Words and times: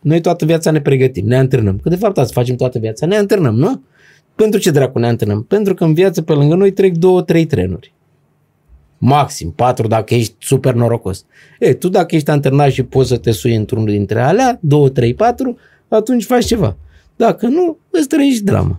noi 0.00 0.20
toată 0.20 0.44
viața 0.44 0.70
ne 0.70 0.80
pregătim, 0.80 1.26
ne 1.26 1.36
antrenăm. 1.36 1.78
Că 1.82 1.88
de 1.88 1.96
fapt 1.96 2.18
asta 2.18 2.32
facem 2.32 2.56
toată 2.56 2.78
viața, 2.78 3.06
ne 3.06 3.16
antrenăm, 3.16 3.54
nu? 3.54 3.82
Pentru 4.34 4.60
ce 4.60 4.70
dracu 4.70 4.98
ne 4.98 5.06
antrenăm? 5.06 5.42
Pentru 5.42 5.74
că 5.74 5.84
în 5.84 5.94
viață 5.94 6.22
pe 6.22 6.32
lângă 6.32 6.54
noi 6.54 6.70
trec 6.70 6.96
două, 6.96 7.22
trei 7.22 7.46
trenuri. 7.46 7.94
Maxim, 8.98 9.50
patru 9.50 9.86
dacă 9.86 10.14
ești 10.14 10.34
super 10.38 10.74
norocos. 10.74 11.24
E, 11.58 11.74
tu 11.74 11.88
dacă 11.88 12.14
ești 12.14 12.30
antrenat 12.30 12.70
și 12.70 12.82
poți 12.82 13.08
să 13.08 13.16
te 13.16 13.30
sui 13.30 13.54
într-unul 13.54 13.86
dintre 13.86 14.20
alea, 14.20 14.58
două, 14.62 14.88
trei, 14.88 15.14
patru, 15.14 15.56
atunci 15.88 16.24
faci 16.24 16.44
ceva. 16.44 16.76
Dacă 17.16 17.46
nu, 17.46 17.78
îți 17.90 18.08
trăiești 18.08 18.44
drama. 18.44 18.76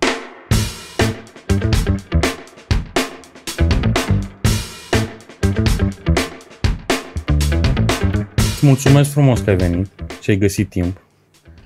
mulțumesc 8.62 9.12
frumos 9.12 9.40
că 9.40 9.50
ai 9.50 9.56
venit 9.56 9.88
și 10.22 10.30
ai 10.30 10.38
găsit 10.38 10.70
timp. 10.70 11.01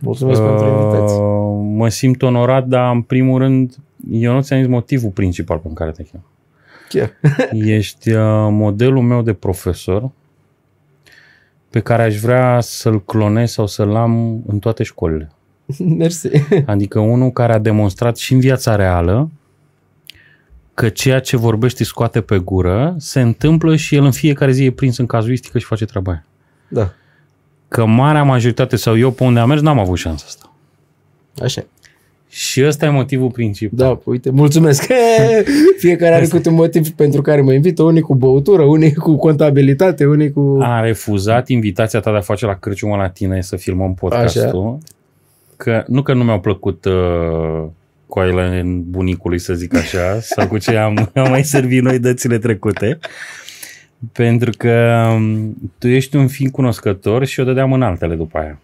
Mulțumesc 0.05 0.41
uh, 0.41 0.47
pentru 0.47 0.65
invitație. 0.65 1.21
Mă 1.75 1.89
simt 1.89 2.21
onorat, 2.21 2.67
dar 2.67 2.93
în 2.93 3.01
primul 3.01 3.39
rând, 3.39 3.75
eu 4.11 4.33
nu 4.33 4.41
ți-am 4.41 4.59
zis 4.59 4.69
motivul 4.69 5.09
principal 5.09 5.57
pentru 5.57 5.83
care 5.83 5.91
te 5.91 6.03
chem. 6.03 6.23
Chiar. 6.89 7.11
Ești 7.77 8.11
uh, 8.11 8.47
modelul 8.49 9.01
meu 9.01 9.21
de 9.21 9.33
profesor 9.33 10.09
pe 11.69 11.79
care 11.79 12.03
aș 12.03 12.19
vrea 12.19 12.59
să-l 12.61 13.03
clonez 13.03 13.51
sau 13.51 13.67
să-l 13.67 13.95
am 13.95 14.43
în 14.47 14.59
toate 14.59 14.83
școlile. 14.83 15.31
Mersi. 15.97 16.27
Adică 16.65 16.99
unul 16.99 17.31
care 17.31 17.53
a 17.53 17.59
demonstrat 17.59 18.17
și 18.17 18.33
în 18.33 18.39
viața 18.39 18.75
reală 18.75 19.29
că 20.73 20.89
ceea 20.89 21.19
ce 21.19 21.37
vorbește 21.37 21.83
scoate 21.83 22.21
pe 22.21 22.37
gură 22.37 22.95
se 22.97 23.21
întâmplă 23.21 23.75
și 23.75 23.95
el 23.95 24.03
în 24.03 24.11
fiecare 24.11 24.51
zi 24.51 24.63
e 24.63 24.71
prins 24.71 24.97
în 24.97 25.05
cazuistică 25.05 25.59
și 25.59 25.65
face 25.65 25.85
treaba 25.85 26.11
aia. 26.11 26.25
Da. 26.67 26.93
Că 27.67 27.85
marea 27.85 28.23
majoritate 28.23 28.75
sau 28.75 28.97
eu 28.97 29.11
pe 29.11 29.23
unde 29.23 29.39
am 29.39 29.47
mers 29.47 29.61
n-am 29.61 29.79
avut 29.79 29.97
șansa 29.97 30.23
asta. 30.27 30.53
Așa. 31.41 31.65
Și 32.29 32.63
ăsta 32.65 32.85
e 32.85 32.89
motivul 32.89 33.31
principal. 33.31 33.77
Da, 33.77 33.99
uite, 34.03 34.29
mulțumesc. 34.29 34.87
Fiecare 35.77 36.15
are 36.15 36.25
câte 36.25 36.49
un 36.49 36.55
motiv 36.55 36.89
pentru 36.89 37.21
care 37.21 37.41
mă 37.41 37.53
invită, 37.53 37.83
unii 37.83 38.01
cu 38.01 38.15
băutură, 38.15 38.61
unii 38.61 38.93
cu 38.93 39.15
contabilitate, 39.15 40.05
unii 40.05 40.31
cu... 40.31 40.57
A 40.61 40.79
refuzat 40.79 41.47
invitația 41.47 41.99
ta 41.99 42.11
de 42.11 42.17
a 42.17 42.21
face 42.21 42.45
la 42.45 42.53
Crăciun 42.53 42.97
la 42.97 43.09
tine 43.09 43.41
să 43.41 43.55
filmăm 43.55 43.93
podcastul. 43.93 44.41
Așa. 44.43 44.77
Că, 45.57 45.83
nu 45.87 46.01
că 46.01 46.13
nu 46.13 46.23
mi-au 46.23 46.39
plăcut 46.39 46.85
uh, 46.85 47.63
coaile 48.07 48.59
în 48.59 48.83
bunicului, 48.89 49.39
să 49.39 49.53
zic 49.53 49.75
așa, 49.75 50.19
sau 50.19 50.47
cu 50.47 50.57
ce 50.57 50.75
am, 50.77 51.09
am 51.15 51.29
mai 51.29 51.43
servit 51.43 51.81
noi 51.83 51.99
dățile 51.99 52.37
trecute, 52.37 52.99
pentru 54.11 54.51
că 54.57 55.07
um, 55.13 55.55
tu 55.77 55.87
ești 55.87 56.15
un 56.15 56.27
fiind 56.27 56.51
cunoscător 56.51 57.25
și 57.25 57.39
o 57.39 57.43
dădeam 57.43 57.73
în 57.73 57.81
altele 57.81 58.15
după 58.15 58.37
aia. 58.37 58.59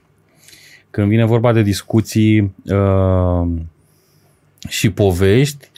Când 0.89 1.07
vine 1.07 1.25
vorba 1.25 1.53
de 1.53 1.61
discuții 1.61 2.53
uh, 2.65 3.47
și 4.69 4.89
povești, 4.91 5.69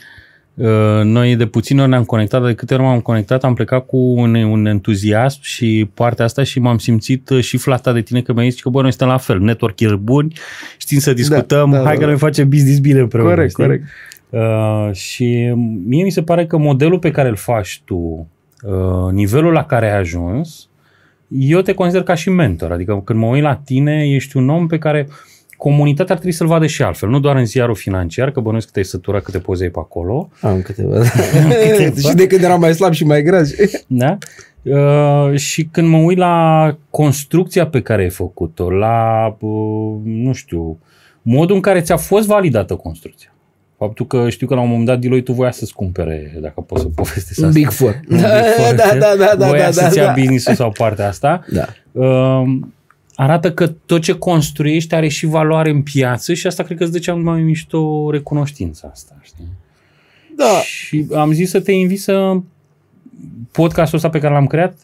uh, 0.54 1.02
noi 1.04 1.36
de 1.36 1.46
puțin 1.46 1.80
ori 1.80 1.90
ne-am 1.90 2.04
conectat, 2.04 2.46
de 2.46 2.54
câte 2.54 2.74
ori 2.74 2.84
m-am 2.84 3.00
conectat, 3.00 3.44
am 3.44 3.54
plecat 3.54 3.86
cu 3.86 3.98
un, 3.98 4.36
un 4.36 4.66
entuziasm 4.66 5.40
și 5.42 5.90
partea 5.94 6.26
asta 6.26 6.44
și 6.44 6.59
m-am 6.59 6.78
simțit 6.78 7.30
uh, 7.30 7.44
și 7.44 7.58
flata 7.58 7.94
de 7.94 8.02
tine 8.02 8.22
că 8.22 8.34
mi-ai 8.34 8.50
zis 8.50 8.62
că 8.62 8.70
bă, 8.70 8.81
noi 8.81 8.90
suntem 8.90 9.08
la 9.08 9.18
fel, 9.18 9.40
network 9.40 9.96
buni, 9.96 10.34
știm 10.78 11.00
să 11.00 11.14
discutăm, 11.14 11.72
da, 11.72 11.78
da, 11.78 11.84
hai 11.84 11.94
da, 11.94 12.00
că 12.00 12.06
noi 12.06 12.18
facem 12.18 12.50
business 12.50 12.80
bine 12.80 13.00
împreună. 13.00 13.30
Corect, 13.30 13.50
știi? 13.50 13.64
corect. 13.64 13.84
Uh, 14.30 14.94
și 14.94 15.54
mie 15.86 16.04
mi 16.04 16.12
se 16.12 16.24
pare 16.24 16.46
că 16.46 16.58
modelul 16.58 17.00
pe 17.00 17.12
care 17.12 17.30
îl 17.30 17.36
faci 17.36 17.81
tu, 17.86 17.96
uh, 17.96 18.26
nivelul 19.11 19.52
la 19.52 19.66
care 19.66 19.92
ai 19.92 19.97
ajuns, 19.97 20.67
eu 21.28 21.61
te 21.61 21.73
consider 21.73 22.03
ca 22.03 22.14
și 22.14 22.30
mentor. 22.30 22.72
Adică 22.72 23.02
când 23.06 23.19
mă 23.19 23.25
uit 23.25 23.42
la 23.42 23.56
tine, 23.56 24.09
ești 24.09 24.38
un 24.38 24.50
om 24.50 24.67
pe 24.67 24.78
care 24.78 25.08
comunitatea 25.58 26.14
ar 26.14 26.19
trebui 26.19 26.38
să-l 26.38 26.47
vadă 26.47 26.66
și 26.66 26.84
altfel. 26.84 27.09
Nu 27.09 27.19
doar 27.19 27.36
în 27.36 27.45
ziarul 27.45 27.75
financiar, 27.75 28.31
că 28.31 28.39
bănuiesc 28.39 28.66
că 28.66 28.72
te-ai 28.73 28.86
săturat 28.86 29.23
câte 29.23 29.39
poze 29.39 29.64
ai 29.64 29.69
pe 29.69 29.80
acolo. 29.80 30.30
Am 30.41 30.61
câteva. 30.61 30.97
câteva. 31.78 32.09
și 32.09 32.16
de 32.16 32.28
când 32.28 32.44
eram 32.44 32.59
mai 32.59 32.73
slab 32.73 32.94
și 32.94 33.06
mai 33.06 33.23
gras. 33.23 33.50
da? 33.88 34.18
Uh, 34.62 35.38
și 35.38 35.63
când 35.72 35.88
mă 35.88 35.97
uit 35.97 36.18
la 36.18 36.78
construcția 36.90 37.68
pe 37.68 37.81
care 37.81 38.02
ai 38.02 38.09
făcut-o, 38.09 38.69
la, 38.69 39.28
uh, 39.40 40.00
nu 40.03 40.34
știu, 40.34 40.78
modul 41.22 41.56
în 41.56 41.62
care 41.62 41.81
ți-a 41.81 41.97
fost 41.97 42.28
validată 42.28 42.75
construcția. 42.75 43.33
Faptul 43.86 44.08
că 44.08 44.30
știu 44.30 44.48
că 44.48 44.56
la 44.56 44.62
un 44.62 44.70
moment 44.70 44.86
dat 44.86 45.00
Deloitte 45.00 45.32
voia 45.32 45.52
să-ți 45.52 45.74
cumpere, 45.74 46.38
dacă 46.42 46.62
pot 46.62 46.80
să 46.80 46.86
povestesc 46.96 47.30
asta. 47.30 47.46
Un 47.46 47.52
Big 47.52 47.70
Four. 47.70 48.00
Un 48.10 48.18
Big 48.18 48.26
Four 48.56 48.76
da, 48.76 48.98
da, 49.00 49.16
da, 49.18 49.36
da, 49.36 49.48
voia 49.48 49.66
da, 49.66 49.72
să-ți 49.72 49.96
da, 49.96 50.02
ia 50.02 50.08
da. 50.08 50.14
business 50.14 50.56
sau 50.56 50.72
partea 50.72 51.08
asta. 51.08 51.46
Da. 51.52 51.66
Uh, 51.92 52.60
arată 53.16 53.52
că 53.52 53.68
tot 53.68 54.02
ce 54.02 54.14
construiești 54.14 54.96
are 54.96 55.08
și 55.08 55.26
valoare 55.26 55.70
în 55.70 55.82
piață 55.82 56.34
și 56.34 56.48
asta 56.48 56.64
cred 56.64 56.78
că 56.78 56.84
îți 56.84 56.92
dă 56.92 57.00
cea 57.00 57.14
mai 57.14 57.42
mișto 57.42 58.12
recunoștință 58.12 58.90
asta, 58.92 59.16
știi? 59.22 59.48
Da. 60.38 60.62
Și 60.64 61.06
am 61.16 61.32
zis 61.32 61.50
să 61.50 61.60
te 61.60 61.72
invit 61.72 62.02
să 62.02 62.36
podcastul 63.52 63.98
ăsta 63.98 64.10
pe 64.10 64.20
care 64.20 64.34
l-am 64.34 64.48
creat, 64.48 64.78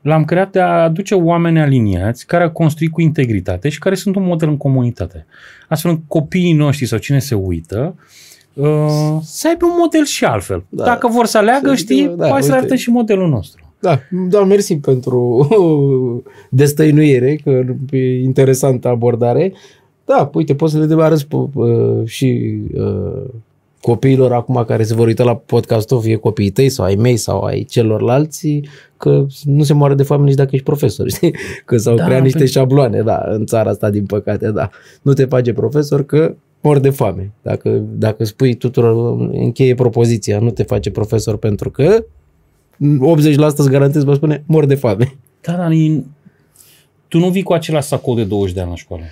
l-am 0.00 0.24
creat 0.24 0.50
de 0.52 0.60
a 0.60 0.82
aduce 0.82 1.14
oameni 1.14 1.60
aliniați 1.60 2.26
care 2.26 2.42
au 2.44 2.50
construit 2.50 2.90
cu 2.92 3.00
integritate 3.00 3.68
și 3.68 3.78
care 3.78 3.94
sunt 3.94 4.16
un 4.16 4.24
model 4.24 4.48
în 4.48 4.56
comunitate. 4.56 5.26
Astfel 5.68 5.90
încât 5.90 6.04
copiii 6.08 6.52
noștri 6.52 6.86
sau 6.86 6.98
cine 6.98 7.18
se 7.18 7.34
uită 7.34 7.94
uh, 8.54 8.66
să 9.22 9.48
aibă 9.48 9.64
un 9.64 9.76
model 9.78 10.04
și 10.04 10.24
altfel. 10.24 10.64
Da. 10.68 10.84
Dacă 10.84 11.08
vor 11.08 11.26
să 11.26 11.38
aleagă, 11.38 11.68
Să- 11.68 11.74
știi, 11.74 12.12
da, 12.16 12.28
hai 12.28 12.30
să 12.30 12.34
uite. 12.36 12.48
le 12.50 12.56
arătăm 12.56 12.76
și 12.76 12.90
modelul 12.90 13.28
nostru. 13.28 13.64
Da, 13.80 13.98
doar 14.28 14.42
mersi 14.44 14.76
pentru 14.78 15.48
destăinuire, 16.50 17.36
că 17.44 17.62
e 17.90 18.20
interesantă 18.22 18.88
abordare. 18.88 19.52
Da, 20.04 20.30
uite, 20.32 20.54
poți 20.54 20.72
să 20.72 20.78
le 20.78 20.86
debarăți 20.86 21.26
uh, 21.30 22.04
și 22.04 22.56
uh, 22.74 23.22
copiilor 23.80 24.32
acum 24.32 24.64
care 24.66 24.82
se 24.82 24.94
vor 24.94 25.06
uita 25.06 25.24
la 25.24 25.36
podcastul, 25.36 26.00
fie 26.00 26.16
copiii 26.16 26.50
tăi 26.50 26.68
sau 26.68 26.84
ai 26.84 26.94
mei 26.94 27.16
sau 27.16 27.40
ai 27.42 27.62
celorlalți, 27.64 28.60
că 28.96 29.26
nu 29.44 29.62
se 29.62 29.72
moare 29.72 29.94
de 29.94 30.02
foame 30.02 30.24
nici 30.24 30.34
dacă 30.34 30.48
ești 30.52 30.64
profesor, 30.66 31.08
știi? 31.16 31.34
Că 31.64 31.76
s-au 31.76 31.96
Da, 31.96 32.04
creat 32.04 32.22
niște 32.22 32.38
pe- 32.38 32.44
șabloane, 32.46 33.02
da, 33.02 33.22
în 33.26 33.46
țara 33.46 33.70
asta, 33.70 33.90
din 33.90 34.06
păcate, 34.06 34.50
da. 34.50 34.70
Nu 35.02 35.12
te 35.12 35.24
face 35.24 35.52
profesor 35.52 36.04
că 36.06 36.34
mor 36.60 36.78
de 36.78 36.90
foame. 36.90 37.30
Dacă, 37.42 37.82
dacă 37.92 38.24
spui 38.24 38.54
tuturor, 38.54 39.20
încheie 39.32 39.74
propoziția, 39.74 40.38
nu 40.38 40.50
te 40.50 40.62
face 40.62 40.90
profesor 40.90 41.36
pentru 41.36 41.70
că 41.70 42.04
80% 42.84 43.56
îți 43.56 43.70
garantez, 43.70 44.02
vă 44.04 44.14
spune, 44.14 44.42
mor 44.46 44.64
de 44.66 44.74
foame. 44.74 45.16
Da, 45.40 45.52
dar 45.52 45.70
e- 45.70 46.04
tu 47.08 47.18
nu 47.18 47.28
vii 47.28 47.42
cu 47.42 47.52
același 47.52 47.86
sacou 47.88 48.14
de 48.14 48.24
20 48.24 48.54
de 48.54 48.60
ani 48.60 48.68
la 48.70 48.76
școală. 48.76 49.02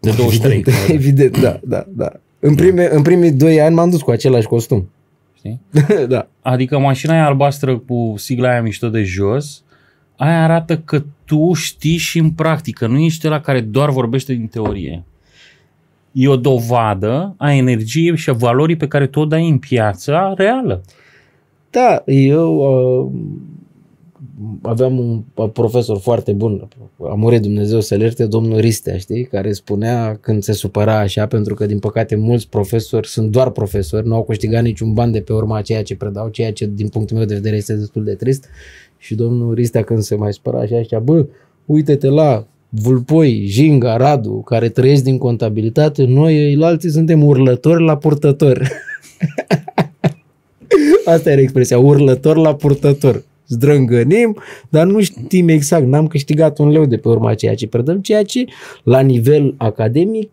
De 0.00 0.10
23. 0.16 0.52
Evident, 0.56 0.76
cred. 0.86 0.94
evident, 1.00 1.40
da, 1.40 1.60
da, 1.64 1.84
da. 1.88 2.12
În, 2.40 2.54
prime, 2.54 2.88
în 2.94 3.02
primii 3.02 3.32
doi 3.32 3.60
ani 3.60 3.74
m-am 3.74 3.90
dus 3.90 4.02
cu 4.02 4.10
același 4.10 4.46
costum. 4.46 4.90
Știi? 5.36 5.60
da. 6.08 6.28
Adică 6.42 6.78
mașina 6.78 7.12
aia 7.12 7.26
albastră 7.26 7.78
cu 7.78 8.14
sigla 8.16 8.50
aia 8.50 8.62
mișto 8.62 8.88
de 8.88 9.02
jos, 9.02 9.62
aia 10.16 10.42
arată 10.42 10.78
că 10.78 11.02
tu 11.24 11.52
știi 11.52 11.96
și 11.96 12.18
în 12.18 12.30
practică, 12.30 12.86
nu 12.86 12.98
ești 12.98 13.26
la 13.26 13.40
care 13.40 13.60
doar 13.60 13.90
vorbește 13.90 14.32
din 14.32 14.46
teorie. 14.46 15.04
E 16.12 16.28
o 16.28 16.36
dovadă 16.36 17.34
a 17.36 17.52
energiei 17.52 18.16
și 18.16 18.30
a 18.30 18.32
valorii 18.32 18.76
pe 18.76 18.88
care 18.88 19.06
tu 19.06 19.20
o 19.20 19.24
dai 19.24 19.48
în 19.48 19.58
piața 19.58 20.34
reală. 20.36 20.82
Da, 21.70 22.02
eu 22.06 22.56
uh, 22.56 23.10
aveam 24.62 24.98
un 24.98 25.22
profesor 25.52 25.98
foarte 25.98 26.32
bun, 26.32 26.68
a 27.10 27.14
murit 27.14 27.42
Dumnezeu 27.42 27.80
să-l 27.80 28.00
ierte, 28.00 28.26
domnul 28.26 28.58
Ristea, 28.58 28.98
știi, 28.98 29.24
care 29.24 29.52
spunea 29.52 30.18
când 30.20 30.42
se 30.42 30.52
supăra 30.52 30.98
așa, 30.98 31.26
pentru 31.26 31.54
că 31.54 31.66
din 31.66 31.78
păcate 31.78 32.16
mulți 32.16 32.48
profesori 32.48 33.08
sunt 33.08 33.30
doar 33.30 33.50
profesori, 33.50 34.06
nu 34.06 34.14
au 34.14 34.24
câștigat 34.24 34.62
niciun 34.62 34.92
ban 34.92 35.10
de 35.10 35.20
pe 35.20 35.32
urma 35.32 35.56
a 35.56 35.62
ceea 35.62 35.82
ce 35.82 35.96
predau, 35.96 36.28
ceea 36.28 36.52
ce 36.52 36.70
din 36.74 36.88
punctul 36.88 37.16
meu 37.16 37.26
de 37.26 37.34
vedere 37.34 37.56
este 37.56 37.74
destul 37.74 38.04
de 38.04 38.14
trist. 38.14 38.44
Și 38.98 39.14
domnul 39.14 39.54
Ristea 39.54 39.82
când 39.82 40.00
se 40.00 40.14
mai 40.14 40.32
spăra 40.32 40.58
așa, 40.58 40.76
așa, 40.76 40.98
bă, 40.98 41.26
uite-te 41.66 42.08
la 42.08 42.46
Vulpoi, 42.68 43.44
Jinga, 43.46 43.96
Radu, 43.96 44.42
care 44.44 44.68
trăiesc 44.68 45.02
din 45.02 45.18
contabilitate, 45.18 46.04
noi 46.04 46.56
alții 46.60 46.90
suntem 46.90 47.24
urlători 47.24 47.84
la 47.84 47.96
purtători. 47.96 48.68
Asta 51.04 51.30
era 51.30 51.40
expresia, 51.40 51.78
urlător 51.78 52.36
la 52.36 52.54
purtător. 52.54 53.22
Zdrângănim, 53.50 54.36
dar 54.68 54.86
nu 54.86 55.00
știm 55.00 55.48
exact, 55.48 55.86
n-am 55.86 56.06
câștigat 56.06 56.58
un 56.58 56.68
leu 56.68 56.86
de 56.86 56.96
pe 56.96 57.08
urma 57.08 57.34
ceea 57.34 57.54
ce 57.54 57.66
predăm, 57.66 58.00
ceea 58.00 58.22
ce 58.22 58.44
la 58.82 59.00
nivel 59.00 59.54
academic 59.56 60.30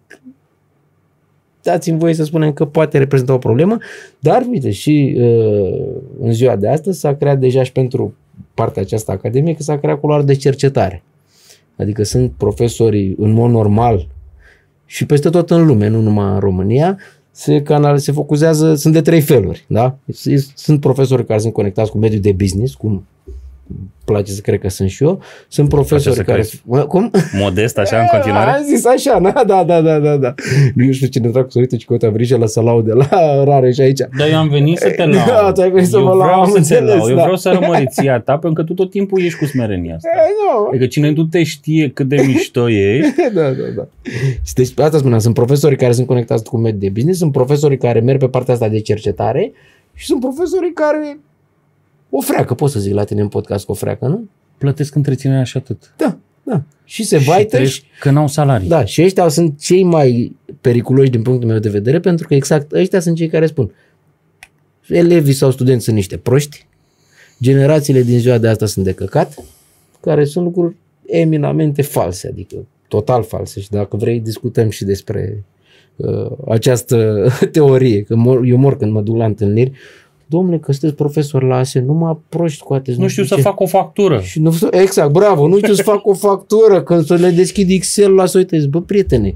dați-mi 1.62 2.00
voie 2.00 2.14
să 2.14 2.24
spunem 2.24 2.54
că 2.54 2.66
poate 2.66 2.98
reprezenta 2.98 3.34
o 3.34 3.38
problemă, 3.38 3.78
dar 4.20 4.46
uite 4.50 4.72
și 4.72 5.16
uh, 5.18 5.86
în 6.20 6.32
ziua 6.32 6.56
de 6.56 6.68
astăzi 6.68 7.00
s-a 7.00 7.16
creat 7.16 7.40
deja 7.40 7.64
și 7.64 7.72
pentru 7.72 8.16
partea 8.54 8.82
aceasta 8.82 9.12
academică 9.12 9.64
s-a 9.64 9.78
creat 9.78 10.00
culoare 10.00 10.24
de 10.24 10.36
cercetare. 10.36 11.04
Adică 11.78 12.04
sunt 12.04 12.32
profesori 12.38 13.16
în 13.18 13.32
mod 13.32 13.52
normal 13.52 14.08
și 14.86 15.06
peste 15.06 15.30
tot 15.30 15.50
în 15.50 15.66
lume, 15.66 15.88
nu 15.88 16.02
numai 16.02 16.34
în 16.34 16.40
România, 16.40 16.98
se, 17.38 17.62
canal, 17.62 17.98
se 17.98 18.12
focusează, 18.12 18.76
sunt 18.76 18.94
de 18.94 19.02
trei 19.02 19.22
feluri, 19.22 19.66
da? 19.68 19.98
Sunt 20.56 20.80
profesori 20.80 21.26
care 21.26 21.40
sunt 21.40 21.54
conectați 21.54 21.92
cu 21.92 21.98
mediul 21.98 22.22
de 22.22 22.32
business, 22.32 22.74
cum 22.74 23.06
place 24.06 24.32
să 24.32 24.42
cred 24.42 24.60
că 24.60 24.70
sunt 24.70 24.90
și 24.90 25.04
eu. 25.04 25.22
Sunt 25.48 25.70
profesori 25.70 26.24
care... 26.24 26.32
Crezi. 26.32 26.62
Cum? 26.88 27.12
Modest 27.32 27.78
așa 27.78 28.00
în 28.00 28.06
continuare? 28.16 28.50
Am 28.50 28.64
zis 28.64 28.86
așa, 28.86 29.20
na, 29.20 29.44
da, 29.48 29.64
da, 29.64 29.82
da, 29.82 30.00
da, 30.00 30.18
da. 30.18 30.34
Nu 30.76 30.92
știu 30.92 31.08
cine 31.08 31.30
dracu 31.30 31.50
să 31.50 31.60
uite 31.60 31.76
ce 31.76 31.86
căută 31.86 32.10
vrija 32.10 32.38
la 32.38 32.46
să 32.46 32.62
laude 32.62 32.94
la 32.94 33.44
rare 33.44 33.72
și 33.72 33.82
aici. 33.82 34.00
Dar 34.18 34.28
eu 34.30 34.38
am 34.38 34.50
venit 34.50 34.78
să 34.78 34.90
te 34.90 35.06
lau. 35.06 35.26
Da, 35.28 35.52
tu 35.52 35.62
ai 35.62 35.72
venit 35.72 35.88
să 35.90 35.98
eu 35.98 36.04
mă 36.04 36.14
lau, 36.14 36.42
am 36.42 36.64
să 36.64 36.74
te 36.74 36.82
lau. 36.82 37.10
Eu 37.10 37.16
da. 37.16 37.22
vreau 37.22 37.36
să 37.36 37.58
rămăriția 37.60 38.20
ta, 38.20 38.38
pentru 38.38 38.64
că 38.64 38.68
tu 38.68 38.74
tot 38.74 38.90
timpul 38.90 39.22
ești 39.22 39.40
cu 39.40 39.46
smerenia 39.46 39.96
asta. 39.96 40.10
E, 40.16 40.30
no. 40.52 40.68
Adică 40.68 40.86
cine 40.86 41.12
nu 41.12 41.24
te 41.24 41.44
știe 41.44 41.90
cât 41.90 42.08
de 42.08 42.24
mișto 42.26 42.70
ești. 42.70 43.16
da, 43.36 43.42
da, 43.42 43.64
da. 43.76 43.88
Deci, 44.54 44.72
asta 44.76 44.98
spuneam, 44.98 45.20
sunt 45.20 45.34
profesori 45.34 45.76
care 45.76 45.92
sunt 45.92 46.08
conectați 46.08 46.44
cu 46.44 46.58
mediul 46.58 46.80
de 46.80 46.90
business, 46.90 47.20
sunt 47.20 47.32
profesori 47.32 47.78
care 47.78 48.00
merg 48.00 48.20
pe 48.20 48.28
partea 48.28 48.54
asta 48.54 48.68
de 48.68 48.80
cercetare 48.80 49.52
și 49.94 50.06
sunt 50.06 50.20
profesori 50.20 50.72
care 50.74 51.20
o 52.10 52.22
freacă, 52.22 52.54
pot 52.54 52.70
să 52.70 52.80
zic 52.80 52.94
la 52.94 53.04
tine 53.04 53.22
în 53.22 53.28
podcast 53.28 53.66
cu 53.66 53.72
o 53.72 53.76
freacă, 53.76 54.08
nu? 54.08 54.30
Plătesc 54.58 54.96
întreținerea 54.96 55.44
și 55.44 55.58
atât. 55.58 55.94
Da, 55.98 56.18
da. 56.44 56.64
Și 56.84 57.04
se 57.04 57.18
vaită 57.18 57.64
și... 57.64 57.82
că 58.00 58.12
n-au 58.12 58.28
salarii. 58.28 58.68
Da, 58.68 58.86
și 58.86 59.04
ăștia 59.04 59.28
sunt 59.28 59.60
cei 59.60 59.84
mai 59.84 60.36
periculoși 60.62 61.10
din 61.10 61.22
punctul 61.22 61.50
meu 61.50 61.60
de 61.60 61.70
vedere, 61.70 62.00
pentru 62.00 62.28
că 62.28 62.34
exact 62.34 62.72
ăștia 62.72 63.00
sunt 63.00 63.16
cei 63.16 63.28
care 63.28 63.46
spun 63.46 63.72
elevii 64.88 65.34
sau 65.34 65.52
studenți 65.52 65.84
sunt 65.84 65.96
niște 65.96 66.18
proști, 66.18 66.66
generațiile 67.42 68.02
din 68.02 68.20
ziua 68.20 68.38
de 68.38 68.48
asta 68.48 68.66
sunt 68.66 68.86
de 68.86 68.94
căcat, 68.94 69.44
care 70.00 70.26
sunt 70.26 70.46
lucruri 70.46 70.76
eminamente 71.06 71.82
false, 71.82 72.28
adică 72.28 72.56
total 72.88 73.24
false 73.24 73.60
și 73.60 73.70
dacă 73.70 73.98
vrei 73.98 74.20
discutăm 74.20 74.70
și 74.70 74.86
despre 74.86 75.44
uh, 75.96 76.32
această 76.48 77.28
teorie, 77.52 78.02
că 78.02 78.16
mor, 78.16 78.44
eu 78.44 78.58
mor 78.58 78.78
când 78.78 78.92
mă 78.92 79.02
duc 79.02 79.16
la 79.16 79.26
întâlniri, 79.26 79.72
domnule, 80.28 80.58
că 80.58 80.72
sunteți 80.72 80.96
profesor 80.96 81.44
la 81.44 81.56
ASE, 81.56 81.80
mă 81.80 82.18
proști 82.30 82.58
scoateți. 82.58 82.98
Nu, 82.98 83.04
nu 83.04 83.10
știu 83.10 83.24
să 83.24 83.36
ce. 83.36 83.42
fac 83.42 83.60
o 83.60 83.66
factură. 83.66 84.22
Și 84.22 84.40
nu, 84.40 84.54
exact, 84.72 85.12
bravo, 85.12 85.48
nu 85.48 85.58
știu 85.58 85.74
să 85.74 85.84
fac 85.84 86.06
o 86.06 86.14
factură, 86.14 86.82
când 86.82 87.06
să 87.06 87.16
le 87.16 87.30
deschid 87.30 87.70
Excel 87.70 88.14
la 88.14 88.26
să 88.26 88.38
uite, 88.38 88.66
bă, 88.70 88.82
prietene, 88.82 89.36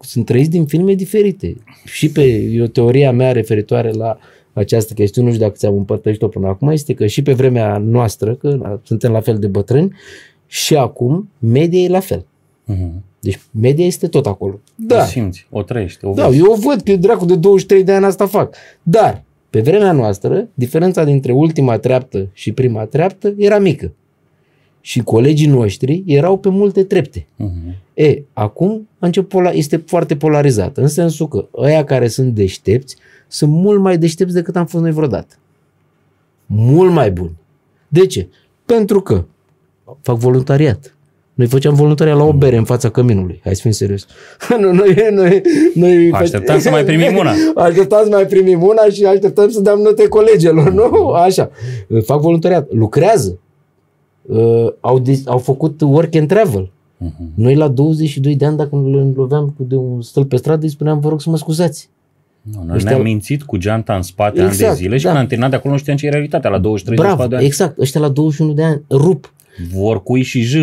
sunt 0.00 0.24
trăiți 0.24 0.50
din 0.50 0.66
filme 0.66 0.94
diferite. 0.94 1.56
Și 1.84 2.10
pe 2.10 2.46
o 2.62 2.66
teoria 2.66 3.12
mea 3.12 3.32
referitoare 3.32 3.90
la 3.90 4.18
această 4.52 4.92
chestiune, 4.92 5.28
nu 5.28 5.34
știu 5.34 5.46
dacă 5.46 5.58
ți-am 5.58 5.76
împărtășit-o 5.76 6.28
până 6.28 6.48
acum, 6.48 6.68
este 6.68 6.94
că 6.94 7.06
și 7.06 7.22
pe 7.22 7.32
vremea 7.32 7.78
noastră, 7.78 8.34
că 8.34 8.78
suntem 8.82 9.12
la 9.12 9.20
fel 9.20 9.38
de 9.38 9.46
bătrâni, 9.46 9.92
și 10.46 10.76
acum 10.76 11.28
media 11.38 11.80
e 11.80 11.88
la 11.88 12.00
fel. 12.00 12.24
Uh-huh. 12.72 12.90
Deci 13.20 13.40
media 13.50 13.84
este 13.84 14.06
tot 14.06 14.26
acolo. 14.26 14.60
Da. 14.74 15.02
O 15.02 15.04
simți, 15.04 15.46
o 15.50 15.62
trăiești, 15.62 16.04
o 16.04 16.12
Da, 16.12 16.28
eu 16.28 16.52
o 16.52 16.54
văd 16.54 16.80
că 16.80 16.96
dracu 16.96 17.24
de 17.24 17.36
23 17.36 17.84
de 17.84 17.92
ani 17.92 18.04
asta 18.04 18.26
fac. 18.26 18.54
Dar 18.82 19.24
pe 19.50 19.60
vremea 19.60 19.92
noastră, 19.92 20.48
diferența 20.54 21.04
dintre 21.04 21.32
ultima 21.32 21.78
treaptă 21.78 22.28
și 22.32 22.52
prima 22.52 22.84
treaptă 22.84 23.34
era 23.36 23.58
mică. 23.58 23.92
Și 24.80 25.00
colegii 25.00 25.46
noștri 25.46 26.02
erau 26.06 26.38
pe 26.38 26.48
multe 26.48 26.84
trepte. 26.84 27.20
Uh-huh. 27.20 27.74
E, 27.94 28.22
acum 28.32 28.88
a 28.98 29.06
început 29.06 29.44
este 29.52 29.76
foarte 29.76 30.16
polarizată, 30.16 30.80
în 30.80 30.88
sensul 30.88 31.28
că 31.28 31.48
ăia 31.56 31.84
care 31.84 32.08
sunt 32.08 32.34
deștepți 32.34 32.96
sunt 33.28 33.50
mult 33.50 33.80
mai 33.80 33.98
deștepți 33.98 34.34
decât 34.34 34.56
am 34.56 34.66
fost 34.66 34.82
noi 34.82 34.92
vreodată. 34.92 35.34
Mult 36.46 36.92
mai 36.92 37.10
buni. 37.10 37.36
De 37.88 38.06
ce? 38.06 38.28
Pentru 38.64 39.00
că 39.00 39.24
fac 40.00 40.16
voluntariat. 40.16 40.95
Noi 41.36 41.46
făceam 41.46 41.74
voluntariat 41.74 42.16
la 42.16 42.24
o 42.24 42.32
bere 42.32 42.56
în 42.56 42.64
fața 42.64 42.90
căminului. 42.90 43.40
Hai 43.44 43.54
să 43.54 43.60
fim 43.60 43.70
serios. 43.70 44.06
nu, 44.60 44.72
noi, 44.72 44.96
noi, 45.10 45.42
noi 45.74 46.10
așteptam 46.12 46.58
să 46.58 46.70
mai 46.70 46.84
primim 46.84 47.16
una. 47.16 47.32
Așteptam 47.66 48.00
să 48.02 48.08
mai 48.10 48.26
primim 48.26 48.62
una 48.62 48.82
și 48.92 49.04
așteptăm 49.04 49.50
să 49.50 49.60
dăm 49.60 49.78
note 49.78 50.08
colegilor, 50.08 50.72
nu? 50.72 51.08
Așa. 51.08 51.50
Fac 52.04 52.20
voluntariat. 52.20 52.72
Lucrează. 52.72 53.38
Uh, 54.22 54.66
au, 54.80 54.98
de, 54.98 55.20
au 55.26 55.38
făcut 55.38 55.80
work 55.80 56.14
and 56.14 56.28
travel. 56.28 56.70
Uh-huh. 57.04 57.34
Noi 57.34 57.54
la 57.54 57.68
22 57.68 58.36
de 58.36 58.44
ani, 58.44 58.56
dacă 58.56 58.70
îl 58.72 59.12
loveam 59.16 59.54
de 59.56 59.74
un 59.74 60.02
stâl 60.02 60.24
pe 60.24 60.36
stradă, 60.36 60.64
îi 60.64 60.70
spuneam, 60.70 61.00
vă 61.00 61.08
rog 61.08 61.20
să 61.20 61.30
mă 61.30 61.36
scuzați. 61.36 61.90
Nu, 62.40 62.62
noi 62.66 62.76
ăștia... 62.76 62.90
ne-am 62.90 63.02
mințit 63.02 63.42
cu 63.42 63.56
geanta 63.56 63.94
în 63.94 64.02
spate 64.02 64.30
exact, 64.30 64.48
ani 64.48 64.58
de 64.58 64.62
exact, 64.64 64.80
zile 64.80 64.96
și 64.96 65.02
da. 65.02 65.08
când 65.08 65.20
am 65.20 65.26
terminat 65.26 65.50
de 65.50 65.56
acolo 65.56 65.72
nu 65.72 65.80
știam 65.80 65.96
ce 65.96 66.06
e 66.06 66.10
realitatea 66.10 66.50
la 66.50 66.58
23 66.58 66.98
Bravo, 66.98 67.26
de 67.26 67.36
ani. 67.36 67.44
exact. 67.44 67.78
Ăștia 67.78 68.00
la 68.00 68.08
21 68.08 68.52
de 68.52 68.62
ani 68.62 68.82
rup. 68.90 69.32
Vor 69.72 70.02
cui 70.02 70.22
și 70.22 70.40
j. 70.40 70.54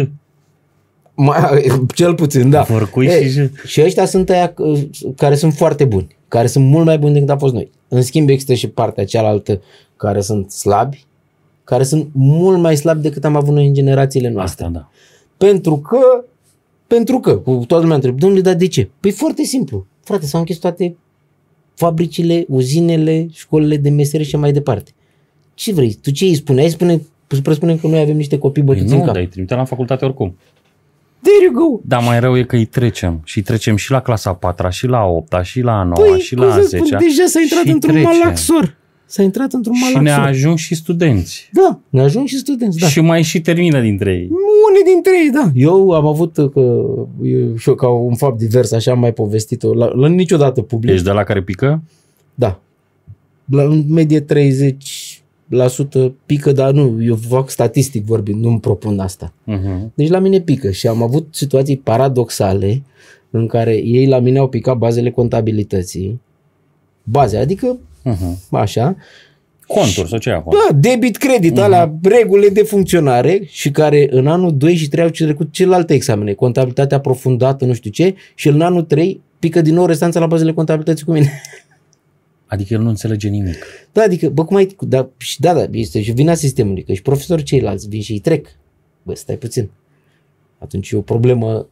Mai, 1.16 1.72
cel 1.96 2.16
puțin, 2.16 2.50
da. 2.50 2.62
Vorcui 2.62 3.06
Ei, 3.06 3.30
și... 3.30 3.50
și 3.66 3.82
ăștia 3.82 4.06
sunt 4.06 4.30
aia 4.30 4.54
care 5.16 5.36
sunt 5.36 5.54
foarte 5.54 5.86
buni, 5.86 6.08
care 6.28 6.48
sunt 6.48 6.66
mult 6.66 6.86
mai 6.86 6.98
buni 6.98 7.14
decât 7.14 7.30
am 7.30 7.38
fost 7.38 7.54
noi. 7.54 7.72
În 7.88 8.02
schimb, 8.02 8.30
există 8.30 8.54
și 8.54 8.68
partea 8.68 9.06
cealaltă 9.06 9.62
care 9.98 10.22
sunt 10.22 10.52
slabi, 10.52 11.06
care 11.64 11.84
sunt 11.84 12.10
mult 12.12 12.60
mai 12.60 12.78
slabi 12.78 13.02
decât 13.02 13.26
am 13.26 13.36
avut 13.36 13.54
noi 13.54 13.68
în 13.68 13.74
generațiile 13.74 14.30
noastre. 14.30 14.66
Asta, 14.66 14.80
da. 14.80 14.90
Pentru 15.38 15.78
că, 15.78 16.24
pentru 16.88 17.20
că, 17.20 17.38
cu 17.38 17.52
toată 17.52 17.82
lumea 17.82 17.96
întreb, 17.96 18.20
domnule, 18.20 18.42
dar 18.42 18.56
de 18.56 18.68
ce? 18.68 18.90
Păi 19.00 19.12
foarte 19.12 19.44
simplu. 19.44 19.86
Frate, 20.04 20.26
s-au 20.26 20.40
închis 20.40 20.58
toate 20.58 20.96
fabricile, 21.74 22.46
uzinele, 22.48 23.28
școlile 23.32 23.78
de 23.78 23.90
meserie 23.90 24.26
și 24.26 24.36
mai 24.36 24.52
departe. 24.52 24.92
Ce 25.54 25.74
vrei? 25.74 25.94
Tu 25.94 26.12
ce 26.12 26.26
îi 26.26 26.36
spune? 26.36 26.62
Ai 26.62 26.70
spune, 26.70 27.02
presupune 27.44 27.76
că 27.76 27.88
noi 27.88 28.00
avem 28.00 28.16
niște 28.16 28.38
copii 28.38 28.64
bătuți 28.64 28.86
păi 28.86 28.94
nu, 28.94 29.00
în 29.00 29.06
cap. 29.06 29.14
dar 29.14 29.24
îi 29.24 29.30
trimite 29.30 29.56
la 29.56 29.66
facultate 29.66 30.06
oricum. 30.06 30.38
There 31.24 31.44
you 31.44 31.54
go. 31.54 31.82
Dar 31.86 32.04
mai 32.04 32.20
rău 32.20 32.38
e 32.38 32.44
că 32.44 32.56
îi 32.56 32.66
trecem. 32.66 33.22
Și 33.24 33.42
trecem 33.42 33.76
și 33.76 33.92
la 33.92 34.02
clasa 34.02 34.34
4 34.34 34.70
și 34.70 34.88
la 34.88 35.04
8 35.04 35.36
și 35.42 35.62
la 35.62 35.84
9 35.84 36.08
păi, 36.08 36.20
și 36.20 36.36
la 36.36 36.60
10 36.60 36.98
Deja 36.98 37.26
s-a 37.26 37.40
intrat 37.42 37.66
într-un 37.66 38.02
malaxor. 38.02 38.76
S-a 39.06 39.24
intrat 39.24 39.54
într-un 39.54 39.76
malaxor. 39.80 40.00
Și 40.00 40.20
ne 40.20 40.28
ajung 40.28 40.58
și 40.58 40.76
studenți. 40.76 41.50
Da, 41.52 41.80
ne 41.90 42.02
ajung 42.02 42.28
și 42.28 42.38
studenți, 42.38 42.78
da. 42.78 42.88
Și 42.88 43.02
mai 43.02 43.22
și 43.22 43.42
termină 43.42 43.82
dintre 43.82 44.12
ei. 44.12 44.30
Unii 44.70 44.94
dintre 44.94 45.12
ei, 45.24 45.30
da. 45.30 45.52
Eu 45.54 45.92
am 45.92 46.06
avut 46.06 46.34
că, 46.34 46.84
și 47.58 47.70
eu, 47.70 47.76
ca 47.76 47.88
un 47.88 48.16
fapt 48.16 48.38
divers, 48.38 48.72
așa 48.72 48.92
am 48.92 49.00
mai 49.00 49.14
povestit-o, 49.14 49.74
la, 49.74 49.86
la 49.86 50.08
niciodată 50.08 50.62
public. 50.62 50.94
Ești 50.94 51.06
de 51.06 51.12
la 51.12 51.24
care 51.24 51.42
pică? 51.42 51.84
Da. 52.34 52.60
La 53.46 53.64
în 53.64 53.84
medie 53.90 54.20
30 54.20 54.74
la 54.76 54.82
sută 54.82 55.13
pică, 56.26 56.52
dar 56.52 56.72
nu, 56.72 57.04
eu 57.04 57.16
fac 57.16 57.50
statistic 57.50 58.06
vorbind, 58.06 58.44
nu-mi 58.44 58.60
propun 58.60 59.00
asta. 59.00 59.34
Uh-huh. 59.52 59.94
Deci 59.94 60.10
la 60.10 60.20
mine 60.20 60.40
pică 60.40 60.72
și 60.72 60.88
am 60.88 61.04
avut 61.04 61.28
situații 61.32 61.78
paradoxale 61.78 62.84
în 63.30 63.48
care 63.48 63.76
ei 63.76 64.08
la 64.08 64.20
mine 64.20 64.40
au 64.40 64.48
picat 64.48 64.78
bazele 64.78 65.12
contabilității, 65.12 66.22
baze, 67.04 67.38
adică 67.38 67.80
uh-huh. 68.06 68.50
așa, 68.50 68.96
Conturi 69.68 70.10
sau 70.10 70.20
ce 70.20 70.30
acolo? 70.30 70.58
Da, 70.58 70.76
debit, 70.76 71.18
credit, 71.18 71.58
uh-huh. 71.58 71.64
alea 71.64 71.98
regulile 72.02 72.50
de 72.50 72.64
funcționare 72.64 73.42
și 73.46 73.72
care 73.72 74.08
în 74.12 74.28
anul 74.28 74.58
2 74.58 74.76
și 74.76 74.88
3 74.88 75.04
au 75.04 75.10
trecut 75.10 75.52
celelalte 75.52 75.94
examene, 75.94 76.34
contabilitate 76.34 76.96
aprofundată, 76.96 77.66
nu 77.66 77.74
știu 77.74 77.92
ce, 77.92 78.16
și 78.36 78.48
în 78.48 78.62
anul 78.62 78.82
3 78.82 79.22
pică 79.40 79.62
din 79.62 79.74
nou 79.74 79.86
restanța 79.86 80.20
la 80.20 80.28
bazele 80.28 80.54
contabilității 80.54 81.06
cu 81.06 81.12
mine. 81.12 81.42
Adică 82.54 82.74
el 82.74 82.82
nu 82.82 82.90
înțelege 82.90 83.28
nimic. 83.28 83.56
Da, 83.92 84.02
adică, 84.02 84.30
bă, 84.30 84.46
cum 84.46 84.56
ai, 84.56 84.76
da, 84.80 85.10
și 85.18 85.40
da, 85.40 85.54
da, 85.54 85.66
este 85.72 86.02
și 86.02 86.12
vina 86.12 86.34
sistemului, 86.34 86.84
că 86.84 86.94
și 86.94 87.02
profesorii 87.02 87.44
ceilalți 87.44 87.88
vin 87.88 88.02
și 88.02 88.12
îi 88.12 88.20
trec. 88.20 88.48
Bă, 89.04 89.14
stai 89.16 89.36
puțin. 89.36 89.70
Atunci 90.58 90.90
e 90.90 90.96
o 90.96 91.02
problemă 91.02 91.68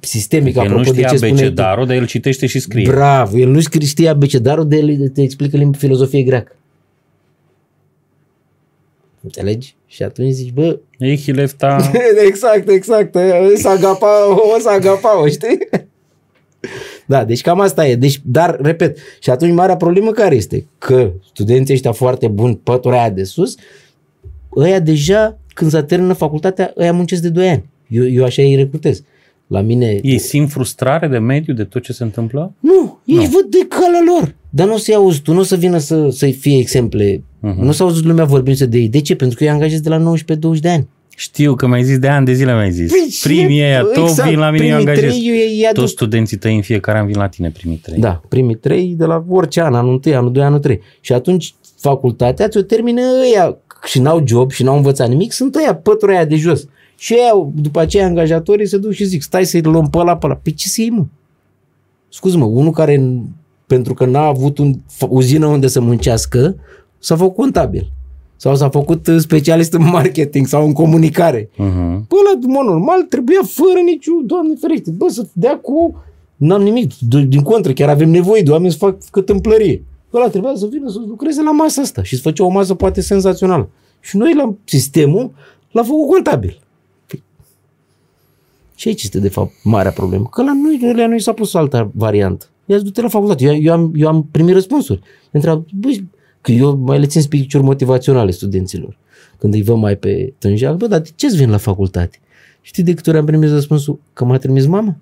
sistemică, 0.00 0.58
el 0.58 0.64
apropo 0.64 0.82
nu 0.82 0.92
știa 0.92 1.10
de 1.10 1.16
ce 1.18 1.26
abecedarul, 1.26 1.86
dar 1.86 1.96
el 1.96 2.06
citește 2.06 2.46
și 2.46 2.58
scrie. 2.58 2.90
Bravo, 2.90 3.38
el 3.38 3.48
nu 3.48 3.60
știa 3.80 4.10
abecedarul, 4.10 4.68
de 4.68 4.76
el 4.76 5.08
te 5.08 5.22
explică 5.22 5.56
limba 5.56 5.78
filozofie 5.78 6.22
greacă. 6.22 6.56
Înțelegi? 9.20 9.74
Și 9.86 10.02
atunci 10.02 10.32
zici, 10.32 10.52
bă... 10.52 10.78
E 10.98 11.16
hilefta... 11.16 11.90
exact, 12.28 12.68
exact. 12.68 13.14
O 13.14 13.56
să 13.56 13.68
agapa, 13.68 14.28
o 14.56 14.58
să 14.60 14.68
agapa, 14.68 15.28
știi? 15.28 15.58
Da, 17.08 17.24
deci 17.24 17.40
cam 17.40 17.60
asta 17.60 17.86
e. 17.86 17.96
Deci, 17.96 18.20
dar, 18.24 18.58
repet, 18.60 18.98
și 19.20 19.30
atunci 19.30 19.54
marea 19.54 19.76
problemă 19.76 20.10
care 20.10 20.34
este? 20.34 20.66
Că 20.78 21.12
studenții 21.32 21.74
ăștia 21.74 21.92
foarte 21.92 22.28
buni, 22.28 22.56
pătura 22.56 23.00
aia 23.00 23.10
de 23.10 23.24
sus, 23.24 23.54
ăia 24.56 24.78
deja, 24.80 25.38
când 25.54 25.70
se 25.70 25.82
termină 25.82 26.12
facultatea, 26.12 26.72
ăia 26.78 26.92
muncesc 26.92 27.22
de 27.22 27.28
2 27.28 27.48
ani. 27.48 27.64
Eu, 27.88 28.08
eu 28.08 28.24
așa 28.24 28.42
îi 28.42 28.54
recrutez. 28.54 29.02
La 29.46 29.60
mine... 29.60 29.98
Ei 30.02 30.18
simt 30.18 30.50
frustrare 30.50 31.08
de 31.08 31.18
mediu, 31.18 31.54
de 31.54 31.64
tot 31.64 31.82
ce 31.82 31.92
se 31.92 32.02
întâmplă? 32.02 32.52
Nu, 32.60 32.98
ei 33.04 33.16
nu. 33.16 33.22
văd 33.22 33.44
de 33.50 33.66
calea 33.68 34.00
lor. 34.06 34.34
Dar 34.50 34.66
nu 34.66 34.74
o 34.74 34.76
să-i 34.76 34.94
auzi 34.94 35.20
tu, 35.20 35.32
nu 35.32 35.38
o 35.38 35.42
să 35.42 35.56
vină 35.56 35.78
să, 35.78 36.08
să 36.10 36.26
fie 36.26 36.58
exemple. 36.58 37.16
Uh-huh. 37.16 37.54
Nu 37.56 37.68
o 37.68 37.72
să 37.72 37.82
auzi 37.82 38.04
lumea 38.04 38.24
vorbind 38.24 38.60
de 38.60 38.78
ei. 38.78 38.88
De 38.88 39.00
ce? 39.00 39.16
Pentru 39.16 39.38
că 39.38 39.44
eu 39.44 39.52
angajez 39.52 39.80
de 39.80 39.88
la 39.88 40.12
19-20 40.56 40.60
de 40.60 40.68
ani. 40.68 40.88
Știu 41.20 41.54
că 41.54 41.66
mai 41.66 41.84
zis 41.84 41.98
de 41.98 42.08
ani 42.08 42.26
de 42.26 42.32
zile 42.32 42.54
mai 42.54 42.70
zis. 42.70 42.90
Păi, 42.90 43.18
primii 43.22 43.62
aia, 43.62 43.78
exact, 43.78 43.94
tot 43.94 44.24
vin 44.24 44.38
la 44.38 44.50
mine, 44.50 44.66
eu 44.66 44.76
angajez. 44.76 45.12
Trei, 45.12 45.62
eu 45.62 45.70
Toți 45.72 45.92
studenții 45.92 46.36
tăi 46.36 46.54
în 46.54 46.62
fiecare 46.62 46.98
an 46.98 47.06
vin 47.06 47.16
la 47.16 47.28
tine, 47.28 47.50
primii 47.50 47.76
trei. 47.76 47.98
Da, 47.98 48.22
primii 48.28 48.54
trei 48.54 48.94
de 48.96 49.04
la 49.04 49.24
orice 49.28 49.60
an, 49.60 49.74
anul 49.74 50.00
1, 50.04 50.16
anul 50.16 50.32
2, 50.32 50.42
anul 50.42 50.58
3. 50.58 50.80
Și 51.00 51.12
atunci 51.12 51.54
facultatea 51.78 52.48
ți-o 52.48 52.62
termină 52.62 53.00
ăia 53.22 53.56
și 53.84 54.00
n-au 54.00 54.22
job 54.26 54.50
și 54.50 54.62
n-au 54.62 54.76
învățat 54.76 55.08
nimic, 55.08 55.32
sunt 55.32 55.54
ăia, 55.54 55.74
pătura 55.74 56.12
aia 56.12 56.24
de 56.24 56.36
jos. 56.36 56.66
Și 56.96 57.14
ăia, 57.14 57.50
după 57.54 57.80
aceea, 57.80 58.06
angajatorii 58.06 58.66
se 58.66 58.78
duc 58.78 58.92
și 58.92 59.04
zic, 59.04 59.22
stai 59.22 59.44
să-i 59.44 59.62
luăm 59.62 59.88
pe 59.90 59.98
ăla, 59.98 60.16
pe 60.16 60.26
ăla. 60.26 60.34
Pe 60.34 60.40
păi 60.42 60.52
ce 60.52 60.68
să 60.68 60.80
iei, 60.80 60.90
mă? 60.90 61.04
Scuză-mă, 62.08 62.44
unul 62.44 62.72
care, 62.72 63.22
pentru 63.66 63.94
că 63.94 64.04
n-a 64.04 64.26
avut 64.26 64.58
un 64.58 64.74
uzină 65.08 65.46
unde 65.46 65.66
să 65.66 65.80
muncească, 65.80 66.56
s-a 66.98 67.16
făcut 67.16 67.34
contabil. 67.34 67.92
Sau 68.40 68.54
s-a 68.54 68.68
făcut 68.68 69.06
uh, 69.06 69.16
specialist 69.18 69.72
în 69.72 69.88
marketing 69.88 70.46
sau 70.46 70.66
în 70.66 70.72
comunicare. 70.72 71.44
Uh-huh. 71.44 71.98
Bă, 72.08 72.16
la 72.32 72.46
mod 72.46 72.66
normal 72.66 73.02
trebuia 73.02 73.40
fără 73.44 73.78
niciun, 73.84 74.26
doamne 74.26 74.54
ferește, 74.60 74.90
bă, 74.90 75.06
să 75.08 75.26
dea 75.32 75.58
cu... 75.58 76.02
N-am 76.36 76.62
nimic, 76.62 76.90
din 77.28 77.42
contră, 77.42 77.72
chiar 77.72 77.88
avem 77.88 78.10
nevoie 78.10 78.42
de 78.42 78.50
oameni 78.50 78.72
să 78.72 78.78
fac 78.78 78.96
câtâmplărie. 79.10 79.84
Ăla 80.12 80.28
trebuia 80.28 80.52
să 80.54 80.66
vină 80.66 80.90
să 80.90 80.98
lucreze 81.08 81.42
la 81.42 81.50
masa 81.50 81.82
asta 81.82 82.02
și 82.02 82.16
să 82.16 82.22
făcea 82.22 82.44
o 82.44 82.48
masă 82.48 82.74
poate 82.74 83.00
senzațională. 83.00 83.68
Și 84.00 84.16
noi 84.16 84.34
la 84.34 84.54
sistemul 84.64 85.30
l-a 85.70 85.82
făcut 85.82 86.08
contabil. 86.08 86.60
Și 88.74 88.88
aici 88.88 89.02
este 89.02 89.18
de 89.18 89.28
fapt 89.28 89.52
marea 89.64 89.90
problemă. 89.90 90.28
Că 90.30 90.42
la 90.42 90.52
noi, 90.62 90.94
la 90.94 91.06
noi 91.06 91.20
s-a 91.20 91.32
pus 91.32 91.54
altă 91.54 91.90
variantă. 91.94 92.46
Ia 92.64 92.78
du-te 92.78 93.02
la 93.02 93.08
facultate. 93.08 93.44
Eu, 93.44 93.56
eu, 93.60 93.72
am, 93.72 93.92
eu 93.96 94.08
am 94.08 94.28
primit 94.30 94.54
răspunsuri. 94.54 95.00
Întreabă, 95.30 95.64
băi, 95.74 96.08
că 96.48 96.54
eu 96.54 96.76
mai 96.76 96.98
le 96.98 97.06
țin 97.06 97.20
speech 97.20 97.54
motivaționale 97.54 98.30
studenților. 98.30 98.98
Când 99.38 99.54
îi 99.54 99.62
văd 99.62 99.76
mai 99.76 99.96
pe 99.96 100.32
tânjeal, 100.38 100.76
bă, 100.76 100.86
dar 100.86 101.00
de 101.00 101.08
ce-ți 101.14 101.36
vin 101.36 101.50
la 101.50 101.56
facultate? 101.56 102.18
Știi 102.60 102.82
de 102.82 102.94
câte 102.94 103.10
ori 103.10 103.18
am 103.18 103.24
primit 103.24 103.50
răspunsul? 103.50 104.00
Că 104.12 104.24
m-a 104.24 104.38
trimis 104.38 104.66
mama? 104.66 104.96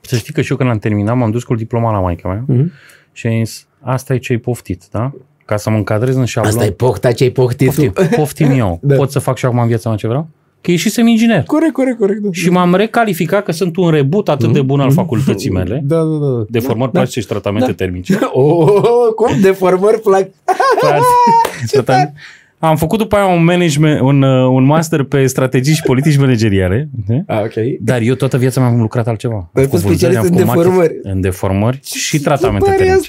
Să 0.00 0.16
știi 0.16 0.32
că 0.32 0.40
și 0.40 0.50
eu 0.50 0.56
când 0.56 0.70
am 0.70 0.78
terminat 0.78 1.16
m-am 1.16 1.30
dus 1.30 1.44
cu 1.44 1.54
diploma 1.54 1.92
la 1.92 2.00
maica 2.00 2.28
mea 2.28 2.44
mm-hmm. 2.44 2.72
și 3.12 3.26
am 3.26 3.44
zis, 3.44 3.66
asta 3.80 4.14
e 4.14 4.18
ce-ai 4.18 4.38
poftit, 4.38 4.84
da? 4.90 5.12
Ca 5.44 5.56
să 5.56 5.70
mă 5.70 5.76
încadrez 5.76 6.16
în 6.16 6.24
șablon. 6.24 6.52
Asta 6.52 6.64
e 6.64 6.70
pofta 6.70 7.12
ce-ai 7.12 7.30
poftit 7.30 7.66
poftim, 7.66 7.92
tu. 7.92 8.08
Poftim 8.16 8.50
eu. 8.50 8.78
da. 8.82 8.94
Pot 8.94 9.10
să 9.10 9.18
fac 9.18 9.36
și 9.36 9.44
acum 9.44 9.58
în 9.58 9.66
viața 9.66 9.88
mea 9.88 9.98
ce 9.98 10.06
vreau? 10.06 10.28
Că 10.60 10.70
ieșisem 10.70 11.06
inginer. 11.06 11.42
Corect, 11.42 11.72
corect, 11.72 11.98
corect. 11.98 12.20
Da. 12.20 12.28
Și 12.32 12.50
m-am 12.50 12.74
recalificat 12.74 13.44
că 13.44 13.52
sunt 13.52 13.76
un 13.76 13.90
rebut 13.90 14.28
atât 14.28 14.52
de 14.52 14.62
bun 14.62 14.80
al 14.80 14.86
mhm. 14.86 14.94
facultății 14.94 15.50
mele. 15.50 15.80
Da, 15.84 15.96
da, 15.96 16.26
da. 16.26 16.44
Deformări 16.48 16.92
da, 16.92 16.98
plastice 16.98 17.20
și 17.20 17.26
tratamente 17.26 17.66
da. 17.66 17.74
termice. 17.74 18.18
Oh, 18.32 19.12
cum? 19.16 19.40
Deformări 19.40 20.00
plastice? 20.00 20.32
Am 22.58 22.76
făcut 22.76 22.98
după 22.98 23.16
aia 23.16 23.26
un 23.26 23.44
management, 23.44 24.00
un, 24.00 24.22
uh, 24.22 24.48
un 24.48 24.64
master 24.64 25.02
pe 25.02 25.26
strategii 25.26 25.74
și 25.74 25.82
politici 25.82 26.16
manageriale. 26.16 26.88
Ah, 27.26 27.40
okay. 27.40 27.78
Dar 27.80 28.00
eu 28.00 28.14
toată 28.14 28.36
viața 28.36 28.60
mea 28.60 28.68
am 28.68 28.80
lucrat 28.80 29.08
altceva. 29.08 29.50
Ai 29.52 29.66
fost 29.66 29.82
specialist 29.82 30.22
în 30.22 30.36
deformări. 30.36 30.98
În 31.02 31.20
deformări 31.20 31.80
și 31.82 32.20
tratamente 32.20 32.70
termice. 32.70 33.08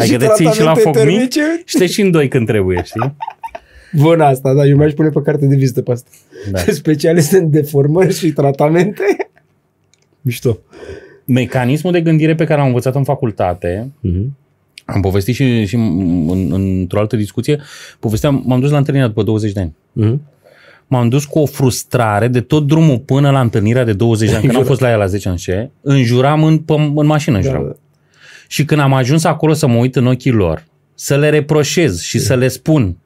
Adică 0.00 0.16
te 0.16 0.26
ții 0.34 0.46
și 0.46 0.62
la 0.62 0.74
foc 0.74 1.04
mic 1.04 1.32
și 1.64 1.76
te 1.78 1.86
și 1.86 2.00
în 2.00 2.10
doi 2.10 2.28
când 2.28 2.46
trebuie, 2.46 2.82
știi? 2.84 3.14
Bun 3.96 4.20
asta, 4.20 4.54
da, 4.54 4.66
eu 4.66 4.76
mi-aș 4.76 4.92
pune 4.92 5.08
pe 5.08 5.20
carte 5.22 5.46
de 5.46 5.56
vizită 5.56 5.82
pe 5.82 5.92
asta. 5.92 6.10
Da. 6.50 6.58
Specialist 6.82 7.32
în 7.32 7.50
deformări 7.50 8.14
și 8.14 8.32
tratamente. 8.32 9.02
Mișto. 10.20 10.58
Mecanismul 11.24 11.92
de 11.92 12.00
gândire 12.00 12.34
pe 12.34 12.44
care 12.44 12.60
am 12.60 12.66
învățat 12.66 12.94
în 12.94 13.04
facultate, 13.04 13.90
uh-huh. 14.06 14.24
am 14.84 15.00
povestit 15.00 15.34
și, 15.34 15.66
și 15.66 15.74
în, 15.74 16.52
într-o 16.52 16.98
altă 16.98 17.16
discuție, 17.16 17.60
povesteam, 17.98 18.42
m-am 18.46 18.60
dus 18.60 18.70
la 18.70 18.76
întâlnirea 18.76 19.08
după 19.08 19.22
20 19.22 19.52
de 19.52 19.60
ani. 19.60 19.74
Uh-huh. 20.00 20.18
M-am 20.86 21.08
dus 21.08 21.24
cu 21.24 21.38
o 21.38 21.46
frustrare 21.46 22.28
de 22.28 22.40
tot 22.40 22.66
drumul 22.66 22.98
până 22.98 23.30
la 23.30 23.40
întâlnirea 23.40 23.84
de 23.84 23.92
20 23.92 24.28
de 24.28 24.34
ani, 24.34 24.44
când 24.44 24.56
am 24.56 24.64
fost 24.64 24.80
la 24.80 24.88
ea 24.88 24.96
la 24.96 25.06
10 25.06 25.28
ani 25.28 25.38
și 25.38 25.52
înjuram 25.80 26.44
în, 26.44 26.62
în 26.94 27.06
mașină, 27.06 27.36
înjuram. 27.36 27.62
Da, 27.62 27.68
da. 27.68 27.76
Și 28.48 28.64
când 28.64 28.80
am 28.80 28.92
ajuns 28.92 29.24
acolo 29.24 29.52
să 29.52 29.66
mă 29.66 29.76
uit 29.76 29.96
în 29.96 30.06
ochii 30.06 30.30
lor, 30.30 30.64
să 30.94 31.16
le 31.16 31.28
reproșez 31.28 32.00
și 32.00 32.18
să 32.18 32.34
le 32.34 32.48
spun 32.48 32.96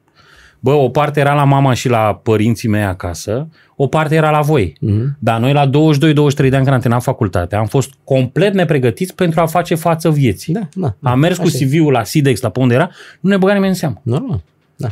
Bă, 0.59 0.71
o 0.71 0.89
parte 0.89 1.19
era 1.19 1.33
la 1.33 1.43
mama 1.43 1.73
și 1.73 1.89
la 1.89 2.19
părinții 2.23 2.69
mei 2.69 2.83
acasă, 2.83 3.47
o 3.75 3.87
parte 3.87 4.15
era 4.15 4.29
la 4.29 4.41
voi. 4.41 4.73
Uh-huh. 4.73 5.17
Dar 5.19 5.39
noi 5.39 5.53
la 5.53 5.69
22-23 5.69 5.69
de 5.69 5.75
ani 5.75 6.33
când 6.35 6.67
am 6.67 6.79
terminat 6.79 7.03
facultatea, 7.03 7.59
am 7.59 7.65
fost 7.65 7.93
complet 8.03 8.53
nepregătiți 8.53 9.15
pentru 9.15 9.39
a 9.39 9.45
face 9.45 9.75
față 9.75 10.11
vieții. 10.11 10.53
Da, 10.53 10.67
da, 10.73 10.95
da, 10.99 11.11
am 11.11 11.19
mers 11.19 11.37
cu 11.37 11.47
CV-ul 11.47 11.91
la 11.91 12.03
SIDEX, 12.03 12.41
la 12.41 12.49
pe 12.49 12.59
unde 12.59 12.73
era, 12.73 12.89
nu 13.19 13.29
ne 13.29 13.37
băga 13.37 13.53
nimeni 13.53 13.71
în 13.71 13.77
seamă. 13.77 14.01
Normal, 14.03 14.43
da. 14.75 14.91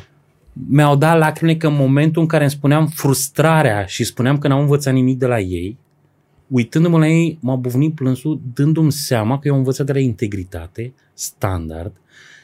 Mi-au 0.68 0.96
dat 0.96 1.18
lacrime 1.18 1.56
că 1.56 1.68
în 1.68 1.76
momentul 1.76 2.22
în 2.22 2.28
care 2.28 2.44
îmi 2.44 2.52
spuneam 2.52 2.88
frustrarea 2.88 3.86
și 3.86 4.04
spuneam 4.04 4.38
că 4.38 4.48
n-am 4.48 4.60
învățat 4.60 4.94
nimic 4.94 5.18
de 5.18 5.26
la 5.26 5.40
ei, 5.40 5.78
uitându-mă 6.48 6.98
la 6.98 7.08
ei, 7.08 7.38
m-a 7.42 7.56
buvnit 7.56 7.96
plânsul, 7.96 8.42
dându-mi 8.54 8.92
seama 8.92 9.40
că 9.40 9.48
eu 9.48 9.54
am 9.54 9.60
învățat 9.60 9.86
de 9.86 9.94
la 9.94 10.00
integritate, 10.00 10.94
standard 11.14 11.92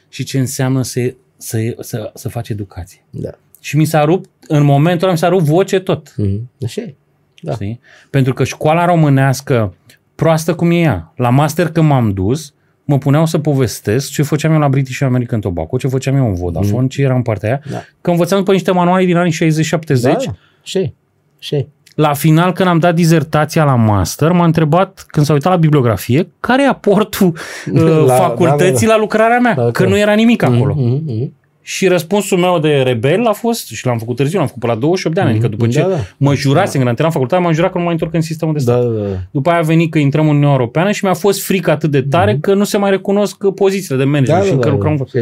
și 0.10 0.24
ce 0.24 0.40
înseamnă 0.40 0.82
să 0.82 1.14
să, 1.44 1.76
să, 1.80 2.12
să 2.14 2.30
faci 2.30 2.50
educație. 2.50 3.04
Da. 3.10 3.30
Și 3.60 3.78
mi 3.78 3.86
s-a 3.86 4.04
rupt, 4.04 4.30
în 4.48 4.64
momentul 4.64 5.04
ăla 5.04 5.12
mi 5.12 5.18
s-a 5.18 5.28
rupt 5.28 5.44
voce 5.44 5.80
tot. 5.80 6.16
Mm-hmm. 6.22 6.42
Așa 6.64 6.82
e. 6.82 6.96
Da. 7.42 7.54
Știi? 7.54 7.80
Pentru 8.10 8.34
că 8.34 8.44
școala 8.44 8.86
românească, 8.86 9.76
proastă 10.16 10.56
cum 10.56 10.72
e 10.72 10.76
ea, 10.76 11.14
la 11.16 11.30
master 11.30 11.70
când 11.70 11.88
m-am 11.88 12.12
dus, 12.12 12.54
mă 12.84 12.98
puneau 12.98 13.26
să 13.26 13.38
povestesc 13.38 14.12
ce 14.12 14.24
făceam 14.24 14.54
eu 14.54 14.60
la 14.60 14.70
British 14.70 15.02
American 15.02 15.40
Tobacco, 15.40 15.78
ce 15.78 15.88
făceam 15.88 16.16
eu 16.16 16.28
în 16.28 16.34
Vodafone, 16.34 16.82
mm. 16.82 16.88
ce 16.88 17.02
era 17.02 17.16
în 17.16 17.22
partea 17.22 17.50
aia, 17.50 17.62
da. 17.72 17.84
că 18.02 18.10
învățam 18.10 18.38
după 18.38 18.52
niște 18.52 18.72
manuale 18.72 19.06
din 19.06 19.16
anii 19.16 19.34
60-70. 19.34 20.02
Da, 20.02 20.18
și, 20.64 20.94
și. 21.40 21.68
La 21.96 22.14
final, 22.14 22.52
când 22.52 22.70
am 22.70 22.80
dat 22.80 22.96
dizertația 22.96 23.64
la 23.64 23.76
master, 23.76 24.32
m-a 24.32 24.46
întrebat, 24.46 25.06
când 25.08 25.26
s-a 25.26 25.34
uitat 25.34 25.52
la 25.52 25.58
bibliografie, 25.58 26.30
care 26.40 26.64
e 26.64 26.68
aportul 26.68 27.28
uh, 27.74 28.06
la, 28.06 28.14
facultății 28.14 28.68
da, 28.68 28.80
da, 28.80 28.86
da. 28.86 28.94
la 28.94 28.98
lucrarea 29.00 29.40
mea, 29.40 29.54
da, 29.54 29.72
că 29.72 29.86
nu 29.86 29.98
era 29.98 30.14
nimic 30.14 30.42
mhm, 30.42 30.54
acolo. 30.54 30.76
Mm-hmm, 30.76 31.12
mm-hmm. 31.12 31.42
Și 31.66 31.88
răspunsul 31.88 32.38
meu 32.38 32.60
de 32.60 32.82
rebel 32.82 33.26
a 33.26 33.32
fost, 33.32 33.68
și 33.68 33.86
l-am 33.86 33.98
făcut 33.98 34.16
târziu, 34.16 34.38
l-am 34.38 34.48
făcut 34.48 34.62
pe 34.62 34.68
la 34.68 34.76
28 34.76 35.16
de 35.16 35.22
ani, 35.22 35.30
mm-hmm. 35.30 35.34
adică 35.34 35.48
după 35.48 35.68
ce 35.68 35.80
da, 35.80 35.88
da. 35.88 35.96
mă 36.18 36.36
jurasem, 36.36 36.80
da. 36.80 36.86
când 36.86 37.00
am 37.00 37.12
facultate, 37.12 37.42
m-am 37.42 37.54
jurat 37.54 37.72
că 37.72 37.78
nu 37.78 37.84
mai 37.84 37.94
întorc 37.94 38.14
în 38.14 38.22
sistemul 38.22 38.54
de 38.54 38.60
stat. 38.60 38.82
Da, 38.82 38.88
da, 38.88 39.08
da. 39.08 39.16
După 39.32 39.50
aia 39.50 39.60
a 39.60 39.62
venit 39.62 39.92
că 39.92 39.98
intrăm 39.98 40.24
în 40.24 40.30
Uniunea 40.30 40.52
Europeană 40.52 40.92
și 40.92 41.04
mi-a 41.04 41.14
fost 41.14 41.44
frică 41.44 41.72
atât 41.72 41.92
de 41.92 42.02
tare 42.02 42.36
mm-hmm. 42.36 42.40
că 42.42 42.54
nu 42.54 42.64
se 42.64 42.78
mai 42.78 42.90
recunosc 42.90 43.48
pozițiile 43.56 43.98
de 43.98 44.04
manager 44.04 44.36
da, 44.36 44.42
și 44.42 44.48
da, 44.48 44.54
încă 44.54 44.68
da, 44.68 44.74
lucrăm. 44.74 44.96
Da. 44.96 45.20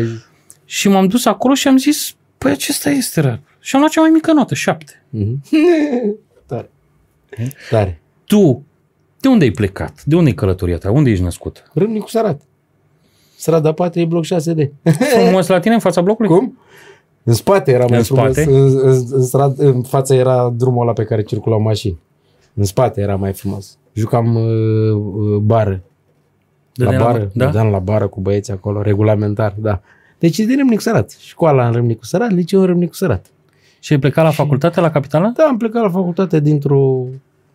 Și 0.65 0.89
m-am 0.89 1.07
dus 1.07 1.25
acolo 1.25 1.53
și 1.53 1.67
am 1.67 1.77
zis, 1.77 2.15
păi 2.37 2.51
acesta 2.51 2.89
este 2.89 3.21
rar. 3.21 3.39
Și 3.59 3.75
am 3.75 3.81
luat 3.81 3.91
cea 3.91 4.01
mai 4.01 4.09
mică 4.13 4.33
notă, 4.33 4.55
șapte. 4.55 5.03
Mm-hmm. 5.17 5.39
Tare. 7.69 8.01
Tu, 8.25 8.63
de 9.19 9.27
unde 9.27 9.43
ai 9.43 9.51
plecat? 9.51 10.03
De 10.03 10.15
unde 10.15 10.29
ai 10.29 10.35
călătoria 10.35 10.77
ta? 10.77 10.91
Unde 10.91 11.09
ești 11.09 11.23
născut? 11.23 11.63
Râmnicu 11.73 12.07
Sărat. 12.07 12.41
Strada 13.35 13.71
Patriei, 13.71 14.05
bloc 14.05 14.25
6D. 14.25 14.69
Frumos 15.23 15.47
la 15.47 15.59
tine, 15.59 15.73
în 15.73 15.79
fața 15.79 16.01
blocului? 16.01 16.29
Cum? 16.29 16.57
În 17.23 17.33
spate 17.33 17.71
era 17.71 17.85
mai 17.85 17.97
în 17.97 18.03
frumos. 18.03 18.31
Spate? 18.31 18.51
În, 18.51 18.79
în, 18.79 19.05
în, 19.11 19.23
strat, 19.23 19.57
în 19.57 19.81
fața 19.81 20.15
era 20.15 20.53
drumul 20.55 20.81
ăla 20.81 20.93
pe 20.93 21.03
care 21.03 21.23
circulau 21.23 21.59
mașini. 21.59 22.00
În 22.53 22.63
spate 22.63 23.01
era 23.01 23.15
mai 23.15 23.33
frumos. 23.33 23.77
Jucam 23.93 24.35
uh, 24.35 24.43
uh, 24.93 25.38
bară. 25.38 25.81
La 26.73 26.97
bară, 26.97 27.31
da? 27.33 27.45
dădeam 27.45 27.67
la 27.67 27.79
bară 27.79 28.07
cu 28.07 28.21
băieți 28.21 28.51
acolo, 28.51 28.81
regulamentar, 28.81 29.55
da. 29.57 29.81
Deci 30.19 30.38
din 30.38 30.57
Râmnicu 30.57 30.81
Sărat. 30.81 31.15
Școala 31.19 31.67
în 31.67 31.73
Râmnicu 31.73 32.05
Sărat, 32.05 32.31
liceu 32.31 32.59
în 32.59 32.65
Râmnicu 32.65 32.93
Sărat. 32.93 33.25
Și 33.81 33.93
ai 33.93 34.00
plecat 34.00 34.23
la 34.23 34.29
și... 34.29 34.35
facultate 34.35 34.79
la 34.79 34.91
capitală? 34.91 35.31
Da, 35.35 35.43
am 35.43 35.57
plecat 35.57 35.81
la 35.81 35.89
facultate 35.89 36.39
dintr-o 36.39 37.05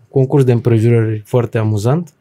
concurs 0.08 0.44
de 0.44 0.52
împrejurări 0.52 1.22
foarte 1.24 1.58
amuzant. 1.58 2.12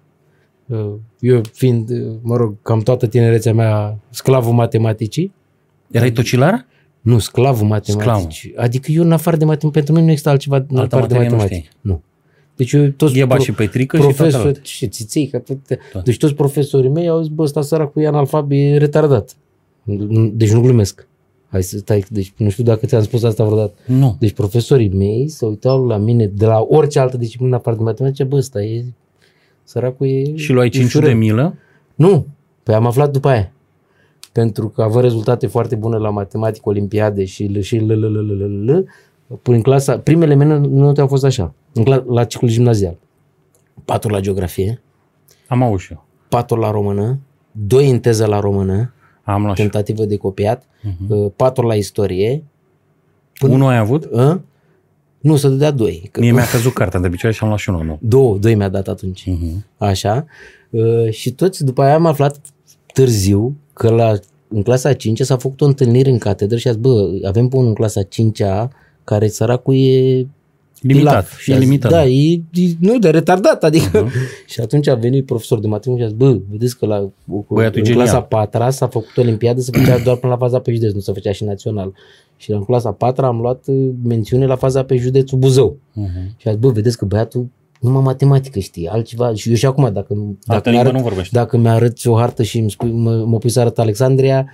Uh, 0.65 0.93
eu 1.19 1.41
fiind, 1.53 1.89
uh, 1.89 2.15
mă 2.21 2.35
rog, 2.35 2.55
cam 2.61 2.79
toată 2.79 3.07
tinerețea 3.07 3.53
mea 3.53 3.97
sclavul 4.09 4.53
matematicii. 4.53 5.33
Erai 5.91 6.11
tocilar? 6.11 6.65
Nu, 7.01 7.19
sclavul 7.19 7.67
matematicii. 7.67 8.51
Sclavul. 8.53 8.63
Adică 8.63 8.91
eu 8.91 9.03
în 9.03 9.11
afară 9.11 9.37
de 9.37 9.45
matematică, 9.45 9.71
pentru 9.71 9.91
mine 9.91 10.05
nu 10.05 10.11
există 10.11 10.29
altceva 10.29 10.65
în 10.69 10.77
afară 10.77 11.07
de 11.07 11.17
matematică. 11.17 11.67
Nu, 11.81 11.91
nu. 11.91 12.01
Deci 12.55 12.71
eu 12.71 12.87
toți 12.87 13.13
Gheba 13.13 13.35
pro, 13.35 13.43
și 13.43 13.51
Petrică 13.51 13.97
profesori, 13.97 14.59
și, 14.63 14.75
și 14.75 14.87
țițeică, 14.87 15.43
deci 16.03 16.17
toți 16.17 16.33
profesorii 16.33 16.89
mei 16.89 17.07
au 17.07 17.21
zis, 17.21 17.31
bă, 17.31 17.43
ăsta 17.43 17.61
săracul 17.61 18.01
e 18.01 18.07
analfabet, 18.07 18.57
e 18.57 18.77
retardat. 18.77 19.35
Deci 20.31 20.51
nu 20.51 20.61
glumesc. 20.61 21.07
Hai 21.55 21.63
să 21.63 21.77
stai, 21.77 22.05
deci 22.09 22.33
nu 22.37 22.49
știu 22.49 22.63
dacă 22.63 22.85
ți-am 22.85 23.01
spus 23.01 23.23
asta 23.23 23.43
vreodată. 23.43 23.73
Nu. 23.85 24.15
Deci 24.19 24.31
profesorii 24.31 24.89
mei 24.89 25.27
se 25.27 25.45
uitau 25.45 25.85
la 25.85 25.97
mine 25.97 26.25
de 26.25 26.45
la 26.45 26.65
orice 26.69 26.99
altă 26.99 27.17
disciplină 27.17 27.55
afară 27.55 27.75
de 27.75 27.83
matematică, 27.83 28.23
bă, 28.23 28.35
ăsta 28.35 28.61
e, 28.61 28.85
săracul 29.63 30.07
e 30.07 30.35
Și 30.35 30.51
luai 30.51 30.69
5 30.69 30.93
de 30.93 31.13
milă? 31.13 31.57
Nu, 31.95 32.25
păi 32.63 32.73
am 32.73 32.85
aflat 32.85 33.11
după 33.11 33.27
aia. 33.27 33.51
Pentru 34.31 34.69
că 34.69 34.81
avea 34.81 35.01
rezultate 35.01 35.47
foarte 35.47 35.75
bune 35.75 35.97
la 35.97 36.09
matematică, 36.09 36.69
olimpiade 36.69 37.25
și 37.25 37.61
și 37.61 37.77
l, 37.77 37.91
l, 37.91 38.05
l, 38.05 38.17
l, 38.17 38.43
l, 38.43 38.71
l, 38.71 38.85
în 39.43 39.61
clasa, 39.61 39.99
primele 39.99 40.33
mele 40.33 40.57
note 40.57 41.01
au 41.01 41.07
fost 41.07 41.23
așa, 41.23 41.53
în 41.73 41.83
cla, 41.83 42.03
la 42.07 42.23
ciclul 42.23 42.49
gimnazial. 42.49 42.97
4 43.85 44.09
la 44.09 44.19
geografie. 44.19 44.81
Am 45.47 45.63
auzit 45.63 45.91
eu. 45.91 46.05
4 46.29 46.59
la 46.59 46.71
română, 46.71 47.19
2 47.51 47.89
în 47.89 47.99
teză 47.99 48.25
la 48.25 48.39
română, 48.39 48.93
am 49.25 49.43
luat 49.43 49.55
tentativă 49.55 50.05
de 50.05 50.17
copiat, 50.17 50.63
uh-huh. 50.63 51.35
patru 51.35 51.67
la 51.67 51.75
istorie. 51.75 52.43
Până, 53.39 53.53
Unul 53.53 53.69
ai 53.69 53.77
avut? 53.77 54.13
A? 54.13 54.41
Nu, 55.19 55.35
să 55.35 55.47
dădea 55.47 55.71
doi. 55.71 56.11
Mie 56.19 56.31
mi-a 56.31 56.45
căzut 56.51 56.73
cartea 56.73 56.99
de 56.99 57.09
picioare 57.09 57.35
și 57.35 57.43
am 57.43 57.49
luat 57.49 57.59
și 57.59 57.69
unul 57.69 57.85
nu. 57.85 57.97
Două, 58.01 58.37
doi 58.37 58.55
mi-a 58.55 58.69
dat 58.69 58.87
atunci. 58.87 59.29
Uh-huh. 59.29 59.65
Așa. 59.77 60.25
Uh, 60.69 61.09
și 61.09 61.31
toți, 61.31 61.63
după 61.63 61.81
aia 61.81 61.93
am 61.93 62.05
aflat 62.05 62.39
târziu 62.93 63.55
că 63.73 63.89
la, 63.89 64.13
în 64.47 64.63
clasa 64.63 64.93
5 64.93 65.21
s-a 65.21 65.37
făcut 65.37 65.61
o 65.61 65.65
întâlnire 65.65 66.09
în 66.09 66.17
catedră 66.17 66.57
și 66.57 66.67
a 66.67 66.71
zis, 66.71 66.81
bă, 66.81 67.09
avem 67.23 67.47
pe 67.47 67.55
unul 67.55 67.67
în 67.67 67.73
clasa 67.73 68.01
5-a 68.03 68.69
care 69.03 69.27
săracul 69.27 69.75
e 69.75 70.27
Limitat. 70.87 71.27
Și 71.37 71.51
limitat. 71.51 71.91
Da, 71.91 72.05
e, 72.05 72.33
e, 72.33 72.69
nu, 72.79 72.99
de 72.99 73.09
retardat. 73.09 73.63
Adică. 73.63 74.05
Uh-huh. 74.05 74.45
și 74.51 74.59
atunci 74.59 74.87
a 74.87 74.95
venit 74.95 75.25
profesor 75.25 75.59
de 75.59 75.67
matematică 75.67 76.07
și 76.07 76.13
a 76.13 76.17
zis, 76.17 76.27
bă, 76.27 76.39
vedeți 76.51 76.77
că 76.77 76.85
la 76.85 77.09
Băiatul 77.47 77.79
în 77.79 77.83
genial. 77.83 78.03
clasa 78.03 78.21
4 78.21 78.69
s-a 78.69 78.87
făcut 78.87 79.17
olimpiadă, 79.17 79.61
se 79.61 79.77
făcea 79.77 79.97
doar 79.97 80.17
până 80.17 80.31
la 80.31 80.37
faza 80.37 80.59
pe 80.59 80.73
județ, 80.73 80.93
nu 80.93 80.99
se 80.99 81.11
făcea 81.11 81.31
și 81.31 81.43
național. 81.43 81.93
Și 82.37 82.51
în 82.51 82.63
clasa 82.63 82.91
4 82.91 83.25
am 83.25 83.39
luat 83.39 83.63
uh, 83.65 83.89
mențiune 84.03 84.45
la 84.45 84.55
faza 84.55 84.83
pe 84.83 84.95
județul 84.95 85.37
Buzău. 85.37 85.77
Uh-huh. 85.77 86.35
Și 86.37 86.47
a 86.47 86.51
zis, 86.51 86.59
bă, 86.59 86.69
vedeți 86.69 86.97
că 86.97 87.05
băiatul 87.05 87.47
numai 87.79 88.01
matematică 88.01 88.59
știe, 88.59 88.89
altceva. 88.91 89.33
Și 89.33 89.49
eu 89.49 89.55
și 89.55 89.65
acum, 89.65 89.83
dacă, 89.93 90.13
Altă 90.13 90.35
dacă, 90.45 90.69
limbă 90.69 90.83
mi-arăt, 90.83 90.93
nu 90.93 91.07
vorbește. 91.07 91.37
dacă 91.37 91.57
mi-arăți 91.57 92.07
o 92.07 92.17
hartă 92.17 92.43
și 92.43 92.57
îmi 92.57 92.71
spui, 92.71 92.91
mă, 92.91 93.23
mă 93.25 93.37
pui 93.37 93.49
să 93.49 93.59
arăt 93.59 93.79
Alexandria, 93.79 94.47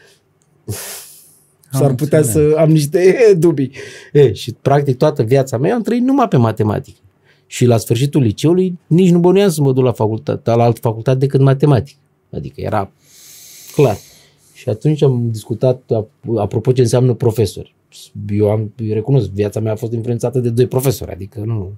s-ar 1.71 1.93
putea 1.93 2.17
înțeles. 2.17 2.51
să 2.53 2.57
am 2.59 2.69
niște 2.71 3.15
dubii. 3.39 3.71
E, 4.13 4.33
și 4.33 4.55
practic 4.61 4.97
toată 4.97 5.23
viața 5.23 5.57
mea 5.57 5.75
am 5.75 5.81
trăit 5.81 6.01
numai 6.01 6.27
pe 6.27 6.37
matematică. 6.37 6.97
Și 7.45 7.65
la 7.65 7.77
sfârșitul 7.77 8.21
liceului 8.21 8.79
nici 8.87 9.09
nu 9.09 9.19
bănuiam 9.19 9.49
să 9.49 9.61
mă 9.61 9.73
duc 9.73 9.83
la 9.83 9.91
facultate, 9.91 10.51
la 10.55 10.63
altă 10.63 10.79
facultate 10.81 11.17
decât 11.17 11.39
matematică. 11.41 11.97
Adică 12.31 12.61
era 12.61 12.91
clar. 13.75 13.97
Și 14.53 14.69
atunci 14.69 15.01
am 15.03 15.27
discutat 15.31 15.81
ap- 15.81 16.37
apropo 16.37 16.71
ce 16.71 16.81
înseamnă 16.81 17.13
profesori. 17.13 17.75
Eu 18.29 18.49
am 18.49 18.71
eu 18.77 18.93
recunosc, 18.93 19.29
viața 19.29 19.59
mea 19.59 19.71
a 19.71 19.75
fost 19.75 19.91
influențată 19.91 20.39
de 20.39 20.49
doi 20.49 20.67
profesori, 20.67 21.11
adică 21.11 21.39
nu. 21.45 21.71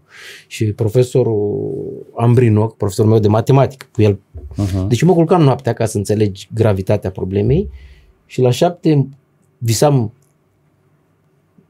Și 0.48 0.66
profesorul 0.66 1.72
Ambrinoc, 2.18 2.78
profesorul 2.78 3.12
meu 3.12 3.20
de 3.20 3.28
matematică, 3.28 3.86
cu 3.92 4.02
el 4.02 4.20
Uh-huh. 4.54 4.88
deci 4.88 5.02
eu 5.02 5.08
mă 5.08 5.14
culcam 5.14 5.42
noaptea 5.42 5.74
ca 5.74 5.86
să 5.86 5.98
înțelegi 5.98 6.50
gravitatea 6.54 7.12
problemei 7.12 7.70
și 8.26 8.42
la 8.42 8.50
șapte 8.52 9.08
visam 9.64 10.12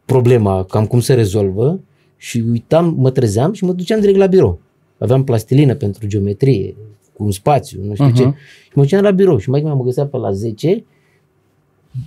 problema, 0.05 0.63
cam 0.63 0.85
cum 0.85 1.00
se 1.00 1.13
rezolvă 1.13 1.79
și 2.17 2.43
uitam, 2.51 2.95
mă 2.97 3.12
trezeam 3.12 3.53
și 3.53 3.63
mă 3.63 3.73
duceam 3.73 4.00
direct 4.00 4.17
la 4.17 4.25
birou. 4.25 4.59
Aveam 4.97 5.23
plastilină 5.23 5.75
pentru 5.75 6.07
geometrie, 6.07 6.75
cu 7.13 7.23
un 7.23 7.31
spațiu, 7.31 7.83
nu 7.83 7.93
știu 7.93 8.09
uh-huh. 8.09 8.15
ce. 8.15 8.23
Mhm. 8.23 8.35
Și 8.63 8.71
mă 8.73 8.81
duceam 8.81 9.03
la 9.03 9.12
birou 9.12 9.38
și 9.38 9.50
mai 9.50 9.62
mă 9.62 9.83
găsea 9.83 10.05
pe 10.05 10.17
la 10.17 10.31
10 10.31 10.83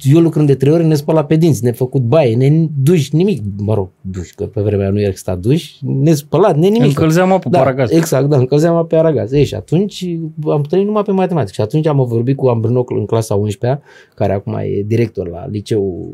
eu 0.02 0.20
lucrând 0.20 0.46
de 0.46 0.54
trei 0.54 0.72
ore 0.72 0.82
ne 0.82 0.94
spăla 0.94 1.24
pe 1.24 1.36
dinți, 1.36 1.64
ne 1.64 1.72
făcut 1.72 2.02
baie, 2.02 2.36
ne 2.36 2.68
duș, 2.82 3.10
nimic, 3.10 3.42
mă 3.56 3.74
rog, 3.74 3.88
duș, 4.00 4.30
că 4.30 4.46
pe 4.46 4.60
vremea 4.60 4.90
nu 4.90 5.00
exista 5.00 5.34
duș, 5.36 5.72
ne 5.80 6.14
spălat, 6.14 6.56
ne 6.56 6.68
nimic. 6.68 6.88
Încălzeam 6.88 7.32
apă 7.32 7.48
Da, 7.48 7.58
pe 7.58 7.64
aragaz. 7.64 7.90
exact, 7.90 8.28
da, 8.28 8.36
încălzeam 8.36 8.86
pe 8.86 8.96
aragaz. 8.96 9.32
Ei, 9.32 9.44
și 9.44 9.54
atunci 9.54 10.06
am 10.46 10.62
trăit 10.62 10.86
numai 10.86 11.02
pe 11.02 11.12
matematică. 11.12 11.52
Și 11.52 11.60
atunci 11.60 11.86
am 11.86 12.04
vorbit 12.06 12.36
cu 12.36 12.46
Ambrinoc 12.46 12.90
în 12.90 13.06
clasa 13.06 13.34
11 13.34 13.82
care 14.14 14.32
acum 14.32 14.54
e 14.54 14.82
director 14.86 15.28
la 15.28 15.46
liceu 15.46 16.12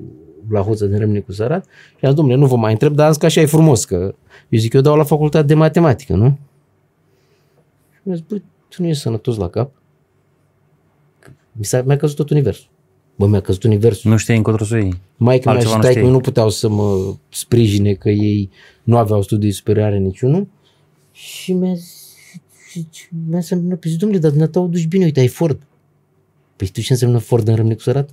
la 0.50 0.60
Hoță 0.60 0.86
din 0.86 0.98
Râmnicu 0.98 1.32
Sărat. 1.32 1.64
Și 1.98 2.04
am 2.04 2.10
zis, 2.10 2.14
domnule, 2.14 2.38
nu 2.38 2.46
vă 2.46 2.56
mai 2.56 2.72
întreb, 2.72 2.94
dar 2.94 3.04
am 3.06 3.10
zis 3.12 3.20
că 3.20 3.26
așa 3.26 3.40
e 3.40 3.46
frumos, 3.46 3.84
că 3.84 4.14
eu 4.48 4.58
zic, 4.58 4.72
eu 4.72 4.80
dau 4.80 4.96
la 4.96 5.04
facultate 5.04 5.46
de 5.46 5.54
matematică, 5.54 6.14
nu? 6.14 6.38
Și 7.92 8.00
mi-a 8.02 8.14
zis, 8.14 8.24
bă, 8.28 8.34
tu 8.68 8.82
nu 8.82 8.86
ești 8.88 9.02
sănătos 9.02 9.36
la 9.36 9.48
cap? 9.48 9.70
Mi 11.52 11.64
s-a, 11.64 11.82
mi-a 11.86 11.96
căzut 11.96 12.16
tot 12.16 12.30
universul. 12.30 12.70
Bă, 13.22 13.28
mi-a 13.28 13.40
căzut 13.40 13.62
universul. 13.62 14.10
Nu 14.10 14.16
știai 14.16 14.36
încotro 14.36 14.64
să 14.64 14.74
o 14.74 14.76
iei. 14.78 15.00
Maica 15.16 15.50
mea 15.50 15.58
Altceva 15.60 15.70
și 15.70 15.76
nu 15.76 15.82
taică 15.82 15.98
știi. 16.00 16.12
nu 16.12 16.20
puteau 16.20 16.48
să 16.50 16.68
mă 16.68 17.14
sprijine 17.28 17.92
că 17.92 18.08
ei 18.10 18.50
nu 18.82 18.96
aveau 18.96 19.22
studii 19.22 19.50
superioare 19.52 19.98
niciunul 19.98 20.46
și 21.12 21.52
mi-a 21.52 21.74
zis, 21.74 22.14
și- 22.70 22.86
și 22.92 23.06
mi-a 23.28 23.40
zis, 23.40 23.50
mi 23.50 23.78
zis 23.82 23.96
domnule, 23.96 24.20
dar 24.20 24.30
dumneata 24.30 24.60
o 24.60 24.66
duci 24.66 24.86
bine, 24.86 25.04
uite, 25.04 25.20
ai 25.20 25.26
Ford. 25.28 25.62
Păi 26.56 26.66
știu 26.66 26.82
ce 26.82 26.92
înseamnă 26.92 27.18
Ford 27.18 27.48
în 27.48 27.54
Râmnicu 27.54 27.80
Sărat? 27.80 28.10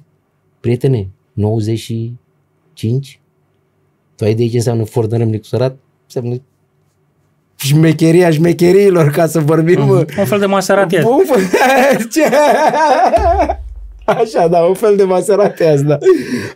Prietene, 0.60 1.08
95? 1.34 3.20
Tu 4.16 4.24
ai 4.24 4.32
idee 4.32 4.48
ce 4.50 4.56
înseamnă 4.56 4.84
Ford 4.84 5.12
în 5.12 5.18
Râmnicu 5.18 5.46
Sărat? 5.46 5.78
Înseamnă 6.04 6.42
șmecheria 7.56 8.32
șmecheriilor, 8.32 9.10
ca 9.10 9.28
să 9.28 9.40
vorbim, 9.40 9.86
mă. 9.86 10.06
Un 10.18 10.26
fel 10.26 10.40
de 10.40 10.46
Maserati. 10.46 11.00
Bun, 11.02 11.24
fă- 11.26 11.42
ce? 12.14 12.22
Așa, 14.18 14.48
da, 14.48 14.60
un 14.60 14.74
fel 14.74 14.96
de 14.96 15.04
Maserati 15.04 15.64
azi, 15.64 15.84
da. 15.84 15.98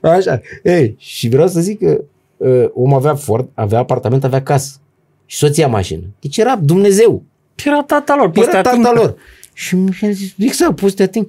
Așa. 0.01 0.41
Ei, 0.63 0.95
și 0.97 1.29
vreau 1.29 1.47
să 1.47 1.59
zic 1.61 1.79
că 1.79 2.03
uh, 2.37 2.65
omul 2.73 2.97
avea 2.97 3.15
Ford, 3.15 3.49
avea 3.53 3.79
apartament, 3.79 4.23
avea 4.23 4.43
casă. 4.43 4.77
Și 5.25 5.37
soția 5.37 5.67
mașină. 5.67 6.01
Deci 6.19 6.37
era 6.37 6.55
Dumnezeu. 6.55 7.23
Era 7.65 7.83
tata 7.83 8.15
lor. 8.15 8.29
poți 8.29 8.45
să 8.49 8.51
Era 8.53 8.61
te 8.61 8.67
ating. 8.67 8.83
tata 8.85 8.99
lor. 8.99 9.15
Și 9.53 9.75
mi-a 9.75 10.11
zis, 10.11 10.33
exact, 10.37 10.75
poți 10.75 10.89
să 10.91 10.95
te 10.97 11.03
ating. 11.03 11.27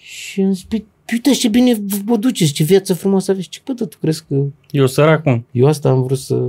Și 0.00 0.40
am 0.40 0.52
zis, 0.52 0.62
"Păi, 0.62 0.86
uite 1.12 1.30
ce 1.30 1.48
bine 1.48 1.76
vă 2.04 2.16
duceți, 2.16 2.52
ce 2.52 2.62
viață 2.64 2.94
frumoasă 2.94 3.30
aveți. 3.30 3.48
Ce, 3.48 3.60
bă, 3.64 3.72
da, 3.72 3.84
tu 3.86 3.96
crezi 4.00 4.24
că 4.28 4.34
Eu 4.70 4.86
sărac, 4.86 5.22
cum? 5.22 5.46
eu 5.50 5.66
asta 5.66 5.88
am 5.88 6.02
vrut 6.02 6.18
să 6.18 6.42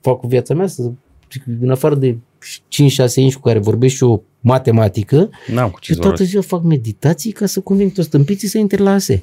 fac 0.00 0.18
cu 0.20 0.26
viața 0.26 0.54
mea, 0.54 0.66
să 0.66 0.90
în 1.60 1.70
afară 1.70 1.94
de 1.94 2.16
5-6 2.68 3.20
inci 3.20 3.34
cu 3.34 3.40
care 3.40 3.58
vorbesc 3.58 3.94
și 3.94 4.02
eu 4.04 4.24
matematică, 4.42 5.30
N-am 5.52 5.70
cu 5.70 5.80
ce 5.80 5.86
și 5.86 5.92
să 5.92 6.00
toată 6.00 6.08
vorbesc. 6.08 6.30
ziua 6.30 6.42
fac 6.42 6.62
meditații 6.62 7.32
ca 7.32 7.46
să 7.46 7.60
conving 7.60 7.92
toți 7.92 8.06
stâmpiții 8.06 8.48
să 8.48 8.58
intre 8.58 8.82
la 8.82 8.92
ASE. 8.92 9.22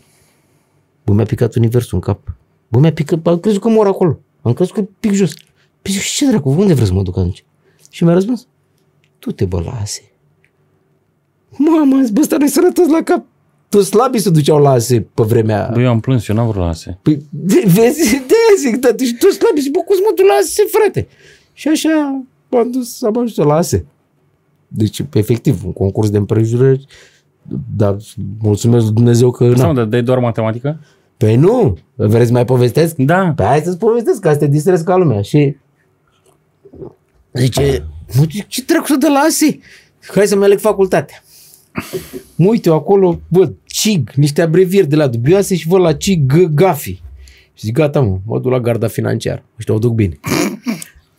Bă, 1.05 1.13
mi-a 1.13 1.25
picat 1.25 1.55
universul 1.55 1.93
în 1.93 1.99
cap. 1.99 2.36
Bă, 2.67 2.79
mi-a 2.79 2.93
picat, 2.93 3.27
am 3.27 3.39
crezut 3.39 3.62
că 3.62 3.69
mor 3.69 3.88
acolo. 3.88 4.19
Am 4.41 4.53
crezut 4.53 4.73
că 4.73 4.86
pic 4.99 5.12
jos. 5.12 5.34
Păi 5.82 5.91
zic, 5.91 6.01
și 6.01 6.17
ce 6.17 6.25
dracu, 6.27 6.49
unde 6.49 6.73
vreți 6.73 6.88
să 6.88 6.93
mă 6.93 7.03
duc 7.03 7.17
atunci? 7.17 7.43
Și 7.89 8.03
mi-a 8.03 8.13
răspuns, 8.13 8.47
tu 9.19 9.32
te 9.32 9.45
bă 9.45 9.62
la 9.62 9.71
ASE. 9.82 10.12
Mamă, 11.58 11.95
am 11.95 12.01
zis, 12.01 12.12
bă, 12.12 12.19
ăsta 12.21 12.38
nu-i 12.38 12.47
sănătos 12.47 12.88
la 12.88 13.03
cap. 13.03 13.25
Toți 13.69 13.88
slabii 13.88 14.19
se 14.19 14.29
duceau 14.29 14.62
la 14.62 14.69
ASE 14.69 15.01
pe 15.01 15.23
vremea... 15.23 15.69
Bă, 15.73 15.82
eu 15.82 15.89
am 15.89 15.99
plâns, 15.99 16.27
eu 16.27 16.36
n-am 16.36 16.47
vrut 16.47 16.62
la 16.62 16.67
ase. 16.67 16.99
Păi, 17.01 17.25
de, 17.29 17.63
vezi, 17.65 18.12
de 18.27 18.36
zic, 18.60 18.75
da, 18.75 18.89
și 19.05 19.13
toți 19.13 19.36
slabii, 19.36 19.62
și 19.62 19.69
bă, 19.69 19.79
cum 19.79 19.95
să 19.95 20.01
mă 20.05 20.13
duc 20.15 20.25
la 20.25 20.34
ASE, 20.34 20.63
frate? 20.71 21.08
Și 21.53 21.67
așa 21.67 22.23
m-am 22.49 22.71
dus, 22.71 23.01
am 23.01 23.17
ajuns 23.17 23.36
la 23.36 23.53
ASE. 23.55 23.86
Deci, 24.71 25.01
efectiv, 25.13 25.65
un 25.65 25.73
concurs 25.73 26.10
de 26.10 26.17
împrejurări, 26.17 26.86
dar 27.75 27.97
mulțumesc 28.39 28.86
lui 28.86 28.93
Dumnezeu 28.93 29.32
că... 29.32 29.53
Sau, 29.55 29.67
Na. 29.67 29.73
dar 29.73 29.86
dai 29.86 30.01
doar 30.03 30.19
matematică? 30.19 30.79
Păi 31.17 31.36
nu, 31.36 31.77
vreți 31.95 32.25
să 32.27 32.32
mai 32.34 32.45
povestesc? 32.45 32.95
Da. 32.95 33.34
Păi 33.36 33.45
hai 33.45 33.60
să-ți 33.63 33.77
povestesc, 33.77 34.19
ca 34.19 34.32
să 34.32 34.38
te 34.38 34.47
distrezi 34.47 34.84
ca 34.84 34.95
lumea. 34.95 35.21
Și 35.21 35.55
zice, 37.34 37.88
mă, 38.17 38.23
zic, 38.32 38.47
ce 38.47 38.63
dracu 38.67 38.95
de 38.97 39.08
la 39.08 39.19
ASE? 39.19 39.60
Hai 40.15 40.27
să-mi 40.27 40.43
aleg 40.43 40.60
facultatea. 40.60 41.23
Mă 42.36 42.47
uit 42.47 42.65
eu 42.65 42.73
acolo, 42.73 43.19
văd 43.27 43.53
CIG, 43.65 44.10
niște 44.15 44.41
abrevieri 44.41 44.88
de 44.88 44.95
la 44.95 45.08
dubioase 45.08 45.55
și 45.55 45.67
văd 45.67 45.79
la 45.82 45.93
CIG 45.93 46.34
G- 46.34 46.53
GAFI. 46.53 47.01
Și 47.53 47.65
zic, 47.65 47.73
gata 47.73 47.99
mă, 48.01 48.17
mă 48.25 48.39
duc 48.39 48.51
la 48.51 48.60
garda 48.60 48.88
financiară. 48.88 49.43
Ăștia 49.58 49.73
o 49.73 49.77
duc 49.77 49.93
bine. 49.93 50.19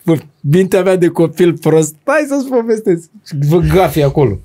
Bă, 0.05 0.17
mintea 0.41 0.83
mea 0.83 0.97
de 0.97 1.09
copil 1.09 1.53
prost, 1.59 1.95
hai 2.05 2.25
să-ți 2.29 2.49
povestesc. 2.49 3.11
Și 3.27 3.35
văd 3.49 3.67
GAFI 3.75 4.03
acolo. 4.03 4.39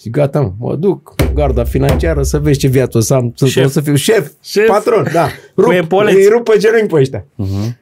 Și 0.00 0.10
gata 0.10 0.40
mă, 0.40 0.52
mă 0.58 0.76
duc 0.76 1.14
garda 1.34 1.64
financiară 1.64 2.22
să 2.22 2.38
vezi 2.38 2.58
ce 2.58 2.68
viață 2.68 2.98
o 2.98 3.00
să 3.00 3.14
am. 3.14 3.32
Să, 3.36 3.46
Șef. 3.46 3.64
o 3.64 3.68
să 3.68 3.80
fiu 3.80 3.94
șef, 3.94 4.30
Șef. 4.42 4.66
patron, 4.66 5.06
da. 5.12 5.26
Cu 5.54 5.60
Rup, 5.60 5.72
epoleți. 5.72 6.16
îi 6.16 6.26
rup 6.32 6.44
pe 6.44 6.58
genunchi 6.58 6.86
pe 6.86 7.00
ăștia. 7.00 7.24
Uh-huh. 7.24 7.76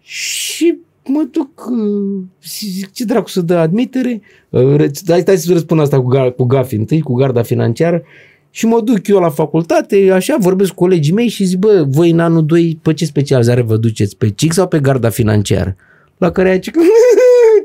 Și 0.00 0.78
mă 1.04 1.26
duc 1.30 1.70
uh, 1.70 2.22
și 2.40 2.70
zic, 2.70 2.92
ce 2.92 3.04
dracu 3.04 3.28
să 3.28 3.40
dă 3.40 3.54
admitere? 3.56 4.20
Uh, 4.48 4.76
re- 4.76 4.90
Stai, 4.92 5.20
stai 5.20 5.36
să 5.36 5.52
răspund 5.52 5.80
asta 5.80 6.00
cu, 6.00 6.06
gar, 6.06 6.30
cu 6.32 6.44
GAFI 6.44 6.74
întâi, 6.74 7.00
cu 7.00 7.14
garda 7.14 7.42
financiară. 7.42 8.02
Și 8.50 8.66
mă 8.66 8.80
duc 8.80 9.06
eu 9.08 9.18
la 9.18 9.28
facultate, 9.30 10.10
așa 10.12 10.36
vorbesc 10.40 10.70
cu 10.72 10.82
colegii 10.84 11.12
mei 11.12 11.28
și 11.28 11.44
zic, 11.44 11.58
bă, 11.58 11.84
voi 11.88 12.10
în 12.10 12.18
anul 12.20 12.46
2 12.46 12.78
pe 12.82 12.92
ce 12.92 13.04
specializare 13.04 13.60
vă 13.62 13.76
duceți? 13.76 14.16
Pe 14.16 14.28
CIC 14.30 14.52
sau 14.52 14.66
pe 14.68 14.80
garda 14.80 15.08
financiară? 15.08 15.76
La 16.18 16.30
care 16.30 16.50
ai 16.50 16.60
că, 16.60 16.80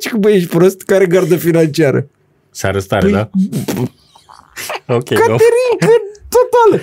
că 0.10 0.18
bă, 0.18 0.30
ești 0.30 0.50
prost, 0.50 0.82
care 0.82 1.06
gardă 1.06 1.36
financiară? 1.36 2.08
Se 2.50 2.68
arestare, 2.68 3.06
Păi, 3.06 3.12
da? 3.12 3.30
Ok, 4.96 5.08
go. 5.08 5.20
Caterinca 5.20 5.94
totală. 6.30 6.82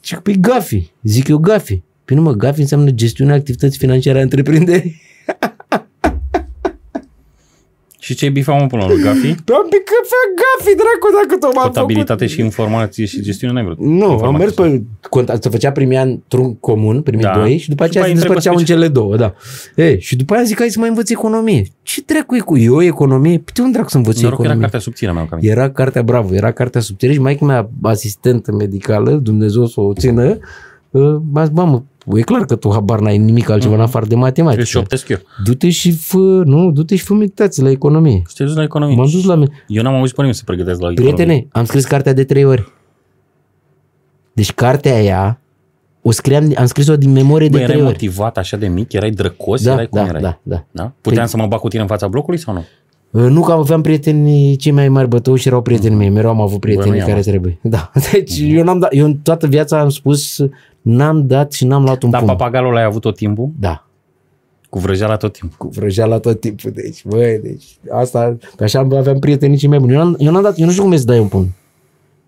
Și 0.00 0.14
că, 0.14 0.20
păi 0.20 0.40
GAFI, 0.40 0.92
zic 1.02 1.28
eu 1.28 1.38
GAFI. 1.38 1.82
Păi 2.04 2.16
nu 2.16 2.22
mă, 2.22 2.32
GAFI 2.32 2.60
înseamnă 2.60 2.90
gestiunea 2.90 3.34
activității 3.34 3.78
financiare 3.78 4.18
a 4.18 4.22
întreprinderii. 4.22 5.00
Și 8.10 8.16
ce-ai 8.16 8.30
bifat 8.30 8.60
mă 8.60 8.66
până 8.66 8.82
la 8.82 8.88
urmă, 8.90 9.02
Gafi? 9.04 9.34
Pe 9.44 9.52
am 9.52 9.66
picat 9.74 10.04
pe 10.12 10.20
gafi, 10.40 10.74
dracu, 10.82 11.06
dacă 11.18 11.34
tot 11.40 11.54
m-am 11.54 11.64
Contabilitate 11.64 12.24
făcut. 12.24 12.34
și 12.34 12.40
informație 12.40 13.04
și 13.04 13.20
gestiune 13.22 13.52
n-ai 13.52 13.64
vrut. 13.64 13.78
Nu, 13.78 14.04
am 14.04 14.10
Informație. 14.10 14.38
mers 14.38 14.52
pe... 14.54 14.82
conta- 15.08 15.38
Se 15.40 15.48
făcea 15.48 15.72
primii 15.72 15.96
ani 15.96 16.10
într-un 16.10 16.54
comun, 16.54 17.02
primii 17.02 17.24
Da. 17.24 17.32
doi, 17.34 17.56
și 17.58 17.68
după 17.68 17.82
Și 17.84 17.88
aceea 17.88 18.04
după 18.04 18.16
se 18.18 18.26
aia 18.26 18.28
despărțeau 18.28 18.54
în 18.54 18.60
întrebați 18.60 18.82
cele 18.82 18.92
două, 19.00 19.16
da. 19.16 19.34
E, 19.84 19.98
și 19.98 20.16
după 20.16 20.34
aia 20.34 20.42
zic, 20.42 20.58
hai 20.58 20.68
să 20.68 20.78
mai 20.78 20.88
învăț 20.88 21.10
economie. 21.10 21.62
Ce 21.82 22.02
dracu 22.06 22.36
e 22.36 22.38
cu 22.38 22.58
eu 22.58 22.82
economie? 22.82 23.38
Păi 23.38 23.52
de 23.54 23.60
unde 23.60 23.72
dracu 23.72 23.90
să 23.90 23.96
învăț 23.96 24.20
Noroc 24.20 24.36
că 24.38 24.42
era 24.44 24.52
economie? 24.52 24.60
cartea 24.62 24.80
subțire 24.80 25.12
mea, 25.12 25.26
cam. 25.26 25.38
Era 25.42 25.70
cartea, 25.70 26.02
bravo, 26.02 26.34
era 26.34 26.50
cartea 26.52 26.80
subțire 26.80 27.12
și 27.12 27.20
maica 27.20 27.44
mea 27.44 27.70
asistentă 27.82 28.52
medicală, 28.52 29.10
Dumnezeu 29.10 29.66
să 29.66 29.80
o 29.80 29.92
țină, 29.92 30.38
uh, 30.90 31.16
m-a 31.32 31.44
zis, 31.44 31.54
mamă, 31.54 31.84
e 32.18 32.22
clar 32.22 32.44
că 32.44 32.56
tu 32.56 32.70
habar 32.72 33.00
n-ai 33.00 33.18
nimic 33.18 33.48
altceva 33.48 33.74
în 33.74 33.80
afară 33.80 34.06
de 34.06 34.14
Eu 34.14 34.20
matematică. 34.20 34.62
și 34.64 34.76
optesc 34.76 35.08
eu. 35.08 35.16
Du-te 35.44 35.70
și 35.70 35.92
fă, 35.92 36.16
nu, 36.44 36.70
du-te 36.70 36.96
și 36.96 37.04
fă 37.04 37.14
meditații 37.14 37.62
la 37.62 37.70
economie. 37.70 38.22
Și 38.28 38.34
te 38.34 38.44
duci 38.44 38.54
la 38.54 38.62
economie. 38.62 38.96
M-am 38.96 39.08
dus 39.12 39.24
la... 39.24 39.42
Eu 39.66 39.82
n-am 39.82 39.94
auzit 39.94 40.14
pe 40.14 40.20
nimeni 40.20 40.34
să 40.36 40.42
pregătesc 40.44 40.80
la 40.80 40.90
economie. 40.90 41.14
Prietene, 41.14 41.46
am 41.52 41.64
scris 41.64 41.84
cartea 41.84 42.12
de 42.12 42.24
trei 42.24 42.44
ori. 42.44 42.72
Deci 44.32 44.52
cartea 44.52 44.94
aia 44.94 45.40
o 46.02 46.10
scriam, 46.10 46.52
am 46.56 46.66
scris-o 46.66 46.96
din 46.96 47.12
memorie 47.12 47.48
Bă, 47.48 47.56
de 47.56 47.62
erai 47.62 47.74
trei 47.74 47.84
ori. 47.86 47.92
motivat 47.92 48.36
așa 48.38 48.56
de 48.56 48.68
mic? 48.68 48.92
Erai 48.92 49.10
drăcos? 49.10 49.62
Da, 49.62 49.72
erai 49.72 49.88
cum 49.88 50.00
da, 50.02 50.06
erai? 50.08 50.20
da, 50.20 50.38
da. 50.42 50.64
da? 50.70 50.92
Puteam 51.00 51.26
Păi- 51.26 51.30
să 51.30 51.36
mă 51.36 51.46
bag 51.46 51.60
cu 51.60 51.68
tine 51.68 51.82
în 51.82 51.88
fața 51.88 52.08
blocului 52.08 52.38
sau 52.38 52.54
nu? 52.54 52.64
Uh, 53.10 53.22
Nu 53.22 53.40
că 53.40 53.52
aveam 53.52 53.80
prieteni 53.80 54.56
cei 54.56 54.72
mai 54.72 54.88
mari 54.88 55.08
bătăuși 55.08 55.48
erau 55.48 55.62
prietenii 55.62 55.96
mei, 55.96 56.08
mereu 56.08 56.30
am 56.30 56.40
avut 56.40 56.60
prieteni 56.60 56.86
Bă, 56.86 56.92
nu 56.92 56.96
i-am 56.98 57.06
care 57.06 57.18
asta. 57.18 57.30
trebuie. 57.30 57.58
Da. 57.76 57.90
Deci 58.12 58.38
eu 58.42 58.64
n-am 58.64 58.78
dat, 58.78 58.94
eu 58.94 59.04
în 59.04 59.16
toată 59.16 59.46
viața 59.46 59.80
am 59.80 59.88
spus 59.88 60.44
n-am 60.80 61.26
dat 61.26 61.52
și 61.52 61.64
n-am 61.66 61.82
luat 61.82 62.02
un 62.02 62.10
Dar 62.10 62.20
pumn. 62.20 62.36
papagalul 62.36 62.72
l-ai 62.72 62.84
avut 62.84 63.00
tot 63.00 63.16
timpul? 63.16 63.48
Da. 63.60 63.84
Cu 64.68 64.78
vrăjeala 64.78 65.16
tot 65.16 65.32
timpul. 65.32 65.56
Cu 65.58 65.68
vrăjeala 65.68 66.18
tot 66.18 66.40
timpul. 66.40 66.70
Deci, 66.74 67.04
băi, 67.06 67.40
deci 67.42 67.64
asta, 67.90 68.36
pe 68.56 68.64
așa 68.64 68.78
aveam 68.78 69.18
prietenii 69.18 69.56
cei 69.56 69.68
mai 69.68 69.78
buni. 69.78 69.92
Eu 69.92 69.98
n-am, 69.98 70.16
eu 70.18 70.32
n-am 70.32 70.42
dat, 70.42 70.58
eu 70.58 70.64
nu 70.66 70.70
știu 70.72 70.82
cum 70.82 70.92
e 70.92 70.96
să 70.96 71.04
dai 71.04 71.18
un 71.18 71.28
pumn. 71.28 71.48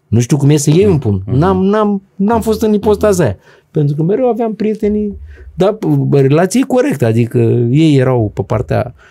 Nu 0.09 0.21
știu 0.21 0.37
cum 0.37 0.51
e 0.51 0.57
să 0.57 0.71
iei 0.71 0.87
un 0.87 0.99
pumn. 0.99 1.23
N-am, 1.27 1.65
n-am, 1.65 2.03
n-am 2.17 2.41
fost 2.41 2.63
în 2.63 2.73
ipostaza 2.73 3.25
aia. 3.25 3.37
Pentru 3.71 3.97
că 3.97 4.03
mereu 4.03 4.29
aveam 4.29 4.55
prietenii, 4.55 5.19
da, 5.55 5.79
bă, 5.99 6.21
relații 6.21 6.63
corecte, 6.63 7.05
adică 7.05 7.39
ei 7.71 7.97
erau 7.97 8.31
pe 8.35 8.43
partea 8.43 8.95
uh, 8.97 9.03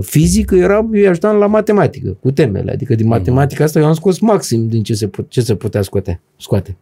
fizică, 0.00 0.56
eram, 0.56 0.94
eu 0.94 1.00
îi 1.00 1.08
ajutam 1.08 1.36
la 1.36 1.46
matematică, 1.46 2.16
cu 2.20 2.30
temele, 2.30 2.72
adică 2.72 2.94
din 2.94 3.06
matematica 3.06 3.64
asta 3.64 3.78
eu 3.78 3.86
am 3.86 3.94
scos 3.94 4.18
maxim 4.18 4.68
din 4.68 4.82
ce 4.82 4.94
se, 4.94 5.08
put, 5.08 5.30
ce 5.30 5.40
se 5.40 5.54
putea 5.54 5.82
scoate. 5.82 6.20
scoate. 6.36 6.76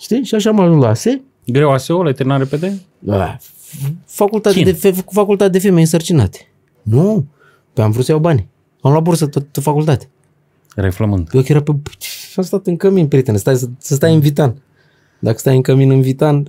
Știi? 0.00 0.24
Și 0.24 0.34
așa 0.34 0.50
am 0.50 0.60
ajuns 0.60 0.82
la 0.82 0.88
ASE, 0.88 1.22
Greu 1.46 1.70
ASEO, 1.70 2.02
l-ai 2.02 2.12
terminat 2.12 2.38
repede? 2.38 2.80
da, 2.98 3.36
facultate 4.04 4.56
Chin. 4.56 4.64
de, 4.64 4.72
fe, 4.72 5.02
cu 5.04 5.12
facultate 5.12 5.50
de 5.50 5.58
femei 5.58 5.80
însărcinate. 5.80 6.38
Nu, 6.82 7.26
pe 7.72 7.82
am 7.82 7.90
vrut 7.90 8.04
să 8.04 8.10
iau 8.10 8.20
bani. 8.20 8.48
Am 8.80 8.90
luat 8.90 9.02
bursă 9.02 9.26
tot, 9.26 9.46
tot 9.52 9.62
facultate. 9.62 10.08
Erai 10.76 10.90
flămând. 10.90 11.28
Eu 11.32 11.42
că 11.42 11.52
era 11.52 11.62
pe... 11.62 11.72
Și 11.98 12.34
am 12.36 12.44
stat 12.44 12.66
în 12.66 12.76
cămin, 12.76 13.08
prietene, 13.08 13.36
stai, 13.36 13.56
să, 13.56 13.68
să 13.78 13.94
stai 13.94 14.14
în 14.14 14.20
Vitan. 14.20 14.62
Dacă 15.18 15.38
stai 15.38 15.56
în 15.56 15.62
cămin 15.62 15.90
în 15.90 16.00
Vitan, 16.00 16.48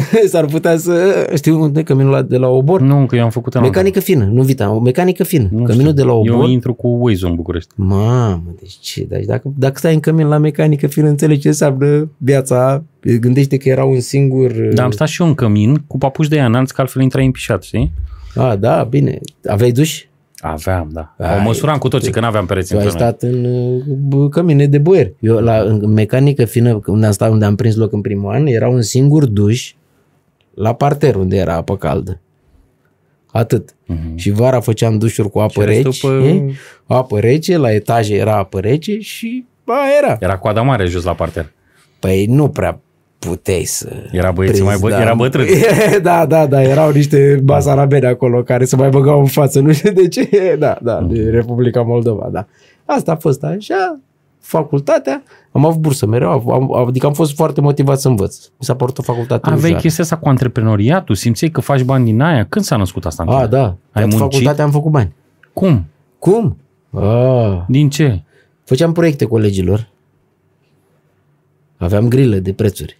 s-ar 0.30 0.44
putea 0.44 0.76
să... 0.76 1.26
Știu 1.34 1.60
unde 1.60 1.80
e 1.80 1.82
căminul 1.82 2.10
la, 2.10 2.22
de 2.22 2.36
la 2.36 2.48
Obor? 2.48 2.80
Nu, 2.80 3.06
că 3.06 3.16
eu 3.16 3.22
am 3.22 3.30
făcut 3.30 3.54
în 3.54 3.60
Mecanică 3.60 4.00
fină, 4.00 4.24
nu 4.24 4.42
Vitan, 4.42 4.68
o 4.68 4.80
mecanică 4.80 5.24
fină. 5.24 5.48
Nu 5.50 5.62
căminul 5.62 5.90
știu. 5.90 5.92
de 5.92 6.02
la 6.02 6.12
Obor... 6.12 6.44
Eu 6.44 6.48
intru 6.48 6.74
cu 6.74 6.88
Waze 7.00 7.26
în 7.26 7.34
București. 7.34 7.72
Mamă, 7.74 8.54
deci 8.60 8.78
ce? 8.80 9.04
Deci 9.08 9.24
dacă, 9.24 9.52
dacă 9.56 9.74
stai 9.78 9.94
în 9.94 10.00
cămin 10.00 10.26
la 10.26 10.38
mecanică 10.38 10.86
fină, 10.86 11.08
înțelegi 11.08 11.40
ce 11.40 11.48
înseamnă 11.48 12.10
viața. 12.16 12.82
Gândește 13.20 13.56
că 13.56 13.68
era 13.68 13.84
un 13.84 14.00
singur... 14.00 14.52
Dar 14.52 14.84
am 14.84 14.90
stat 14.90 15.08
și 15.08 15.22
eu 15.22 15.28
în 15.28 15.34
cămin 15.34 15.84
cu 15.86 15.98
papuși 15.98 16.28
de 16.28 16.36
aia 16.36 16.46
înalți, 16.46 16.74
că 16.74 16.80
altfel 16.80 17.02
intrai 17.02 17.24
în 17.24 17.30
pișat, 17.30 17.62
știi? 17.62 17.92
A, 18.34 18.56
da, 18.56 18.86
bine. 18.90 19.18
Aveai 19.46 19.70
duș? 19.70 20.04
Aveam, 20.40 20.88
da. 20.92 21.14
Ai, 21.18 21.38
o 21.38 21.42
măsuram 21.42 21.78
cu 21.78 21.88
toții, 21.88 22.12
că 22.12 22.20
n-aveam 22.20 22.46
pereți 22.46 22.72
Tu 22.72 22.78
ai 22.78 22.84
între 22.84 22.98
noi. 22.98 23.08
stat 23.08 23.30
în 23.30 23.44
uh, 23.44 23.82
bă, 23.86 24.28
cămine 24.28 24.66
de 24.66 24.78
boier. 24.78 25.12
Eu 25.18 25.38
la 25.38 25.56
în 25.56 25.92
mecanică 25.92 26.44
fină, 26.44 26.80
unde 26.86 27.06
am 27.06 27.12
stat, 27.12 27.30
unde 27.30 27.44
am 27.44 27.54
prins 27.54 27.74
loc 27.74 27.92
în 27.92 28.00
primul 28.00 28.32
an, 28.32 28.46
era 28.46 28.68
un 28.68 28.82
singur 28.82 29.26
duș 29.26 29.74
la 30.54 30.72
parter 30.74 31.14
unde 31.14 31.36
era 31.36 31.54
apă 31.54 31.76
caldă. 31.76 32.20
Atât. 33.32 33.74
Mhm. 33.86 34.16
Și 34.16 34.30
vara 34.30 34.60
făceam 34.60 34.98
dușuri 34.98 35.30
cu 35.30 35.38
apă 35.38 35.60
Și 35.60 35.66
restul 35.66 36.20
rece, 36.22 36.34
pe- 36.38 36.52
apă 36.86 37.18
rece, 37.20 37.56
la 37.56 37.72
etaje 37.72 38.14
era 38.14 38.36
apă 38.36 38.60
rece 38.60 38.98
și 38.98 39.44
ba 39.64 39.74
era. 40.02 40.16
Era 40.20 40.38
coada 40.38 40.62
mare 40.62 40.86
jos 40.86 41.04
la 41.04 41.14
parter. 41.14 41.50
Păi 41.98 42.26
nu 42.26 42.48
prea 42.48 42.80
puteai 43.18 43.62
să... 43.64 43.92
Era 44.12 44.30
băieții 44.30 44.62
prinzi, 44.62 44.82
mai 44.84 44.90
bă- 44.98 45.00
era 45.02 45.14
bătrâni. 45.14 45.48
da, 46.02 46.26
da, 46.26 46.46
da, 46.46 46.62
erau 46.62 46.90
niște 46.90 47.40
basarabeni 47.42 48.06
acolo 48.06 48.42
care 48.42 48.64
se 48.64 48.76
mai 48.76 48.88
băgau 48.88 49.18
în 49.20 49.26
față, 49.26 49.60
nu 49.60 49.72
știu 49.72 49.92
de 49.92 50.08
ce. 50.08 50.56
Da, 50.58 50.78
da, 50.82 51.00
de 51.02 51.30
Republica 51.30 51.82
Moldova, 51.82 52.28
da. 52.32 52.46
Asta 52.84 53.12
a 53.12 53.16
fost 53.16 53.42
așa, 53.44 54.00
facultatea, 54.42 55.22
am 55.52 55.64
avut 55.64 55.80
bursă 55.80 56.06
mereu, 56.06 56.30
am, 56.50 56.72
adică 56.86 57.06
am 57.06 57.12
fost 57.12 57.34
foarte 57.34 57.60
motivat 57.60 58.00
să 58.00 58.08
învăț. 58.08 58.44
Mi 58.44 58.50
s-a 58.58 58.74
părut 58.76 58.98
o 58.98 59.02
facultate 59.02 59.46
Aveai 59.46 59.60
ușoară. 59.62 59.80
chestia 59.80 60.04
asta 60.04 60.16
cu 60.16 60.28
antreprenoriatul? 60.28 61.14
Simțeai 61.14 61.50
că 61.50 61.60
faci 61.60 61.82
bani 61.82 62.04
din 62.04 62.20
aia? 62.20 62.44
Când 62.46 62.64
s-a 62.64 62.76
născut 62.76 63.06
asta? 63.06 63.22
în 63.22 63.28
A, 63.28 63.34
tine? 63.36 63.46
da, 63.48 63.62
Ai 63.64 63.76
Ai 63.92 64.00
muncit? 64.02 64.18
facultatea 64.18 64.64
am 64.64 64.70
făcut 64.70 64.90
bani. 64.90 65.12
Cum? 65.52 65.84
Cum? 66.18 66.56
A, 66.90 67.64
Din 67.68 67.90
ce? 67.90 68.22
făceam 68.64 68.92
proiecte 68.92 69.24
colegilor. 69.24 69.88
Aveam 71.76 72.08
grilă 72.08 72.36
de 72.36 72.52
prețuri. 72.52 72.98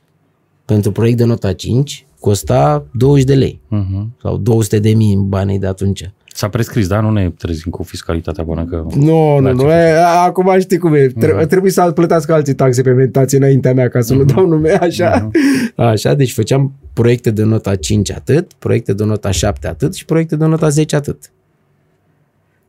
Pentru 0.64 0.92
proiect 0.92 1.16
de 1.18 1.24
nota 1.24 1.52
5 1.52 2.07
costa 2.20 2.85
20 2.92 3.24
de 3.24 3.35
lei 3.35 3.61
Uh-huh. 3.70 4.20
sau 4.22 4.37
200 4.37 4.78
de 4.78 4.94
mii 4.94 5.14
în 5.14 5.28
banii 5.28 5.59
de 5.59 5.66
atunci. 5.66 6.11
S-a 6.35 6.49
prescris, 6.49 6.87
da? 6.88 7.01
Nu 7.01 7.11
ne 7.11 7.31
trezim 7.38 7.71
cu 7.71 7.83
fiscalitatea 7.83 8.45
bună 8.45 8.64
că... 8.64 8.85
Nu, 8.97 9.38
Da, 9.42 9.51
nu, 9.53 9.59
ce 9.59 9.64
nu. 9.64 9.71
E, 9.71 9.95
acum 10.27 10.59
știi 10.61 10.79
cum 10.79 10.95
e. 10.95 11.07
Tre- 11.07 11.47
Trebuie 11.47 11.71
să 11.73 11.90
plătească 11.95 12.33
alții 12.33 12.55
taxe 12.55 12.83
pe 12.83 12.90
meditație 12.90 13.38
înaintea 13.38 13.75
mea 13.75 13.88
ca 13.88 14.01
să 14.01 14.14
nu 14.14 14.25
dau 14.25 14.47
nume 14.47 14.71
așa. 14.71 15.31
Așa, 15.77 16.14
deci 16.14 16.33
făceam 16.33 16.73
proiecte 16.92 17.31
de 17.31 17.42
nota 17.45 17.75
5 17.77 18.11
atât, 18.12 18.53
proiecte 18.53 18.92
de 18.92 19.05
nota 19.05 19.31
7 19.31 19.66
atât 19.68 19.95
și 19.95 20.05
proiecte 20.05 20.37
de 20.37 20.45
nota 20.45 20.68
10 20.68 20.97
atât. 20.97 21.31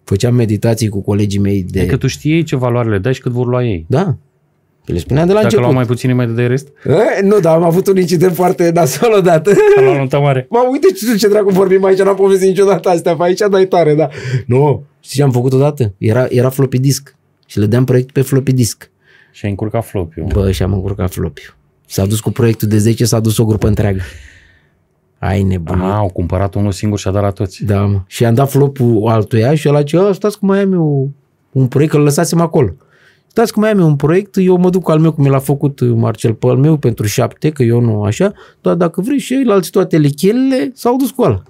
Făceam 0.04 0.36
meditații 0.36 0.90
cu 0.90 1.02
colegii 1.02 1.40
mei 1.40 1.64
de... 1.70 1.82
E 1.82 1.86
că 1.86 1.98
tu 1.98 2.08
știi 2.08 2.44
ce 2.44 2.56
valoare 2.56 2.90
le 2.90 2.98
dai 2.98 3.14
și 3.14 3.22
cât 3.22 3.32
vor 3.32 3.48
lua 3.48 3.64
ei. 3.64 3.86
Da. 3.90 4.18
Le 4.86 4.98
spuneam 4.98 5.28
de 5.28 5.34
la 5.34 5.42
Dacă 5.42 5.46
început. 5.46 5.66
luau 5.66 5.74
mai 5.78 5.86
puțin, 5.86 6.16
mai 6.16 6.28
de 6.28 6.46
rest, 6.46 6.68
E, 7.18 7.22
nu, 7.22 7.40
dar 7.40 7.56
am 7.56 7.64
avut 7.64 7.88
un 7.88 7.98
incident 7.98 8.36
foarte 8.36 8.72
nasol 8.74 9.14
odată. 9.18 9.52
a 9.78 9.82
luat 9.82 9.98
nota 9.98 10.18
mare. 10.20 10.48
Mă, 10.50 10.68
uite 10.72 10.88
ce, 10.92 11.16
ce 11.18 11.28
dracu 11.28 11.50
vorbim 11.50 11.84
aici, 11.84 12.00
n-am 12.02 12.16
povestit 12.16 12.48
niciodată 12.48 12.90
astea, 12.90 13.16
pe 13.16 13.24
aici 13.24 13.40
dai 13.50 13.66
tare, 13.66 13.96
da. 13.96 14.10
Nu, 14.46 14.84
știi 15.00 15.18
ce 15.18 15.24
am 15.24 15.32
făcut 15.32 15.54
odată? 15.54 15.94
Era, 15.98 16.26
era 16.30 16.50
floppy 16.50 16.80
disk 16.80 17.16
și 17.46 17.60
le 17.60 17.66
deam 17.66 17.84
proiect 17.84 18.12
pe 18.12 18.22
floppy 18.22 18.54
disk. 18.54 18.90
Și 19.32 19.46
ai 19.46 19.52
încurcat 19.52 19.86
flop 19.86 20.14
eu. 20.18 20.26
Bă, 20.34 20.52
și 20.52 20.64
am 20.64 20.74
încurcat 20.74 21.12
floppy 21.12 21.42
S-a 21.88 22.06
dus 22.06 22.20
cu 22.20 22.32
proiectul 22.32 22.68
de 22.68 22.78
10, 22.78 23.06
s-a 23.06 23.20
dus 23.20 23.38
o 23.38 23.46
grupă 23.46 23.68
întreagă. 23.68 24.00
Ai 25.20 25.44
nebun. 25.44 25.80
Ah, 25.82 25.94
au 25.96 26.10
cumpărat 26.10 26.56
unul 26.56 26.72
singur 26.72 27.00
și 27.00 27.08
a 27.08 27.12
dat 27.12 27.22
la 27.22 27.30
toți. 27.32 27.64
Da, 27.66 27.82
mă. 27.86 28.00
Și 28.08 28.26
am 28.26 28.34
dat 28.34 28.50
flopul 28.50 29.04
altuia 29.08 29.56
și 29.56 29.70
ăla 29.70 29.84
ce, 29.84 29.98
"A, 29.98 30.12
stați 30.12 30.40
cum 30.40 30.48
mai 30.48 30.60
am 30.62 30.74
eu 30.74 31.10
un 31.52 31.68
proiect, 31.68 31.92
că 31.92 31.98
îl 31.98 32.04
lăsasem 32.04 32.40
acolo. 32.42 32.70
Stați 33.36 33.54
cum 33.54 33.62
mai 33.62 33.72
am 33.72 33.80
eu 33.80 33.86
un 33.86 33.96
proiect, 33.96 34.36
eu 34.38 34.58
mă 34.58 34.70
duc 34.70 34.90
al 34.90 35.00
meu, 35.00 35.12
cum 35.12 35.24
mi 35.24 35.30
l-a 35.30 35.40
făcut 35.40 35.82
Marcel 35.82 36.34
pe 36.34 36.48
al 36.48 36.58
meu 36.58 36.78
pentru 36.78 37.06
șapte, 37.06 37.50
că 37.50 37.64
eu 37.64 37.80
nu 37.80 38.04
așa, 38.04 38.34
dar 38.62 38.76
dacă 38.76 39.02
vrei 39.02 39.18
și 39.18 39.34
ei, 39.34 39.44
la 39.44 39.54
alții 39.54 39.72
toate 39.72 39.98
lechelele, 39.98 40.72
s-au 40.74 40.96
dus 40.96 41.12
cu 41.12 41.22
ăla. 41.22 41.44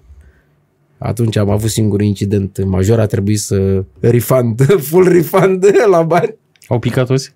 Atunci 0.98 1.36
am 1.36 1.50
avut 1.50 1.70
singurul 1.70 2.06
incident 2.06 2.66
major, 2.66 3.00
a 3.00 3.06
trebuit 3.06 3.40
să 3.40 3.84
refund, 4.00 4.66
full 4.90 5.08
refund 5.08 5.66
la 5.90 6.02
bani. 6.02 6.36
Au 6.68 6.80
picat 6.80 7.08
toți? 7.08 7.34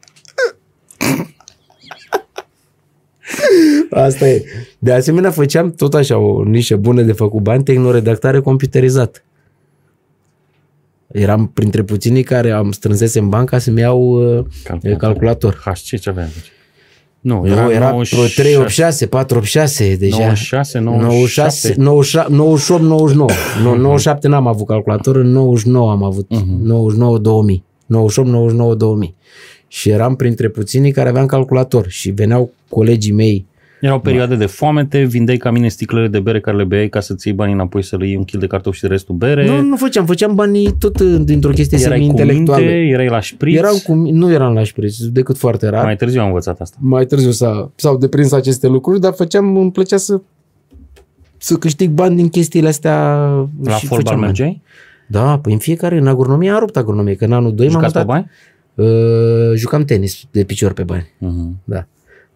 Asta 3.89 4.27
e. 4.27 4.43
De 4.79 4.93
asemenea, 4.93 5.31
făceam 5.31 5.71
tot 5.71 5.93
așa 5.93 6.17
o 6.17 6.43
nișă 6.43 6.75
bună 6.75 7.01
de 7.01 7.11
făcut 7.11 7.41
bani, 7.41 7.63
tehnoredactare 7.63 8.39
computerizată. 8.39 9.21
Eram 11.21 11.47
printre 11.53 11.83
puținii 11.83 12.23
care 12.23 12.51
am 12.51 12.71
strânsese 12.71 13.19
în 13.19 13.29
banca 13.29 13.57
să-mi 13.59 13.79
iau 13.79 14.01
uh, 14.37 14.45
Calculator. 14.63 14.99
calculator. 14.99 15.61
HC 15.65 15.99
ce 15.99 16.09
aveai 16.09 16.25
atunci? 16.25 16.51
Nu, 17.19 17.43
Era, 17.45 17.55
era, 17.55 17.71
era 17.71 17.89
96, 17.89 18.41
386, 18.41 19.05
486 19.07 19.95
deja. 19.95 20.17
96, 20.17 20.79
96, 20.79 21.73
97. 21.75 21.81
98, 21.81 22.29
98, 22.29 22.83
99. 22.83 23.29
Nu, 23.61 23.75
97 23.75 24.27
n-am 24.27 24.47
avut 24.47 24.67
calculator, 24.67 25.15
în 25.15 25.27
99 25.31 25.91
am 25.91 26.03
avut. 26.03 26.31
99, 26.63 27.17
2000. 27.17 27.63
98, 27.85 28.29
99, 28.29 28.75
2000. 28.75 29.15
Și 29.67 29.89
eram 29.89 30.15
printre 30.15 30.49
puținii 30.49 30.91
care 30.91 31.09
aveam 31.09 31.25
calculator 31.25 31.87
și 31.89 32.09
veneau 32.09 32.51
colegii 32.69 33.11
mei 33.11 33.45
Erau 33.81 33.99
perioade 33.99 34.35
de 34.35 34.45
foamete, 34.45 35.03
vindeai 35.03 35.37
ca 35.37 35.51
mine 35.51 35.67
sticlele 35.67 36.07
de 36.07 36.19
bere 36.19 36.39
care 36.39 36.57
le 36.57 36.63
beai 36.63 36.89
ca 36.89 36.99
să-ți 36.99 37.27
iei 37.27 37.35
banii 37.35 37.53
înapoi 37.53 37.83
să 37.83 37.97
le 37.97 38.07
iei 38.07 38.15
un 38.15 38.23
kil 38.23 38.39
de 38.39 38.47
cartofi 38.47 38.77
și 38.77 38.87
restul 38.87 39.15
bere. 39.15 39.47
Nu, 39.47 39.61
nu 39.61 39.75
făceam, 39.77 40.05
făceam 40.05 40.35
banii 40.35 40.75
tot 40.79 40.99
uh, 40.99 41.15
dintr-o 41.23 41.51
chestie 41.51 41.77
erai 41.81 41.97
cu 41.99 42.03
minte, 42.05 42.21
semi-intelectuală. 42.21 42.71
erai 42.71 43.07
la 43.07 43.19
șpriț. 43.19 43.57
Eram 43.57 43.75
cu, 43.85 43.93
nu 43.93 44.31
eram 44.31 44.53
la 44.53 44.63
șpriț, 44.63 44.97
decât 44.97 45.37
foarte 45.37 45.67
rar. 45.69 45.83
Mai 45.83 45.95
târziu 45.95 46.19
am 46.21 46.27
învățat 46.27 46.59
asta. 46.59 46.77
mai 46.79 47.05
târziu 47.05 47.31
s-a, 47.31 47.71
s-au 47.75 47.97
deprins 47.97 48.31
aceste 48.31 48.67
lucruri, 48.67 48.99
dar 48.99 49.13
făceam, 49.13 49.55
îmi 49.57 49.71
plăcea 49.71 49.97
să 49.97 50.21
să 51.37 51.55
câștig 51.55 51.89
bani 51.89 52.15
din 52.15 52.29
chestiile 52.29 52.67
astea. 52.67 53.17
La 53.63 53.75
și 53.75 53.85
fotbal 53.85 53.97
făceam 53.97 54.03
bani. 54.05 54.21
mergeai? 54.21 54.61
Da, 55.07 55.39
păi 55.39 55.53
în 55.53 55.59
fiecare, 55.59 55.97
în 55.97 56.07
agronomie 56.07 56.49
am 56.49 56.59
rupt 56.59 56.77
agronomie, 56.77 57.15
că 57.15 57.25
în 57.25 57.31
anul 57.31 57.55
2 57.55 57.67
m-am 57.67 57.75
Jucați 57.75 57.93
pe 57.93 57.99
mutat. 57.99 58.15
bani? 58.15 58.29
Uh, 58.89 59.55
jucam 59.55 59.83
tenis 59.85 60.23
de 60.31 60.43
picior 60.43 60.73
pe 60.73 60.83
bani, 60.83 61.07
Uh-huh. 61.21 61.63
da. 61.63 61.87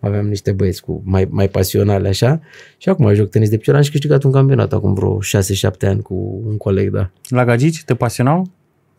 Aveam 0.02 0.28
niște 0.28 0.52
băieți 0.52 0.82
cu 0.84 1.02
mai, 1.06 1.28
mai 1.30 1.48
pasionale 1.48 2.08
așa 2.08 2.42
și 2.78 2.90
acum 2.90 3.14
joc 3.14 3.30
tenis 3.30 3.50
de 3.50 3.58
picior. 3.58 3.76
Am 3.76 3.82
și 3.82 3.92
câștigat 3.92 4.24
un 4.24 4.32
campionat 4.32 4.74
acum 4.74 4.94
vreo 4.94 5.18
6-7 5.18 5.88
ani 5.88 6.02
cu 6.02 6.42
un 6.46 6.58
coleg, 6.58 6.90
da. 6.90 7.10
La 7.28 7.46
gagici 7.46 7.84
te 7.84 7.96
pasionau? 7.96 8.50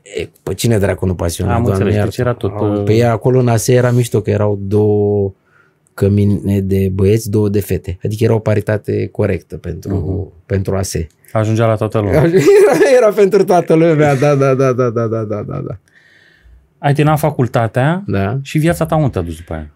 E, 0.02 0.28
pe 0.42 0.54
cine 0.54 0.78
dracu 0.78 1.06
nu 1.06 1.14
pasiona? 1.14 1.54
Am 1.54 1.62
Doamne, 1.62 1.84
înțeles, 1.84 1.94
iartă. 1.94 2.10
deci 2.10 2.18
era 2.18 2.34
tot, 2.34 2.52
Au, 2.56 2.78
uh, 2.78 2.84
Pe 2.84 2.94
ea 2.94 3.12
acolo 3.12 3.38
în 3.38 3.48
ASE 3.48 3.72
era 3.72 3.90
mișto, 3.90 4.20
că 4.20 4.30
erau 4.30 4.58
două 4.62 5.32
cămine 5.94 6.60
de 6.60 6.90
băieți, 6.92 7.30
două 7.30 7.48
de 7.48 7.60
fete. 7.60 7.98
Adică 8.04 8.24
era 8.24 8.34
o 8.34 8.38
paritate 8.38 9.06
corectă 9.06 9.56
pentru, 9.56 10.32
uh-huh. 10.32 10.46
pentru 10.46 10.76
ASE. 10.76 11.06
Ajungea 11.32 11.66
la 11.66 11.74
toată 11.74 11.98
lumea. 11.98 12.22
Era, 12.22 12.96
era 12.96 13.08
pentru 13.08 13.44
toată 13.44 13.74
lumea, 13.74 14.14
da, 14.14 14.34
da, 14.34 14.54
da, 14.54 14.72
da, 14.72 14.90
da, 14.90 15.06
da, 15.06 15.24
da, 15.24 15.42
da, 15.42 15.62
da. 15.66 15.78
Ai 16.78 16.94
terminat 16.94 17.18
facultatea 17.18 18.02
da. 18.06 18.38
și 18.42 18.58
viața 18.58 18.86
ta 18.86 18.96
unde 18.96 19.08
te-a 19.08 19.22
dus 19.22 19.36
după 19.36 19.52
aia? 19.52 19.70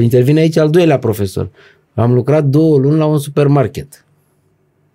Intervine 0.00 0.40
aici 0.40 0.56
al 0.56 0.70
doilea 0.70 0.98
profesor. 0.98 1.50
Am 1.94 2.12
lucrat 2.14 2.44
două 2.44 2.78
luni 2.78 2.96
la 2.98 3.04
un 3.06 3.18
supermarket. 3.18 4.04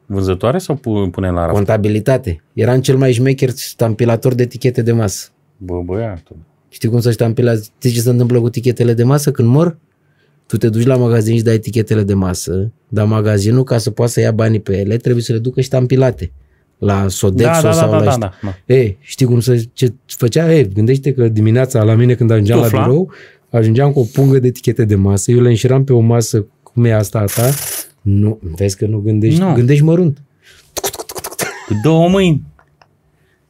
Vânzătoare 0.05 0.57
sau 0.57 0.75
pune 1.11 1.29
la 1.29 1.41
raft? 1.41 1.53
Contabilitate. 1.53 2.43
Eram 2.53 2.81
cel 2.81 2.97
mai 2.97 3.11
șmecher 3.11 3.49
stampilator 3.49 4.33
de 4.33 4.43
etichete 4.43 4.81
de 4.81 4.91
masă. 4.91 5.29
Bă, 5.57 5.81
băiatul. 5.85 6.35
Știi 6.69 6.89
cum 6.89 6.99
să 6.99 7.11
ștampilează? 7.11 7.69
Știi 7.77 7.91
ce 7.91 7.99
se 7.99 8.09
întâmplă 8.09 8.39
cu 8.39 8.45
etichetele 8.47 8.93
de 8.93 9.03
masă 9.03 9.31
când 9.31 9.47
mor? 9.47 9.77
Tu 10.45 10.57
te 10.57 10.69
duci 10.69 10.85
la 10.85 10.95
magazin 10.95 11.37
și 11.37 11.43
dai 11.43 11.53
etichetele 11.53 12.03
de 12.03 12.13
masă, 12.13 12.71
dar 12.87 13.05
magazinul, 13.05 13.63
ca 13.63 13.77
să 13.77 13.91
poată 13.91 14.11
să 14.11 14.19
ia 14.19 14.31
banii 14.31 14.59
pe 14.59 14.77
ele, 14.77 14.97
trebuie 14.97 15.23
să 15.23 15.31
le 15.33 15.37
ducă 15.37 15.61
ștampilate 15.61 16.31
la 16.77 17.07
Sodexo 17.07 17.61
da, 17.61 17.61
da, 17.61 17.71
sau 17.71 17.89
da, 17.89 17.97
la 17.97 18.03
da, 18.03 18.09
ăștia. 18.09 18.33
da, 18.41 18.49
da. 18.65 18.73
Ei, 18.73 18.97
știi 18.99 19.25
cum 19.25 19.39
să, 19.39 19.63
ce 19.73 19.93
făcea? 20.05 20.53
Ei, 20.53 20.69
gândește 20.73 21.13
că 21.13 21.27
dimineața 21.27 21.83
la 21.83 21.93
mine 21.93 22.13
când 22.13 22.31
ajungeam 22.31 22.61
Tufla? 22.61 22.79
la 22.79 22.85
birou, 22.85 23.11
ajungeam 23.55 23.91
cu 23.91 23.99
o 23.99 24.03
pungă 24.13 24.39
de 24.39 24.47
etichete 24.47 24.85
de 24.85 24.95
masă, 24.95 25.31
eu 25.31 25.39
le 25.41 25.49
înșiram 25.49 25.83
pe 25.83 25.93
o 25.93 25.99
masă 25.99 26.45
cum 26.63 26.85
e 26.85 26.93
asta 26.93 27.19
a 27.19 27.25
ta, 27.25 27.49
nu, 28.01 28.39
vezi 28.41 28.77
că 28.77 28.85
nu 28.85 28.99
gândești, 28.99 29.39
Nu. 29.39 29.53
gândești 29.53 29.83
mărunt. 29.83 30.21
Cu 31.67 31.73
două 31.83 32.09
mâini. 32.09 32.43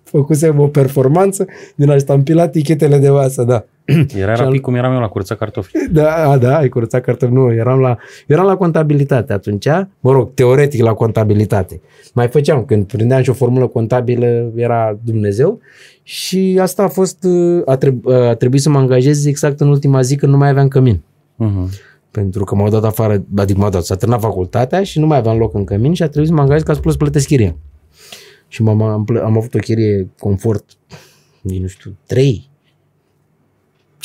Făcusem 0.04 0.60
o 0.60 0.68
performanță 0.68 1.46
din 1.76 1.90
a 1.90 1.98
ștampila 1.98 2.44
etichetele 2.44 2.98
de 2.98 3.10
masă, 3.10 3.44
da. 3.44 3.66
Era 4.18 4.34
Și 4.34 4.40
al- 4.42 4.46
rapid 4.46 4.62
cum 4.62 4.76
eram 4.76 4.94
eu 4.94 5.00
la 5.00 5.08
curăța 5.08 5.36
cartofi. 5.36 5.72
Da, 5.92 6.30
a, 6.30 6.38
da, 6.38 6.58
ai 6.58 6.70
curățat 6.70 7.02
cartofi. 7.04 7.34
Nu, 7.34 7.54
eram 7.54 7.80
la, 7.80 7.98
eram 8.28 8.46
la 8.46 8.56
contabilitate 8.56 9.34
atunci. 9.34 9.68
Mă 10.00 10.12
rog, 10.12 10.34
teoretic 10.34 10.82
la 10.82 10.94
contabilitate. 10.94 11.82
Mai 12.14 12.28
făceam, 12.28 12.66
când 12.66 12.86
prindeam 12.86 13.22
și 13.22 13.30
o 13.30 13.34
formulă 13.34 13.68
contabilă, 13.68 14.52
era 14.56 14.98
Dumnezeu. 15.04 15.60
Și 16.04 16.58
asta 16.62 16.84
a 16.84 16.88
fost, 16.88 17.24
uh, 17.24 17.62
a, 17.66 17.78
treb- 17.78 18.08
a 18.08 18.36
trebuit 18.36 18.62
să 18.62 18.70
mă 18.70 18.78
angajez 18.78 19.26
exact 19.26 19.60
în 19.60 19.68
ultima 19.68 20.02
zi 20.02 20.16
când 20.16 20.32
nu 20.32 20.38
mai 20.38 20.50
aveam 20.50 20.68
cămin. 20.68 21.02
Uh-huh. 21.44 21.70
Pentru 22.12 22.44
că 22.44 22.56
m-au 22.56 22.70
dat 22.70 22.84
afară, 22.84 23.24
adică 23.38 23.60
m-au 23.60 23.70
dat, 23.70 23.84
s-a 23.84 23.96
terminat 23.96 24.22
facultatea 24.24 24.84
și 24.84 25.00
nu 25.00 25.06
mai 25.08 25.18
aveam 25.18 25.38
loc 25.38 25.54
în 25.54 25.64
cămin 25.64 25.94
și 25.94 26.04
a 26.04 26.08
trebuit 26.08 26.28
să 26.30 26.34
mă 26.36 26.42
angajez 26.42 26.64
ca 26.64 26.74
să 26.74 26.80
plus 26.80 26.96
plătesc 26.96 27.28
chiria. 27.28 27.56
Și 28.48 28.62
m-am, 28.64 28.82
am, 28.82 29.04
plă- 29.06 29.22
am 29.24 29.38
avut 29.38 29.54
o 29.54 29.58
chirie 29.60 30.10
confort, 30.20 30.66
din, 31.42 31.62
nu 31.62 31.68
știu, 31.68 31.96
3. 32.08 32.50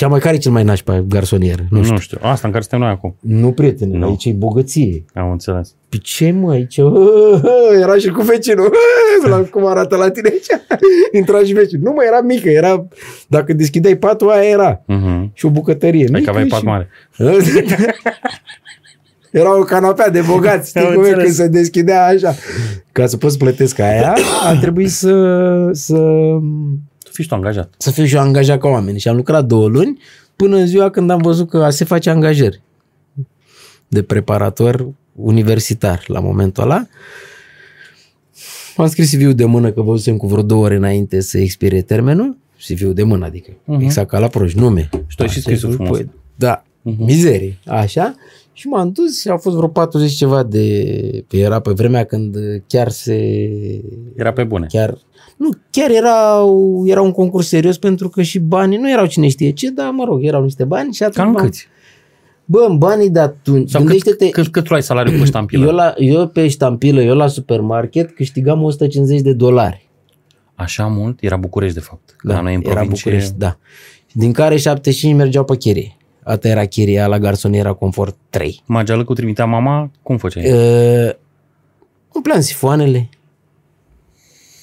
Cea 0.01 0.09
mai 0.09 0.21
care 0.21 0.35
e 0.35 0.39
cel 0.39 0.53
mai 0.53 0.63
nașpa 0.63 1.05
garsonier? 1.09 1.59
Nu 1.71 1.79
Nu 1.79 1.85
știu. 1.85 1.99
știu. 1.99 2.19
Asta 2.21 2.47
în 2.47 2.53
care 2.53 2.61
suntem 2.69 2.79
noi 2.79 2.89
acum. 2.89 3.17
Nu, 3.21 3.53
prietene, 3.53 3.97
Nu. 3.99 4.07
aici 4.07 4.25
e 4.25 4.31
bogăție. 4.33 5.05
Am 5.15 5.31
înțeles. 5.31 5.75
Pe 5.89 5.97
ce, 5.97 6.31
mă, 6.31 6.51
aici? 6.51 6.77
Era 7.81 7.97
și 7.97 8.09
cu 8.09 8.23
vecinul. 8.23 8.73
La 9.29 9.37
cum 9.51 9.67
arată 9.67 9.97
la 9.97 10.11
tine 10.11 10.29
aici. 10.33 10.47
Intra 11.19 11.39
și 11.45 11.53
vecinul. 11.53 11.85
Nu, 11.85 11.93
mă, 11.93 12.03
era 12.07 12.21
mică. 12.21 12.49
Era, 12.49 12.87
dacă 13.27 13.53
deschideai 13.53 13.97
patul, 13.97 14.31
aia 14.31 14.49
era. 14.49 14.77
Uh-huh. 14.85 15.33
Și 15.33 15.47
o 15.47 15.51
bucătărie 15.51 16.07
Hai 16.11 16.21
mică. 16.21 16.25
că 16.25 16.31
aveai 16.31 16.45
și... 16.45 16.51
pat 16.51 16.63
mare. 16.63 16.89
Era 19.31 19.59
o 19.59 19.63
canapea 19.63 20.09
de 20.11 20.21
bogați, 20.21 20.69
știi 20.69 20.81
Am 20.81 20.95
cum 20.95 21.05
e, 21.05 21.07
înțeles. 21.07 21.23
când 21.25 21.35
se 21.35 21.47
deschidea 21.47 22.07
așa. 22.07 22.35
Ca 22.93 23.07
să 23.07 23.17
poți 23.17 23.39
plătesc 23.39 23.79
aia, 23.79 24.15
a 24.49 24.55
trebuit 24.61 24.91
să, 24.91 25.69
să, 25.73 25.95
Tu 25.95 26.89
fii 27.12 27.23
și 27.25 27.29
tu 27.31 27.35
angajat. 27.37 27.75
să 27.79 27.90
fiu 27.90 28.05
și 28.05 28.14
eu 28.14 28.20
angajat 28.20 28.59
ca 28.61 28.68
oameni. 28.68 28.99
Și 28.99 29.09
am 29.09 29.16
lucrat 29.16 29.44
două 29.44 29.68
luni 29.68 29.99
până 30.37 30.57
în 30.57 30.66
ziua 30.66 30.90
când 30.90 31.11
am 31.11 31.20
văzut 31.20 31.49
că 31.49 31.70
se 31.70 31.85
face 31.85 32.11
angajări 32.11 32.62
de 33.88 34.03
preparator 34.03 34.88
universitar 35.14 36.05
la 36.07 36.20
momentul 36.20 36.62
ăla. 36.62 36.87
Am 38.77 38.87
scris 38.88 39.11
CV-ul 39.14 39.35
de 39.35 39.44
mână 39.44 39.73
că 39.73 39.83
văzusem 39.83 40.16
cu 40.16 40.27
vreo 40.27 40.42
două 40.42 40.64
ore 40.64 40.77
înainte 40.77 41.20
să 41.20 41.38
expire 41.38 41.83
termenul. 41.83 42.37
CV-ul 42.68 42.94
de 42.94 43.03
mână, 43.03 43.25
adică. 43.25 43.51
Mhm. 43.64 43.81
Exact 43.81 44.09
ca 44.09 44.18
la 44.18 44.27
proști, 44.29 44.59
nume. 44.59 44.88
Și 45.07 45.16
tu 45.16 45.23
ai 45.23 45.29
și 45.29 45.38
Așa, 45.38 45.40
scris-o 45.40 45.68
frumos. 45.70 45.96
păi, 45.96 46.11
Da, 46.37 46.64
Mhm. 46.83 47.05
mizerie, 47.05 47.59
așa. 47.66 48.14
Și 48.53 48.66
m-am 48.68 48.90
dus 48.92 49.20
și 49.20 49.29
au 49.29 49.37
fost 49.38 49.57
vreo 49.57 49.68
40 49.68 50.12
ceva 50.12 50.42
de... 50.42 51.25
Era 51.31 51.61
pe 51.61 51.70
vremea 51.70 52.05
când 52.05 52.37
chiar 52.66 52.88
se... 52.90 53.14
Era 54.16 54.33
pe 54.33 54.44
bune. 54.44 54.66
Chiar... 54.70 54.99
Nu, 55.40 55.48
chiar 55.70 55.90
era, 55.90 56.44
era 56.85 57.00
un 57.00 57.12
concurs 57.12 57.48
serios 57.48 57.79
pentru 57.79 58.09
că 58.09 58.22
și 58.22 58.38
banii 58.38 58.79
nu 58.79 58.90
erau 58.90 59.07
cine 59.07 59.29
știe 59.29 59.50
ce, 59.50 59.70
dar 59.70 59.90
mă 59.90 60.05
rog, 60.05 60.24
erau 60.24 60.42
niște 60.42 60.64
bani 60.64 60.92
și 60.92 61.03
atunci... 61.03 61.16
Cam 61.16 61.33
m-am- 61.33 61.44
câți? 61.44 61.66
Bă, 62.44 62.66
în 62.68 62.79
banii 62.79 63.11
de 63.11 63.18
atunci, 63.18 63.70
Sau 63.70 63.81
cât, 63.81 63.90
gândește-te, 63.90 64.31
cât, 64.31 64.48
cât 64.48 64.64
tu 64.64 64.74
ai 64.74 64.83
salariu 64.83 65.18
pe 65.18 65.24
ștampilă? 65.24 65.66
eu, 65.66 65.72
la, 65.72 65.94
eu 65.96 66.26
pe 66.26 66.48
ștampilă, 66.48 67.03
eu 67.03 67.14
la 67.14 67.26
supermarket 67.26 68.11
câștigam 68.11 68.62
150 68.62 69.20
de 69.20 69.33
dolari. 69.33 69.88
Așa 70.55 70.87
mult? 70.87 71.18
Era 71.20 71.37
București, 71.37 71.74
de 71.74 71.81
fapt. 71.81 72.16
Da, 72.22 72.35
la 72.35 72.40
noi 72.40 72.55
în 72.55 72.61
era 72.64 72.72
provincie... 72.74 73.03
București, 73.11 73.35
da. 73.38 73.59
Din 74.12 74.33
care 74.33 74.57
75 74.57 75.16
mergeau 75.16 75.44
pe 75.44 75.57
chirie. 75.57 75.96
Asta 76.22 76.48
era 76.48 76.64
chiria 76.64 77.07
la 77.07 77.18
garsoniera 77.18 77.72
Confort 77.72 78.16
3. 78.31 78.62
Magială 78.66 79.05
cu 79.05 79.12
trimitea 79.12 79.44
mama, 79.44 79.90
cum 80.03 80.16
făceai? 80.16 80.53
Uh, 80.53 81.11
umpleam 82.14 82.40
sifoanele. 82.40 83.09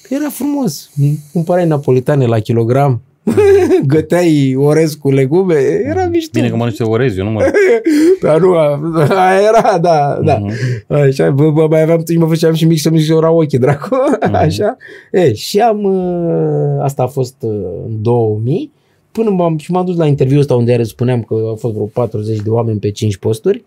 Era 0.08 0.28
frumos. 0.30 0.90
Cumpărai 1.32 1.66
napolitane 1.66 2.26
la 2.26 2.38
kilogram. 2.38 3.00
Găteai 3.86 4.54
orez 4.58 4.94
cu 4.94 5.10
legume. 5.10 5.54
Era 5.84 6.04
mișto. 6.06 6.30
Bine 6.32 6.48
că 6.48 6.56
mănânci 6.56 6.80
orez, 6.80 7.16
eu 7.16 7.24
nu 7.24 7.30
mă... 7.30 7.40
Dar 8.22 8.40
nu, 8.40 8.52
a- 8.54 8.80
aia 9.08 9.40
era, 9.40 9.78
da, 9.78 10.18
da. 10.24 10.38
Mhm. 10.38 10.52
Așa, 10.86 11.30
bă, 11.30 11.50
bă, 11.50 11.66
mai 11.70 11.82
aveam, 11.82 12.02
mă 12.18 12.26
făceam 12.26 12.54
și 12.54 12.64
mic 12.66 12.78
să 12.80 12.90
mi 12.90 13.06
ora 13.12 13.30
ochii, 13.30 13.58
dracu. 13.58 13.96
Așa. 14.32 14.76
E, 15.12 15.32
și 15.34 15.58
am, 15.58 15.82
uh, 15.84 16.82
asta 16.84 17.02
a 17.02 17.06
fost 17.06 17.34
uh, 17.40 17.50
în 17.86 18.02
2000, 18.02 18.72
până 19.12 19.30
m-am, 19.30 19.58
și 19.58 19.70
m-am 19.70 19.84
dus 19.84 19.96
la 19.96 20.06
interviul 20.06 20.40
ăsta 20.40 20.54
unde 20.54 20.82
spuneam 20.82 21.22
că 21.22 21.34
au 21.34 21.56
fost 21.60 21.74
vreo 21.74 21.86
40 21.86 22.40
de 22.40 22.50
oameni 22.50 22.78
pe 22.78 22.90
5 22.90 23.16
posturi 23.16 23.64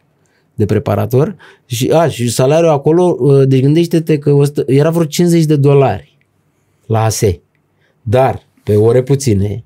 de 0.56 0.66
preparator 0.66 1.36
și, 1.66 1.90
a, 1.94 2.08
și 2.08 2.30
salariul 2.32 2.72
acolo, 2.72 3.16
uh, 3.20 3.48
deci 3.48 3.62
gândește-te 3.62 4.18
că 4.18 4.30
ăsta- 4.38 4.64
era 4.68 4.90
vreo 4.90 5.06
50 5.06 5.44
de 5.46 5.56
dolari 5.56 6.11
la 6.92 7.04
ASE, 7.04 7.42
dar 8.02 8.42
pe 8.64 8.76
ore 8.76 9.04
puține, 9.04 9.64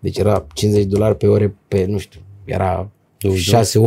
deci 0.00 0.18
era 0.18 0.46
50 0.54 0.82
de 0.84 0.88
dolari 0.88 1.16
pe 1.16 1.26
ore, 1.26 1.54
pe, 1.68 1.84
nu 1.88 1.98
știu, 1.98 2.20
era 2.44 2.90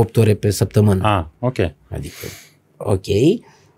6-8 0.10 0.16
ore 0.16 0.34
pe 0.34 0.50
săptămână. 0.50 1.02
Ah, 1.08 1.26
ok. 1.40 1.58
Adică, 1.90 2.16
ok. 2.78 3.06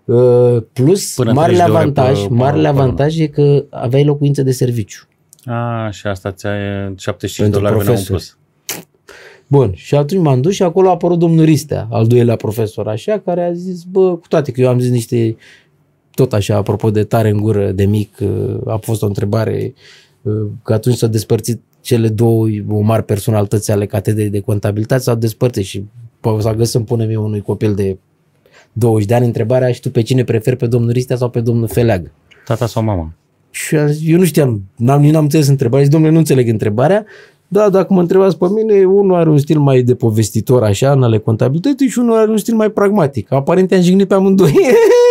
Uh, 0.04 0.62
plus, 0.72 1.14
Până 1.14 1.32
marele 1.32 1.56
30 1.58 1.64
de 1.66 1.70
ore 1.70 1.80
avantaj, 1.80 2.20
pe- 2.22 2.28
pe- 2.28 2.34
marele 2.34 2.62
pe 2.62 2.68
lună. 2.70 2.82
avantaj 2.82 3.18
e 3.18 3.26
că 3.26 3.64
aveai 3.70 4.04
locuință 4.04 4.42
de 4.42 4.50
serviciu. 4.52 5.04
Ah, 5.44 5.92
și 5.92 6.06
asta 6.06 6.32
ți-a 6.32 6.50
75 6.96 7.36
Pentru 7.36 7.58
dolari 7.60 7.76
veneau 7.78 7.96
în 7.98 8.04
profesori. 8.04 8.08
plus. 8.08 8.38
Bun, 9.46 9.72
și 9.74 9.94
atunci 9.94 10.22
m-am 10.22 10.40
dus 10.40 10.54
și 10.54 10.62
acolo 10.62 10.88
a 10.88 10.90
apărut 10.90 11.18
domnul 11.18 11.44
Ristea, 11.44 11.86
al 11.90 12.06
doilea 12.06 12.36
profesor, 12.36 12.88
așa, 12.88 13.18
care 13.24 13.44
a 13.44 13.52
zis, 13.52 13.82
bă, 13.82 14.16
cu 14.16 14.28
toate 14.28 14.52
că 14.52 14.60
eu 14.60 14.68
am 14.68 14.78
zis 14.78 14.90
niște, 14.90 15.36
tot 16.20 16.32
așa, 16.32 16.56
apropo 16.56 16.90
de 16.90 17.04
tare 17.04 17.28
în 17.28 17.40
gură, 17.40 17.70
de 17.70 17.84
mic, 17.84 18.16
uh, 18.20 18.56
a 18.66 18.76
fost 18.76 19.02
o 19.02 19.06
întrebare, 19.06 19.74
uh, 20.22 20.32
că 20.62 20.72
atunci 20.72 20.96
s-au 20.96 21.08
despărțit 21.08 21.60
cele 21.80 22.08
două 22.08 22.46
mari 22.82 23.04
personalități 23.04 23.70
ale 23.70 23.86
catedrei 23.86 24.28
de 24.28 24.40
contabilitate, 24.40 25.02
s-au 25.02 25.14
despărțit 25.14 25.64
și 25.64 25.84
p- 26.18 26.40
s-a 26.40 26.54
găsit 26.54 26.72
să-mi 26.72 26.84
punem 26.84 27.10
eu 27.10 27.24
unui 27.24 27.40
copil 27.40 27.74
de 27.74 27.98
20 28.72 29.08
de 29.08 29.14
ani 29.14 29.26
întrebarea 29.26 29.72
și 29.72 29.80
tu 29.80 29.90
pe 29.90 30.02
cine 30.02 30.24
preferi, 30.24 30.56
pe 30.56 30.66
domnul 30.66 30.90
Ristea 30.90 31.16
sau 31.16 31.28
pe 31.28 31.40
domnul 31.40 31.68
Feleagă? 31.68 32.10
Tata 32.44 32.66
sau 32.66 32.82
mama? 32.82 33.12
Și 33.50 33.76
am 33.76 33.86
zis, 33.86 34.08
eu 34.10 34.18
nu 34.18 34.24
știam, 34.24 34.62
n-am, 34.76 35.00
nici 35.00 35.12
n-am 35.12 35.22
înțeles 35.22 35.48
întrebarea. 35.48 35.82
Zic, 35.84 35.92
domnule, 35.92 36.12
nu 36.12 36.18
înțeleg 36.18 36.48
întrebarea. 36.48 37.04
Da, 37.48 37.68
dacă 37.68 37.92
mă 37.92 38.00
întrebați 38.00 38.38
pe 38.38 38.46
mine, 38.50 38.84
unul 38.84 39.14
are 39.14 39.28
un 39.28 39.38
stil 39.38 39.58
mai 39.58 39.82
de 39.82 39.94
povestitor, 39.94 40.62
așa, 40.62 40.92
în 40.92 41.02
ale 41.02 41.18
contabilității 41.18 41.88
și 41.88 41.98
unul 41.98 42.16
are 42.16 42.30
un 42.30 42.36
stil 42.36 42.54
mai 42.54 42.70
pragmatic. 42.70 43.32
Aparent 43.32 43.72
am 43.72 43.80
jignit 43.80 44.08
pe 44.08 44.14
amândoi. 44.14 44.52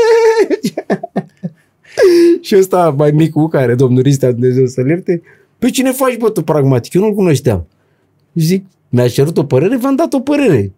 și 2.41 2.56
ăsta 2.58 2.93
mai 2.97 3.12
micul, 3.12 3.47
care 3.47 3.75
domnul 3.75 4.02
Ristea, 4.02 4.32
Dumnezeu 4.32 4.65
să-l 4.65 4.88
ierte, 4.88 5.21
pe 5.60 5.69
cine 5.69 5.91
faci, 5.91 6.17
bă, 6.17 6.30
tu 6.30 6.41
pragmatic? 6.43 6.93
Eu 6.93 7.02
nu-l 7.02 7.13
cunoșteam. 7.13 7.65
Zic, 8.34 8.65
mi-a 8.89 9.08
cerut 9.08 9.38
o 9.38 9.43
părere, 9.43 9.78
v-am 9.78 9.95
dat 9.95 10.13
o 10.13 10.19
părere. 10.19 10.71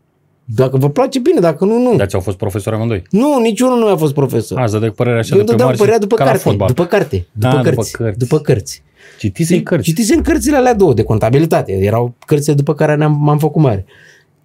Dacă 0.46 0.78
vă 0.78 0.90
place, 0.90 1.20
bine, 1.20 1.40
dacă 1.40 1.66
nu, 1.66 1.78
nu. 1.82 1.96
Dar 1.96 2.08
ți-au 2.08 2.22
fost 2.22 2.38
profesori 2.38 2.76
amândoi. 2.76 3.04
Nu, 3.10 3.40
niciunul 3.42 3.80
nu 3.80 3.86
mi-a 3.86 3.96
fost 3.96 4.14
profesor. 4.14 4.58
A, 4.60 4.64
îți 4.64 4.72
dădeai 4.74 4.92
părerea 4.92 5.20
așa 5.20 5.36
Eu 5.36 5.40
de 5.42 5.46
pe 5.46 5.52
dădeam 5.52 5.68
margine, 5.68 5.86
părerea 5.88 6.00
după 6.08 6.16
ca 6.16 6.24
la 6.24 6.30
carte, 6.30 6.48
fotbal. 6.50 6.68
după 6.68 6.86
carte, 6.86 7.26
după 7.32 7.48
Ah, 7.48 7.64
după 7.64 7.76
cărți, 7.76 7.92
cărți. 7.92 8.18
după 8.18 8.40
cărți. 8.40 8.84
Citisei 9.20 9.64
cărți. 9.64 9.84
Citisem 9.86 10.22
cărțile 10.22 10.56
alea 10.56 10.74
două 10.74 10.94
de 10.94 11.04
contabilitate. 11.04 11.72
Erau 11.72 12.14
cărțile 12.26 12.54
după 12.54 12.74
care 12.74 12.96
ne-am, 12.96 13.18
m-am 13.22 13.38
făcut 13.38 13.62
mare. 13.62 13.86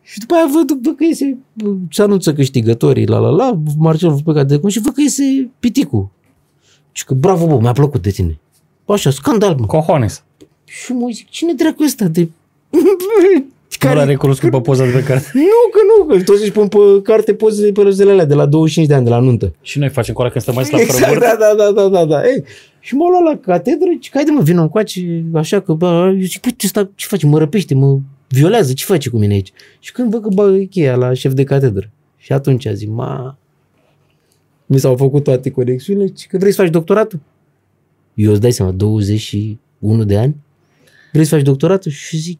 Și 0.08 0.18
după 0.18 0.34
aia 0.34 0.46
văd 0.52 0.66
după 0.66 0.90
că 0.96 1.04
iese, 1.04 1.38
se 1.90 2.02
anunță 2.02 2.34
câștigătorii, 2.34 3.06
la 3.06 3.18
la 3.18 3.28
la, 3.28 3.60
Marcel 3.78 4.10
Vupeca 4.10 4.44
de 4.44 4.58
cum 4.58 4.68
și 4.68 4.80
văd 4.80 4.94
că 4.94 5.00
iese 5.00 5.50
piticul. 5.58 6.08
Și 6.92 7.04
că 7.04 7.14
bravo, 7.14 7.46
bă, 7.46 7.58
mi-a 7.60 7.72
plăcut 7.72 8.02
de 8.02 8.10
tine. 8.10 8.38
Așa, 8.84 9.10
scandal, 9.10 9.56
mă. 9.58 9.66
Cojones. 9.66 10.24
Și 10.64 10.92
mă 10.92 11.08
zic, 11.12 11.28
cine 11.28 11.52
dracu 11.52 11.82
ăsta 11.82 12.04
de... 12.04 12.28
Nu 13.80 13.94
l-a 13.94 14.04
recunoscut 14.04 14.50
pe 14.50 14.60
poza 14.60 14.84
de 14.84 14.90
pe 14.90 15.02
carte. 15.02 15.30
Nu, 15.34 15.70
că 15.72 15.80
nu, 15.96 16.14
că 16.14 16.22
toți 16.22 16.42
își 16.42 16.52
pun 16.52 16.68
pe 16.68 16.78
carte 17.02 17.34
pozele 17.34 17.72
pe 17.72 17.82
rozele 17.82 18.10
alea 18.10 18.24
de 18.24 18.34
la 18.34 18.46
25 18.46 18.88
de 18.88 18.94
ani, 18.94 19.04
de 19.04 19.10
la 19.10 19.18
nuntă. 19.18 19.54
Și 19.60 19.78
noi 19.78 19.88
facem 19.88 20.14
cu 20.14 20.20
ăla 20.20 20.30
când 20.30 20.42
stăm 20.42 20.54
mai 20.54 20.64
slab 20.64 20.80
fără 20.80 20.92
Exact, 20.92 21.12
bord. 21.12 21.22
da, 21.22 21.36
da, 21.38 21.64
da, 21.64 21.72
da, 21.72 21.88
da, 21.88 22.04
da. 22.04 22.28
Ei, 22.28 22.44
și 22.80 22.94
m-au 22.94 23.08
luat 23.08 23.22
la 23.22 23.38
catedră 23.52 23.90
și 24.00 24.10
haide 24.12 24.30
mă, 24.30 24.42
vină 24.42 24.60
încoace, 24.60 25.24
așa 25.34 25.60
că, 25.60 25.72
bă, 25.72 26.12
eu 26.14 26.20
zic, 26.20 26.40
păi, 26.40 26.56
ce, 26.56 26.66
sta, 26.66 26.90
ce 26.94 27.06
face, 27.06 27.26
mă 27.26 27.38
răpește, 27.38 27.74
mă 27.74 27.98
violează, 28.28 28.72
ce 28.72 28.84
face 28.84 29.08
cu 29.08 29.18
mine 29.18 29.32
aici? 29.32 29.52
Și 29.80 29.92
când 29.92 30.10
văd 30.10 30.22
că 30.22 30.28
bă 30.28 30.58
cheia 30.70 30.96
la 30.96 31.12
șef 31.12 31.32
de 31.32 31.44
catedră 31.44 31.90
Și 32.16 32.32
atunci 32.32 32.66
a 32.66 32.72
zis, 32.72 32.88
ma, 32.88 33.38
mi 34.66 34.78
s-au 34.78 34.96
făcut 34.96 35.22
toate 35.22 35.50
conexiunile, 35.50 36.12
și 36.16 36.26
că 36.26 36.38
vrei 36.38 36.52
să 36.52 36.62
faci 36.62 36.70
doctoratul? 36.70 37.20
Eu 38.14 38.30
îți 38.30 38.40
dai 38.40 38.52
seama, 38.52 38.72
21 38.72 40.04
de 40.04 40.18
ani? 40.18 40.36
Vrei 41.12 41.24
să 41.24 41.34
faci 41.34 41.44
doctoratul? 41.44 41.90
Și 41.90 42.16
zic, 42.16 42.38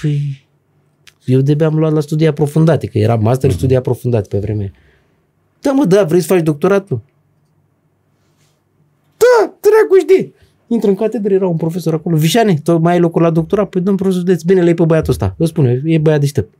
păi, 0.00 0.46
eu 1.24 1.40
de 1.40 1.64
am 1.64 1.78
luat 1.78 1.92
la 1.92 2.00
studii 2.00 2.26
aprofundate, 2.26 2.86
că 2.86 2.98
era 2.98 3.16
master 3.16 3.50
uh-huh. 3.50 3.54
studii 3.54 3.76
aprofundate 3.76 4.28
pe 4.28 4.38
vreme. 4.38 4.72
Da, 5.60 5.72
mă, 5.72 5.84
da, 5.84 6.04
vrei 6.04 6.20
să 6.20 6.26
faci 6.26 6.42
doctoratul? 6.42 7.00
Da, 9.16 9.54
dracu 9.60 9.98
știi. 9.98 10.34
Intră 10.72 10.88
în 10.88 10.94
catedră, 10.94 11.34
era 11.34 11.46
un 11.46 11.56
profesor 11.56 11.94
acolo. 11.94 12.16
Vișane, 12.16 12.54
tu 12.64 12.78
mai 12.78 12.92
ai 12.92 13.00
locul 13.00 13.22
la 13.22 13.30
doctorat? 13.30 13.68
Păi, 13.68 13.80
domn 13.80 13.96
profesor, 13.96 14.22
de 14.22 14.36
bine, 14.46 14.62
le 14.62 14.74
pe 14.74 14.84
băiatul 14.84 15.10
ăsta. 15.10 15.34
Îți 15.38 15.50
spune, 15.50 15.82
e 15.84 15.98
băiat 15.98 16.20
deștept. 16.20 16.54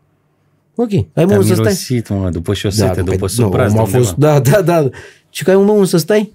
Ok, 0.75 0.90
ai 1.14 1.25
mă 1.25 1.42
să 1.42 1.55
stai. 1.55 2.18
mă, 2.18 2.31
după 2.31 2.55
șosete, 2.55 3.03
da, 3.03 3.12
după 3.12 3.27
supra 3.27 3.66
no, 3.66 3.85
fost, 3.85 4.14
Da, 4.14 4.40
da, 4.40 4.62
da. 4.62 4.88
Și 5.31 5.44
că 5.44 5.51
ai 5.51 5.57
un 5.57 5.64
mă 5.64 5.85
să 5.85 5.96
stai? 5.96 6.33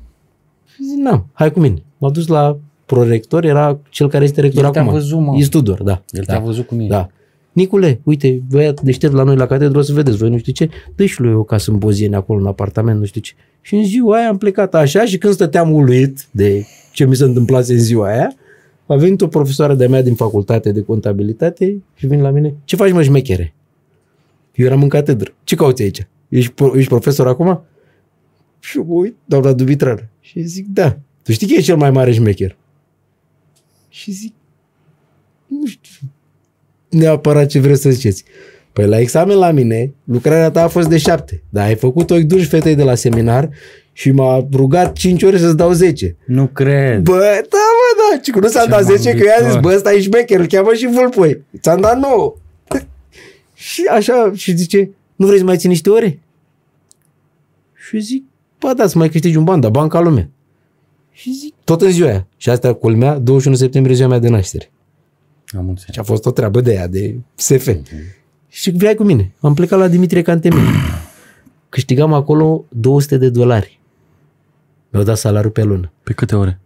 Zic, 0.90 1.04
n-am, 1.04 1.28
hai 1.34 1.52
cu 1.52 1.60
mine. 1.60 1.84
M-a 1.98 2.10
dus 2.10 2.28
la 2.28 2.58
prorector, 2.86 3.46
era 3.46 3.80
cel 3.90 4.10
care 4.10 4.24
este 4.24 4.42
rector 4.42 4.64
El 4.64 4.70
acum. 4.70 4.92
văzut, 4.92 5.20
mă. 5.20 5.36
E 5.38 5.44
Studor, 5.44 5.84
da. 5.84 6.04
El 6.10 6.24
da. 6.26 6.34
te-a 6.34 6.42
văzut 6.42 6.68
cu 6.68 6.76
mine. 6.76 6.90
Da. 6.90 7.10
Nicule, 7.52 8.00
uite, 8.04 8.42
băiat 8.50 8.82
deștept 8.82 9.14
la 9.14 9.24
noi 9.24 9.36
la 9.36 9.46
catedră, 9.46 9.78
o 9.78 9.82
să 9.82 9.94
vedeți 9.94 10.18
voi, 10.18 10.30
nu 10.30 10.38
știu 10.38 10.52
ce, 10.52 10.70
dă 10.96 11.06
și 11.06 11.22
lui 11.22 11.34
o 11.34 11.44
casă 11.44 11.72
în 11.72 11.78
Boziene 11.78 12.16
acolo, 12.16 12.40
în 12.40 12.48
apartament, 12.48 13.00
nu 13.00 13.06
știu 13.06 13.22
ce. 13.22 13.34
Și 13.62 13.76
în 13.76 13.84
ziua 13.84 14.18
aia 14.18 14.28
am 14.28 14.38
plecat 14.38 14.76
așa 14.76 15.06
și 15.06 15.18
când 15.18 15.34
stăteam 15.34 15.72
uluit 15.72 16.28
de 16.32 16.66
ce 16.98 17.06
mi 17.06 17.16
se 17.16 17.24
întâmplase 17.24 17.74
în 17.74 17.80
ziua 17.80 18.08
aia, 18.08 18.36
a 18.86 18.96
venit 18.96 19.22
o 19.22 19.28
profesoară 19.28 19.76
de 19.76 19.88
mea 19.88 20.02
din 20.02 20.16
facultate 20.16 20.72
de 20.72 20.82
contabilitate 20.82 21.82
și 21.96 22.08
vine 22.08 22.22
la 22.22 22.30
mine, 22.30 22.56
ce 22.64 22.76
faci 22.76 22.92
mă 22.92 23.04
șmechere? 23.04 23.54
Eu 24.56 24.66
eram 24.66 24.82
în 24.82 24.90
catedră. 24.90 25.34
Ce 25.44 25.56
cauți 25.56 25.82
aici? 25.82 26.08
Ești, 26.28 26.54
ești 26.76 26.90
profesor 26.90 27.28
acum? 27.28 27.62
Și 28.60 28.78
uit, 28.88 29.16
doamna 29.26 29.54
Dubitrar. 29.54 30.08
Și 30.20 30.42
zic, 30.42 30.66
da. 30.68 31.00
Tu 31.24 31.32
știi 31.32 31.48
că 31.48 31.54
e 31.58 31.62
cel 31.62 31.78
mai 31.78 31.92
mare 31.92 32.12
șmecher? 32.12 32.58
Și 33.90 34.12
zic, 34.12 34.34
nu 35.48 35.66
știu 35.66 36.10
neapărat 36.90 37.48
ce 37.48 37.60
vreți 37.60 37.82
să 37.82 37.90
ziceți. 37.90 38.24
Păi 38.74 38.88
la 38.88 39.00
examen 39.00 39.38
la 39.38 39.52
mine, 39.52 39.94
lucrarea 40.04 40.52
ta 40.52 40.64
a 40.64 40.68
fost 40.68 40.90
de 40.90 40.98
șapte, 40.98 41.44
dar 41.50 41.66
ai 41.66 41.76
făcut 41.76 42.10
o 42.10 42.20
duci 42.20 42.46
fetei 42.46 42.76
de 42.76 42.84
la 42.84 42.96
seminar 42.96 43.50
și 43.98 44.12
m-a 44.12 44.48
rugat 44.54 44.94
5 44.94 45.24
ore 45.24 45.38
să-ți 45.38 45.58
dau 45.58 45.72
10. 45.72 46.16
Nu 46.26 46.48
cred. 46.48 47.02
Bă, 47.02 47.18
da, 47.50 47.64
bă, 47.78 48.16
da. 48.16 48.22
Și 48.22 48.32
cu 48.32 48.40
nu 48.40 48.48
s-a 48.48 48.66
dat 48.66 48.84
10, 48.84 49.12
că 49.12 49.24
i-a 49.24 49.50
zis, 49.50 49.60
bă, 49.60 49.74
ăsta 49.76 49.94
e 49.94 50.02
șmecher, 50.02 50.40
îl 50.40 50.48
cheamă 50.48 50.74
și 50.74 50.88
vâlpoi. 50.88 51.44
Ți-am 51.60 51.82
dat 51.82 52.00
9. 52.00 52.36
și 53.54 53.88
așa, 53.92 54.32
și 54.36 54.56
zice, 54.56 54.90
nu 55.16 55.26
vrei 55.26 55.38
să 55.38 55.44
mai 55.44 55.58
ții 55.58 55.70
niște 55.70 55.90
ore? 55.90 56.20
Și 57.88 58.00
zic, 58.00 58.24
bă, 58.60 58.74
da, 58.74 58.88
să 58.88 58.98
mai 58.98 59.10
câștigi 59.10 59.38
un 59.38 59.44
ban, 59.44 59.60
dar 59.60 59.72
banca 59.72 60.00
lumea. 60.00 60.30
Și 61.12 61.32
zic, 61.32 61.54
tot 61.64 61.82
în 61.82 61.92
ziua 61.92 62.10
aia. 62.10 62.28
Și 62.38 62.50
asta 62.50 62.74
culmea, 62.74 63.18
21 63.18 63.56
septembrie, 63.56 63.96
ziua 63.96 64.08
mea 64.08 64.20
de 64.20 64.30
naștere. 64.30 64.72
Am 65.58 65.68
înțeles. 65.68 65.94
Și 65.94 66.00
a 66.00 66.04
fost 66.04 66.26
o 66.26 66.32
treabă 66.32 66.62
de 66.62 66.74
ea, 66.74 66.88
de 66.88 67.16
SF. 67.36 67.70
Uh-huh. 67.70 67.82
Și 68.50 68.72
vrei 68.72 68.96
cu 68.96 69.04
mine. 69.04 69.32
Am 69.40 69.54
plecat 69.54 69.80
la 69.80 69.88
Dimitrie 69.88 70.22
Cantemir. 70.22 70.62
Câștigam 71.70 72.14
acolo 72.14 72.66
200 72.70 73.18
de 73.18 73.30
dolari. 73.30 73.77
Mi-au 74.98 75.10
dat 75.10 75.18
salariul 75.18 75.52
pe 75.52 75.64
lună. 75.64 75.92
Pe 76.04 76.14
câte 76.14 76.36
ore? 76.36 76.60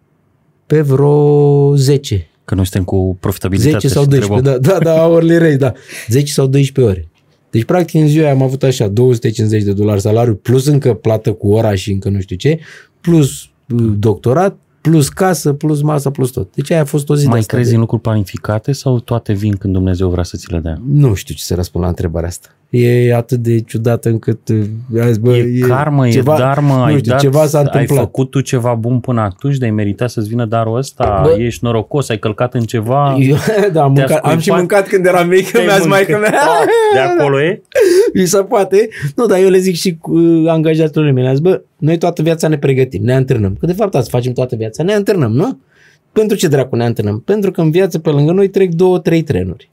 Pe 0.65 0.81
vreo 0.81 1.75
10. 1.75 2.29
Că 2.45 2.55
noi 2.55 2.63
suntem 2.63 2.83
cu 2.83 3.17
profitabilitate. 3.19 3.71
10 3.71 3.87
sau 3.87 4.05
12, 4.05 4.49
da, 4.49 4.57
da, 4.57 4.79
da, 4.79 4.93
hourly 4.93 5.37
rate, 5.37 5.55
da. 5.55 5.73
10 6.07 6.31
sau 6.31 6.47
12 6.47 6.93
ore. 6.93 7.07
Deci, 7.49 7.63
practic, 7.63 8.01
în 8.01 8.07
ziua 8.07 8.29
am 8.29 8.41
avut 8.41 8.63
așa 8.63 8.87
250 8.87 9.63
de 9.63 9.73
dolari 9.73 10.01
salariu, 10.01 10.35
plus 10.35 10.65
încă 10.65 10.93
plată 10.93 11.33
cu 11.33 11.47
ora 11.47 11.75
și 11.75 11.91
încă 11.91 12.09
nu 12.09 12.19
știu 12.19 12.35
ce, 12.35 12.59
plus 13.01 13.43
uh, 13.43 13.93
doctorat, 13.97 14.57
plus 14.81 15.09
casă, 15.09 15.53
plus 15.53 15.81
masă, 15.81 16.09
plus 16.09 16.29
tot. 16.29 16.55
Deci 16.55 16.71
aia 16.71 16.81
a 16.81 16.85
fost 16.85 17.09
o 17.09 17.15
zi 17.15 17.27
Mai 17.27 17.41
crezi 17.41 17.69
de... 17.69 17.73
în 17.75 17.79
lucruri 17.79 18.01
planificate 18.01 18.71
sau 18.71 18.99
toate 18.99 19.33
vin 19.33 19.55
când 19.55 19.73
Dumnezeu 19.73 20.09
vrea 20.09 20.23
să 20.23 20.37
ți 20.37 20.51
le 20.51 20.59
dea? 20.59 20.81
Nu 20.87 21.13
știu 21.13 21.35
ce 21.35 21.43
să 21.43 21.55
răspund 21.55 21.83
la 21.83 21.89
întrebarea 21.89 22.29
asta. 22.29 22.49
E 22.71 23.15
atât 23.15 23.37
de 23.37 23.59
ciudată 23.59 24.09
încât 24.09 24.49
uh, 24.49 25.01
azi, 25.01 25.19
bă, 25.19 25.35
e, 25.35 25.41
e 25.41 25.59
karmă, 25.59 26.09
ceva, 26.09 26.35
e 26.35 26.37
darmă, 26.37 26.73
ai, 26.73 26.97
știu, 26.97 27.11
dat, 27.11 27.19
ceva 27.19 27.45
s-a 27.45 27.59
întâmplat. 27.59 27.89
ai 27.89 28.03
făcut 28.03 28.29
tu 28.29 28.41
ceva 28.41 28.73
bun 28.73 28.99
până 28.99 29.21
atunci, 29.21 29.57
de 29.57 29.65
ai 29.65 29.71
meritat 29.71 30.09
să-ți 30.09 30.27
vină 30.27 30.45
darul 30.45 30.77
ăsta, 30.77 31.21
bă, 31.23 31.41
ești 31.41 31.63
norocos, 31.63 32.09
ai 32.09 32.19
călcat 32.19 32.53
în 32.53 32.61
ceva. 32.61 33.15
Eu, 33.19 33.35
da, 33.73 33.83
am, 33.83 33.91
mâncat, 33.91 34.19
am 34.23 34.39
și 34.39 34.51
mâncat 34.51 34.87
când 34.87 35.05
eram 35.05 35.27
mic, 35.27 35.53
mi-a 35.53 35.85
mai 35.87 36.05
că 36.05 36.17
mea. 36.17 36.39
De 36.93 36.99
acolo 36.99 37.41
e? 37.41 37.61
Mi 38.13 38.25
se 38.25 38.43
poate. 38.43 38.89
Nu, 39.15 39.25
dar 39.25 39.39
eu 39.39 39.49
le 39.49 39.57
zic 39.57 39.75
și 39.75 39.97
cu 39.97 40.43
angajatul 40.47 41.13
mele, 41.13 41.33
bă, 41.41 41.61
noi 41.77 41.97
toată 41.97 42.21
viața 42.21 42.47
ne 42.47 42.57
pregătim, 42.57 43.03
ne 43.03 43.13
antrenăm. 43.13 43.55
Că 43.59 43.65
de 43.65 43.73
fapt 43.73 43.95
asta 43.95 44.09
facem 44.17 44.33
toată 44.33 44.55
viața, 44.55 44.83
ne 44.83 44.93
antrenăm, 44.93 45.31
nu? 45.31 45.59
Pentru 46.11 46.37
ce 46.37 46.47
dracu 46.47 46.75
ne 46.75 46.83
antrenăm? 46.83 47.19
Pentru 47.19 47.51
că 47.51 47.61
în 47.61 47.71
viață 47.71 47.99
pe 47.99 48.09
lângă 48.09 48.31
noi 48.31 48.47
trec 48.47 48.73
două, 48.73 48.99
trei 48.99 49.21
trenuri. 49.21 49.70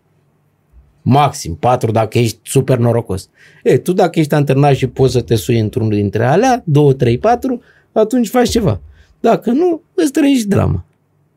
Maxim, 1.10 1.56
patru 1.60 1.90
dacă 1.90 2.18
ești 2.18 2.38
super 2.42 2.78
norocos. 2.78 3.28
E, 3.62 3.76
tu 3.76 3.92
dacă 3.92 4.18
ești 4.18 4.34
antrenat 4.34 4.74
și 4.74 4.86
poți 4.86 5.12
să 5.12 5.20
te 5.20 5.34
sui 5.34 5.58
într-unul 5.58 5.90
dintre 5.90 6.24
alea, 6.24 6.62
două, 6.64 6.92
trei, 6.92 7.18
patru, 7.18 7.60
atunci 7.92 8.28
faci 8.28 8.48
ceva. 8.48 8.80
Dacă 9.20 9.50
nu, 9.50 9.80
îți 9.94 10.12
trăiești 10.12 10.48
drama. 10.48 10.84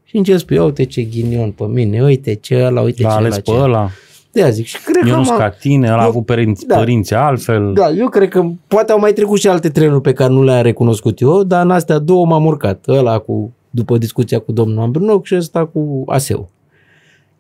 Și 0.04 0.18
încerci 0.18 0.40
spui, 0.40 0.58
uite 0.58 0.84
ce 0.84 1.02
ghinion 1.02 1.52
pe 1.52 1.64
mine, 1.64 2.04
uite 2.04 2.34
ce 2.34 2.64
ăla, 2.64 2.82
uite 2.82 3.04
L-a 3.04 3.10
ce 3.10 3.16
ales 3.16 3.40
pe 3.40 3.52
ăla. 3.52 3.90
De 4.32 4.50
zic. 4.50 4.66
Și 4.66 4.78
cred 4.84 5.08
eu 5.08 5.14
că 5.14 5.30
nu 5.30 5.38
ca 5.38 5.50
tine, 5.50 5.92
ăla 5.92 6.02
a 6.02 6.06
avut 6.06 6.26
părinți, 6.26 6.66
da, 6.66 6.76
părinți 6.76 7.14
altfel. 7.14 7.74
Da, 7.74 7.90
eu 7.90 8.10
cred 8.10 8.30
că 8.30 8.46
poate 8.68 8.92
au 8.92 9.00
mai 9.00 9.14
trecut 9.14 9.40
și 9.40 9.48
alte 9.48 9.70
trenuri 9.70 10.02
pe 10.02 10.14
care 10.14 10.34
nu 10.34 10.44
le-am 10.44 10.64
recunoscut 10.64 11.20
eu, 11.20 11.44
dar 11.44 11.64
în 11.64 11.72
astea 11.72 12.00
două 12.00 12.26
m-am 12.26 12.46
urcat. 12.46 12.88
Ăla 12.88 13.20
cu, 13.20 13.54
după 13.70 13.98
discuția 13.98 14.40
cu 14.40 14.52
domnul 14.52 14.82
Ambrinoc 14.82 15.26
și 15.26 15.36
ăsta 15.36 15.66
cu 15.66 16.04
ASEU. 16.08 16.50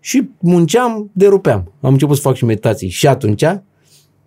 Și 0.03 0.29
munceam, 0.39 1.09
derupeam. 1.13 1.71
Am 1.81 1.91
început 1.91 2.15
să 2.15 2.21
fac 2.21 2.35
și 2.35 2.45
meditații. 2.45 2.89
Și 2.89 3.07
atunci, 3.07 3.45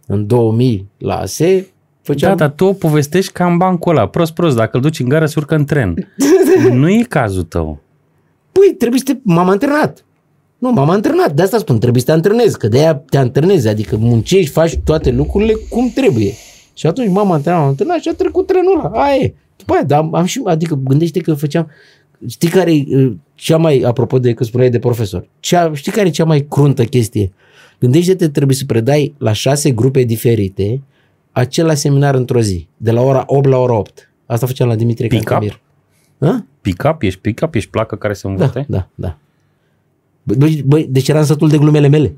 în 0.06 0.26
2000, 0.26 0.88
la 0.98 1.16
ASE, 1.16 1.66
făceam... 2.02 2.30
Da, 2.30 2.36
dar 2.36 2.54
tu 2.54 2.64
o 2.64 2.72
povestești 2.72 3.32
ca 3.32 3.46
în 3.46 3.56
bancul 3.56 3.96
ăla. 3.96 4.08
Prost, 4.08 4.32
prost, 4.32 4.56
dacă 4.56 4.76
îl 4.76 4.82
duci 4.82 5.00
în 5.00 5.08
gară, 5.08 5.26
se 5.26 5.34
urcă 5.38 5.54
în 5.54 5.64
tren. 5.64 5.94
nu 6.72 6.90
e 6.90 7.02
cazul 7.08 7.42
tău. 7.42 7.80
Păi, 8.52 8.74
trebuie 8.78 9.00
să 9.04 9.12
te... 9.12 9.18
M-am 9.22 9.48
antrenat. 9.48 10.04
Nu, 10.58 10.72
m-am 10.72 10.90
antrenat, 10.90 11.32
de 11.32 11.42
asta 11.42 11.58
spun, 11.58 11.78
trebuie 11.78 12.00
să 12.00 12.06
te 12.06 12.12
antrenezi, 12.12 12.58
că 12.58 12.68
de 12.68 12.78
aia 12.78 12.94
te 12.94 13.16
antrenezi, 13.16 13.68
adică 13.68 13.96
muncești, 13.96 14.50
faci 14.50 14.78
toate 14.84 15.10
lucrurile 15.10 15.54
cum 15.68 15.90
trebuie. 15.94 16.32
Și 16.74 16.86
atunci 16.86 17.08
m-am 17.08 17.32
antrenat, 17.32 17.58
m-am 17.58 17.68
antrenat 17.68 18.00
și 18.00 18.08
a 18.08 18.14
trecut 18.14 18.46
trenul 18.46 18.78
ăla. 18.78 19.02
Aia 19.02 19.22
e. 19.22 19.34
După 19.56 19.72
aia, 19.72 19.82
dar 19.84 20.08
am 20.12 20.24
și, 20.24 20.40
adică 20.44 20.80
gândește 20.84 21.20
că 21.20 21.34
făceam, 21.34 21.70
știi 22.28 22.48
care 22.48 22.74
e 22.74 22.84
uh, 22.96 23.12
cea 23.34 23.56
mai, 23.56 23.80
apropo 23.80 24.18
de 24.18 24.32
că 24.32 24.44
spuneai 24.44 24.70
de 24.70 24.78
profesor, 24.78 25.28
cea, 25.40 25.74
știi 25.74 25.92
care 25.92 26.06
e 26.06 26.10
cea 26.10 26.24
mai 26.24 26.46
cruntă 26.50 26.84
chestie? 26.84 27.32
Gândește-te, 27.80 28.28
trebuie 28.28 28.56
să 28.56 28.64
predai 28.64 29.14
la 29.18 29.32
șase 29.32 29.70
grupe 29.70 30.02
diferite 30.02 30.82
același 31.32 31.80
seminar 31.80 32.14
într-o 32.14 32.40
zi, 32.40 32.68
de 32.76 32.90
la 32.90 33.00
ora 33.00 33.22
8 33.26 33.48
la 33.48 33.56
ora 33.56 33.74
8. 33.74 34.10
Asta 34.26 34.46
făceam 34.46 34.68
la 34.68 34.74
Dimitrie 34.74 35.08
Cantamir. 35.08 35.60
Pick-up? 36.60 37.02
Ești 37.02 37.20
pick-up? 37.20 37.54
Ești 37.54 37.70
placă 37.70 37.96
care 37.96 38.12
se 38.12 38.26
învârte? 38.26 38.64
Da, 38.68 38.88
da, 38.94 39.16
da. 40.24 40.36
Băi, 40.36 40.62
băi, 40.66 40.86
deci 40.90 41.08
eram 41.08 41.24
sătul 41.24 41.48
de 41.48 41.58
glumele 41.58 41.88
mele. 41.88 42.16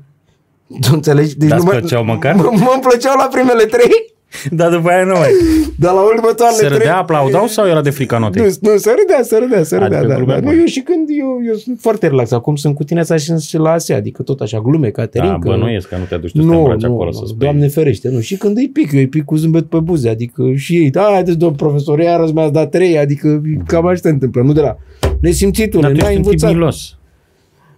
Tu 0.81 0.89
înțelegi? 0.91 1.37
Deci 1.37 1.49
Dar 1.49 1.59
plăceau 1.59 2.03
măcar? 2.03 2.35
Mă 2.65 2.79
plăceau 2.81 3.15
la 3.17 3.27
primele 3.31 3.65
trei. 3.65 4.15
Dar 4.59 4.71
după 4.71 4.89
aia 4.89 5.03
nu 5.03 5.13
mai. 5.13 5.29
Dar 5.75 5.93
la 5.93 6.01
următoarele 6.01 6.57
Se 6.57 6.67
râdea, 6.67 6.97
aplaudau 6.97 7.47
sau 7.47 7.67
era 7.67 7.81
de 7.81 7.89
frica 7.89 8.17
notei? 8.17 8.41
Nu, 8.41 8.71
nu, 8.71 8.77
se 8.77 8.95
râdea, 8.99 9.23
se 9.23 9.37
râdea, 9.37 9.63
se 9.63 9.77
râdea. 9.77 9.99
Adică 9.99 10.23
da, 10.27 10.33
da. 10.33 10.39
Nu, 10.39 10.57
eu 10.57 10.65
și 10.65 10.79
când 10.79 11.07
eu, 11.09 11.39
eu 11.47 11.55
sunt 11.55 11.79
foarte 11.79 12.07
relaxat, 12.07 12.39
acum 12.39 12.55
sunt 12.55 12.75
cu 12.75 12.83
tine 12.83 12.99
așa 12.99 13.15
și 13.37 13.57
la 13.57 13.71
ASE, 13.71 13.93
adică 13.93 14.23
tot 14.23 14.39
așa 14.39 14.59
glume, 14.59 14.89
Caterin. 14.89 15.29
Da, 15.29 15.39
că... 15.39 15.49
bănuiesc 15.49 15.87
că 15.87 15.95
nu 15.97 16.03
te 16.03 16.15
aduci 16.15 16.31
tu 16.31 16.43
nu, 16.43 16.67
să 16.69 16.75
te 16.79 16.85
acolo 16.85 17.11
să 17.11 17.21
spui. 17.25 17.37
Doamne 17.37 17.67
ferește, 17.67 18.09
nu. 18.09 18.19
Și 18.19 18.37
când 18.37 18.57
îi 18.57 18.69
pic, 18.69 18.91
eu 18.91 18.99
îi 18.99 19.07
pic 19.07 19.25
cu 19.25 19.35
zâmbet 19.35 19.65
pe 19.65 19.79
buze, 19.79 20.09
adică 20.09 20.53
și 20.55 20.75
ei, 20.75 20.89
da, 20.89 21.09
haideți, 21.11 21.37
domn 21.37 21.55
profesor, 21.55 21.99
iarăși 21.99 22.33
mi-ați 22.33 22.53
dat 22.53 22.69
trei, 22.69 22.97
adică 22.97 23.41
cam 23.65 23.85
așa 23.87 23.99
se 24.01 24.09
întâmplă, 24.09 24.41
nu 24.41 24.53
de 24.53 24.61
la 24.61 24.77
nesimțitul, 25.19 25.81
n-ai 25.81 26.15
învățat. 26.15 26.51
Milos. 26.51 26.97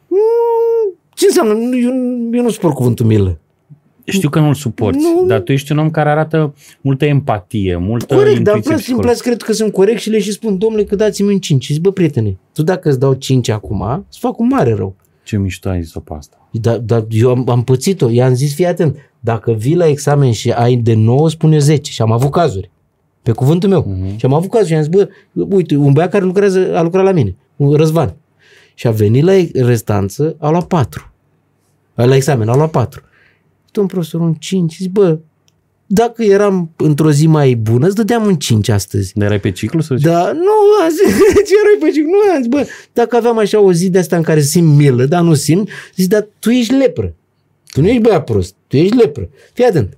Mm, 0.07 0.93
ce 1.13 1.25
înseamnă? 1.27 1.53
Eu, 1.75 1.91
eu 2.31 2.43
nu 2.43 2.49
spun 2.49 2.71
cuvântul 2.71 3.05
milă. 3.05 3.39
Știu 4.11 4.29
că 4.29 4.39
nu-l 4.39 4.53
suporți, 4.53 4.99
nu, 4.99 5.25
dar 5.27 5.39
tu 5.39 5.51
ești 5.51 5.71
un 5.71 5.77
om 5.77 5.89
care 5.89 6.09
arată 6.09 6.53
multă 6.81 7.05
empatie, 7.05 7.77
multă 7.77 8.15
Corect, 8.15 8.43
dar 8.43 8.59
vreau 8.59 8.79
să 8.79 8.95
place, 8.95 9.21
cred 9.21 9.41
că 9.41 9.53
sunt 9.53 9.71
corect 9.71 9.99
și 9.99 10.09
le 10.09 10.19
și 10.19 10.31
spun, 10.31 10.57
domnule, 10.57 10.83
că 10.83 10.95
dați-mi 10.95 11.31
un 11.31 11.39
5. 11.39 11.63
Și 11.63 11.73
zic, 11.73 11.81
bă, 11.81 11.91
prietene, 11.91 12.37
tu 12.53 12.63
dacă 12.63 12.89
îți 12.89 12.99
dau 12.99 13.13
5 13.13 13.49
acum, 13.49 14.05
îți 14.07 14.19
fac 14.19 14.39
un 14.39 14.47
mare 14.47 14.73
rău. 14.73 14.95
Ce 15.23 15.37
mișto 15.37 15.69
ai 15.69 15.83
zis-o 15.83 15.99
pe 15.99 16.13
asta. 16.17 16.47
Dar 16.51 16.77
da, 16.77 17.05
eu 17.09 17.29
am, 17.29 17.49
am 17.49 17.63
pățit-o, 17.63 18.09
i-am 18.09 18.33
zis, 18.33 18.53
fii 18.55 18.65
atent, 18.65 18.95
dacă 19.19 19.51
vii 19.51 19.75
la 19.75 19.87
examen 19.87 20.31
și 20.31 20.51
ai 20.51 20.75
de 20.75 20.93
9, 20.93 21.29
spune 21.29 21.57
10. 21.57 21.91
Și 21.91 22.01
am 22.01 22.11
avut 22.11 22.31
cazuri. 22.31 22.71
Pe 23.21 23.31
cuvântul 23.31 23.69
meu. 23.69 23.81
Uh-huh. 23.83 24.15
Și 24.15 24.25
am 24.25 24.33
avut 24.33 24.49
cazuri 24.49 24.69
și 24.69 24.75
am 24.75 24.81
zis, 24.81 24.91
bă, 24.91 25.09
uite, 25.49 25.75
un 25.75 25.93
băiat 25.93 26.11
care 26.11 26.23
lucrează, 26.23 26.77
a 26.77 26.81
lucrat 26.81 27.03
la 27.03 27.11
mine, 27.11 27.35
un 27.55 27.73
Răzvan. 27.73 28.15
Și 28.73 28.87
a 28.87 28.91
venit 28.91 29.23
la 29.23 29.63
restanță, 29.65 30.35
a 30.39 30.49
luat 30.49 30.67
4. 30.67 31.11
La 31.93 32.15
examen, 32.15 32.47
a 32.47 32.55
luat 32.55 32.71
4. 32.71 33.01
Domn 33.71 33.87
profesor, 33.87 34.21
un 34.21 34.33
5. 34.33 34.75
Zic, 34.75 34.91
bă, 34.91 35.19
dacă 35.85 36.23
eram 36.23 36.71
într-o 36.75 37.11
zi 37.11 37.27
mai 37.27 37.53
bună, 37.53 37.85
îți 37.85 37.95
dădeam 37.95 38.25
un 38.25 38.35
5 38.35 38.69
astăzi. 38.69 39.13
Dar 39.15 39.25
erai 39.25 39.39
pe 39.39 39.51
ciclu? 39.51 39.81
Sau 39.81 39.97
da, 39.97 40.31
nu, 40.31 40.85
azi, 40.85 40.97
ce 41.47 41.53
erai 41.63 41.77
pe 41.79 41.89
ciclu? 41.89 42.09
Nu, 42.09 42.37
azi, 42.37 42.49
bă, 42.49 42.67
dacă 42.93 43.15
aveam 43.15 43.37
așa 43.37 43.59
o 43.59 43.73
zi 43.73 43.89
de 43.89 43.99
asta 43.99 44.15
în 44.15 44.23
care 44.23 44.41
simt 44.41 44.75
milă, 44.75 45.05
dar 45.05 45.21
nu 45.21 45.33
simt, 45.33 45.69
zic, 45.95 46.07
dar 46.07 46.27
tu 46.39 46.49
ești 46.49 46.73
lepră. 46.73 47.13
Tu 47.71 47.81
nu 47.81 47.87
ești 47.87 48.01
băiat 48.01 48.23
prost, 48.23 48.55
tu 48.67 48.77
ești 48.77 48.95
lepră. 48.95 49.29
Fii 49.53 49.65
atent. 49.65 49.97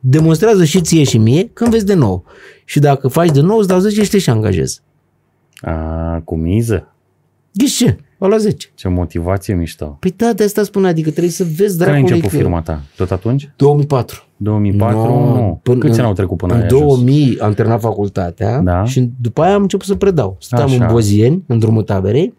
Demonstrează 0.00 0.64
și 0.64 0.80
ție 0.80 1.04
și 1.04 1.18
mie 1.18 1.50
când 1.52 1.70
vezi 1.70 1.84
de 1.84 1.94
nou. 1.94 2.24
Și 2.64 2.78
dacă 2.78 3.08
faci 3.08 3.30
de 3.30 3.40
nou, 3.40 3.58
îți 3.58 3.68
dau 3.68 3.78
10 3.78 4.02
și 4.02 4.10
te 4.10 4.18
și 4.18 4.30
angajez. 4.30 4.82
A, 5.60 6.20
cu 6.24 6.36
miză? 6.36 6.94
Ghiși 7.58 7.76
ce? 7.84 7.96
O 8.18 8.26
la 8.28 8.36
10. 8.36 8.68
Ce 8.74 8.88
motivație 8.88 9.54
mișto. 9.54 9.96
Păi 10.00 10.14
da, 10.16 10.32
de 10.32 10.44
asta 10.44 10.62
spun, 10.62 10.84
adică 10.84 11.10
trebuie 11.10 11.32
să 11.32 11.44
vezi 11.44 11.56
Când 11.58 11.70
ai 11.70 11.76
dracului 11.86 12.00
început 12.10 12.30
că- 12.30 12.36
firma 12.36 12.62
ta? 12.62 12.82
Tot 12.96 13.10
atunci? 13.10 13.50
2004. 13.56 14.22
2004? 14.36 14.98
No, 15.00 15.34
nu. 15.34 15.60
până- 15.62 15.78
Câți 15.78 15.98
ani 15.98 16.08
au 16.08 16.12
trecut 16.14 16.36
până 16.36 16.54
în 16.54 16.60
ai 16.60 16.66
ajuns? 16.66 16.82
2000 16.82 17.38
am 17.40 17.52
terminat 17.52 17.80
facultatea 17.80 18.60
Da. 18.60 18.84
și 18.84 19.10
după 19.20 19.42
aia 19.42 19.54
am 19.54 19.62
început 19.62 19.86
să 19.86 19.94
predau. 19.94 20.36
Stăteam 20.40 20.68
Așa. 20.68 20.84
în 20.84 20.90
Bozieni, 20.92 21.44
în 21.46 21.58
drumul 21.58 21.82
taberei, 21.82 22.34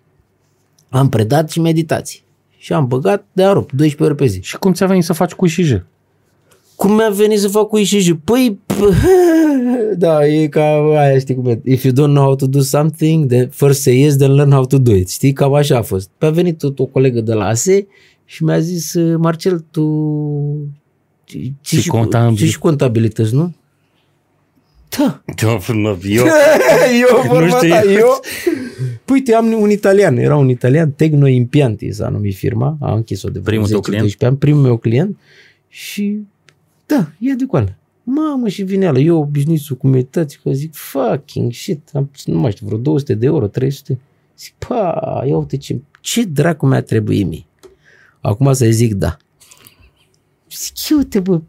am 0.90 1.10
predat 1.10 1.50
și 1.50 1.60
meditații. 1.62 2.24
Și 2.58 2.74
am 2.74 2.88
băgat 2.88 3.26
de 3.32 3.44
arup, 3.44 3.72
12 3.72 4.04
ore 4.04 4.14
pe 4.14 4.26
zi. 4.26 4.40
Și 4.42 4.58
cum 4.58 4.74
ți-a 4.74 4.86
venit 4.88 5.04
să 5.04 5.14
faci 5.14 5.32
cu 5.34 5.46
ISJ? 5.46 5.74
Cum 6.80 6.94
mi-a 6.96 7.10
venit 7.10 7.40
să 7.40 7.48
fac 7.48 7.68
cu 7.68 7.78
ISJ? 7.78 8.10
Păi, 8.24 8.60
da, 9.98 10.26
e 10.28 10.48
ca 10.48 10.64
aia, 11.00 11.20
știi 11.20 11.36
cum 11.36 11.46
e. 11.46 11.62
If 11.64 11.84
you 11.84 11.94
don't 11.94 12.12
know 12.14 12.24
how 12.24 12.36
to 12.36 12.46
do 12.48 12.60
something, 12.60 13.26
then 13.30 13.50
first 13.50 13.82
say 13.82 14.00
yes, 14.00 14.16
then 14.16 14.34
learn 14.34 14.52
how 14.52 14.66
to 14.66 14.78
do 14.78 14.96
it. 14.96 15.10
Știi, 15.10 15.34
cam 15.34 15.54
așa 15.54 15.78
a 15.78 15.82
fost. 15.82 16.10
Pe 16.18 16.26
a 16.26 16.30
venit 16.30 16.58
tot 16.58 16.80
o 16.80 16.86
colegă 16.86 17.22
de 17.22 17.34
la 17.34 17.46
ASE 17.46 17.88
și 18.26 18.44
mi-a 18.44 18.60
zis, 18.60 18.94
Marcel, 19.18 19.66
tu... 19.72 19.84
Și 21.62 21.88
contabil- 21.88 22.38
și, 22.38 22.48
și 22.48 22.60
contabilități, 22.60 23.34
nu? 23.36 23.54
Da. 24.98 25.22
Eu, 26.04 26.26
eu, 27.10 27.24
Nu 27.24 27.34
vorba 27.34 27.48
știi. 27.58 27.70
ta, 27.70 27.82
eu. 27.92 28.20
Păi, 29.06 29.16
Uite, 29.16 29.34
am 29.34 29.62
un 29.62 29.70
italian, 29.70 30.18
era 30.18 30.36
un 30.36 30.50
italian, 30.50 30.92
Tecno 30.92 31.28
Impianti 31.28 31.92
s-a 31.92 32.10
numit 32.10 32.36
firma, 32.36 32.78
a 32.82 32.94
închis-o 32.94 33.28
de 33.30 33.40
vreo 33.40 33.44
Primul 33.44 33.68
tău 33.68 33.76
10 33.78 33.90
client? 33.90 34.02
12 34.02 34.26
ani, 34.26 34.38
primul 34.38 34.62
meu 34.62 34.78
client 34.78 35.18
și 35.68 36.20
da, 36.90 37.12
e 37.20 37.34
de 37.34 37.46
coală. 37.46 37.76
Mamă, 38.04 38.48
și 38.48 38.64
vine 38.64 38.88
ala, 38.88 39.00
eu 39.00 39.18
obișnuit 39.18 39.68
cu 39.78 39.88
meditații, 39.88 40.40
că 40.44 40.52
zic, 40.52 40.74
fucking 40.74 41.54
shit, 41.54 41.90
am, 41.94 42.12
nu 42.26 42.40
mai 42.40 42.52
știu, 42.52 42.66
vreo 42.66 42.78
200 42.78 43.14
de 43.14 43.26
euro, 43.26 43.48
300. 43.48 44.00
Zic, 44.38 44.54
pa, 44.68 45.24
ia 45.26 45.38
uite 45.38 45.58
ce, 45.58 45.82
ce 46.02 46.24
dracu 46.24 46.66
mi-a 46.66 46.82
trebuit 46.82 47.28
mie. 47.28 47.46
Acum 48.22 48.54
să 48.54 48.66
zic 48.70 48.94
da. 48.94 49.18
Zic, 50.52 50.98
uite, 50.98 51.20
bă, 51.20 51.42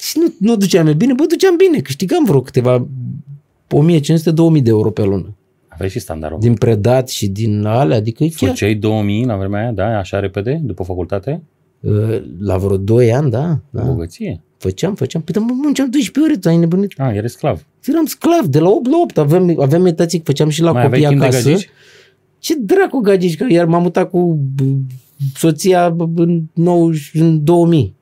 și 0.00 0.18
nu, 0.18 0.34
nu 0.38 0.56
duceam 0.56 0.86
eu 0.86 0.94
bine, 0.94 1.12
bă, 1.12 1.24
duceam 1.28 1.56
bine, 1.56 1.80
câștigam 1.80 2.24
vreo 2.24 2.40
câteva 2.40 2.86
1500-2000 2.86 4.62
de 4.62 4.70
euro 4.70 4.90
pe 4.90 5.02
lună. 5.02 5.36
Aveai 5.68 5.90
și 5.90 5.98
standardul. 5.98 6.40
Din 6.40 6.54
predat 6.54 7.08
și 7.08 7.28
din 7.28 7.64
alea, 7.64 7.96
adică 7.96 8.24
e 8.24 8.28
chiar 8.28 8.48
Făceai 8.48 8.74
2000 8.74 9.24
la 9.24 9.36
vremea 9.36 9.60
aia, 9.60 9.72
da, 9.72 9.98
așa 9.98 10.20
repede, 10.20 10.60
după 10.64 10.82
facultate? 10.82 11.42
uh, 11.84 12.22
la 12.38 12.56
vreo 12.56 12.76
2 12.76 13.12
ani, 13.12 13.30
da, 13.30 13.58
da. 13.70 13.82
Bogăție. 13.82 14.40
Făceam, 14.58 14.94
făceam. 14.94 15.22
Păi, 15.22 15.34
dar 15.34 15.42
mă, 15.42 15.52
munceam 15.62 15.90
12 15.90 16.32
ore, 16.32 16.38
tu 16.40 16.48
ai 16.48 16.56
nebunit. 16.56 16.92
Ah, 17.00 17.14
erai 17.14 17.28
sclav. 17.30 17.64
Eram 17.84 18.04
sclav, 18.06 18.44
de 18.46 18.58
la 18.58 18.68
8 18.68 18.90
la 18.90 18.96
8. 19.02 19.18
Aveam, 19.18 19.60
aveam 19.60 19.82
meditații, 19.82 20.20
făceam 20.24 20.48
și 20.48 20.62
la 20.62 20.72
Mai 20.72 20.82
copii 20.82 20.96
aveai 20.96 21.10
timp 21.10 21.20
de 21.20 21.26
acasă. 21.36 21.48
gagici? 21.50 21.68
Ce 22.38 22.54
dracu 22.58 22.98
gagici, 22.98 23.36
că 23.36 23.46
iar 23.48 23.66
m-am 23.66 23.82
mutat 23.82 24.10
cu 24.10 24.38
b, 24.54 24.60
soția 25.36 25.90
b, 25.90 26.18
în, 26.18 26.42
90, 26.52 27.10
în 27.14 27.44
2000. 27.44 27.94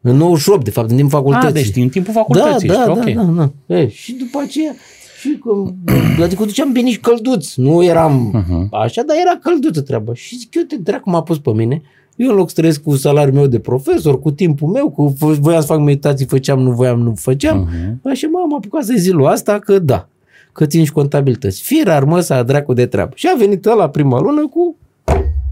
În 0.00 0.16
98, 0.16 0.64
de 0.64 0.70
fapt, 0.70 0.90
în 0.90 0.96
timpul 0.96 1.18
facultății. 1.18 1.48
Ah, 1.48 1.52
deci 1.72 1.82
în 1.82 1.88
timpul 1.88 2.12
da, 2.14 2.20
facultății. 2.20 2.68
da, 2.68 2.74
ești, 2.74 2.86
da, 2.86 2.92
ok. 2.92 3.34
da, 3.36 3.50
da. 3.66 3.74
E, 3.76 3.88
și 3.88 4.12
după 4.12 4.38
aceea, 4.46 4.74
și 5.20 5.38
că, 5.44 5.72
adică 6.24 6.44
duceam 6.44 6.72
bine 6.72 6.90
și 6.90 7.00
călduț. 7.00 7.54
Nu 7.54 7.82
eram 7.84 8.30
Mhm. 8.48 8.68
așa, 8.74 9.02
dar 9.02 9.16
era 9.20 9.38
călduță 9.42 9.80
treaba. 9.80 10.14
Și 10.14 10.36
zic, 10.38 10.54
eu 10.54 10.62
te 10.62 10.76
dracu 10.76 11.10
m-a 11.10 11.22
pus 11.22 11.38
pe 11.38 11.50
mine. 11.52 11.82
Eu 12.16 12.28
în 12.30 12.36
loc 12.36 12.48
să 12.48 12.54
trăiesc 12.54 12.82
cu 12.82 12.96
salariul 12.96 13.34
meu 13.34 13.46
de 13.46 13.58
profesor, 13.58 14.20
cu 14.20 14.30
timpul 14.30 14.68
meu, 14.68 14.90
cu 14.90 15.14
fă- 15.16 15.38
voiam 15.40 15.60
să 15.60 15.66
fac 15.66 15.78
meditații, 15.78 16.26
făceam, 16.26 16.58
nu 16.60 16.70
voiam, 16.72 17.00
nu 17.00 17.14
făceam. 17.14 17.58
Mhm. 17.58 18.00
Așa 18.08 18.28
m-am 18.32 18.54
apucat 18.54 18.84
să 18.84 18.92
zic 18.96 19.12
lui 19.12 19.26
asta 19.26 19.58
că 19.58 19.78
da, 19.78 20.08
că 20.52 20.66
țin 20.66 20.84
și 20.84 20.92
contabilități. 20.92 21.62
Firar 21.62 22.04
mă 22.04 22.20
să 22.20 22.42
dracu 22.46 22.72
de 22.72 22.86
treabă. 22.86 23.12
Și 23.14 23.28
a 23.34 23.38
venit 23.38 23.64
la 23.64 23.88
prima 23.88 24.20
lună 24.20 24.48
cu 24.48 24.76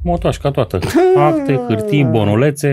Motoașca 0.02 0.50
toată. 0.50 0.78
Acte, 1.16 1.60
hârtii, 1.68 2.04
bonulețe. 2.04 2.68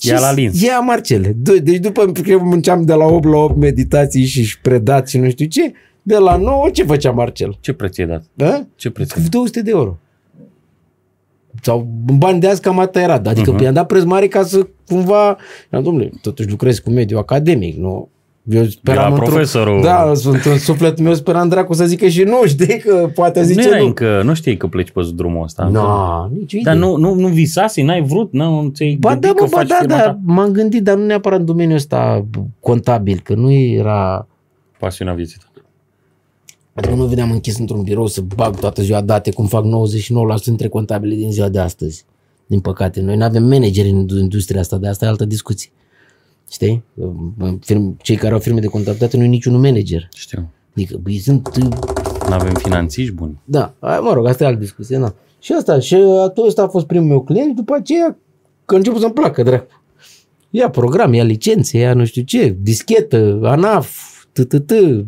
Ia 0.00 0.14
Ce- 0.14 0.20
la 0.20 0.32
linț. 0.32 0.60
Ia 0.62 0.78
Marcele. 0.80 1.36
Doi- 1.42 1.60
Deci 1.60 1.76
după 1.78 2.04
că 2.06 2.38
munceam 2.38 2.84
de 2.84 2.92
la 2.92 3.04
8 3.04 3.24
la 3.24 3.36
8 3.36 3.56
meditații 3.56 4.24
și 4.24 4.42
și 4.44 4.60
predat 4.60 5.08
și 5.08 5.18
nu 5.18 5.30
știu 5.30 5.46
ce, 5.46 5.72
de 6.02 6.16
la 6.16 6.36
9 6.36 6.68
ce 6.72 6.84
făcea 6.84 7.10
Marcel? 7.10 7.56
Ce 7.60 7.72
preț 7.72 7.96
i-ai 7.96 8.08
dat? 8.08 8.24
Da? 8.34 8.66
Ce 8.76 8.90
preț 8.90 9.10
i-ai 9.12 9.22
dat? 9.22 9.30
200 9.32 9.62
de 9.62 9.70
euro. 9.70 9.96
Sau 11.64 11.86
în 12.08 12.18
bani 12.18 12.40
de 12.40 12.48
azi 12.48 12.60
cam 12.60 12.78
atâta 12.78 13.00
era. 13.00 13.12
Adică 13.14 13.50
Mhm. 13.50 13.58
uh-huh. 13.60 13.62
i-am 13.62 13.74
dat 13.74 13.86
preț 13.86 14.02
mare 14.02 14.26
ca 14.28 14.42
să 14.42 14.66
cumva... 14.88 15.36
Am 15.70 15.82
domnule, 15.82 16.10
totuși 16.22 16.48
lucrez 16.50 16.78
cu 16.78 16.90
mediul 16.90 17.18
academic, 17.18 17.76
nu? 17.76 18.08
Eu 18.50 18.64
speram 18.64 19.02
la 19.02 19.08
într-o- 19.08 19.24
profesorul. 19.24 19.82
Da, 19.82 20.12
sunt 20.14 20.44
în 20.44 20.58
sufletul 20.58 21.04
meu 21.04 21.14
speram 21.14 21.48
dracu 21.48 21.72
să 21.72 21.84
zică 21.84 22.06
și 22.06 22.22
nu, 22.22 22.36
știi 22.54 22.78
că 22.78 23.10
poate 23.14 23.40
nu 23.40 23.46
zice 23.46 23.66
erai 23.68 23.80
nu. 23.80 23.86
încă, 23.86 24.20
nu 24.24 24.34
știi 24.34 24.56
că 24.56 24.66
pleci 24.66 24.90
pe 24.90 25.00
drumul 25.14 25.42
ăsta. 25.42 25.64
Nu, 25.72 26.30
nici 26.38 26.54
Dar 26.62 26.74
nu, 26.76 26.96
nu, 26.96 27.14
nu 27.14 27.28
visasi, 27.28 27.82
n-ai 27.82 28.02
vrut, 28.02 28.32
nu 28.32 28.70
ți-ai 28.74 28.96
Ba 29.00 29.08
gândit 29.10 29.28
da, 29.28 29.34
că 29.34 29.44
bă, 29.44 29.48
ba 29.50 29.56
faci 29.56 29.68
da, 29.68 29.74
firma 29.80 29.96
da, 29.96 30.02
ta? 30.02 30.18
m-am 30.24 30.50
gândit, 30.50 30.82
dar 30.82 30.96
nu 30.96 31.04
neapărat 31.04 31.38
în 31.38 31.44
domeniul 31.44 31.76
ăsta 31.76 32.26
contabil, 32.60 33.20
că 33.22 33.34
nu 33.34 33.52
era... 33.52 34.26
Pasiunea 34.78 35.14
vieții 35.14 35.36
tale. 35.38 35.50
Adică 36.74 36.94
nu 36.94 37.04
vedeam 37.04 37.30
închis 37.30 37.58
într-un 37.58 37.82
birou 37.82 38.06
să 38.06 38.20
bag 38.20 38.58
toată 38.58 38.82
ziua 38.82 39.00
date, 39.00 39.32
cum 39.32 39.46
fac 39.46 39.64
99% 40.40 40.44
dintre 40.44 40.68
contabile 40.68 41.14
din 41.14 41.32
ziua 41.32 41.48
de 41.48 41.58
astăzi. 41.58 42.04
Din 42.46 42.60
păcate, 42.60 43.00
noi 43.00 43.16
nu 43.16 43.24
avem 43.24 43.44
manageri 43.44 43.90
în 43.90 44.08
industria 44.08 44.60
asta, 44.60 44.76
de 44.76 44.88
asta 44.88 45.04
e 45.04 45.08
altă 45.08 45.24
discuție. 45.24 45.70
Știi? 46.50 46.84
Firm, 47.60 47.96
cei 48.02 48.16
care 48.16 48.32
au 48.32 48.38
firme 48.38 48.60
de 48.60 48.66
contabilitate 48.66 49.16
nu 49.16 49.24
e 49.24 49.26
niciunul 49.26 49.60
manager. 49.60 50.08
Știu. 50.14 50.50
Adică, 50.74 50.98
băi, 51.02 51.18
sunt... 51.18 51.56
Nu 52.28 52.32
avem 52.32 52.54
finanțiști 52.54 53.12
buni. 53.12 53.40
Da, 53.44 53.74
hai, 53.80 53.98
mă 54.00 54.12
rog, 54.12 54.26
asta 54.26 54.44
e 54.44 54.46
altă 54.46 54.60
discuție, 54.60 54.96
na. 54.96 55.14
Și 55.38 55.52
asta, 55.52 55.78
și 55.78 55.94
atunci 55.94 56.46
ăsta 56.46 56.62
a 56.62 56.68
fost 56.68 56.86
primul 56.86 57.06
meu 57.06 57.22
client, 57.22 57.56
după 57.56 57.74
aceea, 57.74 58.16
că 58.64 58.74
a 58.74 58.76
început 58.76 59.00
să-mi 59.00 59.12
placă, 59.12 59.42
dracu. 59.42 59.82
Ia 60.50 60.70
program, 60.70 61.12
ia 61.12 61.24
licențe, 61.24 61.78
ia 61.78 61.94
nu 61.94 62.04
știu 62.04 62.22
ce, 62.22 62.56
dischetă, 62.60 63.40
ANAF, 63.42 63.96
TTT, 63.96 64.11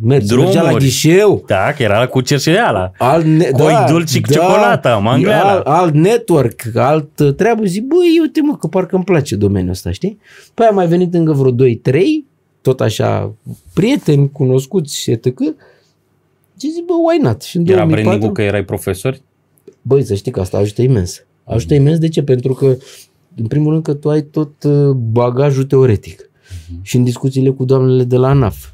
mergi, 0.01 0.27
Drumuri. 0.27 0.55
mergea 0.55 0.71
la 0.71 0.77
ghișeu, 0.79 1.45
Da, 1.47 1.73
că 1.77 1.83
era 1.83 2.07
cu 2.07 2.21
cerșeala. 2.21 2.91
alt, 2.99 3.25
ne- 3.25 3.51
Coi 3.51 3.85
dulci 3.89 4.21
cu 4.21 4.33
ciocolată, 4.33 4.99
mangheala. 5.03 5.51
alt, 5.53 5.67
alt 5.67 5.95
network, 5.95 6.63
alt 6.75 7.19
uh, 7.19 7.35
treabă, 7.35 7.65
zic, 7.65 7.83
băi, 7.85 8.19
uite 8.21 8.41
mă, 8.43 8.57
că 8.57 8.67
parcă 8.67 8.95
îmi 8.95 9.05
place 9.05 9.37
domeniul 9.37 9.71
ăsta, 9.71 9.91
știi? 9.91 10.19
Păi 10.55 10.67
am 10.67 10.75
mai 10.75 10.87
venit 10.87 11.15
încă 11.15 11.33
vreo 11.33 11.53
2-3, 11.53 12.01
tot 12.61 12.81
așa, 12.81 13.35
prieteni, 13.75 14.31
cunoscuți, 14.33 15.11
etc. 15.11 15.25
Și 16.61 16.71
zic, 16.71 16.85
bă, 16.87 16.93
why 16.93 17.19
not? 17.23 17.43
Și 17.43 17.57
în 17.57 17.63
Era 17.67 17.75
2004, 17.77 18.09
branding 18.09 18.33
că 18.37 18.43
erai 18.43 18.65
profesor? 18.65 19.17
Băi, 19.83 20.05
să 20.05 20.15
știi 20.15 20.33
că 20.33 20.41
asta 20.41 20.57
ajută 20.59 20.83
imens. 20.83 21.25
Ajută 21.45 21.75
imens 21.75 21.99
de 21.99 22.09
ce? 22.09 22.23
Pentru 22.23 22.53
că, 22.53 22.77
în 23.37 23.47
primul 23.47 23.71
rând, 23.73 23.83
că 23.85 23.95
tu 23.95 24.11
ai 24.11 24.23
tot 24.23 24.51
uh, 24.63 24.91
bagajul 24.91 25.65
teoretic. 25.65 26.31
Și 26.83 26.97
în 26.97 27.05
discuțiile 27.05 27.51
cu 27.51 27.65
doamnele 27.65 28.05
de 28.05 28.17
la 28.17 28.29
ANAF. 28.29 28.69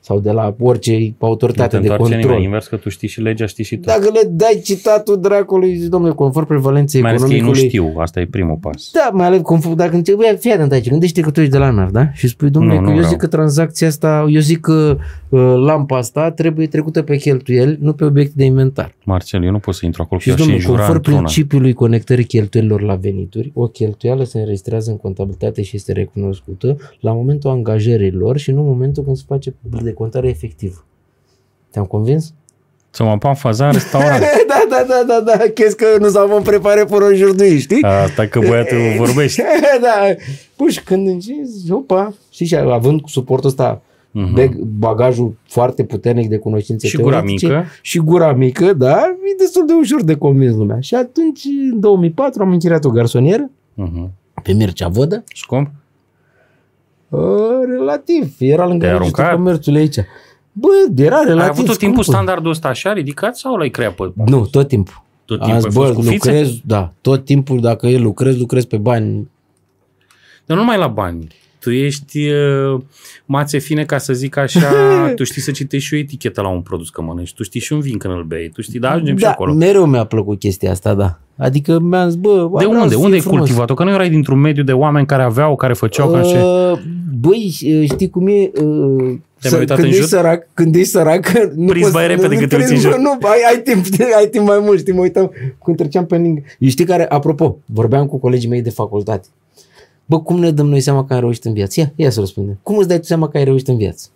Păi, 0.00 0.16
sau 0.16 0.20
de 0.20 0.30
la 0.30 0.54
orice 0.60 0.92
Nu 0.98 0.98
te 1.18 1.24
autoritate 1.24 1.68
de 1.70 1.76
întoarce 1.76 2.04
nimeni. 2.04 2.22
control. 2.22 2.42
Invers 2.44 2.66
că 2.66 2.76
tu 2.76 2.88
știi 2.88 3.08
și 3.08 3.20
legea, 3.20 3.46
știi 3.46 3.64
și 3.64 3.76
tu. 3.76 3.82
Dacă 3.86 4.10
le 4.12 4.28
dai 4.30 4.60
citatul 4.64 5.20
dracului, 5.20 5.74
zici, 5.74 5.88
domnule, 5.88 6.12
conform 6.14 6.46
prevalenței 6.46 7.00
Mai 7.00 7.10
ales 7.10 7.22
că 7.22 7.28
ei 7.32 7.40
nu 7.40 7.46
economicului... 7.46 7.68
știu. 7.88 8.00
Asta 8.00 8.20
e 8.20 8.26
primul 8.26 8.56
pas. 8.60 8.90
Da, 8.92 9.10
mai 9.12 9.26
ales 9.26 9.40
conform, 9.42 9.76
dacă 9.76 9.94
începi, 9.96 10.24
ia, 10.24 10.34
fii 10.36 10.52
atent 10.52 10.72
aici, 10.72 10.88
gândește 10.88 11.20
că 11.20 11.30
tu 11.30 11.40
ești 11.40 11.52
de 11.52 11.58
la 11.58 11.66
ANAF, 11.66 11.90
da? 11.90 12.12
Și 12.12 12.28
spui, 12.28 12.50
domnule, 12.50 12.74
Nu, 12.74 12.80
că 12.80 12.84
nu 12.84 12.90
eu 12.90 12.96
vreau. 12.96 13.10
zic 13.10 13.18
că 13.20 13.26
tranzacția 13.26 13.86
asta, 13.86 14.26
eu 14.28 14.40
zic 14.40 14.60
că 14.60 14.96
uh, 15.28 15.40
lampa 15.56 15.96
asta 15.96 16.30
trebuie 16.30 16.66
trecută 16.66 17.02
pe 17.02 17.16
cheltuieli, 17.16 17.78
nu 17.80 17.92
pe 17.92 18.04
obiecte 18.04 18.32
de 18.36 18.44
inventar. 18.44 18.94
Marcel, 19.04 19.44
eu 19.44 19.50
nu 19.50 19.58
pot 19.58 19.74
să 19.74 19.84
intru 19.86 20.02
acolo, 20.02 20.20
că 20.20 20.22
Și 20.22 20.28
eu 20.30 20.34
și 20.36 20.40
domnule, 20.40 20.60
înjura 20.60 20.76
conform 20.78 20.96
într-una. 20.96 21.18
principiului 21.18 21.72
conectării 21.72 22.24
cheltuielilor 22.24 22.80
la 22.82 22.94
venituri, 22.94 23.50
o 23.54 23.66
cheltuială 23.66 24.24
se 24.24 24.38
înregistrează 24.38 24.90
în 24.90 24.96
contabilitate 24.96 25.62
și 25.62 25.76
este 25.76 25.92
recunoscută 25.92 26.76
la 27.00 27.12
momentul 27.12 27.50
angajării 27.50 28.10
lor 28.10 28.36
și 28.38 28.50
nu 28.50 28.60
în 28.60 28.66
momentul 28.66 29.02
când 29.04 29.16
se 29.16 29.22
face 29.26 29.54
decontare 29.90 30.28
efectivă. 30.28 30.84
Te-am 31.70 31.84
convins? 31.84 32.32
Să 32.90 33.02
mă 33.04 33.18
pam 33.18 33.34
faza 33.34 33.66
în 33.66 33.72
restaurant. 33.72 34.20
da, 34.48 34.62
da, 34.68 34.84
da, 34.88 35.02
da, 35.06 35.20
da, 35.36 35.44
crezi 35.54 35.76
că 35.76 35.84
nu 35.98 36.08
s-au 36.08 36.28
mă 36.28 36.40
prepare 36.40 36.84
pe 36.84 36.94
un 36.94 37.14
jurnui, 37.14 37.58
știi? 37.58 37.82
Asta 37.82 38.26
că 38.26 38.38
băiatul 38.38 38.76
vorbește. 39.04 39.44
da, 39.80 40.14
păi 40.56 40.66
și 40.70 40.82
când 40.82 41.06
începi, 41.08 41.70
opa, 41.70 42.14
știi, 42.30 42.46
și 42.46 42.56
având 42.56 43.00
cu 43.00 43.08
suportul 43.08 43.48
ăsta 43.48 43.82
Mhm. 44.12 44.34
bag, 44.34 44.54
bagajul 44.58 45.34
foarte 45.48 45.84
puternic 45.84 46.28
de 46.28 46.36
cunoștințe 46.36 46.86
Și 46.86 46.96
gura 46.96 47.10
teoretice 47.16 47.46
mică. 47.46 47.64
și 47.82 47.98
gura 47.98 48.32
mică, 48.32 48.72
da, 48.72 49.00
e 49.06 49.34
destul 49.38 49.66
de 49.66 49.72
ușor 49.80 50.02
de 50.02 50.14
convins 50.14 50.54
lumea. 50.54 50.80
Și 50.80 50.94
atunci, 50.94 51.44
în 51.72 51.80
2004, 51.80 52.42
am 52.42 52.50
închiriat 52.50 52.84
o 52.84 52.90
garsonieră 52.90 53.50
Mhm. 53.74 54.10
pe 54.42 54.52
Mircea 54.52 54.88
Vodă. 54.88 55.24
Scump? 55.34 55.68
Uh, 57.10 57.20
relativ. 57.78 58.34
Era 58.38 58.66
lângă 58.66 58.84
Te-ai 58.84 58.98
registrul 58.98 59.24
aruncat? 59.24 59.44
comerțului 59.44 59.80
aici. 59.80 59.96
Bă, 60.52 60.68
era 60.96 61.16
relativ 61.18 61.40
Ai 61.42 61.48
avut 61.48 61.64
tot 61.64 61.78
timpul 61.78 62.02
scumpă. 62.02 62.18
standardul 62.20 62.50
ăsta 62.50 62.68
așa 62.68 62.92
ridicat 62.92 63.36
sau 63.36 63.56
l-ai 63.56 63.68
creat 63.68 63.94
pe 63.94 64.12
Nu, 64.26 64.46
tot 64.46 64.68
timpul. 64.68 65.02
Tot 65.24 65.40
Am 65.40 65.46
timpul 65.46 65.70
zis, 65.70 65.76
ai 65.76 65.82
bă, 65.82 65.86
fost 65.92 65.94
cu 66.06 66.12
fițe? 66.12 66.28
lucrez, 66.30 66.50
da, 66.64 66.92
tot 67.00 67.24
timpul 67.24 67.60
dacă 67.60 67.86
e 67.86 67.98
lucrez, 67.98 68.38
lucrez 68.38 68.64
pe 68.64 68.76
bani. 68.76 69.30
Dar 70.46 70.56
nu 70.56 70.62
numai 70.62 70.78
la 70.78 70.86
bani. 70.86 71.28
Tu 71.60 71.70
ești 71.70 72.28
uh, 72.28 72.80
mațe 73.26 73.58
fine, 73.58 73.84
ca 73.84 73.98
să 73.98 74.12
zic 74.12 74.36
așa, 74.36 74.70
tu 75.16 75.24
știi 75.24 75.40
să 75.42 75.50
citești 75.50 75.86
și 75.86 75.94
o 75.94 75.96
etichetă 75.96 76.40
la 76.40 76.48
un 76.48 76.60
produs 76.60 76.90
că 76.90 77.02
mănânci, 77.02 77.34
tu 77.34 77.42
știi 77.42 77.60
și 77.60 77.72
un 77.72 77.80
vin 77.80 77.98
când 77.98 78.14
îl 78.14 78.22
bei, 78.24 78.48
tu 78.54 78.60
știi, 78.62 78.78
da, 78.80 78.90
ajungem 78.90 79.16
și 79.16 79.22
Da, 79.22 79.30
acolo. 79.30 79.52
mereu 79.54 79.86
mi-a 79.86 80.04
plăcut 80.04 80.38
chestia 80.38 80.70
asta, 80.70 80.94
da. 80.94 81.18
Adică 81.36 81.78
mi-am 81.78 82.08
zis, 82.08 82.18
bă, 82.18 82.28
De 82.58 82.64
vreau 82.66 82.70
unde? 82.82 82.88
să 82.94 82.96
Unde 82.96 83.06
fie 83.06 83.14
ai 83.14 83.20
frumos. 83.20 83.38
cultivat-o? 83.38 83.74
Că 83.74 83.84
nu 83.84 83.90
erai 83.90 84.10
dintr-un 84.10 84.38
mediu 84.40 84.62
de 84.62 84.72
oameni 84.72 85.06
care 85.06 85.22
aveau, 85.22 85.56
care 85.56 85.72
făceau 85.72 86.10
ca 86.10 86.22
și... 86.22 86.34
Uh, 86.36 86.78
Băi, 87.20 87.54
știi 87.92 88.10
cum 88.10 88.26
e? 88.26 88.32
Uh, 88.32 89.14
Te-ai 89.40 89.50
mai 89.52 89.58
uitat 89.58 89.76
când 89.76 89.78
în 89.78 89.84
ești 89.94 90.00
jur? 90.00 90.04
sărac, 90.08 90.46
când 90.54 90.74
ești 90.74 90.88
sărac, 90.90 91.28
nu 91.56 91.66
Prins 91.66 91.82
poți, 91.84 91.94
mai 91.96 92.06
repede 92.06 92.34
nu, 92.34 92.38
când 92.38 92.48
te 92.50 92.56
uiți 92.60 92.72
în 92.72 92.78
prins- 92.78 92.92
jur. 92.92 92.98
Nu, 93.00 93.10
ai, 93.22 93.38
ai, 93.54 93.60
timp, 93.62 93.84
ai 94.16 94.26
timp 94.26 94.46
mai 94.46 94.58
mult, 94.62 94.78
știi, 94.78 94.92
mă 94.92 95.00
uitam 95.00 95.30
când 95.64 95.76
treceam 95.76 96.06
pe 96.06 96.16
lângă. 96.16 96.42
Eu 96.58 96.68
știi 96.68 96.84
care, 96.84 97.06
apropo, 97.08 97.58
vorbeam 97.66 98.06
cu 98.06 98.18
colegii 98.18 98.48
mei 98.48 98.62
de 98.62 98.70
facultate. 98.70 99.28
Bă, 100.10 100.20
cum 100.20 100.38
ne 100.38 100.50
dăm 100.50 100.66
noi 100.68 100.80
seama 100.80 101.04
că 101.04 101.14
am 101.14 101.20
reușit 101.20 101.44
în 101.44 101.52
viață? 101.52 101.80
Ia, 101.80 101.92
ia 101.96 102.10
să 102.10 102.20
răspundem. 102.20 102.58
Cum 102.62 102.76
îți 102.76 102.88
dai 102.88 102.98
tu 102.98 103.04
seama 103.04 103.28
că 103.28 103.36
ai 103.38 103.44
reușit 103.44 103.68
în 103.68 103.76
viață? 103.76 104.08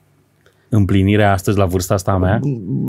Împlinirea 0.69 1.33
astăzi 1.33 1.59
la 1.59 1.65
vârsta 1.65 1.95
asta 1.95 2.11
a 2.13 2.17
mea, 2.19 2.41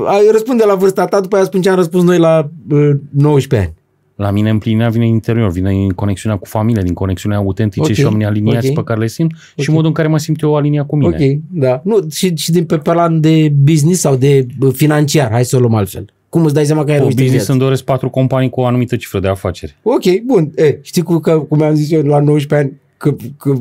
Ai 0.06 0.22
răspunde 0.32 0.64
la 0.66 0.76
vârsta 0.76 1.06
ta, 1.06 1.20
după 1.20 1.36
aia 1.36 1.46
spun 1.46 1.62
ce 1.62 1.70
am 1.70 1.76
răspuns 1.76 2.04
noi 2.04 2.18
la 2.18 2.50
uh, 2.72 2.90
19 3.10 3.70
ani. 3.70 3.76
la 4.16 4.32
mine 4.32 4.50
împlinirea 4.50 4.90
vine 4.90 5.06
în 5.06 5.12
interior, 5.12 5.52
vine 5.52 5.72
în 5.72 5.90
conexiunea 5.90 6.38
cu 6.38 6.46
familia, 6.46 6.82
din 6.82 6.94
conexiunea 6.94 7.38
autentice 7.38 7.86
Ok, 7.90 7.92
și 7.94 8.04
oamenii 8.04 8.26
aliniați 8.26 8.68
ok. 8.70 8.74
pe 8.76 8.84
care 8.84 9.00
le 9.00 9.08
simt 9.08 9.32
și 9.58 9.70
Ok. 9.70 9.76
modul 9.76 9.86
în 9.88 9.94
care 9.94 10.08
mă 10.08 10.18
simt 10.18 10.42
eu 10.42 10.56
aliniat 10.56 10.86
cu 10.88 10.96
mine. 10.96 11.16
Ok, 11.16 11.40
da. 11.62 11.82
Nu, 11.84 12.00
și, 12.12 12.36
și 12.36 12.52
din 12.52 12.66
pe 12.66 12.78
plan 12.78 13.20
de 13.20 13.52
business 13.64 14.00
sau 14.00 14.16
de 14.16 14.46
uh, 14.62 14.72
financiar, 14.74 15.32
hai 15.32 15.46
să 15.46 15.56
o 15.56 15.60
luăm 15.60 15.74
altfel. 15.76 16.06
Cum 16.30 16.44
îți 16.44 16.54
dai 16.54 16.66
seama 16.66 16.84
că 16.84 16.90
ai 16.92 16.96
Pe 16.96 17.02
reușit 17.02 17.18
în 17.20 17.24
business 17.24 17.46
viață? 17.46 17.52
îmi 17.52 17.62
doresc 17.70 17.84
patru 17.84 18.10
companii 18.10 18.50
cu 18.50 18.60
o 18.62 18.66
anumită 18.66 18.96
cifră 18.96 19.20
de 19.20 19.28
afaceri. 19.28 19.76
Ok, 19.84 20.04
bun. 20.26 20.52
E, 20.56 20.80
știi 20.82 21.02
cu, 21.02 21.18
că, 21.18 21.40
cum 21.40 21.62
am 21.62 21.74
zis 21.74 21.92
eu 21.92 22.02
la 22.02 22.20
19 22.20 22.68
ani 22.68 22.82
că, 22.98 23.16
că, 23.38 23.54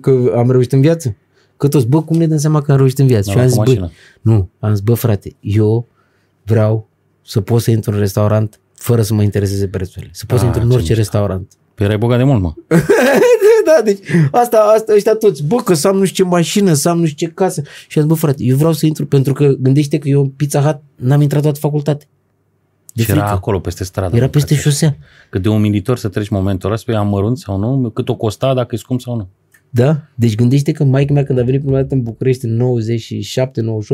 că 0.00 0.32
am 0.36 0.50
reușit 0.50 0.72
în 0.72 0.80
viață? 0.80 1.16
Că 1.56 1.68
toți, 1.68 1.86
bă, 1.86 2.02
cum 2.02 2.16
ne 2.16 2.26
dăm 2.26 2.38
seama 2.38 2.62
că 2.62 2.70
am 2.72 2.76
reușit 2.76 2.98
în 2.98 3.06
viață? 3.06 3.30
Mi-am 3.34 3.48
și 3.48 3.54
am 3.54 3.54
luat 3.54 3.66
zis, 3.66 3.74
cu 3.74 3.80
bă, 3.80 3.86
mașină. 3.86 4.00
nu, 4.32 4.48
am 4.58 4.74
zis, 4.74 4.80
bă, 4.80 4.94
frate, 4.94 5.36
eu 5.40 5.86
vreau 6.42 6.88
să 7.22 7.40
pot 7.40 7.62
să 7.62 7.70
intru 7.70 7.90
în 7.90 7.98
restaurant 7.98 8.60
fără 8.74 9.02
să 9.02 9.14
mă 9.14 9.22
intereseze 9.22 9.68
prețurile. 9.68 10.10
Să 10.14 10.24
pot 10.26 10.38
să 10.38 10.44
Ah, 10.44 10.50
intru 10.50 10.64
în 10.64 10.70
ce 10.70 10.76
orice 10.76 10.94
restaurant. 10.94 11.52
Păi 11.74 11.86
erai 11.86 11.98
bogat 11.98 12.18
de 12.18 12.24
mult, 12.24 12.40
mă. 12.42 12.52
da, 13.66 13.82
deci 13.84 13.98
asta, 14.30 14.72
asta, 14.74 14.92
ăștia 14.94 15.14
toți, 15.14 15.44
bă, 15.44 15.56
că 15.56 15.74
să 15.74 15.88
am 15.88 15.96
nu 15.96 16.04
știu 16.04 16.24
ce 16.24 16.30
mașină, 16.30 16.72
să 16.72 16.88
am 16.88 16.98
nu 16.98 17.06
știu 17.06 17.26
ce 17.26 17.32
casă. 17.32 17.62
Și 17.88 17.98
am 17.98 18.04
zis, 18.04 18.12
bă, 18.12 18.14
frate, 18.14 18.42
eu 18.42 18.56
vreau 18.56 18.72
să 18.72 18.86
intru 18.86 19.06
pentru 19.06 19.32
că 19.32 19.46
gândește 19.46 19.98
că 19.98 20.08
eu 20.08 20.20
în 20.20 20.28
Pizza 20.28 20.60
Hut 20.60 20.80
n-am 20.94 21.20
intrat 21.20 21.42
toată 21.42 21.58
facultate. 21.58 22.06
De 22.96 23.02
și 23.02 23.10
era 23.10 23.20
frică. 23.20 23.34
acolo, 23.34 23.60
peste 23.60 23.84
stradă. 23.84 24.16
Era 24.16 24.28
peste 24.28 24.54
șosea. 24.54 24.96
Cât 25.30 25.42
de 25.42 25.48
umilitor 25.48 25.98
să 25.98 26.08
treci 26.08 26.28
momentul 26.28 26.68
ăla, 26.68 26.78
spui 26.78 26.94
am 26.94 27.08
mărunt 27.08 27.38
sau 27.38 27.58
nu, 27.58 27.90
cât 27.90 28.08
o 28.08 28.14
costa, 28.14 28.54
dacă 28.54 28.74
e 28.74 28.78
scump 28.78 29.00
sau 29.00 29.16
nu. 29.16 29.28
Da? 29.70 30.02
Deci 30.14 30.34
gândește 30.34 30.72
că 30.72 30.84
maica 30.84 31.12
mea 31.12 31.24
când 31.24 31.38
a 31.38 31.42
venit 31.42 31.60
prima 31.60 31.76
dată 31.80 31.94
în 31.94 32.02
București 32.02 32.44
în 32.44 32.62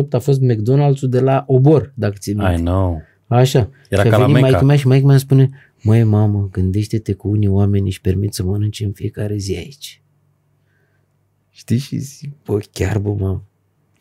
97-98 0.06 0.08
a 0.10 0.18
fost 0.18 0.40
McDonald's-ul 0.40 1.08
de 1.08 1.20
la 1.20 1.44
Obor, 1.46 1.92
dacă 1.94 2.14
ții 2.18 2.32
I 2.32 2.36
minte. 2.36 2.54
know. 2.56 3.02
Așa. 3.26 3.70
Era 3.88 4.02
și 4.02 4.08
ca 4.08 4.16
a 4.16 4.18
la 4.18 4.24
venit 4.26 4.40
Mecca. 4.42 4.48
maica 4.48 4.66
mea 4.66 4.76
și 4.76 4.86
maica 4.86 5.04
mea 5.04 5.14
îmi 5.14 5.24
spune 5.24 5.50
Măi, 5.82 6.02
mamă, 6.04 6.48
gândește-te 6.52 7.12
că 7.12 7.28
unii 7.28 7.48
oameni 7.48 7.86
își 7.86 8.00
permit 8.00 8.34
să 8.34 8.42
mănânce 8.42 8.84
în 8.84 8.92
fiecare 8.92 9.36
zi 9.36 9.54
aici. 9.56 10.02
Știi? 11.50 11.78
Și 11.78 11.96
zic, 11.96 12.32
bă, 12.44 12.58
chiar, 12.72 12.98
bă, 12.98 13.10
mamă. 13.10 13.42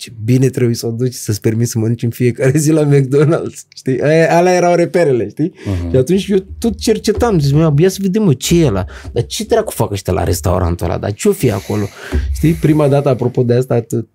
Ce 0.01 0.11
bine 0.23 0.49
trebuie 0.49 0.75
să 0.75 0.87
o 0.87 0.91
duci 0.91 1.13
să-ți 1.13 1.41
permiți 1.41 1.71
să 1.71 1.79
mănânci 1.79 2.03
în 2.03 2.09
fiecare 2.09 2.57
zi 2.57 2.71
la 2.71 2.89
McDonald's. 2.89 3.67
Știi? 3.75 4.01
Aia, 4.01 4.37
alea 4.37 4.53
erau 4.53 4.75
reperele, 4.75 5.29
știi? 5.29 5.53
Mhm. 5.65 5.89
Și 5.89 5.95
atunci 5.95 6.27
eu 6.27 6.37
tot 6.57 6.77
cercetam, 6.77 7.39
zic, 7.39 7.53
mă, 7.53 7.73
ia 7.77 7.89
să 7.89 7.97
vedem, 8.01 8.23
mă, 8.23 8.33
ce 8.33 8.63
e 8.63 8.67
ăla? 8.67 8.85
Dar 9.13 9.25
ce 9.25 9.43
dracu 9.43 9.71
fac 9.71 9.91
ăștia 9.91 10.13
la 10.13 10.23
restaurantul 10.23 10.85
ăla? 10.85 10.97
Dar 10.97 11.13
ce-o 11.13 11.31
fi 11.31 11.51
acolo? 11.51 11.85
Știi, 12.33 12.53
prima 12.53 12.87
dată, 12.87 13.09
apropo 13.09 13.43
de 13.43 13.53
asta, 13.53 13.79
tot, 13.79 14.07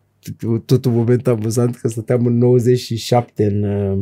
tot 0.64 0.84
un 0.84 0.94
moment 0.94 1.26
amuzant, 1.26 1.76
că 1.76 1.88
stăteam 1.88 2.26
în 2.26 2.38
97 2.38 3.44
în, 3.44 3.62
uh, 3.62 3.98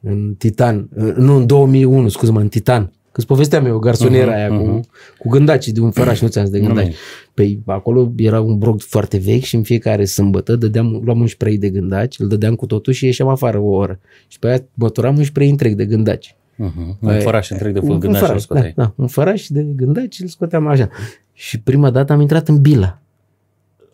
în 0.00 0.34
Titan, 0.38 0.88
uh, 0.96 1.14
nu, 1.14 1.36
în 1.36 1.46
2001, 1.46 2.08
scuze-mă, 2.08 2.40
în 2.40 2.48
Titan. 2.48 2.92
Că-ți 3.14 3.26
povesteam 3.26 3.66
eu, 3.66 3.78
garsoniera 3.78 4.30
Mhm, 4.30 4.34
aia 4.36 4.48
cu, 4.48 4.54
mhm. 4.54 4.88
cu 5.18 5.28
gândaci 5.28 5.68
de 5.68 5.80
un 5.80 5.90
făraș, 5.90 6.20
nu 6.20 6.28
ți-am 6.28 6.44
zis 6.44 6.54
de 6.54 6.60
Nu, 6.60 6.66
gândaci. 6.66 6.86
nu. 6.86 6.92
Păi 7.34 7.60
acolo 7.66 8.12
era 8.16 8.40
un 8.40 8.58
brog 8.58 8.80
foarte 8.80 9.18
vechi 9.18 9.42
și 9.42 9.54
în 9.54 9.62
fiecare 9.62 10.04
sâmbătă 10.04 10.56
dădeam, 10.56 11.00
luam 11.04 11.20
un 11.20 11.26
spray 11.26 11.56
de 11.56 11.68
gândaci, 11.70 12.18
îl 12.18 12.28
dădeam 12.28 12.54
cu 12.54 12.66
totul 12.66 12.92
și 12.92 13.04
ieșeam 13.04 13.28
afară 13.28 13.58
o 13.58 13.68
oră. 13.68 14.00
Și 14.28 14.38
pe 14.38 14.46
aia 14.48 14.64
măturam 14.74 15.16
un 15.16 15.24
spray 15.24 15.48
întreg 15.48 15.74
de 15.74 15.84
gândaci. 15.86 16.34
Uh-huh. 16.54 16.98
Un 17.00 17.08
Aia- 17.10 17.20
făraș 17.22 17.50
întreg 17.50 17.72
de 17.72 17.78
Un- 17.78 17.84
făl 17.84 17.94
un 17.94 18.00
gândaș 18.00 18.20
și 18.20 18.26
făraș, 18.26 18.42
scoteai. 18.42 18.72
Da, 18.76 18.82
da, 18.82 18.92
un 18.96 19.06
făraș 19.06 19.46
de 19.48 19.62
gândaci 19.62 20.18
îl 20.20 20.26
scoteam 20.28 20.66
așa. 20.66 20.88
Și 21.32 21.60
prima 21.60 21.90
dată 21.90 22.12
am 22.12 22.20
intrat 22.20 22.48
în 22.48 22.60
Bila. 22.60 23.00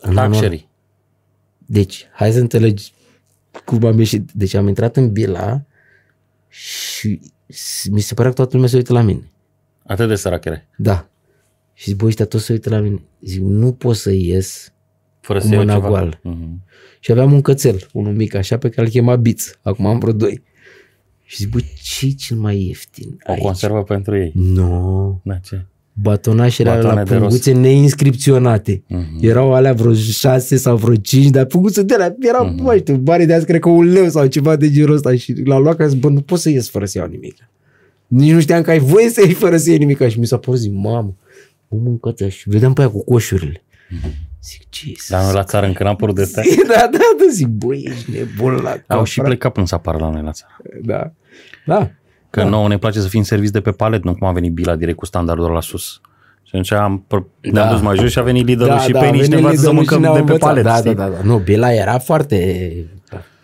În 0.01 0.17
anul- 0.17 0.33
Luxury. 0.33 0.69
Deci, 1.67 2.07
hai 2.13 2.31
să 2.33 2.39
înțelegi 2.39 2.93
cum 3.65 3.85
am 3.85 3.99
ieșit. 3.99 4.31
Deci 4.33 4.55
am 4.55 4.69
intrat 4.69 4.97
în 4.97 5.13
Bila 5.13 5.63
și 6.49 7.21
s- 7.23 7.31
mi 7.91 8.01
se 8.01 8.15
părea 8.15 8.31
că 8.31 8.37
toată 8.37 8.51
lumea 8.55 8.69
se 8.69 8.77
uită 8.77 8.93
la 8.93 9.01
mine. 9.03 9.31
Atât 9.87 10.09
de 10.09 10.15
sărac 10.15 10.45
erai. 10.45 10.67
Da. 10.77 11.09
Și 11.73 11.85
zic, 11.89 11.97
bă, 11.97 12.07
ăștia 12.07 12.25
toți 12.25 12.45
se 12.45 12.53
uită 12.53 12.71
la 12.71 12.79
mine. 12.81 13.03
Zic, 13.21 13.41
nu 13.41 13.73
pot 13.73 13.97
să 13.97 14.11
ies. 14.11 14.73
Fără 15.21 15.39
Cu 15.39 15.45
să 15.47 15.53
iau 15.53 15.61
mâna 15.63 15.75
ceva. 15.75 15.89
goală. 15.89 16.19
Mhm. 16.23 16.63
Și 17.01 17.11
aveam 17.11 17.33
un 17.33 17.41
cățel, 17.41 17.87
unul 17.93 18.15
mic 18.15 18.35
așa, 18.35 18.59
pe 18.59 18.69
care 18.69 18.87
îl 18.87 18.93
chema 18.93 19.17
Biț. 19.17 19.51
Acum 19.63 19.87
am 19.87 19.99
vreo 19.99 20.13
doi. 20.13 20.43
Și 21.25 21.37
zic, 21.37 21.51
bă, 21.51 21.59
ce 21.83 22.11
cel 22.11 22.37
mai 22.37 22.67
ieftin 22.67 23.19
O 23.27 23.33
aici? 23.33 23.43
conservă 23.43 23.83
pentru 23.83 24.17
ei. 24.17 24.33
No. 24.35 25.21
Da, 25.23 25.35
ce? 25.35 25.67
Batonașele 26.03 26.69
alea 26.69 26.83
Batoane 26.83 27.03
la 27.03 27.15
de 27.15 27.19
punguțe 27.21 27.53
neinscripționate. 27.53 28.83
Mhm. 28.87 29.19
Erau 29.21 29.55
alea 29.55 29.73
vreo 29.73 29.95
șase 29.95 30.57
sau 30.57 30.77
vreo 30.77 30.95
cinci, 30.97 31.31
dar 31.31 31.45
punguțe 31.45 31.83
de 31.83 31.95
alea 31.95 32.17
erau, 32.21 32.45
Mhm. 32.45 32.55
mm-hmm. 32.55 32.63
mai 32.65 32.79
știu, 32.79 32.97
bani 32.97 33.27
de 33.27 33.35
azi, 33.35 33.47
cred 33.47 33.61
că 33.61 33.69
un 33.69 33.85
leu 33.93 34.09
sau 34.09 34.27
ceva 34.27 34.57
de 34.57 34.71
genul 34.71 34.95
ăsta. 34.95 35.17
Și 35.17 35.35
l-a 35.45 35.59
luat 35.59 35.77
ca 35.77 35.85
să 35.85 35.91
zic, 35.91 36.01
bă, 36.01 36.09
nu 36.09 36.21
pot 36.21 36.39
să 36.39 36.49
ies 36.51 36.71
fără 36.71 36.85
să 36.85 36.99
iau 36.99 37.07
nimic. 37.07 37.37
Nici 38.07 38.33
nu 38.33 38.41
știam 38.41 38.63
că 38.63 38.71
ai 38.71 38.79
voie 38.79 39.09
să 39.09 39.21
iei 39.25 39.33
fără 39.33 39.57
să 39.57 39.69
iei 39.71 39.79
nimic. 39.79 40.09
Și 40.09 40.19
mi 40.19 40.27
s-a 40.27 40.37
părut, 40.37 40.59
zic, 40.61 40.73
mamă, 40.73 41.15
o 41.69 41.77
mâncăță. 41.77 42.29
Și 42.29 42.49
vedeam 42.49 42.73
pe 42.73 42.81
aia 42.81 42.91
cu 42.91 43.05
coșurile. 43.05 43.63
Zic, 44.45 44.63
Jesus. 44.71 45.09
Dar 45.09 45.23
noi 45.25 45.33
la 45.33 45.45
țară 45.45 45.67
încă 45.67 45.83
n-am 45.85 45.97
părut 45.97 46.15
de 46.15 46.23
astea. 46.23 46.43
da, 46.67 46.75
da, 46.75 46.89
da, 46.91 47.25
zic, 47.33 47.47
bă, 47.47 47.75
ești 47.75 48.11
nebun 48.11 48.53
la 48.55 48.71
cap, 48.71 48.85
Au 48.99 49.05
și 49.05 49.15
frate. 49.15 49.29
plecat 49.29 49.53
până 49.53 49.67
să 49.67 49.75
apară 49.75 49.99
la 49.99 50.11
noi 50.11 50.23
la 50.23 50.33
țară. 50.33 50.53
Da. 50.83 51.13
Da. 51.67 51.91
Că 52.31 52.45
nouă 52.45 52.69
ne 52.69 52.79
place 52.79 53.01
să 53.01 53.09
fim 53.09 53.23
serviți 53.23 53.53
de 53.53 53.61
pe 53.61 53.71
palet, 53.71 54.05
nu 54.05 54.15
cum 54.15 54.27
a 54.27 54.33
venit 54.33 54.53
Bila 54.53 54.77
direct 54.77 54.97
cu 54.97 55.07
standardul 55.07 55.51
la 55.51 55.61
sus. 55.61 56.01
Și 56.43 56.57
atunci 56.57 56.73
am, 56.73 57.05
ne-am 57.41 57.67
Da. 57.67 57.73
dus 57.73 57.81
mai 57.81 57.97
jos 57.97 58.11
și 58.11 58.19
a 58.19 58.23
venit 58.23 58.47
Lidl 58.47 58.65
da, 58.65 58.79
și 58.79 58.91
da, 58.93 58.99
pe 58.99 59.07
nici 59.11 59.15
venit 59.27 59.31
ne 59.31 59.41
să 59.41 59.49
Lidl-ul 59.51 59.69
și 59.71 59.75
mâncăm 59.75 60.01
ne-au 60.01 60.13
de 60.15 60.19
pe 60.21 60.25
învățat. 60.33 60.49
palet. 60.49 60.65
Da, 60.65 60.75
știi? 60.77 60.95
da, 60.95 61.05
da, 61.05 61.09
da. 61.11 61.23
Nu, 61.25 61.39
Bela 61.39 61.73
era 61.73 61.99
foarte... 61.99 62.73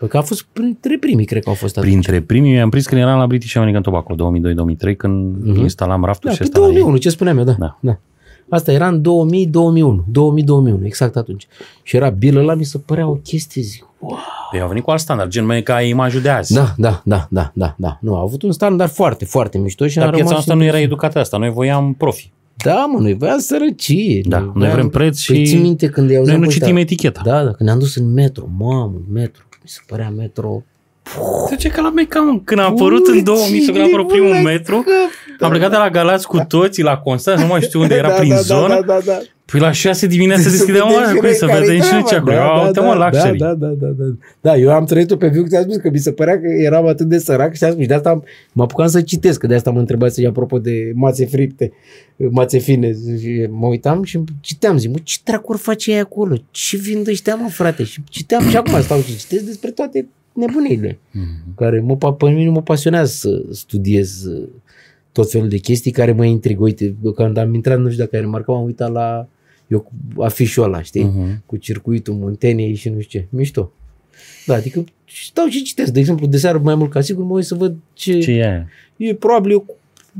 Că 0.07 0.17
a 0.17 0.21
fost 0.21 0.45
printre 0.53 0.97
primii, 0.99 1.25
cred 1.25 1.43
că 1.43 1.49
au 1.49 1.55
fost 1.55 1.77
atunci. 1.77 1.91
Printre 1.91 2.21
primii, 2.21 2.55
eu 2.55 2.61
am 2.63 2.69
prins 2.69 2.85
când 2.87 3.01
eram 3.01 3.19
la 3.19 3.27
British 3.27 3.55
American 3.55 3.81
Tobacco, 3.81 4.15
2002-2003, 4.15 4.95
când 4.97 5.35
Mhm. 5.45 5.59
instalam 5.61 6.03
raftul 6.05 6.29
Da, 6.29 6.35
și 6.35 6.41
pe 6.41 6.43
ăsta 6.47 6.59
la 6.59 6.65
ei. 6.65 6.71
2001, 6.71 6.97
ce 7.01 7.09
spuneam 7.09 7.37
eu, 7.37 7.43
da. 7.43 7.55
Da. 7.59 7.77
da. 7.81 7.99
Asta 8.49 8.71
era 8.71 8.87
în 8.87 9.01
2000-2001, 9.01 9.03
2000-2001, 10.81 10.83
exact 10.83 11.15
atunci. 11.15 11.47
Și 11.83 11.95
era 11.95 12.09
bilă 12.09 12.41
la 12.41 12.53
mi 12.53 12.63
se 12.63 12.77
părea 12.77 13.07
o 13.07 13.13
chestie, 13.13 13.61
zic, 13.61 13.87
wow. 13.99 14.17
Păi 14.51 14.59
au 14.61 14.67
venit 14.67 14.83
cu 14.83 14.91
alt 14.91 14.99
standard, 14.99 15.29
gen 15.29 15.45
mai 15.45 15.63
ca 15.63 15.81
imajul 15.81 16.21
de 16.21 16.29
azi. 16.29 16.53
Da, 16.53 16.73
da, 16.77 17.01
da, 17.03 17.27
da, 17.29 17.51
da, 17.53 17.75
da. 17.77 17.97
Nu, 18.01 18.15
a 18.15 18.19
avut 18.19 18.41
un 18.41 18.51
standard 18.51 18.91
foarte, 18.91 19.25
foarte 19.25 19.57
mișto 19.57 19.87
și 19.87 19.95
Dar 19.95 20.05
am 20.05 20.11
piața 20.11 20.25
rămas 20.27 20.39
asta 20.39 20.53
nu 20.53 20.63
era 20.63 20.77
impresionat. 20.77 21.01
educată 21.01 21.19
asta, 21.19 21.37
noi 21.37 21.49
voiam 21.49 21.93
profi. 21.93 22.31
Da, 22.63 22.85
mă, 22.85 22.99
noi 22.99 23.13
voiam 23.13 23.39
sărăcie. 23.39 24.21
Da, 24.25 24.51
noi 24.55 24.69
vrem 24.69 24.89
preț 24.89 25.25
Păi 25.25 25.37
și 25.37 25.45
ții 25.45 25.61
minte 25.61 25.87
când 25.87 26.09
i-au 26.09 26.25
Noi 26.25 26.37
nu 26.37 26.45
citim 26.45 26.75
eticheta. 26.75 27.21
Da, 27.23 27.43
da, 27.43 27.51
când 27.51 27.59
ne-am 27.59 27.79
dus 27.79 27.95
în 27.95 28.13
metro, 28.13 28.47
mamă, 28.57 29.01
metro, 29.11 29.43
mi 29.63 29.69
se 29.69 29.79
părea 29.87 30.09
metro. 30.09 30.63
Ce 31.57 31.69
că 31.69 31.81
la 31.81 31.89
Meca, 31.89 32.19
mă, 32.19 32.39
când 32.43 32.59
a 32.59 32.63
apărut 32.63 33.07
în 33.07 33.23
2000 33.23 33.61
sau 33.61 33.73
când 33.73 33.85
a 33.85 33.87
apărut 33.87 34.07
primul 34.07 34.35
metru, 34.35 34.83
am 35.39 35.49
plecat 35.49 35.69
de 35.69 35.75
la 35.75 35.89
Galați 35.89 36.27
cu 36.27 36.39
toții 36.47 36.83
la 36.83 36.97
Constanța, 36.97 37.41
nu 37.41 37.47
mai 37.47 37.61
știu 37.61 37.81
unde 37.81 37.95
era, 38.01 38.09
prin 38.09 38.35
zonă. 38.35 38.67
Da, 38.67 38.93
da, 38.93 38.99
da. 39.05 39.19
Păi 39.51 39.59
la 39.59 39.71
6 39.71 40.07
dimineața 40.07 40.41
Să 40.41 40.49
deschideam 40.49 40.87
vedem 40.87 41.01
oameni 41.01 41.11
și 41.11 41.17
acolo 41.17 41.27
noi 41.27 41.37
să 41.39 41.45
care-i 41.45 41.67
vedem 41.67 41.81
și 41.81 41.91
noi 41.93 42.03
ce 42.03 42.07
treaba. 42.07 42.31
acolo. 42.31 42.35
Da, 42.35 42.59
Ia 42.59 42.65
uite 42.65 42.79
da, 42.79 42.85
mă, 42.85 42.97
da, 42.97 43.05
luxury. 43.09 43.37
Da, 43.37 43.53
da, 43.53 43.67
da, 43.67 43.87
da. 43.87 44.05
Da, 44.41 44.57
eu 44.57 44.71
am 44.73 44.85
trăit-o 44.85 45.15
pe 45.15 45.27
viu 45.27 45.41
că 45.41 45.47
ți-am 45.47 45.63
spus 45.63 45.75
că 45.75 45.89
mi 45.89 45.97
se 45.97 46.11
părea 46.11 46.39
că 46.39 46.47
eram 46.47 46.87
atât 46.87 47.07
de 47.07 47.17
sărac 47.17 47.55
și 47.55 47.63
am 47.63 47.69
spus, 47.69 47.81
și 47.81 47.87
de 47.87 47.93
asta 47.93 48.21
mă 48.53 48.63
apucam 48.63 48.87
să 48.87 49.01
citesc, 49.01 49.39
că 49.39 49.47
de 49.47 49.55
asta 49.55 49.71
mă 49.71 49.79
întrebați 49.79 50.25
apropo 50.25 50.59
de 50.59 50.91
mațe 50.95 51.25
fripte, 51.25 51.71
mațe 52.15 52.57
fine. 52.57 52.91
Și 53.21 53.47
mă 53.49 53.67
uitam 53.67 54.03
și 54.03 54.19
citeam, 54.41 54.77
zic, 54.77 54.89
mă, 54.91 54.97
ce 55.03 55.17
dracuri 55.23 55.57
face 55.57 55.91
ei 55.91 55.99
acolo? 55.99 56.35
Ce 56.51 56.77
vin 56.77 57.03
ăștia, 57.07 57.35
mă, 57.35 57.49
frate? 57.49 57.83
Și 57.83 58.01
citeam 58.09 58.49
și 58.49 58.57
acum 58.57 58.81
stau 58.81 58.99
și 59.01 59.17
citesc 59.17 59.43
despre 59.43 59.71
toate 59.71 60.07
nebunile 60.39 60.99
Mhm. 61.11 61.55
care 61.55 61.79
mă, 61.79 61.95
pa- 61.97 62.17
pe 62.17 62.29
mine 62.29 62.45
nu 62.45 62.51
mă 62.51 62.61
pasionează 62.61 63.11
să 63.11 63.43
studiez 63.51 64.23
uh, 64.25 64.47
tot 65.11 65.31
felul 65.31 65.47
de 65.49 65.57
chestii 65.57 65.91
care 65.91 66.11
mă 66.11 66.25
intrigă. 66.25 66.61
Uite, 66.63 66.95
când 67.15 67.37
am 67.37 67.53
intrat, 67.53 67.79
nu 67.79 67.89
știu 67.89 68.03
dacă 68.03 68.15
ai 68.15 68.21
remarcat, 68.21 68.55
am 68.55 68.63
uitat 68.63 68.91
la 68.91 69.27
Eu 69.67 69.79
cu 70.13 70.21
afișul 70.21 70.63
ăla, 70.63 70.81
știi? 70.81 71.03
Uh-huh. 71.11 71.45
Cu 71.45 71.57
circuitul 71.57 72.13
Munteniei 72.13 72.73
și 72.75 72.89
nu 72.89 72.99
știu 72.99 73.19
ce. 73.19 73.27
Mișto. 73.29 73.71
Da, 74.45 74.55
adică 74.55 74.83
stau 75.27 75.45
și 75.47 75.61
citesc. 75.63 75.91
De 75.91 75.99
exemplu, 75.99 76.27
de 76.27 76.37
seară 76.37 76.57
mai 76.57 76.75
mult 76.75 76.91
ca 76.91 77.01
sigur 77.01 77.23
mă 77.23 77.33
uit 77.33 77.45
să 77.45 77.55
văd 77.55 77.75
ce... 77.93 78.19
Ce 78.19 78.31
e? 78.31 78.65
E 78.97 79.13
probabil 79.13 79.51
eu 79.51 79.65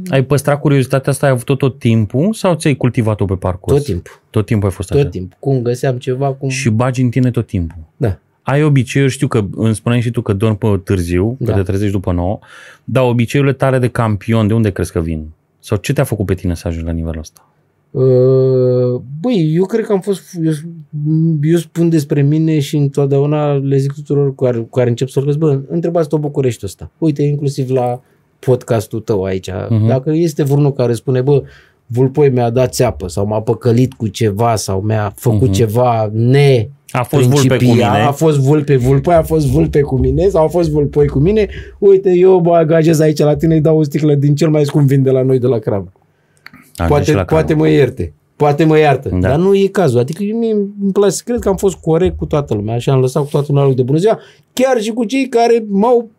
ai 0.10 0.24
păstrat 0.24 0.60
curiozitatea 0.60 1.12
asta, 1.12 1.26
ai 1.26 1.32
avut 1.32 1.58
tot 1.58 1.80
timpul 1.80 2.34
sau 2.34 2.56
ți-ai 2.56 2.76
cultivat-o 2.76 3.26
pe 3.26 3.34
parcurs? 3.36 3.76
Tot 3.78 3.86
timpul. 3.86 4.22
Tot 4.30 4.46
timpul 4.46 4.68
ai 4.70 4.74
fost 4.74 4.90
Tot 4.90 4.98
așa? 5.00 5.10
timpul. 5.10 5.38
Cum 5.40 5.62
găseam 5.62 5.98
ceva, 5.98 6.34
cum... 6.34 6.50
Și 6.50 6.70
bagi 6.70 7.02
în 7.02 7.10
tine 7.10 7.32
tot 7.32 7.48
timpul. 7.48 7.78
Da. 7.98 8.20
Ai 8.50 8.64
obiceiuri, 8.64 9.12
știu 9.12 9.28
că 9.28 9.46
îmi 9.56 9.76
spuneai 9.76 10.02
și 10.02 10.12
tu 10.12 10.22
că 10.22 10.34
dormi 10.34 10.58
pe 10.58 10.82
târziu, 10.84 11.38
că 11.46 11.52
Da. 11.52 11.54
te 11.54 11.62
trezești 11.62 11.94
după 11.94 12.12
9, 12.12 12.40
dar 12.84 13.04
obiceiurile 13.04 13.56
tale 13.56 13.80
de 13.80 13.88
campion, 13.88 14.48
de 14.48 14.54
unde 14.54 14.72
crezi 14.72 14.92
că 14.92 15.00
vin? 15.00 15.26
Sau 15.60 15.78
ce 15.78 15.94
te-a 15.94 16.04
făcut 16.04 16.26
pe 16.26 16.34
tine 16.34 16.56
să 16.56 16.68
ajungi 16.68 16.86
la 16.88 16.94
nivelul 16.94 17.20
ăsta? 17.20 17.50
Uh, 17.92 19.02
Băi, 19.22 19.54
eu 19.56 19.66
cred 19.66 19.86
că 19.86 19.92
am 19.92 20.00
fost, 20.00 20.24
eu, 20.44 20.52
eu 21.42 21.58
spun 21.58 21.90
despre 21.90 22.22
mine 22.22 22.60
și 22.60 22.76
întotdeauna 22.78 23.54
le 23.54 23.78
zic 23.78 23.94
tuturor 23.94 24.36
cu 24.36 24.44
care, 24.44 24.58
cu 24.58 24.70
care 24.70 24.90
încep 24.90 25.08
să 25.08 25.20
vorbesc, 25.20 25.38
bă, 25.38 25.60
întrebați-te 25.70 26.18
București 26.18 26.66
ăsta. 26.66 26.92
Uite, 26.98 27.24
inclusiv 27.24 27.70
la 27.70 28.02
podcastul 28.40 29.00
tău 29.00 29.24
aici. 29.24 29.50
Mhm. 29.70 29.84
Uh-huh. 29.84 29.88
Dacă 29.88 30.12
este 30.12 30.44
vreunul 30.44 30.74
care 30.74 30.94
spune, 30.94 31.22
bă, 31.22 31.44
Vulpoi 31.90 32.30
mi-a 32.30 32.50
dat 32.50 32.74
țeapă 32.74 33.08
sau 33.08 33.26
m-a 33.26 33.42
păcălit 33.42 33.94
cu 33.94 34.08
ceva 34.08 34.56
sau 34.56 34.82
mi-a 34.82 35.14
făcut 35.16 35.42
Mhm. 35.42 35.50
uh-huh. 35.52 35.56
ceva 35.56 36.10
ne 36.14 36.68
A 36.92 37.04
fost 37.04 37.24
vulpe 37.28 37.48
cu 37.48 37.56
principial, 37.58 37.92
mine. 37.92 38.04
A 38.04 38.12
fost 38.12 38.38
vulpe, 38.40 38.76
vulpoi, 38.76 39.14
a 39.14 39.24
fost 39.24 39.48
vulpe 39.48 39.82
cu 39.82 39.98
mine 39.98 40.28
sau 40.28 40.44
a 40.44 40.48
fost 40.48 40.70
vulpoi 40.70 41.08
cu 41.08 41.20
mine. 41.20 41.48
Uite, 41.80 42.12
eu 42.14 42.40
mă 42.42 42.56
angajez 42.56 43.00
aici 43.00 43.20
la 43.20 43.36
tine, 43.36 43.54
îi 43.56 43.62
dau 43.62 43.78
o 43.78 43.84
sticlă 43.84 44.14
din 44.16 44.36
cel 44.36 44.50
mai 44.50 44.66
scump 44.66 44.88
vin 44.88 45.04
de 45.04 45.10
la 45.12 45.22
noi, 45.22 45.40
de 45.40 45.48
la 45.48 45.58
Crab. 45.60 45.92
Am 46.76 46.88
Poate, 46.88 47.04
și 47.04 47.14
la 47.14 47.24
poate 47.24 47.46
Crab. 47.46 47.60
mă 47.60 47.68
ierte. 47.70 48.14
Poate 48.36 48.64
mă 48.64 48.78
iartă. 48.80 49.10
Da. 49.10 49.18
Da. 49.18 49.28
Dar 49.28 49.38
nu 49.38 49.56
e 49.56 49.68
cazul. 49.68 50.00
Adică 50.00 50.24
mie 50.24 50.52
îmi 50.52 50.92
place, 50.94 51.16
cred 51.26 51.40
că 51.40 51.50
am 51.50 51.56
fost 51.56 51.76
corect 51.76 52.18
cu 52.18 52.26
toată 52.26 52.54
lumea. 52.54 52.76
Așa 52.76 52.92
am 52.92 53.00
lăsat 53.00 53.24
cu 53.24 53.30
toată 53.30 53.48
lumea 53.50 53.74
de 53.74 53.84
bună 53.84 53.98
ziua. 53.98 54.20
Chiar 54.54 54.82
și 54.82 54.92
cu 54.92 55.04
cei 55.04 55.28
care 55.30 55.66
m-au 55.70 56.10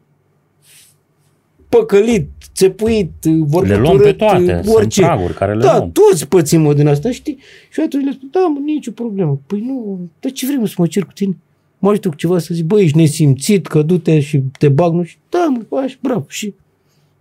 păcălit, 1.68 2.28
țepuit, 2.58 3.10
vorbit 3.24 3.70
Le 3.72 3.78
luăm 3.78 3.96
pe 3.96 4.02
urât, 4.02 4.16
toate, 4.16 4.60
sunt 4.64 4.76
orice. 4.76 5.00
praguri 5.00 5.34
care 5.34 5.54
le 5.54 5.62
da, 5.62 5.76
luăm. 5.78 5.90
toți 5.92 6.28
pățim 6.28 6.66
o 6.66 6.72
din 6.72 6.86
asta, 6.88 7.10
știi? 7.10 7.38
Și 7.70 7.80
atunci 7.80 8.04
le 8.04 8.10
spun, 8.12 8.28
da, 8.32 8.40
mă, 8.40 8.58
nicio 8.64 8.90
problemă. 8.90 9.40
Păi 9.46 9.60
nu, 9.66 9.98
dar 10.20 10.32
ce 10.32 10.46
vrei 10.46 10.58
mă, 10.58 10.66
să 10.66 10.74
mă 10.78 10.86
cer 10.86 11.04
cu 11.04 11.12
tine? 11.12 11.36
Mă 11.78 11.90
ajută 11.90 12.08
cu 12.08 12.14
ceva 12.14 12.38
să 12.38 12.54
zic, 12.54 12.64
băi, 12.64 12.82
ești 12.82 12.96
nesimțit, 12.96 13.66
că 13.66 13.82
du-te 13.82 14.20
și 14.20 14.42
te 14.58 14.68
bag, 14.68 14.92
nu 14.92 15.02
știu. 15.02 15.20
Da, 15.28 15.54
mă, 15.68 15.78
așa, 15.78 15.96
bravo. 16.02 16.24
Și 16.28 16.54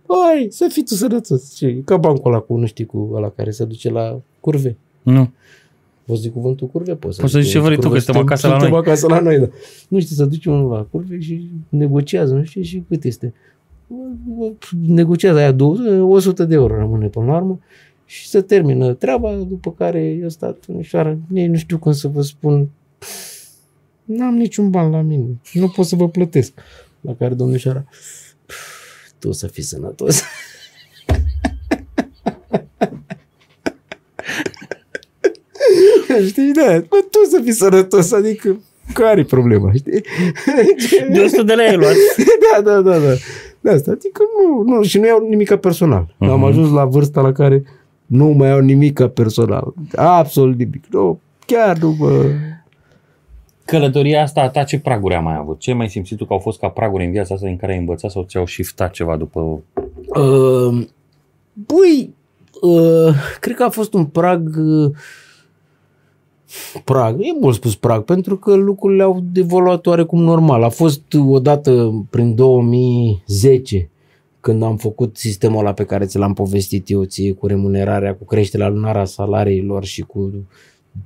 Hai, 0.08 0.46
să 0.50 0.68
fii 0.72 0.82
tu 0.84 0.94
sănătos. 0.94 1.54
Ce, 1.54 1.66
e 1.66 1.82
ca 1.84 1.96
bancul 1.96 2.30
ăla 2.32 2.40
cu, 2.40 2.56
nu 2.56 2.66
știi, 2.66 2.86
cu 2.86 3.10
ăla 3.14 3.28
care 3.28 3.50
se 3.50 3.64
duce 3.64 3.90
la 3.90 4.20
curve. 4.40 4.76
Nu. 5.02 5.30
Poți 6.04 6.20
zic 6.20 6.32
cuvântul 6.32 6.66
curve? 6.66 6.94
Poți, 6.94 7.20
Poți 7.20 7.32
să 7.32 7.40
zici 7.40 7.50
ce 7.50 7.58
vrei 7.58 7.76
tu, 7.78 7.88
că 7.88 7.98
suntem 7.98 8.22
acasă 8.22 8.46
la 8.46 8.52
suntem 8.52 8.70
noi. 8.70 8.78
acasă 8.80 9.06
la 9.08 9.20
noi, 9.20 9.38
da. 9.38 9.48
Nu 9.88 10.00
știu, 10.00 10.16
să 10.16 10.24
duce 10.24 10.50
unul 10.50 10.70
la 10.70 10.86
curve 10.90 11.20
și 11.20 11.48
negociază, 11.68 12.34
nu 12.34 12.44
știu, 12.44 12.62
și 12.62 12.82
cât 12.88 13.04
este. 13.04 13.34
Negociază 14.86 15.38
aia 15.38 15.52
200, 15.52 15.90
100 15.90 16.44
de 16.44 16.54
euro 16.54 16.76
rămâne 16.76 17.06
până 17.06 17.26
la 17.26 17.36
urmă 17.36 17.58
și 18.04 18.28
se 18.28 18.40
termină 18.40 18.94
treaba, 18.94 19.34
după 19.34 19.72
care 19.72 20.04
eu 20.04 20.28
stat 20.28 20.64
unișoară, 20.66 21.18
nici 21.28 21.48
nu 21.48 21.56
știu 21.56 21.78
cum 21.78 21.92
să 21.92 22.08
vă 22.08 22.22
spun, 22.22 22.68
n-am 24.04 24.34
niciun 24.34 24.70
ban 24.70 24.90
la 24.90 25.00
mine, 25.00 25.26
nu 25.52 25.68
pot 25.68 25.86
să 25.86 25.96
vă 25.96 26.08
plătesc. 26.08 26.52
La 27.00 27.14
care 27.14 27.34
domnișoara, 27.34 27.84
tu 29.18 29.32
să 29.32 29.46
fii 29.46 29.62
sănătos. 29.62 30.22
Știi, 36.26 36.52
da, 36.52 36.84
bă, 36.88 36.96
tu 37.10 37.24
să 37.30 37.40
fii 37.42 37.52
sănătos, 37.52 38.12
adică 38.12 38.60
care 38.92 39.20
e 39.20 39.24
problema, 39.24 39.72
știi? 39.72 40.00
De 41.12 41.20
100 41.20 41.42
de 41.42 41.52
lei 41.52 41.66
ai 41.68 41.76
luat. 41.76 41.92
da, 42.54 42.60
da, 42.62 42.80
da, 42.80 42.98
da. 42.98 43.12
De 43.60 43.70
asta, 43.70 43.90
adică 43.90 44.22
nu, 44.42 44.62
nu, 44.74 44.82
și 44.82 44.98
nu 44.98 45.06
iau 45.06 45.26
nimic 45.28 45.54
personal. 45.54 46.04
Uh-huh. 46.04 46.28
Am 46.28 46.38
Mhm. 46.38 46.44
ajuns 46.44 46.70
la 46.72 46.84
vârsta 46.84 47.20
la 47.20 47.32
care 47.32 47.62
nu 48.06 48.26
mai 48.28 48.48
iau 48.48 48.58
nimic 48.58 49.00
personal. 49.06 49.72
Absolut 49.96 50.58
nimic. 50.58 50.84
Nu, 50.90 51.20
chiar 51.46 51.76
nu 51.78 51.94
mă... 51.98 52.22
Călătoria 53.64 54.22
asta 54.22 54.40
a 54.40 54.48
ta 54.48 54.62
ce 54.62 54.78
praguri 54.78 55.14
a 55.14 55.20
mai 55.20 55.36
avut? 55.38 55.58
Ce 55.58 55.72
mai 55.72 55.88
simțit 55.88 56.16
tu 56.16 56.24
că 56.24 56.32
au 56.32 56.38
fost 56.38 56.58
ca 56.58 56.68
praguri 56.68 57.04
în 57.04 57.10
viața 57.10 57.34
asta 57.34 57.46
din 57.46 57.56
care 57.56 57.72
ai 57.72 57.78
învățat 57.78 58.10
sau 58.10 58.22
ți-au 58.22 58.46
shiftat 58.46 58.90
ceva 58.90 59.16
după... 59.16 59.40
Uh, 60.06 60.86
băi, 61.52 62.14
uh, 62.60 63.14
cred 63.40 63.56
că 63.56 63.62
a 63.62 63.68
fost 63.68 63.94
un 63.94 64.04
prag... 64.04 64.56
Uh, 64.58 64.90
prag, 66.84 67.20
e 67.20 67.36
mult 67.40 67.54
spus 67.54 67.74
prag, 67.74 68.02
pentru 68.02 68.36
că 68.36 68.54
lucrurile 68.54 69.02
au 69.02 69.22
evoluat 69.34 69.86
oarecum 69.86 70.22
normal. 70.22 70.62
A 70.62 70.68
fost 70.68 71.02
odată 71.28 72.04
prin 72.10 72.34
2010 72.34 73.90
când 74.40 74.62
am 74.62 74.76
făcut 74.76 75.16
sistemul 75.16 75.58
ăla 75.58 75.72
pe 75.72 75.84
care 75.84 76.04
ți 76.04 76.18
l-am 76.18 76.34
povestit 76.34 76.90
eu 76.90 77.04
ție 77.04 77.32
cu 77.32 77.46
remunerarea, 77.46 78.14
cu 78.14 78.24
creșterea 78.24 78.68
lunară 78.68 78.98
a 78.98 79.04
salariilor 79.04 79.84
și 79.84 80.02
cu 80.02 80.32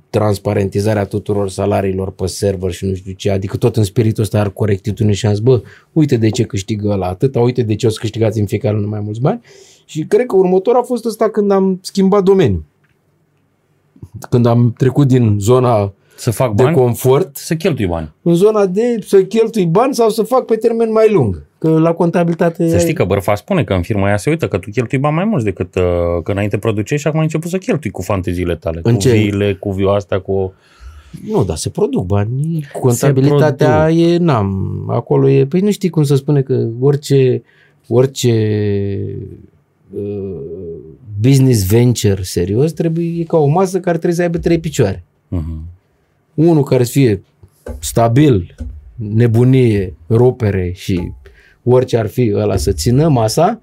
transparentizarea 0.09 1.05
tuturor 1.05 1.49
salariilor 1.49 2.11
pe 2.11 2.25
server 2.25 2.71
și 2.71 2.85
nu 2.85 2.93
știu 2.93 3.11
ce, 3.11 3.29
adică 3.29 3.57
tot 3.57 3.75
în 3.75 3.83
spiritul 3.83 4.23
ăsta 4.23 4.39
ar 4.39 4.49
corectitudine 4.49 5.13
și 5.13 5.25
am 5.25 5.33
zis, 5.33 5.43
bă, 5.43 5.61
uite 5.91 6.17
de 6.17 6.29
ce 6.29 6.43
câștigă 6.43 6.89
ăla 6.89 7.07
atâta, 7.07 7.39
uite 7.39 7.61
de 7.61 7.75
ce 7.75 7.87
o 7.87 7.89
să 7.89 7.97
câștigați 7.99 8.39
în 8.39 8.45
fiecare 8.45 8.75
lună 8.75 8.87
mai 8.87 8.99
mulți 8.99 9.21
bani 9.21 9.41
și 9.85 10.05
cred 10.05 10.25
că 10.25 10.35
următor 10.35 10.75
a 10.75 10.81
fost 10.81 11.05
ăsta 11.05 11.29
când 11.29 11.51
am 11.51 11.79
schimbat 11.81 12.23
domeniul. 12.23 12.63
Când 14.29 14.45
am 14.45 14.73
trecut 14.77 15.07
din 15.07 15.37
zona 15.39 15.93
Să 16.15 16.31
fac 16.31 16.53
de 16.53 16.63
bani? 16.63 16.75
confort 16.75 17.35
Să 17.35 17.55
cheltui 17.55 17.87
bani. 17.87 18.13
în 18.21 18.33
zona 18.33 18.65
de 18.65 18.97
să 19.01 19.23
cheltui 19.23 19.65
bani 19.65 19.93
sau 19.93 20.09
să 20.09 20.23
fac 20.23 20.45
pe 20.45 20.55
termen 20.55 20.91
mai 20.91 21.11
lung. 21.11 21.45
Că 21.57 21.69
la 21.79 21.93
contabilitate... 21.93 22.69
Să 22.69 22.77
știi 22.77 22.93
că 22.93 23.03
Bărfa 23.03 23.35
spune 23.35 23.63
că 23.63 23.73
în 23.73 23.81
firma 23.81 24.05
aia 24.05 24.17
se 24.17 24.29
uită 24.29 24.47
că 24.47 24.57
tu 24.57 24.69
cheltui 24.69 24.97
bani 24.97 25.15
mai 25.15 25.25
mulți 25.25 25.45
decât 25.45 25.75
uh, 25.75 25.83
că 26.23 26.31
înainte 26.31 26.57
produceai 26.57 26.99
și 26.99 27.07
acum 27.07 27.19
ai 27.19 27.25
început 27.25 27.49
să 27.49 27.57
cheltui 27.57 27.89
cu 27.89 28.01
fanteziile 28.01 28.55
tale. 28.55 28.79
În 28.83 28.93
cu 28.93 28.99
ce? 28.99 29.11
viile, 29.11 29.53
cu 29.53 29.71
viu 29.71 29.87
astea, 29.87 30.19
cu... 30.19 30.53
Nu, 31.31 31.43
dar 31.43 31.55
se 31.55 31.69
produc 31.69 32.05
bani. 32.05 32.65
Contabilitatea 32.81 33.91
e, 33.91 34.17
n-am, 34.17 34.83
acolo 34.87 35.29
e, 35.29 35.45
păi 35.45 35.59
nu 35.59 35.71
știi 35.71 35.89
cum 35.89 36.03
să 36.03 36.15
spune 36.15 36.41
că 36.41 36.67
orice, 36.79 37.43
orice 37.87 38.33
uh, 39.95 40.39
business 41.23 41.65
venture 41.65 42.23
serios 42.23 42.71
trebuie, 42.71 43.19
e 43.19 43.23
ca 43.23 43.37
o 43.37 43.45
masă 43.45 43.79
care 43.79 43.97
trebuie 43.97 44.15
să 44.15 44.21
aibă 44.21 44.37
trei 44.37 44.59
picioare. 44.59 45.03
Uh-huh. 45.31 45.61
Unul 46.33 46.63
care 46.63 46.83
să 46.83 46.91
fie 46.91 47.23
stabil, 47.79 48.55
nebunie, 48.95 49.93
rupere 50.09 50.71
și 50.75 51.11
orice 51.63 51.97
ar 51.97 52.07
fi 52.07 52.31
ăla 52.35 52.55
să 52.55 52.71
țină 52.71 53.07
masa, 53.07 53.61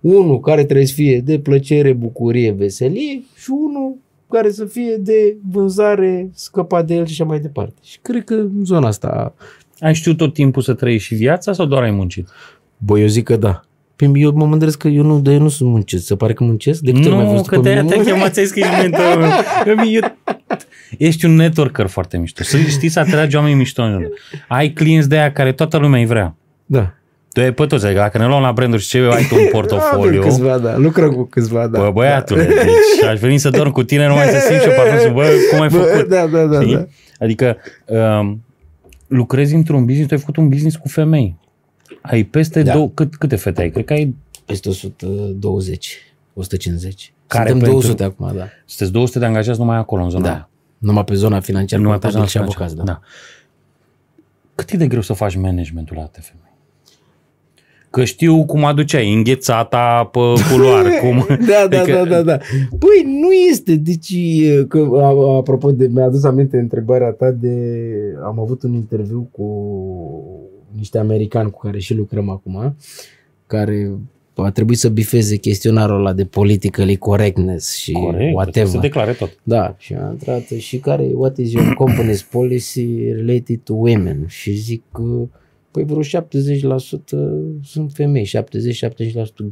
unul 0.00 0.40
care 0.40 0.64
trebuie 0.64 0.86
să 0.86 0.94
fie 0.94 1.20
de 1.20 1.38
plăcere, 1.38 1.92
bucurie, 1.92 2.50
veselie 2.50 3.22
și 3.36 3.50
unul 3.50 3.96
care 4.28 4.50
să 4.50 4.64
fie 4.64 4.96
de 4.96 5.36
vânzare, 5.50 6.30
scăpa 6.34 6.82
de 6.82 6.94
el 6.94 7.06
și 7.06 7.12
așa 7.12 7.24
mai 7.24 7.40
departe. 7.40 7.74
Și 7.82 7.98
cred 8.02 8.24
că 8.24 8.34
în 8.34 8.64
zona 8.64 8.86
asta, 8.86 9.34
Ai 9.80 9.94
știut 9.94 10.16
tot 10.16 10.34
timpul 10.34 10.62
să 10.62 10.74
trăiești 10.74 11.06
și 11.06 11.14
viața 11.14 11.52
sau 11.52 11.66
doar 11.66 11.82
ai 11.82 11.90
muncit? 11.90 12.28
bă, 12.76 12.98
eu 12.98 13.06
zic 13.06 13.24
că 13.24 13.36
da. 13.36 13.60
Păi 14.08 14.22
eu 14.22 14.32
mă 14.34 14.44
mândresc 14.46 14.78
că 14.78 14.88
eu 14.88 15.02
nu, 15.02 15.18
de 15.20 15.32
eu 15.32 15.40
nu 15.40 15.48
sunt 15.48 15.68
muncesc. 15.70 16.04
Se 16.06 16.16
pare 16.16 16.32
că 16.32 16.44
muncesc? 16.44 16.80
De 16.80 16.92
câte 16.92 17.06
ori 17.08 17.16
mai 17.16 17.24
Nu, 17.24 17.30
văzut 17.30 17.46
că 17.46 17.54
pe 17.56 17.60
de-aia 17.62 17.82
mine? 17.82 17.94
te-ai 17.94 18.04
chemat, 18.04 18.32
ți-ai 18.32 18.44
scris 18.46 18.64
mentorul 18.82 19.20
meu. 19.20 19.30
Că 19.64 19.82
mi- 19.82 19.94
eu- 19.94 20.16
Ești 20.98 21.24
un 21.24 21.34
networker 21.34 21.86
foarte 21.86 22.18
mișto. 22.18 22.42
Să 22.42 22.56
știi 22.56 22.88
să 22.88 22.98
atragi 23.00 23.36
oameni 23.36 23.54
mișto 23.54 23.82
în 23.82 23.90
jur. 23.92 24.08
Ai 24.48 24.68
clienți 24.70 25.08
de 25.08 25.18
aia 25.18 25.32
care 25.32 25.52
toată 25.52 25.76
lumea 25.76 26.00
îi 26.00 26.06
vrea. 26.06 26.34
Da. 26.66 26.94
Tu 27.32 27.40
ai 27.40 27.52
pe 27.52 27.66
toți, 27.66 27.84
adică 27.84 28.00
dacă 28.00 28.18
ne 28.18 28.26
luăm 28.26 28.40
la 28.42 28.52
branduri 28.52 28.82
și 28.82 28.88
ce 28.88 28.98
ai 28.98 29.24
tu 29.28 29.34
în 29.38 29.48
portofoliu, 29.58 30.18
Avem 30.18 30.30
câțiva, 30.30 30.58
da. 30.58 30.76
Lucrăm 30.76 31.10
cu 31.10 31.24
câțiva, 31.24 31.66
da. 31.66 31.78
bă, 31.80 31.90
băiatule, 31.90 32.44
deci 32.44 33.08
aș 33.08 33.18
veni 33.20 33.38
să 33.38 33.50
dorm 33.50 33.70
cu 33.70 33.82
tine 33.82 34.06
numai 34.08 34.26
să 34.26 34.38
simți 34.48 34.62
și 34.62 34.68
o 34.68 34.72
parfum, 34.82 35.12
bă, 35.14 35.28
cum 35.50 35.60
ai 35.60 35.68
Bă, 35.68 35.76
făcut? 35.78 36.08
da, 36.08 36.26
da, 36.26 36.44
da, 36.44 36.60
Știi? 36.60 36.74
da. 36.74 36.86
Adică 37.20 37.56
um, 37.86 38.42
lucrezi 39.06 39.54
într-un 39.54 39.84
business, 39.84 40.08
tu 40.08 40.14
ai 40.14 40.20
făcut 40.20 40.36
un 40.36 40.48
business 40.48 40.76
cu 40.76 40.88
femei. 40.88 41.36
Ai 42.00 42.22
peste 42.24 42.62
Da. 42.62 42.72
două, 42.72 42.90
cât, 42.94 43.16
câte 43.16 43.36
fete 43.36 43.60
ai? 43.60 43.70
Cred 43.70 43.84
că 43.84 43.92
ai, 43.92 44.14
Peste 44.46 44.68
120, 44.68 45.96
150. 46.34 47.12
Care 47.26 47.48
Suntem 47.50 47.58
pentru- 47.68 47.80
200 47.80 48.04
acum, 48.04 48.26
da. 48.36 48.46
sunteți 48.66 48.92
200 48.92 49.18
de 49.18 49.24
angajați 49.24 49.58
numai 49.58 49.76
acolo, 49.76 50.02
în 50.02 50.10
zona 50.10 50.24
aia. 50.26 50.34
Da. 50.34 50.48
Numai 50.78 51.04
pe 51.04 51.14
zona 51.14 51.40
financiară, 51.40 51.82
Numai 51.82 51.98
pe 51.98 52.06
contabil 52.06 52.28
zona 52.28 52.46
și 52.46 52.52
financiară. 52.52 52.72
avocați, 52.74 52.86
da. 52.86 52.92
da. 52.92 53.08
Cât 54.54 54.70
e 54.70 54.76
de 54.76 54.86
greu 54.86 55.00
să 55.00 55.12
faci 55.12 55.36
managementul 55.36 55.96
la 55.96 56.02
alte 56.02 56.20
femei? 56.20 56.48
Că 57.90 58.04
știu 58.04 58.44
cum 58.44 58.64
aduceai 58.64 59.12
înghețata 59.14 60.08
pe 60.12 60.18
culoar. 60.52 60.84
cum... 61.02 61.26
Da, 61.28 61.66
da, 61.70 61.80
Adică- 61.80 61.96
da, 61.96 62.04
da, 62.04 62.22
da. 62.22 62.36
Păi 62.78 63.18
nu 63.20 63.30
este, 63.50 63.74
deci, 63.76 64.10
e, 64.40 64.64
că, 64.68 64.88
a- 64.94 65.36
apropo 65.36 65.70
de, 65.70 65.86
mi-a 65.86 66.04
adus 66.04 66.24
aminte 66.24 66.58
întrebarea 66.58 67.10
ta 67.10 67.30
de, 67.30 67.58
am 68.24 68.40
avut 68.40 68.62
un 68.62 68.72
interviu 68.74 69.28
cu 69.32 69.44
niște 70.76 70.98
americani 70.98 71.50
cu 71.50 71.58
care 71.58 71.78
și 71.78 71.94
lucrăm 71.94 72.28
acum, 72.28 72.76
care 73.46 73.90
a 74.34 74.50
trebuit 74.50 74.78
să 74.78 74.88
bifeze 74.88 75.36
chestionarul 75.36 75.98
ăla 75.98 76.12
de 76.12 76.24
politically 76.24 76.96
correctness 76.96 77.76
și 77.76 77.92
Corect, 77.92 78.34
whatever. 78.34 78.68
să 78.68 78.78
declare 78.78 79.12
tot. 79.12 79.38
Da, 79.42 79.74
și 79.78 79.94
a 79.94 80.10
intrat 80.10 80.42
și 80.58 80.78
care, 80.78 81.10
what 81.14 81.36
is 81.38 81.52
your 81.52 81.76
company's 81.76 82.30
policy 82.30 83.12
related 83.12 83.58
to 83.64 83.72
women? 83.74 84.24
Și 84.28 84.52
zic 84.52 84.82
că, 84.92 85.28
păi 85.70 85.84
vreo 85.84 86.02
70% 86.02 86.04
sunt 87.64 87.92
femei, 87.94 88.24
70-70%. 88.26 88.30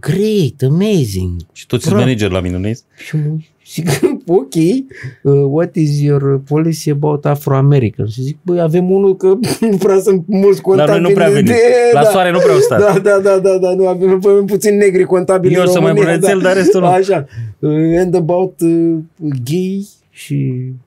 Great, 0.00 0.62
amazing. 0.72 1.40
Și 1.52 1.66
toți 1.66 1.82
sunt 1.84 1.94
Bra- 1.96 1.98
manager 1.98 2.30
la 2.30 2.40
mine, 2.40 2.56
nu 2.58 2.66
ești? 2.66 2.84
Și 2.96 3.16
mă 3.16 3.36
zic, 3.74 3.88
ok, 4.26 4.54
uh, 4.54 5.32
what 5.50 5.74
is 5.76 6.00
your 6.00 6.40
policy 6.40 6.90
about 6.90 7.24
Afro-Americans? 7.26 8.12
Și 8.12 8.22
zic, 8.22 8.38
băi, 8.42 8.60
avem 8.60 8.90
unul 8.90 9.16
că 9.16 9.26
nu 9.70 9.76
prea 9.76 9.98
sunt 10.00 10.24
mulți 10.26 10.60
Dar 10.62 10.62
contabili. 10.62 11.00
noi 11.00 11.08
nu 11.10 11.14
prea 11.16 11.28
venim. 11.28 11.44
de- 11.44 11.60
La 11.92 12.02
da. 12.02 12.08
soare 12.08 12.30
nu 12.30 12.38
prea 12.38 12.52
au 12.52 12.58
stat. 12.60 12.78
Da, 12.80 12.98
da, 12.98 13.20
da, 13.22 13.38
da, 13.38 13.58
da, 13.58 13.74
nu 13.74 13.86
avem, 13.86 14.10
avem 14.24 14.44
puțin 14.44 14.76
negri 14.76 15.04
contabili 15.04 15.54
Eu 15.54 15.60
în 15.60 15.66
sunt 15.68 15.82
mai 15.82 15.92
România, 15.92 16.16
brățel, 16.16 16.38
da. 16.38 16.44
dar 16.44 16.56
restul 16.56 16.80
nu. 16.80 16.86
Așa. 16.86 17.26
Uh, 17.58 17.70
and 17.98 18.14
about 18.14 18.60
uh, 18.60 18.96
gay 19.44 19.86
și 20.10 20.34
mm, 20.34 20.80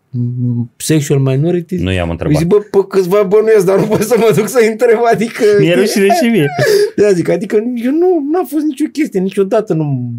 sexual 0.78 1.20
minorities. 1.20 1.82
Nu 1.82 1.92
i-am 1.92 2.06
Îi 2.06 2.12
întrebat. 2.12 2.38
zic, 2.38 2.48
bă, 2.48 2.56
pe 2.56 2.78
câțiva 2.88 3.24
bănuiesc, 3.24 3.66
dar 3.66 3.80
nu 3.80 3.86
pot 3.86 4.02
să 4.02 4.16
mă 4.18 4.32
duc 4.36 4.48
să 4.48 4.68
întreb, 4.72 4.98
adică... 5.14 5.44
Mi-e 5.60 5.74
rușine 5.74 6.08
și 6.22 6.30
mie. 6.30 6.48
Da, 6.96 7.12
zic, 7.12 7.30
adică 7.30 7.56
eu 7.76 7.92
nu, 7.92 8.30
n-a 8.32 8.44
fost 8.48 8.66
nicio 8.66 8.86
chestie, 8.92 9.20
niciodată 9.20 9.74
nu 9.74 10.12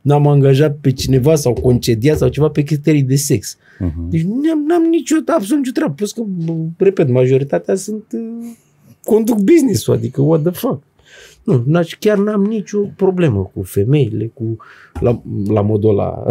n-am 0.00 0.26
angajat 0.26 0.78
pe 0.80 0.90
cineva 0.92 1.34
sau 1.34 1.52
concediat 1.52 2.18
sau 2.18 2.28
ceva 2.28 2.48
pe 2.48 2.62
criterii 2.62 3.02
de 3.02 3.16
sex. 3.16 3.56
Mhm. 3.78 4.10
Deci 4.10 4.22
n-am, 4.22 4.64
n-am 4.66 4.82
nicio, 4.82 5.16
absolut 5.26 5.58
nicio 5.58 5.72
treabă. 5.74 5.92
Plus 5.96 6.12
că, 6.12 6.22
bă, 6.26 6.52
repet, 6.76 7.08
majoritatea 7.08 7.74
sunt 7.74 8.04
uh, 8.12 8.20
conduc 9.04 9.38
business-ul, 9.38 9.94
adică 9.94 10.20
what 10.22 10.42
the 10.42 10.50
fuck. 10.50 10.82
Nu, 11.50 11.62
n-aș, 11.66 11.96
chiar 11.98 12.18
n-am 12.18 12.44
nicio 12.44 12.78
problemă 12.78 13.50
cu 13.54 13.62
femeile, 13.62 14.30
cu 14.34 14.56
la, 15.00 15.22
la 15.48 15.60
modul 15.60 15.90
ăla. 15.90 16.22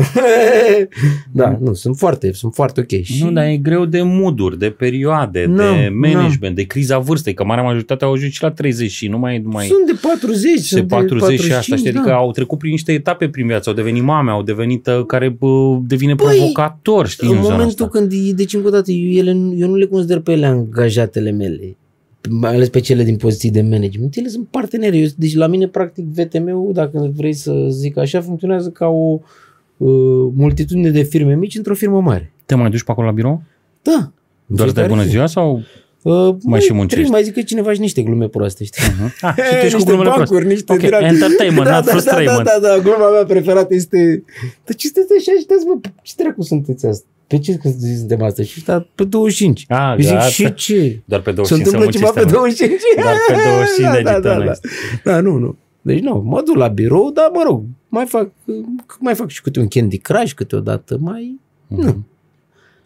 da, 1.32 1.58
nu, 1.62 1.74
sunt 1.74 1.98
foarte, 1.98 2.34
sunt 2.34 2.54
foarte 2.54 2.80
ok. 2.82 3.02
Și 3.04 3.24
Nu, 3.24 3.32
dar 3.32 3.46
e 3.46 3.58
greu 3.58 3.86
de 3.86 4.02
moduri, 4.02 4.60
de 4.60 4.70
perioade, 4.70 5.46
Nu, 5.46 5.56
de 5.56 5.90
nu. 5.92 6.00
management, 6.00 6.56
de 6.56 6.64
criza 6.64 7.00
vârstei, 7.00 7.34
că 7.34 7.44
marea 7.44 7.64
majoritate 7.64 8.06
au 8.06 8.12
ajuns 8.12 8.32
și 8.32 8.44
la 8.44 8.52
30 8.52 8.92
și 8.92 9.08
nu 9.08 9.18
mai, 9.18 9.40
nu 9.40 9.50
mai 9.50 9.66
sunt 9.66 9.86
de 9.86 10.00
40, 10.02 10.60
se 10.60 10.76
sunt 10.76 10.88
40 10.88 11.38
de 11.38 11.44
și 11.44 11.54
asta, 11.54 11.76
știi, 11.76 11.92
da. 11.92 12.00
adică 12.00 12.14
au 12.14 12.32
trecut 12.32 12.58
prin 12.58 12.72
niște 12.72 12.92
etape 12.92 13.30
prin 13.30 13.48
viață, 13.48 13.70
au 13.70 13.76
devenit 13.76 14.04
mame, 14.04 14.32
au 14.32 14.44
devenit 14.44 14.88
uh, 14.88 15.06
care 15.06 15.30
bă, 15.30 15.78
devine 15.88 16.16
Păi, 16.16 16.26
provocator, 16.26 17.08
știi, 17.08 17.30
în, 17.30 17.36
în 17.36 17.42
zona 17.42 17.56
momentul 17.56 17.86
asta. 17.86 18.00
când, 18.00 18.14
deci 18.36 18.54
încă 18.54 18.68
o 18.68 18.72
dată, 18.72 18.92
eu, 18.92 19.18
ele, 19.18 19.30
eu 19.56 19.68
nu 19.68 19.76
le 19.76 19.86
consider 19.86 20.20
pe 20.20 20.32
ele 20.32 20.46
angajatele 20.46 21.32
mele, 21.32 21.78
mai 22.30 22.54
ales 22.54 22.70
pe 22.70 22.80
cele 22.80 23.04
din 23.04 23.16
poziții 23.16 23.52
de 23.52 23.62
management. 23.62 24.16
Ele 24.16 24.28
sunt 24.28 24.48
parteneri. 24.48 25.02
Eu, 25.02 25.08
deci 25.18 25.36
la 25.36 25.48
mine, 25.48 25.68
practic, 25.68 26.06
VTM-ul, 26.06 26.74
dacă 26.74 27.12
vrei 27.16 27.34
să 27.34 27.68
zic 27.70 27.98
așa, 27.98 28.22
funcționează 28.22 28.70
ca 28.70 28.88
o 28.88 29.20
uh, 29.78 30.32
multitudine 30.36 30.90
de 30.90 31.02
firme 31.02 31.36
mici 31.36 31.56
într-o 31.56 31.74
firmă 31.74 32.02
mare. 32.02 32.32
Te 32.46 32.56
mai 32.56 32.70
duci 32.70 32.84
pe 32.84 32.92
acolo 32.92 33.08
la 33.08 33.14
birou? 33.14 33.42
Da. 33.82 34.12
Doar 34.46 34.68
de 34.68 34.74
Fiecare 34.74 34.88
bună 34.88 35.04
zi. 35.04 35.10
ziua 35.10 35.26
sau? 35.26 35.62
Uh, 36.02 36.36
mai 36.44 36.60
și 36.60 36.74
muncești. 36.74 36.88
Trebuie, 36.88 37.12
mai 37.12 37.24
zic 37.24 37.34
că 37.34 37.42
cineva 37.42 37.74
și 37.74 37.80
niște 37.80 38.02
glume 38.02 38.28
proaste, 38.28 38.64
știi? 38.64 38.84
Ah, 39.22 39.34
și 39.36 39.50
tu 39.60 39.66
ești 39.66 39.70
cu 39.70 39.76
niște 39.76 39.84
glumele 39.92 40.10
bancuri, 40.10 40.28
proaste. 40.28 40.48
niște 40.54 40.74
Ok, 40.74 40.80
direct- 40.80 41.04
entertainment, 41.14 41.68
da, 41.68 41.76
not 41.76 41.86
da, 41.86 41.92
frustratement. 41.92 42.44
Da, 42.44 42.58
da, 42.62 42.68
da, 42.68 42.80
gluma 42.82 43.10
mea 43.12 43.24
preferată 43.26 43.74
este... 43.74 44.24
Dar 44.66 44.76
ce 44.76 44.88
sunteți 44.88 45.14
așa 45.20 45.32
și 45.40 45.46
dați, 45.46 45.66
bă, 45.66 45.90
ce 46.02 46.14
dracu 46.18 46.42
sunteți 46.42 46.86
asta? 46.86 47.06
Pe 47.30 47.38
ce 47.40 47.56
că 47.56 47.70
suntem 47.98 48.22
asta? 48.24 48.44
Și 48.44 48.56
ăsta 48.58 48.88
pe 48.96 49.04
25. 49.04 49.66
Ah, 49.68 49.92
Eu 49.98 50.02
zic, 50.04 50.12
gata. 50.14 50.26
și 50.28 50.54
ce? 50.54 51.02
Doar 51.06 51.22
pe 51.22 51.30
Se 51.30 51.36
25 51.36 51.68
să 51.68 51.76
întâmplă 51.76 52.00
ceva 52.00 52.12
pe 52.12 52.36
muncești, 52.36 52.36
mă. 52.36 52.40
25? 52.40 52.80
Doar 53.02 53.16
pe 53.28 53.34
25 53.50 53.92
de 53.96 54.02
da, 54.02 54.10
da, 54.10 54.16
edităm 54.16 54.38
da, 54.38 54.44
noi. 54.44 54.56
da, 55.04 55.20
nu, 55.22 55.38
nu. 55.38 55.56
Deci 55.82 56.00
nu, 56.00 56.22
mă 56.26 56.42
duc 56.46 56.56
la 56.56 56.68
birou, 56.68 57.12
dar 57.12 57.30
mă 57.34 57.42
rog, 57.46 57.64
mai 57.90 58.06
fac, 58.06 58.30
mai 59.00 59.16
fac 59.16 59.30
și 59.30 59.42
câte 59.42 59.60
un 59.60 59.68
Candy 59.68 59.98
Crush 59.98 60.32
câteodată, 60.34 60.98
mai 61.02 61.40
Mhm. 61.68 62.06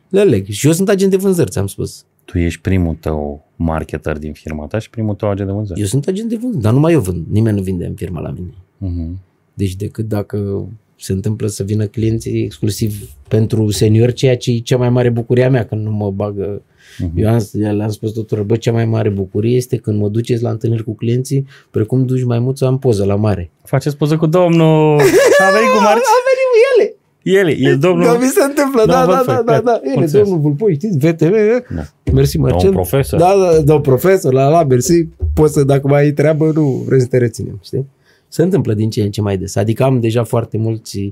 le 0.09 0.19
aleg. 0.19 0.47
Și 0.47 0.67
eu 0.67 0.73
sunt 0.73 0.89
agent 0.89 1.11
de 1.11 1.17
vânzări, 1.17 1.49
ți-am 1.49 1.67
spus. 1.67 2.05
Tu 2.25 2.37
ești 2.37 2.61
primul 2.61 2.95
tău 2.99 3.45
marketer 3.55 4.17
din 4.17 4.33
firma 4.33 4.65
ta 4.65 4.79
și 4.79 4.89
primul 4.89 5.15
tău 5.15 5.29
agent 5.29 5.47
de 5.47 5.53
vânzări. 5.53 5.79
Eu 5.79 5.85
sunt 5.85 6.07
agent 6.07 6.29
de 6.29 6.35
vânzări, 6.35 6.61
dar 6.63 6.73
numai 6.73 6.93
eu 6.93 6.99
vând. 7.01 7.25
Nimeni 7.29 7.57
nu 7.57 7.63
vinde 7.63 7.85
în 7.85 7.93
firma 7.93 8.19
la 8.19 8.29
mine. 8.29 8.53
Mhm. 8.77 9.19
Deci 9.53 9.75
decât 9.75 10.07
dacă 10.07 10.67
se 11.03 11.11
întâmplă 11.11 11.47
să 11.47 11.63
vină 11.63 11.85
clienții 11.85 12.43
exclusiv 12.43 13.09
pentru 13.27 13.69
senior, 13.71 14.11
ceea 14.13 14.37
ce 14.37 14.51
e 14.51 14.57
cea 14.57 14.77
mai 14.77 14.89
mare 14.89 15.09
bucurie 15.09 15.43
a 15.43 15.49
mea 15.49 15.65
când 15.65 15.85
nu 15.85 15.91
mă 15.91 16.11
bagă. 16.11 16.61
Mhm. 16.99 17.11
Eu 17.15 17.29
am, 17.29 17.45
le-am 17.53 17.89
spus 17.89 18.11
tuturor, 18.11 18.43
bă, 18.43 18.55
cea 18.55 18.71
mai 18.71 18.85
mare 18.85 19.09
bucurie 19.09 19.55
este 19.55 19.77
când 19.77 19.99
mă 19.99 20.07
duceți 20.09 20.43
la 20.43 20.49
întâlniri 20.49 20.83
cu 20.83 20.95
clienții, 20.95 21.47
precum 21.71 22.05
duci 22.05 22.23
mai 22.23 22.39
mult 22.39 22.57
să 22.57 22.65
am 22.65 22.79
poză 22.79 23.05
la 23.05 23.15
mare. 23.15 23.51
Faceți 23.63 23.97
poză 23.97 24.17
cu 24.17 24.25
domnul. 24.25 24.99
A 25.47 25.51
venit 25.51 25.69
cu 25.75 25.81
Marci. 25.81 26.09
A 26.15 26.19
venit 26.29 26.47
cu 26.53 26.57
ele! 26.73 26.95
El, 27.23 27.71
e 27.71 27.75
domnul. 27.75 28.05
Da, 28.05 28.13
mi 28.17 28.25
se 28.25 28.43
întâmplă, 28.43 28.83
Da, 28.85 28.93
da, 28.93 29.05
da, 29.05 29.05
perfect, 29.05 29.45
da, 29.45 29.53
da, 29.53 29.59
da. 29.59 29.79
Ele, 29.83 29.93
mulțumesc. 29.95 30.13
domnul 30.13 30.39
Vulpoi, 30.39 30.73
știți, 30.73 30.97
VTV, 30.97 31.33
Da. 31.75 31.83
mersi 32.13 32.37
Marcel. 32.37 32.59
Domn 32.71 32.73
profesor. 32.73 33.19
Da, 33.19 33.33
da, 33.39 33.61
domn 33.61 33.81
profesor, 33.81 34.33
la 34.33 34.49
la, 34.49 34.63
mersi, 34.63 35.07
poți 35.33 35.53
să, 35.53 35.63
dacă 35.63 35.87
mai 35.87 36.01
ai 36.01 36.11
treabă, 36.11 36.51
nu 36.55 36.83
vrei 36.87 36.99
să 36.99 37.07
te 37.07 37.17
reținem, 37.17 37.59
știi? 37.63 37.85
Se 38.33 38.41
întâmplă 38.43 38.73
din 38.73 38.89
ce 38.89 39.01
în 39.03 39.11
ce 39.11 39.21
mai 39.21 39.37
des. 39.37 39.55
Adică 39.55 39.83
am 39.83 39.99
deja 39.99 40.23
foarte 40.23 40.57
mulți 40.57 41.11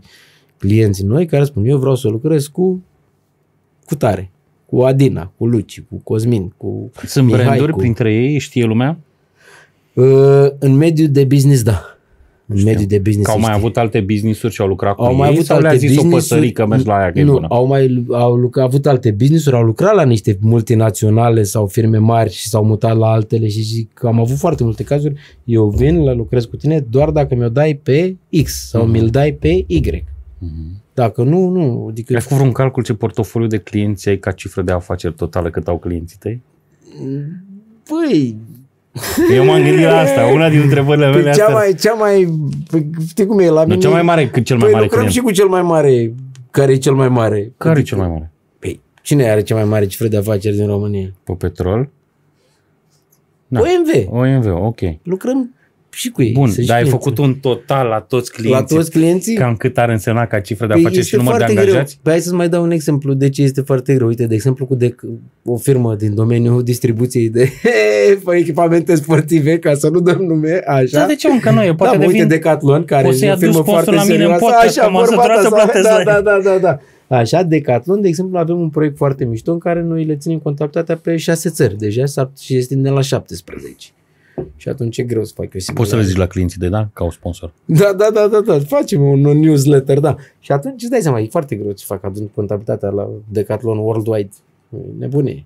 clienți 0.58 1.04
noi 1.04 1.26
care 1.26 1.44
spun, 1.44 1.66
eu 1.66 1.78
vreau 1.78 1.96
să 1.96 2.08
lucrez 2.08 2.48
cu, 2.48 2.84
cu 3.86 3.96
tare, 3.96 4.32
cu 4.66 4.82
Adina, 4.82 5.32
cu 5.38 5.46
Luci, 5.46 5.82
cu 5.90 5.96
Cosmin, 6.04 6.54
cu 6.58 6.92
Sunt 7.06 7.26
Mihai, 7.26 7.44
branduri 7.44 7.72
cu- 7.72 7.78
printre 7.78 8.14
ei, 8.14 8.38
știe 8.38 8.66
lumea? 8.66 8.98
Uh, 9.94 10.48
în 10.60 10.76
mediul 10.76 11.10
de 11.10 11.24
business, 11.24 11.64
da. 11.64 11.98
În 12.52 12.58
Știu. 12.58 12.70
mediul 12.70 12.88
de 12.88 12.98
business. 12.98 13.26
Că 13.28 13.32
au 13.32 13.40
mai 13.40 13.50
știi. 13.50 13.60
avut 13.64 13.78
alte 13.78 14.00
business-uri 14.00 14.54
și 14.54 14.62
au 14.62 14.68
lucrat 14.68 14.96
cu 14.96 15.02
au 15.04 15.16
mai 15.16 15.28
ei 15.28 15.34
avut 15.34 15.46
sau 15.46 15.56
alte 15.56 15.68
le-a 15.70 15.78
zis 15.78 15.90
o 15.90 15.94
business-uri- 15.94 16.12
păsărică, 16.14 16.66
mergi 16.66 16.86
la 16.86 16.96
aia 16.96 17.12
că 17.12 17.20
e 17.20 17.24
nu, 17.24 17.32
bună? 17.32 17.48
au 17.50 17.66
mai 17.66 18.06
au 18.10 18.36
lucrat, 18.36 18.66
avut 18.66 18.86
alte 18.86 19.12
business-uri, 19.12 19.56
au 19.56 19.64
lucrat 19.64 19.96
la 19.96 20.04
niște 20.04 20.38
multinaționale 20.42 21.44
sau 21.44 21.66
firme 21.68 21.98
mari 21.98 22.32
și 22.32 22.48
s-au 22.48 22.64
mutat 22.66 22.98
la 22.98 23.08
altele 23.12 23.48
și 23.48 23.62
zic 23.62 23.94
că 23.94 24.08
am 24.08 24.20
avut 24.20 24.38
foarte 24.38 24.64
multe 24.64 24.84
cazuri. 24.84 25.14
Eu 25.44 25.70
vin 25.70 26.04
la 26.04 26.14
lucrez 26.14 26.46
cu 26.46 26.56
tine 26.56 26.86
doar 26.90 27.10
dacă 27.10 27.36
mi-o 27.36 27.50
dai 27.50 27.80
pe 27.84 28.16
X 28.44 28.68
sau 28.70 28.82
Mhm. 28.84 28.92
mi-l 28.92 29.08
dai 29.08 29.32
pe 29.34 29.64
Y. 29.68 30.04
Mhm. 30.38 30.80
Dacă 30.94 31.24
nu, 31.24 31.50
nu. 31.50 31.86
Adică, 31.90 32.14
Ai 32.14 32.22
făcut 32.22 32.38
vreun 32.38 32.52
calcul 32.52 32.84
ce 32.84 32.94
portofoliu 32.94 33.48
de 33.48 33.58
clienți 33.58 34.10
ai 34.10 34.18
ca 34.18 34.32
cifră 34.32 34.62
de 34.62 34.72
afaceri 34.72 35.14
totală 35.14 35.50
cât 35.50 35.68
au 35.68 35.78
clienții 35.78 36.18
tăi? 36.20 36.42
Păi, 37.90 38.36
Eu 39.36 39.46
m-am 39.46 39.62
gândit 39.64 39.84
la 39.86 39.98
asta, 40.00 40.26
una 40.26 40.50
din 40.50 40.60
întrebările 40.60 41.06
mele 41.10 41.22
păi 41.22 41.32
cea 41.34 41.44
astea. 41.44 41.56
mai, 41.58 41.76
cea 41.80 41.94
mai, 41.94 42.40
păi, 42.72 42.90
știi 43.08 43.26
cum 43.26 43.40
e 43.40 43.50
la 43.50 43.62
Nu, 43.62 43.68
mine? 43.68 43.78
cea 43.82 43.90
mai 43.90 44.02
mare 44.02 44.30
cât 44.30 44.46
cel 44.46 44.56
mai 44.58 44.66
păi 44.66 44.74
mare 44.74 44.84
lucrăm 44.84 45.06
client. 45.06 45.18
și 45.20 45.22
cu 45.26 45.32
cel 45.32 45.48
mai 45.48 45.62
mare. 45.62 46.14
Care 46.52 46.72
e 46.72 46.76
cel 46.76 46.94
mai 46.94 47.10
mare? 47.10 47.52
Care 47.58 47.70
e 47.70 47.72
Adică- 47.82 47.88
cel 47.88 47.98
mai 47.98 48.08
mare? 48.08 48.32
Păi, 48.60 48.82
cine 49.02 49.30
are 49.30 49.42
cea 49.42 49.56
mai 49.56 49.64
mare 49.64 49.86
cifră 49.86 50.08
de 50.08 50.18
afaceri 50.18 50.56
din 50.56 50.68
România? 50.68 51.14
Pe 51.24 51.34
petrol? 51.34 51.90
Da. 53.48 53.60
OMV. 53.60 54.08
OMV, 54.10 54.64
ok. 54.66 54.80
Lucrăm 55.04 55.56
și 55.94 56.10
cu 56.10 56.22
ei. 56.22 56.32
Bun, 56.32 56.48
sunt 56.50 56.62
și 56.62 56.66
dar 56.68 56.76
ai 56.78 56.84
clienți. 56.84 57.04
făcut 57.04 57.18
un 57.26 57.34
total 57.34 57.88
la 57.88 58.00
toți 58.00 58.32
la 58.36 58.42
clienții? 58.44 58.76
toți 58.76 58.92
clienții? 58.92 59.36
Cam 59.36 59.56
cât 59.56 59.78
ar 59.78 59.90
însemna 59.90 60.26
ca 60.26 60.40
cifră 60.40 60.68
de 60.68 60.74
Păi 60.74 60.82
afaceri 60.82 61.06
și 61.06 61.16
este 61.16 61.18
număr 61.18 61.34
de 61.38 61.44
foarte 61.44 61.60
angajați? 61.60 61.92
Greu. 61.94 62.00
Păi 62.04 62.12
hai 62.12 62.22
să-ți 62.22 62.36
mai 62.36 62.50
dau 62.50 62.64
un 62.64 62.72
exemplu 62.72 63.14
de 63.14 63.30
ce 63.30 63.42
este 63.42 63.62
foarte 63.62 63.94
greu. 63.94 64.08
Uite, 64.08 64.26
de 64.26 64.34
exemplu, 64.34 64.66
cu 64.66 64.76
de, 64.76 64.96
o 65.46 65.58
firmă 65.58 65.96
din 65.96 66.16
domeniul 66.16 66.64
distribuției 66.64 67.30
de 67.30 67.50
păi, 68.24 68.40
echipamente 68.40 68.96
sportive, 68.96 69.60
ca 69.60 69.74
să 69.74 69.90
nu 69.90 70.00
dăm 70.00 70.22
nume, 70.22 70.62
așa. 70.68 71.00
Da, 71.00 71.06
de 71.06 71.16
ce 71.16 71.28
încă 71.28 71.52
nu 71.52 71.64
e? 71.64 71.74
Poate 71.76 71.92
da, 71.98 72.00
mă, 72.00 72.06
uite, 72.06 72.12
devin... 72.24 72.28
Decathlon, 72.28 72.86
care 72.86 73.04
Poți 73.04 73.18
să-i 73.18 73.28
e 73.28 73.32
o 73.32 73.34
aduci 73.34 73.44
firmă 73.48 73.62
sponsor 73.64 73.84
foarte 73.84 73.92
la 73.96 74.02
mine 74.04 74.14
în 74.14 74.20
serioasă. 74.20 74.44
podcast, 74.44 74.76
că 74.78 74.82
Așa, 74.82 74.90
m-am 74.92 75.06
vorba 75.06 75.22
săturat 75.24 75.36
ta, 75.38 75.42
să 75.42 75.48
sau- 75.50 75.64
plătesc 75.64 75.88
da, 75.90 75.98
la 75.98 76.22
da, 76.22 76.22
da, 76.22 76.40
da, 76.50 76.58
da. 76.58 76.80
Așa, 77.18 77.44
Decathlon, 77.44 78.02
de 78.02 78.08
exemplu, 78.08 78.38
avem 78.38 78.60
un 78.60 78.70
proiect 78.70 78.98
foarte 78.98 79.26
mișto 79.26 79.52
în 79.52 79.58
care 79.60 79.82
noi 79.82 80.04
le 80.04 80.16
ținem 80.16 80.38
contabilitatea 80.40 80.96
pe 80.96 81.18
șase 81.18 81.50
țări. 81.50 81.78
Deja 81.78 82.06
s-ar- 82.06 82.32
și 82.40 82.56
este 82.56 82.76
de 82.76 82.90
la 82.90 83.02
17. 83.02 83.88
Și 84.56 84.70
atunci 84.70 84.98
e 84.98 85.04
greu 85.04 85.24
să 85.24 85.34
fac 85.36 85.54
eu 85.54 85.60
singur. 85.60 85.76
Poți 85.84 85.90
să 85.90 85.96
le 85.96 86.04
zici 86.08 86.18
la 86.18 86.28
clienții 86.28 86.60
de 86.60 86.70
da, 86.70 86.90
ca 86.94 87.04
o 87.04 87.10
sponsor. 87.12 87.54
Da, 87.66 87.94
da, 87.94 88.10
da, 88.14 88.28
da, 88.28 88.40
da. 88.40 88.60
Facem 88.60 89.02
un, 89.02 89.26
un 89.26 89.40
newsletter, 89.40 90.00
da. 90.00 90.16
Și 90.40 90.52
atunci 90.52 90.82
îți 90.82 90.92
dai 90.92 91.02
seama, 91.02 91.20
e 91.20 91.28
foarte 91.28 91.56
greu 91.56 91.72
să 91.76 91.84
fac 91.88 92.04
adun 92.04 92.28
contabilitatea 92.28 92.90
la 92.90 93.10
Decathlon 93.30 93.78
Worldwide. 93.78 94.30
E 94.70 94.78
Nebunie. 94.98 95.46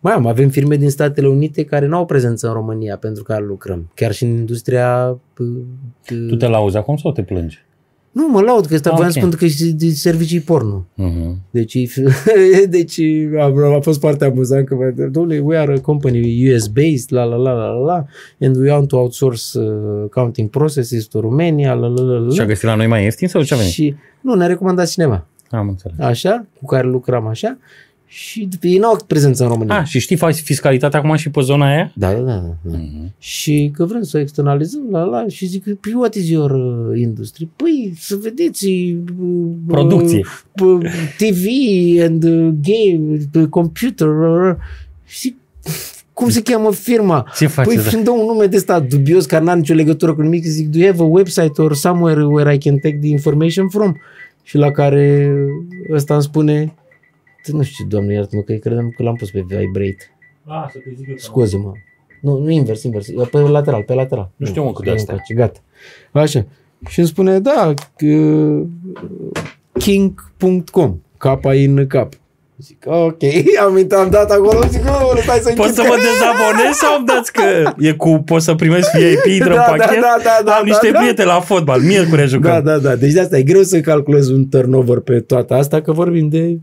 Mai 0.00 0.12
am, 0.12 0.26
avem 0.26 0.48
firme 0.48 0.76
din 0.76 0.90
Statele 0.90 1.28
Unite 1.28 1.64
care 1.64 1.86
nu 1.86 1.96
au 1.96 2.04
prezență 2.06 2.46
în 2.46 2.52
România 2.52 2.96
pentru 2.96 3.22
care 3.22 3.44
lucrăm. 3.44 3.90
Chiar 3.94 4.12
și 4.12 4.24
în 4.24 4.30
industria... 4.30 5.18
p- 5.34 6.28
Tu 6.28 6.36
te 6.36 6.46
lauzi 6.46 6.76
acum 6.76 6.96
sau 6.96 7.12
te 7.12 7.22
plângi? 7.22 7.64
Nu, 8.14 8.28
mă 8.28 8.40
laud 8.40 8.66
că 8.66 8.74
ăsta 8.74 8.90
Ah, 8.90 8.94
voiam 8.96 9.10
ok. 9.10 9.14
să 9.20 9.26
spun 9.26 9.38
că 9.38 9.44
e 9.44 9.70
de 9.72 9.88
servicii 9.90 10.40
porno. 10.40 10.86
Uh-huh. 11.02 11.34
Deci, 11.50 11.76
deci 12.68 13.00
a, 13.38 13.74
a 13.76 13.80
fost 13.80 14.00
foarte 14.00 14.24
amuzant 14.24 14.66
că, 14.66 14.76
domnule, 15.10 15.38
we 15.38 15.56
are 15.58 15.72
a 15.74 15.80
company 15.80 16.50
US-based, 16.54 17.06
la 17.08 17.24
la 17.24 17.36
la 17.36 17.52
la 17.52 17.66
la 17.66 17.78
la, 17.84 18.04
and 18.40 18.56
we 18.56 18.70
want 18.72 18.88
to 18.88 18.96
outsource 18.96 19.58
uh, 19.58 19.66
accounting 20.04 20.48
processes 20.50 21.04
to 21.06 21.20
Romania, 21.20 21.74
la 21.74 21.86
la 21.86 22.02
la 22.02 22.18
la. 22.18 22.32
Și 22.32 22.38
a 22.38 22.42
la. 22.42 22.48
găsit 22.48 22.64
la 22.64 22.74
noi 22.74 22.86
mai 22.86 23.02
ieftin 23.02 23.28
sau 23.28 23.42
ce 23.42 23.54
a 23.54 23.56
venit? 23.56 23.72
Și 23.72 23.94
nu, 24.20 24.34
ne-a 24.34 24.46
recomandat 24.46 24.88
cineva, 24.88 25.26
Am 25.50 25.68
înțeles. 25.68 25.98
așa, 25.98 26.46
cu 26.58 26.64
care 26.66 26.86
lucram 26.86 27.26
așa, 27.26 27.58
și 28.06 28.48
ei 28.60 28.78
n-au 28.78 28.98
prezență 29.06 29.42
în 29.42 29.48
România. 29.48 29.78
Ah, 29.78 29.86
și 29.86 29.98
știi 29.98 30.16
faci 30.16 30.34
fiscalitatea 30.34 30.98
acum 30.98 31.16
și 31.16 31.30
pe 31.30 31.40
zona 31.40 31.66
aia? 31.66 31.92
Da, 31.94 32.12
da, 32.12 32.20
da. 32.20 32.54
da. 32.60 32.78
Mm-hmm. 32.78 33.18
Și 33.18 33.70
că 33.74 33.84
vrem 33.84 34.02
să 34.02 34.16
o 34.16 34.20
externalizăm 34.20 34.82
la 34.90 35.02
la 35.02 35.24
și 35.28 35.46
zic, 35.46 35.62
păi 35.62 35.92
what 35.94 36.14
is 36.14 36.28
your 36.28 36.50
uh, 36.50 36.98
industry? 37.00 37.48
Păi 37.56 37.92
să 37.98 38.16
vedeți 38.16 38.66
uh, 38.66 39.50
Producție. 39.66 40.24
Uh, 40.62 40.80
TV 41.16 41.46
and 42.02 42.24
uh, 42.24 42.54
game, 42.62 43.28
uh, 43.34 43.48
computer. 43.48 44.08
Uh, 44.08 44.54
și 45.04 45.18
zic, 45.18 45.36
cum 46.12 46.28
se 46.28 46.42
cheamă 46.42 46.72
firma? 46.72 47.26
Ce 47.36 47.46
faci? 47.46 47.66
Păi 47.66 47.80
îmi 47.92 48.04
dă 48.04 48.10
un 48.10 48.26
nume 48.26 48.46
de 48.46 48.56
ăsta 48.56 48.80
dubios 48.80 49.26
care 49.26 49.44
n-are 49.44 49.58
nicio 49.58 49.74
legătură 49.74 50.14
cu 50.14 50.22
nimic. 50.22 50.44
Zic, 50.44 50.70
do 50.70 50.78
you 50.78 50.90
have 50.90 51.02
a 51.02 51.06
website 51.06 51.62
or 51.62 51.74
somewhere 51.74 52.24
where 52.24 52.54
I 52.54 52.58
can 52.58 52.74
take 52.74 52.98
the 53.00 53.08
information 53.08 53.68
from? 53.68 53.96
Și 54.42 54.56
la 54.56 54.70
care 54.70 55.32
ăsta 55.92 56.14
îmi 56.14 56.22
spune, 56.22 56.74
nu 57.52 57.62
știu, 57.62 57.84
doamne, 57.88 58.14
iartă-mă, 58.14 58.42
că 58.42 58.52
credeam 58.52 58.92
că 58.96 59.02
l-am 59.02 59.14
pus 59.14 59.30
pe 59.30 59.44
vibrate. 59.46 60.10
Ah, 60.44 60.66
să 60.72 60.78
te 60.78 60.90
zic 60.96 61.08
eu. 61.08 61.14
Scuze-mă. 61.16 61.72
Nu, 62.20 62.38
nu 62.38 62.50
invers, 62.50 62.82
invers. 62.82 63.08
E 63.08 63.12
Pe 63.30 63.38
lateral, 63.38 63.82
pe 63.82 63.94
lateral. 63.94 64.30
Nu 64.36 64.46
știu, 64.46 64.64
mă, 64.64 64.72
cât 64.72 64.84
de 64.84 64.90
asta. 64.90 65.12
încoace, 65.12 65.34
Gata. 65.34 65.60
Așa. 66.12 66.46
Și 66.88 66.98
îmi 66.98 67.08
spune, 67.08 67.38
da, 67.38 67.74
uh, 68.00 68.62
king.com, 69.72 71.00
capa 71.18 71.52
în 71.52 71.86
cap. 71.86 72.12
Zic, 72.58 72.84
ok, 72.86 73.22
am 73.66 73.78
intrat, 73.78 74.00
am 74.00 74.10
dat 74.10 74.30
acolo, 74.30 74.60
zic, 74.68 74.84
oh, 74.84 75.18
stai 75.22 75.38
să 75.38 75.52
Poți 75.54 75.74
să 75.74 75.82
mă 75.88 75.96
dezabonez 75.96 76.74
sau 76.74 76.96
îmi 76.96 77.06
dați 77.06 77.32
că 77.32 77.72
e 77.78 77.92
cu, 77.92 78.22
poți 78.24 78.44
să 78.44 78.54
primești 78.54 78.90
VIP, 78.98 79.32
intră 79.32 79.54
Da, 79.54 79.64
în 79.70 79.78
da, 79.78 79.84
pachet? 79.84 80.00
da, 80.00 80.16
da, 80.22 80.42
da, 80.44 80.52
Am 80.52 80.64
niște 80.64 80.86
da, 80.86 80.92
da. 80.92 80.98
prieteni 80.98 81.28
la 81.28 81.40
fotbal, 81.40 81.80
miercuri 81.80 82.26
jucăm. 82.26 82.50
Da, 82.50 82.60
da, 82.60 82.78
da. 82.78 82.96
Deci 82.96 83.12
de 83.12 83.20
asta 83.20 83.38
e 83.38 83.42
greu 83.42 83.62
să 83.62 83.80
calculezi 83.80 84.32
un 84.32 84.48
turnover 84.48 84.98
pe 84.98 85.20
toată 85.20 85.54
asta, 85.54 85.80
că 85.80 85.92
vorbim 85.92 86.28
de 86.28 86.58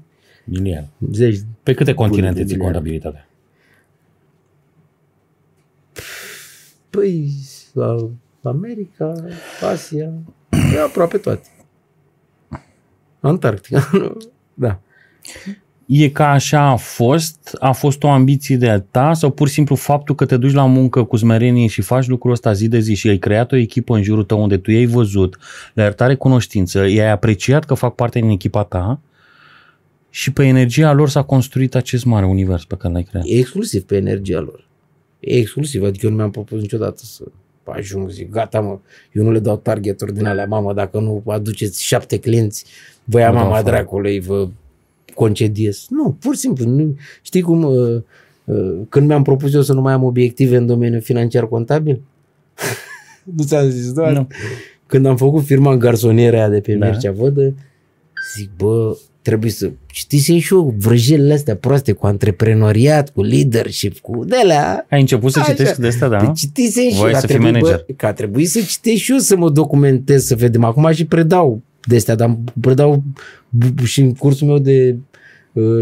Miliard. 0.60 0.88
zeci. 1.12 1.40
Pe 1.64 1.74
câte 1.74 1.94
continente 1.94 2.34
Bune, 2.34 2.46
ții 2.46 2.56
miliarde. 2.56 2.78
contabilitatea? 2.78 3.28
Păi, 6.90 7.32
la 7.74 8.10
America, 8.44 9.14
Asia, 9.72 10.12
e 10.76 10.82
aproape 10.82 11.18
toate. 11.18 11.48
Antarctica, 13.20 13.90
nu? 13.94 14.18
da. 14.54 14.80
E 15.86 16.10
ca 16.10 16.30
așa 16.32 16.62
a 16.62 16.76
fost? 16.76 17.58
A 17.60 17.72
fost 17.72 18.04
o 18.04 18.10
ambiție 18.10 18.58
de-a 18.58 18.80
ta 18.80 19.14
sau 19.14 19.32
pur 19.32 19.48
și 19.48 19.54
simplu 19.54 19.76
faptul 19.76 20.16
că 20.16 20.26
te 20.26 20.38
duci 20.38 20.54
la 20.54 20.66
muncă 20.66 21.04
cu 21.04 21.16
smerenie 21.16 21.68
și 21.68 21.82
faci 21.82 22.08
lucrul 22.08 22.32
ăsta 22.32 22.54
zi 22.54 22.68
de 22.68 22.80
zi 22.80 22.94
și 22.96 23.08
ai 23.08 23.18
creat 23.18 23.52
o 23.52 23.56
echipă 23.56 23.96
în 23.96 24.04
jurul 24.04 24.24
tău 24.24 24.42
unde 24.42 24.58
tu 24.58 24.72
i-ai 24.72 24.86
văzut, 24.86 25.38
le-ai 25.74 25.88
arătat 25.88 26.08
recunoștință, 26.08 26.86
i-ai 26.86 27.12
apreciat 27.12 27.66
că 27.66 27.74
fac 27.74 27.96
parte 27.96 28.20
din 28.20 28.30
echipa 28.30 28.64
ta 28.64 29.00
și 30.14 30.32
pe 30.34 30.44
energia 30.46 30.94
lor 30.94 31.10
s-a 31.10 31.22
construit 31.24 31.76
acest 31.76 32.06
mare 32.06 32.26
univers 32.26 32.66
pe 32.66 32.76
care 32.76 32.94
l-ai 32.94 33.04
creat. 33.04 33.24
E 33.28 33.38
exclusiv 33.38 33.84
pe 33.84 33.96
energia 33.96 34.40
lor. 34.40 34.68
E 35.20 35.36
exclusiv, 35.38 35.84
adică 35.84 36.06
eu 36.06 36.12
nu 36.12 36.18
mi-am 36.18 36.32
propus 36.32 36.62
niciodată 36.62 37.02
să 37.04 37.24
ajung, 37.64 38.10
zic, 38.10 38.32
gata 38.32 38.60
mă, 38.60 38.80
eu 39.12 39.24
nu 39.24 39.32
le 39.32 39.40
dau 39.40 39.58
targeturi 39.58 40.14
din 40.14 40.26
alea, 40.26 40.46
mamă, 40.46 40.74
dacă 40.74 41.00
nu 41.00 41.24
aduceți 41.28 41.84
șapte 41.84 42.18
clienți, 42.20 42.66
vă 43.04 43.20
ia 43.20 43.28
Vă 43.30 43.34
dau 43.34 43.44
mama 43.44 43.56
afară. 43.58 43.76
dracului, 43.76 44.20
vă 44.20 44.48
concediez. 45.14 45.86
Nu, 45.90 46.18
pur 46.20 46.34
și 46.34 46.40
simplu, 46.40 46.66
nu, 46.66 46.96
știi 47.22 47.42
cum, 47.42 47.64
uh, 47.64 48.02
uh, 48.46 48.80
când 48.90 49.08
mi-am 49.08 49.24
propus 49.24 49.54
eu 49.54 49.62
să 49.62 49.74
nu 49.74 49.82
mai 49.82 49.94
am 49.94 50.04
obiective 50.04 50.58
în 50.58 50.66
domeniul 50.66 51.02
financiar 51.02 51.48
contabil, 51.48 52.02
nu 53.36 53.44
ți-am 53.44 53.70
zis, 53.70 53.92
doar, 53.94 54.14
Nu. 54.14 54.28
când 54.86 55.06
am 55.06 55.18
făcut 55.18 55.44
firma 55.46 55.72
în 55.72 55.80
garsonieră 55.80 56.36
aia 56.36 56.50
de 56.50 56.60
pe 56.60 56.74
Da. 56.74 56.86
da. 56.86 56.92
Mircea 56.92 57.12
Vădă, 57.12 57.54
zic, 58.38 58.50
bă, 58.58 58.98
trebuie 59.22 59.52
să 59.52 59.72
știți 59.92 60.32
și 60.32 60.54
eu 60.54 60.76
vrăjelele 60.78 61.34
astea 61.34 61.56
proaste 61.56 61.92
cu 61.92 62.06
antreprenoriat, 62.06 63.10
cu 63.10 63.24
leadership, 63.24 64.00
cu 64.00 64.26
de-alea. 64.26 64.86
Ai 64.90 65.00
început 65.00 65.32
să 65.32 65.40
Așa. 65.40 65.52
citești 65.52 65.80
de 65.80 65.88
asta, 65.88 66.08
da? 66.08 66.20
Deci 66.26 66.40
citisem 66.40 66.90
și 66.90 66.96
Voiai 66.96 67.12
eu, 67.14 67.20
să 67.20 67.26
a 67.26 67.28
fii 67.28 67.28
trebuit, 67.28 67.52
manager. 67.52 67.84
Bă, 67.88 67.94
că 67.98 68.06
a 68.06 68.14
trebuit 68.14 68.50
să 68.50 68.60
citesc 68.60 68.98
și 69.02 69.12
eu 69.12 69.18
să 69.18 69.38
mă 69.38 69.50
documentez, 69.50 70.26
să 70.26 70.36
vedem. 70.36 70.64
Acum 70.64 70.92
și 70.92 71.06
predau 71.06 71.62
de 71.88 71.96
astea, 71.96 72.16
dar 72.16 72.38
predau 72.62 73.04
b- 73.58 73.84
și 73.84 74.02
în 74.02 74.14
cursul 74.14 74.48
meu 74.48 74.58
de 74.58 74.96
uh, 74.96 75.11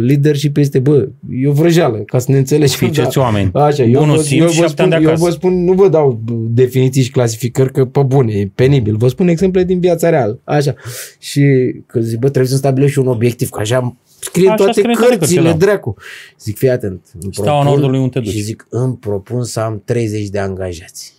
leadership 0.02 0.58
este, 0.58 0.80
bă, 0.80 1.08
e 1.32 1.48
o 1.48 1.52
vrăjeală, 1.52 1.98
ca 1.98 2.20
să 2.20 2.32
ne 2.32 2.38
înțelegem. 2.38 2.88
Ficeți 2.88 3.18
oameni. 3.18 3.52
Așa, 3.54 3.84
eu, 3.84 4.00
Bunul 4.00 4.16
vă, 4.16 4.22
simț 4.22 4.42
eu, 4.42 4.48
și 4.50 4.60
vă 4.60 4.66
șapte 4.66 4.82
ani 4.82 4.92
spun, 4.92 5.00
de 5.02 5.06
eu 5.06 5.12
acasă. 5.12 5.24
vă 5.26 5.30
spun, 5.32 5.64
nu 5.64 5.74
vă 5.74 5.90
dau 5.90 6.22
definiții 6.50 7.02
și 7.02 7.12
clasificări, 7.12 7.72
că 7.72 7.86
pe 7.86 8.02
bune, 8.02 8.34
e 8.34 8.52
penibil. 8.56 8.96
Vă 8.96 9.08
spun 9.08 9.28
exemple 9.28 9.64
din 9.64 9.80
viața 9.80 10.10
reală. 10.10 10.40
Așa. 10.44 10.74
Și 11.20 11.42
că 11.86 12.00
zic, 12.00 12.20
bă, 12.20 12.28
trebuie 12.30 12.52
să 12.52 12.58
stabilești 12.58 12.94
și 12.94 13.00
un 13.00 13.08
obiectiv, 13.08 13.50
că 13.50 13.60
așa 13.60 13.96
scrie 14.20 14.46
în 14.46 14.52
Așa 14.52 14.64
toate 14.64 14.80
scrie 14.80 14.94
în 14.94 15.00
toate 15.00 15.16
cărțile, 15.18 15.40
cărțile, 15.42 15.60
da. 15.66 15.66
dracu. 15.72 15.96
Zic, 16.40 16.58
fii 16.58 16.70
atent. 16.70 17.06
îmi 17.22 17.34
Steaua 17.34 17.62
propun- 17.64 17.68
Nordului 17.70 18.00
unde 18.00 18.10
te 18.12 18.20
duci. 18.20 18.34
Și 18.34 18.40
zic, 18.42 18.68
îmi 18.70 18.96
propun 18.98 19.44
să 19.44 19.60
am 19.60 19.82
30 19.86 20.28
de 20.30 20.40
angajați. 20.40 21.14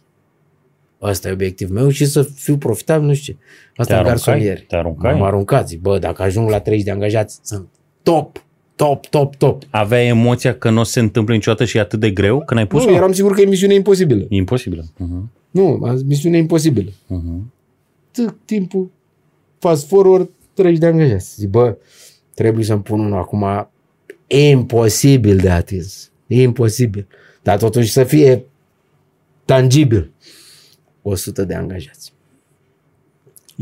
Asta 0.98 1.28
e 1.28 1.32
obiectivul 1.32 1.74
meu 1.74 1.88
și 1.88 2.04
să 2.06 2.22
fiu 2.22 2.56
profitabil, 2.56 3.06
nu 3.06 3.14
știu 3.14 3.32
ce. 3.32 3.38
Asta 3.76 3.94
Te 3.94 4.00
în 4.00 4.06
aruncai? 4.06 4.24
garsonieri. 4.34 4.64
Te 4.68 4.76
aruncai? 4.76 5.12
M-am 5.12 5.22
aruncat, 5.22 5.68
zic, 5.68 5.80
bă, 5.80 5.98
dacă 5.98 6.22
ajung 6.22 6.50
la 6.50 6.60
30 6.60 6.84
de 6.84 6.90
angajați, 6.90 7.38
sunt 7.42 7.66
top, 8.02 8.44
top, 8.76 9.06
top, 9.06 9.34
top. 9.36 9.62
Aveai 9.70 10.06
emoția 10.06 10.54
că 10.54 10.70
nu 10.70 10.84
se 10.84 11.00
întâmplă 11.00 11.34
niciodată 11.34 11.64
și 11.64 11.76
e 11.76 11.80
atât 11.80 12.00
de 12.00 12.10
greu 12.10 12.44
că 12.44 12.54
n-ai 12.54 12.66
pus 12.66 12.84
Nu, 12.84 12.90
eram 12.90 13.12
sigur 13.12 13.34
că 13.34 13.40
e 13.40 13.44
misiune 13.44 13.74
imposibilă. 13.74 14.26
E 14.28 14.36
imposibilă. 14.36 14.84
Uh-huh. 14.84 15.22
Nu, 15.50 15.80
am 15.84 15.96
zis, 15.96 16.06
misiune 16.06 16.36
imposibilă. 16.36 16.90
Uh-huh. 16.90 17.40
Tık, 18.10 18.36
timpul, 18.44 18.90
fast 19.58 19.86
forward, 19.86 20.28
30 20.54 20.78
de 20.78 20.86
angajați. 20.86 21.34
Zic, 21.34 21.48
bă, 21.48 21.76
trebuie 22.34 22.64
să-mi 22.64 22.82
pun 22.82 23.00
unul 23.00 23.18
acum 23.18 23.68
e 24.26 24.48
imposibil 24.48 25.36
de 25.36 25.50
atins. 25.50 26.10
E 26.26 26.42
imposibil. 26.42 27.06
Dar 27.42 27.58
totuși 27.58 27.92
să 27.92 28.04
fie 28.04 28.44
tangibil. 29.44 30.10
100 31.02 31.44
de 31.44 31.54
angajați. 31.54 32.12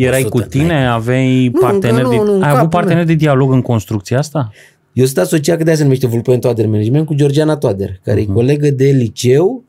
Erai 0.07 0.21
100 0.23 0.29
cu 0.43 0.49
tine, 0.49 0.87
aveai 0.87 1.49
Nu, 1.53 1.61
partener 1.61 2.03
nu, 2.03 2.11
de, 2.11 2.17
nu, 2.17 2.23
în 2.23 2.43
ai 2.43 2.49
avut 2.49 2.55
capul 2.55 2.69
partener 2.69 3.05
de 3.05 3.15
dialog 3.15 3.53
în 3.53 3.63
construcția 3.63 4.19
asta? 4.19 4.51
Eu 4.93 5.05
sunt 5.05 5.19
asociat, 5.19 5.57
că 5.57 5.63
de 5.63 5.69
aia 5.69 5.79
se 5.79 5.83
numește 5.85 6.07
Vulpen 6.07 6.41
Toader 6.41 6.67
Management, 6.67 7.07
cu 7.07 7.15
Georgiana 7.15 7.57
Toader, 7.57 8.01
care 8.05 8.21
Mhm. 8.21 8.27
uh-huh. 8.27 8.31
e 8.31 8.35
colegă 8.35 8.71
de 8.71 8.85
liceu 8.85 9.63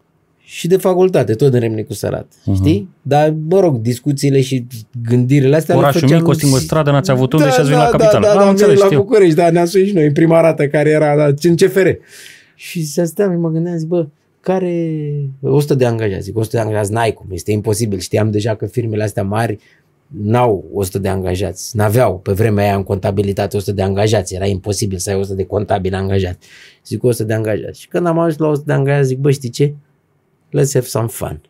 și 0.43 0.67
de 0.67 0.77
facultate, 0.77 1.33
tot 1.33 1.53
în 1.53 1.59
Remnicu 1.59 1.93
Sărat. 1.93 2.27
Mhm. 2.45 2.53
Uh-huh. 2.53 2.59
Știi? 2.59 2.89
Dar, 3.01 3.35
mă 3.49 3.59
rog, 3.59 3.77
discuțiile 3.77 4.41
și 4.41 4.67
gândirile 5.09 5.55
astea 5.55 5.75
le 5.75 5.81
Orașul 5.81 5.99
făceam 6.01 6.17
mic, 6.19 6.27
o 6.27 6.33
singură 6.33 6.59
și- 6.59 6.65
stradă, 6.67 6.91
n-ați 6.91 7.11
avut 7.11 7.33
unde 7.33 7.45
da, 7.45 7.51
și 7.51 7.59
ați 7.59 7.69
venit 7.69 7.83
da, 7.83 7.89
la 7.89 7.97
capitală. 7.97 8.25
Da, 8.25 8.33
da, 8.33 8.39
Am 8.39 8.43
da, 8.43 8.49
înțeles, 8.49 8.79
la 8.79 8.85
știu. 8.85 8.97
București, 8.97 9.35
da, 9.35 9.49
ne-am 9.49 9.65
suit 9.65 9.87
și 9.87 9.93
noi 9.93 10.05
în 10.05 10.13
prima 10.13 10.41
rată 10.41 10.67
care 10.67 10.89
era 10.89 11.15
da, 11.15 11.25
în 11.41 11.55
CFR. 11.55 11.87
Și 12.55 12.85
să 12.85 13.03
steam, 13.03 13.39
mă 13.39 13.49
gândeam, 13.49 13.77
zic, 13.77 13.87
bă, 13.87 14.07
care 14.41 14.95
100 15.41 15.75
de 15.75 15.85
angajați, 15.85 16.21
zic, 16.23 16.37
100 16.37 16.55
de 16.55 16.61
angajați 16.61 16.91
n-ai 16.91 17.11
cum, 17.13 17.25
este 17.31 17.51
imposibil. 17.51 17.99
Știam 17.99 18.31
deja 18.31 18.55
că 18.55 18.65
firmele 18.65 19.03
astea 19.03 19.23
mari 19.23 19.57
n-au 20.09 20.69
100 20.73 20.99
de 20.99 21.07
angajați, 21.07 21.77
n-aveau 21.77 22.19
pe 22.19 22.31
vremea 22.31 22.63
aia 22.63 22.75
în 22.75 22.83
contabilitate 22.83 23.57
100 23.57 23.71
de 23.71 23.81
angajați, 23.81 24.35
era 24.35 24.45
imposibil 24.45 24.97
să 24.97 25.09
ai 25.09 25.15
100 25.15 25.33
de 25.33 25.45
contabili 25.45 25.95
angajați. 25.95 26.47
Zic 26.85 27.03
100 27.03 27.23
de 27.23 27.33
angajați. 27.33 27.79
Și 27.79 27.87
când 27.87 28.07
am 28.07 28.19
ajuns 28.19 28.37
la 28.37 28.47
100 28.47 28.63
de 28.65 28.73
angajați, 28.73 29.07
zic, 29.07 29.17
bă, 29.17 29.31
știi 29.31 29.49
ce? 29.49 29.73
Let's 30.47 30.73
have 30.73 30.85
some 30.85 31.07
fun. 31.07 31.41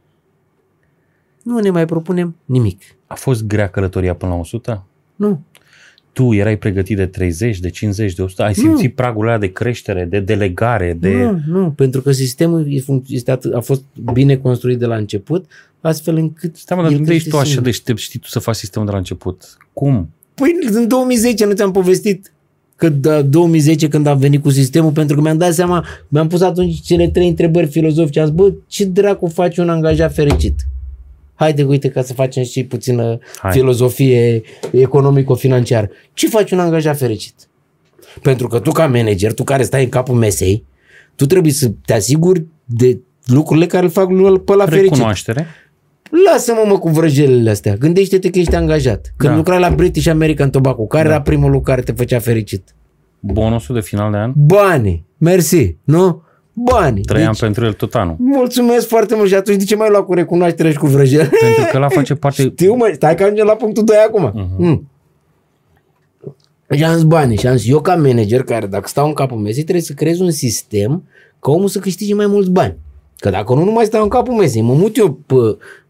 Nu 1.43 1.59
ne 1.59 1.69
mai 1.69 1.85
propunem 1.85 2.35
nimic. 2.45 2.81
A 3.07 3.15
fost 3.15 3.43
grea 3.43 3.69
călătoria 3.69 4.15
până 4.15 4.31
la 4.31 4.37
100? 4.37 4.85
Nu. 5.15 5.41
Tu 6.19 6.33
erai 6.33 6.57
pregătit 6.57 6.97
de 6.97 7.05
30, 7.05 7.59
de 7.59 7.69
50, 7.69 8.13
de 8.13 8.21
100? 8.21 8.43
Ai 8.43 8.53
simțit 8.53 8.95
pragul 8.95 9.27
ăla 9.27 9.37
de 9.37 9.51
creștere, 9.51 10.05
de 10.05 10.19
delegare, 10.19 10.97
de... 10.99 11.09
Nu, 11.09 11.39
nu, 11.47 11.71
pentru 11.71 12.01
că 12.01 12.11
sistemul 12.11 12.65
e 12.69 12.79
func- 12.79 13.07
este 13.07 13.31
atât, 13.31 13.53
a 13.53 13.59
fost 13.59 13.83
bine 14.13 14.35
construit 14.35 14.79
de 14.79 14.85
la 14.85 14.95
început, 14.95 15.45
astfel 15.81 16.15
încât... 16.15 16.55
Stai 16.55 16.77
mă, 16.77 16.83
dar 16.83 16.91
el 16.91 16.97
unde 16.97 17.13
ești 17.13 17.29
crește 17.29 17.29
tu 17.29 17.37
așa 17.37 17.45
singur. 17.45 17.65
deștept, 17.65 17.99
știi 17.99 18.19
tu 18.19 18.27
să 18.27 18.39
faci 18.39 18.55
sistemul 18.55 18.87
de 18.87 18.93
la 18.93 18.99
început? 18.99 19.57
Cum? 19.73 20.09
Păi 20.33 20.57
în 20.73 20.87
2010 20.87 21.45
nu 21.45 21.53
ți-am 21.53 21.71
povestit 21.71 22.31
că 22.75 22.89
da, 22.89 23.21
2010 23.21 23.87
când 23.87 24.07
am 24.07 24.17
venit 24.17 24.41
cu 24.41 24.49
sistemul, 24.49 24.91
pentru 24.91 25.15
că 25.15 25.21
mi-am 25.21 25.37
dat 25.37 25.53
seama, 25.53 25.85
mi-am 26.07 26.27
pus 26.27 26.41
atunci 26.41 26.81
cele 26.81 27.09
trei 27.09 27.27
întrebări 27.27 27.67
filozofice, 27.67 28.19
am 28.19 28.25
zis, 28.25 28.35
bă, 28.35 28.53
ce 28.67 28.85
dracu 28.85 29.27
face 29.27 29.61
un 29.61 29.69
angajat 29.69 30.13
fericit? 30.13 30.67
Haide, 31.39 31.63
uite, 31.63 31.89
ca 31.89 32.01
să 32.01 32.13
facem 32.13 32.43
și 32.43 32.63
puțină 32.63 33.17
Hai. 33.41 33.51
filozofie 33.51 34.41
economico-financiară. 34.71 35.89
Ce 36.13 36.27
face 36.27 36.53
un 36.53 36.59
angajat 36.59 36.97
fericit? 36.97 37.33
Pentru 38.21 38.47
că 38.47 38.59
tu 38.59 38.71
ca 38.71 38.87
manager, 38.87 39.33
tu 39.33 39.43
care 39.43 39.63
stai 39.63 39.83
în 39.83 39.89
capul 39.89 40.15
mesei, 40.15 40.65
tu 41.15 41.25
trebuie 41.25 41.51
să 41.51 41.71
te 41.85 41.93
asiguri 41.93 42.45
de 42.65 42.99
lucrurile 43.25 43.65
care 43.65 43.83
îl 43.83 43.91
fac 43.91 44.07
pe 44.45 44.53
la 44.53 44.65
fericit. 44.65 44.89
Recunoaștere? 44.89 45.47
Lasă-mă 46.25 46.63
mă 46.67 46.77
cu 46.79 46.89
vrăjelele 46.89 47.49
astea. 47.49 47.75
Gândește-te 47.75 48.29
că 48.29 48.39
ești 48.39 48.55
angajat. 48.55 49.01
Când 49.01 49.15
Da. 49.17 49.29
da. 49.29 49.35
lucrai 49.35 49.59
la 49.59 49.69
British 49.69 50.07
American 50.07 50.49
Tobacco, 50.49 50.85
care 50.85 51.07
da. 51.07 51.13
era 51.13 51.21
primul 51.21 51.51
lucru 51.51 51.71
care 51.71 51.81
te 51.81 51.91
făcea 51.91 52.19
fericit? 52.19 52.75
Bonusul 53.19 53.75
de 53.75 53.81
final 53.81 54.11
de 54.11 54.17
an? 54.17 54.33
Banii. 54.35 55.05
Mersi. 55.17 55.75
Nu? 55.83 56.23
Banii. 56.63 57.03
Trăiam 57.03 57.31
deci, 57.31 57.39
pentru 57.39 57.65
el 57.65 57.73
tot 57.73 57.95
anul. 57.95 58.15
mulțumesc 58.17 58.87
foarte 58.87 59.15
mult 59.15 59.27
și 59.27 59.35
atunci 59.35 59.57
de 59.57 59.63
ce 59.63 59.75
mai 59.75 59.89
lua 59.89 60.03
cu 60.03 60.13
recunoaștere 60.13 60.71
și 60.71 60.77
cu 60.77 60.87
vrăjele? 60.87 61.29
Pentru 61.41 61.63
că 61.71 61.77
ăla 61.77 61.87
face 61.87 62.15
parte... 62.23 62.41
Știu 62.41 62.73
mă, 62.73 62.91
stai 62.93 63.15
că 63.15 63.23
ajungem 63.23 63.45
la 63.45 63.55
punctul 63.55 63.83
2 63.83 63.95
acum. 64.07 64.23
Mhm. 64.23 64.55
Uh-huh. 64.55 64.57
Mm. 64.57 64.89
Și 66.75 66.83
am 66.83 66.93
zis 66.93 67.03
bani 67.03 67.37
și 67.37 67.47
am 67.47 67.55
zis, 67.55 67.69
eu 67.69 67.81
ca 67.81 67.95
manager 67.95 68.43
care 68.43 68.65
dacă 68.65 68.87
stau 68.87 69.07
în 69.07 69.13
capul 69.13 69.37
mesei 69.37 69.63
trebuie 69.63 69.83
să 69.83 69.93
creez 69.93 70.19
un 70.19 70.31
sistem 70.31 71.03
ca 71.39 71.51
omul 71.51 71.67
să 71.67 71.79
câștige 71.79 72.13
mai 72.13 72.27
mulți 72.27 72.49
bani. 72.49 72.77
Că 73.15 73.29
dacă 73.29 73.53
nu, 73.53 73.63
nu 73.63 73.71
mai 73.71 73.85
stau 73.85 74.03
în 74.03 74.09
capul 74.09 74.33
mesei. 74.33 74.61
Mă 74.61 74.73
mut 74.73 74.97
eu 74.97 75.13
pe, 75.25 75.35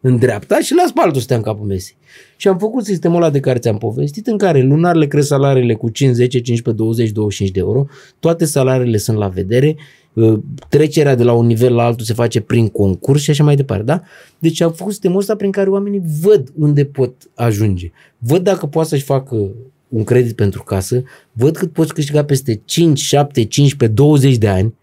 în 0.01 0.17
dreapta 0.17 0.59
și 0.59 0.73
las 0.73 0.91
pe 0.91 0.99
altul 1.01 1.15
să 1.15 1.21
stea 1.21 1.35
în 1.35 1.41
capul 1.41 1.65
mesei. 1.65 1.95
Și 2.35 2.47
am 2.47 2.57
făcut 2.57 2.85
sistemul 2.85 3.21
ăla 3.21 3.29
de 3.29 3.39
care 3.39 3.59
ți-am 3.59 3.77
povestit, 3.77 4.27
în 4.27 4.37
care 4.37 4.61
lunar 4.61 4.95
le 4.95 5.07
cresc 5.07 5.27
salariile 5.27 5.73
cu 5.73 5.89
5, 5.89 6.13
10, 6.13 6.39
15, 6.39 6.83
20, 6.83 7.09
25 7.09 7.55
de 7.55 7.59
euro. 7.59 7.85
Toate 8.19 8.45
salariile 8.45 8.97
sunt 8.97 9.17
la 9.17 9.27
vedere. 9.27 9.75
Uh, 10.19 10.39
trecerea 10.69 11.15
de 11.15 11.23
la 11.23 11.33
un 11.33 11.45
nivel 11.45 11.75
la 11.75 11.83
altul 11.83 12.05
se 12.05 12.13
face 12.13 12.41
prin 12.41 12.67
concurs 12.67 13.21
și 13.21 13.29
așa 13.29 13.43
mai 13.43 13.55
departe. 13.55 13.83
Da? 13.83 14.01
Deci 14.39 14.61
am 14.61 14.71
făcut 14.71 14.91
sistemul 14.91 15.19
ăsta 15.19 15.35
prin 15.35 15.51
care 15.51 15.69
oamenii 15.69 16.01
văd 16.21 16.51
unde 16.57 16.85
pot 16.85 17.13
ajunge. 17.35 17.91
Văd 18.17 18.43
dacă 18.43 18.65
poate 18.65 18.89
să-și 18.89 19.03
facă 19.03 19.35
un 19.89 20.03
credit 20.03 20.35
pentru 20.35 20.63
casă, 20.63 21.03
văd 21.31 21.57
cât 21.57 21.71
poți 21.71 21.93
câștiga 21.93 22.23
peste 22.23 22.61
5, 22.65 22.99
7, 22.99 23.43
15, 23.43 23.97
20 23.97 24.37
de 24.37 24.47
ani, 24.47 24.73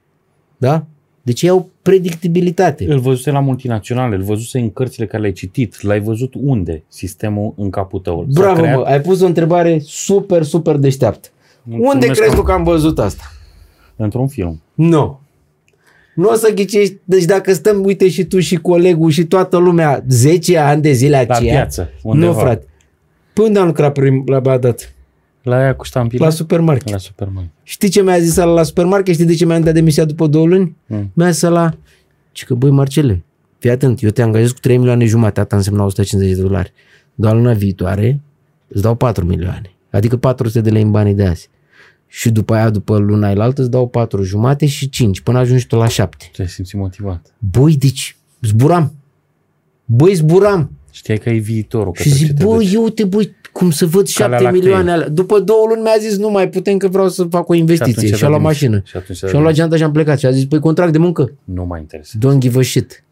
da? 0.57 0.87
Deci 1.23 1.43
ei 1.43 1.49
au 1.49 1.71
predictibilitate. 1.83 2.87
Îl 2.89 2.99
văzuse 2.99 3.31
la 3.31 3.41
multinaționale, 3.41 4.17
îl 4.17 4.23
văzuse 4.23 4.59
în 4.59 4.71
cărțile 4.71 5.07
care 5.07 5.21
le-ai 5.21 5.33
citit, 5.33 5.83
l-ai 5.83 6.01
văzut 6.01 6.35
unde 6.35 6.85
sistemul 6.89 7.55
în 7.57 7.71
capul 7.71 8.01
tău. 8.01 8.27
Bravo, 8.33 8.61
creat... 8.61 8.77
mă, 8.77 8.85
ai 8.85 9.01
pus 9.01 9.21
o 9.21 9.27
întrebare 9.27 9.81
super, 9.85 10.43
super 10.43 10.77
deșteaptă. 10.77 11.29
Mulțumesc 11.63 11.95
unde 11.95 12.07
crezi 12.07 12.35
tu 12.35 12.43
că 12.43 12.53
am 12.53 12.63
văzut 12.63 12.99
asta? 12.99 13.23
Într-un 13.97 14.29
film. 14.29 14.63
Nu. 14.75 15.21
Nu 16.17 16.29
o 16.29 16.35
să 16.35 16.53
ghicești, 16.55 16.97
deci 17.05 17.25
dacă 17.25 17.53
stăm, 17.53 17.85
uite 17.85 18.09
și 18.09 18.25
tu 18.25 18.39
și 18.39 18.57
colegul 18.57 19.11
și 19.11 19.25
toată 19.25 19.57
lumea 19.57 20.05
10 20.09 20.59
ani 20.59 20.83
de 20.83 20.93
zile 20.93 21.17
aceea. 21.17 21.55
La 21.55 21.61
piață, 21.61 21.91
undeva. 22.03 22.33
Nu, 22.33 22.39
frate. 22.39 22.67
Până 23.33 23.47
unde 23.47 23.59
am 23.59 23.67
lucrat 23.67 23.93
prim, 23.93 24.23
la 24.27 24.41
Badat? 24.41 24.95
La 25.43 25.57
aia 25.57 25.75
cu 25.75 25.85
ștampile? 25.85 26.25
La 26.25 26.31
supermarket. 26.31 26.93
La 26.93 26.99
supermarket. 26.99 27.53
Știi 27.63 27.89
ce 27.89 28.03
mi-a 28.03 28.19
zis 28.19 28.37
la 28.37 28.63
supermarket? 28.63 29.15
Știi 29.15 29.27
de 29.27 29.35
ce 29.35 29.45
mi-am 29.45 29.63
dat 29.63 29.75
demisia 29.75 30.05
după 30.05 30.27
două 30.27 30.47
luni? 30.47 30.77
Mm. 30.87 31.11
Mi-a 31.15 31.31
zis 31.31 31.43
la... 31.43 31.71
Și 32.33 32.45
că, 32.45 32.55
băi, 32.55 32.71
Marcele, 32.71 33.25
fii 33.59 33.71
atent, 33.71 34.03
eu 34.03 34.11
te 34.11 34.23
angajez 34.23 34.51
cu 34.51 34.59
3 34.61 34.77
milioane 34.77 35.05
jumate, 35.05 35.41
asta 35.41 35.57
însemna 35.57 35.85
150 35.85 36.37
de 36.37 36.43
dolari. 36.43 36.73
Doar 37.15 37.35
luna 37.35 37.53
viitoare 37.53 38.21
îți 38.69 38.83
dau 38.83 38.95
4 38.95 39.25
milioane. 39.25 39.71
Adică 39.91 40.17
400 40.17 40.61
de 40.61 40.71
lei 40.71 40.83
în 40.83 40.91
banii 40.91 41.15
de 41.15 41.27
azi. 41.27 41.49
Și 42.09 42.31
după 42.31 42.55
aia, 42.55 42.71
după 42.71 42.99
luna 42.99 43.31
elaltă, 43.31 43.61
îți 43.61 43.71
dau 43.71 43.89
4 43.89 44.23
jumate 44.23 44.67
și 44.67 44.89
5, 44.89 45.21
până 45.21 45.39
ajungi 45.39 45.67
tu 45.67 45.77
la 45.77 45.89
7. 45.89 46.31
Te 46.33 46.47
simți 46.47 46.77
motivat. 46.77 47.35
Băi, 47.51 47.77
deci, 47.77 48.17
zburam. 48.41 48.95
Băi, 49.85 50.15
zburam. 50.15 50.71
Știai 50.91 51.19
că 51.19 51.31
e 51.31 51.39
viitorul. 51.39 51.93
Și 51.95 52.09
zic, 52.09 52.43
bă, 52.43 52.63
eu 52.73 52.89
te 52.89 53.05
băi, 53.05 53.37
cum 53.53 53.71
să 53.71 53.87
văd 53.87 54.07
șapte 54.07 54.51
milioane 54.53 54.91
alea. 54.91 55.09
După 55.09 55.41
două 55.41 55.67
luni 55.69 55.81
mi-a 55.81 55.97
zis, 56.01 56.17
nu 56.17 56.31
mai 56.31 56.49
putem 56.49 56.77
că 56.77 56.89
vreau 56.89 57.09
să 57.09 57.25
fac 57.25 57.49
o 57.49 57.55
investiție. 57.55 58.09
Și, 58.09 58.15
și 58.15 58.25
a 58.25 58.29
luat 58.29 58.41
mașină. 58.41 58.83
Și, 58.85 59.15
și 59.15 59.37
am 59.37 59.43
luat 59.43 59.55
geanta 59.55 59.77
și 59.77 59.83
am 59.83 59.93
plecat. 59.93 60.19
Și 60.19 60.27
a 60.27 60.31
zis, 60.31 60.45
păi 60.45 60.59
contract 60.59 60.93
de 60.93 60.99
muncă. 60.99 61.33
Nu 61.45 61.65
mai 61.65 61.81
interesează. 61.81 62.29
Don't 62.29 62.39
give 62.39 62.59
a 62.59 62.63
shit. 62.63 63.05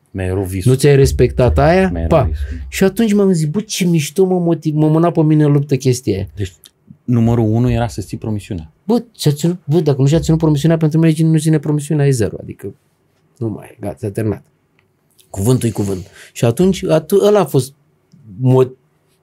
Nu 0.64 0.74
ți-ai 0.74 0.96
respectat 0.96 1.58
aia? 1.58 1.92
Pa. 2.08 2.30
Și 2.68 2.84
atunci 2.84 3.12
m-am 3.12 3.32
zis, 3.32 3.46
bă, 3.46 3.60
ce 3.60 3.84
mișto 3.84 4.24
mă, 4.24 4.38
motiv, 4.38 4.74
mă 4.74 4.88
mâna 4.88 5.10
pe 5.10 5.22
mine 5.22 5.44
în 5.44 5.52
luptă 5.52 5.76
chestia 5.76 6.14
aia. 6.14 6.26
Deci 6.34 6.52
numărul 7.04 7.44
unu 7.44 7.70
era 7.70 7.88
să 7.88 8.00
ții 8.00 8.16
promisiunea. 8.16 8.70
Bă, 8.84 9.02
și-a 9.16 9.30
ținut, 9.30 9.58
bă, 9.64 9.80
dacă 9.80 10.00
nu 10.00 10.06
și-a 10.06 10.18
ținut 10.18 10.38
promisiunea, 10.38 10.76
pentru 10.76 10.98
mine 10.98 11.14
nu 11.22 11.38
ține 11.38 11.58
promisiunea, 11.58 12.06
e 12.06 12.10
zero. 12.10 12.36
Adică 12.40 12.74
nu 13.38 13.48
mai 13.48 13.66
e, 13.70 13.76
gata, 13.80 13.96
s-a 13.98 14.10
terminat. 14.10 14.42
Cuvântul 15.30 15.68
e 15.68 15.72
cuvânt. 15.72 16.06
Și 16.32 16.44
atunci, 16.44 16.84
atu- 16.84 17.20
ăla 17.24 17.40
a 17.40 17.44
fost 17.44 17.74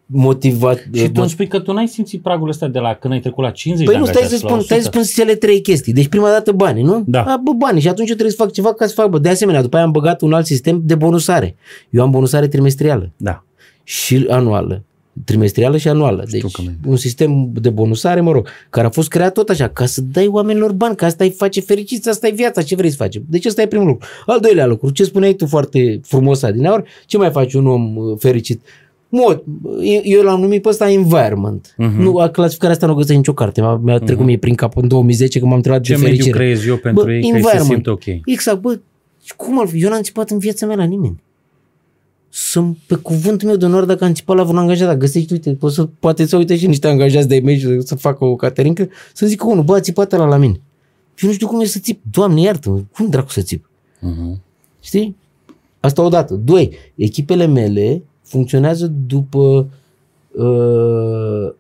motivat. 0.05 0.77
Și 0.93 1.09
tu 1.09 1.21
îmi 1.21 1.29
spui 1.29 1.47
că 1.47 1.59
tu 1.59 1.73
n-ai 1.73 1.87
simțit 1.87 2.21
pragul 2.21 2.49
ăsta 2.49 2.67
de 2.67 2.79
la 2.79 2.93
când 2.93 3.13
ai 3.13 3.19
trecut 3.19 3.43
la 3.43 3.51
50 3.51 3.87
păi 3.87 3.95
de 3.95 4.01
nu, 4.01 4.07
stai 4.07 4.23
să 4.29 4.37
spun, 4.37 4.61
stai 4.61 4.77
să 4.77 4.83
spun 4.83 5.03
cele 5.03 5.35
trei 5.35 5.61
chestii. 5.61 5.93
Deci 5.93 6.07
prima 6.07 6.29
dată 6.29 6.51
bani, 6.51 6.81
nu? 6.81 7.03
Da. 7.07 7.23
A, 7.23 7.37
bă, 7.37 7.51
bani. 7.51 7.79
Și 7.79 7.87
atunci 7.87 8.07
eu 8.07 8.13
trebuie 8.15 8.35
să 8.35 8.43
fac 8.43 8.51
ceva 8.51 8.73
ca 8.73 8.87
să 8.87 8.93
fac, 8.93 9.09
bă. 9.09 9.19
De 9.19 9.29
asemenea, 9.29 9.61
după 9.61 9.75
aia 9.75 9.85
am 9.85 9.91
băgat 9.91 10.21
un 10.21 10.33
alt 10.33 10.45
sistem 10.45 10.81
de 10.83 10.95
bonusare. 10.95 11.55
Eu 11.89 12.01
am 12.03 12.11
bonusare 12.11 12.47
trimestrială. 12.47 13.11
Da. 13.17 13.43
Și 13.83 14.25
anuală. 14.29 14.83
Trimestrială 15.25 15.77
și 15.77 15.87
anuală. 15.87 16.23
Știu 16.27 16.39
deci 16.39 16.73
un 16.85 16.95
sistem 16.95 17.49
de 17.53 17.69
bonusare, 17.69 18.21
mă 18.21 18.31
rog, 18.31 18.47
care 18.69 18.87
a 18.87 18.89
fost 18.89 19.07
creat 19.07 19.33
tot 19.33 19.49
așa, 19.49 19.67
ca 19.67 19.85
să 19.85 20.01
dai 20.01 20.27
oamenilor 20.27 20.71
bani, 20.71 20.95
că 20.95 21.05
asta 21.05 21.23
îi 21.23 21.31
face 21.31 21.61
fericiți, 21.61 22.09
asta 22.09 22.27
e 22.27 22.31
viața, 22.31 22.61
ce 22.61 22.75
vrei 22.75 22.89
să 22.89 22.95
faci. 22.95 23.21
Deci 23.29 23.45
asta 23.45 23.61
e 23.61 23.67
primul 23.67 23.87
lucru. 23.87 24.07
Al 24.25 24.39
doilea 24.39 24.65
lucru, 24.65 24.89
ce 24.89 25.03
spuneai 25.03 25.33
tu 25.33 25.45
foarte 25.45 25.99
frumos 26.03 26.43
adineaur, 26.43 26.83
ce 27.05 27.17
mai 27.17 27.31
face 27.31 27.57
un 27.57 27.67
om 27.67 27.95
uh, 27.95 28.17
fericit? 28.19 28.61
mod, 29.11 29.43
eu 30.03 30.21
l-am 30.21 30.39
numit 30.39 30.61
pe 30.61 30.69
ăsta 30.69 30.91
environment. 30.91 31.73
Uh-huh. 31.73 31.97
Nu, 31.97 32.29
clasificarea 32.31 32.75
asta 32.75 32.85
nu 32.85 32.91
o 32.91 32.95
găsesc 32.95 33.17
nicio 33.17 33.33
carte. 33.33 33.61
Mi-a, 33.61 33.79
mi-a 33.83 33.97
trecut 33.97 34.23
uh-huh. 34.23 34.25
mie 34.25 34.37
prin 34.37 34.55
cap 34.55 34.77
în 34.77 34.87
2010 34.87 35.37
când 35.37 35.49
m-am 35.49 35.57
întrebat 35.57 35.81
de 35.81 35.93
fericire. 35.93 36.15
Ce 36.15 36.23
mediu 36.23 36.33
creez 36.33 36.65
eu 36.65 36.77
pentru 36.77 37.03
bă, 37.03 37.11
ei 37.11 37.41
ca 37.41 37.57
să 37.57 37.63
simt 37.63 37.87
ok? 37.87 38.03
Exact, 38.25 38.61
bă, 38.61 38.79
cum 39.35 39.59
ar 39.59 39.67
fi? 39.67 39.83
Eu 39.83 39.89
n-am 39.89 40.01
țipat 40.01 40.29
în 40.29 40.37
viața 40.37 40.65
mea 40.65 40.75
la 40.75 40.83
nimeni. 40.83 41.21
Sunt 42.33 42.77
pe 42.87 42.95
cuvântul 42.95 43.47
meu 43.47 43.57
de 43.57 43.65
onor 43.65 43.85
dacă 43.85 44.03
am 44.03 44.13
țipat 44.13 44.35
la 44.35 44.43
vreun 44.43 44.57
angajat, 44.57 44.87
dacă 44.87 44.99
găsești, 44.99 45.33
uite, 45.33 45.53
poți 45.53 45.75
să, 45.75 45.85
poate 45.99 46.25
să 46.25 46.37
uite 46.37 46.57
și 46.57 46.67
niște 46.67 46.87
angajați 46.87 47.27
de 47.27 47.35
e 47.35 47.59
să, 47.59 47.79
să 47.79 47.95
facă 47.95 48.25
o 48.25 48.35
caterincă, 48.35 48.89
să 49.13 49.25
zică 49.25 49.45
unul, 49.47 49.63
bă, 49.63 49.75
a 49.75 49.79
țipat 49.79 50.11
la 50.11 50.25
la 50.25 50.37
mine. 50.37 50.61
Și 51.13 51.25
nu 51.25 51.31
știu 51.31 51.47
cum 51.47 51.59
e 51.59 51.65
să 51.65 51.79
țip. 51.79 52.01
Doamne, 52.11 52.41
iartă 52.41 52.87
cum 52.93 53.09
dracu 53.09 53.29
să 53.29 53.41
țip? 53.41 53.69
Uh-huh. 53.97 54.39
Știi? 54.79 55.15
Asta 55.79 56.01
odată. 56.01 56.33
Doi, 56.33 56.77
echipele 56.95 57.45
mele 57.45 58.03
funcționează 58.21 58.93
după 59.07 59.69
uh, 60.31 61.53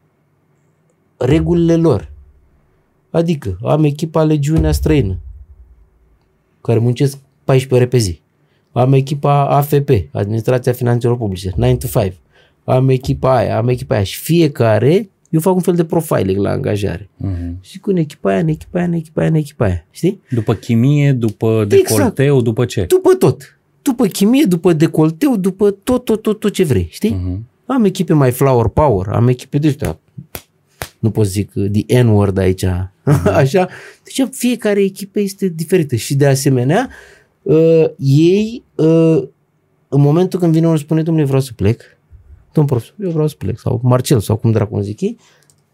regulile 1.17 1.75
lor. 1.75 2.11
Adică 3.09 3.57
am 3.63 3.83
echipa 3.83 4.23
Legiunea 4.23 4.71
Străină, 4.71 5.17
care 6.61 6.79
muncesc 6.79 7.17
14 7.43 7.75
ore 7.75 7.87
pe 7.87 7.97
zi. 7.97 8.21
Am 8.71 8.93
echipa 8.93 9.47
AFP, 9.47 9.89
Administrația 10.11 10.71
Finanțelor 10.71 11.17
Publice, 11.17 11.51
9 11.55 11.75
to 11.75 11.87
5. 11.87 12.13
Am 12.63 12.89
echipa 12.89 13.35
aia, 13.35 13.57
am 13.57 13.67
echipa 13.67 13.95
aia 13.95 14.03
și 14.03 14.19
fiecare 14.19 15.09
eu 15.29 15.39
fac 15.39 15.55
un 15.55 15.61
fel 15.61 15.75
de 15.75 15.83
profiling 15.83 16.37
la 16.39 16.49
angajare. 16.49 17.09
Uh-huh. 17.25 17.61
Și 17.61 17.79
cu 17.79 17.89
în 17.89 17.95
echipa 17.95 18.29
aia, 18.29 18.39
în 18.39 18.47
echipa 18.47 18.77
aia, 18.79 18.87
în 18.87 18.93
echipa 18.93 19.21
aia, 19.21 19.29
în 19.29 19.35
echipa 19.35 19.65
aia. 19.65 19.85
Știi? 19.91 20.21
După 20.29 20.53
chimie, 20.53 21.11
după 21.11 21.65
decolteu, 21.67 22.25
exact. 22.25 22.43
după 22.43 22.65
ce? 22.65 22.85
După 22.85 23.13
tot 23.13 23.55
după 23.81 24.05
chimie, 24.05 24.45
după 24.45 24.73
decolteu, 24.73 25.35
după 25.35 25.71
tot, 25.71 26.05
tot, 26.05 26.21
tot, 26.21 26.39
tot 26.39 26.53
ce 26.53 26.63
vrei, 26.63 26.87
știi? 26.91 27.11
Uh-huh. 27.11 27.49
Am 27.65 27.83
echipe 27.83 28.13
mai 28.13 28.31
flower 28.31 28.67
power, 28.67 29.07
am 29.07 29.27
echipe 29.27 29.57
de 29.57 29.67
ăștia, 29.67 29.99
nu 30.99 31.11
pot 31.11 31.25
zic 31.25 31.51
the 31.71 32.01
N-word 32.01 32.37
aici, 32.37 32.65
uh-huh. 32.65 33.23
așa. 33.41 33.67
Deci 34.03 34.27
fiecare 34.31 34.81
echipă 34.81 35.19
este 35.19 35.47
diferită 35.47 35.95
și 35.95 36.15
de 36.15 36.27
asemenea 36.27 36.89
uh, 37.41 37.85
ei 37.97 38.63
uh, 38.75 39.23
în 39.87 40.01
momentul 40.01 40.39
când 40.39 40.53
vine 40.53 40.65
unul 40.65 40.77
spune, 40.77 41.03
domnule, 41.03 41.25
vreau 41.25 41.41
să 41.41 41.51
plec, 41.55 41.81
domn 42.53 42.67
profesor, 42.67 42.95
eu 42.99 43.09
vreau 43.09 43.27
să 43.27 43.35
plec, 43.37 43.59
sau 43.59 43.79
Marcel, 43.83 44.19
sau 44.19 44.35
cum 44.35 44.51
dracu 44.51 44.79
zic 44.79 45.01
ei, 45.01 45.17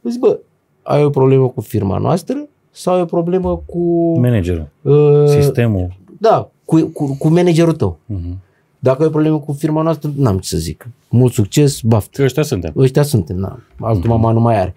zic, 0.03 0.20
bă, 0.20 0.39
ai 0.84 1.03
o 1.03 1.09
problemă 1.09 1.47
cu 1.47 1.61
firma 1.61 1.97
noastră 1.97 2.47
sau 2.72 2.93
ai 2.93 3.01
o 3.01 3.05
problemă 3.05 3.63
cu... 3.65 4.13
Managerul, 4.20 4.70
uh, 4.82 5.28
sistemul. 5.28 5.95
Da, 6.20 6.51
cu, 6.65 6.89
cu, 6.93 7.15
cu 7.20 7.28
managerul 7.28 7.74
tău. 7.74 7.99
Uh-huh. 8.13 8.38
Dacă 8.80 9.03
ai 9.03 9.09
probleme 9.09 9.38
cu 9.38 9.51
firma 9.51 9.82
noastră, 9.82 10.11
n-am 10.15 10.38
ce 10.38 10.49
să 10.49 10.57
zic. 10.57 10.88
Mult 11.09 11.34
succes, 11.34 11.82
baftă. 11.82 12.24
Ăștia 12.24 12.43
suntem. 12.43 12.74
Ăștia 12.78 13.03
suntem, 13.03 13.36
na. 13.36 13.59
Altul 13.80 14.03
uh-huh. 14.03 14.07
mama 14.07 14.32
nu 14.32 14.39
mai 14.39 14.59
are. 14.59 14.76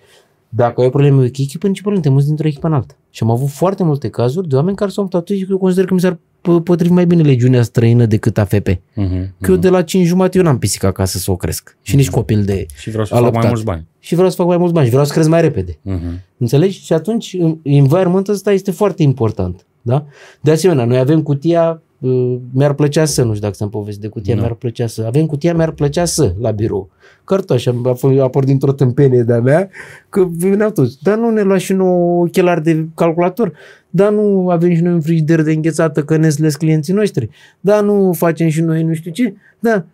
Dacă 0.48 0.80
ai 0.80 0.90
probleme 0.90 1.16
cu 1.16 1.42
echipă, 1.42 1.66
nici 1.66 1.80
probleme, 1.80 2.04
te 2.04 2.10
muți 2.10 2.26
dintr-o 2.26 2.46
echipă 2.46 2.66
în 2.66 2.72
alta. 2.72 2.94
Și 3.10 3.22
am 3.22 3.30
avut 3.30 3.48
foarte 3.48 3.82
multe 3.82 4.08
cazuri 4.08 4.48
de 4.48 4.56
oameni 4.56 4.76
care 4.76 4.90
s-au 4.90 5.02
mutat 5.02 5.28
și 5.28 5.46
eu 5.50 5.58
consider 5.58 5.84
că 5.84 5.94
mi 5.94 6.00
s-ar 6.00 6.18
potrivi 6.40 6.92
mai 6.92 7.06
bine 7.06 7.22
legiunea 7.22 7.62
străină 7.62 8.06
decât 8.06 8.38
AFP. 8.38 8.68
Uh-huh, 8.68 8.78
uh-huh. 8.96 9.28
Că 9.40 9.50
eu 9.50 9.56
de 9.56 9.68
la 9.68 9.82
5 9.82 10.06
jumate 10.06 10.38
eu 10.38 10.44
n-am 10.44 10.58
pisică 10.58 10.86
acasă 10.86 11.18
să 11.18 11.30
o 11.30 11.36
cresc. 11.36 11.76
Și 11.82 11.92
uh-huh. 11.92 11.96
nici 11.96 12.10
copil 12.10 12.44
de 12.44 12.66
Și 12.78 12.90
vreau 12.90 13.04
să 13.04 13.14
alăptat. 13.14 13.32
fac 13.34 13.42
mai 13.42 13.50
mulți 13.50 13.64
bani. 13.64 13.86
Și 13.98 14.14
vreau 14.14 14.30
să 14.30 14.36
fac 14.36 14.46
mai 14.46 14.56
mulți 14.56 14.72
bani 14.72 14.84
și 14.84 14.90
vreau 14.90 15.06
să 15.06 15.12
cresc 15.12 15.28
mai 15.28 15.40
repede. 15.40 15.72
Uh-huh. 15.72 16.20
Înțelegi? 16.36 16.84
Și 16.84 16.92
atunci 16.92 17.36
environmentul 17.62 18.34
ăsta 18.34 18.52
este 18.52 18.70
foarte 18.70 19.02
important. 19.02 19.64
Da? 19.82 20.06
De 20.40 20.50
asemenea, 20.50 20.84
noi 20.84 20.98
avem 20.98 21.22
cutia 21.22 21.82
Uh, 22.00 22.36
mi-ar 22.52 22.72
plăcea 22.72 23.04
să, 23.04 23.22
nu 23.22 23.28
știu 23.28 23.40
dacă 23.40 23.54
să-mi 23.54 23.70
povesti 23.70 24.00
de 24.00 24.08
cutia, 24.08 24.34
no. 24.34 24.40
mi-ar 24.40 24.54
plăcea 24.54 24.86
să, 24.86 25.04
avem 25.06 25.26
cutia, 25.26 25.54
mi-ar 25.54 25.70
plăcea 25.70 26.04
să, 26.04 26.34
la 26.38 26.50
birou. 26.50 26.90
Cartoș, 27.24 27.66
a, 27.66 27.74
a 27.84 28.22
apărut 28.22 28.48
dintr-o 28.48 28.72
tâmpenie 28.72 29.22
de-a 29.22 29.40
mea, 29.40 29.68
că 30.08 30.26
veneau 30.30 30.70
toți. 30.70 30.98
Dar 31.02 31.18
nu 31.18 31.30
ne 31.30 31.42
lua 31.42 31.58
și 31.58 31.72
nou 31.72 32.20
ochelari 32.20 32.62
de 32.62 32.86
calculator, 32.94 33.52
dar 33.90 34.12
nu 34.12 34.48
avem 34.48 34.74
și 34.74 34.82
noi 34.82 34.92
un 34.92 35.00
frigider 35.00 35.42
de 35.42 35.52
înghețată 35.52 36.02
că 36.02 36.16
ne 36.16 36.28
slesc 36.28 36.58
clienții 36.58 36.94
noștri, 36.94 37.28
dar 37.60 37.82
nu 37.82 38.12
facem 38.12 38.48
și 38.48 38.60
noi 38.60 38.82
nu 38.82 38.94
știu 38.94 39.10
ce, 39.10 39.34
da. 39.58 39.84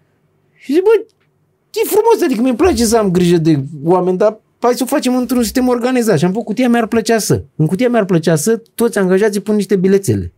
Și 0.55 0.73
zic, 0.73 0.83
bă, 0.83 1.05
e 1.73 1.87
frumos, 1.87 2.23
adică 2.25 2.43
mi-e 2.43 2.55
place 2.55 2.85
să 2.85 2.97
am 2.97 3.11
grijă 3.11 3.37
de 3.37 3.65
oameni, 3.85 4.19
dar 4.19 4.41
hai 4.59 4.73
să 4.75 4.83
o 4.83 4.87
facem 4.87 5.17
într-un 5.17 5.43
sistem 5.43 5.69
organizat. 5.69 6.19
Și 6.19 6.25
am 6.25 6.31
făcut 6.31 6.47
cutia, 6.47 6.69
mi-ar 6.69 6.87
plăcea 6.87 7.19
să. 7.19 7.43
În 7.57 7.67
cutia 7.67 7.89
mi-ar 7.89 8.05
plăcea 8.05 8.37
să 8.37 8.63
toți 8.75 8.99
angajații 8.99 9.41
pun 9.41 9.55
niște 9.55 9.77
bilețele. 9.77 10.33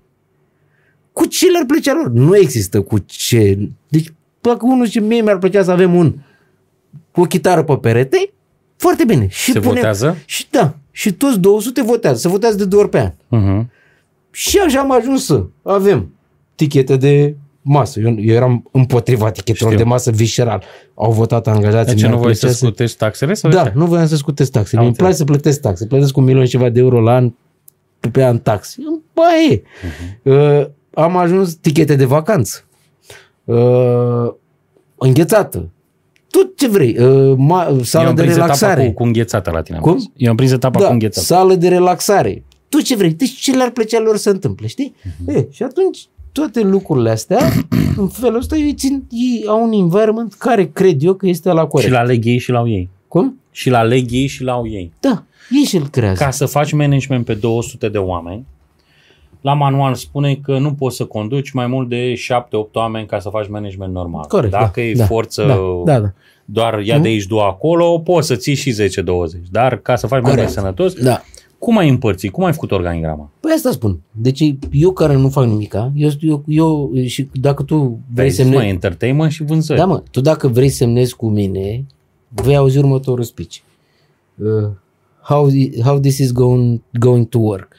Cu 1.12 1.26
ce 1.26 1.46
le-ar 1.46 1.64
plăcea 1.64 1.92
lor? 1.92 2.10
Nu 2.10 2.36
există 2.36 2.80
cu 2.80 2.98
ce. 2.98 3.58
Deci, 3.88 4.12
dacă 4.40 4.66
unul 4.66 4.84
zice, 4.84 5.00
mie 5.00 5.22
mi-ar 5.22 5.38
plăcea 5.38 5.62
să 5.62 5.70
avem 5.70 5.94
un 5.94 6.14
cu 7.10 7.20
o 7.20 7.24
chitară 7.24 7.62
pe 7.62 7.76
perete, 7.76 8.32
Foarte 8.78 9.04
bine. 9.04 9.26
Și 9.28 9.52
Se 9.52 9.58
votează? 9.58 10.16
Și 10.24 10.46
da. 10.50 10.74
Și 10.90 11.12
toți 11.12 11.38
200 11.38 11.82
votează. 11.82 12.18
Se 12.18 12.28
votează 12.28 12.56
de 12.56 12.64
două 12.64 12.82
ori 12.82 12.90
pe 12.90 12.98
an. 13.00 13.10
Uh-huh. 13.10 13.66
Și 14.30 14.58
așa 14.58 14.80
am 14.80 14.92
ajuns 14.92 15.24
să 15.24 15.44
avem 15.62 16.10
tichete 16.54 16.96
de 16.96 17.36
masă. 17.68 18.00
Eu, 18.00 18.14
eu 18.20 18.34
eram 18.34 18.68
împotriva 18.72 19.30
tichetelor 19.30 19.72
Știu. 19.72 19.84
de 19.84 19.90
masă 19.90 20.10
visceral. 20.10 20.62
Au 20.94 21.12
votat 21.12 21.46
angajații. 21.48 21.92
Deci 21.92 22.00
mi-ar 22.02 22.14
nu 22.14 22.18
voi 22.20 22.26
plăcea 22.30 22.48
să 22.48 22.54
scutești 22.54 22.96
taxele? 22.96 23.34
Sau 23.34 23.50
Da, 23.50 23.62
ce? 23.64 23.72
nu 23.74 23.86
voiam 23.86 24.06
să 24.06 24.16
scutesc 24.16 24.50
taxe. 24.50 24.76
Am 24.76 24.82
Mi-mi 24.82 24.94
place 24.94 25.10
înțeles. 25.12 25.16
să 25.16 25.24
plătesc 25.40 25.60
taxe. 25.60 25.86
Plătesc 25.86 26.12
cu 26.12 26.20
un 26.20 26.26
milion 26.26 26.44
și 26.44 26.50
ceva 26.50 26.68
de 26.68 26.80
euro 26.80 27.00
la 27.00 27.14
an 27.14 27.32
pe, 28.00 28.08
pe 28.08 28.24
an 28.24 28.38
taxe. 28.38 28.76
Bă, 29.14 29.22
e. 29.50 29.62
Mhm. 30.22 30.32
Uh, 30.34 30.66
am 30.94 31.16
ajuns 31.16 31.52
tichete 31.54 31.94
de 31.94 32.04
vacanță. 32.04 32.64
Uh, 33.44 34.32
înghețată. 34.96 35.68
Tot 36.30 36.56
ce 36.56 36.68
vrei. 36.68 36.96
Uh, 36.98 37.34
ma, 37.36 37.66
Eu 37.70 37.82
sală 37.82 38.08
am 38.08 38.14
de 38.14 38.20
prins 38.20 38.36
etapa 38.36 38.52
relaxare. 38.52 38.86
cu, 38.86 38.92
cu 38.92 39.02
înghețată 39.02 39.50
la 39.50 39.62
tine. 39.62 39.78
Cum? 39.78 39.90
am 39.92 39.98
zis. 39.98 40.08
Eu 40.16 40.30
am 40.30 40.36
prins 40.36 40.52
etapa 40.52 40.78
cu 40.78 40.84
da, 40.84 40.90
înghețată. 40.92 41.26
sală 41.26 41.54
de 41.54 41.68
relaxare. 41.68 42.42
Tot 42.68 42.82
ce 42.82 42.96
vrei. 42.96 43.10
Deci 43.10 43.30
ce 43.30 43.56
le-ar 43.56 43.70
plăcea 43.70 44.00
lor 44.00 44.16
să 44.16 44.30
întâmple, 44.30 44.66
știi? 44.66 44.94
Mhm. 45.24 45.36
E, 45.36 45.46
și 45.50 45.62
atunci 45.62 46.08
toate 46.32 46.60
lucrurile 46.62 47.10
astea, 47.10 47.38
în 47.96 48.08
felul 48.08 48.36
ăsta, 48.38 48.56
ei, 48.56 48.74
țin, 48.74 49.04
ei 49.10 49.44
au 49.48 49.64
un 49.64 49.72
environment 49.72 50.34
care 50.34 50.66
cred 50.66 51.02
eu 51.02 51.14
că 51.14 51.26
este 51.28 51.52
la 51.52 51.66
corect. 51.66 51.88
Și 51.88 51.94
la 51.94 52.00
aleg 52.00 52.24
ei 52.26 52.38
și 52.38 52.50
la 52.50 52.58
au 52.58 52.68
ei. 52.68 52.88
Cum? 53.08 53.40
Și 53.50 53.70
la 53.70 53.78
aleg 53.78 54.06
ei 54.10 54.26
și 54.26 54.42
la 54.42 54.52
au 54.52 54.68
ei. 54.68 54.92
Da, 55.00 55.22
ei 55.50 55.62
și-l 55.64 55.88
creează. 55.88 56.24
Ca 56.24 56.30
să 56.30 56.46
faci 56.46 56.72
management 56.72 57.24
pe 57.24 57.34
200 57.34 57.88
de 57.88 57.98
oameni, 57.98 58.46
la 59.40 59.52
manual 59.54 59.94
spune 59.94 60.34
că 60.42 60.58
nu 60.58 60.72
poți 60.74 60.96
să 60.96 61.04
conduci 61.04 61.50
mai 61.50 61.66
mult 61.66 61.88
de 61.88 62.12
7-8 62.14 62.72
oameni 62.72 63.06
ca 63.06 63.18
să 63.18 63.28
faci 63.28 63.48
management 63.48 63.92
normal. 63.92 64.24
Corect, 64.28 64.52
Dacă 64.52 64.70
da, 64.80 64.82
e 64.82 64.92
da, 64.92 65.04
forță 65.04 65.44
da, 65.46 65.92
da, 65.92 66.00
da. 66.00 66.12
doar 66.44 66.80
ia 66.80 66.94
Mhm. 66.94 67.02
de 67.02 67.08
aici, 67.08 67.24
du 67.26 67.38
acolo, 67.38 67.98
poți 67.98 68.26
să 68.26 68.36
ții 68.36 68.54
și 68.54 68.70
10-20. 68.72 69.40
Dar 69.50 69.76
ca 69.76 69.96
să 69.96 70.06
faci 70.06 70.22
mai 70.22 70.30
Corect. 70.30 70.50
sănătos, 70.50 70.92
Da. 70.94 71.22
Cum 71.58 71.76
ai 71.78 71.88
împărțit? 71.88 72.32
Cum 72.32 72.44
ai 72.44 72.52
făcut 72.52 72.70
organigrama? 72.70 73.30
Păi 73.40 73.52
asta 73.56 73.70
spun. 73.70 74.00
Deci 74.12 74.54
eu 74.72 74.92
care 74.92 75.14
nu 75.16 75.28
fac 75.28 75.44
nimica, 75.46 75.92
eu, 75.94 76.10
eu, 76.20 76.44
eu 76.46 76.90
și 77.06 77.28
dacă 77.32 77.62
tu 77.62 77.76
vrei 77.76 77.98
Vrei 78.14 78.30
să 78.30 78.36
să 78.36 78.42
mai 78.42 78.50
semnezi... 78.52 78.72
entertainment 78.74 79.30
și 79.32 79.42
vânzări. 79.44 79.78
Da, 79.78 79.84
mă, 79.86 80.02
tu 80.10 80.20
dacă 80.20 80.48
vrei 80.48 80.68
să 80.68 80.76
semnezi 80.76 81.16
cu 81.16 81.28
mine, 81.28 81.86
vei 82.28 82.56
auzi 82.56 82.78
următorul 82.78 83.24
speech. 83.24 83.56
Uh, 84.34 84.68
how, 85.22 85.48
i- 85.48 85.80
how 85.84 85.98
this 85.98 86.18
is 86.18 86.32
going, 86.32 86.80
going 86.98 87.28
to 87.28 87.38
work. 87.38 87.72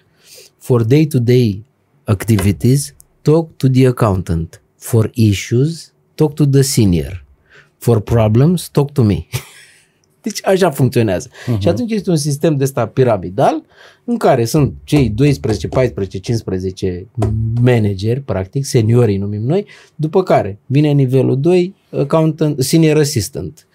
For 0.58 0.84
day-to-day 0.84 1.64
activities, 2.04 2.96
talk 3.22 3.58
to 3.58 3.68
the 3.68 3.88
accountant. 3.88 4.62
For 4.78 5.10
issues, 5.14 5.94
talk 6.16 6.34
to 6.34 6.46
the 6.46 6.62
senior. 6.62 7.26
For 7.78 8.00
problems, 8.00 8.70
talk 8.70 8.92
to 8.92 9.04
me. 9.04 9.26
Deci 10.22 10.40
așa 10.46 10.72
funcționează. 10.72 11.30
Uh-huh. 11.30 11.60
Și 11.60 11.68
atunci 11.68 11.92
este 11.92 12.10
un 12.10 12.16
sistem 12.16 12.56
de 12.56 12.64
ăsta 12.64 12.88
piramidal 12.88 13.64
în 14.04 14.18
care 14.18 14.46
sunt 14.46 14.74
cei 14.84 15.10
12, 15.10 15.68
14, 15.68 16.18
15 16.18 17.08
manageri, 17.62 18.20
practic, 18.20 18.66
seniorii 18.66 19.18
numim 19.18 19.42
noi, 19.42 19.66
după 19.96 20.24
care 20.24 20.60
vine 20.66 20.92
nivelul 20.92 21.40
2, 21.40 21.76
accountant, 21.92 22.60
senior 22.64 22.98
assistant, 22.98 23.68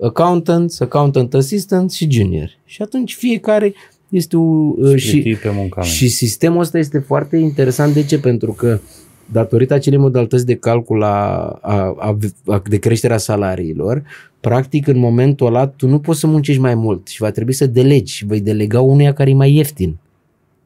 accountants, 0.00 0.80
accountant 0.80 1.34
assistant 1.34 1.92
și 1.92 2.10
junior. 2.10 2.50
Și 2.64 2.82
atunci 2.82 3.14
fiecare 3.14 3.74
este 4.08 4.36
o, 4.36 4.40
uh, 4.40 4.96
și, 4.96 5.08
Splitii 5.08 5.36
pe 5.36 5.50
munca 5.50 5.80
mea. 5.80 5.90
și 5.90 6.08
sistemul 6.08 6.60
ăsta 6.60 6.78
este 6.78 6.98
foarte 6.98 7.36
interesant. 7.36 7.94
De 7.94 8.04
ce? 8.04 8.18
Pentru 8.18 8.52
că 8.52 8.80
datorită 9.32 9.74
acelei 9.74 9.98
modalități 9.98 10.46
de 10.46 10.54
calcul 10.54 11.02
a, 11.02 11.46
a, 11.60 11.94
a, 11.98 12.16
a, 12.46 12.62
de 12.68 12.78
creșterea 12.78 13.18
salariilor, 13.18 14.02
practic 14.40 14.86
în 14.86 14.98
momentul 14.98 15.46
ăla 15.46 15.66
tu 15.66 15.88
nu 15.88 15.98
poți 15.98 16.20
să 16.20 16.26
muncești 16.26 16.60
mai 16.60 16.74
mult 16.74 17.08
și 17.08 17.20
va 17.20 17.30
trebui 17.30 17.52
să 17.52 17.66
delegi 17.66 18.14
și 18.14 18.26
vei 18.26 18.40
delega 18.40 18.80
unuia 18.80 19.12
care 19.12 19.30
e 19.30 19.34
mai 19.34 19.52
ieftin 19.52 19.96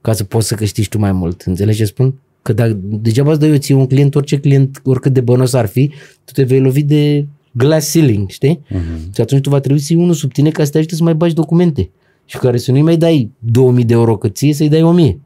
ca 0.01 0.13
să 0.13 0.25
poți 0.25 0.47
să 0.47 0.55
câștigi 0.55 0.89
tu 0.89 0.99
mai 0.99 1.13
mult. 1.13 1.41
Înțelegi 1.41 1.79
ce 1.79 1.85
spun? 1.85 2.15
Că 2.43 2.53
dacă, 2.53 2.79
degeaba 2.83 3.31
îți 3.31 3.41
dai 3.41 3.49
eu 3.49 3.57
ție 3.57 3.75
un 3.75 3.87
client, 3.87 4.15
orice 4.15 4.39
client, 4.39 4.81
oricât 4.85 5.13
de 5.13 5.21
bănos 5.21 5.53
ar 5.53 5.67
fi, 5.67 5.91
tu 6.25 6.33
te 6.33 6.43
vei 6.43 6.61
lovi 6.61 6.83
de 6.83 7.27
glass 7.53 7.91
ceiling, 7.91 8.29
știi? 8.29 8.61
Mhm. 8.69 9.15
Și 9.15 9.21
atunci 9.21 9.41
tu 9.41 9.51
va 9.51 9.61
trebui 9.61 9.81
să 9.81 9.93
iei 9.93 10.03
unul 10.03 10.15
sub 10.15 10.33
tine 10.33 10.51
ca 10.51 10.65
să 10.65 10.71
te 10.71 10.79
ajute 10.79 10.95
să 10.95 11.03
mai 11.03 11.15
bagi 11.15 11.35
documente. 11.35 11.91
Și 12.25 12.39
care 12.39 12.57
să 12.57 12.71
nu-i 12.71 12.83
mai 12.83 12.97
dai 12.97 13.31
2000 13.39 13.85
de 13.85 13.93
euro 13.93 14.17
cât 14.17 14.37
ție, 14.37 14.55
să-i 14.55 14.69
dai 14.69 14.83
1000. 14.83 15.21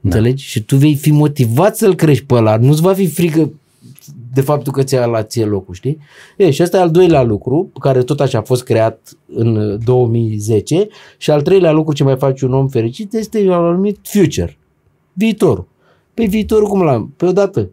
Înțelegi? 0.00 0.44
Și 0.44 0.62
tu 0.62 0.76
vei 0.76 0.94
fi 0.94 1.10
motivat 1.10 1.76
să-l 1.76 1.94
crești 1.94 2.24
pe 2.24 2.34
ăla. 2.34 2.56
Nu-ți 2.56 2.80
va 2.80 2.94
fi 2.94 3.06
frică 3.06 3.52
de 4.34 4.40
faptul 4.40 4.72
că 4.72 4.82
ți-a 4.82 5.06
la 5.06 5.22
ție 5.22 5.44
locul, 5.44 5.74
știi? 5.74 5.98
E, 6.36 6.50
și 6.50 6.62
ăsta 6.62 6.76
e 6.76 6.80
al 6.80 6.90
doilea 6.90 7.22
lucru, 7.22 7.70
care 7.80 8.02
tot 8.02 8.20
așa 8.20 8.38
a 8.38 8.42
fost 8.42 8.62
creat 8.62 9.16
în 9.34 9.56
uh, 9.56 9.78
2010 9.84 10.88
și 11.18 11.30
al 11.30 11.42
treilea 11.42 11.70
lucru 11.70 11.94
ce 11.94 12.04
mai 12.04 12.16
face 12.16 12.44
un 12.44 12.54
om 12.54 12.68
fericit 12.68 13.12
este 13.12 13.42
un 13.42 13.52
anumit 13.52 13.98
future, 14.02 14.58
viitorul. 15.12 15.68
Pe 16.14 16.24
viitorul 16.24 16.68
cum 16.68 16.82
l-am? 16.82 17.12
Pe 17.16 17.24
odată, 17.26 17.70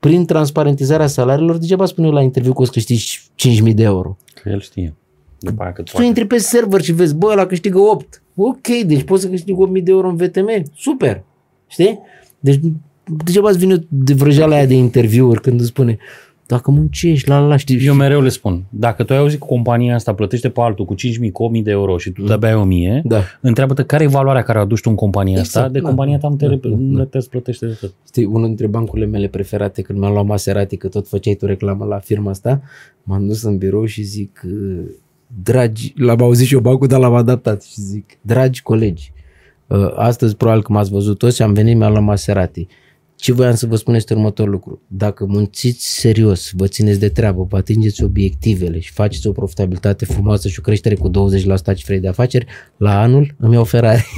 prin 0.00 0.24
transparentizarea 0.24 1.06
salariilor, 1.06 1.56
degeaba 1.56 1.86
spun 1.86 2.04
eu 2.04 2.12
la 2.12 2.22
interviu 2.22 2.52
că 2.52 2.62
o 2.62 2.64
să 2.64 2.70
câștigi 2.72 3.20
5.000 3.68 3.74
de 3.74 3.82
euro. 3.82 4.16
Că 4.42 4.48
el 4.48 4.60
știe. 4.60 4.94
După 5.38 5.62
aia 5.62 5.72
cât 5.72 5.84
Tu 5.84 5.90
poate. 5.92 6.06
intri 6.06 6.26
pe 6.26 6.38
server 6.38 6.80
și 6.82 6.92
vezi, 6.92 7.14
bă, 7.14 7.26
ăla 7.26 7.46
câștigă 7.46 7.78
8. 7.78 8.21
Ok, 8.34 8.66
deci 8.86 9.02
poți 9.02 9.22
să 9.22 9.28
câștigi 9.28 9.52
8.000 9.78 9.82
de 9.82 9.90
euro 9.90 10.08
în 10.08 10.16
VTM. 10.16 10.48
Super. 10.74 11.22
Știi? 11.66 11.98
Deci 12.40 12.60
degeaba 13.24 13.48
îți 13.48 13.58
vine 13.58 13.84
de 13.88 14.14
vrăjeala 14.14 14.54
aia 14.54 14.66
de 14.66 14.74
interviuri 14.74 15.40
când 15.40 15.60
îți 15.60 15.68
spune 15.68 15.98
dacă 16.46 16.70
muncești, 16.70 17.28
la 17.28 17.38
la 17.40 17.46
la, 17.46 17.56
știi? 17.56 17.86
Eu 17.86 17.94
mereu 17.94 18.20
le 18.20 18.28
spun, 18.28 18.64
dacă 18.70 19.02
tu 19.04 19.12
ai 19.12 19.18
auzit 19.18 19.38
că 19.38 19.44
compania 19.46 19.94
asta 19.94 20.14
plătește 20.14 20.48
pe 20.48 20.60
altul 20.60 20.84
cu 20.84 20.94
5.000, 20.94 21.30
cu 21.32 21.50
8.000 21.56 21.62
de 21.62 21.70
euro 21.70 21.98
și 21.98 22.10
tu 22.10 22.22
de-abia 22.24 22.48
ai 22.56 22.98
1.000, 23.00 23.02
Da. 23.04 23.20
întreabă-te 23.40 23.82
care 23.84 24.04
e 24.04 24.06
valoarea 24.06 24.42
care 24.42 24.58
o 24.58 24.60
aduci 24.60 24.80
tu 24.80 24.90
în 24.90 24.94
compania 24.96 25.40
asta, 25.40 25.58
Exact, 25.58 25.72
de 25.72 25.80
da, 25.80 25.86
compania 25.88 26.18
ta 26.18 26.28
nu 26.28 26.36
te, 26.36 26.46
da, 26.46 26.52
rep- 26.54 26.60
da, 26.60 26.68
nu 26.78 26.96
da. 26.96 27.04
te 27.04 27.18
plătește 27.30 27.66
de 27.66 27.76
tot. 27.80 27.94
Știi, 28.06 28.24
unul 28.24 28.46
dintre 28.46 28.66
bancurile 28.66 29.06
mele 29.06 29.26
preferate 29.28 29.82
când 29.82 29.98
mi-am 29.98 30.12
luat 30.12 30.26
Maserati, 30.26 30.76
că 30.76 30.88
tot 30.88 31.08
făceai 31.08 31.34
tu 31.34 31.46
reclamă 31.46 31.84
la 31.84 31.98
firma 31.98 32.30
asta, 32.30 32.62
m-am 33.02 33.26
dus 33.26 33.42
în 33.42 33.56
birou 33.58 33.84
și 33.84 34.02
zic, 34.02 34.42
uh, 34.46 34.78
dragi, 35.42 35.92
l-am 35.96 36.20
auzit 36.20 36.46
și 36.46 36.54
eu 36.54 36.60
bancul, 36.60 36.86
dar 36.86 37.00
l-am 37.00 37.14
adaptat 37.14 37.62
și 37.62 37.80
zic, 37.80 38.10
dragi 38.20 38.62
colegi, 38.62 39.12
uh, 39.66 39.92
astăzi 39.94 40.36
probabil 40.36 40.62
că 40.62 40.72
m-ați 40.72 40.90
văzut 40.90 41.18
toți 41.18 41.36
și 41.36 41.42
am 41.42 41.52
venit, 41.52 41.76
mi-am 41.76 41.90
luat 41.90 42.04
Maserati. 42.04 42.66
Ce 43.14 43.32
voiam 43.32 43.54
să 43.54 43.66
vă 43.66 43.76
spun 43.76 43.94
este 43.94 44.14
următorul 44.14 44.50
lucru. 44.50 44.82
Dacă 44.86 45.24
munciți 45.24 45.98
serios, 45.98 46.50
vă 46.52 46.66
țineți 46.66 46.98
de 46.98 47.08
treabă, 47.08 47.46
vă 47.48 47.56
atingeți 47.56 48.04
obiectivele 48.04 48.78
și 48.78 48.92
faceți 48.92 49.26
o 49.26 49.32
profitabilitate 49.32 50.04
frumoasă 50.04 50.48
și 50.48 50.58
o 50.58 50.62
creștere 50.62 50.94
cu 50.94 51.10
20% 51.10 51.12
a 51.64 51.74
cifrei 51.74 52.00
de 52.00 52.08
afaceri, 52.08 52.46
la 52.76 53.00
anul 53.00 53.34
îmi 53.38 53.54
iau 53.54 53.64
Ferrari. 53.64 54.06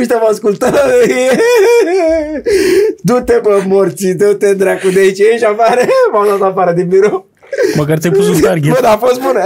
Ăștia 0.00 0.18
mă 0.22 0.28
ascultă. 0.30 0.72
Du-te, 3.02 3.40
bă, 3.42 3.62
morții, 3.66 4.14
du-te, 4.14 4.54
dracu, 4.54 4.88
de 4.88 4.98
aici, 4.98 5.18
ești 5.18 5.44
afară. 5.44 5.80
M-am 6.12 6.38
dat 6.38 6.50
afară 6.50 6.72
din 6.72 6.88
birou. 6.88 7.29
Măcar 7.76 7.98
ți-ai 7.98 8.12
pus 8.12 8.28
un 8.28 8.40
target. 8.40 8.72
Bă, 8.72 8.78
dar 8.82 8.94
a 8.94 8.98
fost 8.98 9.20
bună. 9.20 9.40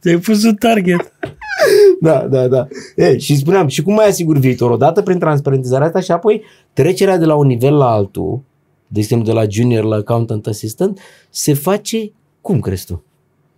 Ți-ai 0.00 0.16
pus 0.16 0.44
un 0.44 0.54
target. 0.54 1.12
Da, 2.00 2.26
da, 2.30 2.48
da. 2.48 2.68
E, 2.96 3.18
și 3.18 3.36
spuneam, 3.36 3.68
și 3.68 3.82
cum 3.82 3.94
mai 3.94 4.08
asigur 4.08 4.38
viitorul? 4.38 4.74
Odată 4.74 5.02
prin 5.02 5.18
transparentizarea 5.18 5.86
asta 5.86 6.00
și 6.00 6.10
apoi 6.10 6.42
trecerea 6.72 7.16
de 7.16 7.24
la 7.24 7.34
un 7.34 7.46
nivel 7.46 7.74
la 7.74 7.90
altul, 7.90 8.40
de 8.86 8.98
exemplu 9.00 9.26
de 9.26 9.32
la 9.32 9.46
junior 9.48 9.84
la 9.84 9.96
accountant 9.96 10.46
assistant, 10.46 11.00
se 11.30 11.54
face, 11.54 12.12
cum 12.40 12.60
crezi 12.60 12.86
tu? 12.86 13.04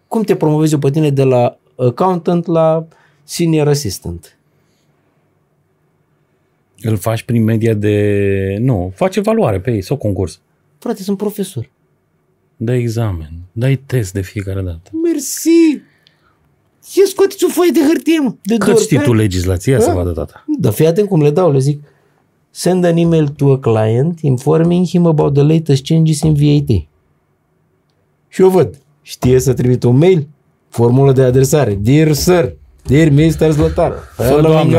Cum 0.09 0.23
te 0.23 0.37
promovezi 0.37 0.73
eu 0.73 0.79
pe 0.79 0.91
tine 0.91 1.11
de 1.11 1.23
la 1.23 1.59
accountant 1.77 2.47
la 2.47 2.87
senior 3.25 3.69
assistant? 3.69 4.37
Îl 6.83 6.97
faci 6.97 7.23
prin 7.23 7.45
media 7.45 7.75
de... 7.75 8.57
Nu, 8.61 8.93
faci 8.95 9.17
evaluare 9.17 9.61
pe 9.61 9.71
ei 9.71 9.83
sau 9.83 9.97
concurs. 9.97 10.41
Frate, 10.79 11.03
sunt 11.03 11.17
profesor. 11.17 11.71
Dai 12.65 12.79
examen, 12.81 13.31
dai 13.53 13.77
test 13.87 14.13
de 14.13 14.21
fiecare 14.21 14.61
dată. 14.63 14.91
Mersi! 15.03 15.81
Ia 16.97 17.05
scoateți 17.07 17.45
o 17.45 17.49
foaie 17.49 17.71
de 17.71 17.81
hârtie, 17.81 18.19
mă. 18.21 18.35
De 18.43 18.57
Cât 18.57 18.67
două 18.67 18.79
știi 18.79 18.97
ori 18.97 19.05
tu 19.05 19.11
pe 19.11 19.17
an. 19.17 19.23
legislația 19.23 19.79
Da. 19.79 19.83
să 19.85 19.91
vadă 19.91 20.11
tata? 20.11 20.45
Da, 20.59 20.71
fii 20.71 20.87
atent 20.87 21.09
cum 21.09 21.23
le 21.23 21.31
dau, 21.31 21.53
le 21.53 21.59
zic. 21.59 21.83
Send 22.51 22.85
an 22.85 22.97
email 22.97 23.29
to 23.29 23.53
a 23.53 23.59
client 23.59 24.21
informing 24.21 24.87
him 24.87 25.07
about 25.07 25.33
the 25.35 25.43
latest 25.43 25.85
changes 25.85 26.21
in 26.21 26.33
VAT. 26.35 26.77
Și 28.29 28.41
eu 28.43 28.49
văd. 28.49 28.79
Știe 29.03 29.39
să 29.39 29.53
trimit 29.55 29.83
un 29.83 29.97
mail? 29.97 30.29
Formulă 30.69 31.13
de 31.13 31.23
adresare. 31.23 31.75
Dear 31.75 32.13
sir, 32.13 32.57
dear 32.83 33.09
Mr. 33.09 33.51
Zlătar. 33.51 33.93
Fă, 34.15 34.39
doamnă, 34.43 34.79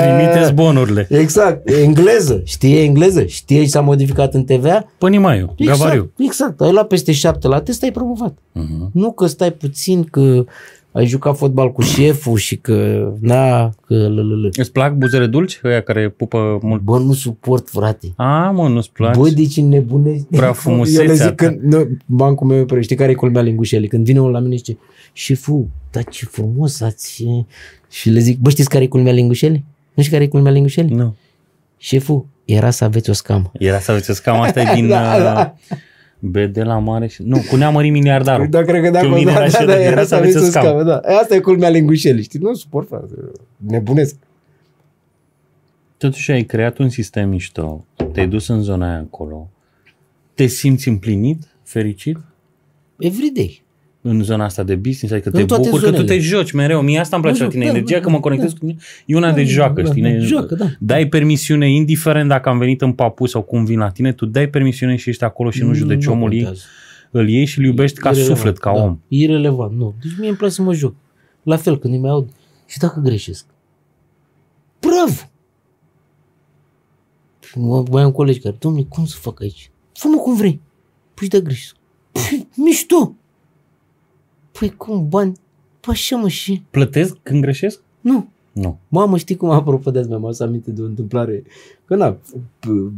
trimiteți 0.00 0.52
bonurile. 0.52 1.06
Exact. 1.10 1.68
Engleză. 1.68 2.40
Știe 2.44 2.82
engleză. 2.82 3.24
Știe 3.24 3.62
și 3.62 3.68
s-a 3.68 3.80
modificat 3.80 4.34
în 4.34 4.44
TVA? 4.44 4.86
Pănimaiu, 4.98 5.54
gavariu. 5.64 6.12
Exact, 6.16 6.18
exact. 6.18 6.60
Ai 6.60 6.72
luat 6.72 6.86
peste 6.86 7.12
șapte 7.12 7.48
la 7.48 7.60
test, 7.60 7.82
ai 7.82 7.90
promovat. 7.90 8.32
Uh-huh. 8.32 8.90
Nu 8.92 9.12
că 9.12 9.26
stai 9.26 9.52
puțin, 9.52 10.04
că 10.04 10.44
ai 10.92 11.06
jucat 11.06 11.36
fotbal 11.36 11.72
cu 11.72 11.82
șeful 11.82 12.36
și 12.36 12.56
că, 12.56 13.08
na, 13.20 13.68
că 13.86 13.94
lălălă. 13.94 14.48
Îți 14.52 14.72
plac 14.72 14.94
buzele 14.94 15.26
dulci? 15.26 15.60
Ăia 15.64 15.80
care 15.82 16.08
pupă 16.08 16.58
mult? 16.62 16.80
Bă, 16.82 16.98
nu 16.98 17.12
suport, 17.12 17.68
frate. 17.68 18.12
A, 18.16 18.50
mă, 18.50 18.68
nu-ți 18.68 18.90
place? 18.92 19.18
Bă, 19.18 19.28
deci 19.28 19.60
nebunești. 19.60 20.24
Prea 20.30 20.52
frumusețea 20.52 21.02
Eu 21.02 21.08
le 21.08 21.14
zic 21.14 21.24
ta. 21.24 21.34
când, 21.34 21.60
nu, 21.60 21.88
bancul 22.06 22.46
meu, 22.46 22.64
pre- 22.64 22.80
știi 22.80 22.96
care 22.96 23.10
e 23.10 23.14
culmea 23.14 23.42
lingușelii? 23.42 23.88
Când 23.88 24.04
vine 24.04 24.20
unul 24.20 24.32
la 24.32 24.38
mine 24.38 24.56
și 24.56 24.62
zice, 24.64 24.78
șeful, 25.12 25.66
dar 25.90 26.04
ce 26.04 26.24
frumos 26.24 26.80
ați... 26.80 27.24
Și 27.90 28.10
le 28.10 28.20
zic, 28.20 28.38
bă, 28.38 28.50
știți 28.50 28.68
care 28.68 28.84
e 28.84 28.86
culmea 28.86 29.12
lingușelii? 29.12 29.64
Nu 29.94 30.02
știi 30.02 30.12
care 30.14 30.24
e 30.24 30.28
culmea 30.28 30.52
lingușelii? 30.52 30.94
Nu. 30.94 31.14
Șeful, 31.76 32.26
era 32.44 32.70
să 32.70 32.84
aveți 32.84 33.10
o 33.10 33.12
scamă. 33.12 33.50
Era 33.58 33.78
să 33.78 33.90
aveți 33.90 34.22
cam 34.22 34.40
asta 34.40 34.60
e 34.60 34.72
din 34.74 34.88
Da, 34.88 35.18
da. 35.18 35.54
Uh, 36.22 36.28
BD 36.30 36.56
la 36.56 36.78
mare 36.78 37.06
și... 37.06 37.22
Nu, 37.22 37.38
cu 37.50 37.56
neamării 37.56 37.90
miliardarul. 37.90 38.48
Da, 38.48 38.62
cred 38.62 38.82
că 38.82 38.90
da, 38.90 39.00
Că 39.00 39.06
da, 39.08 39.14
mine 39.14 39.32
da, 39.32 39.36
era 39.36 39.46
și 39.46 39.52
da, 39.52 39.64
da, 39.64 39.72
era 39.72 39.82
era 39.82 40.00
să 40.02 40.06
să 40.06 40.14
aveți 40.14 40.36
o 40.36 40.40
scamă. 40.40 40.68
scamă, 40.68 40.82
da. 40.82 40.96
Asta 40.96 41.34
e 41.34 41.38
culmea 41.38 41.68
lingușelii, 41.68 42.22
știi? 42.22 42.38
Nu 42.38 42.54
suport, 42.54 42.88
frate. 42.88 43.14
Nebunesc. 43.56 44.16
Totuși 45.96 46.30
ai 46.30 46.42
creat 46.42 46.78
un 46.78 46.88
sistem 46.88 47.28
mișto, 47.28 47.84
te-ai 48.12 48.28
dus 48.28 48.48
în 48.48 48.62
zona 48.62 48.88
aia 48.88 48.98
acolo, 48.98 49.50
te 50.34 50.46
simți 50.46 50.88
împlinit, 50.88 51.56
fericit 51.62 52.18
Everyday. 52.98 53.62
În 54.04 54.22
zona 54.22 54.44
asta 54.44 54.62
de 54.62 54.74
business, 54.74 55.12
adică 55.14 55.28
În 55.32 55.34
te 55.40 55.44
toate 55.44 55.62
bucuri 55.62 55.82
că 55.82 55.88
tu 55.90 55.94
zonele. 55.96 56.14
te 56.14 56.20
joci 56.20 56.52
mereu. 56.52 56.80
Mie 56.82 56.98
asta 56.98 57.16
îmi 57.16 57.24
place 57.24 57.38
Mă 57.38 57.44
la 57.44 57.50
joc, 57.50 57.60
tine, 57.60 57.70
da, 57.72 57.76
energia 57.76 57.96
da, 57.96 58.02
că 58.02 58.08
mă 58.08 58.14
da, 58.14 58.20
conectez 58.20 58.52
da. 58.52 58.58
cu 58.58 58.64
tine, 58.66 58.76
e 59.06 59.16
una 59.16 59.32
de 59.32 59.42
Da, 59.42 59.48
joacă, 59.48 59.82
da, 59.82 59.90
știi? 59.90 60.02
da, 60.02 60.08
Ne- 60.08 60.18
joacă, 60.18 60.54
da. 60.54 60.64
Dai 60.78 61.06
permisiune, 61.08 61.70
indiferent 61.70 62.28
dacă 62.28 62.48
am 62.48 62.58
venit 62.58 62.80
în 62.82 62.92
papu 62.92 63.26
sau 63.26 63.42
cum 63.42 63.64
vin 63.64 63.78
la 63.78 63.90
tine, 63.90 64.12
tu 64.12 64.26
dai 64.26 64.48
permisiune 64.48 64.96
și 64.96 65.08
ești 65.08 65.24
acolo 65.24 65.50
și 65.50 65.62
nu 65.62 65.72
judeci 65.72 66.06
omul, 66.06 66.32
ei, 66.32 66.38
contează. 66.42 66.64
îl 67.10 67.28
iei 67.28 67.44
și 67.44 67.58
îl 67.58 67.64
iubești 67.64 67.98
ca 67.98 68.08
Irelevant, 68.08 68.36
suflet, 68.36 68.58
ca 68.58 68.72
da. 68.74 68.82
om. 68.82 68.98
Irelevant, 69.08 69.72
nu. 69.76 69.94
Deci 70.02 70.12
mie 70.18 70.28
îmi 70.28 70.36
place 70.36 70.54
să 70.54 70.62
mă 70.62 70.72
joc. 70.74 70.94
La 71.42 71.56
fel, 71.56 71.78
când 71.78 71.94
îi 71.94 72.00
mai 72.00 72.10
aud. 72.10 72.28
Și 72.66 72.78
dacă 72.78 73.00
greșesc? 73.00 73.44
Bravo! 74.80 75.30
Mă, 77.54 77.84
mai 77.90 78.02
am 78.02 78.10
colegi 78.12 78.38
care, 78.38 78.56
domnule, 78.58 78.86
cum 78.88 79.04
să 79.04 79.16
fac 79.20 79.40
aici? 79.40 79.70
Fă-mă 79.92 80.16
cum 80.16 80.36
vrei. 80.36 80.60
Păi 81.14 81.28
de 81.28 81.40
greșesc. 81.40 81.76
Păi, 82.12 82.48
mișto! 82.56 83.14
Păi 84.58 84.74
cum, 84.76 85.08
bani? 85.08 85.32
Păi 85.80 85.92
așa 85.92 86.16
mă 86.16 86.28
și... 86.28 86.62
Plătesc 86.70 87.16
când 87.22 87.40
greșesc? 87.40 87.80
Nu. 88.00 88.28
Nu. 88.52 88.78
Mamă, 88.88 89.16
știi 89.16 89.36
cum, 89.36 89.50
apropo 89.50 89.90
de 89.90 89.98
asta, 89.98 90.10
mi-am 90.10 90.24
adus 90.24 90.40
aminte 90.40 90.70
de 90.70 90.82
o 90.82 90.84
întâmplare. 90.84 91.42
Că 91.84 91.96
na, 91.96 92.16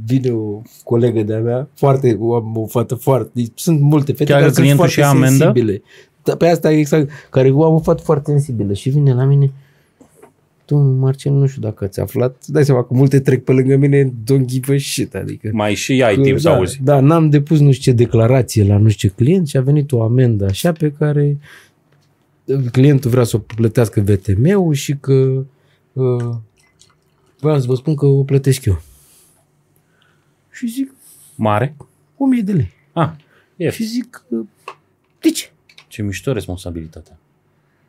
vine 0.07 0.31
o 0.31 0.61
colegă 0.85 1.23
de-a 1.23 1.41
mea, 1.41 1.69
foarte, 1.75 2.17
o, 2.21 2.35
am 2.35 2.57
o 2.57 2.67
fată 2.67 2.95
foarte, 2.95 3.43
sunt 3.55 3.81
multe 3.81 4.13
fete 4.13 4.25
Chiar 4.25 4.41
care 4.41 4.49
că 4.49 4.55
sunt 4.55 4.67
clientul 4.67 4.89
foarte 4.89 4.93
și 4.93 5.01
ia 5.01 5.09
amendă? 5.09 5.45
sensibile. 5.45 5.83
Da, 6.23 6.37
pe 6.37 6.49
asta 6.49 6.71
exact, 6.71 7.11
care 7.31 7.51
o 7.51 7.65
am 7.65 7.75
o 7.75 7.79
fată 7.79 8.03
foarte 8.03 8.31
sensibilă 8.31 8.73
și 8.73 8.89
vine 8.89 9.15
la 9.15 9.25
mine, 9.25 9.53
domnul 10.67 10.95
Marcel, 10.95 11.33
nu 11.33 11.47
știu 11.47 11.61
dacă 11.61 11.85
ați 11.85 12.01
aflat, 12.01 12.37
îți 12.41 12.53
dai 12.53 12.65
seama 12.65 12.85
că 12.85 12.95
multe 12.95 13.21
trec 13.21 13.45
pe 13.45 13.53
lângă 13.53 13.77
mine, 13.77 14.05
don't 14.05 14.45
give 14.45 14.75
a 14.75 14.79
shit, 14.79 15.15
adică. 15.15 15.51
Mai 15.53 15.75
și 15.75 16.03
ai 16.03 16.15
Că, 16.15 16.21
timp 16.21 16.39
să 16.39 16.49
da, 16.49 16.55
auzi. 16.55 16.81
Da, 16.83 17.01
n-am 17.01 17.31
depus 17.31 17.61
nu 17.61 17.73
știu 17.73 17.93
ce 17.93 17.97
declarație 17.97 18.65
la 18.65 18.77
nu 18.77 18.89
știu 18.89 19.09
ce 19.09 19.15
client 19.15 19.49
și 19.49 19.57
a 19.57 19.61
venit 19.61 19.93
o 19.93 20.03
amendă 20.03 20.45
așa 20.45 20.73
pe 20.73 20.93
care 20.93 21.39
clientul 22.73 23.11
vrea 23.11 23.25
să 23.25 23.37
o 23.37 23.39
plătească 23.39 24.01
VTM-ul 24.01 24.75
și 24.75 24.97
că 24.97 25.45
uh, 25.93 26.35
vreau 27.41 27.61
să 27.61 27.67
vă 27.67 27.75
spun 27.75 27.95
că 27.95 28.07
o 28.07 28.23
plătesc 28.23 28.65
eu. 28.65 28.83
Și 30.51 30.67
zic, 30.67 30.95
Mare? 31.35 31.77
1000 32.17 32.43
de 32.43 32.53
lei. 32.53 32.71
Ah, 32.93 33.11
e. 33.57 33.71
Și 33.71 33.85
zic, 33.85 34.25
uh, 34.29 34.47
de 35.21 35.31
ce? 35.31 35.51
Ce 35.89 36.03
mișto 36.03 36.33
responsabilitatea. 36.33 37.19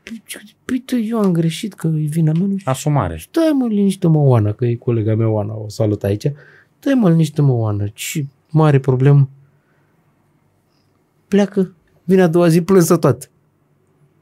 Păi, 0.06 0.24
Păi 0.66 0.80
tu, 0.86 0.96
eu 0.98 1.20
am 1.20 1.32
greșit 1.32 1.74
că 1.74 1.88
e 1.88 2.06
vina 2.10 2.32
mea, 2.32 2.48
nu 2.48 2.58
știu. 2.58 2.72
Asumare. 2.72 3.18
Stai 3.18 3.52
mă, 3.54 3.68
liniște 3.68 4.08
mă, 4.08 4.20
Oana, 4.20 4.52
că 4.52 4.66
e 4.66 4.76
colega 4.76 5.16
mea, 5.16 5.30
Oana, 5.30 5.54
o 5.54 5.70
salut 5.70 6.04
aici. 6.04 6.32
Stai 6.80 6.94
mă, 6.94 7.10
liniște 7.10 7.42
mă, 7.42 7.52
Oana, 7.54 7.86
ce 7.94 8.26
mare 8.50 8.80
problemă. 8.80 9.30
Pleacă, 11.28 11.74
vine 12.04 12.22
a 12.22 12.28
doua 12.28 12.48
zi 12.48 12.62
plânsă 12.62 12.98
toată. 12.98 13.26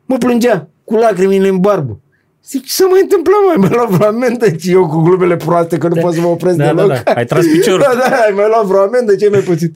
Mă 0.06 0.18
plângea, 0.18 0.68
cu 0.84 0.96
lacrimile 0.96 1.48
în 1.48 1.60
barbă. 1.60 2.00
Zic, 2.46 2.64
ce 2.64 2.72
se 2.74 2.84
mai 2.90 3.00
întâmplă, 3.02 3.34
mai 3.48 3.56
mi-a 3.58 3.70
luat 3.78 3.90
vreo 3.90 4.08
amendă, 4.08 4.58
și 4.58 4.72
eu 4.72 4.88
cu 4.88 5.02
glumele 5.02 5.36
proaste, 5.36 5.78
că 5.78 5.88
nu 5.88 5.96
pot 6.02 6.14
să 6.14 6.22
mă 6.22 6.28
opresc 6.28 6.58
Da, 6.58 6.66
da, 6.66 6.74
deloc. 6.74 7.04
da. 7.04 7.12
Ai 7.12 7.26
tras 7.26 7.46
piciorul. 7.46 7.80
da, 7.88 8.10
da, 8.10 8.16
ai 8.16 8.34
mai 8.36 8.46
luat 8.48 8.66
vreo 8.66 8.82
amendă, 8.82 9.16
ce 9.16 9.30
mai 9.30 9.40
puțin. 9.40 9.74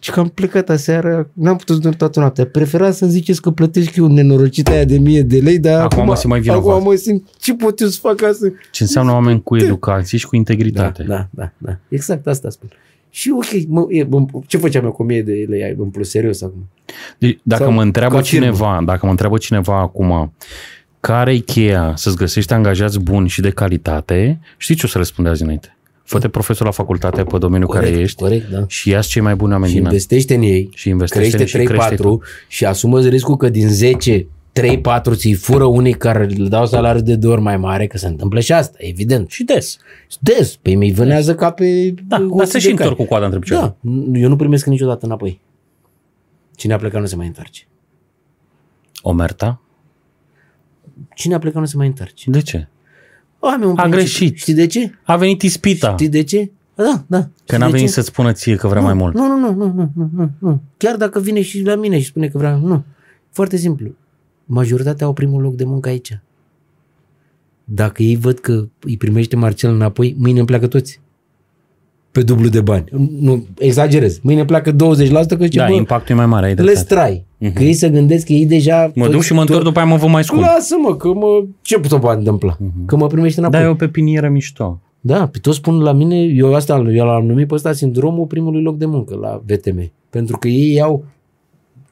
Și 0.00 0.10
că 0.10 0.20
am 0.20 0.28
plecat 0.28 0.70
aseară, 0.70 1.30
n-am 1.32 1.56
putut 1.56 1.74
să 1.74 1.80
dorm 1.82 1.96
toată 1.96 2.20
noaptea. 2.20 2.46
Prefera 2.46 2.90
să-mi 2.90 3.10
ziceți 3.10 3.42
că 3.42 3.50
plătești 3.50 3.98
eu 3.98 4.06
nenorocita 4.06 4.70
aia 4.70 4.84
de 4.84 4.98
mie 4.98 5.22
de 5.22 5.38
lei, 5.38 5.58
dar 5.58 5.82
Acum 5.84 6.04
mă 6.04 6.14
simt 6.16 6.30
mai 6.32 6.40
vinovat. 6.40 6.72
Acum 6.74 6.82
mă 6.84 6.94
simt, 6.94 7.28
ce 7.40 7.54
pot 7.54 7.80
eu 7.80 7.88
să 7.88 7.98
fac 8.02 8.22
asta? 8.22 8.46
Ce 8.70 8.82
înseamnă 8.82 9.12
oameni 9.12 9.42
cu 9.42 9.56
educație 9.56 10.18
și 10.18 10.24
cu 10.24 10.30
Da, 10.32 10.36
integritate. 10.38 11.02
da, 11.02 11.28
da, 11.30 11.52
da. 11.58 11.76
Exact 11.88 12.26
asta 12.26 12.50
spun. 12.50 12.68
Și 13.10 13.30
ok, 13.34 13.68
mă, 13.68 13.86
e, 13.88 14.04
mă, 14.04 14.24
ce 14.46 14.56
făceam 14.56 14.84
eu 14.84 14.92
cu 14.92 15.02
1000 15.02 15.22
de 15.22 15.46
lei 15.48 15.74
în 15.78 15.88
plus, 15.90 16.10
serios 16.10 16.42
acum? 16.42 16.68
Deci, 17.18 17.38
dacă 17.42 17.62
Sau 17.62 17.72
mă 17.72 17.82
întreabă 17.82 18.14
ca 18.16 18.22
firmă. 18.22 18.44
cineva, 18.44 18.82
dacă 18.84 19.00
mă 19.04 19.10
întreabă 19.10 19.38
cineva 19.38 19.80
acum, 19.80 20.32
care 21.00 21.32
e 21.34 21.38
cheia 21.38 21.92
să-ți 21.96 22.16
găsești 22.16 22.52
angajați 22.52 23.00
buni 23.00 23.28
și 23.28 23.40
de 23.40 23.50
calitate, 23.50 24.40
știți 24.56 24.78
ce 24.80 24.86
o 24.86 24.88
să 24.88 24.98
răspunde 24.98 25.30
azi 25.30 25.42
înainte? 25.42 25.76
Fă-te 26.06 26.28
profesor 26.28 26.66
la 26.66 26.72
facultate 26.72 27.22
pe 27.24 27.38
domeniul 27.38 27.68
care 27.70 27.88
ești 27.88 28.20
corect, 28.20 28.48
da. 28.50 28.64
și 28.66 28.90
ia 28.90 29.00
cei 29.00 29.22
mai 29.22 29.34
buni 29.34 29.52
oameni 29.52 29.70
Și 29.70 29.76
din 29.76 29.86
an. 29.86 29.92
investește 29.92 30.34
în 30.34 30.42
ei, 30.42 30.70
Și 30.74 30.88
investește 30.88 31.36
crește 31.36 31.58
și 31.58 31.64
crește 31.66 31.94
3-4 31.96 31.98
și 32.48 32.64
asumă 32.64 33.00
riscul 33.00 33.36
că 33.36 33.48
din 33.48 33.68
10 33.68 34.26
3-4 34.60 35.14
ți 35.14 35.32
fură 35.32 35.64
unii 35.64 35.92
care 35.92 36.24
le 36.24 36.48
dau 36.48 36.66
salariu 36.66 37.00
de 37.02 37.16
două 37.16 37.32
ori 37.34 37.42
mai 37.42 37.56
mare, 37.56 37.86
că 37.86 37.98
se 37.98 38.06
întâmplă 38.06 38.40
și 38.40 38.52
asta, 38.52 38.76
evident. 38.80 39.30
Și 39.30 39.44
des. 39.44 39.76
Des, 40.20 40.56
pe 40.56 40.74
mi 40.74 40.92
vânează 40.92 41.34
ca 41.34 41.50
pe 41.50 41.94
Da, 42.08 42.16
osul 42.16 42.36
dar 42.36 42.46
se 42.46 42.52
de 42.52 42.58
și 42.58 42.66
cal. 42.66 42.76
întorc 42.78 42.96
cu 42.96 43.04
coada 43.04 43.24
între 43.24 43.40
picioare. 43.40 43.74
Da, 43.80 43.90
eu 44.18 44.28
nu 44.28 44.36
primesc 44.36 44.66
niciodată 44.66 45.06
înapoi. 45.06 45.40
Cine 46.54 46.72
a 46.72 46.76
plecat 46.76 47.00
nu 47.00 47.06
se 47.06 47.16
mai 47.16 47.26
întoarce. 47.26 47.66
Omerta? 49.02 49.60
Cine 51.14 51.34
a 51.34 51.38
plecat 51.38 51.60
nu 51.60 51.66
se 51.66 51.76
mai 51.76 51.86
întoarce. 51.86 52.30
De 52.30 52.40
ce? 52.42 52.68
Am 53.40 53.62
eu 53.62 53.70
un 53.70 53.76
A 53.78 53.82
principiu. 53.82 53.90
greșit. 53.90 54.36
Știi 54.36 54.54
de 54.54 54.66
ce? 54.66 54.92
A 55.04 55.16
venit 55.16 55.42
ispita. 55.42 55.90
Știi 55.90 56.08
de 56.08 56.22
ce? 56.22 56.50
Da, 56.74 57.04
da. 57.06 57.18
Că 57.20 57.28
Știi 57.44 57.58
n-a 57.58 57.64
de 57.66 57.70
venit 57.72 57.86
ce? 57.86 57.92
să-ți 57.92 58.06
spună 58.06 58.32
ție 58.32 58.56
că 58.56 58.68
vrea 58.68 58.80
nu, 58.80 58.86
mai 58.86 58.94
mult. 58.94 59.14
Nu, 59.14 59.26
nu, 59.26 59.38
nu, 59.38 59.52
nu, 59.52 59.72
nu, 59.74 59.90
nu, 59.94 60.10
nu, 60.14 60.30
nu. 60.38 60.60
Chiar 60.76 60.96
dacă 60.96 61.20
vine 61.20 61.42
și 61.42 61.62
la 61.62 61.74
mine 61.74 61.98
și 62.00 62.06
spune 62.06 62.28
că 62.28 62.38
vrea, 62.38 62.56
nu. 62.56 62.84
Foarte 63.30 63.56
simplu. 63.56 63.94
Majoritatea 64.44 65.06
au 65.06 65.12
primul 65.12 65.42
loc 65.42 65.54
de 65.54 65.64
muncă 65.64 65.88
aici. 65.88 66.20
Dacă 67.64 68.02
ei 68.02 68.16
văd 68.16 68.38
că 68.38 68.68
îi 68.80 68.96
primește 68.96 69.36
Marcel 69.36 69.74
înapoi, 69.74 70.14
mâine 70.18 70.38
îmi 70.38 70.46
pleacă 70.46 70.66
toți. 70.66 71.00
Pe 72.16 72.22
dublu 72.22 72.48
de 72.48 72.60
bani. 72.60 72.84
Nu, 73.20 73.46
exagerez. 73.58 74.18
Mâine 74.22 74.44
pleacă 74.44 74.70
20% 74.72 74.76
că 74.76 75.36
zice, 75.40 75.58
Da, 75.58 75.66
bă, 75.66 75.72
impactul 75.72 76.14
e 76.14 76.18
mai 76.18 76.26
mare, 76.26 76.46
ai 76.46 76.52
let's 76.52 76.56
dreptate. 76.56 76.94
try. 76.94 77.24
Mhm. 77.38 77.52
Că 77.52 77.62
ei 77.62 77.72
să 77.72 77.88
gândesc 77.88 78.26
că 78.26 78.32
ei 78.32 78.46
deja... 78.46 78.90
Mă 78.94 79.08
duc 79.08 79.22
și 79.22 79.32
mă 79.32 79.40
întorc 79.40 79.62
după 79.62 79.78
aia 79.78 79.88
mă 79.88 79.96
văd 79.96 80.08
mai 80.10 80.24
scump. 80.24 80.42
Lasă-mă, 80.42 80.96
că 80.96 81.12
mă... 81.12 81.44
Ce 81.62 81.78
pot 81.78 81.90
să 81.90 82.14
întâmpla? 82.16 82.56
Că 82.86 82.96
mă 82.96 83.06
primește 83.06 83.40
înapoi. 83.40 83.60
Da, 83.60 83.66
e 83.66 83.70
o 83.70 83.74
pepinieră 83.74 84.28
mișto. 84.28 84.80
Da, 85.00 85.26
pe 85.26 85.38
toți 85.38 85.56
spun 85.56 85.80
la 85.80 85.92
mine, 85.92 86.16
eu 86.16 86.54
asta 86.54 86.84
eu 86.94 87.06
l-am 87.06 87.26
numit 87.26 87.48
pe 87.48 87.54
ăsta 87.54 87.72
sindromul 87.72 88.26
primului 88.26 88.62
loc 88.62 88.76
de 88.76 88.86
muncă 88.86 89.16
la 89.16 89.42
VTM. 89.46 89.92
Pentru 90.10 90.38
că 90.38 90.48
ei 90.48 90.72
iau 90.72 91.04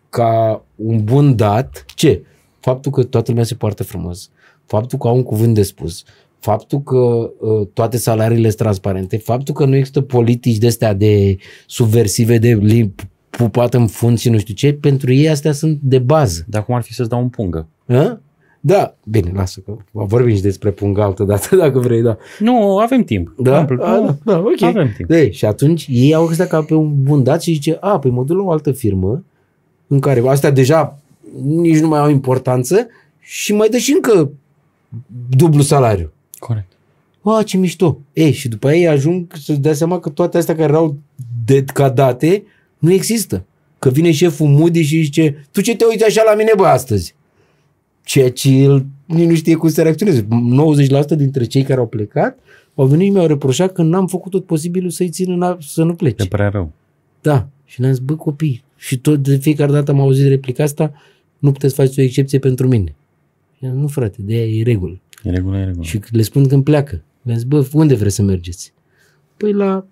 ca 0.08 0.62
un 0.74 1.04
bun 1.04 1.36
dat, 1.36 1.84
ce? 1.94 2.24
Faptul 2.60 2.92
că 2.92 3.02
toată 3.02 3.30
lumea 3.30 3.44
se 3.44 3.54
poartă 3.54 3.82
frumos, 3.82 4.30
faptul 4.66 4.98
că 4.98 5.08
au 5.08 5.16
un 5.16 5.22
cuvânt 5.22 5.54
de 5.54 5.62
spus, 5.62 6.04
faptul 6.44 6.82
că 6.82 6.96
uh, 7.40 7.66
toate 7.72 7.96
salariile 7.96 8.48
sunt 8.48 8.60
transparente, 8.60 9.16
faptul 9.16 9.54
că 9.54 9.64
nu 9.64 9.74
există 9.76 10.00
politici 10.00 10.56
de 10.56 10.66
astea 10.66 10.92
de 10.94 11.36
subversive, 11.66 12.38
de 12.38 12.48
li- 12.60 12.94
pupat 13.30 13.74
în 13.74 13.86
fund 13.86 14.18
și 14.18 14.28
nu 14.30 14.38
știu 14.38 14.54
ce, 14.54 14.72
pentru 14.72 15.12
ei 15.12 15.28
astea 15.28 15.52
sunt 15.52 15.78
de 15.82 15.98
bază. 15.98 16.44
Dar 16.48 16.64
cum 16.64 16.74
ar 16.74 16.82
fi 16.82 16.92
să-ți 16.94 17.08
dau 17.08 17.20
un 17.20 17.28
pungă? 17.28 17.66
Hă? 17.86 18.18
Da, 18.60 18.94
bine, 19.04 19.30
lasă 19.34 19.60
că 19.64 19.76
vorbim 19.90 20.34
și 20.34 20.42
despre 20.42 20.70
punga 20.70 21.04
altă 21.04 21.24
dată, 21.24 21.56
dacă 21.64 21.78
vrei, 21.78 22.02
da. 22.02 22.16
Nu, 22.38 22.76
avem 22.78 23.02
timp. 23.02 23.34
Da? 23.38 23.58
Amplu- 23.58 23.82
A, 23.82 23.98
da, 24.00 24.16
da, 24.32 24.38
ok. 24.38 24.62
Avem 24.62 24.92
timp. 24.96 25.08
De, 25.08 25.30
și 25.30 25.44
atunci 25.44 25.86
ei 25.90 26.14
au 26.14 26.26
asta 26.26 26.44
ca 26.46 26.62
pe 26.62 26.74
un 26.74 27.02
bun 27.02 27.22
dat 27.22 27.42
și 27.42 27.52
zice, 27.52 27.76
a, 27.80 27.98
păi 27.98 28.10
mă 28.10 28.24
duc 28.24 28.36
la 28.36 28.42
o 28.42 28.50
altă 28.50 28.72
firmă 28.72 29.24
în 29.86 30.00
care 30.00 30.22
astea 30.26 30.50
deja 30.50 30.98
nici 31.42 31.78
nu 31.80 31.88
mai 31.88 32.00
au 32.00 32.10
importanță 32.10 32.86
și 33.20 33.54
mai 33.54 33.68
dă 33.68 33.76
și 33.76 33.92
încă 33.94 34.30
dublu 35.36 35.62
salariu. 35.62 36.12
Corect. 36.46 36.72
A, 37.22 37.42
ce 37.42 37.56
mișto. 37.56 37.98
Ei, 38.12 38.32
și 38.32 38.48
după 38.48 38.72
ei 38.72 38.88
ajung 38.88 39.32
să-ți 39.42 39.60
dea 39.60 39.72
seama 39.74 40.00
că 40.00 40.08
toate 40.08 40.38
astea 40.38 40.54
care 40.54 40.72
erau 40.72 40.98
de 41.44 41.64
ca 41.64 41.88
date 41.88 42.42
nu 42.78 42.92
există. 42.92 43.44
Că 43.78 43.90
vine 43.90 44.12
șeful 44.12 44.46
Moody 44.46 44.82
și 44.82 45.02
zice, 45.02 45.46
tu 45.50 45.60
ce 45.60 45.76
te 45.76 45.84
uiți 45.84 46.04
așa 46.04 46.22
la 46.22 46.34
mine, 46.34 46.52
bă, 46.56 46.66
astăzi? 46.66 47.14
Ceea 48.02 48.30
ce 48.30 48.50
el 48.50 48.86
nici 49.04 49.28
nu 49.28 49.34
știe 49.34 49.54
cum 49.54 49.68
să 49.68 49.82
reacționeze. 49.82 50.26
90% 51.14 51.16
dintre 51.16 51.44
cei 51.44 51.62
care 51.62 51.80
au 51.80 51.86
plecat 51.86 52.38
au 52.74 52.86
venit 52.86 53.06
și 53.06 53.12
mi-au 53.12 53.26
reproșat 53.26 53.72
că 53.72 53.82
n-am 53.82 54.06
făcut 54.06 54.30
tot 54.30 54.44
posibilul 54.44 54.90
să-i 54.90 55.08
țin 55.08 55.30
în 55.30 55.42
a, 55.42 55.58
să 55.60 55.82
nu 55.82 55.94
plece. 55.94 56.22
E 56.22 56.26
prea 56.26 56.48
rău. 56.48 56.72
Da. 57.20 57.48
Și 57.64 57.80
le-am 57.80 57.92
zis, 57.92 58.02
bă, 58.02 58.14
copii, 58.14 58.64
și 58.76 58.98
tot 58.98 59.22
de 59.22 59.36
fiecare 59.36 59.72
dată 59.72 59.90
am 59.90 60.00
auzit 60.00 60.28
replica 60.28 60.62
asta, 60.62 60.92
nu 61.38 61.52
puteți 61.52 61.74
face 61.74 62.00
o 62.00 62.04
excepție 62.04 62.38
pentru 62.38 62.68
mine. 62.68 62.94
Nu, 63.58 63.86
frate, 63.86 64.16
de 64.18 64.34
aia 64.34 64.44
e 64.44 64.62
regulă. 64.62 65.00
E 65.24 65.30
regulă, 65.30 65.58
e 65.58 65.64
regulă. 65.64 65.84
Și 65.84 66.00
le 66.10 66.22
spun 66.22 66.48
când 66.48 66.64
pleacă. 66.64 67.02
Le 67.22 67.36
zic, 67.36 67.46
bă, 67.46 67.66
unde 67.72 67.94
vreți 67.94 68.14
să 68.14 68.22
mergeți? 68.22 68.72
Păi 69.36 69.52
la 69.52 69.86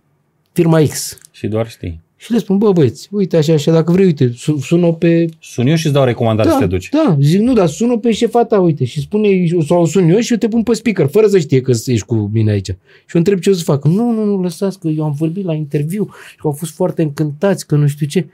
firma 0.53 0.83
X. 0.83 1.19
Și 1.31 1.47
doar 1.47 1.69
știi. 1.69 2.01
Și 2.17 2.33
le 2.33 2.39
spun, 2.39 2.59
bă, 2.59 2.73
băieți, 2.73 3.09
uite 3.11 3.37
așa, 3.37 3.53
așa, 3.53 3.73
dacă 3.73 3.93
vrei, 3.93 4.05
uite, 4.05 4.33
sună 4.61 4.93
pe... 4.93 5.27
Sun 5.41 5.67
eu 5.67 5.75
și 5.75 5.87
îți 5.87 5.95
dau 5.95 6.05
recomandare 6.05 6.49
da, 6.49 6.55
să 6.55 6.61
te 6.61 6.67
duci. 6.67 6.89
Da, 6.89 7.17
zic, 7.21 7.41
nu, 7.41 7.53
dar 7.53 7.67
sună 7.67 7.99
pe 7.99 8.13
șefa 8.13 8.45
ta, 8.45 8.61
uite, 8.61 8.85
și 8.85 9.01
spune, 9.01 9.29
sau 9.67 9.85
sun 9.85 10.09
eu 10.09 10.19
și 10.19 10.33
eu 10.33 10.39
te 10.39 10.49
pun 10.49 10.63
pe 10.63 10.73
speaker, 10.73 11.07
fără 11.07 11.27
să 11.27 11.39
știe 11.39 11.61
că 11.61 11.71
ești 11.87 12.07
cu 12.07 12.31
mine 12.33 12.51
aici. 12.51 12.67
Și 12.67 13.15
eu 13.15 13.21
întreb 13.21 13.39
ce 13.39 13.51
o 13.51 13.53
să 13.53 13.63
fac. 13.63 13.85
Nu, 13.85 14.11
nu, 14.11 14.25
nu, 14.25 14.43
lăsați, 14.43 14.79
că 14.79 14.89
eu 14.89 15.05
am 15.05 15.13
vorbit 15.13 15.45
la 15.45 15.55
interviu 15.55 16.09
și 16.31 16.41
au 16.43 16.53
fost 16.53 16.73
foarte 16.73 17.03
încântați, 17.03 17.67
că 17.67 17.77
nu 17.77 17.87
știu 17.87 18.07
ce. 18.07 18.27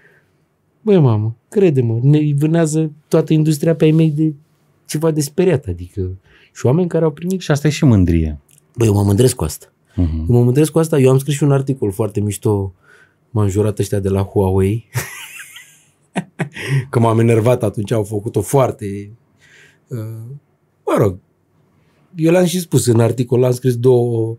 Băi, 0.81 0.99
mamă, 0.99 1.37
crede-mă, 1.49 1.99
ne 2.03 2.21
vânează 2.37 2.93
toată 3.09 3.33
industria 3.33 3.75
pe 3.75 3.85
ai 3.85 3.91
mei 3.91 4.11
de 4.11 4.33
ceva 4.87 5.11
de 5.11 5.21
speriat, 5.21 5.65
adică 5.67 6.11
și 6.59 6.67
oameni 6.67 6.89
care 6.89 7.05
au 7.05 7.11
primit... 7.11 7.41
Și 7.41 7.51
asta 7.51 7.67
e 7.67 7.71
și 7.71 7.85
mândrie. 7.85 8.41
Băi, 8.77 8.87
eu 8.87 8.93
mă 8.93 9.03
mândresc 9.03 9.35
cu 9.35 9.45
asta. 9.45 9.67
Uh-huh. 9.93 10.27
Eu 10.29 10.37
mă 10.37 10.43
mândresc 10.43 10.71
cu 10.71 10.79
asta. 10.79 10.99
Eu 10.99 11.11
am 11.11 11.19
scris 11.19 11.35
și 11.35 11.43
un 11.43 11.53
articol 11.53 11.93
foarte 11.93 12.21
mișto. 12.21 12.75
M-am 13.31 13.49
jurat 13.49 13.79
ăștia 13.79 13.99
de 13.99 14.09
la 14.09 14.23
Huawei. 14.23 14.89
că 16.91 16.99
m-am 16.99 17.19
enervat 17.19 17.63
atunci, 17.63 17.91
au 17.91 18.03
făcut-o 18.03 18.41
foarte... 18.41 19.11
Uh, 19.89 19.99
mă 20.85 20.95
rog, 20.99 21.19
eu 22.15 22.33
l-am 22.33 22.45
și 22.45 22.61
spus 22.61 22.87
în 22.87 23.01
articol, 23.01 23.45
am 23.45 23.53
scris 23.53 23.77
două, 23.77 24.37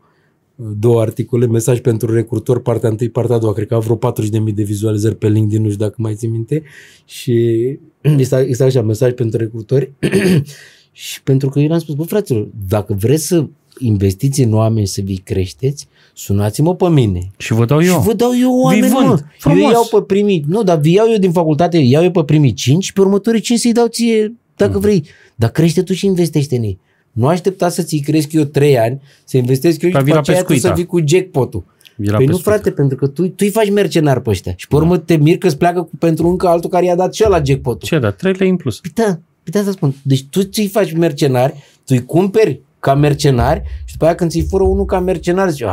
două 0.56 1.02
articole, 1.02 1.48
mesaj 1.48 1.80
pentru 1.80 2.14
recrutor, 2.14 2.62
partea 2.62 2.90
întâi, 2.90 3.10
partea 3.10 3.36
a 3.36 3.40
doua, 3.40 3.54
cred 3.54 3.68
că 3.68 3.76
a 3.76 3.80
vreo 3.80 3.98
40.000 3.98 4.54
de 4.54 4.64
vizualizări 4.64 5.16
pe 5.16 5.28
LinkedIn, 5.28 5.62
nu 5.62 5.70
știu 5.70 5.86
dacă 5.86 5.96
mai 5.98 6.16
țin 6.16 6.32
minte, 6.32 6.64
și 7.06 7.58
este, 8.18 8.46
este 8.48 8.64
așa, 8.64 8.82
mesaj 8.82 9.14
pentru 9.14 9.40
recrutori, 9.40 9.92
și 11.02 11.22
pentru 11.24 11.50
că 11.50 11.60
eu 11.60 11.68
le-am 11.68 11.80
spus, 11.80 11.96
bă 11.96 12.04
fraților, 12.04 12.48
dacă 12.68 12.94
vreți 12.94 13.28
să 13.28 13.46
investiți 13.78 14.42
în 14.42 14.54
oameni 14.54 14.88
să 14.88 15.02
vi 15.02 15.18
creșteți, 15.18 15.88
sunați-mă 16.14 16.76
pe 16.76 16.90
mine. 16.90 17.32
Și 17.38 17.54
vă 17.54 17.66
dau 17.66 17.84
eu. 17.84 17.94
Și 17.94 18.00
vă 18.00 18.14
dau 18.14 18.32
eu 18.42 18.60
oameni, 18.62 18.92
mă. 18.92 19.20
Eu 19.46 19.58
iau 19.58 19.88
pe 19.92 20.02
primii, 20.02 20.44
nu, 20.48 20.64
dar 20.64 20.80
vi 20.80 20.92
iau 20.92 21.08
eu 21.12 21.18
din 21.18 21.32
facultate, 21.32 21.78
iau 21.78 22.04
eu 22.04 22.12
pe 22.12 22.24
primii 22.24 22.54
5 22.54 22.84
și 22.84 22.94
pe 22.94 23.02
următorii 23.02 23.42
5 23.42 23.60
să-i 23.60 23.72
dau 23.72 23.88
ție, 23.88 24.34
dacă 24.56 24.74
mm. 24.74 24.80
vrei. 24.80 25.06
Dar 25.36 25.50
crește 25.50 25.82
tu 25.82 25.94
și 25.94 26.06
investește 26.06 26.56
în 26.56 26.64
ei. 26.64 26.80
Nu 27.12 27.28
aștepta 27.28 27.70
să 27.70 27.82
ți 27.82 27.98
cresc 27.98 28.34
eu 28.34 28.44
3 28.44 28.80
ani, 28.80 29.02
să 29.24 29.38
investesc 29.38 29.82
eu 29.82 29.90
și 29.90 29.96
după 29.96 30.18
aceea 30.18 30.44
tu 30.44 30.54
să 30.54 30.72
vii 30.76 30.86
cu 30.86 31.00
jackpot-ul. 31.06 31.64
Vila 31.96 32.18
păi 32.18 32.26
nu, 32.26 32.38
frate, 32.38 32.72
pentru 32.72 32.98
că 32.98 33.08
tu, 33.08 33.28
tu 33.28 33.36
îi 33.38 33.50
faci 33.50 33.72
mercenar 33.72 34.20
pe 34.20 34.30
ăștia. 34.30 34.54
Și 34.56 34.68
pe 34.68 34.76
urmă 34.76 34.96
da. 34.96 35.02
te 35.02 35.16
mir 35.16 35.38
că 35.38 35.48
îți 35.48 35.58
pleacă 35.58 35.82
cu, 35.82 35.92
pentru 36.00 36.28
încă 36.28 36.48
altul 36.48 36.70
care 36.70 36.86
i-a 36.86 36.96
dat 36.96 37.14
și 37.14 37.26
la 37.28 37.42
jackpot-ul. 37.46 37.88
Ce 37.88 37.96
a 37.96 38.00
dat? 38.00 38.16
3 38.16 38.34
lei 38.34 38.50
în 38.50 38.56
plus. 38.56 38.80
Păi 38.80 38.92
da, 38.94 39.20
păi 39.52 39.62
să 39.64 39.72
spun. 39.72 39.96
Deci 40.04 40.26
tu 40.30 40.44
ți-i 40.44 40.68
faci 40.68 40.94
mercenari, 40.94 41.54
tu 41.76 41.94
îi 41.94 42.06
cumperi 42.06 42.62
ca 42.80 42.94
mercenari 42.94 43.62
și 43.86 43.92
după 43.92 44.06
aia 44.06 44.16
când 44.16 44.30
ți-i 44.30 44.46
fură 44.46 44.64
unul 44.64 44.86
ca 44.86 45.00
mercenar, 45.00 45.50
zici, 45.50 45.64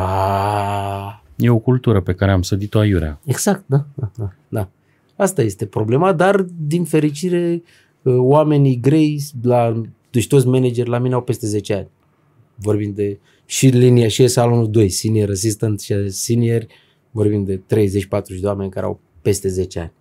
E 1.36 1.50
o 1.50 1.58
cultură 1.58 2.00
pe 2.00 2.14
care 2.14 2.30
am 2.30 2.42
sădit-o 2.42 2.78
aiurea. 2.78 3.20
Exact, 3.24 3.62
da, 3.66 3.86
da, 3.94 4.10
da, 4.16 4.32
da. 4.48 4.68
Asta 5.16 5.42
este 5.42 5.66
problema, 5.66 6.12
dar 6.12 6.46
din 6.66 6.84
fericire 6.84 7.62
ă, 8.06 8.18
oamenii 8.18 8.80
grei, 8.80 9.22
la, 9.42 9.82
deci 10.10 10.26
toți 10.26 10.46
manageri 10.46 10.88
la 10.88 10.98
mine 10.98 11.14
au 11.14 11.22
peste 11.22 11.46
10 11.46 11.74
ani. 11.74 11.88
Vorbim 12.54 12.92
de 12.94 13.18
și 13.46 13.66
linia, 13.66 14.08
și 14.08 14.28
salonul 14.28 14.70
2, 14.70 14.88
senior 14.88 15.30
assistant 15.30 15.80
și 15.80 16.10
senior, 16.10 16.66
vorbim 17.10 17.44
de 17.44 17.56
30-40 17.56 17.60
de 18.40 18.46
oameni 18.46 18.70
care 18.70 18.86
au 18.86 19.00
peste 19.22 19.48
10 19.48 19.78
ani. 19.78 19.92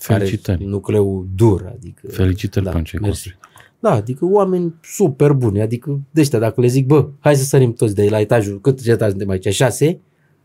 Felicitări. 0.00 0.64
nucleul 0.64 1.26
dur, 1.34 1.72
adică... 1.76 2.06
Felicitări 2.10 2.64
da, 2.64 2.70
pentru 2.70 2.98
ce 2.98 3.36
da, 3.80 3.92
adică 3.92 4.24
oameni 4.24 4.74
super 4.82 5.32
buni, 5.32 5.60
adică 5.60 6.00
de 6.10 6.20
ăștia, 6.20 6.38
dacă 6.38 6.60
le 6.60 6.66
zic, 6.66 6.86
bă, 6.86 7.08
hai 7.20 7.36
să 7.36 7.44
sărim 7.44 7.72
toți 7.72 7.94
de 7.94 8.08
la 8.10 8.20
etajul, 8.20 8.60
cât 8.60 8.80
etaj 8.84 9.10
suntem 9.10 9.28
aici? 9.28 9.48
Șase? 9.48 10.00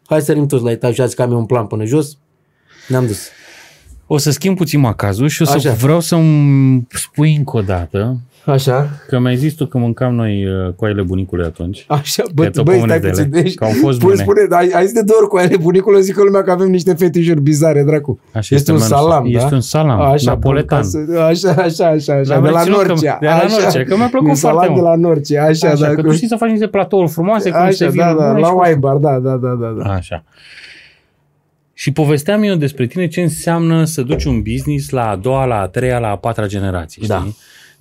Hai 0.06 0.20
să 0.20 0.26
sărim 0.26 0.48
toți 0.48 0.64
la 0.64 0.72
etajul 0.72 0.96
șase, 0.96 1.16
că 1.16 1.22
am 1.22 1.32
eu 1.32 1.38
un 1.38 1.46
plan 1.46 1.68
până 1.68 1.86
jos, 1.86 2.18
ne-am 2.88 3.06
dus. 3.06 3.28
O 4.08 4.18
să 4.18 4.32
schimb 4.32 4.58
puțin 4.58 4.80
macazul 4.80 5.28
și 5.28 5.42
o 5.42 5.46
să 5.46 5.56
Așa. 5.56 5.74
vreau 5.74 6.00
să-mi 6.00 6.88
spui 6.90 7.36
încă 7.36 7.58
o 7.58 7.62
dată 7.62 8.20
Așa. 8.46 8.90
Că 9.08 9.20
mai 9.20 9.36
zis 9.36 9.54
tu 9.54 9.66
că 9.66 9.78
mâncam 9.78 10.16
noi 10.16 10.46
uh, 10.46 10.74
coaile 10.74 11.02
bunicului 11.02 11.46
atunci. 11.46 11.86
Așa, 11.88 12.24
bă, 12.34 12.50
bă 12.64 12.74
stai 12.86 13.00
puțin. 13.00 13.30
Deci, 13.30 13.56
că 13.56 13.64
au 13.64 13.72
fost 13.82 14.00
bune. 14.00 14.16
Spune, 14.16 14.48
ai, 14.50 14.70
ai 14.74 14.84
zis 14.84 14.94
de 14.94 15.02
două 15.02 15.20
ori 15.20 15.30
coaile 15.30 15.58
bunicului, 15.58 16.02
zic 16.02 16.16
că 16.16 16.24
lumea 16.24 16.44
că 16.44 16.52
avem 16.52 16.70
niște 16.70 16.94
fetișuri 16.94 17.42
bizare, 17.42 17.84
dracu. 17.84 18.20
Așa 18.26 18.38
este, 18.38 18.56
este 18.56 18.72
un 18.72 18.78
salam, 18.78 19.32
da? 19.32 19.40
Este 19.40 19.54
un 19.54 19.62
salam, 19.62 20.02
așa, 20.02 20.32
napoletan. 20.32 20.84
Bun, 20.92 21.18
așa, 21.18 21.50
așa, 21.50 21.88
așa, 21.88 22.14
așa, 22.14 22.40
de 22.40 22.50
la 22.50 22.64
Norcea. 22.64 23.18
De 23.20 23.26
la 23.26 23.46
Norcea, 23.50 23.84
că 23.84 23.96
mi-a 23.96 24.08
plăcut 24.08 24.38
foarte 24.38 24.68
mult. 24.70 24.82
de 24.82 24.88
la 24.88 24.96
Norcea, 24.96 25.44
așa, 25.44 25.70
așa 25.70 25.88
că 25.88 26.02
tu 26.02 26.12
știi 26.12 26.28
să 26.28 26.36
faci 26.36 26.50
niște 26.50 26.68
platouri 26.68 27.12
frumoase 27.12 27.50
cu 27.50 27.64
niște 27.66 27.92
da, 27.96 28.14
da, 28.14 28.38
la 28.38 28.54
Waibar, 28.54 28.96
da, 28.96 29.20
da, 29.20 29.36
da, 29.36 29.50
da, 29.50 29.68
da. 29.84 29.92
Așa. 29.92 30.24
Și 31.74 31.92
povesteam 31.92 32.44
eu 32.44 32.56
despre 32.56 32.86
tine 32.86 33.08
ce 33.08 33.22
înseamnă 33.22 33.84
să 33.84 34.02
duci 34.02 34.24
un 34.24 34.42
business 34.42 34.90
la 34.90 35.10
a 35.10 35.16
doua, 35.16 35.46
la 35.46 35.60
a 35.60 35.68
treia, 35.68 36.00
la 36.00 36.08
a 36.08 36.16
patra 36.18 36.46
generație. 36.46 37.04
Da. 37.08 37.18
Știi? 37.18 37.36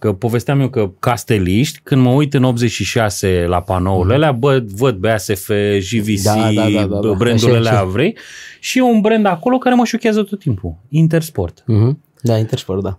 Că 0.04 0.12
povesteam 0.12 0.60
eu 0.60 0.68
că 0.68 0.90
casteliști, 0.98 1.80
când 1.82 2.02
mă 2.02 2.10
uit 2.10 2.34
în 2.34 2.44
86 2.44 3.44
la 3.48 3.60
panourile 3.60 4.16
mm. 4.16 4.22
alea, 4.22 4.32
bă, 4.32 4.64
văd 4.76 4.96
BASF, 4.96 5.50
JVC, 5.78 6.22
da, 6.22 6.34
da, 6.34 6.68
da, 6.70 6.86
da, 6.86 7.00
da. 7.00 7.12
brandurile 7.12 7.58
alea, 7.58 7.84
vrei? 7.84 8.16
Și 8.60 8.78
e 8.78 8.82
un 8.82 9.00
brand 9.00 9.26
acolo 9.26 9.58
care 9.58 9.74
mă 9.74 9.84
șochează 9.84 10.22
tot 10.22 10.38
timpul. 10.38 10.74
Intersport. 10.88 11.62
Mm-hmm. 11.62 11.96
Da, 12.20 12.36
Intersport, 12.36 12.82
da. 12.82 12.98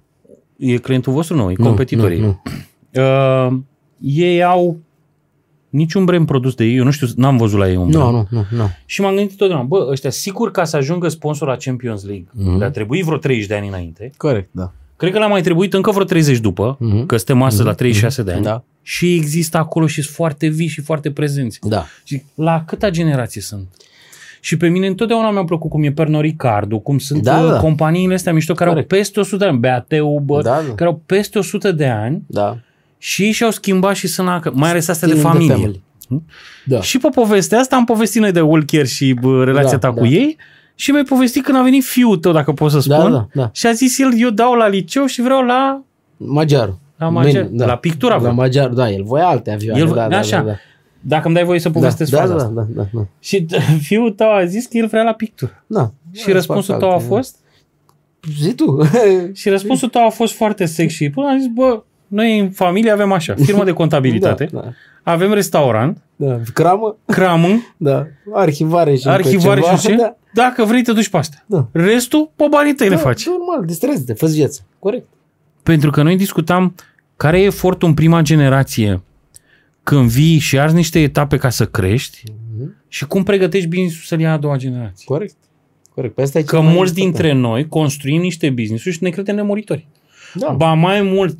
E 0.57 0.77
clientul 0.77 1.13
vostru? 1.13 1.35
Nu, 1.35 1.51
e 1.51 1.53
competitorii. 1.53 2.19
Nu, 2.19 2.25
nu, 2.25 2.41
nu. 2.91 3.47
Uh, 3.47 3.57
ei 3.99 4.43
au 4.43 4.77
niciun 5.69 6.05
brand 6.05 6.25
produs 6.25 6.55
de 6.55 6.63
ei, 6.63 6.75
eu 6.75 6.83
nu 6.83 6.91
știu, 6.91 7.07
n-am 7.15 7.37
văzut 7.37 7.59
la 7.59 7.69
ei 7.69 7.75
un 7.75 7.89
brand. 7.89 8.13
Nu, 8.13 8.27
nu, 8.29 8.45
nu, 8.49 8.57
nu. 8.57 8.69
Și 8.85 9.01
m-am 9.01 9.15
gândit 9.15 9.37
totdeauna, 9.37 9.65
bă, 9.65 9.87
ăștia 9.89 10.09
sigur 10.09 10.51
ca 10.51 10.63
să 10.63 10.77
ajungă 10.77 11.07
sponsor 11.07 11.47
la 11.47 11.55
Champions 11.55 12.05
League, 12.05 12.27
mm-hmm. 12.31 12.57
le-a 12.57 12.71
trebuit 12.71 13.03
vreo 13.03 13.17
30 13.17 13.47
de 13.47 13.55
ani 13.55 13.67
înainte. 13.67 14.09
Corect, 14.17 14.49
da. 14.51 14.71
Cred 14.97 15.11
că 15.11 15.19
l-a 15.19 15.27
mai 15.27 15.41
trebuit 15.41 15.73
încă 15.73 15.91
vreo 15.91 16.03
30 16.03 16.37
după, 16.37 16.77
uh-huh. 16.77 17.05
că 17.05 17.15
suntem 17.17 17.41
astăzi 17.41 17.63
uh-huh. 17.63 17.65
la 17.65 17.73
36 17.73 18.23
de 18.23 18.31
ani. 18.31 18.43
Da. 18.43 18.63
Și 18.81 19.13
există 19.13 19.57
acolo 19.57 19.87
și 19.87 20.01
sunt 20.01 20.15
foarte 20.15 20.47
vii 20.47 20.67
și 20.67 20.81
foarte 20.81 21.11
prezenți. 21.11 21.59
Da. 21.61 21.85
Și 22.03 22.23
la 22.35 22.63
câta 22.65 22.89
generație 22.89 23.41
sunt? 23.41 23.67
Și 24.39 24.57
pe 24.57 24.67
mine 24.67 24.87
întotdeauna 24.87 25.31
mi-a 25.31 25.43
plăcut 25.43 25.69
cum 25.69 25.83
e 25.83 25.91
Pernod 25.91 26.21
Ricardo, 26.21 26.79
cum 26.79 26.97
sunt 26.97 27.23
da, 27.23 27.39
uh, 27.39 27.49
da. 27.49 27.57
companiile 27.57 28.13
astea 28.13 28.33
mișto 28.33 28.53
care 28.53 28.69
Corect. 28.69 28.91
au 28.91 28.97
peste 28.97 29.19
100 29.19 29.37
de 29.37 29.45
ani, 29.45 29.57
BAT, 29.57 29.91
Uber, 30.01 30.41
da, 30.41 30.61
da. 30.67 30.73
care 30.75 30.89
au 30.89 31.01
peste 31.05 31.37
100 31.37 31.71
de 31.71 31.85
ani 31.85 32.23
da. 32.27 32.57
și 32.97 33.31
și-au 33.31 33.51
schimbat 33.51 33.95
și 33.95 34.07
sunt, 34.07 34.53
mai 34.53 34.69
ales 34.69 34.87
astea 34.87 35.07
de 35.07 35.13
familie. 35.13 35.55
De 35.55 35.79
hm? 36.07 36.25
da. 36.65 36.81
Și 36.81 36.97
pe 36.97 37.07
povestea 37.13 37.59
asta 37.59 37.75
am 37.75 37.85
povestit 37.85 38.21
noi 38.21 38.31
de 38.31 38.41
Walker 38.41 38.87
și 38.87 39.13
bă, 39.13 39.43
relația 39.43 39.77
da, 39.77 39.87
ta 39.87 39.93
da. 39.93 40.01
cu 40.01 40.07
ei 40.07 40.37
și 40.75 40.91
mi-ai 40.91 41.03
povestit 41.03 41.43
când 41.43 41.57
a 41.57 41.61
venit 41.61 41.83
fiul 41.83 42.17
tău, 42.17 42.31
dacă 42.31 42.51
pot 42.51 42.71
să 42.71 42.83
da, 42.87 42.97
spun. 42.99 43.11
Da, 43.11 43.17
da, 43.17 43.27
da. 43.33 43.49
Și 43.53 43.67
a 43.67 43.71
zis 43.71 43.99
el, 43.99 44.11
eu 44.17 44.29
dau 44.29 44.53
la 44.53 44.67
liceu 44.67 45.05
și 45.05 45.21
vreau 45.21 45.41
la... 45.41 45.81
Maghiar. 46.17 46.73
La 46.97 47.09
Maghiar, 47.09 47.43
da. 47.43 47.65
la 47.65 47.75
pictura. 47.75 48.21
La 48.21 48.31
Maghiar, 48.31 48.69
da, 48.69 48.91
el 48.91 49.03
voia 49.03 49.27
alte 49.27 49.51
avioane. 49.51 49.79
El, 49.79 49.91
da, 49.93 50.07
da, 50.07 50.17
așa. 50.17 50.37
Da, 50.37 50.43
da. 50.43 50.55
Dacă 50.99 51.25
îmi 51.25 51.35
dai 51.35 51.43
voie 51.43 51.59
să 51.59 51.69
povestesc 51.69 52.11
da, 52.11 52.27
da, 52.27 52.35
da, 52.35 52.43
da, 52.43 52.65
da, 52.69 52.87
da. 52.93 53.07
Și 53.19 53.45
fiul 53.87 54.11
tău 54.11 54.31
a 54.31 54.45
zis 54.45 54.65
că 54.65 54.77
el 54.77 54.87
vrea 54.87 55.03
la 55.03 55.13
pictură. 55.13 55.63
Da. 55.67 55.91
Și 56.11 56.31
răspunsul 56.31 56.75
tău 56.75 56.91
a 56.91 56.97
fost? 56.97 57.37
Zi 58.39 58.53
tu. 58.53 58.79
și 59.33 59.49
răspunsul 59.49 59.89
tău 59.89 60.05
a 60.05 60.09
fost 60.09 60.33
foarte 60.33 60.65
sexy. 60.65 61.09
Până 61.09 61.27
a 61.27 61.37
zis, 61.37 61.47
bă, 61.47 61.83
noi 62.07 62.39
în 62.39 62.49
familie 62.49 62.91
avem 62.91 63.11
așa, 63.11 63.33
firmă 63.37 63.63
de 63.63 63.71
contabilitate, 63.81 64.49
da, 64.51 64.59
da. 64.59 64.71
avem 65.03 65.33
restaurant, 65.33 65.97
da. 66.15 66.39
cramă, 66.53 66.97
cramă, 67.05 67.47
da. 67.77 68.07
arhivare 68.33 68.95
și 68.95 69.07
arhivare 69.07 69.61
ceva. 69.61 69.75
și 69.75 69.87
ce? 69.87 69.95
Da. 69.95 70.15
Dacă 70.33 70.63
vrei, 70.63 70.81
te 70.81 70.93
duci 70.93 71.09
pe 71.09 71.17
astea. 71.17 71.43
Da. 71.45 71.67
Restul, 71.71 72.31
pe 72.35 72.45
banii 72.49 72.73
tăi 72.73 72.89
da, 72.89 72.95
le 72.95 73.01
faci. 73.01 73.25
Normal, 73.27 73.65
distrează-te, 73.65 74.13
fă 74.13 74.25
viață. 74.25 74.61
Corect. 74.79 75.07
Pentru 75.63 75.89
că 75.89 76.01
noi 76.01 76.17
discutam 76.17 76.75
care 77.17 77.41
e 77.41 77.45
efortul 77.45 77.87
în 77.87 77.93
prima 77.93 78.21
generație 78.21 79.01
când 79.83 80.09
vii 80.09 80.37
și 80.37 80.59
arzi 80.59 80.75
niște 80.75 80.99
etape 80.99 81.37
ca 81.37 81.49
să 81.49 81.65
crești 81.65 82.23
mm-hmm. 82.23 82.87
și 82.87 83.07
cum 83.07 83.23
pregătești 83.23 83.67
business 83.67 84.05
să-l 84.05 84.19
ia 84.19 84.31
a 84.31 84.37
doua 84.37 84.57
generație. 84.57 85.05
Corect. 85.05 85.35
Corect. 85.93 86.15
Pe 86.15 86.21
asta 86.21 86.39
e 86.39 86.43
că 86.43 86.59
mulți 86.59 86.93
dintre 86.93 87.31
noi 87.31 87.67
construim 87.67 88.21
niște 88.21 88.49
business-uri 88.49 88.95
și 88.95 89.03
ne 89.03 89.09
credem 89.09 89.35
nemuritori. 89.35 89.87
Da. 90.33 90.51
Ba 90.51 90.73
mai 90.73 91.01
mult, 91.01 91.37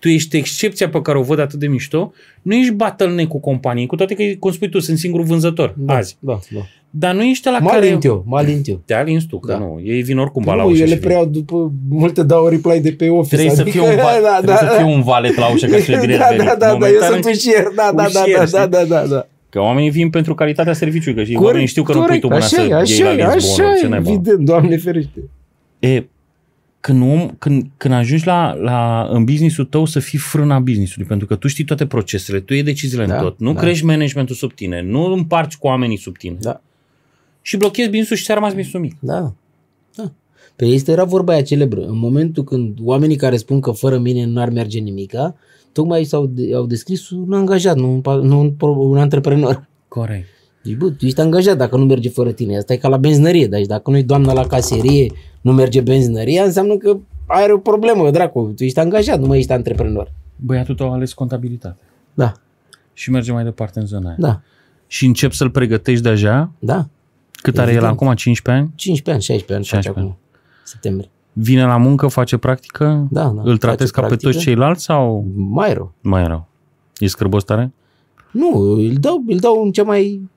tu 0.00 0.08
ești 0.08 0.36
excepția 0.36 0.88
pe 0.88 1.02
care 1.02 1.18
o 1.18 1.22
văd 1.22 1.38
atât 1.38 1.58
de 1.58 1.66
mișto, 1.66 2.12
nu 2.42 2.54
ești 2.54 2.72
battle 2.72 3.24
cu 3.24 3.40
companii, 3.40 3.86
cu 3.86 3.96
toate 3.96 4.14
că, 4.14 4.22
cum 4.38 4.52
spui 4.52 4.68
tu, 4.68 4.78
sunt 4.78 4.98
singurul 4.98 5.26
vânzător 5.26 5.74
da, 5.78 5.94
azi. 5.94 6.16
Da, 6.18 6.38
da. 6.50 6.60
Dar 6.90 7.14
nu 7.14 7.22
ești 7.22 7.48
la 7.48 7.58
m-a 7.58 7.70
care... 7.70 7.86
Lint 7.86 8.04
eu, 8.04 8.24
m-a 8.26 8.42
lint 8.42 8.68
eu. 8.68 8.80
Te-a 8.84 9.02
lins 9.02 9.24
tu, 9.24 9.38
că 9.38 9.52
da. 9.52 9.58
nu. 9.58 9.80
Ei 9.84 10.02
vin 10.02 10.18
oricum 10.18 10.42
ba 10.44 10.54
la 10.54 10.64
ușă. 10.64 10.82
ele 10.82 10.96
preiau 10.96 11.24
după 11.24 11.72
multe 11.88 12.22
dau 12.22 12.48
reply 12.48 12.80
de 12.80 12.92
pe 12.92 13.08
office. 13.08 13.36
Trebuie, 13.36 13.60
adică, 13.60 13.70
să, 13.70 13.78
fie 13.78 13.90
un 13.90 13.96
va- 13.96 14.20
da, 14.44 14.46
da, 14.46 14.56
să 14.56 14.74
fie 14.76 14.84
un 14.84 15.02
valet 15.02 15.36
la 15.36 15.52
ușă 15.52 15.66
ca 15.66 15.78
să 15.78 15.90
le 15.90 15.98
vină 16.06 16.16
Da, 16.16 16.28
da, 16.36 16.44
da, 16.44 16.76
da, 16.80 16.88
eu 16.88 17.00
sunt 17.00 17.24
ușier. 17.24 17.62
Da, 17.74 17.92
da, 17.94 18.06
da, 18.12 18.44
da, 18.50 18.66
da, 18.66 18.84
da, 18.84 19.06
da. 19.06 19.26
Că 19.48 19.60
oamenii 19.60 19.90
vin 19.90 20.10
pentru 20.10 20.34
calitatea 20.34 20.72
serviciului, 20.72 21.14
că 21.14 21.22
corect, 21.22 21.44
oamenii 21.44 21.66
știu 21.66 21.82
că 21.82 21.92
nu 21.92 22.02
pui 22.04 22.18
tu 22.18 22.26
mâna 22.26 22.38
așa, 22.38 22.46
să 22.46 22.74
așa, 22.74 23.08
iei 23.08 23.16
la 23.16 23.28
așa, 23.28 23.64
așa, 23.64 23.96
evident, 23.96 24.38
Doamne 24.38 24.76
ferește. 24.76 25.20
E, 25.78 26.02
când, 26.80 27.02
om, 27.02 27.30
când, 27.38 27.66
când 27.76 27.94
ajungi 27.94 28.26
la, 28.26 28.54
la, 28.54 29.08
în 29.10 29.24
businessul 29.24 29.64
tău 29.64 29.84
să 29.84 29.98
fii 29.98 30.18
frâna 30.18 30.58
businessului, 30.58 31.06
pentru 31.06 31.26
că 31.26 31.34
tu 31.36 31.48
știi 31.48 31.64
toate 31.64 31.86
procesele, 31.86 32.40
tu 32.40 32.52
iei 32.52 32.62
deciziile 32.62 33.06
da, 33.06 33.16
în 33.16 33.22
tot, 33.22 33.38
nu 33.38 33.52
da. 33.52 33.60
crești 33.60 33.84
managementul 33.84 34.34
sub 34.34 34.52
tine, 34.52 34.82
nu 34.82 35.12
împarți 35.12 35.58
cu 35.58 35.66
oamenii 35.66 35.96
sub 35.96 36.16
tine. 36.16 36.36
Da. 36.40 36.60
Și 37.42 37.56
blochezi 37.56 37.88
businessul 37.88 38.16
și 38.16 38.24
ți-a 38.24 38.34
rămas 38.34 38.50
businessul 38.50 38.80
mic. 38.80 38.96
Da. 39.00 39.32
da. 39.96 40.12
Pe 40.56 40.64
este 40.64 40.92
era 40.92 41.04
vorba 41.04 41.32
aia 41.32 41.42
celebră. 41.42 41.80
În 41.80 41.98
momentul 41.98 42.44
când 42.44 42.78
oamenii 42.82 43.16
care 43.16 43.36
spun 43.36 43.60
că 43.60 43.70
fără 43.70 43.98
mine 43.98 44.24
nu 44.24 44.40
ar 44.40 44.50
merge 44.50 44.78
nimica, 44.78 45.36
tocmai 45.72 46.04
s-au 46.04 46.30
au 46.54 46.66
descris 46.66 47.10
un 47.10 47.32
angajat, 47.32 47.76
nu 47.76 47.92
un, 47.92 48.26
nu 48.26 48.40
un, 48.40 48.54
un 48.76 48.96
antreprenor. 48.96 49.68
Corect. 49.88 50.26
Deci, 50.62 50.76
bă, 50.76 50.90
tu 50.90 51.06
ești 51.06 51.20
angajat 51.20 51.56
dacă 51.56 51.76
nu 51.76 51.84
merge 51.84 52.08
fără 52.08 52.32
tine. 52.32 52.56
Asta 52.56 52.72
e 52.72 52.76
ca 52.76 52.88
la 52.88 52.96
benzinărie. 52.96 53.46
Deci 53.46 53.66
dacă 53.66 53.90
nu-i 53.90 54.02
doamna 54.02 54.32
la 54.32 54.46
caserie, 54.46 55.12
nu 55.40 55.52
merge 55.52 55.80
benzinăria, 55.80 56.44
înseamnă 56.44 56.76
că 56.76 56.96
ai 57.26 57.50
o 57.50 57.58
problemă, 57.58 58.10
dracu. 58.10 58.52
Tu 58.56 58.64
ești 58.64 58.78
angajat, 58.78 59.20
nu 59.20 59.26
mai 59.26 59.38
ești 59.38 59.52
antreprenor. 59.52 60.12
Băiatul 60.36 60.74
tău 60.74 60.90
a 60.90 60.92
ales 60.92 61.12
contabilitate. 61.12 61.80
Da. 62.14 62.32
Și 62.92 63.10
merge 63.10 63.32
mai 63.32 63.44
departe 63.44 63.78
în 63.78 63.86
zona 63.86 64.06
aia. 64.06 64.16
Da. 64.18 64.40
Și 64.86 65.06
încep 65.06 65.32
să-l 65.32 65.50
pregătești 65.50 66.02
deja? 66.02 66.50
Da. 66.58 66.88
Cât 67.32 67.58
are 67.58 67.72
el 67.72 67.84
acum? 67.84 68.14
15 68.14 68.62
ani? 68.62 68.72
15 68.74 69.10
ani, 69.10 69.22
16 69.22 69.54
ani 69.54 69.64
16 69.64 69.88
face 69.88 69.98
acum. 69.98 70.18
Septembrie. 70.64 71.10
Vine 71.32 71.64
la 71.64 71.76
muncă, 71.76 72.06
face 72.06 72.36
practică? 72.36 73.06
Da, 73.10 73.28
da. 73.28 73.42
Îl 73.44 73.56
tratezi 73.56 73.92
ca 73.92 74.00
practică. 74.00 74.26
pe 74.26 74.32
toți 74.32 74.44
ceilalți 74.44 74.84
sau? 74.84 75.26
Mai 75.34 75.72
rău. 75.72 75.92
Mai 76.00 76.26
rău. 76.26 76.48
E 76.98 77.06
scârbos 77.06 77.44
tare? 77.44 77.72
Nu, 78.30 78.58
îl 78.58 78.92
dau, 78.92 79.22
îl 79.26 79.38
dau 79.38 79.62
în 79.62 79.72
cea 79.72 79.82
mai 79.82 80.28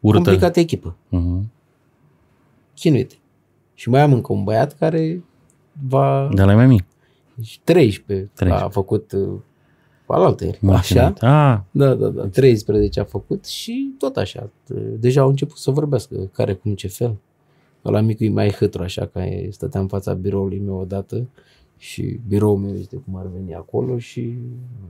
Urâtă. 0.00 0.22
complicată 0.22 0.60
echipă. 0.60 0.96
Uh-huh. 1.12 1.42
Chinuite. 2.74 3.14
Și 3.74 3.88
mai 3.88 4.00
am 4.00 4.12
încă 4.12 4.32
un 4.32 4.44
băiat 4.44 4.72
care 4.78 5.24
va... 5.88 6.28
De 6.34 6.42
la 6.42 6.54
mai 6.54 6.66
mic. 6.66 6.84
13, 7.64 8.30
13. 8.34 8.66
a 8.66 8.68
făcut 8.68 9.12
uh, 9.12 9.38
alaltă 10.06 10.44
ieri. 10.44 10.58
Așa. 10.66 11.06
Ah. 11.20 11.58
Da, 11.70 11.94
da, 11.94 12.08
da. 12.08 12.26
13 12.26 13.00
a 13.00 13.04
făcut 13.04 13.46
și 13.46 13.94
tot 13.98 14.16
așa. 14.16 14.50
Deja 14.98 15.20
au 15.20 15.28
început 15.28 15.56
să 15.56 15.70
vorbească 15.70 16.30
care 16.32 16.54
cum 16.54 16.74
ce 16.74 16.88
fel. 16.88 17.16
La 17.82 18.00
micul 18.00 18.26
e 18.26 18.30
mai 18.30 18.50
hâtru 18.50 18.82
așa, 18.82 19.06
că 19.06 19.22
stăteam 19.50 19.82
în 19.82 19.88
fața 19.88 20.12
biroului 20.12 20.58
meu 20.58 20.78
odată 20.78 21.26
și 21.76 22.20
biroul 22.28 22.56
meu 22.56 22.74
este 22.74 22.96
cum 22.96 23.16
ar 23.16 23.26
veni 23.34 23.54
acolo 23.54 23.98
și 23.98 24.38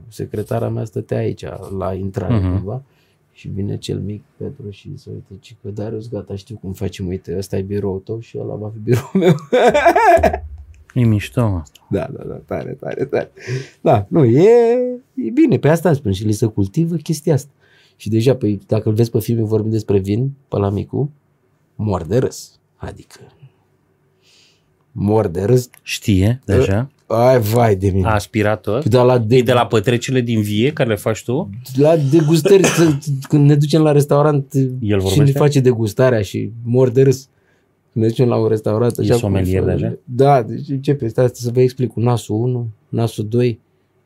secretara 0.07 0.69
mea 0.69 0.85
stătea 0.85 1.17
aici 1.17 1.45
la 1.77 1.93
intrare 1.93 2.39
uh-huh. 2.39 2.53
cumva 2.53 2.83
și 3.37 3.47
vine 3.47 3.77
cel 3.77 3.99
mic 3.99 4.23
Petru 4.37 4.69
și 4.69 4.91
se 4.95 5.09
uite, 5.09 5.33
ci 5.39 5.55
că 5.61 5.69
Darius, 5.69 6.09
gata, 6.09 6.35
știu 6.35 6.55
cum 6.55 6.73
facem, 6.73 7.07
uite, 7.07 7.37
ăsta 7.37 7.57
e 7.57 7.61
biroul 7.61 7.99
tău 7.99 8.19
și 8.19 8.37
ăla 8.39 8.55
va 8.55 8.69
fi 8.69 8.79
biroul 8.79 9.11
meu. 9.13 9.35
e 10.93 11.05
mișto 11.05 11.41
asta. 11.41 11.87
Da, 11.89 12.09
da, 12.13 12.23
da, 12.23 12.33
tare, 12.33 12.71
tare, 12.71 13.05
tare. 13.05 13.31
Da, 13.81 14.05
nu, 14.09 14.25
e, 14.25 14.49
e 15.13 15.29
bine, 15.33 15.57
pe 15.57 15.69
asta 15.69 15.93
spun 15.93 16.11
și 16.11 16.25
li 16.25 16.31
se 16.31 16.45
cultivă 16.45 16.95
chestia 16.95 17.33
asta. 17.33 17.51
Și 17.95 18.09
deja, 18.09 18.35
păi, 18.35 18.59
dacă 18.67 18.89
îl 18.89 18.95
vezi 18.95 19.11
pe 19.11 19.19
film, 19.19 19.45
vorbim 19.45 19.71
despre 19.71 19.99
vin, 19.99 20.31
pe 20.47 20.57
la 20.57 20.69
micu, 20.69 21.11
mor 21.75 22.03
de 22.03 22.17
râs. 22.17 22.59
Adică, 22.75 23.19
mor 24.91 25.27
de 25.27 25.43
râs. 25.43 25.69
Știe 25.81 26.41
deja? 26.45 26.89
Ai, 27.07 27.39
vai 27.39 27.75
de 27.75 27.89
mine. 27.89 28.07
A 28.07 28.13
aspirat 28.13 28.61
tot? 28.61 28.85
Da, 28.85 29.03
la 29.03 29.17
de... 29.17 29.35
E 29.35 29.41
de 29.41 29.53
la 29.53 29.65
pătrecerile 29.65 30.21
din 30.21 30.41
vie 30.41 30.71
care 30.71 30.89
le 30.89 30.95
faci 30.95 31.23
tu? 31.23 31.49
La 31.75 31.95
degustări, 31.97 32.63
când 33.29 33.49
ne 33.49 33.55
ducem 33.55 33.81
la 33.81 33.91
restaurant 33.91 34.53
El 34.79 35.01
și 35.05 35.19
ne 35.19 35.31
face 35.31 35.59
degustarea 35.59 36.21
și 36.21 36.51
mor 36.63 36.89
de 36.89 37.03
râs. 37.03 37.27
Când 37.91 38.05
ne 38.05 38.11
ducem 38.11 38.27
la 38.27 38.35
un 38.35 38.47
restaurant. 38.47 38.97
E 38.97 39.13
somelier 39.13 39.63
deja? 39.63 39.97
Da, 40.03 40.41
deci 40.41 40.69
începe. 40.69 41.07
Stai 41.07 41.29
să 41.33 41.51
vă 41.53 41.61
explic 41.61 41.91
cu 41.91 41.99
nasul 41.99 42.35
1, 42.35 42.67
nasul 42.89 43.27
2. 43.27 43.59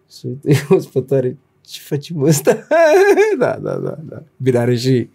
Să 0.06 0.28
uite, 0.28 0.66
o 0.76 0.80
spătare. 0.80 1.38
Ce 1.62 1.80
facem 1.84 2.22
ăsta? 2.22 2.58
da, 3.40 3.58
da, 3.62 3.74
da, 3.76 3.98
da. 4.10 4.24
Bine, 4.38 4.58
are 4.58 4.76
și 4.76 5.10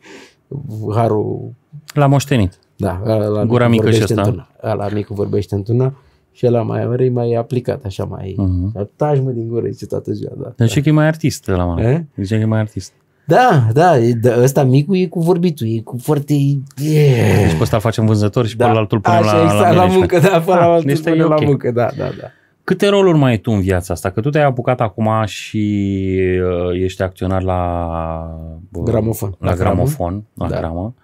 harul... 0.94 1.54
L-a 1.94 2.06
moștenit. 2.06 2.58
Da, 2.76 3.02
la 3.28 3.44
Gura 3.44 3.68
mică 3.68 3.90
și 3.90 4.02
asta. 4.02 4.48
La 4.60 4.88
mică 4.92 5.14
vorbește 5.14 5.54
într-una 5.54 5.94
și 6.36 6.46
ăla 6.46 6.62
mai 6.62 6.82
are 6.82 7.08
mai 7.08 7.34
aplicat, 7.34 7.84
așa 7.84 8.04
mai... 8.04 8.36
Uh-huh. 8.38 8.86
Taci 8.96 9.20
mă 9.20 9.30
din 9.30 9.48
gură, 9.48 9.66
zice 9.68 9.86
toată 9.86 10.12
ziua, 10.12 10.32
da. 10.36 10.52
Deci 10.56 10.74
da. 10.74 10.80
că 10.80 10.88
e 10.88 10.92
mai 10.92 11.06
artist 11.06 11.46
la 11.46 11.64
mână. 11.64 11.88
Eh? 11.88 12.00
Zice 12.16 12.34
că 12.34 12.40
e 12.40 12.44
mai 12.44 12.58
artist. 12.58 12.92
Da, 13.26 13.66
da, 13.72 13.92
da, 14.20 14.42
ăsta 14.42 14.64
micul 14.64 14.96
e 14.96 15.06
cu 15.06 15.20
vorbitul, 15.20 15.66
e 15.66 15.80
cu 15.80 15.96
foarte... 16.02 16.32
Yeah. 16.76 17.42
Deci 17.42 17.56
pe 17.56 17.62
ăsta 17.62 17.78
facem 17.78 18.06
vânzător 18.06 18.46
și 18.46 18.56
da. 18.56 18.70
pe 18.70 18.76
altul 18.76 19.00
punem 19.00 19.18
Așa, 19.18 19.36
la, 19.36 19.42
exact, 19.42 19.74
la, 19.74 19.84
la 19.84 19.92
muncă, 19.92 20.18
da, 20.18 20.28
pe 20.28 20.52
ah, 20.52 20.58
altul 20.58 20.98
punem 21.02 21.24
okay. 21.24 21.38
la 21.38 21.46
muncă, 21.46 21.70
da, 21.70 21.88
da, 21.96 22.04
da. 22.04 22.26
Câte 22.64 22.88
roluri 22.88 23.18
mai 23.18 23.30
ai 23.30 23.38
tu 23.38 23.50
în 23.50 23.60
viața 23.60 23.92
asta? 23.92 24.10
Că 24.10 24.20
tu 24.20 24.30
te-ai 24.30 24.44
apucat 24.44 24.80
acum 24.80 25.08
și 25.24 25.98
uh, 26.70 26.82
ești 26.82 27.02
acționar 27.02 27.42
la... 27.42 27.60
Uh, 28.72 28.82
gramofon. 28.84 29.36
La, 29.38 29.50
la 29.50 29.56
gramofon, 29.56 30.24
la 30.34 30.48
da. 30.48 30.58
gramă. 30.58 30.94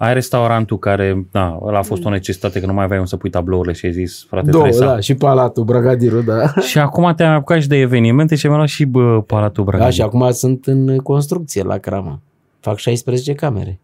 Ai 0.00 0.14
restaurantul 0.14 0.78
care, 0.78 1.26
da, 1.30 1.58
ăla 1.62 1.78
a 1.78 1.82
fost 1.82 2.04
o 2.04 2.10
necesitate 2.10 2.60
că 2.60 2.66
nu 2.66 2.72
mai 2.72 2.84
aveai 2.84 3.00
un 3.00 3.06
să 3.06 3.16
pui 3.16 3.30
tablourile 3.30 3.72
și 3.72 3.86
ai 3.86 3.92
zis, 3.92 4.24
frate, 4.28 4.50
Două, 4.50 4.68
da, 4.78 5.00
și 5.00 5.14
Palatul 5.14 5.64
Bragadiru, 5.64 6.20
da. 6.22 6.52
Și 6.70 6.78
acum 6.78 7.14
te-ai 7.14 7.34
apucat 7.34 7.60
și 7.60 7.68
de 7.68 7.76
evenimente 7.76 8.34
și 8.34 8.46
ai 8.46 8.54
luat 8.54 8.68
și 8.68 8.84
bă, 8.84 9.22
Palatul 9.22 9.64
Bragadiru. 9.64 9.96
Da, 9.96 10.02
și 10.02 10.02
acum 10.02 10.32
sunt 10.32 10.66
în 10.66 10.96
construcție 10.96 11.62
la 11.62 11.78
Crama. 11.78 12.20
Fac 12.60 12.76
16 12.76 13.34
camere. 13.34 13.80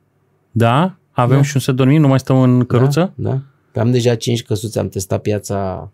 Da? 0.51 0.94
Avem 1.10 1.36
da. 1.36 1.43
și 1.43 1.52
un 1.55 1.60
să 1.60 1.72
dormim, 1.72 2.01
nu 2.01 2.09
mai 2.09 2.18
stăm 2.18 2.40
în 2.40 2.64
căruță? 2.64 3.12
Da, 3.14 3.40
da. 3.72 3.80
Am 3.80 3.90
deja 3.90 4.14
5 4.14 4.43
căsuțe, 4.43 4.78
am 4.78 4.88
testat 4.88 5.20
piața. 5.20 5.90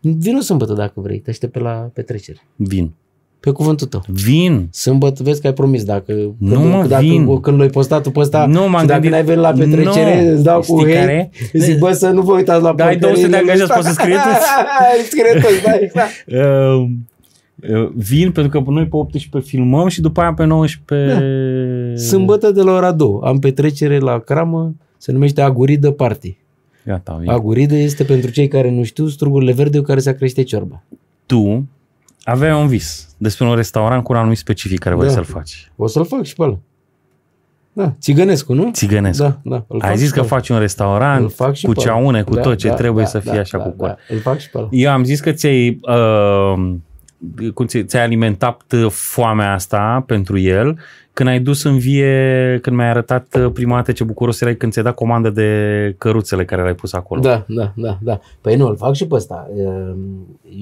Vin 0.00 0.36
o 0.36 0.40
sâmbătă 0.40 0.72
dacă 0.72 1.00
vrei, 1.00 1.18
te 1.18 1.30
aștept 1.30 1.52
pe 1.52 1.58
la 1.58 1.90
petrecere. 1.92 2.46
Vin. 2.56 2.94
Pe 3.46 3.52
cuvântul 3.52 3.86
tău. 3.86 4.02
Vin. 4.06 4.68
Sâmbătă, 4.72 5.22
vezi 5.22 5.40
că 5.40 5.46
ai 5.46 5.52
promis. 5.52 5.84
Dacă, 5.84 6.12
nu 6.38 6.54
când, 6.54 6.72
mă, 6.72 6.86
dacă, 6.88 7.02
vin. 7.02 7.40
Când 7.40 7.58
l-ai 7.58 7.68
postat 7.68 8.02
tu 8.02 8.10
pe 8.10 8.20
ăsta 8.20 8.46
nu, 8.46 8.68
m-am 8.68 8.80
și 8.80 8.86
dacă 8.86 9.08
n-ai 9.08 9.24
venit 9.24 9.40
la 9.40 9.52
petrecere, 9.52 10.24
nu. 10.24 10.32
îți 10.32 10.42
dau 10.42 10.60
cu 10.60 10.82
hei, 10.84 10.94
care? 10.94 11.30
zic, 11.52 11.78
bă, 11.78 11.92
să 11.92 12.08
nu 12.08 12.22
vă 12.22 12.32
uitați 12.32 12.62
la 12.62 12.72
Da, 12.72 12.86
ai 12.86 12.96
200 12.96 13.28
de 13.28 13.36
angajați, 13.36 13.72
poți 13.72 13.86
să 13.86 13.92
scrie 13.92 14.14
toți. 14.14 14.46
scrie 15.10 15.40
toți, 15.40 15.62
da, 15.64 15.72
exact. 15.80 16.24
Uh, 16.26 16.88
uh, 17.68 17.90
vin 17.94 18.30
pentru 18.32 18.62
că 18.62 18.70
noi 18.70 18.86
pe 18.86 18.96
18 18.96 19.50
filmăm 19.50 19.88
și 19.88 20.00
după 20.00 20.20
aia 20.20 20.34
pe 20.34 20.44
19... 20.44 21.12
Da. 21.12 22.00
Sâmbătă 22.00 22.50
de 22.50 22.62
la 22.62 22.72
ora 22.72 22.92
2 22.92 23.18
am 23.22 23.38
petrecere 23.38 23.98
la 23.98 24.18
cramă, 24.18 24.74
se 24.98 25.12
numește 25.12 25.40
Aguridă 25.40 25.90
Party. 25.90 26.36
Gata, 26.84 27.20
Aguridă 27.26 27.74
este 27.74 28.04
pentru 28.04 28.30
cei 28.30 28.48
care 28.48 28.70
nu 28.70 28.82
știu 28.82 29.06
strugurile 29.06 29.52
verde 29.52 29.78
cu 29.78 29.84
care 29.84 30.00
se 30.00 30.14
crește 30.14 30.42
ciorba. 30.42 30.82
Tu 31.26 31.68
aveai 32.26 32.60
un 32.60 32.66
vis 32.66 33.08
despre 33.16 33.46
un 33.46 33.54
restaurant 33.54 34.02
cu 34.04 34.12
un 34.12 34.18
anumit 34.18 34.38
specific 34.38 34.78
care 34.78 34.94
vrei 34.94 35.08
da. 35.08 35.14
să-l 35.14 35.24
faci. 35.24 35.70
O 35.76 35.86
să-l 35.86 36.06
fac 36.06 36.24
și 36.24 36.34
pe 36.34 36.42
ăla. 36.42 36.58
Da, 37.72 37.94
Țigănescu, 38.00 38.52
nu? 38.52 38.70
Țigănescu. 38.72 39.22
Da, 39.22 39.64
da. 39.68 39.86
Ai 39.88 39.96
zis 39.96 40.10
că 40.10 40.22
faci 40.22 40.48
un 40.48 40.58
restaurant 40.58 41.32
fac 41.32 41.54
și 41.54 41.66
cu 41.66 41.74
ceaune, 41.74 42.22
cu 42.22 42.34
da, 42.34 42.40
tot 42.40 42.56
ce 42.56 42.68
da, 42.68 42.74
trebuie 42.74 43.04
da, 43.04 43.08
să 43.10 43.18
fie 43.18 43.32
da, 43.32 43.40
așa 43.40 43.58
da, 43.58 43.64
cu 43.64 43.74
da, 43.86 43.96
îl 44.08 44.18
fac 44.18 44.38
și 44.38 44.50
pe 44.50 44.58
ăla. 44.58 44.68
Eu 44.70 44.90
am 44.90 45.04
zis 45.04 45.20
că 45.20 45.32
ți-ai, 45.32 45.80
uh, 45.82 46.74
cum 47.54 47.66
ți- 47.66 47.84
ți-ai 47.84 48.02
alimentat 48.02 48.62
foamea 48.88 49.52
asta 49.52 50.04
pentru 50.06 50.38
el 50.38 50.78
când 51.16 51.28
ai 51.28 51.40
dus 51.40 51.64
în 51.64 51.78
vie, 51.78 52.58
când 52.62 52.76
mi-ai 52.76 52.88
arătat 52.88 53.34
uh, 53.34 53.50
prima 53.52 53.76
dată 53.76 53.92
ce 53.92 54.04
bucuros 54.04 54.40
erai 54.40 54.56
când 54.56 54.72
ți-ai 54.72 54.84
dat 54.84 54.94
comandă 54.94 55.30
de 55.30 55.94
căruțele 55.98 56.44
care 56.44 56.62
le-ai 56.62 56.74
pus 56.74 56.92
acolo. 56.92 57.20
Da, 57.20 57.44
da, 57.48 57.72
da, 57.76 57.98
da. 58.02 58.20
Păi 58.40 58.56
nu, 58.56 58.66
îl 58.66 58.76
fac 58.76 58.94
și 58.94 59.06
pe 59.06 59.14
ăsta. 59.14 59.50
Ehm, 59.58 59.98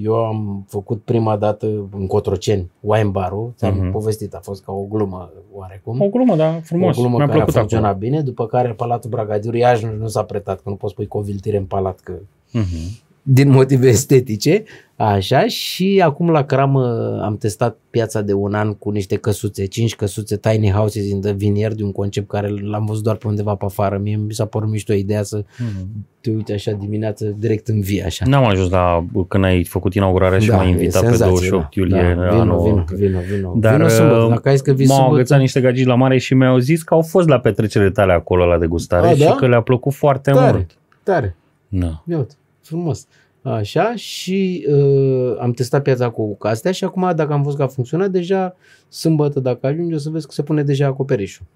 eu 0.03 0.15
am 0.15 0.65
făcut 0.69 1.03
prima 1.03 1.37
dată 1.37 1.67
în 1.99 2.07
Cotroceni 2.07 2.71
wine 2.81 3.09
bar-ul, 3.09 3.53
ți-am 3.57 3.89
uh-huh. 3.89 3.93
povestit, 3.93 4.35
a 4.35 4.41
fost 4.43 4.65
ca 4.65 4.73
o 4.73 4.83
glumă 4.91 5.31
oarecum. 5.53 6.01
O 6.01 6.09
glumă, 6.09 6.37
da, 6.37 6.61
frumos. 6.63 6.97
O 6.97 7.01
glumă 7.01 7.17
Mi-a 7.17 7.27
care 7.27 7.39
plăcut 7.39 7.55
a 7.55 7.59
funcționat 7.59 7.91
acolo. 7.91 8.09
bine, 8.09 8.21
după 8.21 8.47
care 8.47 8.69
Palatul 8.69 9.11
Bragadiru 9.11 9.57
iarăși 9.57 9.85
nu, 9.85 9.93
nu 9.99 10.07
s-a 10.09 10.23
pretat, 10.23 10.57
că 10.57 10.69
nu 10.69 10.75
poți 10.75 10.95
pui 10.95 11.07
coviltire 11.07 11.57
în 11.57 11.65
palat, 11.65 11.99
că 12.01 12.13
Uh-huh. 12.59 13.03
din 13.23 13.51
motive 13.51 13.89
estetice, 13.89 14.63
așa, 14.97 15.47
și 15.47 16.01
acum 16.05 16.31
la 16.31 16.45
Cramă 16.45 17.19
am 17.25 17.37
testat 17.37 17.79
piața 17.91 18.21
de 18.21 18.33
un 18.33 18.55
an 18.55 18.75
cu 18.75 18.91
niște 18.91 19.17
căsuțe, 19.17 19.65
cinci 19.67 19.97
căsuțe, 19.97 20.37
tiny 20.37 20.71
houses 20.71 21.09
in 21.09 21.21
the 21.21 21.33
vineyard, 21.33 21.81
un 21.81 21.93
concept 21.93 22.29
care 22.29 22.49
l-am 22.49 22.85
văzut 22.85 23.03
doar 23.03 23.17
pe 23.17 23.27
undeva 23.29 23.55
pe 23.55 23.65
afară. 23.65 23.99
Mie 24.03 24.17
mi 24.17 24.33
s-a 24.33 24.45
părut 24.45 24.69
mișto 24.69 24.93
ideea 24.93 25.23
să 25.23 25.43
Uh-huh. 25.43 25.87
te 26.21 26.31
uite 26.31 26.53
așa 26.53 26.71
dimineață 26.71 27.25
direct 27.39 27.69
în 27.69 27.81
vie, 27.81 28.05
așa. 28.05 28.25
N-am 28.29 28.45
ajuns 28.45 28.71
la 28.71 29.05
când 29.29 29.45
ai 29.45 29.65
făcut 29.65 29.95
inaugurarea 29.95 30.39
și 30.39 30.49
Da, 30.49 30.57
m-ai 30.57 30.67
e 30.67 30.71
invitat 30.71 31.01
pe 31.03 31.09
senzație, 31.09 31.49
28 31.49 31.63
da. 31.63 31.69
iulie 31.81 32.15
Da, 32.15 32.29
vino, 32.29 32.41
anul. 32.41 32.63
vino, 32.63 32.85
vino, 32.97 33.19
vino. 33.35 33.55
Dar 33.57 33.77
vino 33.77 33.89
sâmbătă, 33.89 34.21
uh, 34.23 34.29
dacă 34.29 34.49
ai 34.49 34.55
zis 34.55 34.65
că 34.65 34.73
vii 34.73 34.87
m-au 34.87 34.97
sâmbătă, 34.97 35.17
agățat 35.19 35.39
niște 35.39 35.61
gagici 35.61 35.87
la 35.87 35.95
mare 35.95 36.19
și 36.19 36.35
mi-au 36.35 36.59
zis 36.59 36.83
că 36.83 36.95
au 36.95 37.03
fost 37.03 37.29
la 37.29 37.39
petrecerile 37.41 37.91
tale 37.91 38.13
acolo 38.13 38.45
la 38.47 38.59
degustare 38.59 39.07
A, 39.07 39.11
și 39.15 39.19
da? 39.25 39.35
că 39.35 39.47
le-a 39.47 39.61
plăcut 39.61 39.93
foarte 39.93 40.31
tare, 40.31 40.53
mult. 40.53 40.71
tare. 41.03 41.37
Da. 41.69 42.03
Ia 42.09 42.17
uite, 42.17 42.35
frumos. 42.63 43.07
Așa 43.47 43.95
și 43.97 44.67
uh, 44.69 45.37
am 45.41 45.53
testat 45.53 45.83
piața 45.83 46.11
cu 46.11 46.37
astea 46.39 46.73
și 46.73 46.85
acum 46.85 47.13
dacă 47.17 47.33
am 47.33 47.43
văzut 47.43 47.59
că 47.59 47.65
a 47.65 47.67
funcționat, 47.67 48.11
deja 48.11 48.57
sâmbătă 48.89 49.41
dacă 49.41 49.67
ajungi 49.67 49.95
o 49.95 49.99
să 49.99 50.11
vezi 50.11 50.27
că 50.27 50.33
se 50.33 50.43
pune 50.43 50.63
deja 50.63 50.87
acoperișul. 50.87 51.47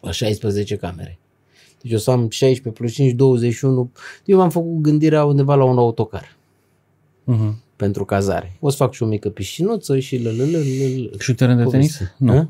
La 0.00 0.10
16 0.10 0.76
camere. 0.76 1.18
Deci 1.82 1.92
eu 1.92 1.98
să 1.98 2.10
am 2.10 2.28
16 2.28 2.82
plus 2.82 2.92
5, 2.92 3.12
21. 3.12 3.90
Eu 4.24 4.38
m-am 4.38 4.50
făcut 4.50 4.80
gândirea 4.80 5.24
undeva 5.24 5.54
la 5.54 5.64
un 5.64 5.78
autocar 5.78 6.36
Uh-huh. 7.34 7.54
pentru 7.76 8.04
cazare. 8.04 8.56
O 8.60 8.68
să 8.70 8.76
fac 8.76 8.92
și 8.92 9.02
o 9.02 9.06
mică 9.06 9.28
piscinuță 9.28 9.98
și 9.98 10.22
la 10.22 10.30
la 10.30 10.36
la 10.44 10.58
la 10.58 11.18
Și 11.18 11.30
un 11.30 11.36
teren 11.36 11.56
de 11.56 11.64
tenis? 11.64 12.00
Nu. 12.16 12.48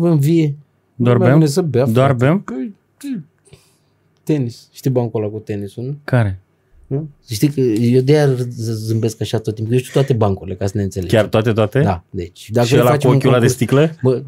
În 0.00 0.18
vie. 0.18 0.56
Doar 0.94 1.16
Mai 1.16 1.28
bem? 1.28 1.38
bine 1.38 1.48
să 1.50 1.62
bea. 1.62 1.86
Doar 1.86 2.06
frate. 2.16 2.24
bem? 2.24 2.40
Păi, 2.40 2.74
Tenis. 4.22 4.68
Știi 4.72 4.90
bancul 4.90 5.22
ăla 5.22 5.30
cu 5.32 5.38
tenisul, 5.38 5.84
nu? 5.84 5.96
Care? 6.04 6.40
Nu? 6.94 7.08
Știi 7.30 7.48
că 7.48 7.60
eu 7.60 8.00
de 8.00 8.12
aia 8.16 8.28
zâmbesc 8.86 9.20
așa 9.20 9.38
tot 9.38 9.54
timpul. 9.54 9.72
Eu 9.72 9.78
știu 9.78 9.92
toate 9.92 10.12
bancurile, 10.12 10.54
ca 10.56 10.66
să 10.66 10.72
ne 10.76 10.82
înțelegem. 10.82 11.18
Chiar 11.18 11.28
toate, 11.28 11.52
toate? 11.52 11.80
Da, 11.80 12.04
deci. 12.10 12.50
Dacă 12.50 12.66
și 12.66 12.72
vrei 12.72 12.84
ăla 12.86 12.90
cu 12.96 12.96
facem 12.96 13.10
un 13.10 13.16
ochiul 13.16 13.28
ăla 13.34 13.40
de 13.40 13.46
concurs- 13.46 13.54
sticlă? 13.62 13.90
Bă, 14.02 14.22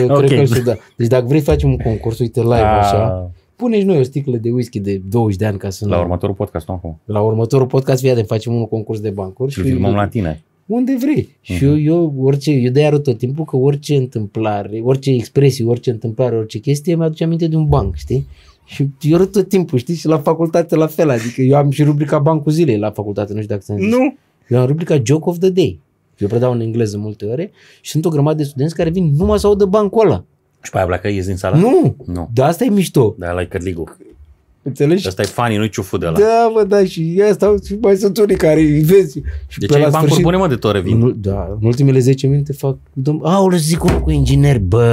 eu 0.00 0.08
Ok. 0.08 0.24
cred 0.24 0.38
că 0.38 0.44
știu, 0.44 0.62
da. 0.62 0.74
Deci 0.96 1.08
dacă 1.08 1.24
vrei 1.26 1.38
să 1.40 1.50
facem 1.50 1.70
un 1.70 1.76
concurs, 1.76 2.18
uite 2.18 2.40
live 2.40 2.54
așa, 2.54 3.30
pune 3.56 3.78
și 3.78 3.84
noi 3.84 3.98
o 3.98 4.02
sticlă 4.02 4.36
de 4.36 4.50
whisky 4.50 4.80
de 4.80 5.00
20 5.10 5.36
de 5.38 5.46
ani 5.46 5.58
ca 5.58 5.70
să 5.70 5.88
La 5.88 5.96
nu... 5.96 6.02
următorul 6.02 6.34
podcast, 6.34 6.68
nu 6.68 6.74
acum. 6.74 7.00
La 7.04 7.20
următorul 7.20 7.66
podcast, 7.66 8.00
fii 8.00 8.10
atent, 8.10 8.26
facem 8.26 8.54
un 8.54 8.66
concurs 8.68 9.00
de 9.00 9.10
bancuri. 9.10 9.52
Și 9.52 9.60
filmăm 9.60 9.94
la 9.94 10.08
tine. 10.08 10.42
Unde 10.66 10.96
vrei. 11.00 11.36
Și 11.40 11.52
Mhm. 11.52 11.64
eu, 11.64 11.80
eu, 11.80 12.14
orice, 12.20 12.50
eu 12.50 12.70
de 12.70 12.84
arăt 12.84 13.02
tot 13.02 13.18
timpul 13.18 13.44
că 13.44 13.56
orice 13.56 13.96
întâmplare, 13.96 14.80
orice 14.84 15.10
expresie, 15.10 15.64
orice 15.64 15.90
întâmplare, 15.90 16.36
orice 16.36 16.58
chestie, 16.58 16.94
mi-aduce 16.96 17.24
aminte 17.24 17.46
de 17.46 17.56
un 17.56 17.66
banc, 17.66 17.94
știi? 17.96 18.26
Și 18.66 18.90
eu 19.00 19.14
arăt 19.14 19.32
tot 19.32 19.48
timpul, 19.48 19.78
știi? 19.78 19.94
Și 19.94 20.06
la 20.06 20.18
facultate 20.18 20.76
la 20.76 20.86
fel, 20.86 21.10
adică 21.10 21.42
eu 21.42 21.56
am 21.56 21.70
și 21.70 21.82
rubrica 21.82 22.18
Bancul 22.18 22.52
Zilei 22.52 22.78
la 22.78 22.90
facultate, 22.90 23.32
nu 23.32 23.40
știu 23.40 23.54
dacă 23.54 23.64
ți-am 23.66 23.78
zis. 23.78 23.88
Nu. 23.88 24.16
Eu 24.48 24.58
am 24.58 24.66
rubrica 24.66 25.00
Joke 25.02 25.28
of 25.28 25.38
the 25.38 25.50
Day. 25.50 25.80
Eu 26.18 26.28
predau 26.28 26.52
în 26.52 26.60
engleză 26.60 26.98
multe 26.98 27.24
ore 27.24 27.50
și 27.80 27.90
sunt 27.90 28.04
o 28.04 28.08
grămadă 28.08 28.36
de 28.36 28.42
studenți 28.42 28.74
care 28.74 28.90
vin 28.90 29.12
numai 29.16 29.38
să 29.38 29.46
audă 29.46 29.64
bancul 29.64 30.06
ăla. 30.06 30.24
Și 30.62 30.70
pe 30.70 30.76
aia 30.76 30.86
pleacă, 30.86 31.08
ies 31.08 31.26
din 31.26 31.36
sală? 31.36 31.56
Nu! 31.56 31.96
Nu. 32.06 32.30
Dar 32.34 32.48
asta 32.48 32.64
e 32.64 32.68
mișto. 32.68 33.14
Da, 33.18 33.30
ăla 33.30 33.40
e 33.40 33.44
cărligul. 33.44 33.96
Înțelegi? 34.66 35.04
Ăsta 35.08 35.22
e 35.22 35.24
funny, 35.24 35.56
nu-i 35.56 35.68
ciuful 35.68 35.98
de 35.98 36.06
ăla. 36.06 36.18
Da, 36.18 36.50
mă, 36.54 36.64
da, 36.68 36.84
și 36.84 37.22
asta 37.30 37.54
și 37.66 37.76
mai 37.80 37.96
sunt 37.96 38.18
unii 38.18 38.36
care 38.36 38.60
îi 38.60 38.80
vezi. 38.82 39.20
Și 39.46 39.58
Deci 39.58 39.68
pe 39.68 39.74
ai 39.74 39.80
la 39.80 39.88
bancuri 39.88 40.04
sfârșit, 40.12 40.22
bune, 40.24 40.36
mă, 40.36 40.48
de 40.48 40.54
tot 40.54 40.72
revin. 40.72 41.02
în, 41.02 41.14
da, 41.20 41.56
în 41.60 41.66
ultimele 41.66 41.98
10 41.98 42.26
minute 42.26 42.52
fac, 42.52 42.76
dom- 42.76 43.20
aoleu, 43.22 43.58
zic 43.58 43.84
unul 43.84 44.00
cu 44.00 44.10
inginer, 44.10 44.58
bă, 44.58 44.84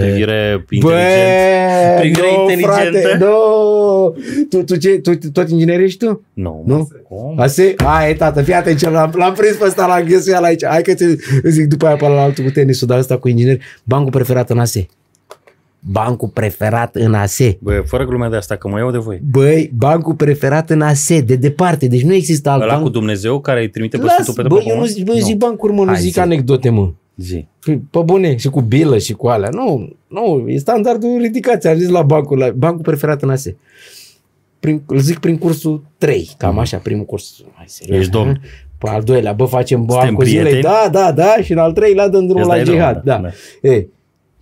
Privire 0.00 0.64
bă, 0.68 0.74
inteligent. 0.74 1.98
Privire 2.00 2.26
no, 2.36 2.40
inteligentă. 2.50 3.08
frate, 3.08 3.24
no. 3.24 4.10
tu, 4.50 4.62
tu, 4.64 4.76
ce, 4.76 4.88
tu, 4.98 5.10
tot 5.32 5.48
inginer 5.50 5.80
ești 5.80 6.04
tu? 6.06 6.22
Nu. 6.32 6.62
Nu? 6.66 6.76
mă, 6.76 6.86
Cum? 7.08 7.34
Ase? 7.40 7.74
Hai, 7.84 8.14
tată, 8.14 8.42
fii 8.42 8.54
atent, 8.54 8.78
ce 8.78 8.90
l-am, 8.90 9.12
l-am 9.16 9.32
prins 9.32 9.56
pe 9.56 9.64
ăsta 9.66 9.86
la 9.86 9.94
înghesuială 9.94 10.46
aici. 10.46 10.64
Hai 10.64 10.82
că 10.82 10.94
ți 10.94 11.04
zic 11.44 11.66
după 11.66 11.86
aia 11.86 11.96
pe 11.96 12.06
la 12.06 12.22
altul 12.22 12.44
cu 12.44 12.50
tenisul, 12.50 12.86
dar 12.86 12.98
ăsta 12.98 13.16
cu 13.18 13.28
inginer, 13.28 13.58
bancul 13.84 14.10
preferat 14.10 14.50
în 14.50 14.58
ASE. 14.58 14.86
Bancul 15.82 16.28
preferat 16.28 16.94
în 16.94 17.14
ASE. 17.14 17.58
Bă, 17.60 17.82
fără 17.86 18.04
glume 18.04 18.28
de 18.28 18.36
asta, 18.36 18.56
că 18.56 18.68
mă 18.68 18.78
iau 18.78 18.90
de 18.90 18.98
voi. 18.98 19.20
Băi, 19.30 19.70
bancul 19.74 20.14
preferat 20.14 20.70
în 20.70 20.80
ASE, 20.82 21.20
de 21.20 21.36
departe, 21.36 21.86
deci 21.86 22.02
nu 22.02 22.14
există 22.14 22.50
alt 22.50 22.62
Ăla 22.62 22.72
banc. 22.72 22.82
cu 22.84 22.88
Dumnezeu 22.90 23.40
care 23.40 23.60
îi 23.60 23.68
trimite 23.68 23.96
pe 23.96 24.02
Las, 24.02 24.12
Sfântul 24.12 24.34
Petru 24.34 24.48
bă, 24.52 24.58
pe 24.58 24.62
eu 24.62 24.68
nu 24.68 24.74
pământ? 24.80 24.94
zic, 24.96 25.04
bă, 25.04 25.12
zic 25.12 25.36
bancuri, 25.36 25.72
mă, 25.72 25.84
nu 25.84 25.90
Hai, 25.90 26.00
zic 26.00 26.12
zi. 26.12 26.20
anecdote, 26.20 26.68
mă. 26.70 26.92
Zi. 27.16 27.46
Pe 27.90 27.98
bune, 28.04 28.36
și 28.36 28.48
cu 28.48 28.60
bilă 28.60 28.98
și 28.98 29.12
cu 29.12 29.26
alea. 29.28 29.48
Nu, 29.52 29.92
nu, 30.08 30.44
e 30.48 30.56
standardul 30.58 31.18
ridicat, 31.20 31.64
am 31.64 31.76
zis 31.76 31.88
la 31.88 32.02
bancul, 32.02 32.38
la 32.38 32.50
bancul 32.50 32.82
preferat 32.82 33.22
în 33.22 33.30
ASE. 33.30 33.56
Prin, 34.60 34.82
îl 34.86 34.98
zic 34.98 35.18
prin 35.18 35.38
cursul 35.38 35.84
3, 35.98 36.30
cam 36.36 36.58
așa, 36.58 36.76
primul 36.76 37.04
curs. 37.04 37.34
Hai, 37.54 37.64
serios, 37.68 37.98
Ești 37.98 38.10
domn. 38.10 38.26
ha? 38.42 38.48
Pe 38.78 38.88
al 38.88 39.02
doilea, 39.02 39.32
bă, 39.32 39.44
facem 39.44 39.78
Suntem 39.78 39.96
bancul 40.06 40.24
zilei. 40.24 40.42
prieteni? 40.42 40.74
Da, 40.74 40.88
da, 40.92 41.12
da, 41.12 41.34
și 41.42 41.52
în 41.52 41.58
al 41.58 41.72
treilea 41.72 42.08
dăm 42.08 42.26
drumul 42.26 42.40
Îți 42.42 42.48
la 42.48 42.54
dai 42.54 42.64
drumul, 42.64 42.80
jihad. 42.80 43.02
da, 43.04 43.14
Da. 43.16 43.20
da. 43.22 43.68
Ei, 43.68 43.88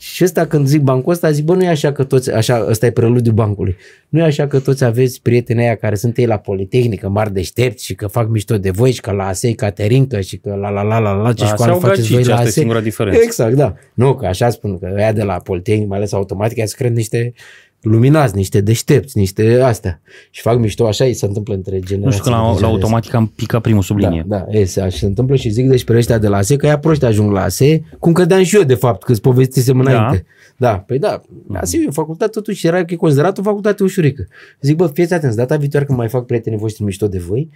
și 0.01 0.25
ăsta 0.25 0.47
când 0.47 0.67
zic 0.67 0.81
bancul 0.81 1.13
ăsta, 1.13 1.31
zic, 1.31 1.45
bă, 1.45 1.55
nu 1.55 1.63
e 1.63 1.69
așa 1.69 1.93
că 1.93 2.05
toți, 2.05 2.31
așa, 2.33 2.67
ăsta 2.69 2.87
e 2.87 2.91
preludiul 2.91 3.35
bancului. 3.35 3.77
Nu 4.09 4.21
e 4.21 4.23
așa 4.23 4.47
că 4.47 4.61
toți 4.61 4.85
aveți 4.85 5.23
prieteni 5.23 5.61
aia 5.61 5.75
care 5.75 5.95
sunt 5.95 6.17
ei 6.17 6.27
la 6.27 6.37
Politehnică, 6.37 7.09
mari 7.09 7.33
deștepți 7.33 7.85
și 7.85 7.95
că 7.95 8.07
fac 8.07 8.29
mișto 8.29 8.59
de 8.59 8.71
voi 8.71 8.93
și 8.93 9.01
că 9.01 9.13
la 9.13 9.27
ASEI 9.27 9.55
Caterinca 9.55 10.21
și 10.21 10.37
că 10.37 10.55
la 10.55 10.69
la 10.69 10.83
la 10.83 10.99
la 10.99 11.13
la 11.13 11.33
ce 11.33 11.43
La 11.43 11.49
școală 11.49 11.73
ASE 11.73 11.83
au 11.83 11.89
faceți 11.89 12.09
voi 12.09 12.17
gagici, 12.17 12.29
la 12.29 12.35
asta 12.35 12.45
e 12.45 12.49
ASEI. 12.49 12.63
singura 12.63 12.81
diferență. 12.81 13.21
Exact, 13.23 13.55
da. 13.55 13.75
Nu, 13.95 14.15
că 14.15 14.27
așa 14.27 14.51
spun, 14.51 14.79
că 14.79 14.93
ăia 14.95 15.13
de 15.13 15.23
la 15.23 15.35
Politehnic, 15.35 15.89
mai 15.89 15.99
ales 15.99 16.13
automatic, 16.13 16.69
să 16.69 16.75
cred 16.79 16.95
niște 16.95 17.33
luminați, 17.81 18.37
niște 18.37 18.61
deștepți, 18.61 19.19
niște 19.19 19.61
astea. 19.61 20.01
Și 20.31 20.41
fac 20.41 20.59
mișto, 20.59 20.87
așa 20.87 21.05
îi 21.05 21.15
se 21.15 21.27
întâmplă 21.27 21.55
între 21.55 21.79
generații. 21.79 22.05
Nu 22.05 22.11
știu 22.11 22.23
că 22.23 22.31
la, 22.31 22.61
la 22.61 22.67
automatic 22.67 23.15
am 23.15 23.27
picat 23.27 23.61
primul 23.61 23.83
sub 23.83 23.97
linie. 23.99 24.25
Da, 24.27 24.37
da, 24.37 24.59
e, 24.59 24.65
se, 24.65 24.81
așa 24.81 24.97
se 24.97 25.07
întâmplă 25.07 25.37
și 25.37 25.49
zic 25.49 25.69
despre 25.69 25.97
ăștia 25.97 26.19
de 26.19 26.29
la 26.29 26.37
ASE, 26.37 26.57
că 26.57 26.67
ea 26.67 26.79
proști 26.79 27.05
ajung 27.05 27.33
la 27.33 27.43
ASE, 27.43 27.83
cum 27.99 28.13
credeam 28.13 28.43
și 28.43 28.57
eu, 28.57 28.63
de 28.63 28.75
fapt, 28.75 29.03
că 29.03 29.13
îți 29.13 29.21
povestisem 29.21 29.83
Da. 29.83 29.91
înainte. 29.91 30.27
Da, 30.57 30.79
păi 30.79 30.99
da, 30.99 31.21
ASE 31.53 31.77
e 31.77 31.87
o 31.89 31.91
facultate 31.93 32.31
totuși, 32.31 32.67
era 32.67 32.85
că 32.85 32.93
e 32.95 32.97
considerat 32.97 33.39
o 33.39 33.43
facultate 33.43 33.83
ușurică. 33.83 34.27
Zic, 34.61 34.77
bă, 34.77 34.87
fiți 34.87 35.15
atenți, 35.15 35.37
data 35.37 35.57
viitoare 35.57 35.85
când 35.85 35.99
mai 35.99 36.09
fac 36.09 36.27
prietenii 36.27 36.59
voștri 36.59 36.83
mișto 36.83 37.09
de 37.09 37.19
voi, 37.19 37.51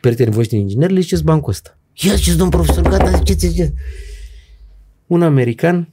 prietenii 0.00 0.32
voștri 0.32 0.56
ingineri, 0.56 0.92
le 0.92 1.00
ziceți 1.00 1.24
bancul 1.24 1.50
ăsta. 1.50 1.78
Ia 1.94 2.14
ziceți, 2.14 2.36
domn 2.36 2.50
profesor, 2.50 2.88
gata, 2.88 3.10
ziceți, 3.10 3.46
ziceți. 3.46 3.72
Un 5.06 5.22
american, 5.22 5.88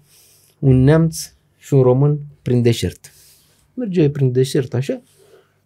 un 0.60 0.84
neamț 0.84 1.32
și 1.58 1.74
un 1.74 1.82
român 1.82 2.20
prin 2.42 2.62
deșert. 2.62 3.14
Merge 3.76 4.02
ei 4.02 4.12
prin 4.12 4.32
deșert, 4.32 4.74
așa, 4.74 5.02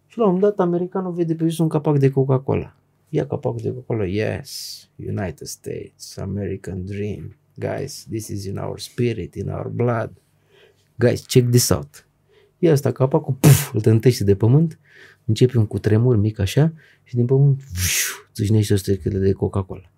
și 0.06 0.18
la 0.18 0.24
un 0.24 0.32
moment 0.32 0.54
dat 0.56 0.66
americanul 0.66 1.12
vede 1.12 1.34
pe 1.34 1.48
sus 1.48 1.58
un 1.58 1.68
capac 1.68 1.98
de 1.98 2.10
Coca-Cola. 2.10 2.76
Ia 3.08 3.26
capacul 3.26 3.60
de 3.62 3.68
Coca-Cola, 3.68 4.06
yes, 4.06 4.88
United 4.96 5.46
States, 5.46 6.16
American 6.16 6.84
Dream. 6.84 7.36
Guys, 7.54 8.06
this 8.08 8.28
is 8.28 8.44
in 8.44 8.56
our 8.56 8.78
spirit, 8.78 9.34
in 9.34 9.48
our 9.48 9.68
blood. 9.68 10.10
Guys, 10.98 11.26
check 11.26 11.50
this 11.50 11.70
out. 11.70 12.06
Ia 12.58 12.72
asta 12.72 12.92
capacul, 12.92 13.34
puf, 13.34 13.74
îl 13.74 13.80
tântește 13.80 14.24
de 14.24 14.34
pământ, 14.34 14.78
începe 15.24 15.58
un 15.58 15.66
cutremur 15.66 16.16
mic 16.16 16.38
așa 16.38 16.72
și 17.02 17.14
din 17.14 17.26
pământ 17.26 17.62
viu, 17.62 18.28
țâșnește 18.32 18.72
o 18.72 18.76
sticlă 18.76 19.18
de 19.18 19.32
Coca-Cola. 19.32 19.90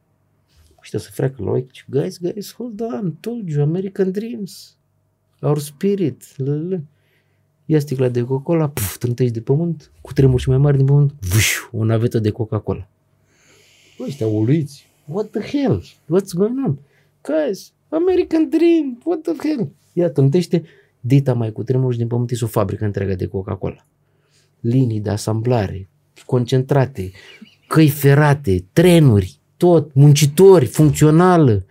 Ăștia 0.78 0.98
să 0.98 1.10
freacă 1.10 1.42
la 1.42 1.50
ochi. 1.50 1.84
Guys, 1.88 2.18
guys, 2.18 2.52
hold 2.52 2.80
on, 2.80 3.16
told 3.20 3.48
you, 3.48 3.62
American 3.62 4.10
Dreams. 4.10 4.76
Our 5.40 5.58
spirit. 5.58 6.36
Lă, 6.36 6.80
Ia 7.66 7.80
sticla 7.80 8.08
de 8.08 8.22
Coca-Cola, 8.22 8.68
puf, 8.68 8.96
trântești 8.96 9.32
de 9.32 9.40
pământ, 9.40 9.90
cu 10.00 10.12
tremuri 10.12 10.42
și 10.42 10.48
mai 10.48 10.58
mari 10.58 10.76
din 10.76 10.86
pământ, 10.86 11.12
viu, 11.20 11.80
o 11.80 11.84
navetă 11.84 12.18
de 12.18 12.30
Coca-Cola. 12.30 12.88
Bă, 13.98 14.04
ăștia 14.06 14.26
uluiți. 14.26 14.86
What 15.06 15.30
the 15.30 15.58
hell? 15.58 15.82
What's 15.82 16.32
going 16.34 16.58
on? 16.66 16.78
Guys, 17.22 17.72
American 17.88 18.48
Dream, 18.48 19.00
what 19.04 19.20
the 19.20 19.48
hell? 19.48 19.70
Ia, 19.92 20.10
trântește, 20.10 20.62
dita 21.00 21.32
mai 21.32 21.52
cu 21.52 21.62
tremuri 21.62 21.92
și 21.92 21.98
din 21.98 22.08
pământ 22.08 22.30
este 22.30 22.44
o 22.44 22.48
fabrică 22.48 22.84
întreagă 22.84 23.14
de 23.14 23.26
Coca-Cola. 23.26 23.86
Linii 24.60 25.00
de 25.00 25.10
asamblare, 25.10 25.88
concentrate, 26.26 27.10
căi 27.66 27.88
ferate, 27.88 28.64
trenuri, 28.72 29.40
tot, 29.56 29.94
muncitori, 29.94 30.66
funcțională. 30.66 31.64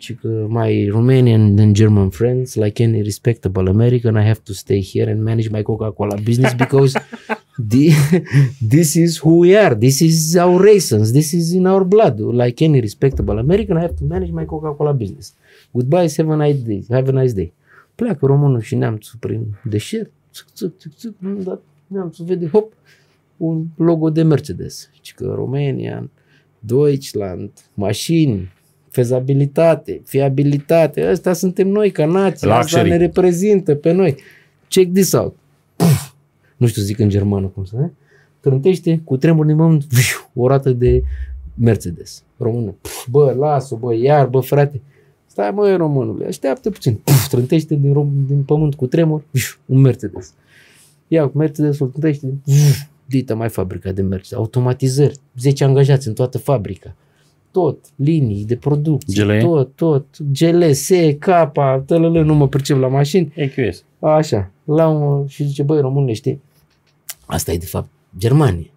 Și 0.00 0.14
că 0.14 0.46
my 0.48 0.88
Romanian 0.88 1.58
and 1.58 1.74
German 1.74 2.08
friends, 2.08 2.54
like 2.54 2.84
any 2.84 3.02
respectable 3.02 3.68
American, 3.68 4.14
I 4.14 4.22
have 4.22 4.40
to 4.44 4.52
stay 4.52 4.82
here 4.92 5.10
and 5.12 5.22
manage 5.22 5.48
my 5.50 5.62
Coca-Cola 5.62 6.16
business 6.24 6.54
because 6.64 6.98
the, 7.68 7.90
this 8.68 8.94
is 8.94 9.20
who 9.22 9.38
we 9.38 9.58
are. 9.64 9.74
This 9.74 10.00
is 10.00 10.36
our 10.36 10.58
raisins. 10.62 11.12
This 11.12 11.32
is 11.32 11.52
in 11.52 11.66
our 11.66 11.84
blood. 11.84 12.18
Like 12.18 12.64
any 12.64 12.80
respectable 12.80 13.38
American, 13.38 13.76
I 13.76 13.80
have 13.80 13.96
to 13.96 14.04
manage 14.04 14.32
my 14.32 14.46
Coca-Cola 14.46 14.92
business. 14.92 15.34
Goodbye, 15.74 16.08
have 16.16 16.30
a 16.30 16.36
nice 16.36 16.62
day. 16.64 16.84
Have 16.90 17.08
a 17.08 17.12
nice 17.12 17.34
day. 17.34 17.52
Pleacă 17.94 18.26
românul 18.26 18.60
și 18.60 18.74
neamțul 18.74 19.18
prin 19.18 19.42
deșert. 19.64 20.10
Țuc, 20.32 20.46
țuc, 20.54 20.78
țuc, 20.78 20.92
țuc, 20.94 21.14
la 21.20 21.28
un 21.28 21.28
moment 21.28 21.44
dat 21.44 21.62
neamțul 21.86 22.24
vede, 22.24 22.46
hop, 22.46 22.72
un 23.36 23.66
logo 23.76 24.10
de 24.10 24.22
Mercedes. 24.22 24.90
Și 25.00 25.14
că 25.14 25.32
Romania, 25.34 26.10
Deutschland, 26.58 27.50
mașini, 27.74 28.50
fezabilitate, 28.90 30.00
fiabilitate, 30.04 31.10
ăsta 31.10 31.32
suntem 31.32 31.68
noi 31.68 31.90
ca 31.90 32.06
nație, 32.06 32.50
asta 32.50 32.58
Luxury. 32.58 32.88
ne 32.88 32.96
reprezintă 32.96 33.74
pe 33.74 33.92
noi. 33.92 34.16
Check 34.68 34.92
this 34.92 35.12
out. 35.12 35.36
Puf! 35.76 36.12
Nu 36.56 36.66
știu 36.66 36.82
zic 36.82 36.98
în 36.98 37.08
germană 37.08 37.46
cum 37.46 37.64
să 37.64 37.76
ne? 37.76 37.90
Trântește 38.40 39.00
cu 39.04 39.16
tremur 39.16 39.46
din 39.46 39.56
pământ, 39.56 39.84
viu, 39.84 40.42
o 40.42 40.48
rată 40.48 40.70
de 40.70 41.02
Mercedes. 41.54 42.22
Românul, 42.36 42.74
puf, 42.80 43.06
bă, 43.10 43.34
las-o, 43.38 43.76
bă, 43.76 43.94
iar, 43.94 44.26
bă, 44.26 44.40
frate. 44.40 44.80
Stai, 45.26 45.50
mă, 45.50 45.76
românule, 45.76 46.26
așteaptă 46.26 46.70
puțin. 46.70 46.94
Puf, 46.94 47.28
trântește 47.28 47.74
din, 47.74 47.92
rom- 47.92 48.26
din 48.26 48.42
pământ 48.42 48.74
cu 48.74 48.86
tremur, 48.86 49.22
viu, 49.30 49.42
un 49.66 49.80
Mercedes. 49.80 50.32
Ia 51.08 51.28
cu 51.28 51.38
Mercedesul, 51.38 51.88
trântește, 51.88 52.26
viu, 52.44 52.54
dită 53.06 53.34
mai 53.34 53.48
fabrica 53.48 53.92
de 53.92 54.02
Mercedes. 54.02 54.38
Automatizări, 54.38 55.16
10 55.38 55.64
angajați 55.64 56.08
în 56.08 56.14
toată 56.14 56.38
fabrica 56.38 56.94
tot, 57.50 57.84
linii 57.96 58.44
de 58.44 58.56
producție, 58.56 59.24
GLE? 59.24 59.40
tot, 59.40 59.74
tot, 59.74 60.06
GLS, 60.32 60.90
capa, 61.18 61.82
tălălă, 61.86 62.22
nu 62.22 62.34
mă 62.34 62.48
pricep 62.48 62.78
la 62.78 62.88
mașini, 62.88 63.32
EQS. 63.34 63.84
așa, 63.98 64.50
la 64.64 64.88
un, 64.88 65.26
și 65.26 65.44
zice, 65.44 65.62
băi, 65.62 65.80
românule, 65.80 66.12
știi, 66.12 66.40
asta 67.26 67.52
e 67.52 67.56
de 67.56 67.66
fapt 67.66 67.88
Germania, 68.18 68.70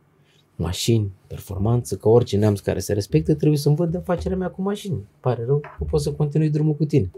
mașini, 0.56 1.12
performanță, 1.28 1.95
că 1.95 2.10
orice 2.10 2.38
neamț 2.38 2.60
care 2.60 2.80
se 2.80 2.94
respectă 2.94 3.34
trebuie 3.34 3.60
să-mi 3.60 3.76
văd 3.76 3.91
de 3.91 3.98
afacerea 3.98 4.38
mea 4.38 4.50
cu 4.50 4.62
mașini, 4.62 4.98
pare 5.20 5.44
rău, 5.45 5.60
că 5.60 5.84
pot 5.84 6.02
să 6.02 6.12
continui 6.12 6.50
drumul 6.50 6.74
cu 6.74 6.86
tine. 6.86 7.12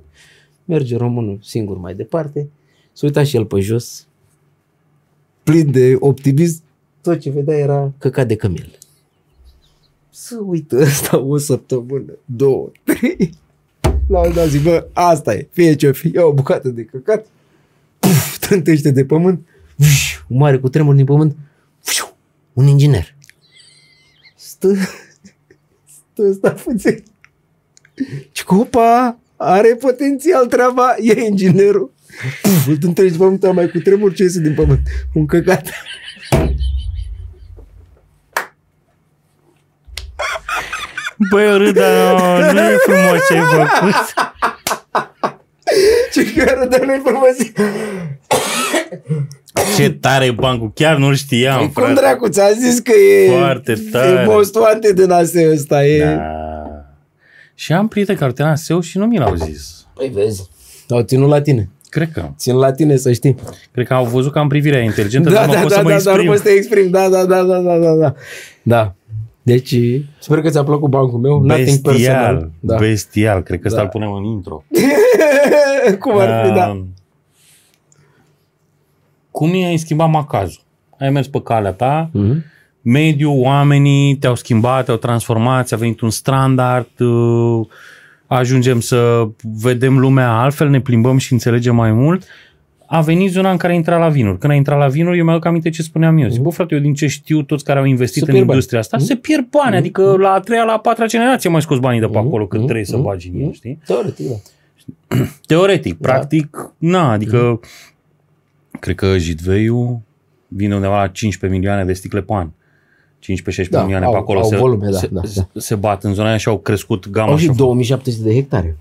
Merge 0.66 0.98
românul 0.98 1.40
singur 1.42 1.78
mai 1.78 1.94
departe, 1.94 2.50
se 2.92 3.06
uita 3.06 3.24
și 3.24 3.36
el 3.36 3.46
pe 3.46 3.60
jos, 3.60 4.08
plin 5.44 5.72
de 5.72 5.96
optimism, 6.00 6.64
tot 7.02 7.20
ce 7.20 7.30
vedea 7.30 7.58
era 7.58 7.94
căcat 7.98 8.28
de 8.28 8.36
cămil. 8.36 8.78
Să 10.18 10.38
uită 10.46 10.78
ăsta 10.78 11.20
o 11.20 11.38
săptămână, 11.38 12.14
două, 12.26 12.72
trei. 12.84 13.34
La 14.08 14.20
un 14.20 14.34
dat 14.34 14.48
zic, 14.48 14.64
bă, 14.64 14.88
asta 14.94 15.34
e, 15.34 15.48
fie 15.52 15.76
ce 15.76 15.92
fi, 15.92 16.12
ia 16.14 16.26
o 16.26 16.34
bucată 16.34 16.70
de 16.70 16.84
căcat, 16.84 17.26
puf, 18.00 18.38
trântește 18.38 18.92
de 18.92 19.06
pământ, 19.06 19.48
uș, 19.80 20.20
un 20.28 20.38
mare 20.38 20.58
cu 20.58 20.70
tremur 20.70 20.96
din 20.96 21.06
pământ, 21.06 21.36
uș, 21.88 22.02
un 22.54 22.68
inginer. 22.68 23.16
Stă, 24.36 24.74
stă 25.86 26.22
ăsta 26.30 26.52
puțin. 26.52 27.04
Și 28.32 28.44
opa, 28.48 29.20
are 29.36 29.76
potențial 29.76 30.46
treaba, 30.46 30.96
e 31.00 31.26
inginerul. 31.26 31.92
Puf, 32.42 32.68
îl 32.68 32.78
trântește 32.78 33.12
de 33.12 33.18
pământ, 33.18 33.54
mai 33.54 33.70
cu 33.70 33.78
tremur 33.78 34.14
ce 34.14 34.24
iese 34.24 34.40
din 34.40 34.54
pământ. 34.54 34.80
Un 35.14 35.26
căcat. 35.26 35.70
Băi, 41.32 41.46
eu 41.46 41.58
râd, 41.58 41.74
dar 41.76 42.52
nu 42.54 42.60
e 42.60 42.76
frumos 42.86 43.20
ce 43.28 43.34
ai 43.34 43.42
făcut. 43.42 44.14
Ce 46.14 46.34
că 46.34 46.56
râd, 46.60 46.70
dar 46.70 46.80
nu 46.86 46.94
e 46.94 47.02
frumos. 47.06 47.36
Ce 49.76 49.90
tare 49.90 50.26
e 50.26 50.32
bancul, 50.32 50.72
chiar 50.74 50.98
nu-l 50.98 51.16
știam, 51.16 51.58
Păi 51.58 51.70
frate. 51.74 51.88
cum 51.88 51.96
dracuț, 51.96 52.34
ți-a 52.34 52.52
zis 52.52 52.80
că 52.80 52.92
e... 52.92 53.30
Foarte 53.38 53.74
tare. 53.92 54.22
E 54.22 54.26
most 54.26 54.56
wanted 54.56 55.00
din 55.00 55.12
astea 55.12 55.50
ăsta, 55.52 55.86
e... 55.86 56.04
Da. 56.06 56.22
Și 57.56 57.74
am 57.74 57.88
prieteni 57.88 58.18
care 58.18 58.30
au 58.30 58.36
terminat 58.36 58.60
SEO 58.60 58.82
și 58.82 58.98
nu 58.98 59.06
mi 59.06 59.18
l-au 59.18 59.36
zis. 59.36 59.86
Păi 59.94 60.12
vezi. 60.14 60.50
Au 60.90 61.02
ținut 61.02 61.30
la 61.30 61.42
tine. 61.42 61.70
Cred 61.90 62.10
că. 62.14 62.30
Țin 62.38 62.56
la 62.56 62.72
tine, 62.72 62.96
să 62.98 63.12
știi. 63.12 63.36
Cred 63.72 63.88
că 63.88 63.94
au 63.94 64.06
văzut 64.06 64.32
că 64.32 64.40
am 64.40 64.48
privirea 64.48 64.80
inteligentă, 64.80 65.30
Da, 65.30 65.36
dar 65.36 65.46
nu 65.46 65.54
da, 65.54 65.60
pot 65.60 65.70
da, 65.70 65.76
să 65.76 65.82
mă 65.84 65.90
da, 65.90 65.96
dar 65.98 66.04
nu 66.16 66.22
exprim. 66.22 66.32
poți 66.32 66.42
să 66.42 66.48
te 66.48 66.54
exprimi. 66.54 66.90
Da, 66.90 67.10
da, 67.10 67.26
da, 67.26 67.42
da, 67.44 67.58
da, 67.60 67.78
da, 67.78 68.14
da. 68.64 68.96
Da. 69.46 69.52
Deci, 69.54 69.76
sper 70.20 70.42
că 70.42 70.50
ți-a 70.50 70.64
plăcut 70.64 70.90
bancul 70.90 71.20
meu. 71.20 71.42
Nothing 71.42 71.78
personal. 71.82 72.34
Bestial, 72.34 72.52
Da. 72.60 72.76
bestial. 72.76 73.42
Cred 73.42 73.60
că 73.60 73.68
ăsta 73.68 73.80
Da. 73.80 73.84
îl 73.86 73.90
punem 73.92 74.12
în 74.12 74.24
intro. 74.24 74.64
Cum 76.00 76.18
ar 76.18 76.46
fi, 76.46 76.54
da. 76.54 76.68
Um, 76.70 76.88
Cum 79.32 79.54
i-ai 79.54 79.78
schimbat 79.78 80.10
macazul? 80.10 80.62
Ai 81.00 81.10
mers 81.10 81.28
pe 81.28 81.42
calea 81.42 81.72
ta, 81.72 82.10
Mhm. 82.14 82.44
mediul, 82.82 83.40
oamenii 83.42 84.16
te-au 84.16 84.36
schimbat, 84.36 84.86
te-au 84.86 84.98
transformat, 84.98 85.72
a 85.72 85.76
venit 85.76 86.02
un 86.02 86.10
standard, 86.10 87.00
uh, 87.00 87.66
ajungem 88.28 88.80
să 88.80 89.28
vedem 89.42 90.00
lumea 90.00 90.40
altfel, 90.40 90.70
ne 90.70 90.80
plimbăm 90.80 91.18
și 91.18 91.34
înțelegem 91.34 91.76
mai 91.76 91.92
mult. 91.92 92.24
A 92.88 93.02
venit 93.02 93.32
zona 93.32 93.52
în 93.52 93.58
care 93.58 93.74
a 93.74 93.76
intrat 93.76 94.00
la 94.00 94.10
vinuri. 94.10 94.38
Când 94.38 94.54
a 94.54 94.56
intrat 94.56 94.78
la 94.80 94.88
vinuri, 94.88 95.18
eu 95.18 95.24
mi-aduc 95.26 95.46
aminte 95.46 95.70
ce 95.70 95.82
spuneam 95.82 96.18
eu. 96.18 96.30
Zic, 96.30 96.42
bă, 96.42 96.50
frate, 96.50 96.76
eu 96.76 96.82
din 96.82 96.94
ce 96.94 97.08
știu, 97.08 97.42
toți 97.42 97.64
care 97.64 97.80
au 97.80 97.86
investit 97.86 98.16
Se 98.24 98.26
în 98.26 98.26
pierd 98.26 98.40
bani. 98.46 98.52
industria 98.52 98.80
asta, 98.80 98.98
Mhm. 98.98 99.06
se 99.06 99.16
pierd 99.16 99.46
bani. 99.50 99.76
Adică 99.76 100.16
la 100.20 100.30
a 100.32 100.40
treia, 100.40 100.64
la 100.64 100.72
a 100.74 100.80
patra 100.80 101.06
generație 101.06 101.50
mai 101.50 101.62
scos 101.62 101.80
banii 101.80 102.00
de 102.00 102.06
pe 102.06 102.18
Mhm, 102.18 102.28
acolo 102.28 102.48
când 102.48 102.62
mhm, 102.64 102.66
trebuie 102.72 102.86
să 102.86 102.96
mhm, 102.96 103.06
bagi 103.06 103.28
în 103.34 103.40
el, 103.40 103.46
mhm. 103.46 103.54
știi? 103.54 103.80
Teoretic, 103.86 104.28
da. 104.30 104.36
Teoretic, 105.48 105.98
Da. 106.00 106.10
practic, 106.12 106.74
na, 106.78 107.12
adică 107.12 107.60
cred 108.80 108.96
că 108.96 109.18
Jitveiu 109.18 110.02
vine 110.48 110.76
undeva 110.76 111.02
la 111.02 111.08
15 111.08 111.60
milioane 111.60 111.86
de 111.86 111.94
sticle 111.94 112.22
pe 112.22 112.34
an. 112.34 112.50
15-16 113.20 113.70
Da, 113.70 113.82
milioane 113.82 114.06
au- 114.06 114.12
pe 114.12 114.18
acolo 114.18 114.40
au 114.40 114.48
se, 114.50 114.56
volume, 114.56 114.90
da, 114.90 114.98
se, 114.98 115.08
da, 115.12 115.22
se, 115.24 115.48
da. 115.54 115.60
se 115.60 115.76
bat 115.76 116.04
în 116.04 116.14
zona 116.14 116.28
aia 116.28 116.38
și 116.38 116.48
au 116.48 116.58
crescut 116.58 117.10
gama 117.10 117.32
Au 117.32 117.38
și 117.38 117.46
și 117.46 117.52
2700 117.56 118.28
de 118.28 118.34
hectare. 118.34 118.78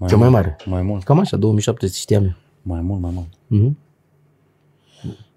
Mai, 0.00 0.08
Cea 0.08 0.16
mai 0.16 0.28
mare. 0.28 0.56
Mai 0.64 0.82
mult, 0.82 1.02
Cam 1.02 1.18
așa, 1.18 1.36
2700 1.36 1.98
știam 2.00 2.24
eu. 2.24 2.32
mai 2.62 2.80
mult, 2.80 3.00
mai 3.00 3.10
mult. 3.14 3.26
Mhm. 3.46 3.78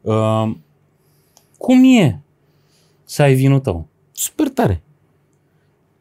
Uh, 0.02 0.56
cum 1.58 1.84
e 2.00 2.20
să 3.04 3.22
ai 3.22 3.34
vinul 3.34 3.60
tău? 3.60 3.88
Super 4.12 4.48
tare. 4.50 4.82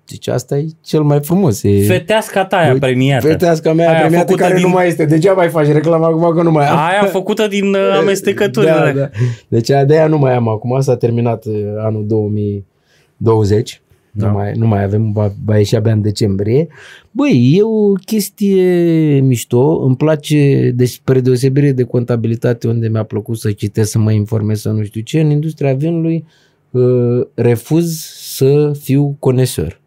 Deci 0.06 0.26
asta 0.28 0.58
e 0.58 0.66
cel 0.80 1.02
mai 1.02 1.20
frumos. 1.20 1.62
E... 1.62 1.84
Feteasca 1.86 2.44
ta 2.44 2.56
aia 2.56 2.66
Uite, 2.72 2.78
premiată. 2.86 3.26
Feteasca 3.26 3.72
mea 3.72 3.88
Aia 3.90 3.98
premiată 4.00 4.26
făcută 4.26 4.42
care 4.42 4.54
din- 4.54 4.66
nu 4.66 4.72
mai 4.72 4.86
este. 4.88 5.04
Degeaba 5.04 5.36
mai 5.40 5.48
faci 5.50 5.66
reclamă 5.66 6.04
acum 6.06 6.32
că 6.34 6.42
nu 6.42 6.50
mai 6.50 6.66
am. 6.66 6.78
Aia 6.78 7.04
făcută 7.04 7.46
din 7.48 7.74
uh, 7.74 7.94
amestecăturile. 8.00 8.72
Da, 8.72 8.92
da. 8.92 9.08
Deci 9.48 9.70
aia 9.70 9.84
de 9.84 9.94
aia 9.96 10.06
nu 10.06 10.18
mai 10.18 10.34
am 10.34 10.48
acum. 10.48 10.80
S-a 10.80 10.96
terminat 10.96 11.44
uh, 11.44 11.54
anul 11.78 12.06
2020. 12.06 13.81
Da. 14.14 14.26
Nu, 14.26 14.32
mai, 14.32 14.52
nu 14.56 14.66
mai 14.66 14.82
avem, 14.82 15.12
va, 15.12 15.32
va 15.44 15.56
ieși 15.58 15.76
abia 15.76 15.92
în 15.92 16.02
decembrie. 16.02 16.66
Băi, 17.10 17.54
e 17.56 17.62
o 17.62 17.92
chestie 17.92 19.20
mișto, 19.20 19.82
îmi 19.84 19.96
place, 19.96 20.70
deci 20.74 20.88
spre 20.90 21.20
deosebire 21.20 21.72
de 21.72 21.82
contabilitate, 21.82 22.68
unde 22.68 22.88
mi-a 22.88 23.02
plăcut 23.02 23.38
să 23.38 23.52
citesc, 23.52 23.90
să 23.90 23.98
mă 23.98 24.12
informez, 24.12 24.60
să 24.60 24.70
nu 24.70 24.82
știu 24.82 25.00
ce, 25.00 25.20
în 25.20 25.30
industria 25.30 25.74
vinului 25.74 26.24
uh, 26.70 27.26
refuz 27.34 27.92
să 28.36 28.72
fiu 28.80 29.16
conesor. 29.18 29.80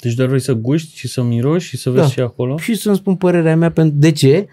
Deci 0.00 0.14
doar 0.14 0.28
vrei 0.28 0.40
să 0.40 0.52
guști 0.52 0.96
și 0.96 1.08
să 1.08 1.22
miroși 1.22 1.68
și 1.68 1.76
să 1.76 1.90
vezi 1.90 2.02
Da. 2.02 2.10
și 2.10 2.20
acolo? 2.20 2.56
și 2.56 2.74
să-mi 2.74 2.96
spun 2.96 3.14
părerea 3.14 3.56
mea. 3.56 3.70
pentru 3.70 3.98
De 3.98 4.10
ce? 4.10 4.46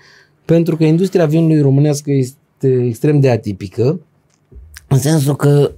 Pentru 0.46 0.76
că 0.76 0.84
industria 0.84 1.26
vinului 1.26 1.62
românească 1.62 2.12
este 2.12 2.84
extrem 2.86 3.20
de 3.20 3.30
atipică, 3.30 4.00
în 4.88 4.98
sensul 4.98 5.36
că 5.36 5.72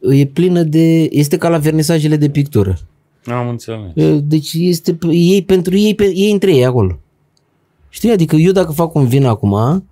e 0.00 0.26
plină 0.26 0.62
de... 0.62 1.08
este 1.10 1.36
ca 1.36 1.48
la 1.48 1.58
vernisajele 1.58 2.16
de 2.16 2.28
pictură. 2.28 2.78
Am 3.24 3.48
înțeles. 3.48 4.20
Deci 4.22 4.52
este 4.54 4.98
ei 5.10 5.42
pentru 5.42 5.76
ei, 5.76 5.94
pe, 5.94 6.12
ei 6.14 6.30
între 6.30 6.54
ei 6.54 6.64
acolo. 6.64 6.98
Știi? 7.88 8.10
Adică 8.10 8.36
eu 8.36 8.52
dacă 8.52 8.72
fac 8.72 8.94
un 8.94 9.06
vin 9.06 9.24
acum, 9.24 9.84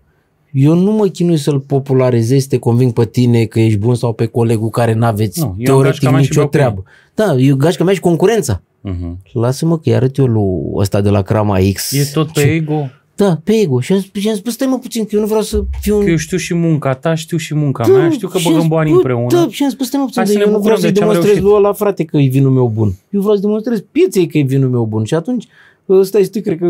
eu 0.53 0.75
nu 0.75 0.93
mă 0.93 1.07
chinui 1.07 1.37
să-l 1.37 1.61
popularizez, 1.61 2.43
să 2.43 2.49
te 2.49 2.59
conving 2.59 2.93
pe 2.93 3.05
tine 3.05 3.45
că 3.45 3.61
ești 3.61 3.79
bun 3.79 3.95
sau 3.95 4.13
pe 4.13 4.27
colegul 4.27 4.69
care 4.69 4.93
n-aveți 4.95 5.41
Nu, 5.41 5.45
eu 5.45 5.53
am 5.53 5.65
teoretic 5.65 6.01
gașca 6.01 6.11
mea 6.11 6.23
și 6.23 6.29
nicio 6.29 6.35
beau 6.35 6.47
cu 6.47 6.57
treabă. 6.57 6.85
Da, 7.15 7.35
eu 7.35 7.57
gașca 7.57 7.85
mea 7.85 7.95
și 7.95 8.01
concurența. 8.01 8.63
Uh-huh. 8.89 9.33
Lasă-mă 9.33 9.77
că 9.79 9.83
îi 9.89 9.95
arăt 9.95 10.17
eu 10.17 10.27
lui 10.27 10.71
ăsta 10.75 11.01
de 11.01 11.09
la 11.09 11.23
Crama 11.23 11.59
X. 11.73 11.93
E 11.93 12.11
tot 12.13 12.33
pe 12.33 12.41
Ce- 12.41 12.47
ego? 12.47 12.89
Da, 13.17 13.41
pe 13.45 13.53
ego. 13.53 13.81
Și 13.81 13.93
am, 13.93 14.01
spus- 14.01 14.21
și 14.21 14.29
am 14.29 14.35
spus, 14.35 14.53
stai 14.53 14.67
mă 14.69 14.79
puțin, 14.79 15.05
că 15.05 15.11
eu 15.15 15.21
nu 15.21 15.27
vreau 15.27 15.43
să 15.43 15.65
fiu 15.81 15.97
un... 15.97 16.05
Că 16.05 16.11
eu 16.11 16.17
știu 16.17 16.37
și 16.37 16.55
munca 16.55 16.95
ta, 16.95 17.15
știu 17.15 17.37
și 17.37 17.55
munca 17.55 17.87
mea, 17.87 18.11
știu 18.11 18.29
că 18.29 18.39
și 18.39 18.47
am 18.47 18.53
băgăm 18.53 18.69
bani 18.69 18.87
spus, 18.89 18.97
împreună. 19.03 19.27
Da, 19.31 19.47
și 19.51 19.63
am 19.63 19.71
spus, 19.71 19.87
stai 19.87 20.01
mă 20.01 20.07
puțin, 20.07 20.23
Hai 20.23 20.33
dar 20.35 20.43
să 20.43 20.49
ne 20.49 20.53
eu 20.53 20.57
nu 20.57 20.63
vreau 20.63 20.77
bucurăm 20.77 20.79
să-i 20.81 20.93
de 20.93 20.99
ce 20.99 21.03
am 21.05 21.09
demonstrez 21.09 21.35
reușit. 21.37 21.51
lui 21.53 21.65
ăla, 21.65 21.73
frate, 21.73 22.05
că 22.05 22.17
e 22.17 22.29
vinul 22.29 22.51
meu 22.51 22.69
bun. 22.75 22.93
Eu 23.11 23.21
vreau 23.21 23.35
să 23.35 23.41
demonstrez 23.41 23.85
pieței 23.93 24.27
că 24.27 24.39
e 24.39 24.43
vinul 24.43 24.69
meu 24.71 24.85
bun. 24.85 25.05
Și 25.05 25.15
atunci, 25.15 25.47
ăsta 25.89 26.19
este, 26.19 26.41
cred 26.41 26.59
că, 26.59 26.67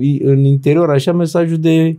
e 0.00 0.24
în 0.30 0.44
interior, 0.44 0.90
așa, 0.90 1.12
mesajul 1.12 1.58
de 1.58 1.98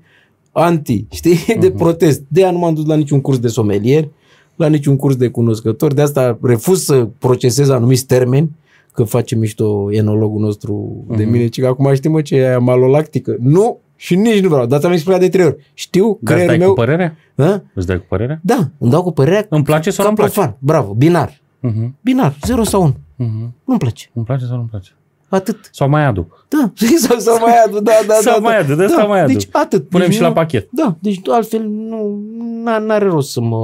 anti, 0.51 1.05
știi, 1.11 1.37
de 1.59 1.67
Mhm. 1.67 1.77
protest. 1.77 2.21
De 2.27 2.41
aia 2.43 2.51
nu 2.51 2.57
m-am 2.57 2.73
dus 2.73 2.85
la 2.85 2.95
niciun 2.95 3.21
curs 3.21 3.39
de 3.39 3.47
somelier, 3.47 4.07
la 4.55 4.67
niciun 4.67 4.95
curs 4.95 5.15
de 5.15 5.27
cunoscător, 5.27 5.93
de 5.93 6.01
asta 6.01 6.37
refuz 6.41 6.83
să 6.83 7.07
procesez 7.17 7.69
anumiți 7.69 8.05
termeni, 8.05 8.49
că 8.93 9.03
face 9.03 9.35
mișto 9.35 9.87
enologul 9.91 10.41
nostru 10.41 11.03
de 11.17 11.23
Mhm. 11.23 11.31
mine, 11.31 11.47
ci 11.47 11.59
că 11.59 11.67
acum 11.67 11.93
știi 11.93 12.09
mă 12.09 12.21
ce 12.21 12.35
e 12.35 12.47
aia 12.47 12.59
malolactică. 12.59 13.35
Nu, 13.41 13.79
și 13.95 14.15
nici 14.15 14.41
nu 14.41 14.49
vreau. 14.49 14.65
Dar 14.65 14.79
ți-am 14.79 14.91
explicat 14.91 15.19
de 15.19 15.29
trei 15.29 15.45
ori. 15.45 15.71
Știu, 15.73 16.03
Dar 16.03 16.13
îți 16.15 16.23
creierul 16.25 16.47
dai 16.47 16.57
meu... 16.57 16.67
cu 16.67 16.73
părerea? 16.75 17.15
Ha? 17.37 17.63
Îți 17.73 17.87
dai 17.87 17.97
cu 17.97 18.05
părerea? 18.09 18.39
Da, 18.43 18.57
îmi 18.77 18.91
dau 18.91 19.03
cu 19.03 19.11
părerea 19.11 19.45
Îmi 19.49 19.63
place 19.63 19.89
sau 19.91 19.97
ca 19.97 20.03
nu-mi 20.03 20.15
place? 20.17 20.33
profan. 20.33 20.55
Bravo, 20.59 20.93
binar. 20.93 21.29
Uh-huh. 21.31 21.89
Binar, 22.01 22.35
0 22.45 22.63
sau 22.63 22.81
1. 22.81 22.91
Uh-huh. 22.91 23.51
Nu-mi 23.65 23.79
place. 23.79 24.09
Îmi 24.13 24.25
place 24.25 24.45
sau 24.45 24.55
nu-mi 24.55 24.67
place? 24.69 24.89
Atât. 25.29 25.69
Sau 25.71 25.89
mai 25.89 26.05
aduc? 26.05 26.45
Da, 26.49 26.71
sau, 26.97 27.17
sau 27.27 27.37
mai 27.39 27.53
adu, 27.65 27.79
da, 27.79 27.91
da, 28.07 28.13
Sau 28.29 28.33
da. 28.33 28.39
mai 28.39 28.53
da. 28.53 28.59
adu, 28.63 28.75
de 28.75 28.83
asta 28.83 28.97
da, 29.01 29.07
mai 29.07 29.19
adu. 29.21 29.31
Deci 29.31 29.47
atât. 29.51 29.89
Punem 29.89 30.05
deci 30.07 30.15
și 30.15 30.21
la 30.21 30.27
nu- 30.27 30.33
pachet. 30.33 30.67
Da, 30.71 30.95
deci 30.99 31.19
altfel 31.29 31.67
nu 31.67 32.19
n- 32.39 32.85
n-are 32.85 33.05
rost 33.05 33.31
să 33.31 33.41
mă... 33.41 33.57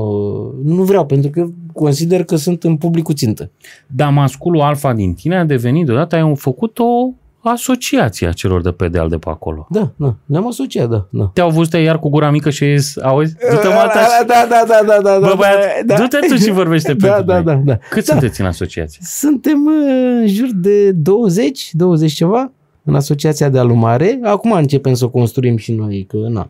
Nu 0.63 0.83
vreau, 0.83 1.05
pentru 1.05 1.29
că 1.29 1.47
consider 1.73 2.23
că 2.23 2.35
sunt 2.35 2.63
în 2.63 2.77
publicul 2.77 3.13
țintă. 3.15 3.51
Damasculul 3.87 4.61
alfa 4.61 4.93
din 4.93 5.13
tine 5.13 5.37
a 5.37 5.43
devenit 5.45 5.85
deodată, 5.85 6.15
ai 6.15 6.35
făcut 6.35 6.79
o 6.79 7.09
asociație 7.49 8.27
a 8.27 8.31
celor 8.31 8.61
de 8.61 8.71
pe 8.71 8.87
deal 8.87 9.09
de 9.09 9.17
pe 9.17 9.29
acolo. 9.29 9.67
Da, 9.69 9.91
da, 9.95 10.15
ne-am 10.25 10.47
asociat, 10.47 10.89
da, 10.89 11.05
da. 11.09 11.29
Te-au 11.33 11.49
văzut 11.49 11.73
iar 11.73 11.99
cu 11.99 12.09
gura 12.09 12.29
mică 12.29 12.49
și 12.49 12.63
ai 12.63 12.77
zis, 12.77 12.97
auzi, 12.97 13.35
du-te 13.51 13.67
mă 13.67 13.73
alta 13.73 13.99
și... 13.99 14.25
Da, 14.27 14.45
da, 14.49 14.63
da, 14.67 14.81
da, 14.85 15.01
da, 15.01 15.19
da. 15.19 15.27
Bă, 15.27 15.33
băiat, 15.37 15.85
da, 15.85 15.95
du-te 15.95 16.17
tu 16.27 16.35
și 16.35 16.51
vorbește 16.51 16.93
da, 16.99 17.07
pentru 17.07 17.25
da, 17.25 17.33
noi. 17.33 17.43
da, 17.43 17.53
da. 17.71 17.77
Cât 17.89 18.05
Da. 18.05 18.11
sunteți 18.11 18.41
în 18.41 18.47
asociație? 18.47 18.99
Suntem 19.03 19.65
uh, 19.65 20.19
în 20.21 20.27
jur 20.27 20.49
de 20.55 20.91
20, 20.91 21.69
20 21.71 22.11
ceva, 22.11 22.51
în 22.83 22.95
asociația 22.95 23.49
de 23.49 23.59
alumare. 23.59 24.19
Acum 24.23 24.51
începem 24.51 24.93
să 24.93 25.05
o 25.05 25.09
construim 25.09 25.57
și 25.57 25.71
noi, 25.71 26.05
că 26.09 26.17
na, 26.17 26.49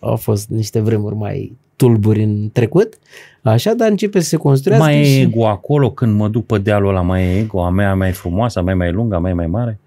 au 0.00 0.16
fost 0.16 0.48
niște 0.48 0.80
vremuri 0.80 1.14
mai 1.14 1.56
tulburi 1.76 2.22
în 2.22 2.50
trecut, 2.52 2.98
așa, 3.42 3.74
dar 3.74 3.90
începe 3.90 4.20
să 4.20 4.28
se 4.28 4.36
construiască 4.36 4.86
Mai 4.86 5.00
e 5.00 5.04
și... 5.04 5.20
ego 5.20 5.46
acolo 5.46 5.90
când 5.90 6.16
mă 6.16 6.28
duc 6.28 6.46
pe 6.46 6.58
dealul 6.58 6.88
ăla, 6.88 7.00
mai 7.00 7.22
e 7.24 7.38
ego, 7.38 7.62
a 7.62 7.70
mea 7.70 7.94
mai 7.94 8.08
e 8.08 8.12
frumoasă, 8.12 8.58
a 8.58 8.62
mea 8.62 8.74
mai 8.76 8.92
lungă, 8.92 9.14
a 9.14 9.18
mea 9.18 9.34
mai 9.34 9.46
mare? 9.46 9.78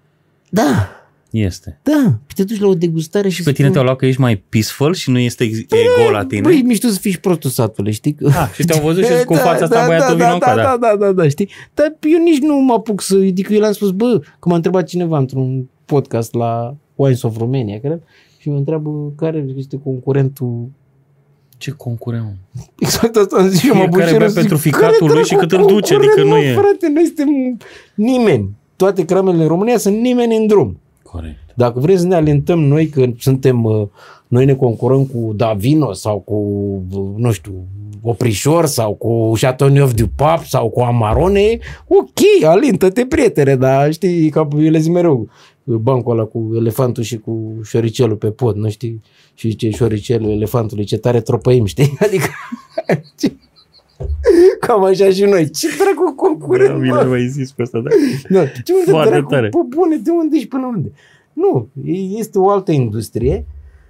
Da, 0.54 0.88
Este. 1.30 1.80
da, 1.82 2.18
te 2.34 2.44
duci 2.44 2.60
la 2.60 2.66
o 2.66 2.74
degustare 2.74 3.28
și 3.28 3.34
Și 3.34 3.42
pe 3.42 3.52
tine 3.52 3.66
spui- 3.66 3.72
te-au 3.72 3.84
luat 3.84 3.96
că 3.98 4.06
ești 4.06 4.20
mai 4.20 4.36
peaceful 4.36 4.94
și 4.94 5.10
nu 5.10 5.18
este 5.18 5.44
ex- 5.44 5.58
ego 5.58 6.10
la 6.10 6.24
tine? 6.24 6.40
Băi, 6.40 6.62
mișto 6.62 6.88
să 6.88 6.98
fii 6.98 7.10
și 7.10 7.20
prostul 7.20 7.50
satule, 7.50 7.90
știi? 7.90 8.14
Că... 8.14 8.26
Ah, 8.26 8.50
și 8.54 8.64
te-au 8.64 8.82
văzut 8.84 9.04
și 9.04 9.16
zic, 9.16 9.24
cu 9.24 9.34
Da, 9.34 9.40
fața 9.40 9.64
asta 9.64 9.80
da, 9.80 9.86
băiatul 9.86 10.16
da, 10.16 10.24
vino 10.24 10.26
da, 10.26 10.32
încă, 10.32 10.46
da, 10.46 10.76
da. 10.80 10.96
da, 10.96 10.96
da, 11.06 11.12
da, 11.12 11.28
știi? 11.28 11.48
Dar 11.74 11.96
eu 12.00 12.22
nici 12.22 12.38
nu 12.40 12.54
mă 12.54 12.72
apuc 12.72 13.00
să... 13.00 13.14
Adică 13.16 13.52
eu 13.54 13.60
le-am 13.60 13.72
spus, 13.72 13.90
bă, 13.90 14.18
că 14.38 14.48
m-a 14.48 14.54
întrebat 14.54 14.86
cineva 14.86 15.18
într-un 15.18 15.68
podcast 15.84 16.34
la 16.34 16.76
Wines 16.94 17.22
of 17.22 17.36
Romania, 17.38 17.78
cred, 17.80 18.02
și 18.38 18.48
mă 18.50 18.56
întreabă 18.56 19.12
care 19.16 19.44
este 19.56 19.80
concurentul 19.84 20.68
Ce 21.56 21.70
concurent? 21.70 22.36
Exact 22.78 23.16
asta 23.16 23.36
am 23.36 23.48
zis 23.48 23.58
și 23.60 23.66
mă 23.66 23.86
Fiecare 23.92 24.16
bea 24.16 24.30
pentru 24.34 24.56
ficatul 24.56 25.10
lui 25.12 25.24
și 25.24 25.34
cât 25.34 25.52
îl 25.52 25.66
duce, 25.66 25.94
adică 25.94 26.22
nu 26.22 26.36
e. 26.36 26.52
Frate, 26.52 26.88
noi 26.94 27.04
suntem 27.04 27.58
nimeni. 27.94 28.50
Toate 28.82 29.04
cramele 29.04 29.42
în 29.42 29.48
România 29.48 29.78
sunt 29.78 30.00
nimeni 30.00 30.36
în 30.36 30.46
drum. 30.46 30.80
Corect. 31.02 31.38
Dacă 31.54 31.80
vrei 31.80 31.98
să 31.98 32.06
ne 32.06 32.14
alintăm 32.14 32.60
noi 32.60 32.88
că 32.88 33.04
suntem, 33.18 33.64
uh, 33.64 33.86
noi 34.28 34.44
ne 34.44 34.54
concurăm 34.54 35.04
cu 35.06 35.32
Davino 35.36 35.92
sau 35.92 36.18
cu, 36.18 36.34
uh, 36.90 37.14
nu 37.16 37.32
știu, 37.32 37.52
Oprișor 38.02 38.66
sau 38.66 38.94
cu 38.94 39.32
Chateauneuf 39.40 39.94
du 39.94 40.06
Pap 40.16 40.44
sau 40.44 40.68
cu 40.68 40.80
Amarone, 40.80 41.58
ok, 41.86 42.44
alintă-te, 42.44 43.06
prietene, 43.06 43.56
dar 43.56 43.92
știi, 43.92 44.30
ca 44.30 44.48
eu 44.52 44.70
le 44.70 44.78
zic 44.78 44.92
mereu, 44.92 45.28
bancul 45.64 46.12
ăla 46.12 46.24
cu 46.24 46.50
elefantul 46.54 47.02
și 47.02 47.18
cu 47.18 47.60
șoricelul 47.64 48.16
pe 48.16 48.30
pod, 48.30 48.56
nu 48.56 48.68
știi? 48.68 49.02
Și 49.34 49.48
zice 49.48 49.70
șoricelul 49.70 50.30
elefantului, 50.30 50.84
ce 50.84 50.96
tare 50.96 51.20
tropăim, 51.20 51.64
știi? 51.64 51.96
Adică... 52.06 52.26
Cam 54.60 54.84
așa 54.84 55.10
și 55.10 55.24
noi. 55.24 55.50
Ce 55.50 55.66
dracu 55.78 56.14
concurent, 56.16 56.80
Bine, 56.80 56.92
mă? 56.92 57.04
mai 57.08 57.26
zis 57.26 57.52
pe 57.52 57.62
asta, 57.62 57.78
da? 57.78 57.90
Da, 58.28 58.46
ce 58.46 58.72
unde 58.78 58.90
Foarte 58.90 59.10
dracu, 59.10 59.28
tare. 59.28 59.48
pe 59.48 59.58
bune, 59.68 59.96
de 59.96 60.10
unde 60.10 60.38
și 60.38 60.46
până 60.48 60.66
unde? 60.66 60.92
Nu, 61.32 61.68
este 62.16 62.38
o 62.38 62.48
altă 62.50 62.72
industrie 62.72 63.46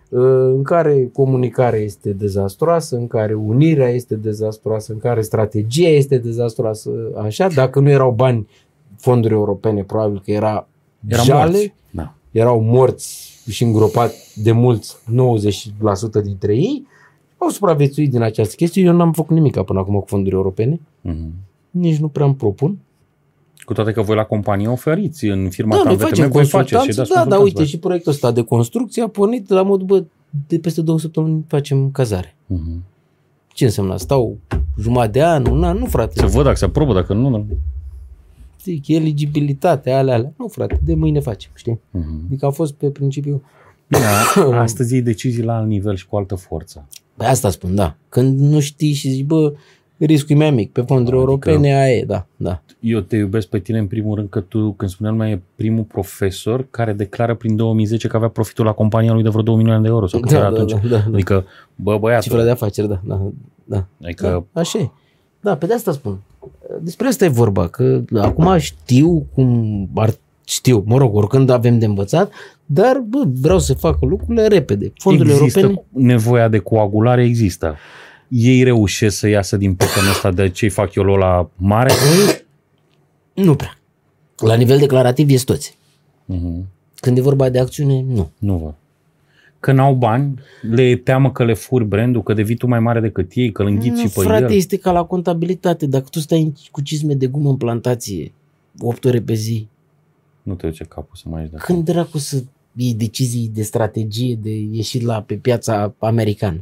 uh, 0.08 0.20
în 0.54 0.62
care 0.62 1.10
comunicarea 1.12 1.78
este 1.78 2.10
dezastroasă, 2.10 2.96
în 2.96 3.06
care 3.06 3.34
unirea 3.34 3.88
este 3.88 4.14
dezastroasă, 4.14 4.92
în 4.92 4.98
care 4.98 5.20
strategia 5.22 5.88
este 5.88 6.18
dezastroasă, 6.18 6.90
așa, 7.24 7.48
dacă 7.54 7.80
nu 7.80 7.90
erau 7.90 8.10
bani 8.10 8.48
fonduri 8.98 9.34
europene, 9.34 9.82
probabil 9.84 10.22
că 10.24 10.30
era 10.30 10.68
Eram 11.08 11.24
jale, 11.24 11.50
morți. 11.50 11.74
Da. 11.90 12.14
erau 12.30 12.60
morți 12.60 13.42
și 13.50 13.62
îngropați 13.64 14.42
de 14.42 14.52
mulți, 14.52 14.96
90% 16.20 16.22
dintre 16.22 16.54
ei, 16.54 16.86
au 17.42 17.48
supraviețuit 17.48 18.10
din 18.10 18.22
această 18.22 18.54
chestie. 18.56 18.82
Eu 18.82 18.92
n-am 18.96 19.12
făcut 19.12 19.34
nimic 19.36 19.60
până 19.60 19.78
acum 19.78 19.94
cu 19.94 20.06
fonduri 20.06 20.34
europene, 20.34 20.80
Mhm. 21.00 21.32
nici 21.70 21.96
nu 21.96 22.08
prea 22.08 22.26
îmi 22.26 22.34
propun. 22.34 22.78
Cu 23.64 23.72
toate 23.72 23.92
că 23.92 24.02
voi 24.02 24.16
la 24.16 24.24
companie 24.24 24.68
oferiți 24.68 25.24
în 25.26 25.48
firma 25.50 25.70
Da, 25.74 25.82
ta 25.82 25.84
noi 25.84 25.92
în 25.92 25.98
VTM, 25.98 26.08
facem 26.08 26.30
voi 26.30 26.44
faceți 26.44 26.68
și 26.68 26.74
consultanță, 26.74 27.00
dați 27.00 27.08
da, 27.10 27.14
dar 27.14 27.38
consultanță, 27.38 27.44
uite 27.60 27.64
și 27.70 27.78
proiectul 27.78 28.12
ăsta 28.12 28.30
de 28.32 28.42
construcție 28.42 29.02
a 29.02 29.08
pornit 29.08 29.48
la 29.48 29.62
mod, 29.62 29.82
bă, 29.82 30.04
de 30.46 30.58
peste 30.58 30.82
două 30.82 30.98
săptămâni 30.98 31.44
facem 31.48 31.90
cazare. 31.90 32.36
Mhm. 32.46 32.82
Ce 33.54 33.64
înseamnă? 33.64 33.96
Stau 33.96 34.36
jumătate 34.80 35.10
de 35.10 35.22
an, 35.24 35.46
un 35.46 35.64
an? 35.64 35.78
Nu, 35.78 35.86
frate. 35.86 36.12
Să 36.18 36.26
văd 36.26 36.44
dacă 36.44 36.56
se 36.56 36.64
aprobă, 36.64 36.92
dacă 36.94 37.12
nu, 37.14 37.28
nu. 37.28 37.46
Zic, 38.62 38.88
eligibilitatea, 38.88 39.98
alea, 39.98 40.14
alea. 40.14 40.32
Nu, 40.36 40.48
frate, 40.48 40.78
de 40.82 40.94
mâine 40.94 41.20
facem, 41.20 41.50
știi? 41.54 41.80
Mhm. 41.90 42.22
Adică 42.26 42.46
a 42.46 42.50
fost 42.50 42.72
pe 42.74 42.90
principiu... 42.90 43.42
Bine, 43.88 44.04
astăzi 44.56 44.92
iei 44.92 45.02
decizii 45.02 45.42
la 45.42 45.56
alt 45.56 45.66
nivel 45.66 45.96
și 45.96 46.06
cu 46.06 46.16
altă 46.16 46.34
forță. 46.34 46.88
Pe 47.16 47.24
asta 47.24 47.50
spun, 47.50 47.74
da. 47.74 47.96
Când 48.08 48.40
nu 48.40 48.60
știi 48.60 48.92
și 48.92 49.10
zici, 49.10 49.24
bă, 49.24 49.52
riscul 49.96 50.34
e 50.34 50.38
mai 50.38 50.50
mic. 50.50 50.72
Pe 50.72 50.80
fonduri 50.80 51.16
Adică- 51.16 51.30
europene, 51.48 51.74
aia 51.74 51.96
e, 51.96 52.04
da, 52.04 52.26
da. 52.36 52.62
Eu 52.80 53.00
te 53.00 53.16
iubesc 53.16 53.46
pe 53.46 53.58
tine 53.58 53.78
în 53.78 53.86
primul 53.86 54.14
rând 54.14 54.28
că 54.28 54.40
tu, 54.40 54.70
când 54.72 54.90
spuneam 54.90 55.16
mai 55.16 55.30
e 55.30 55.42
primul 55.54 55.82
profesor 55.84 56.66
care 56.70 56.92
declară 56.92 57.34
prin 57.34 57.56
2010 57.56 58.08
că 58.08 58.16
avea 58.16 58.28
profitul 58.28 58.64
la 58.64 58.72
compania 58.72 59.12
lui 59.12 59.22
de 59.22 59.28
vreo 59.28 59.42
2 59.42 59.54
milioane 59.56 59.82
de 59.82 59.88
euro. 59.88 60.06
Sau 60.06 60.20
cât 60.20 60.30
Da, 60.30 60.36
era 60.36 60.50
da, 60.50 60.54
atunci. 60.60 60.70
da, 60.70 60.78
da, 60.88 60.96
da. 60.96 61.04
Adică, 61.12 61.44
bă, 61.74 61.98
băiatul, 61.98 62.22
Cifra 62.30 62.44
de 62.44 62.50
afaceri, 62.50 62.88
da, 62.88 63.00
da, 63.04 63.20
da. 63.64 63.86
adică 64.02 64.46
Da, 64.52 64.60
așa 64.60 64.78
e. 64.78 64.90
Da, 65.40 65.56
pe 65.56 65.66
de 65.66 65.74
asta 65.74 65.92
spun. 65.92 66.18
Despre 66.80 67.06
asta 67.06 67.24
e 67.24 67.28
vorba, 67.28 67.68
că 67.68 68.00
acum 68.20 68.56
știu 68.58 69.26
cum 69.34 69.88
ar 69.94 70.14
știu, 70.44 70.82
mă 70.86 70.98
rog, 70.98 71.14
oricând 71.14 71.50
avem 71.50 71.78
de 71.78 71.84
învățat, 71.84 72.32
dar 72.66 72.98
bă, 73.08 73.22
vreau 73.32 73.58
să 73.58 73.74
fac 73.74 74.00
lucrurile 74.00 74.46
repede. 74.46 74.92
Fondurile 74.96 75.34
există 75.34 75.58
europene, 75.58 75.86
nevoia 75.90 76.48
de 76.48 76.58
coagulare, 76.58 77.24
există. 77.24 77.76
Ei 78.28 78.62
reușesc 78.62 79.16
să 79.16 79.28
iasă 79.28 79.56
din 79.56 79.74
păcănul 79.74 80.10
ăsta 80.10 80.30
de 80.30 80.48
ce 80.48 80.68
fac 80.68 80.94
eu 80.94 81.04
la 81.04 81.50
mare? 81.56 81.92
nu 83.34 83.54
prea. 83.54 83.78
La 84.36 84.54
nivel 84.54 84.78
declarativ 84.78 85.30
este 85.30 85.52
toți. 85.52 85.78
Mhm. 86.24 86.68
Când 86.94 87.18
e 87.18 87.20
vorba 87.20 87.48
de 87.48 87.58
acțiune, 87.58 88.04
nu. 88.08 88.30
Nu 88.38 88.56
văd. 88.56 88.74
Că 89.60 89.72
n-au 89.72 89.94
bani, 89.94 90.34
le 90.70 90.82
e 90.82 90.96
teamă 90.96 91.32
că 91.32 91.44
le 91.44 91.54
furi 91.54 91.84
brandul, 91.84 92.22
că 92.22 92.32
devii 92.32 92.56
tu 92.56 92.66
mai 92.66 92.80
mare 92.80 93.00
decât 93.00 93.30
ei, 93.34 93.52
că 93.52 93.62
îl 93.62 93.68
înghiți 93.68 94.02
nu 94.02 94.08
și 94.08 94.14
pe 94.14 94.20
frate, 94.20 94.42
el. 94.42 94.52
este 94.52 94.76
ca 94.76 94.92
la 94.92 95.04
contabilitate. 95.04 95.86
Dacă 95.86 96.06
tu 96.10 96.18
stai 96.18 96.52
cu 96.70 96.82
cizme 96.82 97.14
de 97.14 97.26
gumă 97.26 97.48
în 97.48 97.56
plantație 97.56 98.32
8 98.78 99.04
ore 99.04 99.20
pe 99.20 99.34
zi, 99.34 99.68
Nu 100.42 100.54
te 100.54 100.66
duce 100.66 100.84
capul 100.84 101.16
să 101.16 101.24
mai 101.28 101.42
ești 101.42 101.54
de 101.54 101.60
când 101.64 101.84
dracu 101.84 102.18
să 102.18 102.42
iei 102.74 102.94
decizii 102.94 103.50
de 103.54 103.62
strategie 103.62 104.34
de 104.42 104.50
ieșit 104.50 105.02
la 105.02 105.22
pe 105.22 105.34
piața 105.34 105.94
americană? 105.98 106.60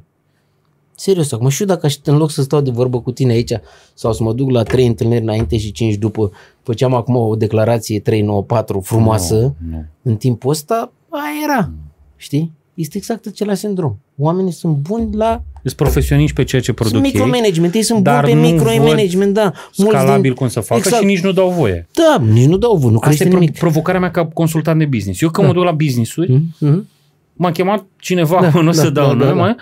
Serios, 0.96 1.32
acum 1.32 1.48
știu 1.48 1.64
dacă 1.64 1.86
aș, 1.86 1.96
în 2.04 2.16
loc 2.16 2.30
să 2.30 2.42
stau 2.42 2.60
de 2.60 2.70
vorbă 2.70 3.00
cu 3.00 3.12
tine 3.12 3.32
aici 3.32 3.52
sau 3.94 4.12
să 4.12 4.22
mă 4.22 4.32
duc 4.32 4.50
la 4.50 4.62
trei 4.62 4.86
întâlniri 4.86 5.22
înainte 5.22 5.56
și 5.58 5.72
cinci 5.72 5.94
după, 5.94 6.30
făceam 6.62 6.94
acum 6.94 7.16
o 7.16 7.36
declarație 7.36 8.00
394 8.00 8.80
frumoasă, 8.80 9.34
Nu, 9.40 9.54
nu. 9.70 9.84
în 10.02 10.16
timpul 10.16 10.50
ăsta, 10.50 10.92
aia 11.08 11.42
era, 11.44 11.70
știi? 12.16 12.52
Este 12.80 12.96
exact 12.96 13.26
același 13.26 13.58
sindrom. 13.58 13.96
Oamenii 14.18 14.52
sunt 14.52 14.76
buni 14.76 15.14
la... 15.16 15.42
Sunt 15.62 15.74
profesioniști 15.76 16.34
pe 16.34 16.44
ceea 16.44 16.60
ce 16.60 16.72
Sunt 16.74 16.76
produc 16.88 17.04
ei, 17.04 17.10
micromanagement, 17.12 17.74
ei 17.74 17.82
sunt 17.82 18.02
dar 18.02 18.24
buni 18.24 18.34
pe 18.34 18.40
nu 18.48 18.52
micromanagement, 18.54 19.34
da. 19.34 19.52
Mulți 19.76 19.92
scalabil 19.96 20.22
din- 20.22 20.32
cum 20.32 20.48
să 20.48 20.60
facă 20.60 20.80
Exact. 20.84 21.02
și 21.02 21.06
nici 21.08 21.20
nu 21.20 21.32
dau 21.32 21.50
voie. 21.50 21.88
Da, 21.92 22.24
nici 22.24 22.46
nu 22.46 22.56
dau 22.56 22.76
vă, 22.76 22.88
nu 22.88 22.94
Asta 22.94 23.06
crește 23.06 23.24
e 23.24 23.28
pro- 23.28 23.38
nimic. 23.38 23.58
provocarea 23.58 24.00
mea 24.00 24.10
ca 24.10 24.26
consultant 24.26 24.78
de 24.78 24.84
business. 24.86 25.20
Eu 25.20 25.30
când 25.30 25.46
Da. 25.46 25.52
mă 25.52 25.58
duc 25.58 25.68
la 25.68 25.76
business-uri, 25.76 26.32
Mhm, 26.32 26.42
mhm. 26.58 26.88
m-a 27.32 27.50
chemat 27.52 27.84
cineva, 27.98 28.40
Da, 28.40 28.48
da, 28.48 28.60
nu 28.60 28.68
o 28.68 28.72
da, 28.72 28.80
să 28.82 28.90
dau 28.90 29.14
da, 29.14 29.24
da, 29.24 29.30
nume, 29.30 29.56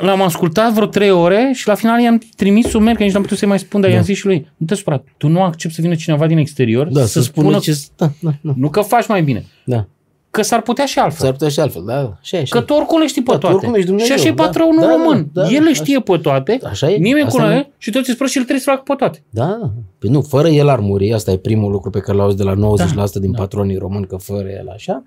l-am 0.00 0.22
ascultat 0.22 0.72
vreo 0.72 0.86
trei 0.86 1.10
ore 1.10 1.50
și 1.54 1.66
la 1.66 1.74
final 1.74 2.00
i-am 2.00 2.22
trimis 2.36 2.72
un 2.72 2.82
mail, 2.82 2.96
că 2.96 3.02
nici 3.02 3.12
n-am 3.12 3.22
putut 3.22 3.38
să-i 3.38 3.48
mai 3.48 3.58
spun, 3.58 3.80
dar 3.80 3.90
Da. 3.90 3.96
i-am 3.96 4.04
zis 4.04 4.16
și 4.16 4.26
lui, 4.26 4.50
nu 4.56 4.66
te 4.66 4.74
supăra, 4.74 5.02
tu 5.16 5.28
nu 5.28 5.42
accepti 5.42 5.76
să 5.76 5.82
vină 5.82 5.94
cineva 5.94 6.26
din 6.26 6.38
exterior 6.38 6.86
Da, 6.86 7.04
să 7.04 7.20
spună, 7.20 7.58
ce... 7.58 7.78
Da, 7.96 8.10
da, 8.20 8.30
da. 8.40 8.52
nu 8.56 8.68
că 8.70 8.80
faci 8.80 9.06
mai 9.06 9.22
bine, 9.22 9.44
da. 9.64 9.86
Că 10.30 10.42
s-ar 10.42 10.62
putea 10.62 10.84
și 10.86 10.98
altfel. 10.98 11.20
S-ar 11.24 11.32
putea 11.32 11.48
și 11.48 11.60
altfel, 11.60 11.82
da, 11.86 12.16
așa 12.20 12.36
e. 12.36 12.40
Așa. 12.40 12.58
Că 12.58 12.64
tu 12.64 12.74
oricum 12.74 12.98
le 13.00 13.06
știi 13.06 13.22
pe 13.22 13.30
Da, 13.30 13.34
tu 13.36 13.40
toate. 13.40 13.54
oricum 13.56 13.74
ești 13.74 13.86
Dumnezeu, 13.86 14.16
și 14.16 14.20
așa 14.22 14.28
e 14.30 14.34
da. 14.34 14.42
patronul 14.42 14.80
Da, 14.80 14.86
da, 14.86 14.92
român. 14.92 15.28
da, 15.32 15.42
El 15.48 15.62
le 15.62 15.70
așa- 15.70 15.82
știe 15.82 16.00
pe 16.00 16.16
toate, 16.18 16.58
Așa 16.64 16.90
e. 16.90 16.96
nimeni 16.96 17.24
Asta 17.26 17.38
cu 17.38 17.44
nu- 17.46 17.52
noi 17.52 17.72
și 17.78 17.90
toți 17.90 18.04
îți 18.08 18.16
spun 18.16 18.26
și 18.26 18.36
el 18.38 18.42
trebuie 18.44 18.64
să 18.64 18.70
facă 18.70 18.82
pe 18.86 18.94
toate. 18.94 19.22
Da, 19.30 19.44
da. 19.60 19.70
Păi 19.98 20.10
nu, 20.10 20.20
fără 20.22 20.48
el 20.48 20.68
ar 20.68 20.78
muri, 20.80 21.12
asta 21.12 21.30
e 21.30 21.36
primul 21.36 21.70
lucru 21.70 21.90
pe 21.90 22.00
care 22.00 22.16
l-auzi 22.18 22.36
de 22.36 22.42
la 22.42 22.54
90% 22.54 23.18
din 23.20 23.30
da. 23.32 23.38
patronii 23.38 23.76
români, 23.76 24.06
că 24.06 24.16
fără 24.16 24.48
el 24.48 24.68
așa. 24.74 25.02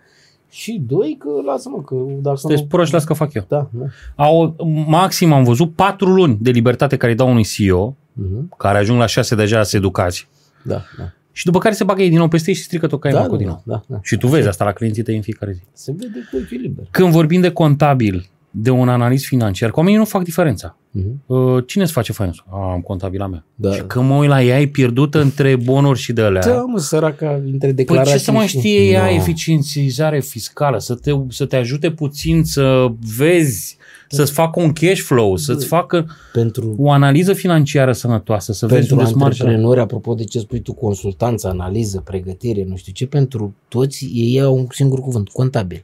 Și 0.49 0.81
doi, 0.87 1.15
că 1.19 1.29
lasă-mă, 1.45 1.81
că 1.81 1.95
dacă 2.21 2.37
Sunteți 2.37 2.61
nu... 2.61 2.67
proști, 2.67 2.93
las 2.93 3.03
că 3.03 3.13
fac 3.13 3.33
eu. 3.33 3.45
Da, 3.47 3.67
da. 3.71 3.85
Au, 4.23 4.55
maxim 4.87 5.33
am 5.33 5.43
văzut 5.43 5.75
patru 5.75 6.09
luni 6.09 6.37
de 6.41 6.49
libertate 6.51 6.97
care 6.97 7.11
îi 7.11 7.17
dau 7.17 7.29
unui 7.29 7.43
CEO, 7.43 7.95
Mhm. 8.13 8.57
care 8.57 8.77
ajung 8.77 8.99
la 8.99 9.05
șase 9.05 9.35
deja 9.35 9.63
să 9.63 9.77
educați. 9.77 10.27
Da, 10.63 10.81
da. 10.97 11.03
Și 11.35 11.45
după 11.45 11.57
care 11.59 11.73
se 11.73 11.83
bagă 11.83 12.01
ei 12.01 12.09
din 12.09 12.17
nou 12.17 12.27
peste 12.27 12.49
ei 12.49 12.55
și 12.55 12.61
strică 12.63 12.87
tot 12.87 12.99
caimă 12.99 13.17
Da, 13.19 13.25
cu 13.25 13.31
da, 13.31 13.37
din 13.37 13.45
da, 13.47 13.51
nou. 13.51 13.61
da, 13.65 13.83
da. 13.87 13.99
Și 14.03 14.17
tu 14.17 14.27
vezi 14.27 14.47
asta 14.47 14.65
la 14.65 14.71
clienții 14.71 15.03
tăi 15.03 15.15
în 15.15 15.21
fiecare 15.21 15.51
zi. 15.51 15.61
Se 15.73 15.91
vede 15.97 16.27
cu 16.31 16.37
ochiul 16.43 16.59
liber. 16.61 16.85
Când 16.91 17.09
vorbim 17.11 17.41
de 17.41 17.49
contabil, 17.51 18.27
de 18.55 18.69
un 18.69 18.89
analist 18.89 19.25
financiar, 19.25 19.69
că 19.71 19.75
oamenii 19.77 19.99
nu 19.99 20.05
fac 20.05 20.23
diferența. 20.23 20.77
Mhm. 20.91 21.23
Uh, 21.25 21.63
Cine 21.67 21.83
îți 21.83 21.91
face 21.91 22.11
finance? 22.13 22.39
Ah, 22.45 22.59
am 22.73 22.81
contabila 22.81 23.27
mea. 23.27 23.45
Da. 23.55 23.71
Și 23.73 23.81
când 23.81 24.07
mă 24.09 24.15
uit 24.15 24.29
la 24.29 24.43
ea, 24.43 24.61
e 24.61 24.67
pierdută 24.67 25.21
între 25.21 25.55
bonuri 25.55 25.99
și 25.99 26.13
de 26.13 26.21
alea. 26.21 26.41
Da, 26.41 26.63
mă, 26.67 26.79
săraca, 26.79 27.33
între 27.33 27.57
Păi 27.67 27.73
declarații 27.73 28.11
ce 28.13 28.19
să 28.19 28.31
mai 28.31 28.47
și- 28.47 28.57
știe 28.57 28.89
ea 28.89 29.03
No. 29.03 29.09
eficientizare 29.11 30.19
fiscală, 30.19 30.79
să 30.79 30.95
te, 30.95 31.11
să 31.29 31.45
te 31.45 31.55
ajute 31.55 31.91
puțin 31.91 32.43
să 32.43 32.87
vezi, 33.17 33.77
să-ți 34.15 34.31
facă 34.31 34.61
un 34.61 34.73
cash 34.73 35.01
flow, 35.01 35.35
să-ți 35.35 35.65
facă 35.65 36.05
Pentru, 36.33 36.75
o 36.77 36.91
analiză 36.91 37.33
financiară 37.33 37.91
sănătoasă, 37.91 38.53
să 38.53 38.65
vezi 38.65 38.79
pentru 38.79 38.95
unde 38.95 39.07
sunt 39.07 39.19
marjele. 39.21 39.49
antreprenori, 39.49 39.79
apropo 39.79 40.13
de 40.13 40.23
ce 40.23 40.39
spui 40.39 40.59
tu, 40.59 40.73
consultanță, 40.73 41.47
analiză, 41.47 42.01
pregătire, 42.05 42.65
nu 42.69 42.75
știu 42.75 42.91
ce, 42.93 43.05
pentru 43.05 43.53
toți 43.67 44.05
ei 44.13 44.41
au 44.41 44.57
un 44.57 44.67
singur 44.69 44.99
cuvânt, 44.99 45.29
contabil. 45.29 45.83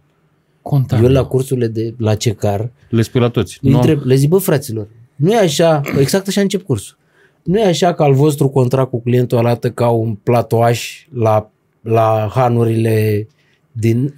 Contabil. 0.61 1.05
Eu 1.05 1.11
la 1.11 1.23
cursurile 1.23 1.67
de 1.67 1.93
la 1.97 2.15
CECAR 2.15 2.71
Le 2.89 3.01
spui 3.01 3.19
la 3.19 3.29
toți. 3.29 3.59
îi 3.61 3.71
Nu, 3.71 3.75
întreb, 3.75 4.01
le 4.03 4.15
zic, 4.15 4.29
bă, 4.29 4.37
fraților, 4.37 4.87
nu 5.15 5.31
e 5.31 5.37
așa, 5.37 5.81
exact 5.99 6.27
așa 6.27 6.41
încep 6.41 6.63
cursul. 6.63 6.97
Nu 7.43 7.59
e 7.59 7.65
așa 7.65 7.93
că 7.93 8.03
al 8.03 8.13
vostru 8.13 8.49
contract 8.49 8.89
cu 8.89 9.01
clientul 9.01 9.37
arată 9.37 9.71
ca 9.71 9.89
un 9.89 10.15
platoaș 10.15 11.07
la, 11.13 11.51
la 11.81 12.29
hanurile 12.33 13.27
din 13.71 14.13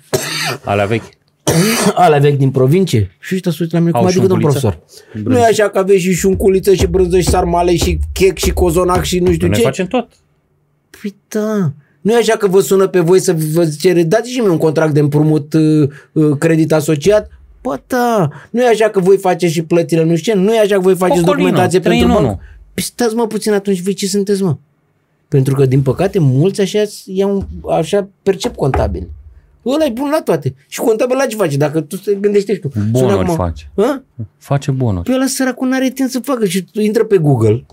alea 0.64 0.86
vechi. 0.86 1.20
alea 1.94 2.20
vechi 2.20 2.38
din 2.38 2.52
provincie? 2.52 3.16
Și 3.20 3.34
ăștia 3.34 3.52
se 3.52 3.58
uită 3.62 3.76
la 3.76 3.82
mine, 3.82 3.92
cum 3.92 4.02
Au 4.02 4.08
adică, 4.08 4.26
domn 4.28 4.42
șunculiță? 4.42 4.68
profesor? 5.12 5.32
Nu 5.32 5.38
e 5.38 5.44
așa 5.46 5.70
că 5.70 5.80
aveți 5.80 6.00
și 6.00 6.14
șunculiță 6.14 6.74
și 6.74 6.86
brânză 6.88 7.20
și 7.20 7.30
sarmale 7.30 7.76
și 7.76 8.00
chec 8.14 8.38
și 8.38 8.52
cozonac 8.52 9.04
și 9.04 9.20
nu 9.20 9.32
știu 9.32 9.48
Noi 9.48 9.56
ce? 9.56 9.64
facem 9.64 9.86
tot. 9.86 10.08
Păi 11.02 11.16
da. 11.28 11.72
Nu 12.02 12.12
e 12.12 12.16
așa 12.16 12.38
că 12.38 12.48
vă 12.48 12.60
sună 12.60 12.88
pe 12.88 13.00
voi 13.00 13.20
să 13.20 13.36
vă 13.54 13.70
cere, 13.80 14.04
dați 14.04 14.32
și 14.32 14.40
mie 14.40 14.50
un 14.50 14.58
contract 14.58 14.94
de 14.94 15.00
împrumut 15.00 15.54
uh, 15.54 15.90
uh, 16.12 16.38
credit 16.38 16.72
asociat? 16.74 17.30
Bă, 17.62 17.80
da. 17.88 18.30
Nu 18.50 18.62
e 18.62 18.68
așa 18.68 18.90
că 18.90 19.00
voi 19.00 19.18
faceți 19.18 19.54
și 19.54 19.62
plățile, 19.64 20.04
nu 20.04 20.16
știu 20.16 20.34
ce? 20.34 20.40
Nu 20.40 20.54
e 20.54 20.60
așa 20.60 20.76
că 20.76 20.82
voi 20.82 20.96
faceți 20.96 21.20
Ocolino, 21.20 21.44
documentație 21.44 21.80
trei 21.80 22.00
pentru 22.00 22.18
în 22.18 22.24
banc? 22.24 22.28
unu. 22.34 22.40
Păi 22.74 22.84
stați 22.84 23.16
mă 23.16 23.28
puțin 23.28 23.54
atunci, 23.54 23.82
voi 23.82 23.94
ce 23.94 24.08
sunteți 24.08 24.44
mă? 24.44 24.58
Pentru 25.28 25.56
că, 25.56 25.66
din 25.66 25.82
păcate, 25.82 26.20
mulți 26.20 26.62
așa, 26.62 26.82
iau, 27.06 27.48
așa 27.70 28.08
percep 28.24 28.56
contabil. 28.56 29.08
Ăla 29.66 29.86
e 29.86 29.90
bun 29.90 30.10
la 30.10 30.22
toate. 30.22 30.56
Și 30.68 30.80
contabil 30.80 31.16
la 31.16 31.26
ce 31.26 31.36
face? 31.36 31.58
Dacă 31.58 31.82
tu 31.82 31.98
te 31.98 32.14
gândești 32.14 32.58
tu. 32.58 32.70
Bunuri 32.92 33.14
acum, 33.14 33.36
face. 33.36 33.72
A? 33.76 34.04
Face 34.38 34.72
bunuri. 34.72 35.04
Păi 35.04 35.16
ăla 35.16 35.26
săracul 35.26 35.68
n-are 35.68 35.90
timp 35.90 36.10
să 36.10 36.20
facă 36.20 36.46
și 36.46 36.64
tu 36.64 36.82
intră 36.82 37.04
pe 37.04 37.18
Google 37.18 37.66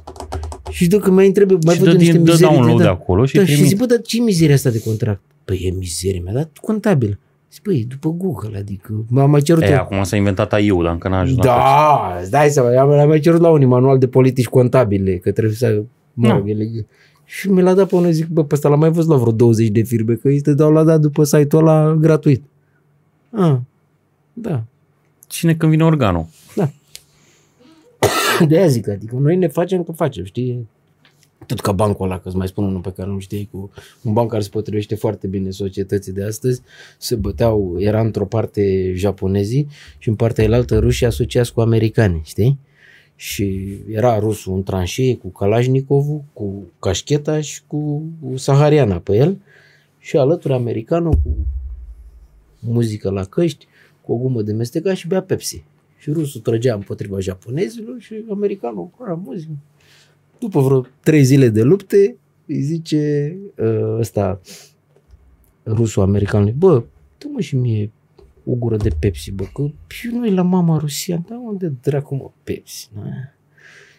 și 0.71 0.87
dacă 0.87 1.11
mai 1.11 1.27
întrebe, 1.27 1.59
mai 1.65 1.75
și 1.75 1.83
dă, 1.83 1.93
niște 1.93 2.19
dă 2.19 2.37
download 2.41 2.81
de 2.81 2.87
acolo 2.87 3.25
și, 3.25 3.37
da, 3.37 3.45
și 3.45 3.65
zic, 3.65 3.79
bă, 3.79 3.85
dar 3.85 4.01
ce 4.01 4.21
mizeria 4.21 4.55
asta 4.55 4.71
de 4.71 4.81
contract? 4.81 5.21
Păi 5.45 5.61
e 5.65 5.71
mizerie, 5.79 6.21
mi-a 6.25 6.33
dat 6.33 6.59
contabil. 6.61 7.19
Zic, 7.53 7.63
băi, 7.63 7.87
după 7.89 8.15
Google, 8.19 8.59
adică 8.59 9.05
m-am 9.09 9.31
mai 9.31 9.41
cerut... 9.41 9.63
E, 9.63 9.75
acum 9.75 10.03
s-a 10.03 10.17
inventat 10.17 10.53
AI-ul, 10.53 10.83
dar 10.83 10.93
încă 10.93 11.09
n-a 11.09 11.21
ajuns 11.21 11.39
Da, 11.45 12.19
îți 12.21 12.31
dai 12.31 12.49
seama, 12.49 12.81
am 12.81 13.09
mai 13.09 13.21
cerut 13.21 13.41
la 13.41 13.51
unii 13.51 13.67
manual 13.67 13.99
de 13.99 14.07
politici 14.07 14.47
contabile, 14.47 15.17
că 15.17 15.33
trebuie 15.33 15.55
să, 15.55 15.83
mă 16.15 16.29
rog, 16.29 16.49
ele, 16.49 16.87
și 17.31 17.51
mi 17.51 17.63
l-a 17.63 17.75
dat 17.75 17.89
pe 17.89 17.95
unul, 17.95 18.11
zic, 18.11 18.27
bă, 18.27 18.45
pe 18.45 18.55
ăsta 18.55 18.69
l-am 18.69 18.79
mai 18.79 18.91
văzut 18.91 19.11
la 19.11 19.17
vreo 19.17 19.33
20 19.33 19.69
de 19.69 19.83
firme, 19.83 20.15
că 20.15 20.29
îi 20.29 20.41
te 20.41 20.55
dau 20.55 20.73
la 20.73 20.85
dat 20.85 21.01
după 21.01 21.25
site-ul 21.25 21.67
ăla 21.67 21.95
gratuit. 21.95 22.43
Ah, 23.31 23.57
da. 24.33 24.65
Cine 25.27 25.55
când 25.55 25.73
vine 25.73 25.85
organul. 25.85 26.27
Da. 26.57 26.71
De 28.47 28.57
aia 28.57 28.67
zic, 28.67 28.89
adică 28.89 29.17
noi 29.17 29.37
ne 29.37 29.49
facem 29.49 29.83
că 29.83 29.93
facem, 29.93 30.25
știi? 30.25 30.69
Tot 31.47 31.61
ca 31.61 31.73
bancul 31.73 32.05
ăla, 32.05 32.19
că 32.19 32.29
îți 32.29 32.37
mai 32.37 32.49
spun 32.49 32.65
unul 32.65 32.81
pe 32.81 32.93
care 32.93 33.09
nu 33.09 33.19
știi, 33.19 33.49
cu 33.53 33.71
un 34.03 34.13
banc 34.13 34.31
care 34.31 34.43
se 34.43 34.49
potrivește 34.49 34.95
foarte 34.95 35.27
bine 35.27 35.51
societății 35.51 36.13
de 36.13 36.25
astăzi, 36.25 36.63
se 36.99 37.15
băteau, 37.15 37.77
era 37.79 38.01
într-o 38.01 38.25
parte 38.25 38.93
japonezii 38.95 39.69
și 39.99 40.09
în 40.09 40.15
partea 40.15 40.45
elaltă 40.45 40.79
rușii 40.79 41.07
asociați 41.07 41.53
cu 41.53 41.61
americani, 41.61 42.21
știi? 42.25 42.59
Și 43.21 43.79
era 43.89 44.19
rusul 44.19 44.55
în 44.55 44.63
tranșee 44.63 45.17
cu 45.17 45.29
Kalashnikovul, 45.29 46.23
cu 46.33 46.71
cașcheta 46.79 47.41
și 47.41 47.63
cu 47.67 48.03
Sahariana 48.35 48.99
pe 48.99 49.17
el 49.17 49.39
și 49.99 50.17
alături 50.17 50.55
americanul 50.55 51.13
cu 51.13 51.37
muzică 52.59 53.11
la 53.11 53.25
căști, 53.25 53.67
cu 54.03 54.13
o 54.13 54.17
gumă 54.17 54.43
de 54.43 54.53
mestecat 54.53 54.97
și 54.97 55.09
bea 55.09 55.23
Pepsi. 55.23 55.63
Și 55.99 56.11
rusul 56.11 56.41
trăgea 56.41 56.75
împotriva 56.75 57.21
japonezilor 57.21 58.01
și 58.01 58.25
americanul 58.31 58.87
cu 58.87 59.23
muzică. 59.25 59.53
După 60.39 60.61
vreo 60.61 60.87
trei 61.01 61.23
zile 61.23 61.49
de 61.49 61.63
lupte, 61.63 62.17
îi 62.47 62.61
zice 62.61 63.37
uh, 63.57 63.99
ăsta 63.99 64.41
rusul 65.67 66.03
americanului, 66.03 66.53
bă, 66.53 66.83
dă-mă 67.19 67.41
și 67.41 67.57
mie 67.57 67.91
o 68.51 68.55
gură 68.55 68.77
de 68.77 68.91
Pepsi, 68.99 69.33
bă, 69.33 69.45
că 69.55 69.71
și 69.87 70.09
noi 70.09 70.31
la 70.35 70.43
mama 70.43 70.79
Rusia, 70.79 71.23
da, 71.29 71.37
unde 71.37 71.73
dracu 71.83 72.15
mă 72.15 72.31
Pepsi, 72.43 72.91
nu? 72.95 73.03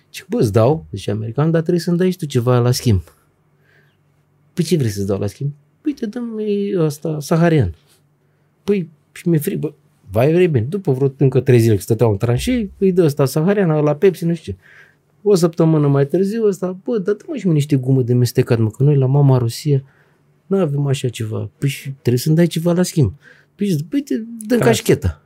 Ce 0.09 0.23
bă, 0.29 0.39
îți 0.39 0.51
dau, 0.51 0.85
zice 0.91 1.11
american, 1.11 1.51
dar 1.51 1.61
trebuie 1.61 1.81
să-mi 1.81 1.97
dai 1.97 2.11
și 2.11 2.17
tu 2.17 2.25
ceva 2.25 2.59
la 2.59 2.71
schimb. 2.71 3.01
Păi 4.53 4.63
ce 4.63 4.77
vrei 4.77 4.89
să-ți 4.89 5.07
dau 5.07 5.19
la 5.19 5.27
schimb? 5.27 5.51
Păi 5.81 5.93
te 5.93 6.05
dăm 6.05 6.39
ăsta, 6.77 7.19
saharian. 7.19 7.75
Păi, 8.63 8.89
și 9.11 9.27
mi-e 9.27 9.39
frig, 9.39 9.59
bă, 9.59 9.73
vai 10.11 10.33
vrei 10.33 10.47
bine. 10.47 10.65
După 10.65 10.91
vreo 10.91 11.13
încă 11.17 11.39
trei 11.39 11.59
zile 11.59 11.75
că 11.75 11.81
stăteau 11.81 12.11
în 12.11 12.17
tranșee, 12.17 12.71
îi 12.77 12.91
dă 12.91 13.03
ăsta 13.03 13.25
saharian, 13.25 13.83
la 13.83 13.95
Pepsi, 13.95 14.25
nu 14.25 14.33
știu 14.33 14.53
ce. 14.53 14.59
O 15.21 15.35
săptămână 15.35 15.87
mai 15.87 16.07
târziu 16.07 16.45
ăsta, 16.45 16.77
bă, 16.83 16.97
dar 16.97 17.15
dă-mă 17.15 17.35
și 17.35 17.45
mie 17.45 17.53
niște 17.53 17.75
gumă 17.75 18.01
de 18.01 18.13
mestecat, 18.13 18.59
mă, 18.59 18.69
că 18.69 18.83
noi 18.83 18.95
la 18.95 19.05
mama 19.05 19.37
Rusia 19.37 19.83
nu 20.45 20.57
avem 20.57 20.87
așa 20.87 21.09
ceva. 21.09 21.49
Păi 21.57 21.69
și 21.69 21.89
trebuie 21.89 22.17
să-mi 22.17 22.35
dai 22.35 22.47
ceva 22.47 22.73
la 22.73 22.83
schimb. 22.83 23.13
Păi, 23.59 23.85
păi 23.89 24.01
te 24.01 24.15
dă 24.39 24.55
da. 24.55 24.65
cașcheta. 24.65 25.21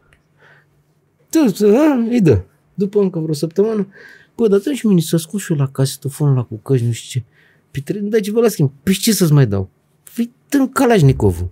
îi 2.09 2.21
dă. 2.21 2.41
După 2.73 2.99
încă 2.99 3.19
vreo 3.19 3.33
săptămână, 3.33 3.87
bă, 4.35 4.47
dar 4.47 4.61
și 4.73 4.87
mine 4.87 4.99
să 4.99 5.15
ascult 5.15 5.41
și 5.41 5.51
eu 5.51 5.57
la 5.57 5.67
casetofonul 5.67 6.35
la 6.35 6.43
cu 6.43 6.55
căști, 6.55 6.85
nu 6.85 6.91
știu 6.91 7.19
ce. 7.19 7.25
Păi 7.71 7.81
trebuie 7.81 8.03
să 8.03 8.09
dai 8.09 8.19
ceva 8.19 8.39
la 8.39 8.47
schimb. 8.47 8.71
Păi 8.83 8.93
ce 8.93 9.13
să-ți 9.13 9.33
mai 9.33 9.47
dau? 9.47 9.69
Păi 10.15 10.31
dă 10.49 10.67
Kalashnikovul. 10.73 11.51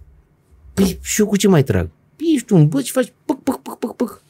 Păi 0.74 1.00
și 1.02 1.20
eu 1.20 1.28
cu 1.28 1.38
ce 1.38 1.48
mai 1.48 1.64
trag? 1.64 1.90
Păi 2.16 2.34
ești 2.36 2.54
un 2.54 2.68
băț 2.68 2.84
și 2.84 2.92
faci 2.92 3.14
păc, 3.26 3.44
păc, 3.44 3.62
păc, 3.62 3.80
păc, 3.80 3.96
păc. 3.96 4.24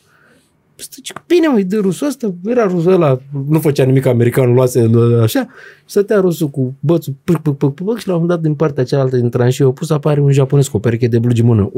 Zice, 0.90 1.14
bine 1.28 1.48
mă, 1.48 1.60
de 1.60 1.78
rusul 1.78 2.08
ăsta, 2.08 2.34
era 2.46 2.64
rusul 2.64 2.92
ăla, 2.92 3.22
nu 3.48 3.60
făcea 3.60 3.84
nimic, 3.84 4.06
americanul 4.06 4.54
luase 4.54 4.90
așa, 5.22 5.48
și 5.80 5.84
stătea 5.86 6.20
rusul 6.20 6.48
cu 6.48 6.74
bățul, 6.80 7.16
pâc, 7.24 7.38
pâc, 7.38 7.58
pâc, 7.58 7.74
pâc, 7.74 7.98
și 7.98 8.08
la 8.08 8.16
un 8.16 8.28
dat 8.28 8.40
din 8.40 8.54
partea 8.54 8.84
cealaltă 8.84 9.18
din 9.18 9.30
tranșie, 9.30 9.66
au 9.66 9.72
pus 9.72 9.90
apare 9.90 10.22
un 10.22 10.32
japonez 10.32 10.68
cu 10.68 10.78
o 10.78 10.80
pereche 10.80 11.08
de 11.08 11.20
blugi 11.20 11.42
mână. 11.42 11.72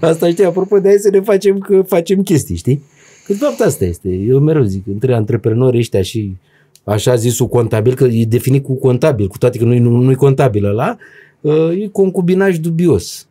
Asta 0.00 0.28
știi, 0.28 0.44
apropo 0.44 0.78
de 0.78 0.88
aia 0.88 0.98
să 0.98 1.10
ne 1.10 1.20
facem 1.20 1.58
că 1.58 1.82
facem 1.82 2.22
chestii, 2.22 2.56
știi? 2.56 2.82
Că 3.26 3.32
de 3.32 3.38
fapt 3.38 3.60
asta 3.60 3.84
este. 3.84 4.08
Eu 4.08 4.38
mereu 4.38 4.62
zic, 4.62 4.86
între 4.86 5.14
antreprenori 5.14 5.78
ăștia 5.78 6.02
și 6.02 6.36
așa 6.84 7.14
zisul 7.14 7.48
contabil, 7.48 7.94
că 7.94 8.04
e 8.04 8.24
definit 8.24 8.64
cu 8.64 8.74
contabil, 8.74 9.28
cu 9.28 9.38
toate 9.38 9.58
că 9.58 9.64
nu-i, 9.64 9.78
nu-i 9.78 10.14
contabil 10.14 10.64
ăla, 10.64 10.90
Uh, 10.90 10.96
e 11.82 11.88
concubinaj 11.92 12.58
dubios. 12.58 13.28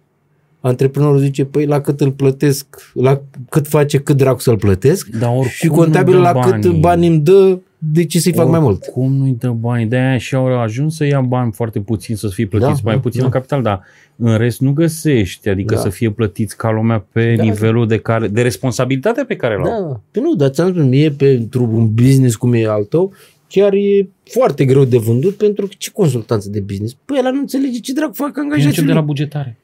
Antreprenorul 0.62 1.20
zice, 1.20 1.46
păi 1.46 1.66
la 1.66 1.82
cât 1.82 2.02
îl 2.02 2.12
plătesc, 2.12 2.92
la 2.94 3.22
cât 3.50 3.68
face, 3.68 3.98
cât 3.98 4.18
dracu 4.18 4.40
să-l 4.40 4.58
plătesc 4.58 5.08
Dar 5.08 5.32
și 5.50 5.68
contabil 5.68 6.18
la 6.18 6.32
banii. 6.32 6.62
cât 6.62 6.80
bani 6.80 7.08
îmi 7.08 7.20
dă, 7.20 7.58
de 7.78 8.06
ce 8.06 8.20
să-i 8.20 8.34
fac 8.34 8.48
mai 8.48 8.60
mult? 8.60 8.86
Cum 8.86 9.14
nu-i 9.14 9.36
dă 9.40 9.50
bani? 9.50 9.86
De-aia 9.86 10.18
și 10.18 10.36
au 10.36 10.60
ajuns 10.60 10.96
să 10.96 11.06
ia 11.06 11.22
bani 11.22 11.52
foarte 11.52 11.80
puțin, 11.80 12.16
să 12.16 12.28
fie 12.28 12.46
plătiți 12.46 12.76
da, 12.76 12.82
mai 12.84 12.96
da, 12.96 13.00
puțin 13.00 13.20
da. 13.20 13.26
în 13.26 13.32
capital, 13.32 13.62
dar 13.62 13.84
în 14.16 14.38
rest 14.38 14.60
nu 14.60 14.72
găsești, 14.72 15.50
adică 15.50 15.74
da. 15.74 15.80
să 15.80 15.90
fie 15.90 16.12
plătiți 16.12 16.58
ca 16.58 16.72
lumea 16.72 17.06
pe 17.12 17.36
da, 17.36 17.44
nivelul 17.44 17.88
de, 17.88 17.98
care, 17.98 18.28
de 18.28 18.42
responsabilitate 18.42 19.24
pe 19.24 19.36
care 19.36 19.56
l-au. 19.56 19.92
Da, 19.92 20.00
Pe 20.12 20.20
nu, 20.20 20.36
dar 20.36 20.50
ți-am 20.50 20.70
spus, 20.70 20.84
mie 20.84 21.12
pentru 21.12 21.70
un 21.74 21.94
business 21.94 22.36
cum 22.36 22.54
e 22.54 22.66
al 22.68 22.84
tău, 22.84 23.14
chiar 23.50 23.74
e 23.74 24.10
foarte 24.24 24.66
greu 24.66 24.84
de 24.86 24.98
vândut 24.98 25.36
pentru 25.36 25.68
că 25.68 25.74
ce 25.78 25.90
consultanță 25.92 26.50
de 26.50 26.60
business? 26.60 26.96
Păi 27.06 27.18
ela 27.18 27.32
nu 27.32 27.40
înțelege 27.40 27.80
ce 27.80 27.94
drag 27.94 28.16
fac 28.16 28.38
angajații. 28.38 28.84
de 28.84 28.94
la 28.94 29.02
bugetare. 29.02 29.58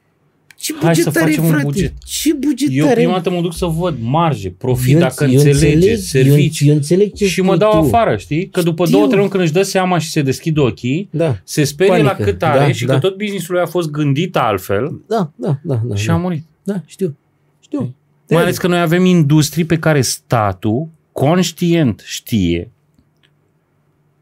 Ce 0.56 0.72
bugetare, 0.72 0.94
Hai 0.94 1.12
să 1.12 1.20
facem 1.20 1.44
frate? 1.44 1.64
un 1.64 1.70
buget. 1.70 1.92
Ce 2.04 2.32
bugetare? 2.32 2.76
Eu 2.76 2.94
prima 2.94 3.12
dată 3.12 3.30
mă 3.30 3.40
duc 3.40 3.54
să 3.54 3.66
văd 3.66 3.96
marge, 4.00 4.50
profit, 4.50 4.94
eu, 4.94 5.00
dacă 5.00 5.24
eu 5.24 5.30
înțelege, 5.32 5.74
înțeleg, 5.74 5.96
servicii. 5.98 6.66
Eu, 6.66 6.72
eu 6.72 6.78
înțeleg 6.78 7.12
ce 7.12 7.26
și 7.26 7.40
mă 7.40 7.56
dau 7.56 7.70
tu. 7.70 7.76
afară, 7.76 8.16
știi? 8.16 8.48
Că 8.48 8.62
după 8.62 8.84
Știu. 8.84 8.96
două, 8.96 9.08
trei 9.08 9.18
luni 9.18 9.30
când 9.30 9.42
își 9.42 9.52
dă 9.52 9.62
seama 9.62 9.98
și 9.98 10.10
se 10.10 10.22
deschid 10.22 10.56
ochii, 10.56 11.08
da. 11.10 11.40
se 11.44 11.64
sperie 11.64 11.92
Panică. 11.92 12.14
la 12.18 12.24
cât 12.24 12.42
are 12.42 12.58
da, 12.58 12.72
și 12.72 12.84
da. 12.84 12.92
că 12.92 12.98
tot 12.98 13.16
businessul 13.16 13.54
lui 13.54 13.62
a 13.62 13.66
fost 13.66 13.90
gândit 13.90 14.36
altfel 14.36 15.00
da, 15.06 15.30
da, 15.36 15.58
da, 15.62 15.80
da, 15.84 15.94
și 15.94 16.06
da. 16.06 16.12
a 16.12 16.16
murit. 16.16 16.44
Da, 16.62 16.82
știu. 16.86 17.16
Știu. 17.60 17.94
Mai 18.28 18.42
ales 18.42 18.58
că 18.58 18.66
noi 18.66 18.80
avem 18.80 19.04
industrii 19.04 19.64
pe 19.64 19.78
care 19.78 20.00
statul 20.00 20.88
conștient 21.12 22.02
știe 22.04 22.70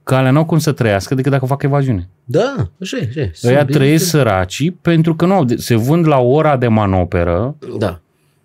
că 0.05 0.15
alea 0.15 0.31
nu 0.31 0.39
au 0.39 0.45
cum 0.45 0.59
să 0.59 0.73
trăiască 0.73 1.15
decât 1.15 1.31
dacă 1.31 1.47
fac 1.47 1.63
evaziune. 1.63 2.09
Da, 2.25 2.55
așa 2.81 2.97
e. 2.97 3.31
Așa 3.33 3.49
Ăia 3.49 3.65
trăiesc 3.65 4.05
săracii 4.05 4.71
pentru 4.71 5.15
că 5.15 5.27
nu 5.27 5.35
au, 5.35 5.47
se 5.57 5.75
vând 5.75 6.07
la 6.07 6.19
ora 6.19 6.57
de 6.57 6.69
manoperă. 6.69 7.57
Da. 7.79 7.99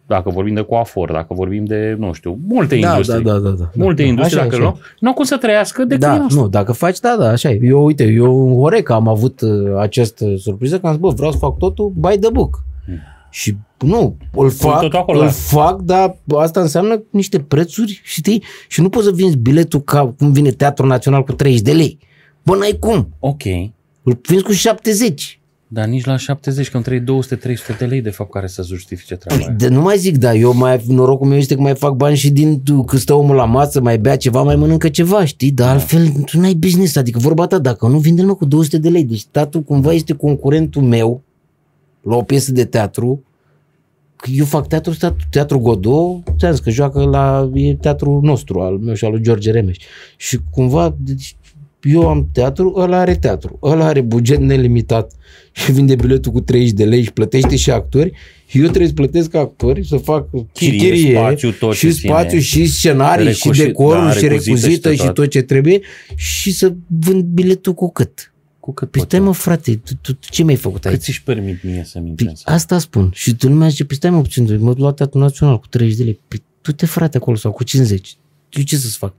Dacă 0.08 0.30
vorbim 0.30 0.54
de 0.54 0.62
coafor, 0.62 1.12
dacă 1.12 1.34
vorbim 1.34 1.66
de, 1.66 1.96
nu 2.00 2.14
știu, 2.14 2.40
multe 2.48 2.80
da, 2.80 2.90
industrii. 2.90 3.24
Da, 3.24 3.32
da, 3.32 3.40
da, 3.40 3.50
da. 3.50 3.70
Multe 3.74 4.02
da, 4.02 4.08
industrii, 4.08 4.40
așa, 4.40 4.50
dacă 4.50 4.64
așa. 4.64 4.72
nu, 4.72 4.80
nu 5.00 5.08
au 5.08 5.14
cum 5.14 5.24
să 5.24 5.38
trăiască 5.38 5.84
decât 5.84 6.08
da, 6.08 6.26
nu, 6.30 6.48
dacă 6.48 6.72
faci, 6.72 7.00
da, 7.00 7.16
da, 7.20 7.28
așa 7.28 7.50
e. 7.50 7.60
Eu, 7.62 7.86
uite, 7.86 8.04
eu 8.04 8.48
în 8.48 8.56
Horeca 8.56 8.94
am 8.94 9.08
avut 9.08 9.42
uh, 9.42 9.78
această 9.80 10.26
surpriză 10.38 10.80
că 10.80 10.88
am 10.88 10.92
zis, 10.92 11.02
bă, 11.02 11.10
vreau 11.10 11.32
să 11.32 11.38
fac 11.38 11.58
totul 11.58 11.94
by 11.96 12.18
the 12.20 12.30
book. 12.32 12.64
Hmm. 12.86 13.00
Și 13.30 13.56
nu, 13.82 14.18
îl 14.36 14.50
fac, 14.50 14.82
tot 14.82 14.94
acolo, 14.94 15.20
îl 15.20 15.26
da. 15.26 15.32
fac, 15.32 15.82
dar 15.82 16.18
asta 16.36 16.62
înseamnă 16.62 17.04
niște 17.10 17.40
prețuri, 17.40 18.02
știi? 18.04 18.44
Și 18.68 18.82
nu 18.82 18.90
poți 18.90 19.06
să 19.06 19.12
vinzi 19.12 19.38
biletul 19.38 19.82
ca 19.82 20.14
cum 20.18 20.32
vine 20.32 20.52
Teatrul 20.52 20.88
Național 20.88 21.24
cu 21.24 21.32
30 21.32 21.62
de 21.62 21.72
lei. 21.72 22.00
Bă, 22.44 22.56
n-ai 22.56 22.78
cum. 22.80 23.10
Ok. 23.20 23.44
Îl 24.04 24.20
vinzi 24.28 24.44
cu 24.44 24.52
70. 24.52 25.40
Dar 25.72 25.86
nici 25.86 26.06
la 26.06 26.18
70, 26.18 26.70
că 26.70 26.76
îmi 26.76 26.86
trebuie 26.86 27.22
200-300 27.76 27.78
de 27.78 27.86
lei 27.86 28.02
de 28.02 28.10
fapt 28.10 28.32
care 28.32 28.48
să 28.48 28.62
justifice 28.62 29.16
treaba 29.16 29.44
păi, 29.44 29.56
de, 29.58 29.68
Nu 29.68 29.82
mai 29.82 29.98
zic, 29.98 30.18
dar 30.18 30.36
eu 30.36 30.54
mai, 30.54 30.84
norocul 30.88 31.28
meu 31.28 31.38
este 31.38 31.56
că 31.56 31.62
mai 31.62 31.76
fac 31.76 31.94
bani 31.94 32.16
și 32.16 32.30
din 32.30 32.64
când 32.64 33.02
stă 33.02 33.14
omul 33.14 33.36
la 33.36 33.46
masă, 33.46 33.82
mai 33.82 33.98
bea 33.98 34.16
ceva, 34.16 34.44
mai 34.44 34.56
mănâncă 34.56 34.90
ceva, 34.90 35.26
știi? 35.26 35.52
Dar 35.52 35.66
da. 35.66 35.72
altfel 35.72 36.08
tu 36.26 36.40
n-ai 36.40 36.54
business, 36.54 36.96
adică 36.96 37.20
vorba 37.20 37.48
ta, 37.48 37.60
dacă 37.60 37.88
nu 37.88 37.98
vinde 37.98 38.22
numai 38.22 38.36
cu 38.36 38.46
200 38.46 38.78
de 38.78 38.90
lei, 38.90 39.04
deci 39.04 39.20
statul 39.20 39.62
cumva 39.62 39.92
este 39.92 40.14
concurentul 40.14 40.82
meu 40.82 41.22
la 42.02 42.16
o 42.16 42.22
piesă 42.22 42.52
de 42.52 42.66
teatru, 42.66 43.24
eu 44.26 44.46
fac 44.46 44.68
teatru, 44.68 44.96
teatru, 44.96 45.26
teatru 45.30 45.60
Godot, 45.60 46.24
ți-am 46.38 46.52
zis 46.52 46.60
că 46.60 46.70
joacă 46.70 47.04
la, 47.04 47.50
e 47.54 47.76
teatru 47.76 48.20
nostru, 48.24 48.60
al 48.60 48.78
meu 48.78 48.94
și 48.94 49.06
al 49.06 49.12
lui 49.12 49.22
George 49.22 49.52
Remeș. 49.52 49.78
Și 50.18 50.40
cumva, 50.52 50.96
deci, 51.00 51.36
eu 51.82 52.08
am 52.08 52.30
teatru, 52.32 52.74
ăla 52.78 53.00
are 53.00 53.16
teatru, 53.16 53.60
ăla 53.62 53.86
are 53.86 54.02
buget 54.02 54.40
nelimitat 54.40 55.12
și 55.52 55.72
vinde 55.72 55.96
biletul 55.96 56.32
cu 56.32 56.42
30 56.42 56.72
de 56.72 56.86
lei 56.86 57.04
și 57.04 57.14
plătește 57.14 57.56
și 57.56 57.72
actori, 57.72 58.12
eu 58.52 58.64
trebuie 58.64 58.88
să 58.88 58.94
plătesc 58.94 59.36
actori, 59.36 59.86
să 59.88 59.98
fac 59.98 60.30
chirie, 60.54 60.78
chirie 60.78 61.16
spațiu, 61.16 61.52
tot 61.52 61.74
și 61.74 61.92
spațiu, 61.92 62.40
și 62.40 62.66
scenarii, 62.66 63.26
Recuși, 63.26 63.60
și 63.60 63.66
decorul, 63.66 64.04
da, 64.04 64.12
și 64.12 64.28
recuzită, 64.28 64.94
și 64.94 65.10
tot 65.14 65.28
ce 65.28 65.42
trebuie 65.42 65.80
și 66.16 66.54
să 66.54 66.74
vând 66.88 67.24
biletul 67.24 67.74
cu 67.74 67.92
cât? 67.92 68.34
Cu 68.70 68.76
cât 68.76 68.92
păi 68.92 69.02
stai 69.02 69.20
mă 69.20 69.32
frate, 69.34 69.76
tu, 69.76 69.94
tu, 70.02 70.14
tu 70.14 70.28
ce 70.30 70.44
mi-ai 70.44 70.56
făcut 70.56 70.86
aici? 70.86 70.96
Cât 70.96 71.04
ți-și 71.04 71.24
permit 71.24 71.64
mie 71.64 71.84
să 71.84 72.00
mi 72.00 72.12
păi, 72.12 72.34
Asta 72.44 72.80
spun. 72.80 73.12
Și 73.14 73.36
tu 73.36 73.50
nu 73.50 73.56
mi-ai 73.56 73.70
zis, 73.70 73.86
păi 73.86 73.96
stai 73.96 74.10
mă 74.10 74.22
puțin, 74.22 74.64
mă 74.64 74.74
la 74.78 74.92
teatru 74.92 75.20
național 75.20 75.60
cu 75.60 75.68
30 75.68 75.98
de 75.98 76.04
lei. 76.04 76.20
Păi 76.28 76.44
tu 76.62 76.72
te 76.72 76.86
frate 76.86 77.18
acolo 77.18 77.36
sau 77.38 77.52
cu 77.52 77.64
50. 77.64 78.18
Tu 78.50 78.62
ce 78.62 78.78
să-ți 78.78 78.98
fac? 78.98 79.14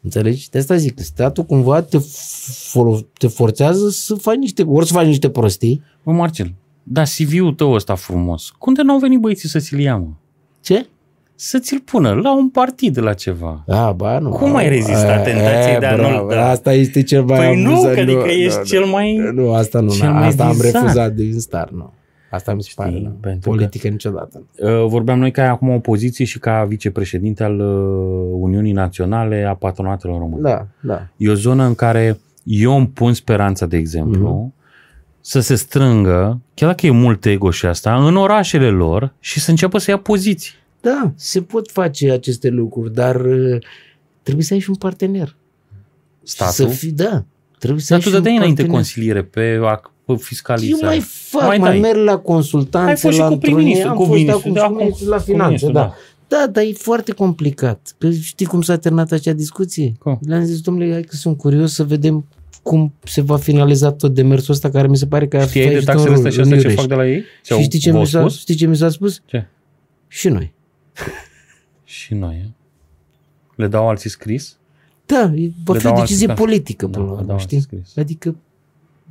Înțelegi? 0.00 0.50
De 0.50 0.58
asta 0.58 0.76
zic, 0.76 0.98
statul 0.98 1.44
cumva 1.44 1.82
te, 1.82 1.98
for- 1.98 3.06
te 3.18 3.26
forțează 3.26 3.88
să 3.88 4.14
faci 4.14 4.36
niște, 4.36 4.62
ori 4.62 4.86
să 4.86 4.92
faci 4.92 5.06
niște 5.06 5.30
prostii. 5.30 5.82
Mă, 6.02 6.12
Marcel, 6.12 6.54
dar 6.82 7.06
CV-ul 7.06 7.54
tău 7.54 7.72
ăsta 7.72 7.94
frumos, 7.94 8.50
cum 8.58 8.74
de 8.74 8.82
n-au 8.82 8.98
venit 8.98 9.20
băieții 9.20 9.48
să 9.48 9.58
ți-l 9.58 9.78
ia, 9.78 9.96
mă? 9.96 10.08
Ce? 10.60 10.86
Să 11.42 11.58
ți-l 11.58 11.80
pună 11.84 12.12
la 12.12 12.36
un 12.36 12.48
partid, 12.48 12.98
la 12.98 13.12
ceva. 13.12 13.64
A, 13.68 13.92
ba, 13.92 14.18
nu. 14.18 14.30
Cum 14.30 14.56
ai 14.56 14.68
rezistat 14.68 15.26
E, 15.26 15.30
tentației 15.30 15.78
de 15.78 15.86
a 15.86 15.96
nu-l 15.96 16.06
bravo, 16.06 16.28
da? 16.28 16.48
Asta 16.48 16.72
este 16.72 17.02
cel 17.02 17.22
mai 17.22 17.38
Păi 17.38 17.62
nu, 17.62 17.70
amuzant. 17.70 17.94
că 17.94 18.00
adică 18.00 18.28
ești 18.28 18.62
cel 18.62 18.84
mai... 18.84 19.30
Nu, 19.34 19.52
asta 19.52 19.80
nu, 19.80 19.90
cel 19.90 20.08
na, 20.08 20.18
mai 20.18 20.26
asta 20.28 20.44
am 20.44 20.52
vizat. 20.52 20.72
refuzat 20.72 21.12
din 21.12 21.40
start, 21.40 21.72
nu. 21.72 21.92
Asta 22.30 22.54
mi 22.54 22.62
se 22.62 22.70
pare, 22.74 23.00
nu. 23.02 23.16
pentru 23.20 23.50
Politică 23.50 23.88
niciodată. 23.88 24.42
Uh, 24.58 24.84
Vorbeam 24.86 25.18
noi 25.18 25.30
ca 25.30 25.50
acum 25.50 25.68
opoziție 25.68 26.24
și 26.24 26.38
ca 26.38 26.64
vicepreședinte 26.68 27.44
al 27.44 27.58
uh, 27.60 28.38
Uniunii 28.40 28.72
Naționale 28.72 29.44
a 29.48 29.54
Patronatelor 29.54 30.18
Române. 30.18 30.40
Da, 30.42 30.66
da. 30.80 31.06
E 31.16 31.30
o 31.30 31.34
zonă 31.34 31.64
în 31.64 31.74
care 31.74 32.18
eu 32.44 32.76
îmi 32.76 32.88
pun 32.88 33.12
speranța, 33.12 33.66
de 33.66 33.76
exemplu, 33.76 34.52
să 35.20 35.40
se 35.40 35.54
strângă, 35.54 36.40
chiar 36.54 36.68
dacă 36.68 36.86
e 36.86 36.90
mult 36.90 37.24
ego 37.24 37.50
și 37.50 37.66
asta, 37.66 38.06
în 38.06 38.16
orașele 38.16 38.68
lor 38.68 39.12
și 39.20 39.40
să 39.40 39.50
înceapă 39.50 39.78
să 39.78 39.90
ia 39.90 39.98
poziții. 39.98 40.58
Da, 40.80 41.12
se 41.16 41.42
pot 41.42 41.70
face 41.70 42.10
aceste 42.10 42.48
lucruri, 42.48 42.94
dar 42.94 43.20
uh, 43.24 43.58
trebuie 44.22 44.44
să 44.44 44.54
ai 44.54 44.60
și 44.60 44.70
un 44.70 44.76
partener. 44.76 45.36
Statul? 46.22 46.52
Să 46.54 46.66
fii, 46.66 46.90
da. 46.92 47.24
Trebuie 47.58 47.80
să 47.80 47.88
Dar 47.88 47.98
ai 47.98 48.04
tu 48.04 48.08
și 48.08 48.14
un 48.14 48.20
dădeai 48.22 48.36
înainte 48.36 48.60
partener. 48.62 48.80
consiliere 48.80 49.22
pe, 49.22 49.56
ac- 49.56 49.90
pe 50.04 50.12
Eu 50.12 50.16
fiscalizare. 50.16 50.86
mai 50.86 51.00
fac, 51.00 51.42
Mai 51.46 51.58
mai, 51.58 51.70
dai. 51.70 51.80
merg 51.80 52.04
la 52.04 52.10
Ai 52.12 52.22
consultanțe, 52.22 53.00
fost 53.00 53.14
și 53.14 53.20
la 53.20 53.28
cu 53.28 53.36
prim-ministru, 53.38 53.88
întruniri, 53.88 53.96
cu 53.96 54.02
am 54.02 54.08
fost 54.08 54.18
ministru, 54.18 54.38
acum 54.38 54.52
da, 54.52 54.60
și 54.60 54.66
acum 54.66 54.76
ministru 54.76 55.08
la 55.08 55.16
cu 55.16 55.22
finanțe, 55.22 55.46
ministru, 55.46 55.72
da. 55.72 55.80
da. 55.80 55.94
Da, 56.36 56.46
dar 56.52 56.64
e 56.64 56.72
foarte 56.72 57.12
complicat. 57.12 57.94
Că 57.98 58.10
știi 58.10 58.46
cum 58.46 58.62
s-a 58.62 58.76
terminat 58.76 59.12
acea 59.12 59.32
discuție? 59.32 59.92
Cum? 59.98 60.18
Le-am 60.26 60.44
zis, 60.44 60.60
domnule, 60.60 60.92
hai 60.92 61.02
că 61.02 61.16
sunt 61.16 61.36
curios 61.38 61.72
să 61.72 61.84
vedem 61.84 62.24
cum 62.62 62.92
se 63.04 63.20
va 63.20 63.36
finaliza 63.36 63.92
tot 63.92 64.14
demersul 64.14 64.54
ăsta 64.54 64.70
care 64.70 64.88
mi 64.88 64.96
se 64.96 65.06
pare 65.06 65.28
că 65.28 65.36
a 65.36 65.46
Știai 65.46 65.68
de 65.68 65.74
fost 65.74 65.86
taxele 65.86 66.08
în- 66.08 66.14
astea 66.14 66.30
și 66.30 66.36
în 66.36 66.42
astea 66.42 66.56
ce 66.58 66.62
Iureș. 66.62 66.78
fac 66.80 66.88
de 66.88 66.94
la 66.94 67.08
ei? 67.08 67.24
Și 67.44 67.62
știi 67.62 67.78
ce, 67.78 67.90
v-au 67.90 68.00
mi 68.00 68.06
s-a, 68.06 68.18
spus? 68.20 68.38
știi 68.38 68.54
ce 68.54 68.66
mi 68.66 68.76
s-a 68.76 68.88
spus? 68.88 69.22
Ce? 69.26 69.46
Și 70.08 70.28
noi. 70.28 70.52
Și 71.84 72.14
noi, 72.14 72.34
e? 72.34 72.48
Le 73.54 73.66
dau 73.66 73.88
alții 73.88 74.10
scris? 74.10 74.56
Da, 75.06 75.32
e- 75.36 75.50
va 75.64 75.72
Le 75.72 75.78
fi 75.78 75.86
o 75.86 75.90
dau 75.90 76.00
decizie 76.00 76.00
alții, 76.00 76.26
da. 76.26 76.34
politică 76.34 76.86
Da, 76.86 76.92
până 76.98 77.04
la 77.04 77.10
le 77.10 77.16
urmă, 77.18 77.26
dau 77.28 77.38
știi? 77.38 77.56
alții 77.56 77.78
scris. 77.78 77.96
Adică 77.96 78.36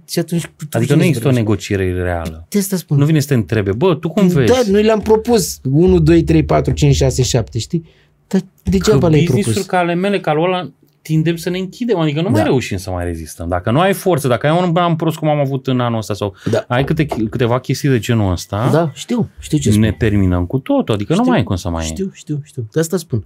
și 0.09 0.19
atunci 0.19 0.41
tu 0.41 0.51
Adică 0.71 0.79
cine 0.83 0.95
nu 0.95 1.03
există 1.03 1.27
o 1.27 1.29
vreți? 1.31 1.43
negociere 1.45 1.93
reală. 1.93 2.45
De 2.49 2.57
asta 2.57 2.75
spun. 2.75 2.97
Nu 2.97 3.05
vine 3.05 3.19
să 3.19 3.27
te 3.27 3.33
întrebe, 3.33 3.71
bă, 3.71 3.95
tu 3.95 4.09
cum 4.09 4.27
vezi? 4.27 4.51
Da, 4.51 4.61
noi 4.71 4.83
le-am 4.83 4.99
propus 5.01 5.59
1, 5.71 5.99
2, 5.99 6.23
3, 6.23 6.43
4, 6.45 6.73
5, 6.73 6.95
6, 6.95 7.21
7, 7.23 7.59
știi? 7.59 7.85
Dar 8.27 8.41
degeaba 8.63 8.99
că 8.99 9.09
le-ai 9.09 9.19
business-uri 9.23 9.53
propus. 9.53 9.69
ca 9.71 9.77
ale 9.77 9.93
mele, 9.93 10.19
ca 10.19 10.31
al 10.31 10.43
ăla, 10.43 10.71
tindem 11.09 11.35
să 11.35 11.49
ne 11.49 11.57
închidem, 11.57 11.97
adică 11.97 12.21
nu 12.21 12.29
mai 12.29 12.39
Da. 12.41 12.45
reușim 12.45 12.77
să 12.77 12.89
mai 12.91 13.03
rezistăm. 13.05 13.47
Dacă 13.47 13.71
nu 13.71 13.79
ai 13.79 13.93
forță, 13.93 14.27
dacă 14.27 14.47
ai 14.47 14.57
un 14.67 14.75
an 14.77 14.95
prost 14.95 15.17
cum 15.17 15.27
am 15.27 15.39
avut 15.39 15.67
în 15.67 15.79
anul 15.79 15.97
ăsta 15.97 16.13
sau 16.13 16.35
Da. 16.51 16.65
ai 16.67 16.83
câte, 16.83 17.05
câteva 17.05 17.59
chestii 17.59 17.89
de 17.89 17.99
genul 17.99 18.31
ăsta, 18.31 18.69
Da, 18.71 18.91
știu, 18.93 19.29
știu 19.39 19.57
ce 19.57 19.69
spun. 19.69 19.81
ne 19.81 19.91
terminăm 19.91 20.45
cu 20.45 20.57
totul, 20.59 20.93
adică 20.93 21.11
nu 21.13 21.17
Știu, 21.19 21.29
mai 21.29 21.37
ai 21.39 21.43
cum 21.45 21.55
să 21.55 21.69
mai 21.69 21.85
Știu, 21.85 22.09
știu, 22.13 22.41
știu. 22.43 22.67
De 22.71 22.79
asta 22.79 22.97
spun. 22.97 23.23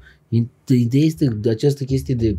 Ideea 0.68 1.04
este 1.06 1.26
de 1.26 1.50
această 1.50 1.84
chestie 1.84 2.16
de 2.16 2.36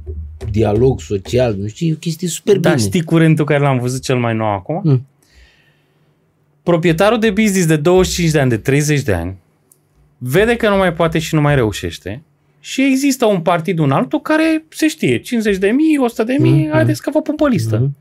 dialog 0.50 1.00
social, 1.00 1.54
nu 1.58 1.66
știu, 1.66 1.86
e 1.88 1.92
o 1.92 1.96
chestie 1.96 2.28
super 2.28 2.56
Dar 2.58 2.74
bine. 2.74 2.86
știi 2.86 3.02
curentul 3.02 3.44
care 3.44 3.60
l-am 3.60 3.78
văzut 3.78 4.02
cel 4.02 4.16
mai 4.18 4.34
nou 4.34 4.46
acum? 4.46 4.80
Mm. 4.84 5.06
Proprietarul 6.62 7.18
de 7.18 7.30
business 7.30 7.66
de 7.66 7.76
25 7.76 8.30
de 8.30 8.40
ani, 8.40 8.50
de 8.50 8.56
30 8.56 9.02
de 9.02 9.12
ani, 9.12 9.36
vede 10.18 10.56
că 10.56 10.68
nu 10.68 10.76
mai 10.76 10.92
poate 10.92 11.18
și 11.18 11.34
nu 11.34 11.40
mai 11.40 11.54
reușește 11.54 12.22
și 12.66 12.82
există 12.84 13.26
un 13.26 13.40
partid, 13.40 13.78
un 13.78 13.90
altul 13.90 14.20
care 14.20 14.64
se 14.68 14.88
știe, 14.88 15.18
50 15.20 15.56
de 15.56 15.68
mii, 15.68 15.98
100 15.98 16.24
de 16.24 16.36
mii, 16.40 16.62
Mhm. 16.62 16.72
haideți 16.72 17.02
că 17.02 17.10
vă 17.10 17.20
pun 17.22 17.34
pe 17.34 17.44
listă. 17.48 17.76
Mhm. 17.78 17.96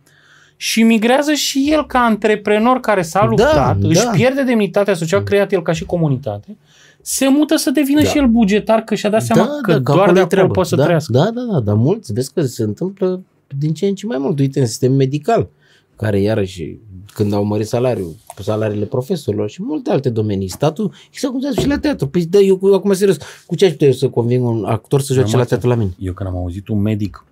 Și 0.58 0.84
migrează 0.84 1.34
și 1.34 1.68
el 1.72 1.86
ca 1.86 2.00
antreprenor 2.00 2.80
care 2.80 3.02
s-a 3.02 3.26
luptat, 3.26 3.78
da. 3.78 3.88
își 3.88 4.08
pierde 4.08 4.44
demnitatea 4.44 4.94
social, 4.94 5.24
creat 5.24 5.52
el 5.52 5.62
ca 5.62 5.72
și 5.72 5.84
comunitate, 5.86 6.58
se 7.02 7.28
mută 7.28 7.56
să 7.56 7.70
devină 7.70 8.02
Da. 8.02 8.08
și 8.08 8.18
el 8.18 8.28
bugetar, 8.28 8.82
că 8.82 8.96
și-a 8.96 9.10
dat 9.10 9.22
seama 9.24 9.48
că 9.62 9.80
doar 9.80 9.98
acolo 9.98 10.12
de 10.14 10.20
e 10.20 10.22
acolo 10.22 10.26
treaba. 10.28 10.52
poate 10.54 10.70
să 10.70 10.76
da, 10.76 10.84
trăiască. 10.84 11.12
Da, 11.12 11.30
da, 11.32 11.42
da, 11.52 11.60
dar 11.60 11.76
mulți, 11.76 12.14
vezi 12.14 12.34
că 12.34 12.42
se 12.42 12.64
întâmplă 12.64 13.22
din 13.58 13.74
ce 13.74 13.86
în 13.86 13.96
ce 13.96 14.06
mai 14.06 14.18
mult. 14.18 14.40
Uite, 14.40 14.60
în 14.60 14.66
sistem 14.66 14.94
medical, 14.94 15.48
care 15.96 16.20
iarăși, 16.22 16.76
când 17.14 17.34
au 17.34 17.44
mărit 17.44 17.68
salariul, 17.68 18.16
salariile 18.42 18.86
profesorilor 18.86 19.50
și 19.50 19.64
multe 19.64 19.92
alte 19.92 20.10
domenii, 20.10 20.48
statul, 20.48 20.92
exact 21.12 21.34
cum 21.34 21.42
se 21.42 21.62
și 21.62 21.68
la 21.68 21.78
teatru. 21.80 22.08
Păi 22.08 22.26
da, 22.26 22.38
eu 22.40 22.58
cu- 22.58 22.68
acum 22.74 22.94
serios, 22.94 23.18
cu 23.46 23.56
ce 23.56 23.66
aș 23.66 23.72
putea 23.72 23.88
eu 23.88 23.94
să 23.94 24.10
conving 24.10 24.46
un 24.46 24.66
actor 24.66 25.02
să 25.02 25.14
joace 25.14 25.32
Da, 25.32 25.38
la 25.38 25.44
mă, 25.44 25.50
teatru 25.50 25.68
la 25.70 25.76
mine? 25.76 25.92
Eu 26.00 26.14
când 26.14 26.30
am 26.30 26.36
auzit 26.36 26.68
un 26.68 26.82
medic 26.82 27.26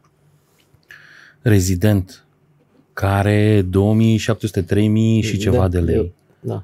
rezident 1.41 2.26
care 2.94 3.61
2700, 3.69 4.61
3000 4.61 5.22
și 5.22 5.38
ceva 5.38 5.57
Da, 5.57 5.68
de 5.68 5.80
lei. 5.80 5.95
eu- 5.95 6.11
Da. 6.40 6.64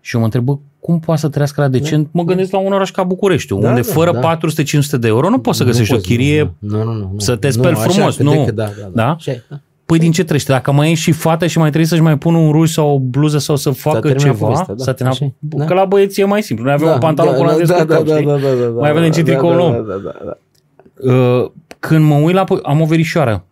Și 0.00 0.14
eu 0.14 0.20
mă 0.20 0.26
întreb, 0.26 0.44
bă, 0.44 0.56
cum 0.80 1.00
poate 1.00 1.20
să 1.20 1.28
trăiască 1.28 1.60
la 1.60 1.68
decent? 1.68 2.08
Mă 2.12 2.22
gândesc 2.24 2.50
la 2.52 2.58
un 2.58 2.72
oraș 2.72 2.90
ca 2.90 3.02
București, 3.02 3.48
Da, 3.48 3.54
unde 3.54 3.80
da, 3.80 3.92
fără 3.92 4.12
da. 4.12 4.20
400-500 4.20 4.96
de 5.00 5.06
euro 5.06 5.28
nu 5.28 5.38
poți 5.40 5.56
să 5.58 5.62
Nu 5.64 5.70
găsești 5.70 5.92
o 5.92 5.96
poți, 5.96 6.08
chirie. 6.08 6.54
Nu, 6.58 6.82
nu, 6.84 6.92
nu, 6.92 7.10
nu, 7.12 7.18
să 7.18 7.36
te 7.36 7.46
nu, 7.46 7.52
speli 7.52 7.74
așa, 7.74 7.88
frumos, 7.88 8.16
că 8.16 8.22
nu. 8.22 8.30
de 8.32 8.44
că 8.44 8.50
Da, 8.50 8.64
da, 8.64 8.72
da. 8.82 8.88
Da? 8.92 9.10
Așa 9.10 9.30
e, 9.30 9.42
da. 9.48 9.60
Păi 9.90 9.98
din 9.98 10.12
ce 10.12 10.24
trăiește? 10.24 10.52
Dacă 10.52 10.72
mai 10.72 10.90
ești 10.90 11.04
și 11.04 11.12
fată 11.12 11.46
și 11.46 11.58
mai 11.58 11.66
trebuie 11.66 11.88
să-și 11.88 12.00
mai 12.02 12.18
pună 12.18 12.36
un 12.36 12.52
ruj 12.52 12.70
sau 12.70 12.94
o 12.94 12.98
bluză 12.98 13.38
sau 13.38 13.56
să 13.56 13.70
facă 13.70 13.98
terminat 14.00 14.22
ceva, 14.22 14.38
povestea, 14.46 14.74
da, 14.74 14.84
s-a 14.84 14.92
terminat. 14.92 15.12
așa 15.20 15.24
e, 15.24 15.32
da. 15.38 15.64
Că 15.64 15.74
la 15.74 15.84
băieți 15.84 16.20
e 16.20 16.24
mai 16.24 16.42
simplu. 16.42 16.64
Noi 16.64 16.74
avem 16.74 16.86
Da, 16.86 16.92
un 16.94 17.00
pantalon 17.00 17.32
da, 17.32 17.38
cu 17.38 17.44
da, 17.44 17.48
olandez 17.48 17.68
da, 17.68 17.76
cu 17.80 17.84
da, 17.84 17.94
cap, 17.94 18.04
da, 18.04 18.14
știi? 18.14 18.26
da, 18.26 18.32
da, 18.36 18.48
da, 18.48 18.64
da, 18.64 18.80
Mai 18.80 18.92
vedem 18.92 19.10
ce 19.10 19.22
da, 19.22 19.30
tricou 19.30 19.50
da, 19.50 19.56
luăm. 19.56 19.72
da, 19.72 19.80
da, 19.94 19.94
da, 20.04 20.36
da. 21.04 21.12
Uh, 21.14 21.50
când 21.78 22.04
mă 22.04 22.14
uit 22.14 22.34
la... 22.34 22.44
po- 22.44 22.62
Am 22.62 22.80
o 22.80 22.84
verișoară 22.84 23.44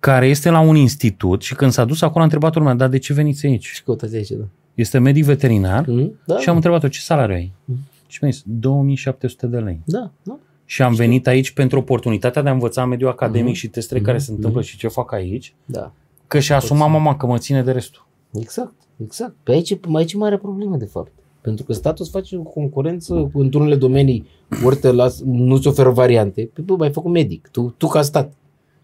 care 0.00 0.26
este 0.26 0.50
la 0.50 0.60
un 0.60 0.76
institut 0.76 1.42
și 1.42 1.54
când 1.54 1.70
s-a 1.72 1.84
dus 1.84 2.02
acolo 2.02 2.20
a 2.20 2.22
întrebat 2.22 2.54
lumea, 2.54 2.74
dar 2.74 2.88
de 2.88 2.98
ce 2.98 3.12
veniți 3.12 3.46
aici? 3.46 3.72
Ce 3.72 3.80
căutați 3.84 4.14
aici, 4.16 4.28
da? 4.30 4.44
Este 4.74 4.98
medic 4.98 5.24
veterinar 5.24 5.84
Mhm, 5.86 6.12
Da, 6.24 6.38
și 6.38 6.48
am 6.48 6.54
întrebat-o 6.54 6.88
ce 6.88 7.00
salariu 7.00 7.34
ai? 7.34 7.52
Mhm. 7.64 7.78
Și 8.06 8.18
mi-a 8.22 8.30
zis 8.30 8.42
2700 8.46 9.46
de 9.46 9.58
lei. 9.58 9.80
da, 9.84 10.10
da. 10.22 10.38
Și 10.68 10.82
am 10.82 10.94
venit 10.94 11.26
aici 11.26 11.50
pentru 11.50 11.78
oportunitatea 11.78 12.42
de 12.42 12.48
a 12.48 12.52
învăța 12.52 12.84
mediul 12.84 13.10
academic 13.10 13.48
Mhm. 13.48 13.56
și 13.56 13.68
testele 13.68 13.98
Mhm. 14.00 14.08
care 14.08 14.20
se 14.20 14.30
întâmplă 14.30 14.60
Mhm. 14.60 14.68
și 14.68 14.76
ce 14.76 14.88
fac 14.88 15.12
aici, 15.12 15.54
Da, 15.64 15.92
că 16.26 16.38
și-a 16.38 16.56
asumat 16.56 16.90
mama 16.90 17.16
că 17.16 17.26
mă 17.26 17.38
ține 17.38 17.62
de 17.62 17.70
restul. 17.72 18.06
exact, 18.32 18.74
exact. 19.02 19.34
Pe 19.42 19.52
aici, 19.52 19.78
aici 19.94 20.12
e 20.12 20.16
mare 20.16 20.36
problemă, 20.38 20.76
de 20.76 20.84
fapt. 20.84 21.12
Pentru 21.40 21.64
că 21.64 21.72
statul 21.72 22.04
îți 22.04 22.12
face 22.12 22.36
o 22.36 22.42
concurență 22.42 23.30
într-unele 23.34 23.74
domenii, 23.76 24.26
ori 24.64 24.76
te 24.76 24.90
las, 24.92 25.20
nu-ți 25.24 25.66
oferă 25.66 25.90
variante. 25.90 26.50
Păi, 26.52 26.64
bă, 26.64 26.84
ai 26.84 26.92
făcut 26.92 27.10
medic, 27.12 27.48
tu, 27.52 27.74
tu 27.76 27.86
ca 27.86 28.02
stat. 28.02 28.32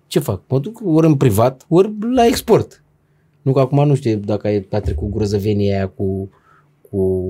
Ce 0.07 0.19
fac? 0.19 0.41
Mă 0.49 0.59
duc 0.59 0.81
ori 0.85 1.07
în 1.07 1.15
privat, 1.17 1.65
ori 1.69 1.93
la 2.15 2.27
export. 2.27 2.83
Nu 3.43 3.53
că 3.53 3.61
acum 3.61 3.87
nu 3.87 3.95
știu 3.95 4.17
dacă 4.17 4.47
ai 4.47 4.67
a 4.71 4.81
trecut 4.81 5.11
grozăvenia 5.11 5.77
aia 5.77 5.89
cu, 5.89 6.31
cu 6.91 7.25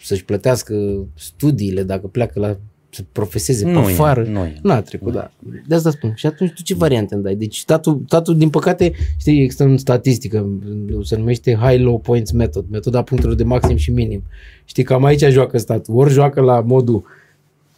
să-și 0.00 0.24
plătească 0.24 1.04
studiile 1.14 1.82
dacă 1.82 2.06
pleacă 2.06 2.40
la 2.40 2.56
să 2.90 3.02
profeseze 3.12 3.64
pe 3.64 3.70
Nu 3.70 3.78
e, 3.78 3.82
afară. 3.82 4.22
nu 4.22 4.38
e. 4.44 4.54
Nu 4.62 4.72
a 4.72 4.80
trecut, 4.80 5.12
da. 5.12 5.30
De 5.66 5.74
asta 5.74 5.90
spun. 5.90 6.12
Și 6.16 6.26
atunci 6.26 6.52
tu 6.52 6.62
ce 6.62 6.74
variante 6.74 7.14
îmi 7.14 7.22
dai? 7.22 7.34
Deci 7.34 7.56
statul, 7.56 8.02
statul 8.06 8.36
din 8.38 8.50
păcate, 8.50 8.92
știi, 9.18 9.42
există 9.42 9.64
în 9.64 9.76
statistică, 9.76 10.48
se 11.02 11.16
numește 11.16 11.58
High-Low 11.60 11.98
Points 11.98 12.30
Method, 12.30 12.64
metoda 12.70 13.02
punctelor 13.02 13.34
de 13.36 13.44
maxim 13.44 13.76
și 13.76 13.90
minim. 13.90 14.22
Știi, 14.64 14.82
cam 14.82 15.04
aici 15.04 15.24
joacă 15.24 15.58
statul. 15.58 15.96
Ori 15.96 16.12
joacă 16.12 16.40
la 16.40 16.60
modul 16.60 17.04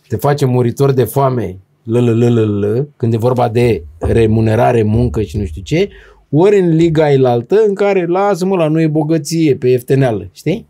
te 0.08 0.16
face 0.16 0.44
muritor 0.44 0.92
de 0.92 1.04
foame, 1.04 1.56
l 1.82 1.96
l 1.96 2.08
l 2.18 2.38
l 2.38 2.58
l 2.64 2.88
când 2.96 3.12
e 3.14 3.16
vorba 3.16 3.48
de 3.48 3.82
remunerare, 3.98 4.82
muncă 4.82 5.22
și 5.22 5.36
nu 5.36 5.44
știu 5.44 5.62
ce, 5.62 5.88
ori 6.30 6.58
în 6.58 6.68
liga 6.74 7.10
ilaltă 7.10 7.56
în 7.66 7.74
care 7.74 8.06
lasă-mă 8.06 8.56
la 8.56 8.68
noi 8.68 8.88
bogăție 8.88 9.54
pe 9.54 9.68
iefteneală, 9.68 10.28
știi? 10.32 10.66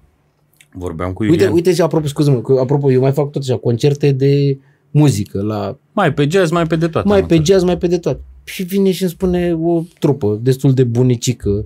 Vorbeam 0.73 1.13
cu 1.13 1.23
Uite, 1.23 1.35
Iulian. 1.35 1.53
uite 1.55 1.75
și 1.75 1.81
apropo, 1.81 2.07
scuze-mă, 2.07 2.41
că, 2.41 2.57
apropo, 2.61 2.93
eu 2.93 3.01
mai 3.01 3.13
fac 3.13 3.31
tot 3.31 3.43
așa, 3.43 3.57
concerte 3.57 4.13
de 4.13 4.59
muzică 4.91 5.43
la 5.43 5.77
Mai 5.93 6.13
pe 6.15 6.27
jazz, 6.31 6.51
mai 6.51 6.67
pe 6.67 6.77
de 6.77 6.89
toate. 6.89 7.09
mai 7.09 7.21
am 7.21 7.27
pe 7.27 7.35
înțeles. 7.35 7.59
jazz, 7.59 7.67
mai 7.69 7.79
pe 7.79 7.87
de 7.87 7.99
toate. 7.99 8.21
Și 8.45 8.63
vine 8.63 8.91
și 8.91 9.03
îmi 9.03 9.11
spune 9.11 9.55
o 9.63 9.83
trupă 9.99 10.39
destul 10.43 10.73
de 10.75 10.85
bunicică. 10.85 11.65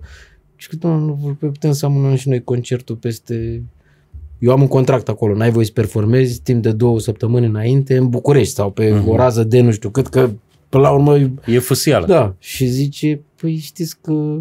Și 0.56 0.68
că, 0.68 0.76
doamne, 0.76 1.04
nu 1.06 1.36
putem 1.38 1.72
să 1.72 1.86
amânăm 1.86 2.14
și 2.14 2.28
noi 2.28 2.44
concertul 2.44 2.96
peste... 2.96 3.62
Eu 4.38 4.52
am 4.52 4.60
un 4.60 4.68
contract 4.68 5.08
acolo, 5.08 5.34
n-ai 5.36 5.50
voie 5.50 5.64
să 5.64 5.72
performezi 5.74 6.40
timp 6.40 6.62
de 6.62 6.72
două 6.72 7.00
săptămâni 7.00 7.46
înainte 7.46 7.96
în 7.96 8.08
București 8.08 8.54
sau 8.54 8.70
pe 8.70 8.90
Mhm. 8.90 9.08
o 9.08 9.16
rază 9.16 9.44
de 9.44 9.60
nu 9.60 9.70
știu 9.70 9.90
cât, 9.90 10.06
că 10.06 10.30
până 10.68 10.82
la 10.82 10.90
urmă... 10.90 11.16
E 11.46 11.58
fâsială. 11.58 12.06
Da, 12.06 12.34
și 12.38 12.66
zice, 12.66 13.20
păi 13.40 13.56
știți 13.56 13.96
că 14.00 14.38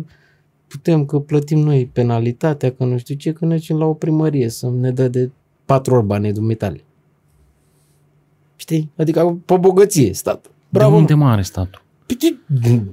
putem 0.67 1.05
că 1.05 1.19
plătim 1.19 1.59
noi 1.59 1.85
penalitatea, 1.93 2.71
că 2.71 2.83
nu 2.83 2.97
știu 2.97 3.15
ce, 3.15 3.31
că 3.33 3.45
ne 3.45 3.55
ducem 3.55 3.77
la 3.77 3.85
o 3.85 3.93
primărie 3.93 4.49
să 4.49 4.69
ne 4.69 4.91
dă 4.91 5.07
de 5.07 5.29
patru 5.65 5.95
ori 5.95 6.05
banii 6.05 6.33
dumitale. 6.33 6.83
Știi? 8.55 8.91
Adică 8.97 9.37
pe 9.45 9.57
bogăție 9.57 10.13
statul. 10.13 10.51
Bravo, 10.69 10.89
de 10.89 10.95
mă. 10.95 10.99
unde 11.01 11.13
mare 11.13 11.41
statul? 11.41 11.81
Păi 12.05 12.15
ce- 12.17 12.35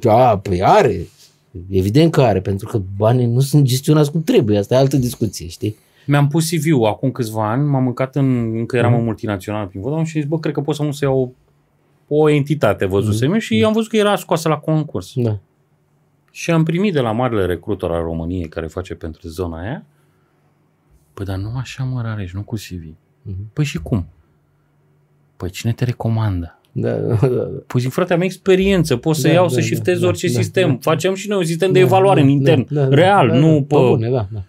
Da, 0.01 0.39
păi 0.39 0.63
are. 0.63 1.07
Evident 1.71 2.13
că 2.13 2.21
are, 2.23 2.41
pentru 2.41 2.67
că 2.69 2.81
banii 2.97 3.27
nu 3.27 3.41
sunt 3.41 3.65
gestionați 3.65 4.11
cum 4.11 4.23
trebuie. 4.23 4.59
Asta 4.59 4.75
e 4.75 4.79
altă 4.79 4.97
discuție, 4.97 5.47
știi? 5.49 5.77
Mi-am 6.07 6.29
pus 6.29 6.51
CV-ul 6.51 6.87
acum 6.87 7.11
câțiva 7.11 7.51
ani, 7.51 7.69
m-am 7.69 7.83
mâncat 7.83 8.17
în, 8.17 8.57
încă 8.57 8.77
eram 8.77 8.91
Mhm. 8.91 8.99
în 8.99 9.05
multinațional 9.07 9.67
prin 9.67 9.81
Vodafone 9.81 10.07
și 10.07 10.17
am 10.17 10.23
zis, 10.23 10.31
bă, 10.31 10.39
cred 10.39 10.55
că 10.55 10.61
pot 10.61 10.75
să 10.75 10.83
mă 10.83 10.93
să 10.93 11.05
iau 11.05 11.35
o 12.09 12.29
entitate, 12.29 12.85
văzusem 12.87 13.35
mm-hmm. 13.35 13.41
și 13.41 13.65
am 13.67 13.73
văzut 13.73 13.89
că 13.89 13.97
era 13.97 14.17
scoasă 14.17 14.49
la 14.49 14.57
concurs. 14.57 15.13
Da. 15.15 15.39
Și 16.35 16.51
am 16.51 16.65
primit 16.65 16.93
de 16.93 17.01
la 17.01 17.13
marele 17.13 17.47
recrutor 17.47 17.93
al 17.93 18.03
României 18.03 18.49
care 18.49 18.67
face 18.67 18.95
pentru 18.95 19.29
zona 19.29 19.61
aia, 19.61 19.85
păi 21.15 21.25
dar 21.25 21.37
nu 21.37 21.53
așa 21.57 21.85
mă 21.85 22.03
Rareș, 22.03 22.33
nu 22.33 22.43
cu 22.43 22.55
CV. 22.55 22.83
Mm-hmm. 22.85 23.53
Păi 23.53 23.65
și 23.65 23.79
cum? 23.79 24.07
Păi 25.37 25.51
cine 25.51 25.73
te 25.73 25.85
recomandă? 25.85 26.59
Da, 26.73 26.93
da, 26.93 27.15
da. 27.15 27.49
Păi 27.67 27.81
zic, 27.81 27.91
frate, 27.91 28.13
am 28.13 28.21
experiență, 28.21 28.97
pot 28.97 29.17
să 29.17 29.27
Da, 29.27 29.33
iau 29.33 29.43
da, 29.43 29.49
să 29.49 29.55
da, 29.55 29.63
shiftez 29.63 30.01
da, 30.01 30.07
orice 30.07 30.27
da, 30.27 30.33
sistem. 30.33 30.69
da. 30.69 30.77
Facem 30.81 31.15
și 31.15 31.29
noi 31.29 31.39
un 31.39 31.45
sistem 31.45 31.73
de 31.73 31.79
Da, 31.79 31.85
evaluare 31.85 32.21
da, 32.21 32.27
în 32.27 32.33
intern, 32.33 32.67
da, 32.71 32.85
da, 32.85 32.95
real, 32.95 33.29
da, 33.29 33.35
nu 33.35 33.53
da, 33.53 33.59
pe... 33.59 33.65
pe 33.67 33.75
bune, 33.75 34.11
da, 34.11 34.29
da. 34.33 34.43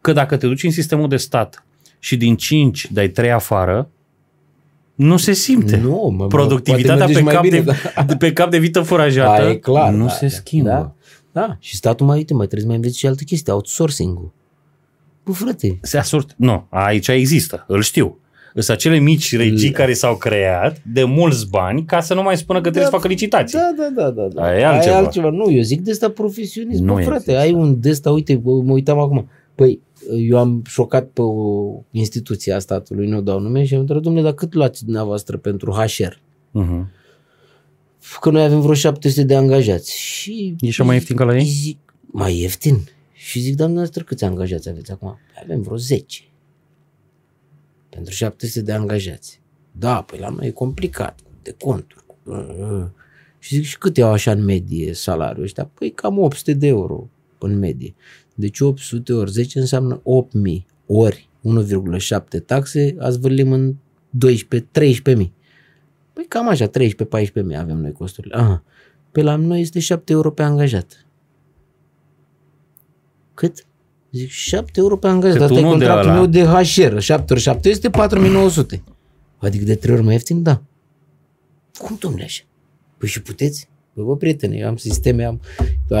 Că 0.00 0.12
dacă 0.12 0.36
te 0.36 0.46
duci 0.46 0.62
în 0.62 0.70
sistemul 0.70 1.08
de 1.08 1.16
stat 1.16 1.64
și 1.98 2.16
din 2.16 2.36
5 2.36 2.92
dai 2.92 3.08
3 3.08 3.30
afară, 3.30 3.90
nu 4.98 5.16
se 5.16 5.32
simte. 5.32 5.76
Nu, 5.76 6.14
mă, 6.16 6.26
Productivitatea 6.26 7.04
poate 7.04 7.12
pe 7.12 7.20
merge 7.22 7.34
cap, 7.36 7.44
și 7.44 7.50
mai 7.50 7.60
de, 7.60 7.60
bine, 7.60 7.76
da. 7.94 8.02
de 8.02 8.16
pe 8.16 8.32
cap 8.32 8.50
de 8.50 8.58
vită 8.58 8.80
furajată 8.80 9.42
Da, 9.42 9.50
e 9.50 9.54
clar, 9.54 9.92
nu 9.92 10.04
da, 10.04 10.10
se 10.10 10.26
da, 10.26 10.32
schimbă. 10.32 10.68
Da, 10.68 11.40
da. 11.40 11.56
Și 11.60 11.76
statul 11.76 12.06
mai, 12.06 12.16
uite, 12.16 12.34
mai 12.34 12.46
trebuie 12.46 12.60
să 12.60 12.66
mai 12.66 12.76
înveți 12.76 12.98
și 12.98 13.06
altă 13.06 13.22
chestie, 13.24 13.52
outsourcing-ul. 13.52 14.32
Bă, 15.24 15.32
frate, 15.32 15.78
Se 15.82 15.98
asort... 15.98 16.34
Nu, 16.36 16.66
aici 16.68 17.08
există, 17.08 17.64
îl 17.68 17.82
știu. 17.82 18.18
Sunt 18.54 18.76
acele 18.76 18.98
mici 18.98 19.36
regii 19.36 19.70
care 19.70 19.92
s-au 19.92 20.16
creat 20.16 20.82
de 20.92 21.04
mulți 21.04 21.48
bani 21.48 21.84
ca 21.84 22.00
să 22.00 22.14
nu 22.14 22.22
mai 22.22 22.36
spună 22.36 22.58
că 22.58 22.62
trebuie 22.64 22.84
să 22.84 22.90
facă 22.90 23.08
licitații. 23.08 23.58
Da, 23.58 23.74
da, 23.76 24.02
da, 24.02 24.10
da. 24.10 24.28
da. 24.34 24.42
Aia 24.42 24.58
e 24.58 24.64
altceva. 24.64 24.94
Aia 24.94 25.02
e 25.02 25.04
altceva. 25.04 25.30
Nu, 25.30 25.50
eu 25.50 25.62
zic 25.62 25.80
de 25.80 25.90
asta 25.90 26.10
profesionist. 26.10 26.80
Nu 26.80 26.86
Nu, 26.96 27.02
frate, 27.02 27.14
există. 27.14 27.38
ai 27.38 27.52
un 27.52 27.80
de 27.80 27.90
asta, 27.90 28.10
uite, 28.10 28.34
bă, 28.34 28.50
mă 28.50 28.72
uitam 28.72 28.98
acum. 28.98 29.28
Păi, 29.54 29.80
eu 30.16 30.38
am 30.38 30.62
șocat 30.66 31.08
pe 31.08 31.22
o 31.22 31.82
instituție 31.90 32.52
a 32.52 32.58
statului, 32.58 33.08
nu 33.08 33.20
dau 33.20 33.40
nume, 33.40 33.64
și 33.64 33.74
am 33.74 33.80
întrebat, 33.80 34.02
domnule, 34.04 34.24
dar 34.24 34.34
cât 34.34 34.54
luați 34.54 34.84
dumneavoastră 34.84 35.36
pentru 35.36 35.70
HR? 35.72 36.12
Uh-huh. 36.62 36.86
Că 38.20 38.30
noi 38.30 38.42
avem 38.44 38.60
vreo 38.60 38.74
700 38.74 39.22
de 39.26 39.34
angajați. 39.36 39.98
Și 39.98 40.56
E 40.60 40.70
și 40.70 40.82
mai 40.82 40.94
ieftin 40.94 41.16
ca 41.16 41.24
la 41.24 41.36
ei? 41.36 41.44
Zic, 41.44 41.78
mai 42.00 42.40
ieftin? 42.40 42.78
Și 43.12 43.40
zic, 43.40 43.56
doamne 43.56 43.76
noastră, 43.76 44.02
câți 44.02 44.24
angajați 44.24 44.68
aveți 44.68 44.90
acum? 44.92 45.08
Păi 45.08 45.42
Avem 45.44 45.62
vreo 45.62 45.76
10. 45.76 46.22
Pentru 47.88 48.12
700 48.14 48.64
de 48.64 48.72
angajați. 48.72 49.40
Da, 49.72 50.02
păi 50.02 50.18
la 50.18 50.28
noi 50.28 50.46
e 50.46 50.50
complicat, 50.50 51.20
de 51.42 51.54
conturi. 51.64 52.04
cu- 52.06 52.16
uh, 52.30 52.46
uh. 52.60 52.86
Și 53.38 53.54
zic, 53.54 53.64
și 53.64 53.78
cât 53.78 53.96
iau 53.96 54.10
așa 54.12 54.30
în 54.30 54.44
medie 54.44 54.92
salariul 54.92 55.44
ăștia? 55.44 55.70
Păi 55.74 55.90
cam 55.90 56.18
800 56.18 56.52
de 56.54 56.66
euro 56.66 57.08
în 57.38 57.58
medie. 57.58 57.94
Deci 58.40 58.60
800 58.60 59.12
ori 59.12 59.30
10 59.30 59.58
înseamnă 59.58 60.00
8000 60.02 60.66
ori 60.86 61.28
1,7 61.44 62.44
taxe, 62.46 62.96
ați 62.98 63.18
vârlim 63.18 63.52
în 63.52 63.74
12, 64.10 64.68
13.000. 65.16 65.30
Păi 66.12 66.24
cam 66.28 66.48
așa, 66.48 66.66
13-14 66.68 66.70
mii 67.44 67.56
avem 67.56 67.76
noi 67.76 67.92
costurile. 67.92 68.34
Aha. 68.36 68.62
Pe 69.12 69.22
la 69.22 69.36
noi 69.36 69.60
este 69.60 69.78
7 69.78 70.12
euro 70.12 70.30
pe 70.30 70.42
angajat. 70.42 71.06
Cât? 73.34 73.66
Zic 74.12 74.28
7 74.28 74.80
euro 74.80 74.96
pe 74.96 75.08
angajat. 75.08 75.38
Cât 75.38 75.46
Asta 75.46 75.58
e 75.58 75.64
unul 75.64 75.78
de 75.78 75.84
contractul 75.84 76.10
ăla. 76.10 76.20
meu 76.20 76.30
de 76.30 76.42
HR. 76.44 76.98
7 76.98 77.32
ori 77.32 77.42
7 77.42 77.68
este 77.68 77.90
4900. 77.90 78.82
Adică 79.38 79.64
de 79.64 79.74
3 79.74 79.94
ori 79.94 80.04
mai 80.04 80.12
ieftin? 80.12 80.42
Da. 80.42 80.62
Cum 81.78 81.96
domnule 82.00 82.24
așa? 82.24 82.42
Păi 82.98 83.08
și 83.08 83.22
puteți? 83.22 83.68
Păi 83.98 84.06
bă, 84.06 84.16
prietene, 84.16 84.56
eu 84.56 84.68
am 84.68 84.76
sisteme, 84.76 85.24
am 85.24 85.40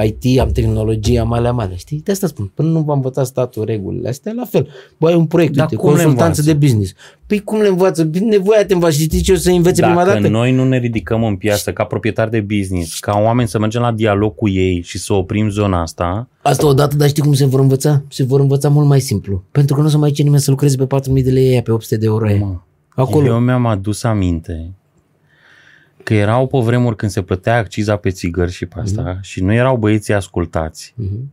IT, 0.04 0.38
am 0.40 0.48
tehnologie, 0.52 1.18
am 1.18 1.32
alea 1.32 1.52
mele, 1.52 1.74
știi? 1.76 2.00
De 2.04 2.12
asta 2.12 2.26
spun, 2.26 2.50
până 2.54 2.68
nu 2.68 2.80
va 2.80 2.94
învăța 2.94 3.24
statul 3.24 3.64
regulile 3.64 4.08
astea, 4.08 4.32
la 4.36 4.44
fel. 4.44 4.68
Bă, 4.98 5.08
ai 5.08 5.14
un 5.14 5.26
proiect, 5.26 5.54
Dar 5.54 5.64
uite, 5.64 5.76
cum 5.76 5.88
le 5.94 5.94
consultanță 6.02 6.42
de 6.42 6.50
învață? 6.50 6.66
business. 6.66 6.92
Păi 7.26 7.38
cum 7.40 7.60
le 7.60 7.68
învață? 7.68 8.04
Bine, 8.04 8.26
nevoia 8.26 8.64
te 8.64 8.74
învață. 8.74 8.98
Știi 9.00 9.20
ce 9.20 9.32
o 9.32 9.36
să 9.36 9.50
învețe 9.50 9.82
prima 9.82 10.04
Dacă 10.04 10.12
dată? 10.18 10.28
noi 10.28 10.52
nu 10.52 10.64
ne 10.64 10.78
ridicăm 10.78 11.24
în 11.24 11.36
piață 11.36 11.72
ca 11.72 11.84
proprietari 11.84 12.30
de 12.30 12.40
business, 12.40 12.98
ca 12.98 13.20
oameni 13.24 13.48
să 13.48 13.58
mergem 13.58 13.80
la 13.80 13.92
dialog 13.92 14.34
cu 14.34 14.48
ei 14.48 14.82
și 14.82 14.98
să 14.98 15.12
oprim 15.12 15.48
zona 15.50 15.80
asta, 15.82 16.28
Asta 16.42 16.66
odată, 16.66 16.96
dar 16.96 17.08
știi 17.08 17.22
cum 17.22 17.32
se 17.32 17.44
vor 17.46 17.60
învăța? 17.60 18.02
Se 18.08 18.24
vor 18.24 18.40
învăța 18.40 18.68
mult 18.68 18.86
mai 18.86 19.00
simplu. 19.00 19.42
Pentru 19.50 19.74
că 19.74 19.80
nu 19.80 19.86
o 19.86 19.90
să 19.90 19.98
mai 19.98 20.10
ce 20.10 20.22
nimeni 20.22 20.40
să 20.42 20.50
lucreze 20.50 20.76
pe 20.76 20.86
4.000 21.18 21.24
de 21.24 21.30
lei 21.30 21.48
aia, 21.50 21.62
pe 21.62 21.70
800 21.72 21.96
de 21.96 22.06
euro 22.06 22.26
aia. 22.26 22.36
mă, 22.38 22.54
Acolo. 23.02 23.26
eu 23.26 23.38
mi-am 23.38 23.66
adus 23.66 24.02
aminte 24.02 24.70
că 26.08 26.14
erau 26.14 26.46
pe 26.46 26.58
vremuri 26.58 26.96
când 26.96 27.10
se 27.10 27.22
plătea 27.22 27.56
acciza 27.56 27.96
pe 27.96 28.10
țigări 28.10 28.52
și 28.52 28.66
pe 28.66 28.80
asta 28.80 29.02
Mhm. 29.02 29.18
și 29.22 29.42
nu 29.42 29.52
erau 29.52 29.76
băieții 29.76 30.14
ascultați. 30.14 30.92
Mhm. 30.96 31.32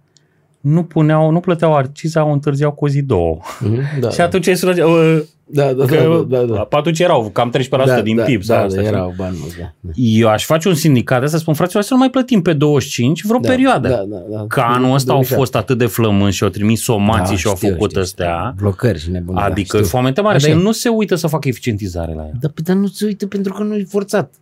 Nu 0.60 0.84
puneau, 0.84 1.30
nu 1.32 1.40
plăteau 1.40 1.74
acciza, 1.76 2.26
o 2.26 2.32
întârziau 2.32 2.72
cu 2.72 2.86
o 2.86 2.88
zi 2.88 3.02
două. 3.02 3.38
Mhm, 3.60 4.00
Da, 4.00 4.10
și 4.10 4.22
atunci 4.22 4.48
ai 4.48 4.56
sunat, 4.56 4.78
uh, 4.78 5.20
da, 5.46 5.74
da, 5.74 5.86
că, 5.86 6.26
da, 6.28 6.38
da, 6.40 6.54
da. 6.54 6.60
pe 6.60 6.76
atunci 6.76 7.00
erau 7.00 7.30
cam 7.34 7.50
13% 7.50 7.96
da, 7.96 8.02
din 8.02 8.16
da, 8.16 8.24
PIB. 8.24 8.38
Da, 8.44 8.46
sau 8.46 8.58
da, 8.58 8.64
asta, 8.64 8.78
știi? 8.80 8.92
erau 8.92 9.14
bani 9.18 9.36
mulți, 9.40 9.58
da. 9.58 9.72
da. 9.80 9.92
Eu 9.96 10.28
aș 10.30 10.46
face 10.46 10.68
un 10.68 10.74
sindicat 10.76 11.20
de 11.20 11.26
asta, 11.26 11.38
spun 11.38 11.54
fraților, 11.54 11.84
să 11.84 11.94
nu 11.94 12.00
mai 12.00 12.10
plătim 12.10 12.42
pe 12.42 12.54
25 12.54 13.24
vreo 13.26 13.40
Da, 13.40 13.48
perioadă. 13.50 13.88
Da, 13.88 14.04
da, 14.08 14.18
da. 14.38 14.46
Că 14.48 14.60
anul 14.60 14.94
ăsta 14.94 15.12
au 15.12 15.18
27. 15.20 15.36
fost 15.36 15.56
atât 15.56 15.78
de 15.78 15.86
flămânzi 15.86 16.36
și 16.38 16.44
au 16.44 16.50
trimis 16.50 16.82
somații 16.82 17.34
Da, 17.34 17.40
și 17.40 17.48
au 17.48 17.56
știu, 17.56 17.70
făcut 17.70 17.90
știu, 17.90 18.02
astea. 18.02 18.40
știu. 18.42 18.54
Blocări 18.62 19.00
și 19.00 19.10
nebunii. 19.12 19.42
Adică 19.42 19.78
da, 19.78 19.84
da, 19.84 19.90
foamete 19.90 20.22
mare, 20.22 20.36
Așa 20.36 20.46
dar 20.48 20.56
e. 20.56 20.58
el 20.60 20.64
nu 20.66 20.72
se 20.72 20.90
uită 20.90 21.16
să 21.16 21.28
facă 21.28 21.48
eficientizare 21.48 22.14
la 22.14 22.24
ea. 22.24 22.32
Da, 22.40 22.48
pe, 22.48 22.62
dar 22.64 22.76
nu 22.76 22.88
se 22.88 23.06
uită 23.06 23.28
pentru 23.28 23.54
că 23.54 23.64
nu 23.64 23.76
e 23.76 23.86
forțat. 23.90 24.34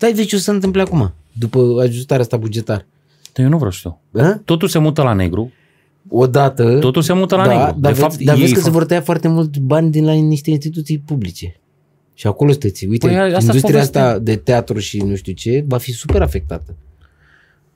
Dai 0.00 0.12
vezi 0.12 0.26
ce 0.28 0.34
o 0.34 0.38
să 0.38 0.44
se 0.44 0.50
întâmple 0.50 0.80
acum, 0.80 1.12
după 1.32 1.76
ajustarea 1.82 2.22
asta 2.24 2.36
bugetară. 2.36 2.86
Dar 3.32 3.44
eu 3.44 3.50
nu 3.50 3.56
vreau 3.56 3.70
să 3.70 3.78
știu. 3.78 4.00
Da? 4.10 4.40
Totul 4.44 4.68
se 4.68 4.78
mută 4.78 5.02
la 5.02 5.12
negru, 5.12 5.52
Odată... 6.08 6.78
totul 6.78 7.02
se 7.02 7.12
mută 7.12 7.36
la 7.36 7.46
da, 7.46 7.48
negru. 7.56 7.64
Dar 7.64 7.74
de 7.80 7.88
vezi, 7.88 8.00
fapt, 8.00 8.16
dar 8.24 8.34
vezi 8.36 8.46
ei 8.48 8.54
că 8.54 8.60
se 8.60 8.66
fac- 8.68 8.72
vor 8.72 8.84
tăia 8.84 9.00
foarte 9.00 9.28
mult 9.28 9.58
bani 9.58 9.90
din 9.90 10.04
la 10.04 10.12
niște 10.12 10.50
instituții 10.50 10.98
publice. 10.98 11.60
Și 12.14 12.26
acolo 12.26 12.50
sunteți. 12.50 12.86
Uite, 12.86 13.06
Păi, 13.06 13.16
asta-s 13.16 13.42
industria 13.42 13.72
povestea. 13.74 14.06
asta 14.06 14.18
de 14.18 14.36
teatru 14.36 14.78
și 14.78 14.98
nu 15.02 15.14
știu 15.14 15.32
ce 15.32 15.64
va 15.68 15.78
fi 15.78 15.92
super 15.92 16.22
afectată. 16.22 16.74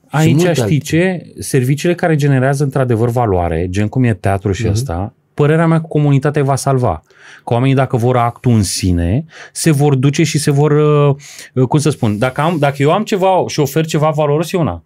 Aici 0.07 0.33
multe 0.35 0.49
știi 0.53 0.61
altele. 0.61 0.79
ce? 0.79 1.33
Serviciile 1.39 1.95
care 1.95 2.15
generează 2.15 2.63
într-adevăr 2.63 3.09
valoare, 3.09 3.67
gen 3.69 3.87
cum 3.87 4.03
e 4.03 4.13
teatru 4.13 4.51
și 4.51 4.61
Mhm. 4.63 4.71
ăsta, 4.71 5.13
părerea 5.35 5.67
mea 5.67 5.79
că 5.79 5.85
comunitatea 5.89 6.41
îi 6.41 6.47
va 6.47 6.55
salva. 6.55 7.03
Că 7.43 7.53
oamenii 7.53 7.75
dacă 7.75 7.97
vor 7.97 8.17
actul 8.17 8.51
în 8.51 8.63
sine, 8.63 9.25
se 9.51 9.71
vor 9.71 9.95
duce 9.95 10.23
și 10.23 10.37
se 10.37 10.51
vor, 10.51 10.71
uh, 10.71 11.15
uh, 11.53 11.67
cum 11.67 11.79
să 11.79 11.89
spun, 11.89 12.17
dacă, 12.17 12.41
am, 12.41 12.57
dacă 12.59 12.75
eu 12.79 12.91
am 12.91 13.03
ceva 13.03 13.43
și 13.47 13.59
ofer 13.59 13.85
ceva 13.85 14.09
valoros, 14.09 14.51
e 14.51 14.57
una. 14.57 14.83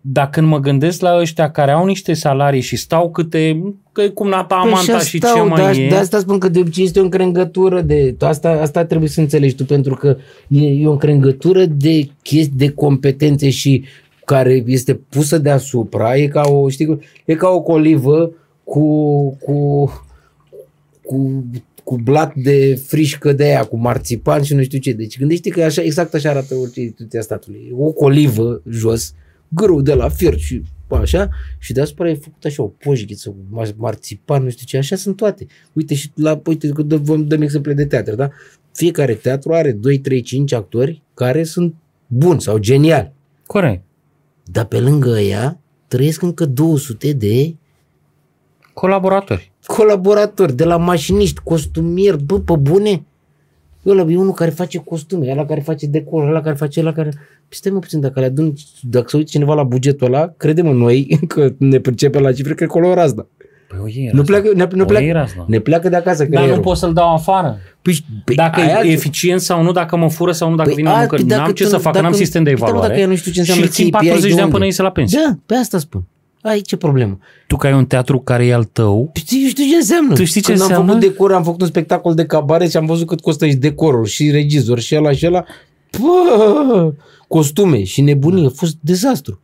Dar 0.00 0.30
când 0.30 0.46
mă 0.46 0.58
gândesc 0.58 1.00
la 1.00 1.18
ăștia 1.18 1.50
care 1.50 1.70
au 1.70 1.84
niște 1.84 2.12
salarii 2.12 2.60
și 2.60 2.76
stau 2.76 3.10
câte, 3.10 3.62
că 3.92 4.02
e 4.02 4.08
cum 4.08 4.28
nata 4.28 4.54
amanta 4.54 4.92
Păi 4.92 5.06
și 5.06 5.18
stau, 5.18 5.34
ce 5.34 5.40
mai 5.40 5.74
de, 5.74 5.82
e. 5.82 5.88
de 5.88 5.94
asta 5.94 6.18
spun 6.18 6.38
că 6.38 6.48
de 6.48 6.58
obicei 6.58 6.84
este 6.84 7.00
o 7.00 7.02
încrengătură 7.02 7.80
de... 7.80 8.16
Asta, 8.20 8.48
asta 8.48 8.84
trebuie 8.84 9.08
să 9.08 9.20
înțelegi 9.20 9.54
tu, 9.54 9.64
pentru 9.64 9.94
că 9.94 10.16
e, 10.48 10.66
e 10.66 10.86
o 10.86 10.90
încrengătură 10.90 11.64
de 11.64 12.08
chestii, 12.22 12.56
de 12.56 12.68
competențe 12.68 13.50
și 13.50 13.84
care 14.24 14.62
este 14.66 14.94
pusă 14.94 15.38
deasupra, 15.38 16.16
e 16.16 16.26
ca 16.26 16.42
o, 16.48 16.68
știi, 16.68 16.86
cum- 16.86 17.00
e 17.24 17.34
ca 17.34 17.48
o 17.48 17.60
colivă 17.60 18.30
cu, 18.64 19.28
cu, 19.30 19.84
cu, 21.04 21.44
cu 21.84 21.96
blat 21.96 22.34
de 22.34 22.74
frișcă 22.86 23.32
de 23.32 23.44
aia, 23.44 23.64
cu 23.64 23.76
marțipan 23.76 24.42
și 24.42 24.54
nu 24.54 24.62
știu 24.62 24.78
ce. 24.78 24.92
Deci 24.92 25.18
gândește 25.18 25.50
că 25.50 25.62
așa, 25.62 25.82
exact 25.82 26.14
așa 26.14 26.30
arată 26.30 26.54
orice 26.54 26.80
instituție 26.80 27.18
a 27.18 27.22
statului. 27.22 27.66
E 27.70 27.74
O 27.78 27.92
colivă 27.92 28.62
jos, 28.70 29.14
grâu 29.48 29.80
de 29.80 29.94
la 29.94 30.08
fier 30.08 30.38
și 30.38 30.62
așa, 30.88 31.28
și 31.58 31.72
deasupra 31.72 32.08
e 32.10 32.14
făcut 32.14 32.44
așa 32.44 32.62
o 32.62 32.66
poșghiță, 32.66 33.28
cu 33.28 33.62
mar- 33.62 33.76
marțipan, 33.76 34.42
nu 34.42 34.50
știu 34.50 34.66
ce, 34.66 34.76
așa 34.76 34.96
sunt 34.96 35.16
toate. 35.16 35.46
Uite 35.72 35.94
și 35.94 36.10
la, 36.14 36.42
uite, 36.46 36.68
că 36.68 36.82
dă- 36.82 37.00
vom 37.02 37.26
dăm 37.26 37.42
exemple 37.42 37.74
de 37.74 37.86
teatru, 37.86 38.14
da? 38.14 38.30
Fiecare 38.72 39.14
teatru 39.14 39.52
are 39.52 39.72
2, 39.72 39.98
3, 39.98 40.20
5 40.20 40.52
actori 40.52 41.02
care 41.14 41.44
sunt 41.44 41.74
buni 42.06 42.40
sau 42.40 42.58
geniali. 42.58 43.12
Corect. 43.46 43.82
Dar 44.44 44.64
pe 44.64 44.78
lângă 44.78 45.18
ea 45.18 45.60
trăiesc 45.88 46.22
încă 46.22 46.46
200 46.46 47.12
de 47.12 47.54
Colaboratori. 48.74 49.52
colaboratori, 49.66 50.56
de 50.56 50.64
la 50.64 50.76
mașiniști, 50.76 51.40
costumieri, 51.44 52.22
bă, 52.22 52.38
pe 52.40 52.54
bune. 52.60 53.02
Ăla 53.86 54.04
e 54.08 54.16
unul 54.16 54.32
care 54.32 54.50
face 54.50 54.78
costume, 54.78 55.30
ăla 55.30 55.44
care 55.46 55.60
face 55.60 55.86
decor, 55.86 56.28
ăla 56.28 56.40
care 56.40 56.54
face 56.56 56.80
ăla 56.80 56.92
care... 56.92 57.08
Păi 57.48 57.56
stai 57.58 57.72
mă 57.72 57.78
puțin, 57.78 58.00
dacă 58.00 58.20
le 58.20 58.26
adun, 58.26 58.52
dacă 58.82 59.04
se 59.08 59.16
uită 59.16 59.28
cineva 59.30 59.54
la 59.54 59.62
bugetul 59.62 60.06
ăla, 60.06 60.32
credem 60.36 60.68
în 60.68 60.76
noi 60.76 61.18
că 61.28 61.52
ne 61.58 61.78
pricepe 61.78 62.18
la 62.18 62.32
cifre, 62.32 62.54
cred 62.54 62.68
că 62.68 62.78
o 62.78 62.94
razna. 62.94 63.26
Păi 63.68 63.78
o 63.82 63.86
iei 63.88 64.10
Nu 64.12 64.18
razna. 64.18 64.22
pleacă, 64.24 64.56
ne, 64.56 64.68
nu 64.76 64.82
O 64.82 64.86
pleacă, 64.86 65.04
iei 65.04 65.12
razna. 65.12 65.44
ne 65.48 65.58
pleacă 65.58 65.88
de 65.88 65.96
acasă. 65.96 66.18
Dar 66.24 66.28
nu 66.32 66.36
creierul. 66.38 66.62
pot 66.62 66.76
să-l 66.76 66.92
dau 66.92 67.14
afară. 67.14 67.58
Păi, 67.82 68.04
păi, 68.24 68.34
Dacă 68.34 68.60
aia 68.60 68.80
e 68.84 68.92
eficient 68.92 69.40
sau 69.40 69.62
nu, 69.62 69.72
dacă 69.72 69.96
mă 69.96 70.10
fură 70.10 70.32
sau 70.32 70.50
nu, 70.50 70.56
dacă 70.56 70.68
Păi, 70.68 70.76
vine 70.76 70.88
la 70.88 70.94
a, 70.94 70.98
muncă, 70.98 71.14
păi 71.16 71.24
n-am 71.24 71.38
dacă 71.38 71.52
ce 71.52 71.62
tu- 71.62 71.68
să 71.68 71.76
fac, 71.76 71.84
că 71.84 71.90
dacă- 71.90 72.02
n-am 72.02 72.12
sistem 72.12 72.42
de 72.42 72.50
păi, 72.50 72.58
da, 72.58 72.64
mă, 72.64 72.68
evaluare. 72.70 72.88
dacă 72.92 73.00
ea 73.04 73.08
nu 73.10 73.16
știu 73.16 73.32
ce 73.32 73.38
înseamnă 73.40 73.62
și 73.64 73.68
îl 73.68 73.74
țin 73.74 73.84
KPI, 73.90 73.90
40 73.92 74.20
de 74.20 74.26
de 74.28 74.32
ani 74.34 74.42
unde? 74.42 74.52
până 74.52 74.64
iese 74.64 74.82
la 74.82 74.90
pensie. 74.90 75.18
Da, 75.26 75.36
pe 75.46 75.54
asta 75.54 75.78
spun. 75.78 76.04
Ai 76.44 76.60
ce 76.60 76.76
problemă? 76.76 77.18
Tu 77.46 77.56
că 77.56 77.66
ai 77.66 77.72
un 77.72 77.86
teatru 77.86 78.18
care 78.18 78.46
e 78.46 78.54
al 78.54 78.64
tău, 78.64 79.10
Știi, 79.14 79.42
eu 79.42 79.48
știu 79.48 79.64
ce 79.64 79.76
înseamnă. 79.76 80.14
Tu 80.14 80.24
știi 80.24 80.40
ce 80.40 80.46
Când 80.46 80.60
am 80.60 80.66
înseamnă? 80.66 80.92
făcut 80.92 81.08
decor, 81.08 81.32
am 81.32 81.42
făcut 81.42 81.60
un 81.60 81.66
spectacol 81.66 82.14
de 82.14 82.26
cabaret 82.26 82.70
și 82.70 82.76
am 82.76 82.86
văzut 82.86 83.06
cât 83.06 83.20
costă 83.20 83.46
și 83.46 83.54
decorul, 83.54 84.04
și 84.04 84.30
regizor, 84.30 84.80
și 84.80 84.96
ăla, 84.96 85.12
și 85.12 85.26
ăla. 85.26 85.44
Pă, 85.90 86.92
costume 87.28 87.82
și 87.82 88.00
nebunie. 88.00 88.46
A 88.46 88.48
fost 88.48 88.76
dezastru. 88.80 89.40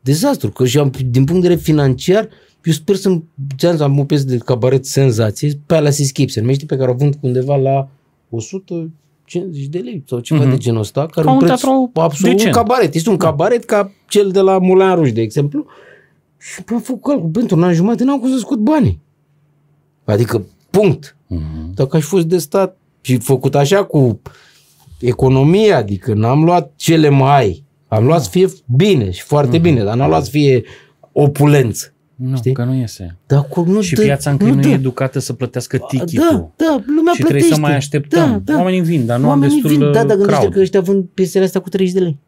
Dezastru. 0.00 0.50
Că 0.50 0.66
și 0.66 0.78
am, 0.78 0.90
din 1.10 1.24
punct 1.24 1.42
de 1.42 1.48
vedere 1.48 1.60
financiar, 1.60 2.28
eu 2.64 2.72
sper 2.72 2.94
să-mi 2.96 3.24
ți-am 3.58 3.72
zis, 3.72 3.80
am 3.80 3.98
o 3.98 4.04
piesă 4.04 4.24
de 4.24 4.36
cabaret 4.38 4.86
senzație, 4.86 5.60
pe 5.66 5.74
Alice 5.74 6.02
Escape 6.02 6.28
se 6.28 6.40
numește, 6.40 6.64
pe 6.64 6.76
care 6.76 6.90
o 6.90 6.94
vând 6.94 7.16
undeva 7.20 7.56
la 7.56 7.88
100, 8.30 8.90
50 9.24 9.64
de 9.66 9.78
lei 9.78 10.02
sau 10.06 10.18
ceva 10.18 10.46
mm-hmm. 10.46 10.50
de 10.50 10.56
genul 10.56 10.80
ăsta, 10.80 11.06
care 11.06 11.26
Ca 11.26 11.32
un 11.32 11.38
un 11.40 11.44
preț 11.46 11.60
teatru 11.60 11.90
absolut 11.94 12.30
un 12.32 12.36
decent. 12.36 12.54
cabaret. 12.54 12.94
Este 12.94 13.10
un 13.10 13.16
cabaret 13.16 13.64
ca 13.64 13.92
cel 14.08 14.30
de 14.30 14.40
la 14.40 14.58
Moulin 14.58 14.94
Rouge, 14.94 15.10
de 15.10 15.20
exemplu. 15.20 15.66
Și 16.50 16.62
am 16.72 16.80
făcut 16.80 17.02
calcul, 17.02 17.28
pentru 17.28 17.56
un 17.56 17.62
an 17.62 17.72
jumătate 17.74 18.04
n-am 18.04 18.18
cum 18.18 18.30
să 18.30 18.36
scot 18.38 18.58
banii. 18.58 19.00
Adică, 20.04 20.46
punct. 20.70 21.16
Mhm. 21.26 21.74
Dacă 21.74 21.96
aș 21.96 22.02
fi 22.02 22.08
fost 22.08 22.26
de 22.26 22.38
stat 22.38 22.76
și 23.00 23.18
făcut 23.18 23.54
așa 23.54 23.84
cu 23.84 24.20
economia, 25.00 25.76
adică 25.76 26.14
n-am 26.14 26.44
luat 26.44 26.72
cele 26.76 27.08
mai, 27.08 27.64
am 27.88 28.04
luat 28.04 28.22
să 28.22 28.28
fie 28.30 28.48
bine 28.76 29.10
și 29.10 29.22
foarte 29.22 29.54
Mhm. 29.56 29.62
bine, 29.62 29.84
dar 29.84 29.96
n-am 29.96 30.08
luat 30.08 30.24
să 30.24 30.30
fie 30.30 30.62
opulență. 31.12 31.86
Nu, 32.14 32.36
Știi? 32.36 32.52
că 32.52 32.64
nu 32.64 32.74
iese. 32.74 33.18
Dar 33.26 33.38
acolo 33.38 33.70
nu 33.70 33.80
Și 33.80 33.94
dă, 33.94 34.02
piața 34.02 34.30
încă 34.30 34.44
nu 34.44 34.54
nu 34.54 34.60
dă. 34.60 34.68
e 34.68 34.72
educată 34.72 35.18
să 35.18 35.32
plătească 35.32 35.76
Da, 35.76 35.84
tichetul. 35.86 36.50
da, 36.56 36.82
lumea 36.86 37.12
și 37.12 37.20
plătește. 37.20 37.24
trebuie 37.24 37.42
să 37.52 37.60
mai 37.60 37.74
așteptăm. 37.76 38.42
Da, 38.44 38.52
da. 38.52 38.58
Oamenii 38.58 38.80
vin, 38.80 39.06
dar 39.06 39.18
nu 39.18 39.28
Oamenii 39.28 39.54
am 39.56 39.60
destul 39.62 39.78
vin, 39.78 39.92
da, 39.92 40.04
dar 40.04 40.16
gândește 40.16 40.38
crowd. 40.40 40.52
că 40.52 40.60
ăștia 40.60 40.80
vând 40.80 41.04
piesele 41.14 41.44
astea 41.44 41.60
cu 41.60 41.68
30 41.68 41.94
de 41.94 42.00
lei. 42.00 42.18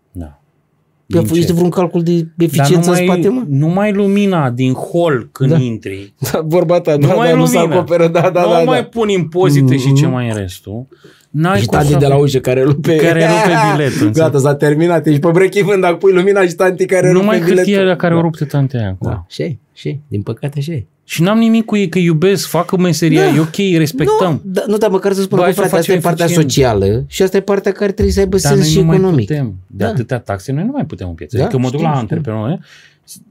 Da. 1.14 1.20
Pe 1.20 1.24
Din 1.26 1.34
ce? 1.34 1.40
este 1.40 1.52
vreun 1.52 1.70
calcul 1.70 2.02
de 2.02 2.12
Dar 2.14 2.46
eficiență 2.48 2.90
în 2.90 2.96
numai, 2.98 3.04
spate, 3.06 3.28
mă? 3.28 3.42
numai 3.48 3.92
lumina 3.92 4.50
din 4.50 4.72
hol 4.72 5.28
când 5.32 5.50
Da. 5.50 5.56
intri. 5.58 6.14
Da, 6.32 6.40
vorba 6.44 6.80
ta, 6.80 6.96
da, 6.96 7.06
Numai 7.06 7.28
da, 7.30 7.36
nu 7.36 7.46
se 7.46 7.58
lumina. 7.58 7.74
acoperă, 7.76 8.08
da, 8.08 8.20
da, 8.30 8.42
nu 8.44 8.48
da. 8.52 8.62
mai 8.64 8.80
da. 8.80 8.84
pun 8.84 9.08
impozite 9.08 9.76
și 9.76 9.86
Mhm. 9.86 9.94
ce 9.96 10.06
mai 10.06 10.28
e 10.28 10.32
restul. 10.32 10.86
N-ai 11.34 11.60
Și 11.60 11.66
cum 11.66 11.78
tanti 11.78 11.92
să... 11.92 11.98
de 11.98 12.06
la 12.06 12.16
ușă 12.16 12.38
care 12.38 12.62
rupe... 12.62 12.96
Care 12.96 13.26
rupe 13.26 13.52
biletul, 13.76 14.10
Gata, 14.20 14.38
s-a 14.38 14.54
terminat. 14.54 15.06
Ești 15.06 15.20
pe 15.20 15.28
break 15.32 15.54
even 15.54 15.80
dacă 15.80 15.94
pui 15.94 16.12
lumina 16.12 16.46
și 16.46 16.54
tanti 16.54 16.86
care 16.86 17.12
Numai 17.12 17.38
rupe 17.38 17.50
biletul. 17.50 17.72
hârtia 17.74 17.96
care 17.96 18.12
da. 18.12 18.18
o 18.18 18.22
rupte 18.22 18.44
tante 18.44 18.76
aia 18.78 18.88
acolo. 18.88 19.10
Da, 19.10 19.24
și 19.28 19.58
și 19.72 19.98
din 20.08 20.22
păcate 20.22 20.60
și 20.60 20.84
Și 21.04 21.22
n-am 21.22 21.38
nimic 21.38 21.64
cu 21.64 21.76
ei, 21.76 21.88
că 21.88 21.98
iubesc, 21.98 22.46
fac 22.48 22.76
meseria, 22.76 23.20
Da. 23.30 23.36
e 23.36 23.40
ok, 23.40 23.76
respectăm. 23.78 24.40
Nu, 24.44 24.50
da, 24.52 24.62
nu, 24.66 24.76
dar 24.76 24.90
măcar 24.90 25.12
să 25.12 25.20
spun 25.22 25.38
Bă, 25.38 25.44
că, 25.44 25.44
hai 25.44 25.52
să 25.52 25.60
frate, 25.60 25.76
asta 25.76 25.86
facem 25.92 25.96
e 25.96 26.00
partea 26.08 26.24
eficient. 26.24 26.50
socială 26.50 27.04
și 27.06 27.22
asta 27.22 27.36
e 27.36 27.40
partea 27.40 27.72
care 27.72 27.92
trebuie 27.92 28.14
să 28.14 28.20
aibă 28.20 28.36
Dar 28.36 28.52
sens 28.52 28.58
noi 28.64 28.70
și 28.70 28.78
nu 28.78 28.84
mai 28.84 28.96
economic. 28.96 29.26
putem. 29.26 29.54
De 29.66 29.84
Da. 29.84 29.90
atâtea 29.90 30.18
taxe, 30.18 30.52
noi 30.52 30.64
nu 30.64 30.70
mai 30.72 30.84
putem 30.84 31.08
în 31.08 31.14
piață. 31.14 31.36
Da, 31.36 31.42
adică 31.42 31.58
mă 31.58 31.64
duc 31.70 31.74
știu, 31.74 31.84
la 31.86 31.88
știu. 31.94 32.00
antreprenori. 32.00 32.58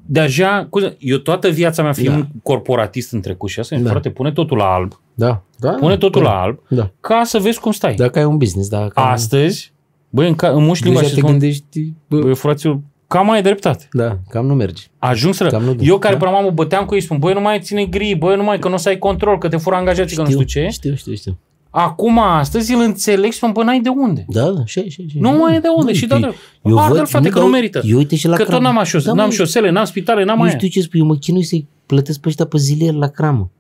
Deja, 0.05 0.67
cu- 0.69 0.95
eu 0.99 1.17
toată 1.17 1.49
viața 1.49 1.83
mea 1.83 1.91
fiind 1.93 2.15
Da. 2.15 2.27
corporatist 2.43 3.11
în 3.13 3.21
trecut 3.21 3.49
și 3.49 3.59
asta, 3.59 3.75
Da. 3.77 3.89
frate, 3.89 4.09
pune 4.09 4.31
totul 4.31 4.57
la 4.57 4.65
alb. 4.73 4.99
Da, 5.13 5.41
da. 5.59 5.69
Pune 5.69 5.97
totul 5.97 6.23
da. 6.23 6.29
la 6.29 6.41
alb 6.41 6.59
Da. 6.69 6.91
ca 6.99 7.21
să 7.23 7.37
vezi 7.39 7.59
cum 7.59 7.71
stai. 7.71 7.93
Dacă 7.95 8.19
ai 8.19 8.25
un 8.25 8.37
business, 8.37 8.69
da. 8.69 8.79
Dacă 8.79 8.99
Astăzi, 8.99 9.73
băi, 10.09 10.27
în, 10.27 10.35
ca, 10.35 10.47
în 10.49 10.63
mușchi 10.65 10.83
limba 10.83 10.99
deja 10.99 11.09
și 11.09 11.15
te 11.15 11.21
spun, 11.21 11.31
gândești, 11.31 11.93
bă, 12.07 12.19
băi, 12.19 12.35
fraților, 12.35 12.79
cam 13.07 13.25
mai 13.25 13.35
ai 13.35 13.41
dreptate. 13.41 13.87
da, 13.91 14.17
cam 14.29 14.45
nu 14.45 14.53
merge. 14.53 14.83
Ajung 14.97 15.33
să... 15.33 15.47
Cam 15.47 15.63
nu 15.63 15.73
duc. 15.73 15.85
Eu 15.85 15.97
care 15.97 16.13
Da. 16.13 16.19
până 16.19 16.31
la 16.31 16.37
mamă 16.37 16.51
băteam 16.51 16.85
cu 16.85 16.93
ei, 16.95 17.01
spun, 17.01 17.17
băi, 17.17 17.33
nu 17.33 17.41
mai 17.41 17.59
ține 17.59 17.85
gri, 17.85 18.15
băi, 18.15 18.35
nu 18.35 18.43
mai, 18.43 18.59
că 18.59 18.67
nu 18.67 18.73
o 18.73 18.77
să 18.77 18.89
ai 18.89 18.97
control, 18.97 19.37
că 19.37 19.47
te 19.47 19.57
fură 19.57 19.75
angajații, 19.75 20.15
că 20.15 20.21
nu 20.21 20.29
știu 20.29 20.43
ce. 20.43 20.67
Știu, 20.71 20.95
știu, 20.95 21.13
știu. 21.13 21.37
Acum, 21.75 22.19
astăzi, 22.19 22.73
îl 22.73 22.81
înțeleg 22.81 23.31
și 23.31 23.37
spun, 23.37 23.51
bă, 23.51 23.63
n-ai 23.63 23.79
de 23.81 23.89
unde. 23.89 24.25
Da, 24.27 24.49
da, 24.49 24.65
și, 24.65 24.89
și, 24.89 25.07
și. 25.07 25.19
Nu 25.19 25.31
mai 25.31 25.55
e 25.55 25.59
de 25.59 25.67
unde 25.77 25.91
Nu, 25.91 25.97
și 25.97 26.07
eu- 26.11 26.19
da, 26.19 26.31
eu 26.65 26.77
Ardă-l, 26.77 26.97
văd- 27.05 27.07
frate, 27.09 27.27
că 27.29 27.33
dar 27.35 27.43
nu 27.43 27.49
merită. 27.49 27.81
Eu 27.85 27.97
uite 27.97 28.15
și 28.15 28.27
la 28.27 28.35
Că 28.35 28.41
tot 28.41 28.47
cramă. 28.51 28.63
n-am, 28.63 28.77
așos, 28.77 29.03
Da, 29.03 29.13
n-am 29.13 29.25
mă, 29.27 29.31
șosele, 29.33 29.69
n-am 29.69 29.85
spitale, 29.85 30.23
n-am 30.23 30.37
Nu 30.37 30.43
aia. 30.43 30.51
știu 30.55 30.67
ce 30.67 30.81
spui, 30.81 30.99
eu 30.99 31.05
mă 31.05 31.15
chinui 31.15 31.43
să-i 31.43 31.67
plătesc 31.85 32.19
pe 32.19 32.27
ăștia 32.27 32.45
pe 32.45 32.57
zilier 32.57 32.93
la 32.93 33.07
cramă. 33.07 33.51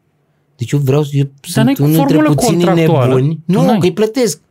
Deci 0.57 0.71
eu 0.71 0.79
vreau 0.79 1.03
să... 1.03 1.09
Eu 1.13 1.23
n-ai 1.63 1.75
sunt 1.75 1.77
unul 1.79 1.89
dintre 1.95 2.13
formulă 2.15 2.33
puțini 2.35 2.63
contractuală. 2.63 3.13
nebuni. 3.15 3.33
Tu 3.33 3.51
Nu, 3.51 3.65
n-ai. 3.65 3.77
că 3.79 3.85
îi 3.85 3.93
plătesc. 3.93 4.41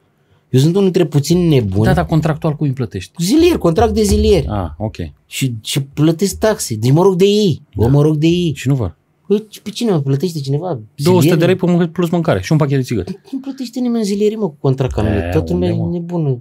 Eu 0.50 0.60
sunt 0.60 0.72
unul 0.72 0.82
dintre 0.90 1.04
puțini 1.06 1.48
nebuni. 1.48 1.84
Da, 1.84 1.92
dar 1.92 2.06
contractual 2.06 2.54
cu 2.56 2.64
îi 2.64 2.72
plătești. 2.72 3.12
Zilier, 3.18 3.58
contract 3.58 3.94
de 3.94 4.02
zilier. 4.02 4.44
Ah, 4.48 4.68
ok. 4.78 4.96
Și, 5.26 5.54
și 5.62 5.80
plătesc 5.82 6.38
taxe. 6.38 6.74
Deci 6.74 6.90
mă 6.92 7.02
rog 7.02 7.14
de 7.14 7.24
ei. 7.24 7.62
Da. 7.76 7.82
Bă, 7.86 7.88
mă 7.92 8.02
rog 8.02 8.16
de 8.16 8.26
ei. 8.26 8.52
Și 8.56 8.68
nu 8.68 8.74
vor. 8.74 8.96
Păi, 9.38 9.60
pe 9.62 9.70
cine 9.70 9.90
mă 9.90 10.00
plătește 10.00 10.40
cineva? 10.40 10.80
200 10.94 11.12
de 11.12 11.20
Zilierii? 11.20 11.46
lei 11.46 11.56
pe 11.56 11.66
mâncat 11.66 11.88
plus 11.88 12.10
mâncare 12.10 12.40
și 12.40 12.52
un 12.52 12.58
pachet 12.58 12.76
de 12.76 12.82
țigări. 12.82 13.20
Nu 13.32 13.38
plătește 13.38 13.80
nimeni 13.80 14.04
zilierii, 14.04 14.36
mă, 14.36 14.46
cu 14.46 14.56
contract 14.60 14.94
ca 14.94 15.02
mine. 15.02 15.24
E, 15.28 15.30
Toată 15.30 15.52
lumea 15.52 15.68
e 15.68 15.72
unde, 15.72 15.84
mă? 15.84 15.92
nebună. 15.92 16.38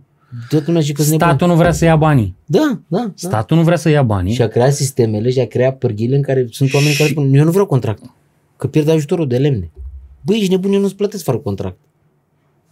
Toată 0.49 0.65
lumea 0.67 0.81
și 0.81 0.91
că 0.91 1.01
sunt 1.01 1.11
nebun. 1.11 1.27
Statul 1.27 1.47
nu 1.47 1.55
vrea 1.55 1.71
să 1.71 1.85
ia 1.85 1.95
banii. 1.95 2.35
Da, 2.45 2.79
da, 2.87 2.97
da. 2.97 3.11
Statul 3.15 3.57
nu 3.57 3.63
vrea 3.63 3.77
să 3.77 3.89
ia 3.89 4.03
banii. 4.03 4.33
Și 4.33 4.41
a 4.41 4.47
creat 4.47 4.73
sistemele 4.73 5.29
și 5.29 5.39
a 5.39 5.47
creat 5.47 5.77
pârghile 5.77 6.15
în 6.15 6.21
care 6.21 6.47
sunt 6.49 6.73
oameni 6.73 6.95
care 6.95 7.09
spun, 7.09 7.33
eu 7.33 7.43
nu 7.43 7.51
vreau 7.51 7.65
contract, 7.65 8.03
că 8.57 8.67
pierd 8.67 8.87
ajutorul 8.87 9.27
de 9.27 9.37
lemne. 9.37 9.71
Băi, 10.21 10.37
ești 10.37 10.49
nebun, 10.51 10.73
eu 10.73 10.79
nu-ți 10.79 10.95
plătesc 10.95 11.23
fără 11.23 11.37
contract. 11.37 11.77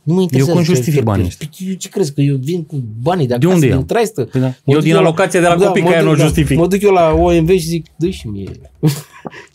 Nu 0.04 0.14
mă 0.14 0.22
interesează. 0.22 0.54
cum 0.58 0.64
ce- 0.64 0.74
justific 0.74 1.00
ce- 1.00 1.06
banii 1.06 1.22
ce- 1.24 1.28
ăștia? 1.30 1.48
Păi, 1.58 1.68
Eu 1.70 1.74
ce 1.76 1.90
crezi, 1.90 2.14
că 2.14 2.22
eu 2.22 2.36
vin 2.36 2.64
cu 2.66 2.84
banii 3.02 3.28
de 3.28 3.34
De 3.34 3.46
acasă, 3.46 3.54
unde 3.54 3.66
din 3.66 3.76
iau? 3.76 3.84
traistă? 3.84 4.24
Păi 4.24 4.42
da. 4.42 4.48
Mă 4.48 4.54
Eu 4.66 4.74
duc 4.74 4.84
din 4.84 4.94
la- 4.94 5.00
alocația 5.00 5.40
de 5.42 5.48
la 5.48 5.56
copii, 5.56 5.82
mă 5.82 5.88
că 5.90 5.94
aia 5.94 6.04
duc- 6.04 6.08
nu 6.12 6.14
o 6.14 6.26
justific. 6.26 6.58
Mă 6.58 6.68
duc 6.68 6.82
eu 6.82 6.92
la 6.92 7.14
OMV 7.14 7.50
și 7.50 7.60
zic, 7.60 7.86
dă 7.96 8.10
și 8.10 8.28
mie 8.28 8.50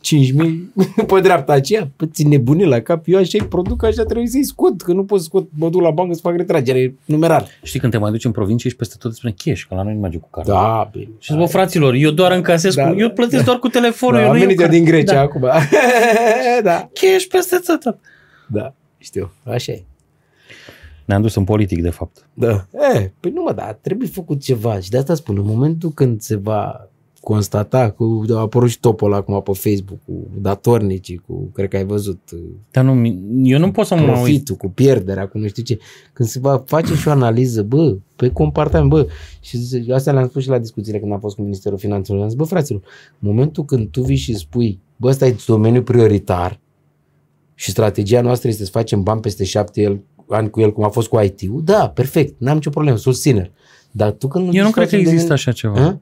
5.000 0.00 0.72
pe 1.06 1.20
dreapta 1.20 1.52
aceea. 1.52 1.90
Păi 1.96 2.08
ți 2.12 2.24
nebunit 2.26 2.66
la 2.66 2.80
cap, 2.80 3.02
eu 3.06 3.18
așa 3.18 3.38
îi 3.40 3.46
produc, 3.46 3.84
așa 3.84 4.02
trebuie 4.04 4.26
să-i 4.26 4.44
scot, 4.44 4.82
că 4.82 4.92
nu 4.92 5.04
pot 5.04 5.18
să 5.18 5.24
scot, 5.24 5.48
mă 5.58 5.68
duc 5.70 5.80
la 5.80 5.90
bancă 5.90 6.14
să 6.14 6.20
fac 6.22 6.36
retragere 6.36 6.94
numerar. 7.04 7.46
Știi 7.62 7.80
când 7.80 7.92
te 7.92 7.98
mai 7.98 8.10
duci 8.10 8.24
în 8.24 8.30
provincie 8.30 8.70
și 8.70 8.76
peste 8.76 8.94
tot 8.98 9.10
îți 9.10 9.18
spune 9.18 9.34
cash, 9.44 9.62
că 9.68 9.74
la 9.74 9.82
noi 9.82 9.94
nu 9.94 10.00
merge 10.00 10.18
cu 10.18 10.28
card. 10.30 10.46
Da, 10.46 10.88
bine. 10.92 11.08
Și 11.18 11.30
zic, 11.32 11.40
bă, 11.40 11.46
fraților, 11.46 11.94
eu 11.94 12.10
doar 12.10 12.32
încasez, 12.32 12.74
Da, 12.74 12.82
cu, 12.88 12.94
da, 12.94 13.00
eu 13.00 13.10
plătesc 13.10 13.44
doar 13.44 13.58
cu 13.58 13.68
telefonul, 13.68 14.16
Da, 14.16 14.22
eu 14.22 14.28
am 14.28 14.34
nu 14.34 14.38
iau 14.40 14.46
venit 14.48 14.60
eu 14.62 14.66
card. 14.66 14.78
din 14.78 14.84
Grecia 14.90 15.12
Da. 15.14 15.20
acum. 15.20 15.40
da. 16.62 16.88
Cash 16.92 17.24
peste 17.30 17.56
tot. 17.66 17.98
Da, 18.48 18.74
știu, 18.98 19.32
așa 19.44 19.72
e. 19.72 19.82
Ne-am 21.04 21.22
dus 21.22 21.34
în 21.34 21.44
politic, 21.44 21.82
de 21.82 21.90
fapt. 21.90 22.28
Da. 22.34 22.66
E, 22.94 23.12
păi 23.20 23.30
nu 23.30 23.42
mă, 23.42 23.52
da, 23.52 23.72
trebuie 23.80 24.08
făcut 24.08 24.40
ceva 24.40 24.80
și 24.80 24.90
de 24.90 24.96
asta 24.96 25.14
spun, 25.14 25.38
în 25.38 25.46
momentul 25.46 25.90
când 25.90 26.20
se 26.20 26.36
va 26.36 26.88
constata, 27.20 27.90
cu, 27.90 28.24
a 28.30 28.38
apărut 28.38 28.68
și 28.68 28.80
topul 28.80 29.06
ăla 29.06 29.16
acum 29.16 29.42
pe 29.42 29.52
Facebook, 29.52 29.98
cu 30.06 30.12
datornicii, 30.40 31.22
cu, 31.26 31.50
cred 31.52 31.68
că 31.68 31.76
ai 31.76 31.84
văzut, 31.84 32.30
Dar 32.70 32.84
nu, 32.84 33.06
eu 33.42 33.58
nu 33.58 33.70
pot 33.70 33.86
să 33.86 33.94
mă 33.94 34.00
uit. 34.00 34.10
profitul, 34.12 34.56
cu 34.56 34.68
pierderea, 34.68 35.28
cu 35.28 35.38
nu 35.38 35.46
știu 35.46 35.62
ce, 35.62 35.78
când 36.12 36.28
se 36.28 36.38
va 36.38 36.62
face 36.66 36.94
și 36.94 37.08
o 37.08 37.10
analiză, 37.10 37.62
bă, 37.62 37.96
pe 38.16 38.28
comportament, 38.28 38.90
bă, 38.90 39.06
și 39.40 39.56
zice, 39.56 39.92
asta 39.92 40.12
le-am 40.12 40.28
spus 40.28 40.42
și 40.42 40.48
la 40.48 40.58
discuțiile 40.58 40.98
când 40.98 41.12
am 41.12 41.20
fost 41.20 41.36
cu 41.36 41.42
Ministerul 41.42 41.78
Finanțelor, 41.78 42.22
am 42.22 42.28
zis, 42.28 42.36
bă, 42.36 42.44
fraților, 42.44 42.80
în 43.20 43.28
momentul 43.28 43.64
când 43.64 43.88
tu 43.88 44.02
vii 44.02 44.16
și 44.16 44.34
spui, 44.36 44.80
bă, 44.96 45.08
ăsta 45.08 45.26
e 45.26 45.36
domeniul 45.46 45.82
prioritar 45.82 46.60
și 47.54 47.70
strategia 47.70 48.20
noastră 48.20 48.48
este 48.48 48.64
să 48.64 48.70
facem 48.70 49.02
bani 49.02 49.20
peste 49.20 49.44
șapte 49.44 49.80
el, 49.80 50.00
ani 50.28 50.50
cu 50.50 50.60
el, 50.60 50.72
cum 50.72 50.84
a 50.84 50.88
fost 50.88 51.08
cu 51.08 51.20
IT-ul, 51.20 51.60
da, 51.64 51.88
perfect, 51.88 52.34
n-am 52.38 52.54
nicio 52.54 52.70
problemă, 52.70 52.96
susținere. 52.96 53.52
Dar 53.90 54.10
tu 54.10 54.28
când 54.28 54.44
Eu 54.44 54.50
zici 54.50 54.60
nu 54.62 54.70
cred 54.70 54.88
că 54.88 54.96
facem 54.96 54.98
există 54.98 55.16
domeniul- 55.34 55.38
așa 55.38 55.52
ceva. 55.52 55.74
Hă? 55.80 55.98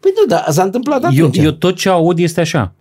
Păi 0.00 0.10
nu, 0.16 0.26
da, 0.28 0.44
s-a 0.48 0.62
întâmplat 0.62 1.02
Eu, 1.02 1.08
atunci. 1.08 1.38
eu 1.44 1.50
tot 1.50 1.76
ce 1.76 1.88
aud 1.88 2.18
este 2.18 2.40
așa. 2.40 2.74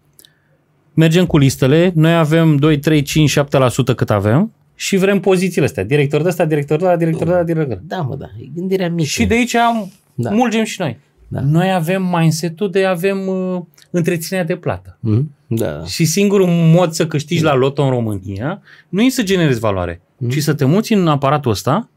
Mergem 0.93 1.25
cu 1.25 1.37
listele, 1.37 1.91
noi 1.95 2.15
avem 2.15 2.55
2, 2.55 2.79
3, 2.79 3.01
5, 3.01 3.29
7% 3.29 3.93
cât 3.95 4.09
avem 4.09 4.53
și 4.75 4.97
vrem 4.97 5.19
pozițiile 5.19 5.65
astea. 5.65 5.83
Director 5.83 6.21
de 6.21 6.27
ăsta, 6.27 6.45
director 6.45 6.77
de 6.79 6.85
ăla, 6.85 6.95
director 6.95 7.27
de 7.27 7.33
ăla, 7.33 7.43
director 7.43 7.67
de 7.67 7.73
ăla. 7.73 8.01
Da, 8.01 8.07
mă, 8.09 8.15
da, 8.15 8.25
e 8.41 8.45
gândirea 8.55 8.89
mică. 8.89 9.07
Și 9.07 9.25
de 9.25 9.33
aici 9.33 9.55
am, 9.55 9.91
Da. 10.13 10.29
mulgem 10.29 10.63
și 10.63 10.81
noi. 10.81 10.99
Da. 11.27 11.41
Noi 11.41 11.73
avem 11.73 12.03
mindset-ul 12.17 12.71
de 12.71 12.85
avem 12.85 13.27
uh, 13.27 13.61
întreținerea 13.89 14.47
de 14.47 14.55
plată. 14.55 14.97
Mhm. 14.99 15.31
Da. 15.47 15.83
Și 15.85 16.05
singurul 16.05 16.47
mod 16.47 16.91
să 16.91 17.07
câștigi 17.07 17.43
la 17.43 17.55
loto 17.55 17.83
în 17.83 17.89
România 17.89 18.61
nu 18.89 19.01
e 19.01 19.09
să 19.09 19.23
generezi 19.23 19.59
valoare, 19.59 20.01
Mm. 20.21 20.29
ci 20.29 20.37
să 20.41 20.53
te 20.53 20.65
muți 20.65 20.93
în 20.93 21.07
aparatul 21.07 21.51
ăsta, 21.51 21.89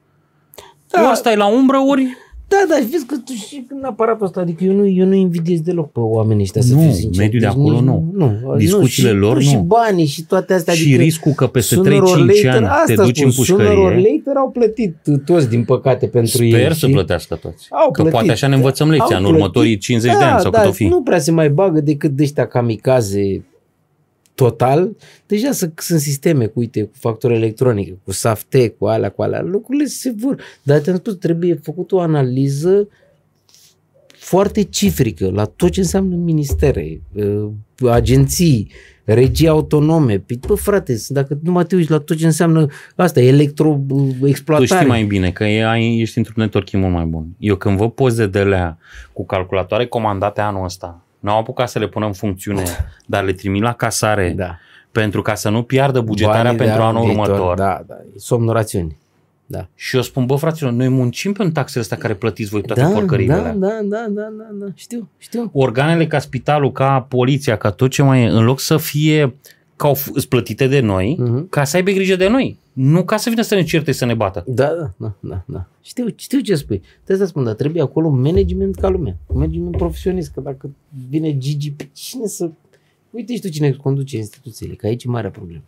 Da. 0.90 1.06
ori 1.08 1.16
stai 1.16 1.36
la 1.36 1.46
umbră, 1.46 1.76
ori... 1.88 2.06
Da, 2.48 2.56
da, 2.68 2.76
și 2.76 2.86
vezi 2.90 3.06
că 3.06 3.14
tu 3.24 3.32
și 3.32 3.66
în 3.70 3.84
aparatul 3.84 4.26
ăsta, 4.26 4.40
adică 4.40 4.64
eu 4.64 4.72
nu, 4.72 4.86
eu 4.86 5.06
nu 5.06 5.14
invidiez 5.14 5.60
deloc 5.60 5.92
pe 5.92 5.98
oamenii 6.00 6.42
ăștia, 6.42 6.60
să 6.62 6.74
Nu, 6.74 6.80
fiu 6.80 6.90
sincer. 6.90 7.22
mediul 7.22 7.40
de 7.40 7.46
acolo 7.46 7.76
nici- 7.76 7.84
nu. 7.84 8.10
nu. 8.12 8.54
Discuțiile 8.56 9.12
nu, 9.12 9.16
și, 9.16 9.20
lor, 9.20 9.42
Și 9.42 9.54
nu. 9.54 9.60
banii 9.60 10.06
și 10.06 10.22
toate 10.24 10.54
astea. 10.54 10.74
și 10.74 10.82
adică 10.82 11.02
riscul 11.02 11.32
că 11.32 11.46
peste 11.46 11.74
sooner 11.74 11.92
3-5 11.92 12.00
or 12.12 12.18
later- 12.18 12.48
ani 12.50 12.66
te 12.86 12.92
asta 12.92 13.04
duci 13.04 13.16
spun, 13.16 13.32
în 13.36 13.44
Sooner 13.44 13.66
or 13.66 13.74
pușcărie. 13.74 14.10
later 14.16 14.36
au 14.36 14.50
plătit 14.50 14.96
toți, 15.24 15.48
din 15.48 15.64
păcate, 15.64 16.06
pentru 16.06 16.44
ei. 16.44 16.50
Sper 16.52 16.72
să 16.72 16.86
și- 16.86 16.92
plătească 16.92 17.34
toți. 17.34 17.66
Au 17.70 17.84
că 17.90 17.90
plătit. 18.02 18.12
poate 18.12 18.30
așa 18.30 18.46
ne 18.46 18.54
învățăm 18.54 18.90
lecția 18.90 19.16
Au 19.16 19.22
în 19.22 19.28
plătit. 19.28 19.40
următorii 19.42 19.78
50 19.78 20.12
de 20.12 20.18
da, 20.18 20.32
ani 20.32 20.40
sau 20.40 20.50
da, 20.50 20.58
cât 20.60 20.68
o 20.68 20.72
fi. 20.72 20.86
nu 20.86 21.02
prea 21.02 21.18
se 21.18 21.30
mai 21.30 21.50
bagă 21.50 21.80
decât 21.80 22.10
de 22.10 22.22
ăștia 22.22 22.46
kamikaze 22.46 23.44
total. 24.34 24.96
Deja 25.26 25.52
sunt, 25.52 25.72
sunt 25.82 26.00
sisteme 26.00 26.46
cu, 26.46 26.58
uite, 26.58 26.82
cu 26.82 26.92
factură 26.98 27.34
electronică, 27.34 27.98
cu 28.04 28.12
safte, 28.12 28.68
cu 28.68 28.86
alea, 28.86 29.08
cu 29.10 29.22
alea. 29.22 29.42
Lucrurile 29.42 29.84
se 29.84 30.14
vor. 30.16 30.36
Dar 30.62 30.78
te-am 30.78 30.96
spus, 30.96 31.14
trebuie 31.14 31.54
făcut 31.62 31.92
o 31.92 32.00
analiză 32.00 32.88
foarte 34.06 34.62
cifrică 34.62 35.30
la 35.30 35.44
tot 35.44 35.70
ce 35.70 35.80
înseamnă 35.80 36.16
ministere, 36.16 37.00
uh, 37.12 37.48
agenții, 37.90 38.70
regii 39.04 39.48
autonome. 39.48 40.18
Păi, 40.18 40.40
Bă, 40.46 40.54
frate, 40.54 40.96
dacă 41.08 41.38
numai 41.42 41.64
te 41.64 41.76
uiți 41.76 41.90
la 41.90 41.98
tot 41.98 42.16
ce 42.16 42.24
înseamnă 42.24 42.66
asta, 42.96 43.20
Tu 43.20 43.26
electroexploatare. 43.26 44.66
știi 44.74 44.86
mai 44.88 45.04
bine 45.04 45.30
că 45.30 45.44
e- 45.44 45.64
ai, 45.64 45.98
ești 46.00 46.18
într-un 46.18 46.34
networking 46.42 46.82
mult 46.82 46.94
mai 46.94 47.04
bun. 47.04 47.26
Eu 47.38 47.56
când 47.56 47.76
văd 47.76 47.90
poze 47.90 48.26
de 48.26 48.38
alea 48.38 48.78
cu 49.12 49.26
calculatoare 49.26 49.86
comandate 49.86 50.40
anul 50.40 50.64
ăsta, 50.64 51.03
n-au 51.24 51.38
apucat 51.38 51.68
să 51.68 51.78
le 51.78 51.86
pună 51.88 52.06
în 52.06 52.12
funcțiune, 52.12 52.62
dar 53.06 53.24
le 53.24 53.32
trimit 53.32 53.62
la 53.62 53.72
casare 53.72 54.32
Da. 54.36 54.56
pentru 54.92 55.22
ca 55.22 55.34
să 55.34 55.48
nu 55.48 55.62
piardă 55.62 56.00
bugetarea 56.00 56.42
Banii 56.42 56.58
de 56.58 56.64
pentru 56.64 56.82
anul 56.82 57.04
viitor, 57.04 57.28
următor. 57.28 57.56
Da, 57.56 57.82
da, 57.86 57.94
e 57.94 58.18
somnorațiuni. 58.18 58.96
Da. 59.46 59.66
Și 59.74 59.96
eu 59.96 60.02
spun, 60.02 60.26
bă, 60.26 60.34
fraților, 60.36 60.72
noi 60.72 60.88
muncim 60.88 61.32
pentru 61.32 61.52
taxele 61.52 61.82
astea 61.82 61.96
care 61.96 62.14
plătiți 62.14 62.50
voi 62.50 62.62
toate 62.62 62.80
Da, 62.80 62.88
porcările 62.88 63.32
da, 63.34 63.38
alea. 63.40 63.52
da, 63.52 63.68
da, 63.82 64.04
da, 64.08 64.22
da, 64.38 64.46
da, 64.52 64.66
știu, 64.74 65.08
știu. 65.18 65.50
Organele 65.52 66.06
ca 66.06 66.18
spitalul, 66.18 66.72
ca 66.72 67.00
poliția, 67.08 67.56
ca 67.56 67.70
tot 67.70 67.90
ce 67.90 68.02
mai 68.02 68.22
e, 68.22 68.28
în 68.28 68.44
loc 68.44 68.60
să 68.60 68.76
fie 68.76 69.34
ca 69.76 69.86
au 69.88 69.96
f- 69.96 70.12
îs 70.12 70.24
plătite 70.26 70.66
de 70.66 70.80
noi, 70.80 71.16
Mhm. 71.18 71.48
ca 71.48 71.64
să 71.64 71.76
aibă 71.76 71.90
grijă 71.90 72.16
de 72.16 72.28
noi. 72.28 72.58
Nu 72.74 73.04
ca 73.04 73.16
să 73.16 73.30
vină 73.30 73.42
să 73.42 73.54
ne 73.54 73.62
certe 73.62 73.92
să 73.92 74.04
ne 74.04 74.14
bată. 74.14 74.44
Da, 74.46 74.66
da, 74.66 74.92
da, 74.96 75.14
da, 75.20 75.44
da. 75.46 75.66
Știu, 75.82 76.06
știu 76.16 76.40
ce 76.40 76.54
spui. 76.54 76.82
Trebuie 77.04 77.26
să 77.26 77.32
spun, 77.32 77.44
dar 77.44 77.54
trebuie 77.54 77.82
acolo 77.82 78.06
un 78.06 78.20
management 78.20 78.74
ca 78.74 78.88
lumea. 78.88 79.16
Un 79.26 79.38
management 79.38 79.76
profesionist, 79.76 80.32
că 80.32 80.40
dacă 80.40 80.70
vine 81.08 81.38
Gigi, 81.38 81.72
pe 81.72 81.88
cine 81.92 82.26
să... 82.26 82.50
Uite 83.10 83.34
și 83.34 83.40
tu 83.40 83.48
cine 83.48 83.70
conduce 83.70 84.16
instituțiile, 84.16 84.74
că 84.74 84.86
aici 84.86 85.04
e 85.04 85.08
marea 85.08 85.30
problemă. 85.30 85.62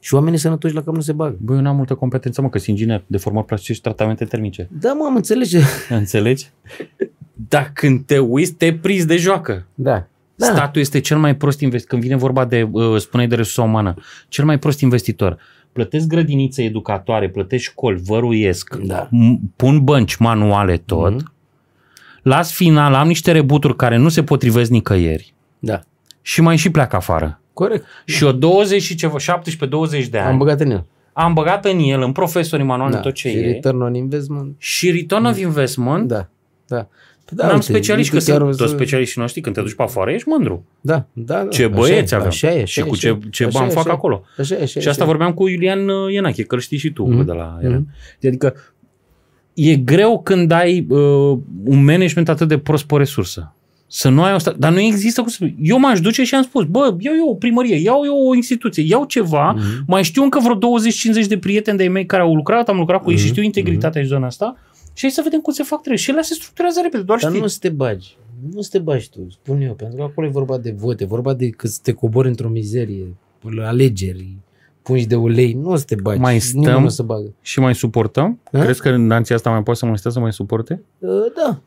Și 0.00 0.14
oamenii 0.14 0.38
sănătoși 0.38 0.74
la 0.74 0.82
cam 0.82 0.94
nu 0.94 1.00
se 1.00 1.12
bagă. 1.12 1.36
Băi, 1.40 1.56
eu 1.56 1.62
n-am 1.62 1.76
multă 1.76 1.94
competență, 1.94 2.42
mă, 2.42 2.48
că 2.48 2.58
sunt 2.58 2.76
inginer 2.78 3.04
de 3.06 3.16
formă 3.16 3.44
plastice 3.44 3.72
și 3.72 3.80
tratamente 3.80 4.24
termice. 4.24 4.68
Da, 4.80 4.92
mă, 4.92 5.04
am 5.04 5.16
înțeles. 5.16 5.52
Înțelegi? 5.88 6.50
Dar 7.48 7.70
când 7.74 8.04
te 8.04 8.18
uiți, 8.18 8.52
te 8.52 8.72
prizi 8.72 9.06
de 9.06 9.16
joacă. 9.16 9.66
Da. 9.74 10.06
da. 10.34 10.46
Statul 10.46 10.80
este 10.80 11.00
cel 11.00 11.18
mai 11.18 11.36
prost 11.36 11.60
investitor. 11.60 11.98
Când 11.98 12.08
vine 12.08 12.20
vorba 12.20 12.44
de, 12.44 12.68
uh, 12.70 13.00
spuneai 13.00 13.28
de 13.28 13.34
resursa 13.34 13.62
umană, 13.62 13.94
cel 14.28 14.44
mai 14.44 14.58
prost 14.58 14.80
investitor. 14.80 15.38
Plătesc 15.78 16.06
grădinițe 16.06 16.62
educatoare, 16.62 17.28
plătesc 17.28 17.62
școli, 17.62 18.00
văruiesc, 18.04 18.74
Da. 18.76 19.08
m- 19.08 19.38
pun 19.56 19.84
bănci 19.84 20.16
manuale 20.16 20.76
tot, 20.76 21.12
Mhm. 21.14 21.32
las 22.22 22.52
final, 22.54 22.94
am 22.94 23.06
niște 23.06 23.32
rebuturi 23.32 23.76
care 23.76 23.96
nu 23.96 24.08
se 24.08 24.22
potrivesc 24.22 24.70
nicăieri 24.70 25.34
Da. 25.58 25.80
și 26.22 26.40
mai 26.40 26.56
și 26.56 26.70
pleacă 26.70 26.96
afară. 26.96 27.40
Corect. 27.52 27.84
Și 28.04 28.24
o 28.24 28.32
20 28.32 28.82
și 28.82 28.94
ceva, 28.94 29.18
17-20 29.18 30.06
de 30.08 30.18
ani, 30.18 30.26
Am 30.26 30.32
am, 30.32 30.38
băgat 30.38 30.60
în 30.60 30.70
el. 30.70 30.84
am 31.12 31.32
băgat 31.34 31.64
în 31.64 31.78
el, 31.78 32.02
în 32.02 32.12
profesorii 32.12 32.64
manuale, 32.64 32.94
Da. 32.94 33.00
tot 33.00 33.14
ce 33.14 33.28
și 33.28 33.36
e. 33.36 33.40
return 33.52 33.80
on 33.80 33.94
investment. 33.94 34.54
Și 34.58 34.90
return 34.90 35.24
of 35.24 35.38
investment, 35.38 36.08
Da. 36.08 36.28
Da. 36.66 36.86
Păi 37.28 37.36
da, 37.36 37.44
am 37.46 37.52
uite, 37.54 37.64
specialiști, 37.64 38.10
că 38.10 38.16
uite, 38.16 38.30
chiar 38.30 38.40
sunt 38.40 38.52
o 38.54 38.56
toți 38.56 38.70
să- 38.70 38.76
specialiștii 38.76 39.20
noștri, 39.20 39.40
când 39.40 39.54
te 39.54 39.60
duci 39.60 39.74
pe 39.74 39.82
afară, 39.82 40.10
ești 40.10 40.28
mândru. 40.28 40.64
Da, 40.80 41.06
da, 41.12 41.42
da. 41.42 41.48
Ce 41.48 41.64
Așa 41.64 41.74
băieți 41.74 42.12
e, 42.12 42.16
avem 42.16 42.28
Așa 42.28 42.48
e, 42.52 42.54
așa 42.56 42.64
și 42.64 42.80
e, 42.80 42.82
cu 42.82 42.88
așa 42.92 43.00
ce, 43.00 43.18
e. 43.26 43.28
ce 43.30 43.44
Așa 43.44 43.58
bani 43.58 43.70
e, 43.70 43.74
fac 43.74 43.82
așa 43.84 43.90
e. 43.92 43.94
acolo. 43.96 44.22
Așa 44.38 44.54
e, 44.54 44.62
așa 44.62 44.78
e, 44.78 44.82
Și 44.82 44.88
asta 44.88 44.90
așa 44.90 45.02
e. 45.02 45.06
vorbeam 45.06 45.32
cu 45.32 45.48
Iulian 45.48 45.88
uh, 45.88 46.12
Ienache, 46.12 46.42
că 46.42 46.54
îl 46.54 46.60
știi 46.60 46.78
și 46.78 46.90
tu 46.92 47.04
Mhm. 47.04 47.24
de 47.24 47.32
la 47.32 47.58
el. 47.62 47.70
Mhm. 47.70 47.88
Adică 48.26 48.54
e 49.54 49.76
greu 49.76 50.20
când 50.22 50.50
ai 50.50 50.86
uh, 50.88 50.98
un 51.64 51.84
management 51.84 52.28
atât 52.28 52.48
de 52.48 52.58
prost 52.58 52.84
pe 52.86 52.94
o 52.94 52.98
resursă. 52.98 53.52
Să 53.90 54.08
nu 54.08 54.22
ai 54.22 54.34
o 54.34 54.38
sta- 54.38 54.54
Dar 54.58 54.72
nu 54.72 54.80
există 54.80 55.20
cum 55.20 55.28
să 55.30 55.34
spui. 55.34 55.56
Eu 55.62 55.78
m-aș 55.78 56.00
duce 56.00 56.24
și 56.24 56.34
am 56.34 56.42
spus, 56.42 56.64
bă, 56.64 56.94
iau 56.98 57.14
eu 57.16 57.28
o 57.28 57.34
primărie, 57.34 57.76
iau 57.76 58.02
eu 58.04 58.28
o 58.28 58.34
instituție, 58.34 58.84
iau 58.86 59.04
ceva, 59.04 59.50
Mhm. 59.52 59.64
mai 59.86 60.02
știu 60.04 60.22
încă 60.22 60.38
vreo 60.42 60.54
20-50 60.54 61.26
de 61.26 61.38
prieteni 61.38 61.76
de-ai 61.76 61.88
mei 61.88 62.06
care 62.06 62.22
au 62.22 62.34
lucrat, 62.34 62.68
am 62.68 62.76
lucrat 62.76 63.02
cu 63.02 63.10
ei 63.10 63.16
și 63.16 63.22
Mhm. 63.22 63.32
știu 63.32 63.42
integritatea 63.44 64.02
și 64.02 64.06
zona 64.08 64.26
asta 64.26 64.56
și 64.98 65.04
hai 65.04 65.10
să 65.10 65.20
vedem 65.24 65.40
cum 65.40 65.52
se 65.52 65.62
fac 65.62 65.78
trebuie. 65.78 66.02
Și 66.02 66.10
ele 66.10 66.22
se 66.22 66.34
structurează 66.34 66.80
repede, 66.82 67.02
doar 67.02 67.18
Dar 67.18 67.28
știi. 67.30 67.42
nu 67.42 67.46
să 67.48 67.56
te 67.60 67.68
bagi. 67.68 68.16
Nu 68.54 68.60
să 68.60 68.68
te 68.72 68.78
bagi 68.78 69.10
tu, 69.10 69.26
spun 69.30 69.60
eu, 69.60 69.72
pentru 69.74 69.96
că 69.96 70.02
acolo 70.02 70.26
e 70.26 70.30
vorba 70.30 70.58
de 70.58 70.70
vote, 70.70 71.02
e 71.02 71.06
vorba 71.06 71.34
de 71.34 71.48
că 71.48 71.66
să 71.66 71.78
te 71.82 71.92
cobori 71.92 72.28
într-o 72.28 72.48
mizerie, 72.48 73.14
la 73.40 73.66
alegeri, 73.68 74.36
pungi 74.82 75.06
de 75.06 75.16
ulei, 75.16 75.52
nu 75.52 75.70
o 75.70 75.76
să 75.76 75.84
te 75.84 75.94
bagi. 75.94 76.20
Mai 76.20 76.42
Nimeni 76.52 76.64
stăm? 76.70 76.80
nu 76.80 76.86
o 76.86 76.88
să 76.88 77.02
bagă. 77.02 77.32
Și 77.40 77.60
mai 77.60 77.74
suportăm? 77.74 78.40
Ha? 78.52 78.62
Crezi 78.62 78.80
că 78.80 78.88
în 78.88 79.06
nația 79.06 79.36
asta 79.36 79.50
mai 79.50 79.62
poate 79.62 79.78
să 79.78 79.86
mai 79.86 79.98
stea 79.98 80.10
să 80.10 80.20
mai 80.20 80.32
suporte? 80.32 80.82
Uh, 80.98 81.10
da. 81.36 81.60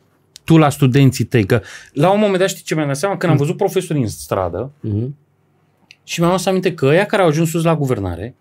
Tu 0.44 0.58
la 0.58 0.70
studenții 0.70 1.26
tăi, 1.26 1.46
că 1.46 1.62
la 1.94 2.12
un 2.12 2.20
moment 2.20 2.38
dat 2.40 2.48
știi 2.50 2.64
ce 2.64 2.76
mi-am 2.76 2.88
dat 2.88 2.98
seama? 2.98 3.18
Când 3.18 3.32
am 3.32 3.38
văzut 3.38 3.58
profesori 3.58 4.00
în 4.00 4.08
stradă, 4.08 4.72
Mhm. 4.80 5.16
Și 6.04 6.20
mi-am 6.20 6.32
adus 6.32 6.46
aminte 6.46 6.74
că 6.74 6.86
ăia 6.86 7.06
care 7.06 7.22
au 7.22 7.28
ajuns 7.28 7.50
sus 7.50 7.64
la 7.64 7.76
guvernare, 7.76 8.36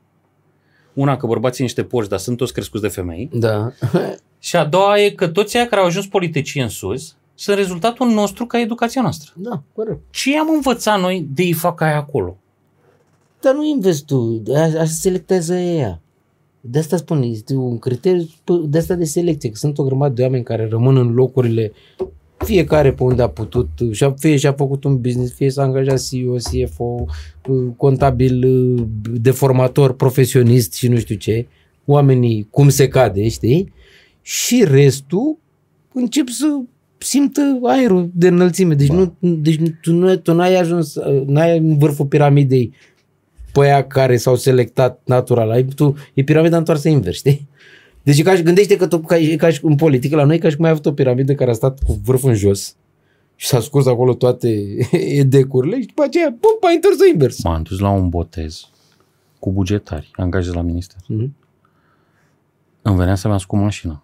una 0.92 1.16
că 1.16 1.26
bărbații 1.26 1.62
niște 1.62 1.84
porci, 1.84 2.08
dar 2.08 2.18
sunt 2.18 2.36
toți 2.36 2.52
crescuți 2.52 2.82
de 2.82 2.88
femei, 2.88 3.30
Da. 3.32 3.72
și 4.42 4.56
a 4.56 4.64
doua 4.64 5.00
e 5.00 5.10
că 5.10 5.28
toți 5.28 5.56
aia 5.56 5.66
care 5.66 5.80
au 5.80 5.86
ajuns 5.86 6.06
politicieni 6.06 6.70
sus 6.70 7.14
sunt 7.34 7.56
rezultatul 7.56 8.08
nostru 8.08 8.46
ca 8.46 8.60
educația 8.60 9.02
noastră. 9.02 9.30
Da, 9.36 9.62
corect. 9.74 9.98
Ce 10.10 10.38
am 10.38 10.48
învățat 10.54 11.00
noi 11.00 11.26
de 11.34 11.42
îi 11.42 11.52
fac 11.52 11.80
aia 11.80 11.96
acolo? 11.96 12.36
Dar 13.40 13.54
nu 13.54 13.64
investi 13.64 14.04
tu, 14.04 14.42
a- 14.54 14.60
așa 14.60 14.84
selectează 14.84 15.54
ea. 15.54 16.00
De 16.60 16.78
asta 16.78 16.96
spun, 16.96 17.22
este 17.22 17.54
un 17.54 17.78
criteriu 17.78 18.22
p- 18.24 18.68
de 18.68 18.78
asta 18.78 18.94
de 18.94 19.04
selecție, 19.04 19.50
că 19.50 19.56
sunt 19.56 19.78
o 19.78 19.84
grămadă 19.84 20.14
de 20.14 20.22
oameni 20.22 20.44
care 20.44 20.68
rămân 20.68 20.96
în 20.96 21.12
locurile 21.14 21.72
fiecare 22.36 22.92
pe 22.92 23.02
unde 23.02 23.22
a 23.22 23.28
putut, 23.28 23.68
și-a, 23.92 24.14
fie 24.18 24.36
și-a 24.36 24.52
făcut 24.52 24.84
un 24.84 25.00
business, 25.00 25.32
fie 25.34 25.50
s-a 25.50 25.62
angajat 25.62 26.08
CEO, 26.08 26.34
CFO, 26.34 27.04
contabil, 27.76 28.44
deformator, 29.20 29.92
profesionist 29.92 30.72
și 30.74 30.88
nu 30.88 30.98
știu 30.98 31.14
ce, 31.16 31.46
oamenii 31.84 32.46
cum 32.50 32.68
se 32.68 32.88
cade, 32.88 33.28
știi? 33.28 33.72
Și 34.22 34.64
restul 34.64 35.38
încep 35.92 36.28
să 36.28 36.46
simtă 36.98 37.58
aerul 37.62 38.10
de 38.14 38.28
înălțime. 38.28 38.74
Deci, 38.74 38.88
nu, 38.88 39.14
deci 39.18 39.60
tu, 39.82 39.92
nu, 39.92 40.16
tu 40.16 40.34
n-ai 40.34 40.54
ajuns, 40.54 40.94
n-ai 41.26 41.58
în 41.58 41.78
vârful 41.78 42.06
piramidei 42.06 42.72
pe 43.52 43.60
aia 43.60 43.86
care 43.86 44.16
s-au 44.16 44.36
selectat 44.36 45.00
natural. 45.04 45.50
Ai, 45.50 45.64
tu, 45.64 45.94
e 46.14 46.22
piramida 46.22 46.56
întoarsă 46.56 46.88
invers, 46.88 47.16
știi? 47.16 47.48
Deci 48.02 48.18
e 48.18 48.22
ca 48.22 48.34
și, 48.34 48.42
gândește 48.42 48.76
că 48.76 48.86
tu, 48.86 48.98
ca, 48.98 49.18
e 49.18 49.36
ca 49.36 49.50
și 49.50 49.60
în 49.62 49.76
politică 49.76 50.16
la 50.16 50.24
noi, 50.24 50.38
ca 50.38 50.48
și 50.48 50.56
cum 50.56 50.64
ai 50.64 50.70
avut 50.70 50.86
o 50.86 50.92
piramidă 50.92 51.34
care 51.34 51.50
a 51.50 51.54
stat 51.54 51.78
cu 51.82 52.00
vârful 52.04 52.28
în 52.28 52.34
jos 52.34 52.76
și 53.36 53.46
s-a 53.46 53.60
scurs 53.60 53.86
acolo 53.86 54.14
toate 54.14 54.76
edecurile 55.22 55.80
și 55.80 55.86
după 55.86 56.02
aceea, 56.02 56.36
pum, 56.40 56.68
ai 56.68 56.74
întors 56.74 56.96
invers. 57.12 57.42
M-am 57.42 57.62
dus 57.62 57.78
la 57.78 57.90
un 57.90 58.08
botez 58.08 58.68
cu 59.38 59.52
bugetari, 59.52 60.10
angajați 60.12 60.56
la 60.56 60.62
minister. 60.62 60.96
Mhm. 61.06 61.34
Îmi 62.82 62.96
venea 62.96 63.14
să-mi 63.14 63.34
ascund 63.34 63.62
mașina. 63.62 64.02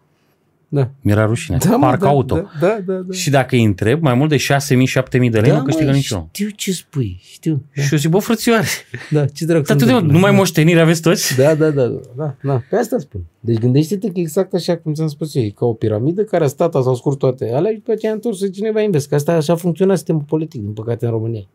Da. 0.68 0.90
Mi-era 1.00 1.24
rușine. 1.24 1.56
Da, 1.64 1.76
mă, 1.76 1.86
Parc 1.86 2.00
da, 2.00 2.08
auto. 2.08 2.34
Da, 2.34 2.50
da, 2.60 2.78
da, 2.86 2.94
da. 2.94 3.14
Și 3.14 3.30
dacă 3.30 3.54
îi 3.54 3.64
întreb, 3.64 4.02
mai 4.02 4.14
mult 4.14 4.30
de 4.30 4.36
6.000-7.000 4.36 5.30
de 5.30 5.40
lei 5.40 5.50
da, 5.50 5.56
nu 5.56 5.62
câștigă 5.62 5.90
mă, 5.90 5.96
niciunul. 5.96 6.28
Știu 6.32 6.48
ce 6.48 6.72
spui, 6.72 7.20
știu. 7.22 7.62
Da, 7.76 7.82
Și 7.82 7.92
eu 7.92 7.98
zic, 7.98 8.10
bă, 8.10 8.18
frățioare, 8.18 8.66
da 9.10 9.26
ce 9.26 9.44
dracu 9.44 9.62
dar 9.62 9.76
se 9.76 9.82
tu 9.82 9.84
de, 9.84 9.92
întâmplă? 9.92 10.12
nu 10.12 10.18
mai 10.18 10.30
moștenire 10.30 10.80
aveți 10.80 11.02
toți? 11.02 11.36
Da, 11.36 11.54
da, 11.54 11.70
da, 11.70 11.86
da, 11.86 12.00
da, 12.16 12.34
da. 12.42 12.62
Pe 12.70 12.76
asta 12.76 12.98
spun. 12.98 13.20
Deci 13.40 13.58
gândește-te 13.58 14.08
că 14.08 14.20
exact 14.20 14.54
așa 14.54 14.76
cum 14.76 14.92
ți-am 14.94 15.08
spus 15.08 15.34
eu, 15.34 15.42
e 15.42 15.48
ca 15.48 15.66
o 15.66 15.72
piramidă 15.72 16.22
care 16.22 16.44
a 16.44 16.46
stat, 16.46 16.72
s-au 16.72 16.94
scurs 16.94 17.16
toate 17.16 17.52
alea 17.52 17.70
și 17.70 17.76
după 17.76 17.92
aceea 17.92 18.12
a 18.12 18.14
întors 18.14 18.52
cineva 18.52 18.80
invers. 18.80 19.04
Că 19.06 19.14
asta 19.14 19.32
așa 19.32 19.56
funcționa 19.56 19.94
sistemul 19.94 20.22
politic, 20.22 20.60
din 20.60 20.72
păcate, 20.72 21.04
în 21.04 21.10
România. 21.10 21.46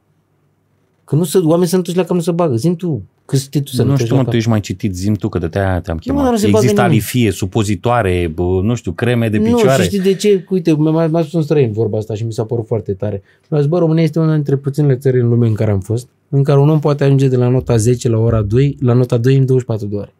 Că 1.11 1.17
nu 1.17 1.23
se, 1.23 1.37
oamenii 1.37 1.67
se 1.67 1.75
întorci 1.75 1.97
la 1.97 2.03
cam 2.03 2.15
nu 2.15 2.21
se 2.21 2.31
bagă. 2.31 2.55
Zim 2.55 2.75
tu, 2.75 3.01
că 3.25 3.35
știi 3.35 3.61
tu 3.61 3.71
să 3.71 3.83
nu 3.83 3.97
știu, 3.97 4.07
mă, 4.09 4.15
la 4.15 4.19
tu 4.21 4.25
cap. 4.25 4.33
ești 4.33 4.49
mai 4.49 4.59
citit, 4.59 4.95
zim 4.95 5.13
tu, 5.13 5.29
că 5.29 5.37
de 5.39 5.59
aia 5.59 5.81
te-am 5.81 5.99
Nu, 6.03 6.13
mă, 6.13 6.19
dar 6.19 6.27
chemat. 6.27 6.31
nu 6.31 6.37
se 6.37 6.45
bagă 6.45 6.57
Există 6.63 6.81
nimeni. 6.81 6.93
alifie, 6.93 7.31
supozitoare, 7.31 8.31
bă, 8.33 8.43
nu 8.43 8.75
știu, 8.75 8.91
creme 8.91 9.29
de 9.29 9.37
Nu, 9.37 9.45
și 9.45 9.53
picioare. 9.53 9.83
știi 9.83 9.99
de 9.99 10.13
ce? 10.13 10.45
Uite, 10.49 10.75
mi-a, 10.75 11.07
mi-a 11.07 11.19
spus 11.21 11.33
un 11.33 11.41
străin 11.41 11.71
vorba 11.71 11.97
asta 11.97 12.13
și 12.13 12.23
mi 12.23 12.33
s-a 12.33 12.43
părut 12.43 12.67
foarte 12.67 12.93
tare. 12.93 13.21
Mi-a 13.49 13.59
zis, 13.59 13.69
bă, 13.69 13.77
România 13.77 14.03
este 14.03 14.19
una 14.19 14.33
dintre 14.33 14.55
puținele 14.55 14.95
țări 14.95 15.19
în 15.19 15.29
lume 15.29 15.47
în 15.47 15.53
care 15.53 15.71
am 15.71 15.79
fost, 15.79 16.07
în 16.29 16.43
care 16.43 16.59
un 16.59 16.69
om 16.69 16.79
poate 16.79 17.03
ajunge 17.03 17.27
de 17.27 17.35
la 17.35 17.47
nota 17.47 17.77
10 17.77 18.09
la 18.09 18.17
ora 18.17 18.41
2, 18.41 18.77
la 18.81 18.93
nota 18.93 19.17
2 19.17 19.35
în 19.37 19.45
24 19.45 19.87
de 19.87 19.95
ore. 19.95 20.13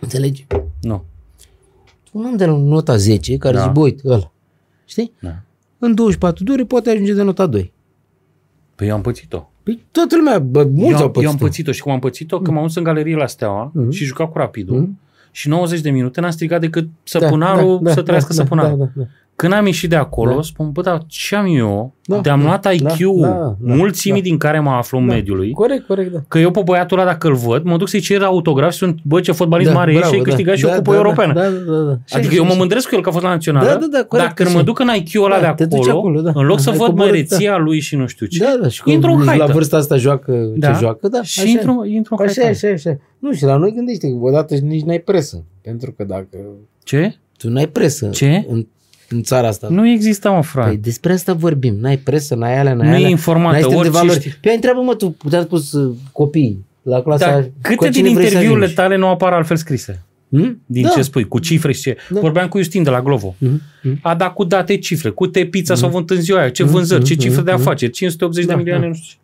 Înțelegi? 0.00 0.46
Nu. 0.80 1.04
Un 2.12 2.24
om 2.24 2.36
de 2.36 2.44
la 2.46 2.56
nota 2.56 2.96
10 2.96 3.36
care 3.36 3.54
Da. 3.54 3.60
zice, 3.60 3.72
bă, 3.72 3.80
uite, 3.80 4.02
ăla, 4.08 4.32
știi? 4.84 5.12
Da. 5.20 5.42
În 5.78 5.94
24 5.94 6.44
de 6.44 6.52
ore 6.52 6.64
poate 6.64 6.90
ajunge 6.90 7.14
de 7.14 7.22
nota 7.22 7.46
2. 7.46 7.72
Păi 8.74 8.88
eu 8.88 8.94
am 8.94 9.00
pățit-o. 9.00 9.50
Păi 9.62 9.84
toată 9.90 10.16
lumea, 10.16 10.38
bă, 10.38 10.64
mulți 10.64 11.00
eu, 11.00 11.06
au 11.06 11.10
pățit. 11.10 11.22
eu 11.24 11.30
am 11.30 11.36
pățit-o 11.36 11.72
și 11.72 11.82
cum 11.82 11.92
am 11.92 11.98
pățit-o, 11.98 12.40
că 12.40 12.50
m-am 12.50 12.62
dus 12.62 12.76
în 12.76 12.82
galerie 12.82 13.16
la 13.16 13.26
Steaua 13.26 13.70
Mhm. 13.74 13.90
și 13.90 14.04
jucat 14.04 14.30
cu 14.32 14.38
Rapidul 14.38 14.80
Mhm. 14.80 14.98
și 15.30 15.48
90 15.48 15.80
de 15.80 15.90
minute 15.90 16.20
n-am 16.20 16.30
strigat 16.30 16.60
decât 16.60 16.88
săpunarul 17.02 17.80
să 17.84 18.02
trăiască 18.02 18.32
da, 18.34 18.42
săpunarul. 18.42 18.78
Da, 18.78 18.84
da, 18.84 18.90
da. 18.96 19.04
Când 19.38 19.52
am 19.52 19.66
ieșit 19.66 19.88
de 19.90 19.96
acolo, 19.96 20.34
Da. 20.34 20.42
spun, 20.42 20.70
bă, 20.70 20.82
dar 20.82 21.02
ce 21.06 21.34
am 21.36 21.46
eu? 21.56 21.94
Da, 22.04 22.18
de-am 22.20 22.40
da, 22.40 22.44
luat 22.46 22.62
da, 22.62 22.70
IQ-ul 22.72 23.20
da, 23.20 23.56
da, 23.60 23.74
mulțimii 23.74 24.20
da. 24.22 24.28
din 24.28 24.36
care 24.38 24.60
mă 24.60 24.70
aflu 24.70 24.98
în 24.98 25.06
Da. 25.06 25.14
mediului, 25.14 25.50
Corect, 25.52 25.86
corect, 25.86 26.12
da. 26.12 26.18
că 26.28 26.38
eu 26.38 26.50
pe 26.50 26.60
băiatul 26.64 26.98
ăla, 26.98 27.06
dacă 27.06 27.28
îl 27.28 27.34
văd, 27.34 27.64
mă 27.64 27.76
duc 27.76 27.88
să-i 27.88 28.00
cer 28.00 28.22
autograf 28.22 28.70
și 28.72 28.78
sunt, 28.78 28.98
bă, 29.02 29.20
ce 29.20 29.32
fotbalist 29.32 29.68
da, 29.70 29.74
mare 29.76 29.92
ești 29.92 30.06
și 30.08 30.14
ai 30.14 30.20
câștigat 30.20 30.56
și 30.56 30.64
o 30.64 30.68
cupă 30.68 30.90
da, 30.90 30.96
europeană. 30.96 31.32
Da, 31.32 31.40
da, 31.40 31.48
da, 31.72 31.78
da. 31.82 31.92
Și 32.04 32.14
Adică 32.14 32.28
așa, 32.28 32.36
eu 32.36 32.42
mă 32.42 32.48
așa. 32.48 32.58
mândresc 32.58 32.88
cu 32.88 32.94
el 32.94 33.02
că 33.02 33.08
a 33.08 33.12
fost 33.12 33.24
la 33.24 33.30
națională, 33.30 33.66
Da, 33.66 33.74
da, 33.74 33.86
da, 33.90 34.04
corect, 34.04 34.26
dar 34.26 34.34
când 34.34 34.48
așa. 34.48 34.58
mă 34.58 34.64
duc 34.64 34.78
în 34.78 34.88
IQ-ul 34.96 35.24
ăla 35.24 35.40
Da, 35.40 35.46
de 35.56 35.64
te 35.64 35.76
duci 35.76 35.88
acolo, 35.88 35.98
acolo, 35.98 36.20
da. 36.20 36.32
în 36.34 36.46
loc 36.46 36.60
să 36.60 36.70
Ai 36.70 36.76
văd 36.76 36.86
coborât, 36.86 37.10
măreția 37.10 37.56
lui 37.56 37.80
și 37.80 37.96
nu 37.96 38.06
știu 38.06 38.26
ce, 38.26 38.44
Da, 38.44 38.58
da, 38.62 38.68
și 38.68 38.82
că 38.82 38.90
intru 38.90 39.10
în 39.12 39.18
la 39.24 39.24
haită. 39.24 39.52
vârsta 39.52 39.76
asta 39.76 39.96
joacă 39.96 40.32
Da. 40.56 40.72
ce 40.72 40.78
joacă, 40.78 41.08
da. 41.08 41.22
și 41.22 41.40
așa. 41.40 41.48
intru, 41.48 41.84
intru 41.86 42.14
în 42.18 42.24
Așa, 42.26 42.42
haită. 42.42 42.66
așa, 42.66 42.74
așa. 42.74 42.98
Nu, 43.18 43.32
și 43.32 43.44
la 43.44 43.56
noi 43.56 43.72
gândește, 43.74 44.08
că 44.08 44.14
odată 44.20 44.54
nici 44.54 44.82
n-ai 44.84 44.98
presă. 44.98 45.44
Pentru 45.62 45.92
că 45.92 46.04
dacă 46.04 46.38
Ce? 46.84 47.14
tu 47.36 47.50
n-ai 47.50 47.66
presă 47.66 48.08
Ce? 48.08 48.46
În, 48.48 48.66
în 49.08 49.22
țara 49.22 49.48
asta. 49.48 49.68
Nu 49.70 49.88
există, 49.88 50.30
mă, 50.30 50.42
frate. 50.42 50.68
Păi 50.68 50.76
despre 50.76 51.12
asta 51.12 51.32
vorbim. 51.32 51.76
N-ai 51.80 51.96
presă, 51.96 52.34
n-ai 52.34 52.58
alea, 52.58 52.74
n-ai 52.74 52.86
Nu 52.86 52.92
e 52.92 52.96
alea. 52.96 53.08
informată, 53.08 53.50
n-ai 53.50 53.62
sistem 53.62 53.80
de 53.82 53.86
orice 53.88 53.98
valori. 53.98 54.18
știi. 54.18 54.30
Pe 54.40 54.46
aia 54.46 54.54
întreabă-mă 54.54 54.94
tu, 54.94 55.16
te-am 55.30 55.42
spus 55.42 55.72
uh, 55.72 55.94
copii 56.12 56.64
la 56.82 57.02
clasa... 57.02 57.30
Dar 57.30 57.42
cu 57.42 57.50
câte 57.62 57.90
cine 57.90 58.06
din 58.06 58.14
vrei 58.14 58.14
să 58.14 58.32
interviurile 58.32 58.64
ajungi? 58.64 58.74
tale 58.74 58.96
nu 58.96 59.06
apar 59.08 59.32
altfel 59.32 59.56
scrise? 59.56 60.02
Hmm? 60.30 60.62
Din 60.66 60.82
da. 60.82 60.88
ce 60.88 61.02
spui, 61.02 61.28
cu 61.28 61.38
cifre 61.38 61.72
și 61.72 61.80
ce. 61.80 61.96
Da. 62.08 62.20
Vorbeam 62.20 62.48
cu 62.48 62.58
Justin 62.58 62.82
de 62.82 62.90
la 62.90 63.02
Glovo. 63.02 63.34
Mhm, 63.38 63.60
mhm. 63.82 63.98
A 64.02 64.14
dat 64.14 64.34
cu 64.34 64.44
date 64.44 64.76
cifre, 64.76 65.10
cu 65.10 65.26
te 65.26 65.44
pizza 65.46 65.74
s-au 65.74 65.90
vândut 65.90 66.16
în 66.16 66.22
ziua 66.22 66.38
aia, 66.40 66.50
ce 66.50 66.62
Mhm, 66.62 66.72
vânzări, 66.72 67.04
ce 67.04 67.12
mhm, 67.12 67.22
cifre 67.22 67.42
de 67.42 67.50
mhm. 67.52 67.60
afaceri, 67.60 67.92
580 67.92 68.44
de 68.44 68.50
Da, 68.52 68.56
milioane, 68.56 68.82
da. 68.82 68.88
nu 68.88 68.94
știu 68.94 69.06
ce. 69.10 69.16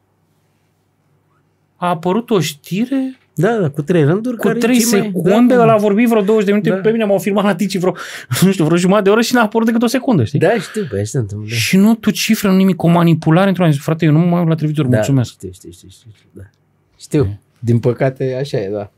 A 1.77 1.89
apărut 1.89 2.31
o 2.31 2.41
știre 2.41 3.19
Da, 3.37 3.57
da, 3.61 3.69
cu 3.71 3.83
trei 3.83 4.05
rânduri. 4.05 4.37
cu 4.37 4.43
care 4.47 4.59
3 4.59 4.79
cei 4.79 4.91
mai- 4.91 5.01
secunde, 5.15 5.55
da, 5.55 5.63
ăla 5.63 5.73
a 5.73 5.77
vorbit 5.77 6.09
vreo 6.09 6.23
20 6.23 6.45
de 6.45 6.51
minute, 6.53 6.71
Da. 6.71 6.77
pe 6.77 6.91
mine 6.91 7.05
m-au 7.05 7.19
filmat 7.19 7.45
la 7.45 7.55
Tici 7.55 7.79
vreo, 7.79 7.95
nu 8.43 8.51
știu, 8.53 8.65
vreo 8.65 8.77
jumătate 8.77 9.05
de 9.05 9.11
oră 9.11 9.21
și 9.21 9.35
n-a 9.35 9.43
apărut 9.43 9.67
decât 9.67 9.83
o 9.83 9.87
secundă, 9.87 10.25
știi? 10.25 10.39
Da, 10.39 10.59
știu, 10.59 10.87
pe 10.91 10.95
așa 10.97 11.05
se 11.05 11.19
întâmplă. 11.19 11.49
Da. 11.51 11.55
Și 11.55 11.77
nu 11.77 11.95
tu 11.95 12.11
cifre, 12.11 12.49
nu 12.49 12.55
nimic, 12.57 12.83
o 12.83 12.89
manipulare 12.89 13.49
într-o 13.49 13.69
Frate, 13.79 14.05
eu 14.05 14.13
nu 14.13 14.19
mă 14.19 14.25
mai 14.27 14.41
uit 14.41 14.49
la 14.49 14.55
televizor, 14.55 14.87
Da, 14.87 14.97
mulțumesc. 14.97 15.31
Știu, 15.33 15.49
știu, 15.53 15.71
știu, 15.71 15.89
știu, 15.91 16.11
știu, 16.17 16.29
da. 16.33 16.43
Știu. 16.99 17.41
Din 17.59 17.79
păcate, 17.79 18.37
așa 18.41 18.59
e, 18.59 18.69
da. 18.73 18.91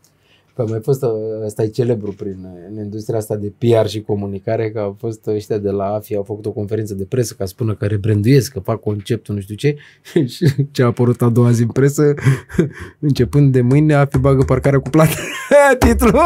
Păi 0.57 0.67
mai 0.69 0.81
fost, 0.83 1.05
ăsta 1.45 1.63
e 1.63 1.67
celebru 1.67 2.13
prin, 2.13 2.47
în 2.71 2.83
industria 2.83 3.19
asta 3.19 3.37
de 3.37 3.53
PR 3.59 3.87
și 3.87 4.01
comunicare, 4.01 4.71
că 4.71 4.79
au 4.79 4.97
fost 4.99 5.27
ăștia 5.27 5.59
de 5.59 5.71
la 5.71 5.85
AFI, 5.85 6.17
au 6.17 6.23
făcut 6.23 6.47
o 6.47 6.51
conferință 6.51 6.95
de 6.95 7.05
presă 7.05 7.35
ca 7.39 7.45
să 7.45 7.51
spună 7.51 7.75
că 7.75 7.87
rebranduiesc, 7.87 8.53
că 8.53 8.61
fac 8.61 8.81
conceptul 8.81 9.35
nu 9.35 9.41
știu 9.41 9.55
ce 9.55 9.77
și 10.35 10.53
ce 10.71 10.83
a 10.83 10.87
apărut 10.87 11.23
a 11.23 11.29
doua 11.29 11.51
zi 11.51 11.63
în 11.63 11.69
presă, 11.69 12.15
începând 12.99 13.53
de 13.53 13.61
mâine, 13.61 13.95
AFI 13.95 14.19
bagă 14.19 14.43
parcarea 14.43 14.79
cu 14.79 14.91
plată. 14.91 15.15
Titlul! 15.79 16.21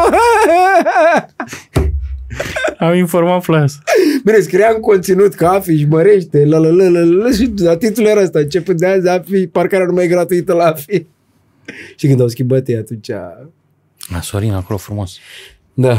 Am 2.77 2.95
informat 2.95 3.43
Flas. 3.43 3.79
Bine, 4.23 4.39
scriam 4.39 4.79
conținut 4.79 5.33
că 5.33 5.45
AFI 5.45 5.71
își 5.71 5.85
mărește, 5.85 6.45
la 6.45 6.57
la 6.57 6.69
la 6.69 6.89
la 6.89 6.99
la 6.99 7.31
și 7.31 7.53
la 7.55 7.77
titlul 7.77 8.07
era 8.07 8.21
ăsta, 8.21 8.39
începând 8.39 8.79
de 8.79 8.85
azi 8.85 9.07
AFI, 9.07 9.47
parcarea 9.47 9.85
nu 9.85 9.93
mai 9.93 10.03
e 10.03 10.07
gratuită 10.07 10.53
la 10.53 10.63
AFI. 10.63 11.05
Și 11.95 12.07
când 12.07 12.21
au 12.21 12.27
schimbat 12.27 12.67
ei 12.67 12.75
atunci... 12.77 13.11
La 14.11 14.21
Sorin, 14.21 14.53
acolo 14.53 14.77
frumos. 14.77 15.17
Da. 15.73 15.97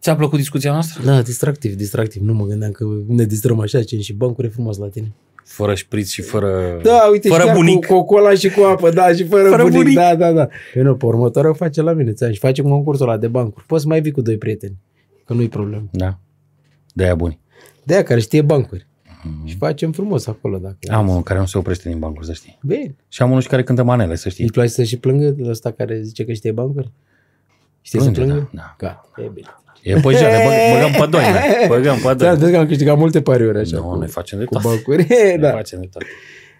Ți-a 0.00 0.16
plăcut 0.16 0.38
discuția 0.38 0.72
noastră? 0.72 1.02
Da, 1.04 1.22
distractiv, 1.22 1.74
distractiv. 1.74 2.22
Nu 2.22 2.32
mă 2.34 2.44
gândeam 2.44 2.70
că 2.70 2.84
ne 3.06 3.24
distrăm 3.24 3.60
așa, 3.60 3.82
ce 3.82 4.00
și 4.00 4.12
bancuri 4.12 4.46
e 4.46 4.50
frumos 4.50 4.76
la 4.76 4.88
tine. 4.88 5.12
Fără 5.44 5.74
șpriț 5.74 6.08
și 6.10 6.22
fără, 6.22 6.80
Da, 6.82 7.08
uite, 7.10 7.28
fără 7.28 7.40
și 7.40 7.46
chiar 7.46 7.56
bunic. 7.56 7.86
cu 7.86 7.94
cocola 7.94 8.34
și 8.34 8.50
cu 8.50 8.62
apă, 8.62 8.90
da, 8.90 9.12
și 9.14 9.24
fără, 9.26 9.48
Fără 9.48 9.62
bunic. 9.62 9.76
bunic. 9.78 9.94
Da, 9.96 10.14
da, 10.14 10.32
da. 10.32 10.48
Păi 10.72 10.82
nu, 10.82 10.96
pe 10.96 11.04
următoarea 11.06 11.50
o 11.50 11.54
face 11.54 11.82
la 11.82 11.92
mine, 11.92 12.12
ți 12.12 12.32
și 12.32 12.38
facem 12.38 12.64
concursul 12.64 13.08
ăla 13.08 13.16
de 13.18 13.28
bancuri. 13.28 13.64
Poți 13.66 13.82
să 13.82 13.88
mai 13.88 14.00
vii 14.00 14.10
cu 14.12 14.20
doi 14.20 14.38
prieteni, 14.38 14.76
că 15.24 15.32
nu-i 15.32 15.48
problemă. 15.48 15.88
Da. 15.90 16.18
De 16.92 17.04
aia 17.04 17.14
buni. 17.14 17.40
De 17.82 17.94
aia 17.94 18.02
care 18.02 18.20
știe 18.20 18.42
bancuri. 18.42 18.86
Mhm. 19.28 19.46
Și 19.46 19.56
facem 19.56 19.92
frumos 19.92 20.26
acolo, 20.26 20.58
dacă 20.58 20.76
Am 20.90 21.08
unul 21.08 21.22
care 21.22 21.38
nu 21.38 21.46
se 21.46 21.58
oprește 21.58 21.88
din 21.88 21.98
bancuri, 21.98 22.26
să 22.26 22.32
știi. 22.32 22.58
Bine. 22.62 22.96
Și 23.08 23.22
am 23.22 23.28
unul 23.30 23.40
și 23.40 23.48
care 23.48 23.62
cântă 23.62 23.82
manele, 23.82 24.14
să 24.14 24.28
știi. 24.28 24.44
Îi 24.44 24.50
place 24.50 24.68
să 24.68 24.82
și 24.82 24.98
plângă 24.98 25.30
de 25.30 25.48
ăsta 25.50 25.70
care 25.70 26.00
zice 26.02 26.24
că 26.24 26.32
știe 26.32 26.52
bancuri? 26.52 26.90
Știi 27.80 28.00
să 28.00 28.10
Plânge, 28.10 28.20
plângă? 28.32 28.50
da, 28.52 28.76
Da. 28.78 29.00
E 29.24 29.30
bine. 29.34 29.46
E 29.82 29.94
pe 30.00 30.10
jale, 30.10 30.36
băg, 30.44 30.52
băgăm 30.78 31.00
pe 31.00 31.10
doi, 31.10 31.22
da. 31.22 31.66
Băgăm 31.74 31.96
pe 31.96 32.02
Da, 32.02 32.14
doi. 32.14 32.36
vezi 32.38 32.50
că 32.52 32.58
am 32.58 32.66
câștigat 32.66 32.98
multe 32.98 33.22
pariuri 33.22 33.58
așa. 33.58 33.76
Nu, 33.76 33.82
cu, 33.82 33.94
noi 33.94 34.08
facem 34.08 34.38
de 34.38 34.44
cu 34.44 34.52
toate. 34.52 34.66
bancuri. 34.68 35.06
Noi 35.30 35.38
da. 35.40 35.50
facem 35.50 35.80
de 35.80 35.86
toate. 35.90 36.06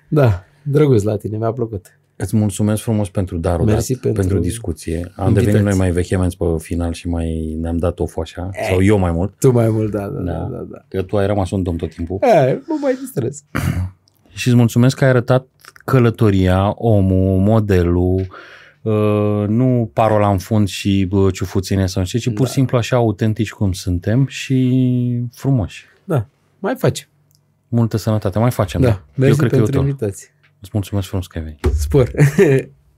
da, 0.09 0.45
drăguț 0.63 1.03
la 1.03 1.17
tine, 1.17 1.37
mi-a 1.37 1.53
plăcut. 1.53 1.99
Îți 2.17 2.37
mulțumesc 2.37 2.83
frumos 2.83 3.09
pentru 3.09 3.37
darul 3.39 3.65
Mersi 3.67 3.93
dat, 3.93 4.01
pentru 4.01 4.21
pentru 4.21 4.39
discuție. 4.39 4.97
Am 4.97 5.27
invitație. 5.29 5.35
devenit 5.53 5.63
noi 5.69 5.77
mai 5.77 5.91
vechemenți 5.91 6.37
pe 6.37 6.45
final 6.59 6.93
și 6.93 7.09
mai 7.09 7.57
ne-am 7.61 7.77
dat 7.77 7.99
o 7.99 8.05
așa. 8.21 8.51
Sau 8.69 8.83
eu 8.83 8.99
mai 8.99 9.13
mult. 9.13 9.35
Tu 9.39 9.51
mai 9.51 9.69
mult, 9.69 9.91
da, 9.91 9.99
da, 10.09 10.21
da, 10.21 10.33
Da. 10.33 10.39
da. 10.51 10.67
da. 10.71 10.85
Că 10.89 11.03
tu 11.03 11.17
ai 11.17 11.27
rămas 11.27 11.51
un 11.51 11.63
domn 11.63 11.77
tot 11.77 11.95
timpul. 11.95 12.19
E, 12.21 12.63
mă 12.67 12.79
mai 12.81 12.95
distrez. 13.01 13.43
Și 14.35 14.49
îți 14.49 14.57
mulțumesc 14.57 14.97
că 14.97 15.05
ai 15.05 15.11
arătat 15.11 15.47
călătoria, 15.85 16.73
omul, 16.77 17.39
modelul, 17.39 18.27
uh, 18.83 19.45
nu 19.49 19.91
parola 19.93 20.31
în 20.31 20.39
fund 20.39 20.69
și 20.69 21.09
uh, 21.11 21.33
ciufuține 21.33 21.87
sau 21.87 22.01
nu 22.03 22.07
știu, 22.09 22.19
ce, 22.19 22.31
ci 22.31 22.35
pur 22.35 22.47
și 22.47 22.53
simplu 22.53 22.77
așa 22.77 22.97
autentici 22.97 23.51
cum 23.53 23.73
suntem 23.73 24.27
și 24.27 25.23
frumoși. 25.33 25.85
Da, 26.05 26.27
mai 26.59 26.75
facem. 26.79 27.09
Multă 27.69 27.97
sănătate, 27.97 28.39
mai 28.39 28.51
facem. 28.51 28.81
Da, 28.81 28.89
Da. 28.89 29.03
mersi 29.15 29.31
Eu 29.33 29.37
cred 29.37 29.51
că 29.51 29.57
e 29.57 29.59
pentru 29.61 29.79
util. 29.81 29.91
invitație. 29.91 30.29
Îți 30.67 30.75
mulțumesc 30.75 31.07
frumos 31.09 31.27
că 31.27 31.39
ai 31.39 31.45
venit. 31.45 31.65
Spor. 31.79 32.11